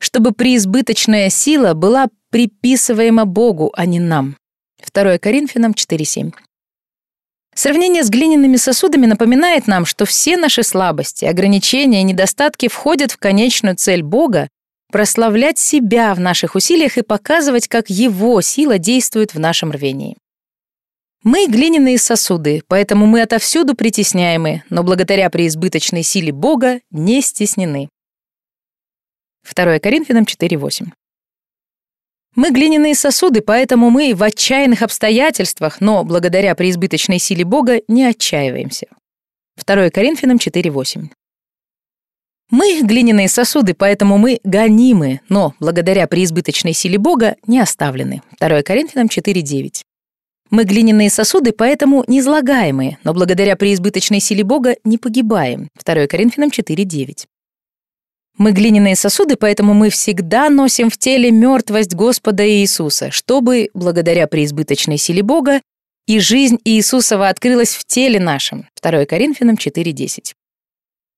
Чтобы 0.00 0.32
преизбыточная 0.32 1.28
сила 1.28 1.74
была 1.74 2.08
приписываема 2.30 3.26
Богу, 3.26 3.70
а 3.74 3.84
не 3.84 4.00
нам. 4.00 4.38
2 4.90 5.18
Коринфянам 5.18 5.72
4.7. 5.72 6.32
Сравнение 7.58 8.04
с 8.04 8.08
глиняными 8.08 8.54
сосудами 8.54 9.06
напоминает 9.06 9.66
нам, 9.66 9.84
что 9.84 10.04
все 10.04 10.36
наши 10.36 10.62
слабости, 10.62 11.24
ограничения 11.24 12.02
и 12.02 12.04
недостатки 12.04 12.68
входят 12.68 13.10
в 13.10 13.18
конечную 13.18 13.74
цель 13.74 14.04
Бога 14.04 14.48
прославлять 14.92 15.58
себя 15.58 16.14
в 16.14 16.20
наших 16.20 16.54
усилиях 16.54 16.98
и 16.98 17.02
показывать, 17.02 17.66
как 17.66 17.90
Его 17.90 18.40
сила 18.42 18.78
действует 18.78 19.34
в 19.34 19.40
нашем 19.40 19.72
рвении. 19.72 20.16
Мы 21.24 21.48
глиняные 21.48 21.98
сосуды, 21.98 22.62
поэтому 22.68 23.06
мы 23.06 23.22
отовсюду 23.22 23.74
притесняемы, 23.74 24.62
но 24.70 24.84
благодаря 24.84 25.28
преизбыточной 25.28 26.04
силе 26.04 26.30
Бога 26.30 26.78
не 26.92 27.20
стеснены. 27.22 27.88
2 29.52 29.80
Коринфянам 29.80 30.22
4.8. 30.22 30.92
Мы 32.38 32.52
глиняные 32.52 32.94
сосуды, 32.94 33.40
поэтому 33.40 33.90
мы 33.90 34.14
в 34.14 34.22
отчаянных 34.22 34.82
обстоятельствах, 34.82 35.80
но 35.80 36.04
благодаря 36.04 36.54
преизбыточной 36.54 37.18
силе 37.18 37.44
Бога 37.44 37.80
не 37.88 38.04
отчаиваемся. 38.04 38.86
2 39.66 39.90
Коринфянам 39.90 40.36
4.8. 40.36 41.06
Мы 42.52 42.82
глиняные 42.82 43.26
сосуды, 43.28 43.74
поэтому 43.74 44.18
мы 44.18 44.38
гонимы, 44.44 45.20
но 45.28 45.52
благодаря 45.58 46.06
преизбыточной 46.06 46.74
силе 46.74 46.96
Бога 46.96 47.34
не 47.48 47.58
оставлены. 47.58 48.22
2 48.38 48.62
Коринфянам 48.62 49.08
4.9. 49.08 49.82
Мы 50.50 50.62
глиняные 50.62 51.10
сосуды, 51.10 51.50
поэтому 51.50 52.04
не 52.06 52.20
излагаемые, 52.20 52.98
но 53.02 53.14
благодаря 53.14 53.56
преизбыточной 53.56 54.20
силе 54.20 54.44
Бога 54.44 54.76
не 54.84 54.96
погибаем. 54.96 55.70
2 55.84 56.06
Коринфянам 56.06 56.50
4.9. 56.50 57.26
Мы 58.38 58.52
глиняные 58.52 58.94
сосуды, 58.94 59.34
поэтому 59.34 59.74
мы 59.74 59.90
всегда 59.90 60.48
носим 60.48 60.90
в 60.90 60.96
теле 60.96 61.32
мертвость 61.32 61.94
Господа 61.94 62.48
Иисуса, 62.48 63.10
чтобы, 63.10 63.68
благодаря 63.74 64.28
преизбыточной 64.28 64.96
силе 64.96 65.24
Бога, 65.24 65.60
и 66.06 66.20
жизнь 66.20 66.58
Иисусова 66.64 67.28
открылась 67.28 67.74
в 67.74 67.84
теле 67.84 68.20
нашем. 68.20 68.68
2 68.80 69.06
Коринфянам 69.06 69.56
4.10. 69.56 70.34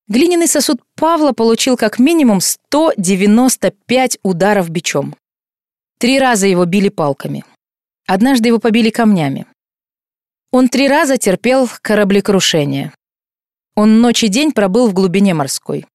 Глиняный 0.08 0.48
сосуд 0.48 0.80
Павла 0.96 1.32
получил 1.32 1.76
как 1.76 1.98
минимум 1.98 2.40
195 2.40 4.18
ударов 4.22 4.70
бичом. 4.70 5.14
Три 5.98 6.18
раза 6.18 6.46
его 6.46 6.64
били 6.64 6.88
палками. 6.88 7.44
Однажды 8.06 8.48
его 8.48 8.58
побили 8.58 8.88
камнями. 8.88 9.46
Он 10.52 10.70
три 10.70 10.88
раза 10.88 11.18
терпел 11.18 11.68
кораблекрушение. 11.82 12.94
Он 13.76 14.00
ночь 14.00 14.24
и 14.24 14.28
день 14.28 14.52
пробыл 14.52 14.88
в 14.88 14.94
глубине 14.94 15.34
морской. 15.34 15.86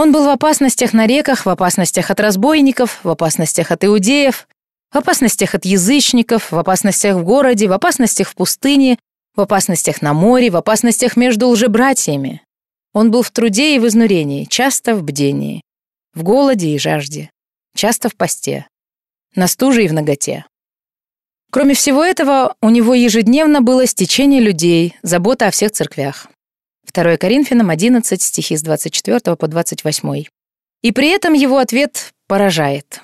Он 0.00 0.12
был 0.12 0.24
в 0.24 0.30
опасностях 0.30 0.94
на 0.94 1.06
реках, 1.06 1.44
в 1.44 1.48
опасностях 1.50 2.10
от 2.10 2.20
разбойников, 2.20 3.04
в 3.04 3.10
опасностях 3.10 3.70
от 3.70 3.84
иудеев, 3.84 4.48
в 4.90 4.96
опасностях 4.96 5.54
от 5.54 5.66
язычников, 5.66 6.52
в 6.52 6.58
опасностях 6.58 7.16
в 7.16 7.22
городе, 7.22 7.68
в 7.68 7.72
опасностях 7.74 8.30
в 8.30 8.34
пустыне, 8.34 8.98
в 9.36 9.42
опасностях 9.42 10.00
на 10.00 10.14
море, 10.14 10.48
в 10.48 10.56
опасностях 10.56 11.18
между 11.18 11.48
лжебратьями. 11.48 12.40
Он 12.94 13.10
был 13.10 13.20
в 13.22 13.30
труде 13.30 13.76
и 13.76 13.78
в 13.78 13.86
изнурении, 13.86 14.46
часто 14.46 14.94
в 14.94 15.02
бдении, 15.02 15.60
в 16.14 16.22
голоде 16.22 16.68
и 16.68 16.78
жажде, 16.78 17.28
часто 17.76 18.08
в 18.08 18.16
посте, 18.16 18.66
на 19.34 19.48
стуже 19.48 19.84
и 19.84 19.88
в 19.88 19.92
ноготе. 19.92 20.46
Кроме 21.52 21.74
всего 21.74 22.02
этого, 22.02 22.54
у 22.62 22.70
него 22.70 22.94
ежедневно 22.94 23.60
было 23.60 23.86
стечение 23.86 24.40
людей, 24.40 24.96
забота 25.02 25.48
о 25.48 25.50
всех 25.50 25.72
церквях. 25.72 26.26
2 26.92 27.16
Коринфянам 27.18 27.70
11, 27.70 28.20
стихи 28.20 28.56
с 28.56 28.62
24 28.62 29.36
по 29.36 29.46
28. 29.48 30.24
И 30.82 30.92
при 30.92 31.08
этом 31.08 31.34
его 31.34 31.58
ответ 31.58 32.10
поражает. 32.26 33.00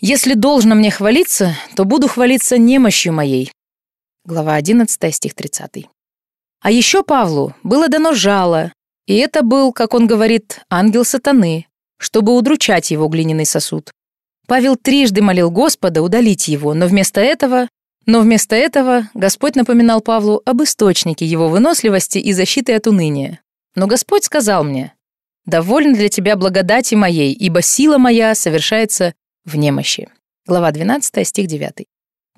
«Если 0.00 0.34
должно 0.34 0.74
мне 0.74 0.90
хвалиться, 0.90 1.56
то 1.74 1.84
буду 1.84 2.06
хвалиться 2.06 2.58
немощью 2.58 3.12
моей». 3.12 3.52
Глава 4.24 4.54
11, 4.54 5.14
стих 5.14 5.34
30. 5.34 5.86
А 6.60 6.70
еще 6.70 7.02
Павлу 7.02 7.54
было 7.62 7.88
дано 7.88 8.14
жало, 8.14 8.72
и 9.06 9.16
это 9.16 9.42
был, 9.42 9.72
как 9.72 9.94
он 9.94 10.06
говорит, 10.06 10.60
ангел 10.70 11.04
сатаны, 11.04 11.66
чтобы 11.98 12.36
удручать 12.36 12.90
его 12.90 13.08
глиняный 13.08 13.46
сосуд. 13.46 13.90
Павел 14.46 14.76
трижды 14.76 15.22
молил 15.22 15.50
Господа 15.50 16.02
удалить 16.02 16.48
его, 16.48 16.74
но 16.74 16.86
вместо 16.86 17.20
этого 17.20 17.68
но 18.08 18.20
вместо 18.20 18.56
этого 18.56 19.06
Господь 19.12 19.54
напоминал 19.54 20.00
Павлу 20.00 20.40
об 20.46 20.62
источнике 20.62 21.26
его 21.26 21.50
выносливости 21.50 22.16
и 22.16 22.32
защиты 22.32 22.72
от 22.72 22.86
уныния. 22.86 23.40
Но 23.74 23.86
Господь 23.86 24.24
сказал 24.24 24.64
мне, 24.64 24.94
«Довольно 25.44 25.94
для 25.94 26.08
тебя 26.08 26.36
благодати 26.36 26.94
моей, 26.94 27.34
ибо 27.34 27.60
сила 27.60 27.98
моя 27.98 28.34
совершается 28.34 29.12
в 29.44 29.56
немощи». 29.56 30.08
Глава 30.46 30.70
12, 30.70 31.28
стих 31.28 31.48
9. 31.48 31.84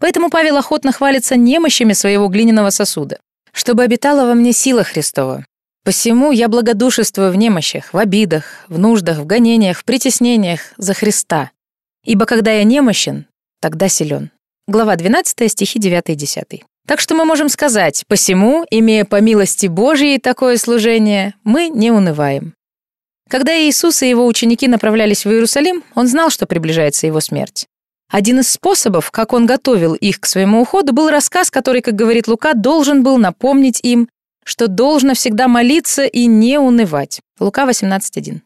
Поэтому 0.00 0.28
Павел 0.28 0.56
охотно 0.56 0.90
хвалится 0.90 1.36
немощами 1.36 1.92
своего 1.92 2.26
глиняного 2.26 2.70
сосуда, 2.70 3.20
чтобы 3.52 3.84
обитала 3.84 4.26
во 4.26 4.34
мне 4.34 4.52
сила 4.52 4.82
Христова. 4.82 5.46
Посему 5.84 6.32
я 6.32 6.48
благодушествую 6.48 7.30
в 7.30 7.36
немощах, 7.36 7.94
в 7.94 7.96
обидах, 7.96 8.64
в 8.66 8.76
нуждах, 8.76 9.18
в 9.18 9.24
гонениях, 9.24 9.78
в 9.78 9.84
притеснениях 9.84 10.72
за 10.78 10.94
Христа. 10.94 11.52
Ибо 12.04 12.26
когда 12.26 12.50
я 12.50 12.64
немощен, 12.64 13.26
тогда 13.60 13.88
силен. 13.88 14.32
Глава 14.70 14.94
12, 14.94 15.50
стихи 15.50 15.80
9 15.80 16.10
и 16.10 16.14
10. 16.14 16.62
Так 16.86 17.00
что 17.00 17.16
мы 17.16 17.24
можем 17.24 17.48
сказать, 17.48 18.04
посему, 18.06 18.64
имея 18.70 19.04
по 19.04 19.20
милости 19.20 19.66
Божией 19.66 20.18
такое 20.18 20.58
служение, 20.58 21.34
мы 21.42 21.70
не 21.70 21.90
унываем. 21.90 22.54
Когда 23.28 23.52
Иисус 23.52 24.00
и 24.00 24.08
его 24.08 24.24
ученики 24.24 24.68
направлялись 24.68 25.24
в 25.24 25.28
Иерусалим, 25.28 25.82
он 25.96 26.06
знал, 26.06 26.30
что 26.30 26.46
приближается 26.46 27.08
его 27.08 27.18
смерть. 27.18 27.66
Один 28.12 28.38
из 28.38 28.48
способов, 28.48 29.10
как 29.10 29.32
он 29.32 29.44
готовил 29.44 29.94
их 29.94 30.20
к 30.20 30.26
своему 30.26 30.60
уходу, 30.60 30.92
был 30.92 31.10
рассказ, 31.10 31.50
который, 31.50 31.82
как 31.82 31.96
говорит 31.96 32.28
Лука, 32.28 32.54
должен 32.54 33.02
был 33.02 33.18
напомнить 33.18 33.80
им, 33.82 34.08
что 34.44 34.68
должно 34.68 35.14
всегда 35.14 35.48
молиться 35.48 36.04
и 36.04 36.26
не 36.26 36.60
унывать. 36.60 37.18
Лука 37.40 37.68
18.1. 37.68 38.38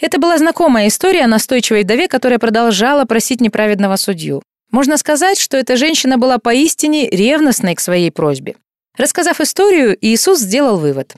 Это 0.00 0.20
была 0.20 0.38
знакомая 0.38 0.86
история 0.86 1.26
настойчивой 1.26 1.82
вдове, 1.82 2.06
которая 2.06 2.38
продолжала 2.38 3.06
просить 3.06 3.40
неправедного 3.40 3.96
судью. 3.96 4.40
Можно 4.70 4.96
сказать, 4.96 5.38
что 5.38 5.56
эта 5.56 5.76
женщина 5.76 6.18
была 6.18 6.38
поистине 6.38 7.08
ревностной 7.08 7.74
к 7.74 7.80
своей 7.80 8.10
просьбе. 8.10 8.56
Рассказав 8.96 9.40
историю, 9.40 9.96
Иисус 10.00 10.40
сделал 10.40 10.78
вывод. 10.78 11.14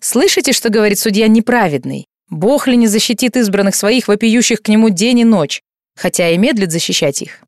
«Слышите, 0.00 0.52
что 0.52 0.68
говорит 0.68 0.98
судья 0.98 1.26
неправедный? 1.26 2.06
Бог 2.28 2.66
ли 2.66 2.76
не 2.76 2.86
защитит 2.86 3.36
избранных 3.36 3.74
своих, 3.74 4.08
вопиющих 4.08 4.62
к 4.62 4.68
нему 4.68 4.90
день 4.90 5.20
и 5.20 5.24
ночь, 5.24 5.60
хотя 5.96 6.30
и 6.30 6.38
медлит 6.38 6.70
защищать 6.70 7.22
их? 7.22 7.40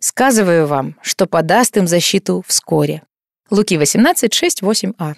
Сказываю 0.00 0.66
вам, 0.66 0.96
что 1.02 1.26
подаст 1.26 1.76
им 1.76 1.86
защиту 1.86 2.42
вскоре». 2.46 3.02
Луки 3.50 3.76
18, 3.76 4.32
6, 4.32 4.62
8а. 4.62 5.14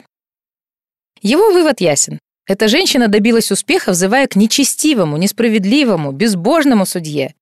Его 1.23 1.53
вывод 1.53 1.81
ясен. 1.81 2.19
Эта 2.47 2.69
женщина 2.69 3.09
добилась 3.09 3.53
успеха, 3.53 3.93
взывая 3.93 4.27
к 4.27 4.37
нечестивому, 4.37 5.17
несправедливому, 5.17 6.13
безбожному 6.13 6.87
судье, 6.87 7.35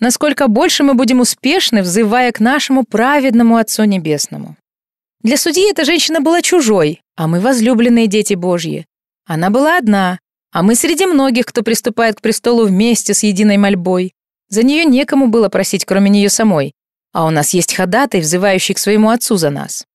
насколько 0.00 0.48
больше 0.48 0.82
мы 0.82 0.94
будем 0.94 1.20
успешны, 1.20 1.82
взывая 1.82 2.32
к 2.32 2.40
нашему 2.40 2.84
праведному 2.84 3.56
Отцу 3.56 3.84
Небесному. 3.84 4.56
Для 5.22 5.36
судьи 5.36 5.70
эта 5.70 5.84
женщина 5.84 6.20
была 6.20 6.42
чужой, 6.42 7.00
а 7.16 7.26
мы 7.26 7.40
возлюбленные 7.40 8.06
дети 8.06 8.34
Божьи. 8.34 8.86
Она 9.26 9.50
была 9.50 9.78
одна, 9.78 10.18
а 10.52 10.62
мы 10.62 10.74
среди 10.74 11.06
многих, 11.06 11.46
кто 11.46 11.62
приступает 11.62 12.16
к 12.16 12.20
престолу 12.20 12.66
вместе 12.66 13.14
с 13.14 13.22
единой 13.22 13.56
мольбой. 13.56 14.12
За 14.50 14.62
нее 14.62 14.84
некому 14.84 15.28
было 15.28 15.48
просить, 15.48 15.84
кроме 15.84 16.10
нее 16.10 16.28
самой, 16.28 16.72
а 17.12 17.26
у 17.26 17.30
нас 17.30 17.54
есть 17.54 17.74
ходатай, 17.74 18.20
взывающий 18.20 18.74
к 18.74 18.78
своему 18.78 19.10
Отцу 19.10 19.36
за 19.36 19.50
нас. 19.50 19.86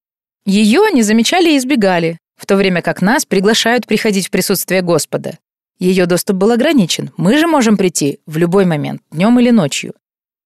Ее 0.46 0.90
не 0.92 1.04
замечали 1.04 1.52
и 1.52 1.58
избегали, 1.58 2.18
в 2.36 2.46
то 2.46 2.56
время 2.56 2.82
как 2.82 3.02
нас 3.02 3.26
приглашают 3.26 3.86
приходить 3.86 4.28
в 4.28 4.32
присутствие 4.32 4.82
Господа. 4.82 5.38
Ее 5.80 6.06
доступ 6.06 6.36
был 6.36 6.52
ограничен. 6.52 7.12
Мы 7.16 7.38
же 7.38 7.48
можем 7.48 7.78
прийти 7.78 8.20
в 8.26 8.38
любой 8.38 8.66
момент, 8.66 9.02
днем 9.12 9.40
или 9.40 9.50
ночью. 9.50 9.94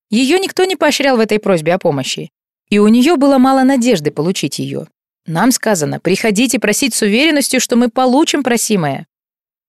Ее 0.10 0.40
никто 0.40 0.64
не 0.64 0.76
поощрял 0.76 1.18
в 1.18 1.20
этой 1.20 1.40
просьбе 1.40 1.74
о 1.74 1.80
помощи. 1.80 2.30
И 2.70 2.78
у 2.78 2.88
нее 2.88 3.16
было 3.16 3.40
мало 3.40 3.64
надежды 3.64 4.12
получить 4.12 4.60
ее. 4.60 4.88
Нам 5.26 5.52
сказано, 5.52 6.00
приходите 6.00 6.60
просить 6.60 6.94
с 6.94 7.02
уверенностью, 7.02 7.60
что 7.60 7.76
мы 7.76 7.90
получим 7.90 8.44
просимое. 8.44 9.08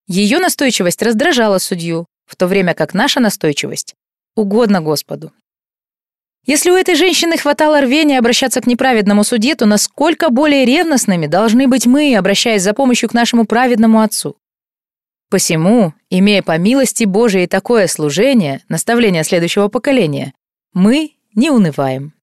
Ее 0.07 0.39
настойчивость 0.39 1.01
раздражала 1.01 1.57
судью, 1.57 2.05
в 2.25 2.35
то 2.35 2.45
время 2.45 2.75
как 2.75 2.93
наша 2.93 3.19
настойчивость 3.19 3.95
угодна 4.35 4.81
Господу. 4.81 5.31
Если 6.45 6.69
у 6.69 6.75
этой 6.75 6.95
женщины 6.95 7.37
хватало 7.37 7.81
рвения 7.81 8.19
обращаться 8.19 8.61
к 8.61 8.67
неправедному 8.67 9.23
судье, 9.23 9.55
то 9.55 9.65
насколько 9.65 10.29
более 10.29 10.63
ревностными 10.65 11.25
должны 11.25 11.67
быть 11.67 11.87
мы, 11.87 12.15
обращаясь 12.15 12.61
за 12.61 12.73
помощью 12.73 13.09
к 13.09 13.13
нашему 13.13 13.45
праведному 13.45 14.01
Отцу? 14.01 14.37
Посему, 15.35 15.91
имея 16.09 16.41
по 16.41 16.57
милости 16.57 17.03
Божией 17.03 17.45
такое 17.45 17.87
служение, 17.87 18.61
наставление 18.69 19.25
следующего 19.25 19.67
поколения, 19.67 20.33
мы 20.73 21.11
не 21.33 21.49
унываем. 21.49 22.13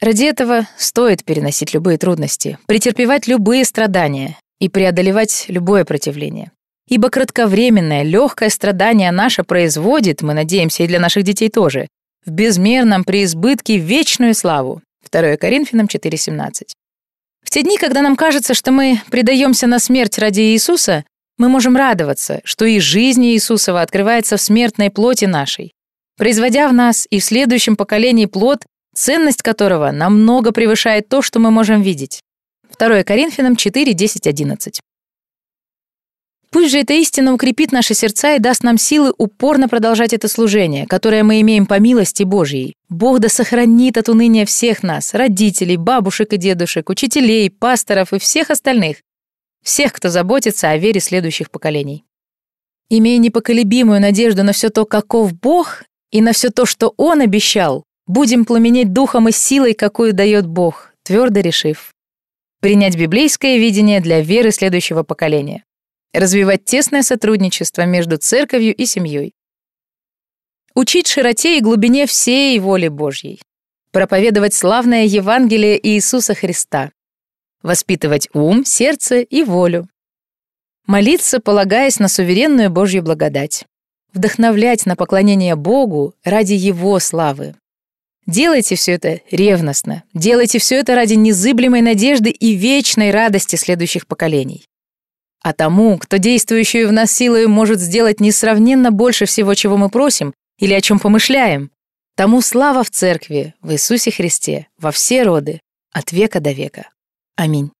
Ради 0.00 0.24
этого 0.24 0.66
стоит 0.78 1.26
переносить 1.26 1.74
любые 1.74 1.98
трудности, 1.98 2.58
претерпевать 2.64 3.26
любые 3.26 3.66
страдания 3.66 4.38
и 4.58 4.70
преодолевать 4.70 5.44
любое 5.48 5.84
противление. 5.84 6.52
Ибо 6.88 7.10
кратковременное, 7.10 8.02
легкое 8.02 8.48
страдание 8.48 9.10
наше 9.10 9.44
производит, 9.44 10.22
мы 10.22 10.32
надеемся, 10.32 10.84
и 10.84 10.86
для 10.86 11.00
наших 11.00 11.22
детей 11.22 11.50
тоже, 11.50 11.86
в 12.24 12.30
безмерном 12.30 13.04
преизбытке 13.04 13.76
вечную 13.76 14.32
славу. 14.32 14.80
2 15.12 15.36
Коринфянам 15.36 15.84
4,17. 15.84 16.62
В 17.44 17.50
те 17.50 17.62
дни, 17.62 17.76
когда 17.76 18.00
нам 18.00 18.16
кажется, 18.16 18.54
что 18.54 18.72
мы 18.72 19.02
предаемся 19.10 19.66
на 19.66 19.78
смерть 19.78 20.18
ради 20.18 20.40
Иисуса, 20.40 21.04
мы 21.38 21.48
можем 21.48 21.76
радоваться, 21.76 22.40
что 22.44 22.64
и 22.64 22.78
жизнь 22.78 23.24
Иисусова 23.26 23.82
открывается 23.82 24.36
в 24.36 24.40
смертной 24.40 24.90
плоти 24.90 25.26
нашей, 25.26 25.72
производя 26.16 26.68
в 26.68 26.72
нас 26.72 27.06
и 27.10 27.20
в 27.20 27.24
следующем 27.24 27.76
поколении 27.76 28.26
плод, 28.26 28.64
ценность 28.94 29.42
которого 29.42 29.90
намного 29.90 30.52
превышает 30.52 31.08
то, 31.08 31.22
что 31.22 31.38
мы 31.38 31.50
можем 31.50 31.82
видеть. 31.82 32.20
2 32.78 33.04
Коринфянам 33.04 33.56
4, 33.56 33.92
10, 33.92 34.26
11. 34.26 34.80
Пусть 36.50 36.70
же 36.70 36.78
эта 36.78 36.94
истина 36.94 37.34
укрепит 37.34 37.72
наши 37.72 37.92
сердца 37.92 38.34
и 38.34 38.38
даст 38.38 38.62
нам 38.62 38.78
силы 38.78 39.12
упорно 39.18 39.68
продолжать 39.68 40.14
это 40.14 40.26
служение, 40.28 40.86
которое 40.86 41.22
мы 41.22 41.40
имеем 41.42 41.66
по 41.66 41.78
милости 41.78 42.22
Божьей. 42.22 42.74
Бог 42.88 43.18
да 43.18 43.28
сохранит 43.28 43.98
от 43.98 44.08
уныния 44.08 44.46
всех 44.46 44.82
нас, 44.82 45.12
родителей, 45.12 45.76
бабушек 45.76 46.32
и 46.32 46.38
дедушек, 46.38 46.88
учителей, 46.88 47.50
пасторов 47.50 48.12
и 48.12 48.18
всех 48.18 48.50
остальных, 48.50 48.98
всех, 49.66 49.92
кто 49.92 50.08
заботится 50.08 50.70
о 50.70 50.78
вере 50.78 51.00
следующих 51.00 51.50
поколений. 51.50 52.04
Имея 52.88 53.18
непоколебимую 53.18 54.00
надежду 54.00 54.44
на 54.44 54.52
все 54.52 54.70
то, 54.70 54.86
каков 54.86 55.34
Бог, 55.34 55.82
и 56.12 56.20
на 56.22 56.32
все 56.32 56.50
то, 56.50 56.66
что 56.66 56.94
Он 56.96 57.20
обещал, 57.20 57.82
будем 58.06 58.44
пламенеть 58.44 58.92
духом 58.92 59.28
и 59.28 59.32
силой, 59.32 59.74
какую 59.74 60.14
дает 60.14 60.46
Бог, 60.46 60.92
твердо 61.02 61.40
решив 61.40 61.92
принять 62.60 62.96
библейское 62.96 63.58
видение 63.58 64.00
для 64.00 64.20
веры 64.22 64.50
следующего 64.50 65.02
поколения. 65.02 65.62
Развивать 66.12 66.64
тесное 66.64 67.02
сотрудничество 67.02 67.82
между 67.82 68.16
церковью 68.16 68.74
и 68.74 68.86
семьей, 68.86 69.34
учить 70.74 71.06
широте 71.06 71.58
и 71.58 71.60
глубине 71.60 72.06
всей 72.06 72.58
воли 72.58 72.88
Божьей, 72.88 73.40
проповедовать 73.92 74.54
славное 74.54 75.04
Евангелие 75.04 75.78
Иисуса 75.86 76.34
Христа, 76.34 76.90
воспитывать 77.66 78.28
ум, 78.32 78.64
сердце 78.64 79.20
и 79.20 79.42
волю, 79.42 79.88
молиться, 80.86 81.40
полагаясь 81.40 81.98
на 81.98 82.08
суверенную 82.08 82.70
Божью 82.70 83.02
благодать, 83.02 83.64
вдохновлять 84.12 84.86
на 84.86 84.96
поклонение 84.96 85.56
Богу 85.56 86.14
ради 86.24 86.54
Его 86.54 86.98
славы. 87.00 87.54
Делайте 88.26 88.74
все 88.74 88.92
это 88.92 89.20
ревностно, 89.30 90.02
делайте 90.14 90.58
все 90.58 90.76
это 90.76 90.94
ради 90.94 91.14
незыблемой 91.14 91.82
надежды 91.82 92.30
и 92.30 92.54
вечной 92.54 93.10
радости 93.10 93.56
следующих 93.56 94.06
поколений. 94.06 94.64
А 95.42 95.52
тому, 95.52 95.98
кто 95.98 96.16
действующую 96.16 96.88
в 96.88 96.92
нас 96.92 97.12
силой 97.12 97.46
может 97.46 97.78
сделать 97.78 98.20
несравненно 98.20 98.90
больше 98.90 99.26
всего, 99.26 99.54
чего 99.54 99.76
мы 99.76 99.90
просим 99.90 100.34
или 100.58 100.72
о 100.72 100.80
чем 100.80 100.98
помышляем, 100.98 101.70
тому 102.16 102.40
слава 102.40 102.82
в 102.82 102.90
Церкви, 102.90 103.54
в 103.60 103.70
Иисусе 103.72 104.10
Христе, 104.10 104.66
во 104.78 104.90
все 104.90 105.22
роды, 105.22 105.60
от 105.92 106.10
века 106.10 106.40
до 106.40 106.50
века. 106.50 106.88
Аминь. 107.38 107.70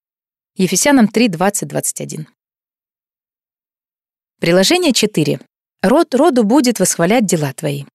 Ефесянам 0.55 1.07
3, 1.07 1.29
20, 1.29 1.67
21. 1.67 2.27
Приложение 4.39 4.93
4. 4.93 5.39
Род 5.81 6.13
роду 6.13 6.43
будет 6.43 6.79
восхвалять 6.79 7.25
дела 7.25 7.53
твои. 7.53 7.85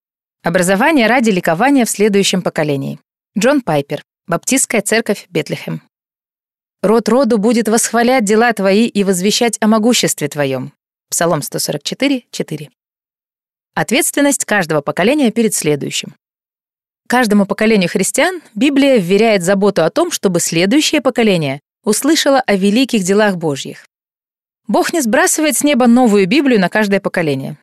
Образование 0.43 1.07
ради 1.07 1.29
ликования 1.29 1.85
в 1.85 1.89
следующем 1.89 2.41
поколении. 2.41 2.99
Джон 3.37 3.61
Пайпер. 3.61 4.03
Баптистская 4.27 4.81
церковь 4.81 5.25
Бетлехем. 5.29 5.81
Род 6.81 7.07
роду 7.07 7.37
будет 7.37 7.69
восхвалять 7.69 8.25
дела 8.25 8.51
твои 8.51 8.85
и 8.85 9.05
возвещать 9.05 9.57
о 9.61 9.67
могуществе 9.67 10.27
твоем. 10.27 10.73
Псалом 11.09 11.41
144, 11.41 12.25
4. 12.29 12.69
Ответственность 13.73 14.43
каждого 14.43 14.81
поколения 14.81 15.31
перед 15.31 15.53
следующим. 15.53 16.13
Каждому 17.07 17.45
поколению 17.45 17.89
христиан 17.89 18.41
Библия 18.55 18.97
вверяет 18.97 19.43
заботу 19.43 19.83
о 19.83 19.89
том, 19.89 20.11
чтобы 20.11 20.39
следующее 20.39 21.01
поколение 21.01 21.59
услышало 21.83 22.41
о 22.41 22.55
великих 22.55 23.03
делах 23.03 23.37
Божьих. 23.37 23.85
Бог 24.67 24.93
не 24.93 25.01
сбрасывает 25.01 25.57
с 25.57 25.63
неба 25.63 25.87
новую 25.87 26.27
Библию 26.27 26.59
на 26.59 26.69
каждое 26.69 27.01
поколение. 27.01 27.57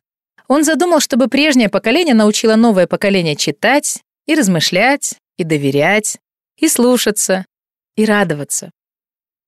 Он 0.47 0.63
задумал, 0.63 0.99
чтобы 0.99 1.27
прежнее 1.27 1.69
поколение 1.69 2.13
научило 2.13 2.55
новое 2.55 2.85
поколение 2.85 3.35
читать 3.35 4.01
и 4.27 4.35
размышлять, 4.35 5.15
и 5.37 5.43
доверять, 5.43 6.19
и 6.57 6.67
слушаться, 6.67 7.45
и 7.95 8.05
радоваться. 8.05 8.69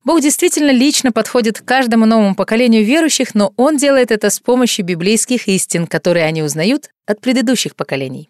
Бог 0.04 0.22
действительно 0.22 0.72
лично 0.72 1.12
подходит 1.12 1.62
к 1.62 1.66
каждому 1.66 2.06
новому 2.06 2.36
поколению 2.36 2.84
верующих, 2.84 3.36
но 3.36 3.54
Он 3.56 3.78
делает 3.78 4.12
это 4.12 4.30
с 4.30 4.40
помощью 4.40 4.86
библейских 4.86 5.48
истин, 5.48 5.88
которые 5.88 6.26
они 6.26 6.44
узнают 6.44 6.90
от 7.06 7.22
предыдущих 7.22 7.76
поколений. 7.76 8.30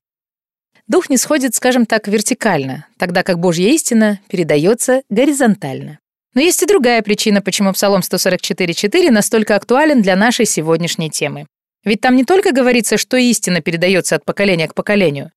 Дух 0.88 1.10
не 1.10 1.18
сходит, 1.18 1.56
скажем 1.56 1.86
так, 1.86 2.08
вертикально, 2.08 2.88
тогда 2.98 3.24
как 3.24 3.40
Божья 3.40 3.70
истина 3.70 4.20
передается 4.28 5.02
горизонтально. 5.10 6.00
Но 6.34 6.42
есть 6.42 6.62
и 6.64 6.66
другая 6.66 7.02
причина, 7.02 7.42
почему 7.42 7.72
Псалом 7.74 8.02
144.4 8.02 9.12
настолько 9.12 9.56
актуален 9.56 10.02
для 10.02 10.16
нашей 10.16 10.46
сегодняшней 10.46 11.10
темы. 11.10 11.48
Ведь 11.86 12.02
там 12.02 12.16
не 12.16 12.26
только 12.26 12.52
говорится, 12.52 12.98
что 12.98 13.18
истина 13.18 13.62
передается 13.62 14.16
от 14.16 14.26
поколения 14.26 14.68
к 14.68 14.74
поколению, 14.74 15.32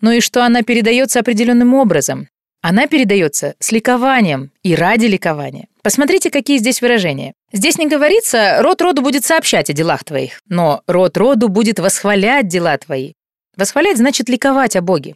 но 0.00 0.12
и 0.12 0.20
что 0.20 0.44
она 0.44 0.62
передается 0.62 1.20
определенным 1.20 1.74
образом, 1.74 2.28
она 2.60 2.86
передается 2.86 3.54
с 3.58 3.72
ликованием 3.72 4.52
и 4.62 4.74
ради 4.74 5.06
ликования. 5.06 5.66
Посмотрите, 5.82 6.30
какие 6.30 6.58
здесь 6.58 6.80
выражения. 6.80 7.34
Здесь 7.52 7.76
не 7.76 7.88
говорится 7.88 8.58
«род 8.62 8.80
роду 8.80 9.02
будет 9.02 9.24
сообщать 9.24 9.68
о 9.68 9.72
делах 9.72 10.04
твоих», 10.04 10.40
но 10.48 10.82
«род 10.86 11.16
роду 11.16 11.48
будет 11.48 11.80
восхвалять 11.80 12.46
дела 12.46 12.76
твои». 12.78 13.14
Восхвалять 13.62 13.98
значит 13.98 14.28
ликовать 14.28 14.74
о 14.74 14.80
Боге. 14.80 15.14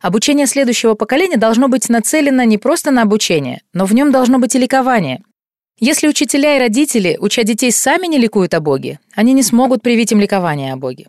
Обучение 0.00 0.46
следующего 0.46 0.94
поколения 0.94 1.38
должно 1.38 1.66
быть 1.66 1.88
нацелено 1.88 2.44
не 2.44 2.56
просто 2.56 2.92
на 2.92 3.02
обучение, 3.02 3.62
но 3.72 3.84
в 3.84 3.92
нем 3.92 4.12
должно 4.12 4.38
быть 4.38 4.54
и 4.54 4.60
ликование. 4.60 5.24
Если 5.80 6.06
учителя 6.06 6.54
и 6.54 6.60
родители, 6.60 7.18
уча 7.20 7.42
детей, 7.42 7.72
сами 7.72 8.06
не 8.06 8.18
ликуют 8.18 8.54
о 8.54 8.60
Боге, 8.60 9.00
они 9.16 9.32
не 9.32 9.42
смогут 9.42 9.82
привить 9.82 10.12
им 10.12 10.20
ликование 10.20 10.72
о 10.72 10.76
Боге. 10.76 11.08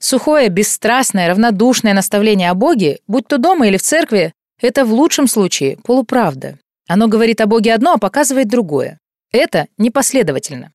Сухое, 0.00 0.48
бесстрастное, 0.48 1.28
равнодушное 1.28 1.94
наставление 1.94 2.50
о 2.50 2.54
Боге, 2.54 2.98
будь 3.06 3.28
то 3.28 3.38
дома 3.38 3.68
или 3.68 3.76
в 3.76 3.82
церкви, 3.82 4.32
это 4.60 4.84
в 4.84 4.92
лучшем 4.92 5.28
случае 5.28 5.76
полуправда. 5.84 6.58
Оно 6.88 7.06
говорит 7.06 7.40
о 7.40 7.46
Боге 7.46 7.72
одно, 7.72 7.92
а 7.92 7.98
показывает 7.98 8.48
другое. 8.48 8.98
Это 9.30 9.68
непоследовательно. 9.78 10.72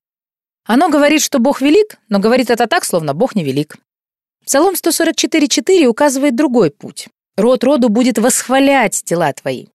Оно 0.64 0.88
говорит, 0.88 1.20
что 1.20 1.38
Бог 1.38 1.60
велик, 1.60 1.98
но 2.08 2.18
говорит 2.18 2.48
это 2.48 2.66
так, 2.66 2.86
словно 2.86 3.12
Бог 3.12 3.34
не 3.34 3.44
велик. 3.44 3.76
Псалом 4.48 4.72
144.4 4.72 5.84
указывает 5.84 6.34
другой 6.34 6.70
путь. 6.70 7.08
Род 7.36 7.62
роду 7.64 7.90
будет 7.90 8.16
восхвалять 8.16 9.02
дела 9.04 9.30
твои. 9.34 9.66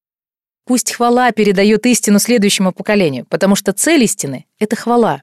Пусть 0.66 0.94
хвала 0.94 1.32
передает 1.32 1.86
истину 1.86 2.18
следующему 2.18 2.72
поколению, 2.72 3.28
потому 3.30 3.56
что 3.56 3.72
цель 3.72 4.04
истины— 4.04 4.48
это 4.60 4.76
хвала. 4.76 5.22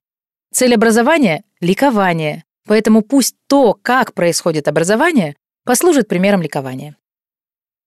Цель 0.55 0.77
образования— 0.77 1.43
ликование. 1.61 2.45
Поэтому 2.65 3.03
пусть 3.03 3.35
то, 3.49 3.75
как 3.75 4.15
происходит 4.15 4.69
образование, 4.69 5.35
послужит 5.65 6.07
примером 6.07 6.43
ликования. 6.43 6.97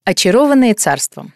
Очарованные 0.03 0.73
царством. 0.73 1.33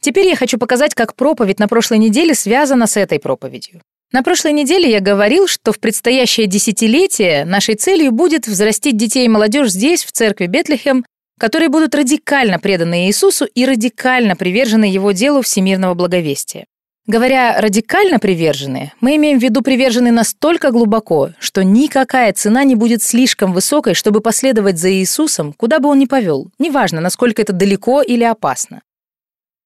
Теперь 0.00 0.28
я 0.28 0.36
хочу 0.36 0.58
показать, 0.58 0.94
как 0.94 1.16
проповедь 1.16 1.58
на 1.58 1.66
прошлой 1.66 1.98
неделе 1.98 2.36
связана 2.36 2.86
с 2.86 2.96
этой 2.96 3.18
проповедью. 3.18 3.82
На 4.14 4.22
прошлой 4.22 4.52
неделе 4.52 4.88
я 4.88 5.00
говорил, 5.00 5.48
что 5.48 5.72
в 5.72 5.80
предстоящее 5.80 6.46
десятилетие 6.46 7.44
нашей 7.44 7.74
целью 7.74 8.12
будет 8.12 8.46
взрастить 8.46 8.96
детей 8.96 9.26
и 9.26 9.28
молодежь 9.28 9.70
здесь, 9.70 10.04
в 10.04 10.12
церкви 10.12 10.46
Бетлехем, 10.46 11.04
которые 11.36 11.68
будут 11.68 11.96
радикально 11.96 12.60
преданы 12.60 13.08
Иисусу 13.08 13.44
и 13.44 13.66
радикально 13.66 14.36
привержены 14.36 14.84
Его 14.84 15.10
делу 15.10 15.42
всемирного 15.42 15.94
благовестия. 15.94 16.66
Говоря 17.08 17.60
«радикально 17.60 18.20
привержены», 18.20 18.92
мы 19.00 19.16
имеем 19.16 19.40
в 19.40 19.42
виду 19.42 19.62
привержены 19.62 20.12
настолько 20.12 20.70
глубоко, 20.70 21.30
что 21.40 21.64
никакая 21.64 22.32
цена 22.34 22.62
не 22.62 22.76
будет 22.76 23.02
слишком 23.02 23.52
высокой, 23.52 23.94
чтобы 23.94 24.20
последовать 24.20 24.78
за 24.78 24.92
Иисусом, 24.92 25.52
куда 25.52 25.80
бы 25.80 25.88
он 25.88 25.98
ни 25.98 26.06
повел, 26.06 26.52
неважно, 26.60 27.00
насколько 27.00 27.42
это 27.42 27.52
далеко 27.52 28.00
или 28.00 28.22
опасно. 28.22 28.80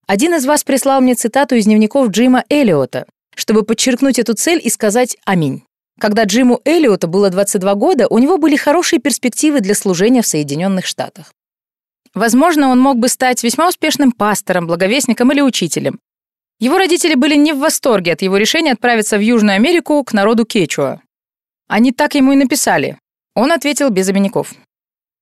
Один 0.06 0.34
из 0.34 0.46
вас 0.46 0.64
прислал 0.64 1.02
мне 1.02 1.14
цитату 1.16 1.54
из 1.54 1.66
дневников 1.66 2.08
Джима 2.08 2.44
Эллиота, 2.48 3.04
чтобы 3.38 3.62
подчеркнуть 3.62 4.18
эту 4.18 4.34
цель 4.34 4.60
и 4.62 4.68
сказать 4.68 5.16
«Аминь». 5.24 5.62
Когда 6.00 6.24
Джиму 6.24 6.60
Эллиоту 6.64 7.08
было 7.08 7.30
22 7.30 7.74
года, 7.74 8.06
у 8.08 8.18
него 8.18 8.38
были 8.38 8.56
хорошие 8.56 9.00
перспективы 9.00 9.60
для 9.60 9.74
служения 9.74 10.22
в 10.22 10.26
Соединенных 10.26 10.86
Штатах. 10.86 11.32
Возможно, 12.14 12.68
он 12.68 12.78
мог 12.80 12.98
бы 12.98 13.08
стать 13.08 13.42
весьма 13.42 13.68
успешным 13.68 14.12
пастором, 14.12 14.66
благовестником 14.66 15.32
или 15.32 15.40
учителем, 15.40 15.98
его 16.60 16.76
родители 16.78 17.14
были 17.14 17.36
не 17.36 17.52
в 17.52 17.60
восторге 17.60 18.14
от 18.14 18.22
его 18.22 18.36
решения 18.36 18.72
отправиться 18.72 19.16
в 19.16 19.20
Южную 19.20 19.54
Америку 19.54 20.02
к 20.02 20.12
народу 20.12 20.44
Кечуа. 20.44 21.00
Они 21.68 21.92
так 21.92 22.16
ему 22.16 22.32
и 22.32 22.36
написали. 22.36 22.98
Он 23.36 23.52
ответил 23.52 23.90
без 23.90 24.08
обиняков. 24.08 24.54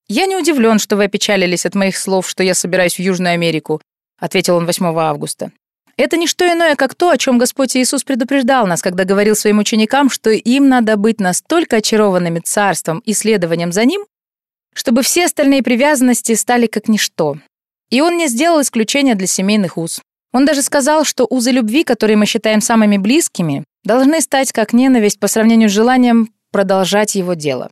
«Я 0.08 0.24
не 0.24 0.36
удивлен, 0.36 0.78
что 0.78 0.96
вы 0.96 1.04
опечалились 1.04 1.66
от 1.66 1.74
моих 1.74 1.98
слов, 1.98 2.26
что 2.26 2.42
я 2.42 2.54
собираюсь 2.54 2.94
в 2.94 3.00
Южную 3.00 3.34
Америку.— 3.34 3.82
ответил 4.18 4.56
он 4.56 4.64
8 4.64 4.86
августа. 4.98 5.52
«Это 5.97 6.16
не 6.16 6.26
что 6.26 6.47
иное, 6.47 6.76
как 6.76 6.94
то, 6.94 7.10
о 7.10 7.18
чем 7.18 7.39
Господь 7.39 7.76
Иисус 7.76 8.05
предупреждал 8.05 8.66
нас, 8.66 8.83
когда 8.83 9.05
говорил 9.05 9.34
своим 9.34 9.58
ученикам, 9.58 10.10
что 10.10 10.31
им 10.31 10.68
надо 10.68 10.97
быть 10.97 11.20
настолько 11.20 11.76
очарованными 11.76 12.41
царством 12.41 12.99
и 13.00 13.15
следованием 13.15 13.73
за 13.73 13.84
ним, 13.84 14.05
чтобы 14.75 15.02
все 15.02 15.25
остальные 15.25 15.62
привязанности 15.62 16.34
стали 16.34 16.66
как 16.66 16.89
ничто. 16.89 17.39
И 17.91 18.00
он 18.00 18.16
не 18.18 18.28
сделал 18.28 18.60
исключения 18.60 19.15
для 19.15 19.26
семейных 19.26 19.78
уз. 19.78 20.00
Он 20.33 20.44
даже 20.44 20.60
сказал, 20.62 21.05
что 21.05 21.26
узы 21.31 21.50
любви, 21.50 21.83
которые 21.83 22.16
мы 22.16 22.26
считаем 22.26 22.60
самыми 22.60 22.99
близкими, 22.99 23.65
должны 23.84 24.20
стать 24.20 24.52
как 24.52 24.75
ненависть 24.75 25.18
по 25.18 25.28
сравнению 25.28 25.70
с 25.70 25.73
желанием 25.73 26.28
продолжать 26.52 27.15
его 27.15 27.33
дело. 27.33 27.70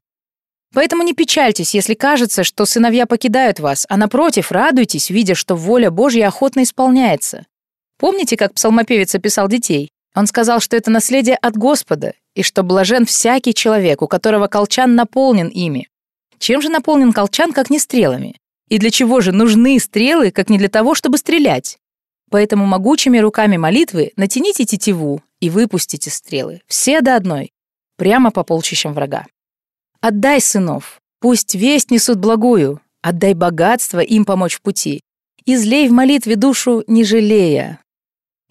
Поэтому 0.72 1.02
не 1.02 1.12
печальтесь, 1.12 1.74
если 1.74 1.94
кажется, 1.94 2.42
что 2.42 2.64
сыновья 2.64 3.06
покидают 3.06 3.60
вас, 3.60 3.86
а 3.88 3.96
напротив, 3.96 4.50
радуйтесь, 4.50 5.10
видя, 5.10 5.34
что 5.34 5.56
воля 5.56 5.90
Божья 5.90 6.26
охотно 6.28 6.62
исполняется. 6.62 7.44
Помните, 7.98 8.36
как 8.36 8.54
псалмопевец 8.54 9.14
описал 9.14 9.48
детей? 9.48 9.90
Он 10.14 10.26
сказал, 10.26 10.60
что 10.60 10.76
это 10.76 10.90
наследие 10.90 11.36
от 11.36 11.56
Господа, 11.56 12.14
и 12.34 12.42
что 12.42 12.62
блажен 12.62 13.06
всякий 13.06 13.54
человек, 13.54 14.02
у 14.02 14.08
которого 14.08 14.46
колчан 14.46 14.94
наполнен 14.94 15.48
ими. 15.48 15.88
Чем 16.38 16.60
же 16.62 16.68
наполнен 16.68 17.12
колчан, 17.12 17.52
как 17.52 17.70
не 17.70 17.78
стрелами? 17.78 18.36
И 18.68 18.78
для 18.78 18.90
чего 18.90 19.20
же 19.20 19.32
нужны 19.32 19.78
стрелы, 19.78 20.30
как 20.30 20.50
не 20.50 20.58
для 20.58 20.68
того, 20.68 20.94
чтобы 20.94 21.18
стрелять? 21.18 21.78
Поэтому 22.30 22.66
могучими 22.66 23.18
руками 23.18 23.56
молитвы 23.56 24.12
натяните 24.16 24.64
тетиву 24.64 25.22
и 25.40 25.50
выпустите 25.50 26.10
стрелы, 26.10 26.62
все 26.66 27.00
до 27.00 27.16
одной, 27.16 27.52
прямо 27.96 28.30
по 28.30 28.42
полчищам 28.42 28.94
врага. 28.94 29.26
Отдай 30.00 30.40
сынов, 30.40 31.00
пусть 31.20 31.54
весть 31.54 31.90
несут 31.90 32.18
благую, 32.18 32.80
отдай 33.02 33.34
богатство 33.34 34.00
им 34.00 34.24
помочь 34.24 34.54
в 34.54 34.62
пути, 34.62 35.00
излей 35.44 35.88
в 35.88 35.92
молитве 35.92 36.36
душу, 36.36 36.82
не 36.86 37.04
жалея. 37.04 37.80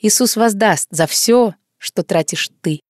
Иисус 0.04 0.36
воздаст 0.36 0.90
за 0.92 1.08
все, 1.08 1.56
что 1.78 2.04
тратишь 2.04 2.50
ты. 2.60 2.82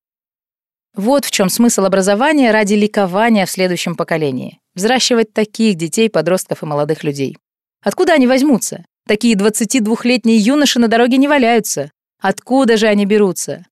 Вот 0.96 1.26
в 1.26 1.32
чем 1.32 1.48
смысл 1.48 1.86
образования 1.86 2.50
ради 2.50 2.74
ликования 2.74 3.46
в 3.46 3.52
следующем 3.52 3.96
поколении. 3.96 4.60
Взращивать 4.74 5.32
таких 5.32 5.76
детей, 5.76 6.10
подростков 6.10 6.64
и 6.64 6.66
молодых 6.66 7.04
людей. 7.04 7.38
Откуда 7.84 8.14
они 8.14 8.26
возьмутся? 8.26 8.84
Такие 9.08 9.36
22-летние 9.36 10.38
юноши 10.38 10.80
на 10.80 10.88
дороге 10.88 11.18
не 11.18 11.28
валяются. 11.28 11.92
Откуда 12.20 12.78
же 12.78 12.88
они 12.88 13.06
берутся? 13.06 13.68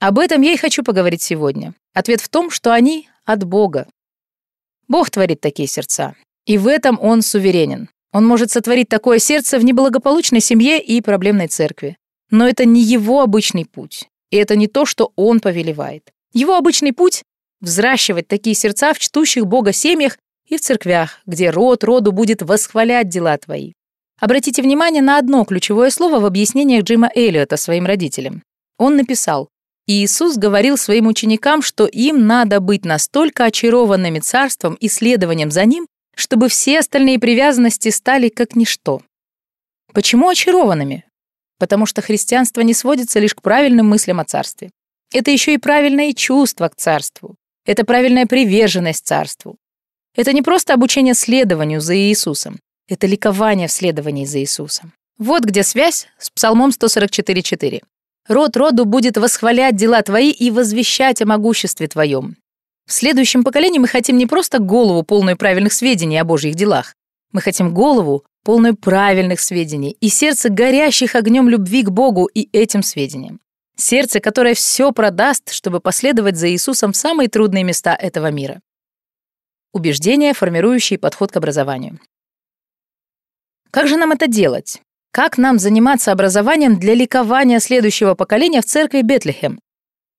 Об 0.00 0.18
этом 0.18 0.42
я 0.42 0.52
и 0.52 0.56
хочу 0.56 0.82
поговорить 0.82 1.22
сегодня. 1.22 1.74
Ответ 1.94 2.20
в 2.20 2.28
том, 2.28 2.50
что 2.50 2.72
они 2.72 3.08
от 3.24 3.44
Бога. 3.44 3.86
Бог 4.88 5.10
творит 5.10 5.40
такие 5.40 5.68
сердца. 5.68 6.16
И 6.44 6.58
в 6.58 6.66
этом 6.66 6.98
Он 7.00 7.22
суверенен. 7.22 7.88
Он 8.12 8.26
может 8.26 8.50
сотворить 8.50 8.88
такое 8.88 9.20
сердце 9.20 9.60
в 9.60 9.64
неблагополучной 9.64 10.40
семье 10.40 10.82
и 10.82 11.00
проблемной 11.00 11.46
церкви. 11.46 11.96
Но 12.30 12.48
это 12.48 12.64
не 12.64 12.82
его 12.82 13.20
обычный 13.20 13.64
путь. 13.64 14.08
И 14.30 14.36
это 14.36 14.56
не 14.56 14.68
то, 14.68 14.84
что 14.86 15.12
Он 15.16 15.40
повелевает. 15.40 16.12
Его 16.32 16.54
обычный 16.54 16.92
путь— 16.92 17.24
взращивать 17.60 18.28
такие 18.28 18.54
сердца 18.54 18.94
в 18.94 18.98
чтущих 18.98 19.46
Бога 19.46 19.72
семьях 19.72 20.16
и 20.46 20.56
в 20.56 20.60
церквях, 20.60 21.20
где 21.26 21.50
род 21.50 21.84
роду 21.84 22.12
будет 22.12 22.42
восхвалять 22.42 23.08
дела 23.08 23.36
твои. 23.38 23.72
Обратите 24.20 24.62
внимание 24.62 25.02
на 25.02 25.18
одно 25.18 25.44
ключевое 25.44 25.90
слово 25.90 26.20
в 26.20 26.26
объяснениях 26.26 26.84
Джима 26.84 27.10
Эллиота 27.14 27.56
своим 27.56 27.86
родителям. 27.86 28.42
Он 28.78 28.96
написал, 28.96 29.48
Иисус 29.86 30.36
говорил 30.36 30.76
своим 30.76 31.06
ученикам, 31.06 31.62
что 31.62 31.86
им 31.86 32.26
надо 32.26 32.60
быть 32.60 32.84
настолько 32.84 33.46
очарованными 33.46 34.20
царством 34.20 34.74
и 34.74 34.88
следованием 34.88 35.50
за 35.50 35.64
ним, 35.64 35.86
чтобы 36.14 36.48
все 36.48 36.78
остальные 36.78 37.18
привязанности 37.18 37.88
стали 37.88 38.28
как 38.28 38.54
ничто. 38.54 39.02
Почему 39.92 40.28
очарованными? 40.28 41.04
Потому 41.60 41.84
что 41.84 42.00
христианство 42.00 42.62
не 42.62 42.72
сводится 42.72 43.20
лишь 43.20 43.34
к 43.34 43.42
правильным 43.42 43.86
мыслям 43.86 44.18
о 44.18 44.24
царстве. 44.24 44.70
Это 45.12 45.30
еще 45.30 45.52
и 45.52 45.58
правильное 45.58 46.14
чувство 46.14 46.68
к 46.68 46.74
царству. 46.74 47.36
Это 47.66 47.84
правильная 47.84 48.24
приверженность 48.24 49.06
царству. 49.06 49.58
Это 50.16 50.32
не 50.32 50.40
просто 50.40 50.72
обучение 50.72 51.12
следованию 51.12 51.82
за 51.82 51.94
Иисусом. 51.96 52.58
Это 52.88 53.06
ликование 53.06 53.68
в 53.68 53.72
следовании 53.72 54.24
за 54.24 54.40
Иисусом. 54.40 54.94
Вот 55.18 55.44
где 55.44 55.62
связь 55.62 56.06
с 56.18 56.30
Псалмом 56.30 56.70
144.4. 56.70 57.82
«Род 58.26 58.56
роду 58.56 58.86
будет 58.86 59.18
восхвалять 59.18 59.76
дела 59.76 60.00
твои 60.02 60.30
и 60.30 60.50
возвещать 60.50 61.20
о 61.20 61.26
могуществе 61.26 61.88
твоем». 61.88 62.36
В 62.86 62.92
следующем 62.92 63.44
поколении 63.44 63.78
мы 63.78 63.86
хотим 63.86 64.16
не 64.16 64.26
просто 64.26 64.60
голову, 64.60 65.02
полную 65.02 65.36
правильных 65.36 65.74
сведений 65.74 66.16
о 66.16 66.24
Божьих 66.24 66.54
делах. 66.54 66.94
Мы 67.32 67.42
хотим 67.42 67.74
голову, 67.74 68.24
полную 68.42 68.76
правильных 68.76 69.40
сведений, 69.40 69.96
и 70.00 70.08
сердце, 70.08 70.48
горящих 70.48 71.14
огнем 71.14 71.48
любви 71.48 71.82
к 71.82 71.90
Богу 71.90 72.26
и 72.26 72.48
этим 72.52 72.82
сведениям. 72.82 73.40
Сердце, 73.76 74.20
которое 74.20 74.54
все 74.54 74.92
продаст, 74.92 75.52
чтобы 75.52 75.80
последовать 75.80 76.36
за 76.36 76.50
Иисусом 76.50 76.92
в 76.92 76.96
самые 76.96 77.28
трудные 77.28 77.64
места 77.64 77.94
этого 77.94 78.30
мира. 78.30 78.60
Убеждения, 79.72 80.34
формирующие 80.34 80.98
подход 80.98 81.32
к 81.32 81.36
образованию. 81.36 81.98
Как 83.70 83.86
же 83.86 83.96
нам 83.96 84.12
это 84.12 84.26
делать? 84.26 84.82
Как 85.12 85.38
нам 85.38 85.58
заниматься 85.58 86.12
образованием 86.12 86.78
для 86.78 86.94
ликования 86.94 87.58
следующего 87.58 88.14
поколения 88.14 88.60
в 88.60 88.66
церкви 88.66 89.02
Бетлехем? 89.02 89.60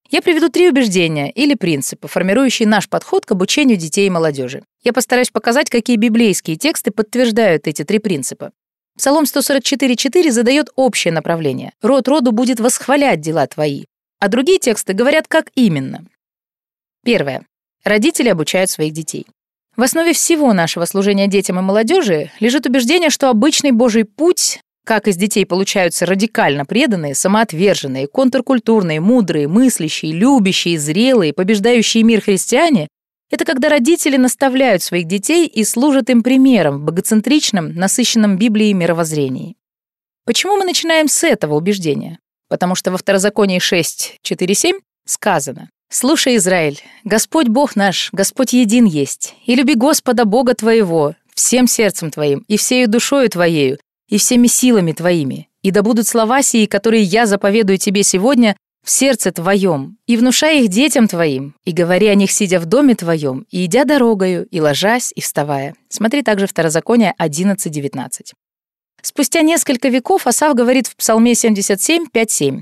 Я 0.09 0.21
приведу 0.21 0.49
три 0.49 0.69
убеждения 0.69 1.31
или 1.31 1.55
принципа, 1.55 2.07
формирующие 2.07 2.67
наш 2.67 2.89
подход 2.89 3.25
к 3.25 3.31
обучению 3.31 3.77
детей 3.77 4.07
и 4.07 4.09
молодежи. 4.09 4.63
Я 4.83 4.93
постараюсь 4.93 5.29
показать, 5.29 5.69
какие 5.69 5.95
библейские 5.95 6.57
тексты 6.57 6.91
подтверждают 6.91 7.67
эти 7.67 7.83
три 7.83 7.99
принципа. 7.99 8.51
Псалом 8.97 9.23
144.4 9.23 10.31
задает 10.31 10.69
общее 10.75 11.13
направление. 11.13 11.73
«Род 11.81 12.07
роду 12.07 12.31
будет 12.31 12.59
восхвалять 12.59 13.21
дела 13.21 13.47
твои». 13.47 13.85
А 14.19 14.27
другие 14.27 14.59
тексты 14.59 14.93
говорят, 14.93 15.27
как 15.27 15.49
именно. 15.55 16.05
Первое. 17.03 17.45
Родители 17.83 18.29
обучают 18.29 18.69
своих 18.69 18.93
детей. 18.93 19.25
В 19.75 19.81
основе 19.81 20.13
всего 20.13 20.53
нашего 20.53 20.85
служения 20.85 21.27
детям 21.27 21.57
и 21.57 21.61
молодежи 21.61 22.31
лежит 22.39 22.67
убеждение, 22.67 23.09
что 23.09 23.29
обычный 23.29 23.71
Божий 23.71 24.05
путь, 24.05 24.59
как 24.85 25.07
из 25.07 25.15
детей 25.15 25.45
получаются 25.45 26.05
радикально 26.05 26.65
преданные, 26.65 27.15
самоотверженные, 27.15 28.07
контркультурные, 28.07 28.99
мудрые, 28.99 29.47
мыслящие, 29.47 30.11
любящие, 30.11 30.77
зрелые, 30.77 31.33
побеждающие 31.33 32.03
мир 32.03 32.21
христиане, 32.21 32.89
это 33.31 33.45
когда 33.45 33.69
родители 33.69 34.17
наставляют 34.17 34.83
своих 34.83 35.07
детей 35.07 35.47
и 35.47 35.63
служат 35.63 36.09
им 36.09 36.21
примером 36.21 36.79
в 36.79 36.83
богоцентричном, 36.83 37.73
насыщенном 37.73 38.37
Библией 38.37 38.73
мировоззрении. 38.73 39.55
Почему 40.25 40.57
мы 40.57 40.65
начинаем 40.65 41.07
с 41.07 41.23
этого 41.23 41.55
убеждения? 41.55 42.19
Потому 42.49 42.75
что 42.75 42.91
во 42.91 42.97
Второзаконии 42.97 43.59
6, 43.59 44.19
4, 44.21 44.53
7 44.53 44.79
сказано 45.05 45.69
«Слушай, 45.89 46.35
Израиль, 46.35 46.79
Господь 47.03 47.47
Бог 47.47 47.75
наш, 47.75 48.09
Господь 48.11 48.53
един 48.53 48.85
есть, 48.85 49.33
и 49.45 49.55
люби 49.55 49.75
Господа 49.75 50.25
Бога 50.25 50.53
твоего 50.53 51.15
всем 51.33 51.67
сердцем 51.67 52.11
твоим, 52.11 52.45
и 52.47 52.57
всею 52.57 52.87
душою 52.87 53.29
твоею, 53.29 53.79
и 54.07 54.17
всеми 54.17 54.47
силами 54.47 54.91
твоими, 54.91 55.49
и 55.63 55.71
да 55.71 55.81
будут 55.81 56.07
слова 56.07 56.41
сии, 56.43 56.65
которые 56.65 57.03
я 57.03 57.25
заповедую 57.25 57.77
тебе 57.77 58.03
сегодня, 58.03 58.55
в 58.83 58.89
сердце 58.89 59.31
твоем, 59.31 59.97
и 60.07 60.17
внушай 60.17 60.61
их 60.61 60.69
детям 60.69 61.07
твоим, 61.07 61.55
и 61.63 61.71
говори 61.71 62.07
о 62.07 62.15
них, 62.15 62.31
сидя 62.31 62.59
в 62.59 62.65
доме 62.65 62.95
твоем, 62.95 63.45
и 63.49 63.65
идя 63.65 63.85
дорогою, 63.85 64.45
и 64.47 64.59
ложась, 64.59 65.11
и 65.15 65.21
вставая». 65.21 65.75
Смотри 65.89 66.23
также 66.23 66.47
Второзаконие 66.47 67.13
11.19. 67.19 68.33
Спустя 69.01 69.41
несколько 69.41 69.89
веков 69.89 70.27
Асав 70.27 70.55
говорит 70.55 70.87
в 70.87 70.95
Псалме 70.95 71.35
77, 71.35 72.05
5-7. 72.13 72.61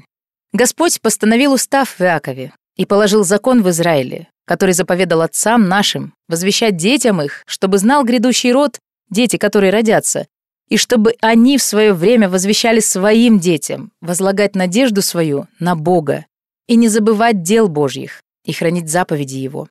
«Господь 0.53 1.01
постановил 1.01 1.53
устав 1.53 1.97
в 1.97 2.01
Иакове 2.01 2.53
и 2.75 2.85
положил 2.85 3.23
закон 3.23 3.61
в 3.61 3.69
Израиле, 3.69 4.27
который 4.45 4.73
заповедал 4.73 5.21
отцам 5.21 5.67
нашим 5.67 6.13
возвещать 6.27 6.77
детям 6.77 7.21
их, 7.21 7.43
чтобы 7.45 7.77
знал 7.77 8.03
грядущий 8.03 8.51
род, 8.51 8.79
дети, 9.09 9.37
которые 9.37 9.71
родятся, 9.71 10.27
и 10.69 10.77
чтобы 10.77 11.15
они 11.19 11.57
в 11.57 11.63
свое 11.63 11.93
время 11.93 12.29
возвещали 12.29 12.79
своим 12.79 13.39
детям 13.39 13.91
возлагать 14.01 14.55
надежду 14.55 15.01
свою 15.01 15.47
на 15.59 15.75
Бога 15.75 16.25
и 16.67 16.75
не 16.75 16.87
забывать 16.87 17.41
дел 17.41 17.67
Божьих 17.67 18.21
и 18.45 18.53
хранить 18.53 18.89
заповеди 18.89 19.37
Его. 19.37 19.67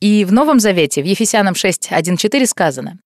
И 0.00 0.24
в 0.24 0.32
Новом 0.32 0.60
Завете, 0.60 1.02
в 1.02 1.06
Ефесянам 1.06 1.54
6, 1.54 1.90
1-4 1.92 2.46
сказано, 2.46 2.98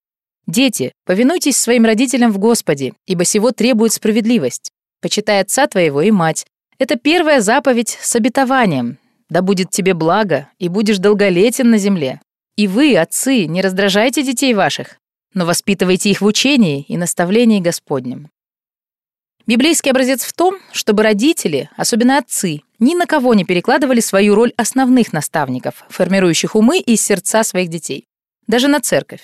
«Дети, 0.47 0.93
повинуйтесь 1.05 1.59
своим 1.59 1.85
родителям 1.85 2.33
в 2.33 2.39
Господе, 2.39 2.95
ибо 3.07 3.25
сего 3.25 3.51
требует 3.51 3.93
справедливость. 3.93 4.71
Почитай 5.01 5.41
отца 5.41 5.67
твоего 5.67 6.03
и 6.03 6.11
мать. 6.11 6.47
Это 6.79 6.97
первая 6.97 7.41
заповедь 7.41 7.99
с 8.01 8.15
обетованием. 8.17 8.99
Да 9.29 9.43
будет 9.43 9.71
тебе 9.71 9.95
благо, 9.95 10.49
и 10.59 10.69
будешь 10.69 10.99
долголетен 10.99 11.71
на 11.71 11.79
земле. 11.79 12.21
И 12.57 12.69
вы, 12.69 12.97
отцы, 12.97 13.47
не 13.47 13.63
раздражайте 13.63 14.23
детей 14.23 14.55
ваших, 14.55 14.99
но 15.35 15.45
воспитывайте 15.45 16.11
их 16.11 16.21
в 16.21 16.25
учении 16.25 16.85
и 16.89 16.97
наставлении 16.97 17.61
Господнем. 17.61 18.31
Библейский 19.47 19.91
образец 19.91 20.25
в 20.25 20.33
том, 20.33 20.57
чтобы 20.73 21.03
родители, 21.03 21.69
особенно 21.77 22.17
отцы, 22.17 22.63
ни 22.79 22.95
на 22.95 23.07
кого 23.07 23.35
не 23.35 23.45
перекладывали 23.45 24.01
свою 24.01 24.35
роль 24.35 24.55
основных 24.57 25.13
наставников, 25.13 25.85
формирующих 25.91 26.57
умы 26.57 26.79
и 26.79 26.97
сердца 26.97 27.45
своих 27.45 27.69
детей. 27.69 28.07
Даже 28.47 28.69
на 28.69 28.81
церковь. 28.81 29.21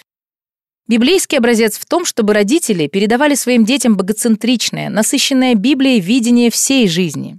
Библейский 0.87 1.39
образец 1.39 1.79
в 1.79 1.87
том, 1.87 2.05
чтобы 2.05 2.35
родители 2.35 2.87
передавали 2.87 3.35
своим 3.35 3.65
детям 3.65 3.97
богоцентричное, 3.97 4.91
насыщенное 4.91 5.55
Библией 5.55 6.01
видение 6.01 6.51
всей 6.51 6.87
жизни. 6.89 7.39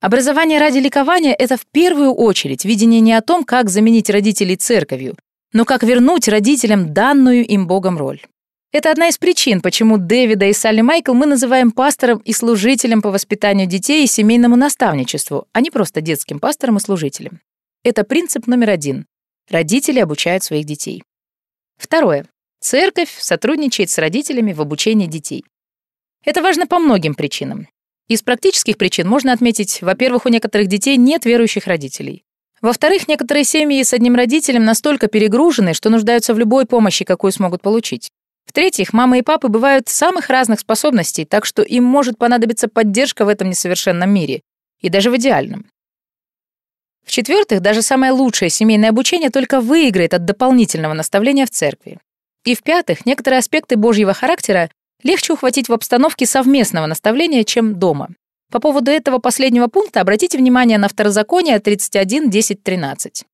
Образование 0.00 0.60
ради 0.60 0.78
ликования— 0.78 1.34
это 1.38 1.56
в 1.56 1.66
первую 1.66 2.12
очередь 2.12 2.64
видение 2.64 3.00
не 3.00 3.12
о 3.12 3.20
том, 3.20 3.42
как 3.42 3.68
заменить 3.68 4.08
родителей 4.08 4.56
церковью, 4.56 5.16
но 5.52 5.64
как 5.64 5.82
вернуть 5.82 6.28
родителям 6.28 6.92
данную 6.92 7.46
им 7.46 7.66
Богом 7.66 7.98
роль. 7.98 8.20
Это 8.70 8.90
одна 8.90 9.08
из 9.08 9.16
причин, 9.16 9.62
почему 9.62 9.96
Дэвида 9.96 10.46
и 10.46 10.52
Салли 10.52 10.82
Майкл 10.82 11.14
мы 11.14 11.24
называем 11.24 11.70
пастором 11.70 12.18
и 12.18 12.34
служителем 12.34 13.00
по 13.00 13.10
воспитанию 13.10 13.66
детей 13.66 14.04
и 14.04 14.06
семейному 14.06 14.56
наставничеству, 14.56 15.46
а 15.52 15.62
не 15.62 15.70
просто 15.70 16.02
детским 16.02 16.38
пастором 16.38 16.76
и 16.76 16.80
служителем. 16.80 17.40
Это 17.82 18.04
принцип 18.04 18.46
номер 18.46 18.70
один. 18.70 19.06
Родители 19.48 20.00
обучают 20.00 20.44
своих 20.44 20.66
детей. 20.66 21.02
Второе. 21.78 22.26
Церковь 22.60 23.16
сотрудничает 23.18 23.88
с 23.88 23.96
родителями 23.96 24.52
в 24.52 24.60
обучении 24.60 25.06
детей. 25.06 25.44
Это 26.24 26.42
важно 26.42 26.66
по 26.66 26.78
многим 26.78 27.14
причинам. 27.14 27.68
Из 28.08 28.22
практических 28.22 28.76
причин 28.76 29.08
можно 29.08 29.32
отметить, 29.32 29.80
во-первых, 29.80 30.26
у 30.26 30.28
некоторых 30.28 30.66
детей 30.66 30.98
нет 30.98 31.24
верующих 31.24 31.66
родителей. 31.66 32.24
Во-вторых, 32.60 33.06
некоторые 33.08 33.44
семьи 33.44 33.82
с 33.82 33.92
одним 33.92 34.16
родителем 34.16 34.64
настолько 34.64 35.06
перегружены, 35.06 35.74
что 35.74 35.90
нуждаются 35.90 36.34
в 36.34 36.38
любой 36.38 36.66
помощи, 36.66 37.04
какую 37.04 37.32
смогут 37.32 37.62
получить. 37.62 38.10
В-третьих, 38.46 38.92
мамы 38.92 39.18
и 39.18 39.22
папы 39.22 39.48
бывают 39.48 39.88
самых 39.88 40.30
разных 40.30 40.60
способностей, 40.60 41.24
так 41.24 41.44
что 41.44 41.62
им 41.62 41.84
может 41.84 42.18
понадобиться 42.18 42.66
поддержка 42.66 43.24
в 43.24 43.28
этом 43.28 43.50
несовершенном 43.50 44.10
мире, 44.10 44.40
и 44.80 44.88
даже 44.88 45.10
в 45.10 45.16
идеальном. 45.16 45.66
В-четвертых, 47.04 47.60
даже 47.60 47.82
самое 47.82 48.12
лучшее 48.12 48.50
семейное 48.50 48.90
обучение 48.90 49.30
только 49.30 49.60
выиграет 49.60 50.14
от 50.14 50.24
дополнительного 50.24 50.94
наставления 50.94 51.46
в 51.46 51.50
церкви. 51.50 51.98
И 52.44 52.54
в-пятых, 52.54 53.06
некоторые 53.06 53.38
аспекты 53.38 53.76
Божьего 53.76 54.14
характера 54.14 54.70
легче 55.02 55.34
ухватить 55.34 55.68
в 55.68 55.72
обстановке 55.72 56.26
совместного 56.26 56.86
наставления, 56.86 57.44
чем 57.44 57.78
дома. 57.78 58.08
По 58.50 58.60
поводу 58.60 58.90
этого 58.90 59.18
последнего 59.18 59.66
пункта 59.66 60.00
обратите 60.00 60.38
внимание 60.38 60.78
на 60.78 60.88
второзаконие 60.88 61.58
31, 61.58 62.30
10, 62.30 62.62
13. 62.62 63.24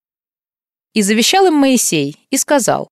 «И 0.94 1.02
завещал 1.02 1.46
им 1.46 1.54
Моисей, 1.54 2.16
и 2.30 2.36
сказал, 2.36 2.88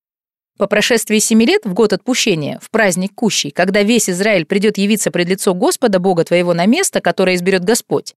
по 0.58 0.66
прошествии 0.66 1.18
семи 1.18 1.46
лет, 1.46 1.64
в 1.64 1.74
год 1.74 1.92
отпущения, 1.92 2.60
в 2.62 2.70
праздник 2.70 3.14
Кущий, 3.14 3.50
когда 3.50 3.82
весь 3.82 4.08
Израиль 4.08 4.44
придет 4.44 4.78
явиться 4.78 5.10
пред 5.10 5.28
лицо 5.28 5.54
Господа, 5.54 5.98
Бога 5.98 6.24
твоего, 6.24 6.54
на 6.54 6.66
место, 6.66 7.00
которое 7.00 7.34
изберет 7.34 7.64
Господь, 7.64 8.14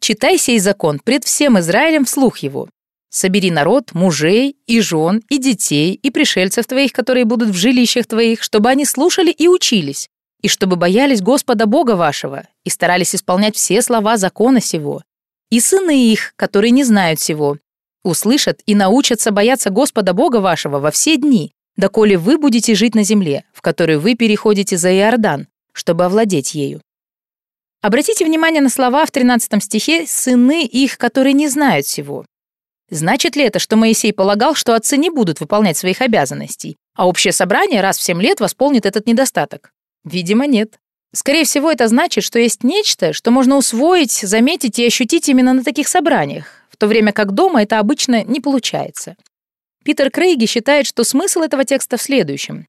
читай 0.00 0.36
сей 0.36 0.58
закон 0.58 0.98
пред 0.98 1.24
всем 1.24 1.58
Израилем 1.58 2.04
вслух 2.04 2.38
его, 2.38 2.68
Собери 3.08 3.50
народ, 3.50 3.94
мужей, 3.94 4.56
и 4.66 4.80
жен, 4.80 5.22
и 5.30 5.38
детей, 5.38 5.94
и 5.94 6.10
пришельцев 6.10 6.66
твоих, 6.66 6.92
которые 6.92 7.24
будут 7.24 7.48
в 7.48 7.54
жилищах 7.54 8.06
твоих, 8.06 8.42
чтобы 8.42 8.68
они 8.68 8.84
слушали 8.84 9.30
и 9.30 9.48
учились, 9.48 10.10
и 10.46 10.48
чтобы 10.48 10.76
боялись 10.76 11.22
Господа 11.22 11.66
Бога 11.66 11.96
вашего, 11.96 12.46
и 12.62 12.70
старались 12.70 13.16
исполнять 13.16 13.56
все 13.56 13.82
слова 13.82 14.16
закона 14.16 14.60
сего. 14.60 15.02
И 15.50 15.58
сыны 15.58 16.12
их, 16.12 16.34
которые 16.36 16.70
не 16.70 16.84
знают 16.84 17.18
сего, 17.18 17.58
услышат 18.04 18.60
и 18.64 18.76
научатся 18.76 19.32
бояться 19.32 19.70
Господа 19.70 20.12
Бога 20.12 20.36
вашего 20.36 20.78
во 20.78 20.92
все 20.92 21.16
дни, 21.16 21.50
доколе 21.76 22.16
вы 22.16 22.38
будете 22.38 22.76
жить 22.76 22.94
на 22.94 23.02
земле, 23.02 23.42
в 23.52 23.60
которой 23.60 23.98
вы 23.98 24.14
переходите 24.14 24.76
за 24.76 24.96
Иордан, 24.96 25.48
чтобы 25.72 26.04
овладеть 26.04 26.54
ею. 26.54 26.80
Обратите 27.82 28.24
внимание 28.24 28.62
на 28.62 28.68
слова 28.68 29.04
в 29.04 29.10
13 29.10 29.60
стихе 29.64 30.06
«сыны 30.06 30.64
их, 30.64 30.96
которые 30.96 31.32
не 31.32 31.48
знают 31.48 31.88
сего». 31.88 32.24
Значит 32.88 33.34
ли 33.34 33.42
это, 33.42 33.58
что 33.58 33.74
Моисей 33.74 34.12
полагал, 34.12 34.54
что 34.54 34.76
отцы 34.76 34.96
не 34.96 35.10
будут 35.10 35.40
выполнять 35.40 35.76
своих 35.76 36.02
обязанностей, 36.02 36.76
а 36.94 37.08
общее 37.08 37.32
собрание 37.32 37.80
раз 37.80 37.98
в 37.98 38.02
семь 38.04 38.22
лет 38.22 38.38
восполнит 38.38 38.86
этот 38.86 39.08
недостаток? 39.08 39.72
Видимо, 40.06 40.46
нет. 40.46 40.78
Скорее 41.12 41.44
всего, 41.44 41.70
это 41.70 41.88
значит, 41.88 42.22
что 42.22 42.38
есть 42.38 42.62
нечто, 42.62 43.12
что 43.12 43.30
можно 43.30 43.56
усвоить, 43.56 44.12
заметить 44.12 44.78
и 44.78 44.86
ощутить 44.86 45.28
именно 45.28 45.52
на 45.52 45.64
таких 45.64 45.88
собраниях, 45.88 46.46
в 46.70 46.76
то 46.76 46.86
время 46.86 47.12
как 47.12 47.32
дома 47.32 47.62
это 47.62 47.80
обычно 47.80 48.22
не 48.22 48.40
получается. 48.40 49.16
Питер 49.84 50.10
Крейги 50.10 50.46
считает, 50.46 50.86
что 50.86 51.04
смысл 51.04 51.40
этого 51.40 51.64
текста 51.64 51.96
в 51.96 52.02
следующем. 52.02 52.66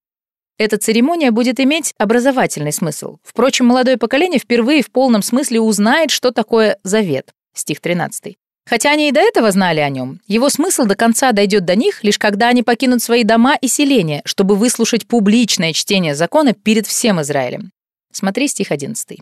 Эта 0.58 0.78
церемония 0.78 1.30
будет 1.30 1.60
иметь 1.60 1.94
образовательный 2.00 2.74
смысл. 2.74 3.18
Впрочем, 3.24 3.68
молодое 3.68 3.98
поколение 3.98 4.40
впервые 4.40 4.82
в 4.82 4.90
полном 4.90 5.22
смысле 5.22 5.62
узнает, 5.62 6.10
что 6.10 6.32
такое 6.32 6.80
завет. 6.84 7.32
Стих 7.54 7.82
13. 7.82 8.36
Хотя 8.70 8.92
они 8.92 9.08
и 9.08 9.12
до 9.14 9.22
этого 9.22 9.50
знали 9.52 9.80
о 9.80 9.90
нем, 9.90 10.20
его 10.28 10.50
смысл 10.50 10.84
до 10.84 10.96
конца 10.96 11.32
дойдет 11.32 11.64
до 11.64 11.76
них, 11.76 12.04
лишь 12.04 12.20
когда 12.20 12.50
они 12.50 12.64
покинут 12.64 13.02
свои 13.02 13.24
дома 13.24 13.56
и 13.56 13.68
селения, 13.68 14.22
чтобы 14.26 14.56
выслушать 14.56 15.08
публичное 15.08 15.72
чтение 15.72 16.16
закона 16.16 16.54
перед 16.54 16.86
всем 16.86 17.22
Израилем. 17.22 17.72
Смотри 18.12 18.50
стих 18.50 18.72
11. 18.72 19.20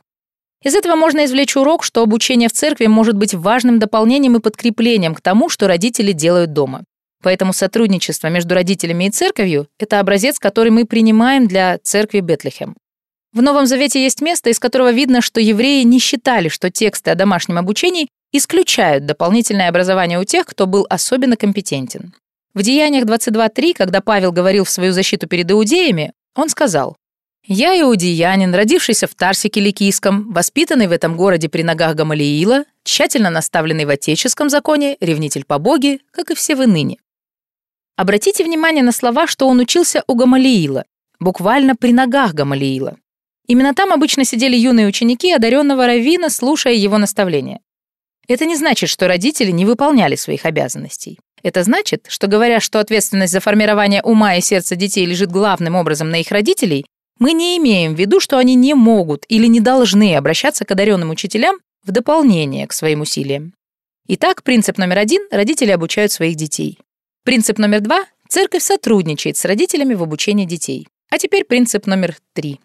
Из 0.63 0.73
этого 0.73 0.95
можно 0.95 1.25
извлечь 1.25 1.55
урок, 1.55 1.83
что 1.83 2.01
обучение 2.01 2.49
в 2.49 2.53
церкви 2.53 2.87
может 2.87 3.17
быть 3.17 3.35
важным 3.35 3.77
дополнением 3.77 4.35
и 4.35 4.39
подкреплением 4.39 5.13
к 5.13 5.21
тому, 5.21 5.47
что 5.47 5.67
родители 5.67 6.11
делают 6.11 6.53
дома. 6.53 6.83
Поэтому 7.21 7.53
сотрудничество 7.53 8.29
между 8.29 8.55
родителями 8.55 9.05
и 9.05 9.09
церковью– 9.11 9.67
это 9.79 9.99
образец, 9.99 10.39
который 10.39 10.71
мы 10.71 10.85
принимаем 10.85 11.47
для 11.47 11.77
церкви 11.83 12.21
Бетлехем. 12.21 12.75
В 13.31 13.43
Новом 13.43 13.67
Завете 13.67 14.01
есть 14.01 14.21
место, 14.21 14.49
из 14.49 14.59
которого 14.59 14.91
видно, 14.91 15.21
что 15.21 15.39
евреи 15.39 15.83
не 15.83 15.99
считали, 15.99 16.49
что 16.49 16.71
тексты 16.71 17.11
о 17.11 17.15
домашнем 17.15 17.59
обучении 17.59 18.07
исключают 18.37 19.05
дополнительное 19.05 19.69
образование 19.69 20.19
у 20.19 20.23
тех, 20.23 20.45
кто 20.45 20.65
был 20.65 20.85
особенно 20.89 21.37
компетентен. 21.37 22.13
В 22.53 22.61
Деяниях 22.61 23.05
22.3, 23.05 23.73
когда 23.73 24.01
Павел 24.01 24.31
говорил 24.31 24.63
в 24.63 24.69
свою 24.69 24.93
защиту 24.93 25.27
перед 25.27 25.51
иудеями, 25.51 26.13
он 26.35 26.49
сказал, 26.49 26.95
«Я 27.45 27.79
иудеянин, 27.79 28.55
родившийся 28.55 29.07
в 29.07 29.15
Тарсе 29.15 29.49
Киликийском, 29.49 30.31
воспитанный 30.31 30.87
в 30.87 30.91
этом 30.91 31.17
городе 31.17 31.49
при 31.49 31.63
ногах 31.63 31.95
Гамалиила, 31.95 32.63
тщательно 32.83 33.29
наставленный 33.29 33.85
в 33.85 33.89
отеческом 33.89 34.49
законе, 34.49 34.97
ревнитель 34.99 35.43
по 35.45 35.59
боге, 35.59 35.99
как 36.11 36.31
и 36.31 36.35
все 36.35 36.55
вы 36.55 36.65
ныне». 36.65 36.97
Обратите 37.97 38.43
внимание 38.43 38.83
на 38.83 38.91
слова, 38.91 39.27
что 39.27 39.47
он 39.47 39.59
учился 39.59 40.03
у 40.07 40.15
Гамалиила, 40.15 40.85
буквально 41.19 41.75
при 41.75 41.93
ногах 41.93 42.33
Гамалиила. 42.33 42.97
Именно 43.47 43.73
там 43.73 43.93
обычно 43.93 44.25
сидели 44.25 44.55
юные 44.55 44.87
ученики 44.87 45.31
одаренного 45.31 45.85
раввина, 45.85 46.29
слушая 46.29 46.73
его 46.73 46.97
наставления. 46.97 47.59
Это 48.27 48.45
не 48.45 48.55
значит, 48.55 48.89
что 48.89 49.07
родители 49.07 49.51
не 49.51 49.65
выполняли 49.65 50.15
своих 50.15 50.45
обязанностей. 50.45 51.19
Это 51.43 51.63
значит, 51.63 52.07
что 52.09 52.27
говоря, 52.27 52.59
что 52.59 52.79
ответственность 52.79 53.31
за 53.31 53.39
формирование 53.39 54.01
ума 54.01 54.35
и 54.35 54.41
сердца 54.41 54.75
детей 54.75 55.05
лежит 55.05 55.31
главным 55.31 55.75
образом 55.75 56.09
на 56.09 56.19
их 56.19 56.31
родителей, 56.31 56.85
мы 57.19 57.33
не 57.33 57.57
имеем 57.57 57.95
в 57.95 57.99
виду, 57.99 58.19
что 58.19 58.37
они 58.37 58.55
не 58.55 58.73
могут 58.73 59.25
или 59.29 59.45
не 59.45 59.59
должны 59.59 60.15
обращаться 60.15 60.65
к 60.65 60.71
одаренным 60.71 61.11
учителям 61.11 61.57
в 61.83 61.91
дополнение 61.91 62.67
к 62.67 62.73
своим 62.73 63.01
усилиям. 63.01 63.53
Итак, 64.07 64.43
принцип 64.43 64.77
номер 64.77 64.99
один– 64.99 65.21
родители 65.31 65.71
обучают 65.71 66.11
своих 66.11 66.35
детей. 66.35 66.79
Принцип 67.23 67.57
номер 67.57 67.81
два– 67.81 68.05
церковь 68.27 68.63
сотрудничает 68.63 69.37
с 69.37 69.45
родителями 69.45 69.93
в 69.93 70.03
обучении 70.03 70.45
детей. 70.45 70.87
А 71.09 71.17
теперь 71.17 71.45
принцип 71.45 71.85
номер 71.85 72.17
три. 72.33 72.59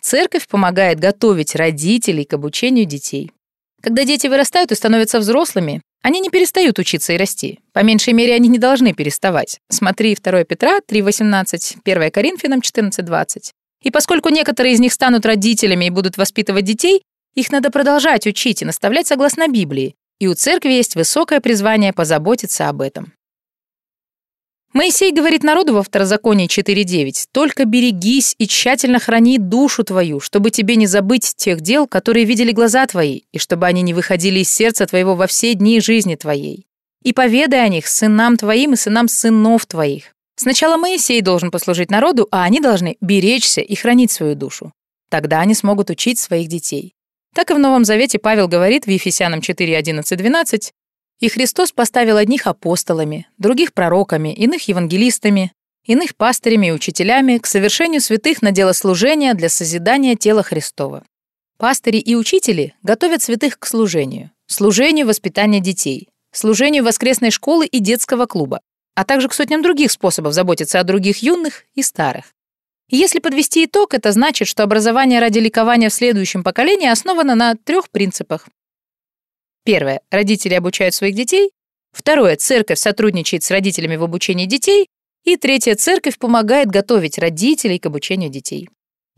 Церковь 0.00 0.46
помогает 0.46 1.00
готовить 1.00 1.54
родителей 1.56 2.24
к 2.24 2.32
обучению 2.32 2.86
детей. 2.86 3.32
Когда 3.86 4.04
дети 4.04 4.26
вырастают 4.26 4.72
и 4.72 4.74
становятся 4.74 5.20
взрослыми, 5.20 5.80
они 6.02 6.18
не 6.18 6.28
перестают 6.28 6.76
учиться 6.80 7.12
и 7.12 7.16
расти. 7.16 7.60
По 7.72 7.84
меньшей 7.84 8.14
мере, 8.14 8.34
они 8.34 8.48
не 8.48 8.58
должны 8.58 8.92
переставать. 8.92 9.60
Смотри 9.70 10.16
2 10.20 10.42
Петра 10.42 10.80
3.18, 10.80 11.76
1 11.84 12.10
Коринфянам 12.10 12.58
14.20. 12.58 13.52
И 13.84 13.92
поскольку 13.92 14.30
некоторые 14.30 14.74
из 14.74 14.80
них 14.80 14.92
станут 14.92 15.24
родителями 15.24 15.84
и 15.84 15.90
будут 15.90 16.16
воспитывать 16.16 16.64
детей, 16.64 17.02
их 17.36 17.52
надо 17.52 17.70
продолжать 17.70 18.26
учить 18.26 18.60
и 18.60 18.64
наставлять 18.64 19.06
согласно 19.06 19.46
Библии. 19.46 19.94
И 20.18 20.26
у 20.26 20.34
церкви 20.34 20.72
есть 20.72 20.96
высокое 20.96 21.38
призвание 21.38 21.92
позаботиться 21.92 22.68
об 22.68 22.80
этом. 22.80 23.12
Моисей 24.76 25.10
говорит 25.10 25.42
народу 25.42 25.72
во 25.72 25.82
Второзаконии 25.82 26.48
4.9, 26.48 27.28
«Только 27.32 27.64
берегись 27.64 28.34
и 28.36 28.46
тщательно 28.46 28.98
храни 28.98 29.38
душу 29.38 29.84
твою, 29.84 30.20
чтобы 30.20 30.50
тебе 30.50 30.76
не 30.76 30.86
забыть 30.86 31.32
тех 31.34 31.62
дел, 31.62 31.86
которые 31.86 32.26
видели 32.26 32.52
глаза 32.52 32.86
твои, 32.86 33.22
и 33.32 33.38
чтобы 33.38 33.64
они 33.64 33.80
не 33.80 33.94
выходили 33.94 34.40
из 34.40 34.50
сердца 34.50 34.84
твоего 34.84 35.14
во 35.14 35.26
все 35.28 35.54
дни 35.54 35.80
жизни 35.80 36.14
твоей. 36.14 36.66
И 37.02 37.14
поведай 37.14 37.64
о 37.64 37.68
них 37.68 37.86
сынам 37.86 38.36
твоим 38.36 38.74
и 38.74 38.76
сынам 38.76 39.08
сынов 39.08 39.64
твоих». 39.64 40.14
Сначала 40.36 40.76
Моисей 40.76 41.22
должен 41.22 41.50
послужить 41.50 41.90
народу, 41.90 42.28
а 42.30 42.42
они 42.44 42.60
должны 42.60 42.98
беречься 43.00 43.62
и 43.62 43.74
хранить 43.76 44.12
свою 44.12 44.34
душу. 44.34 44.74
Тогда 45.08 45.40
они 45.40 45.54
смогут 45.54 45.88
учить 45.88 46.18
своих 46.18 46.48
детей. 46.48 46.92
Так 47.34 47.50
и 47.50 47.54
в 47.54 47.58
Новом 47.58 47.86
Завете 47.86 48.18
Павел 48.18 48.46
говорит 48.46 48.84
в 48.84 48.90
Ефесянам 48.90 49.40
4, 49.40 49.74
11, 49.74 50.18
12, 50.18 50.72
и 51.20 51.28
Христос 51.28 51.72
поставил 51.72 52.16
одних 52.16 52.46
апостолами, 52.46 53.28
других 53.38 53.72
пророками, 53.72 54.34
иных 54.34 54.68
евангелистами, 54.68 55.52
иных 55.84 56.16
пастырями 56.16 56.68
и 56.68 56.72
учителями 56.72 57.38
к 57.38 57.46
совершению 57.46 58.00
святых 58.00 58.42
на 58.42 58.50
дело 58.50 58.72
служения 58.72 59.34
для 59.34 59.48
созидания 59.48 60.16
тела 60.16 60.42
Христова. 60.42 61.04
Пастыри 61.58 61.98
и 61.98 62.14
учители 62.14 62.74
готовят 62.82 63.22
святых 63.22 63.58
к 63.58 63.66
служению, 63.66 64.30
служению 64.46 65.06
воспитания 65.06 65.60
детей, 65.60 66.08
служению 66.32 66.84
воскресной 66.84 67.30
школы 67.30 67.66
и 67.66 67.78
детского 67.78 68.26
клуба, 68.26 68.60
а 68.94 69.04
также 69.04 69.28
к 69.28 69.34
сотням 69.34 69.62
других 69.62 69.90
способов 69.90 70.34
заботиться 70.34 70.80
о 70.80 70.84
других 70.84 71.18
юных 71.22 71.64
и 71.74 71.82
старых. 71.82 72.26
И 72.88 72.96
если 72.96 73.18
подвести 73.18 73.64
итог, 73.64 73.94
это 73.94 74.12
значит, 74.12 74.46
что 74.46 74.62
образование 74.62 75.18
ради 75.18 75.38
ликования 75.38 75.88
в 75.88 75.94
следующем 75.94 76.44
поколении 76.44 76.88
основано 76.88 77.34
на 77.34 77.56
трех 77.56 77.90
принципах. 77.90 78.46
Первое. 79.66 80.00
Родители 80.12 80.54
обучают 80.54 80.94
своих 80.94 81.16
детей. 81.16 81.50
Второе. 81.92 82.36
Церковь 82.36 82.78
сотрудничает 82.78 83.42
с 83.42 83.50
родителями 83.50 83.96
в 83.96 84.04
обучении 84.04 84.46
детей. 84.46 84.86
И 85.24 85.36
третье. 85.36 85.74
Церковь 85.74 86.18
помогает 86.18 86.68
готовить 86.68 87.18
родителей 87.18 87.80
к 87.80 87.86
обучению 87.86 88.30
детей. 88.30 88.68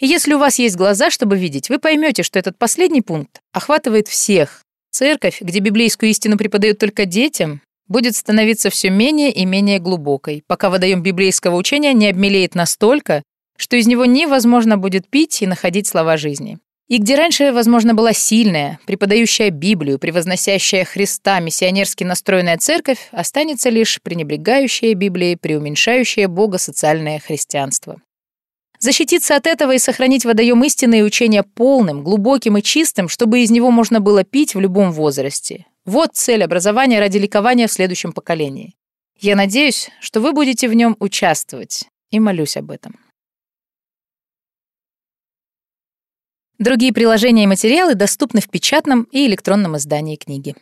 И 0.01 0.07
если 0.07 0.33
у 0.33 0.39
вас 0.39 0.59
есть 0.59 0.77
глаза, 0.77 1.11
чтобы 1.11 1.37
видеть, 1.37 1.69
вы 1.69 1.79
поймете, 1.79 2.23
что 2.23 2.39
этот 2.39 2.57
последний 2.57 3.03
пункт 3.03 3.41
охватывает 3.53 4.09
всех. 4.09 4.63
Церковь, 4.91 5.43
где 5.43 5.59
библейскую 5.59 6.09
истину 6.09 6.39
преподают 6.39 6.79
только 6.79 7.05
детям, 7.05 7.61
будет 7.87 8.17
становиться 8.17 8.71
все 8.71 8.89
менее 8.89 9.31
и 9.31 9.45
менее 9.45 9.81
глубокой, 9.81 10.43
пока 10.47 10.71
водоем 10.71 11.03
библейского 11.03 11.57
учения 11.57 11.93
не 11.93 12.09
обмелеет 12.09 12.55
настолько, 12.55 13.23
что 13.59 13.77
из 13.77 13.87
него 13.87 14.07
невозможно 14.07 14.79
будет 14.79 15.09
пить 15.09 15.43
и 15.43 15.47
находить 15.47 15.87
слова 15.87 16.17
жизни. 16.17 16.59
И 16.89 16.97
где 16.97 17.17
раньше, 17.17 17.53
возможно, 17.53 17.93
была 17.93 18.15
сильная, 18.15 18.81
преподающая 18.87 19.51
Библию, 19.51 19.99
превозносящая 19.99 20.87
Христа, 20.87 21.39
миссионерски 21.39 22.03
настроенная 22.03 22.57
церковь, 22.57 23.09
останется 23.13 23.69
лишь 23.69 24.01
пренебрегающая 24.03 24.95
Библией, 24.95 25.37
преуменьшающая 25.37 26.29
Бога 26.29 26.57
социальное 26.57 27.19
христианство. 27.19 28.01
Защититься 28.81 29.37
от 29.37 29.47
этого 29.47 29.75
и 29.75 29.79
сохранить 29.79 30.25
водоем 30.25 30.65
истины 30.65 31.01
и 31.01 31.03
учения 31.03 31.43
полным, 31.43 32.03
глубоким 32.03 32.57
и 32.57 32.63
чистым, 32.63 33.09
чтобы 33.09 33.41
из 33.41 33.51
него 33.51 33.71
можно 33.71 34.01
было 34.01 34.25
пить 34.25 34.55
в 34.55 34.61
любом 34.61 34.93
возрасте. 34.93 35.67
Вот 35.85 36.11
цель 36.15 36.43
образования 36.43 37.01
ради 37.01 37.19
ликования 37.19 37.67
в 37.67 37.73
следующем 37.73 38.13
поколении. 38.13 38.75
Я 39.21 39.37
надеюсь, 39.37 39.91
что 40.01 40.21
вы 40.21 40.33
будете 40.33 40.69
в 40.69 40.75
нем 40.75 40.97
участвовать, 41.01 41.89
и 42.11 42.21
молюсь 42.21 42.57
об 42.57 42.71
этом. 42.71 42.97
Другие 46.59 46.93
приложения 46.93 47.45
и 47.45 47.47
материалы 47.47 47.95
доступны 47.95 48.41
в 48.41 48.49
печатном 48.49 49.05
и 49.13 49.27
электронном 49.27 49.77
издании 49.77 50.17
книги. 50.17 50.57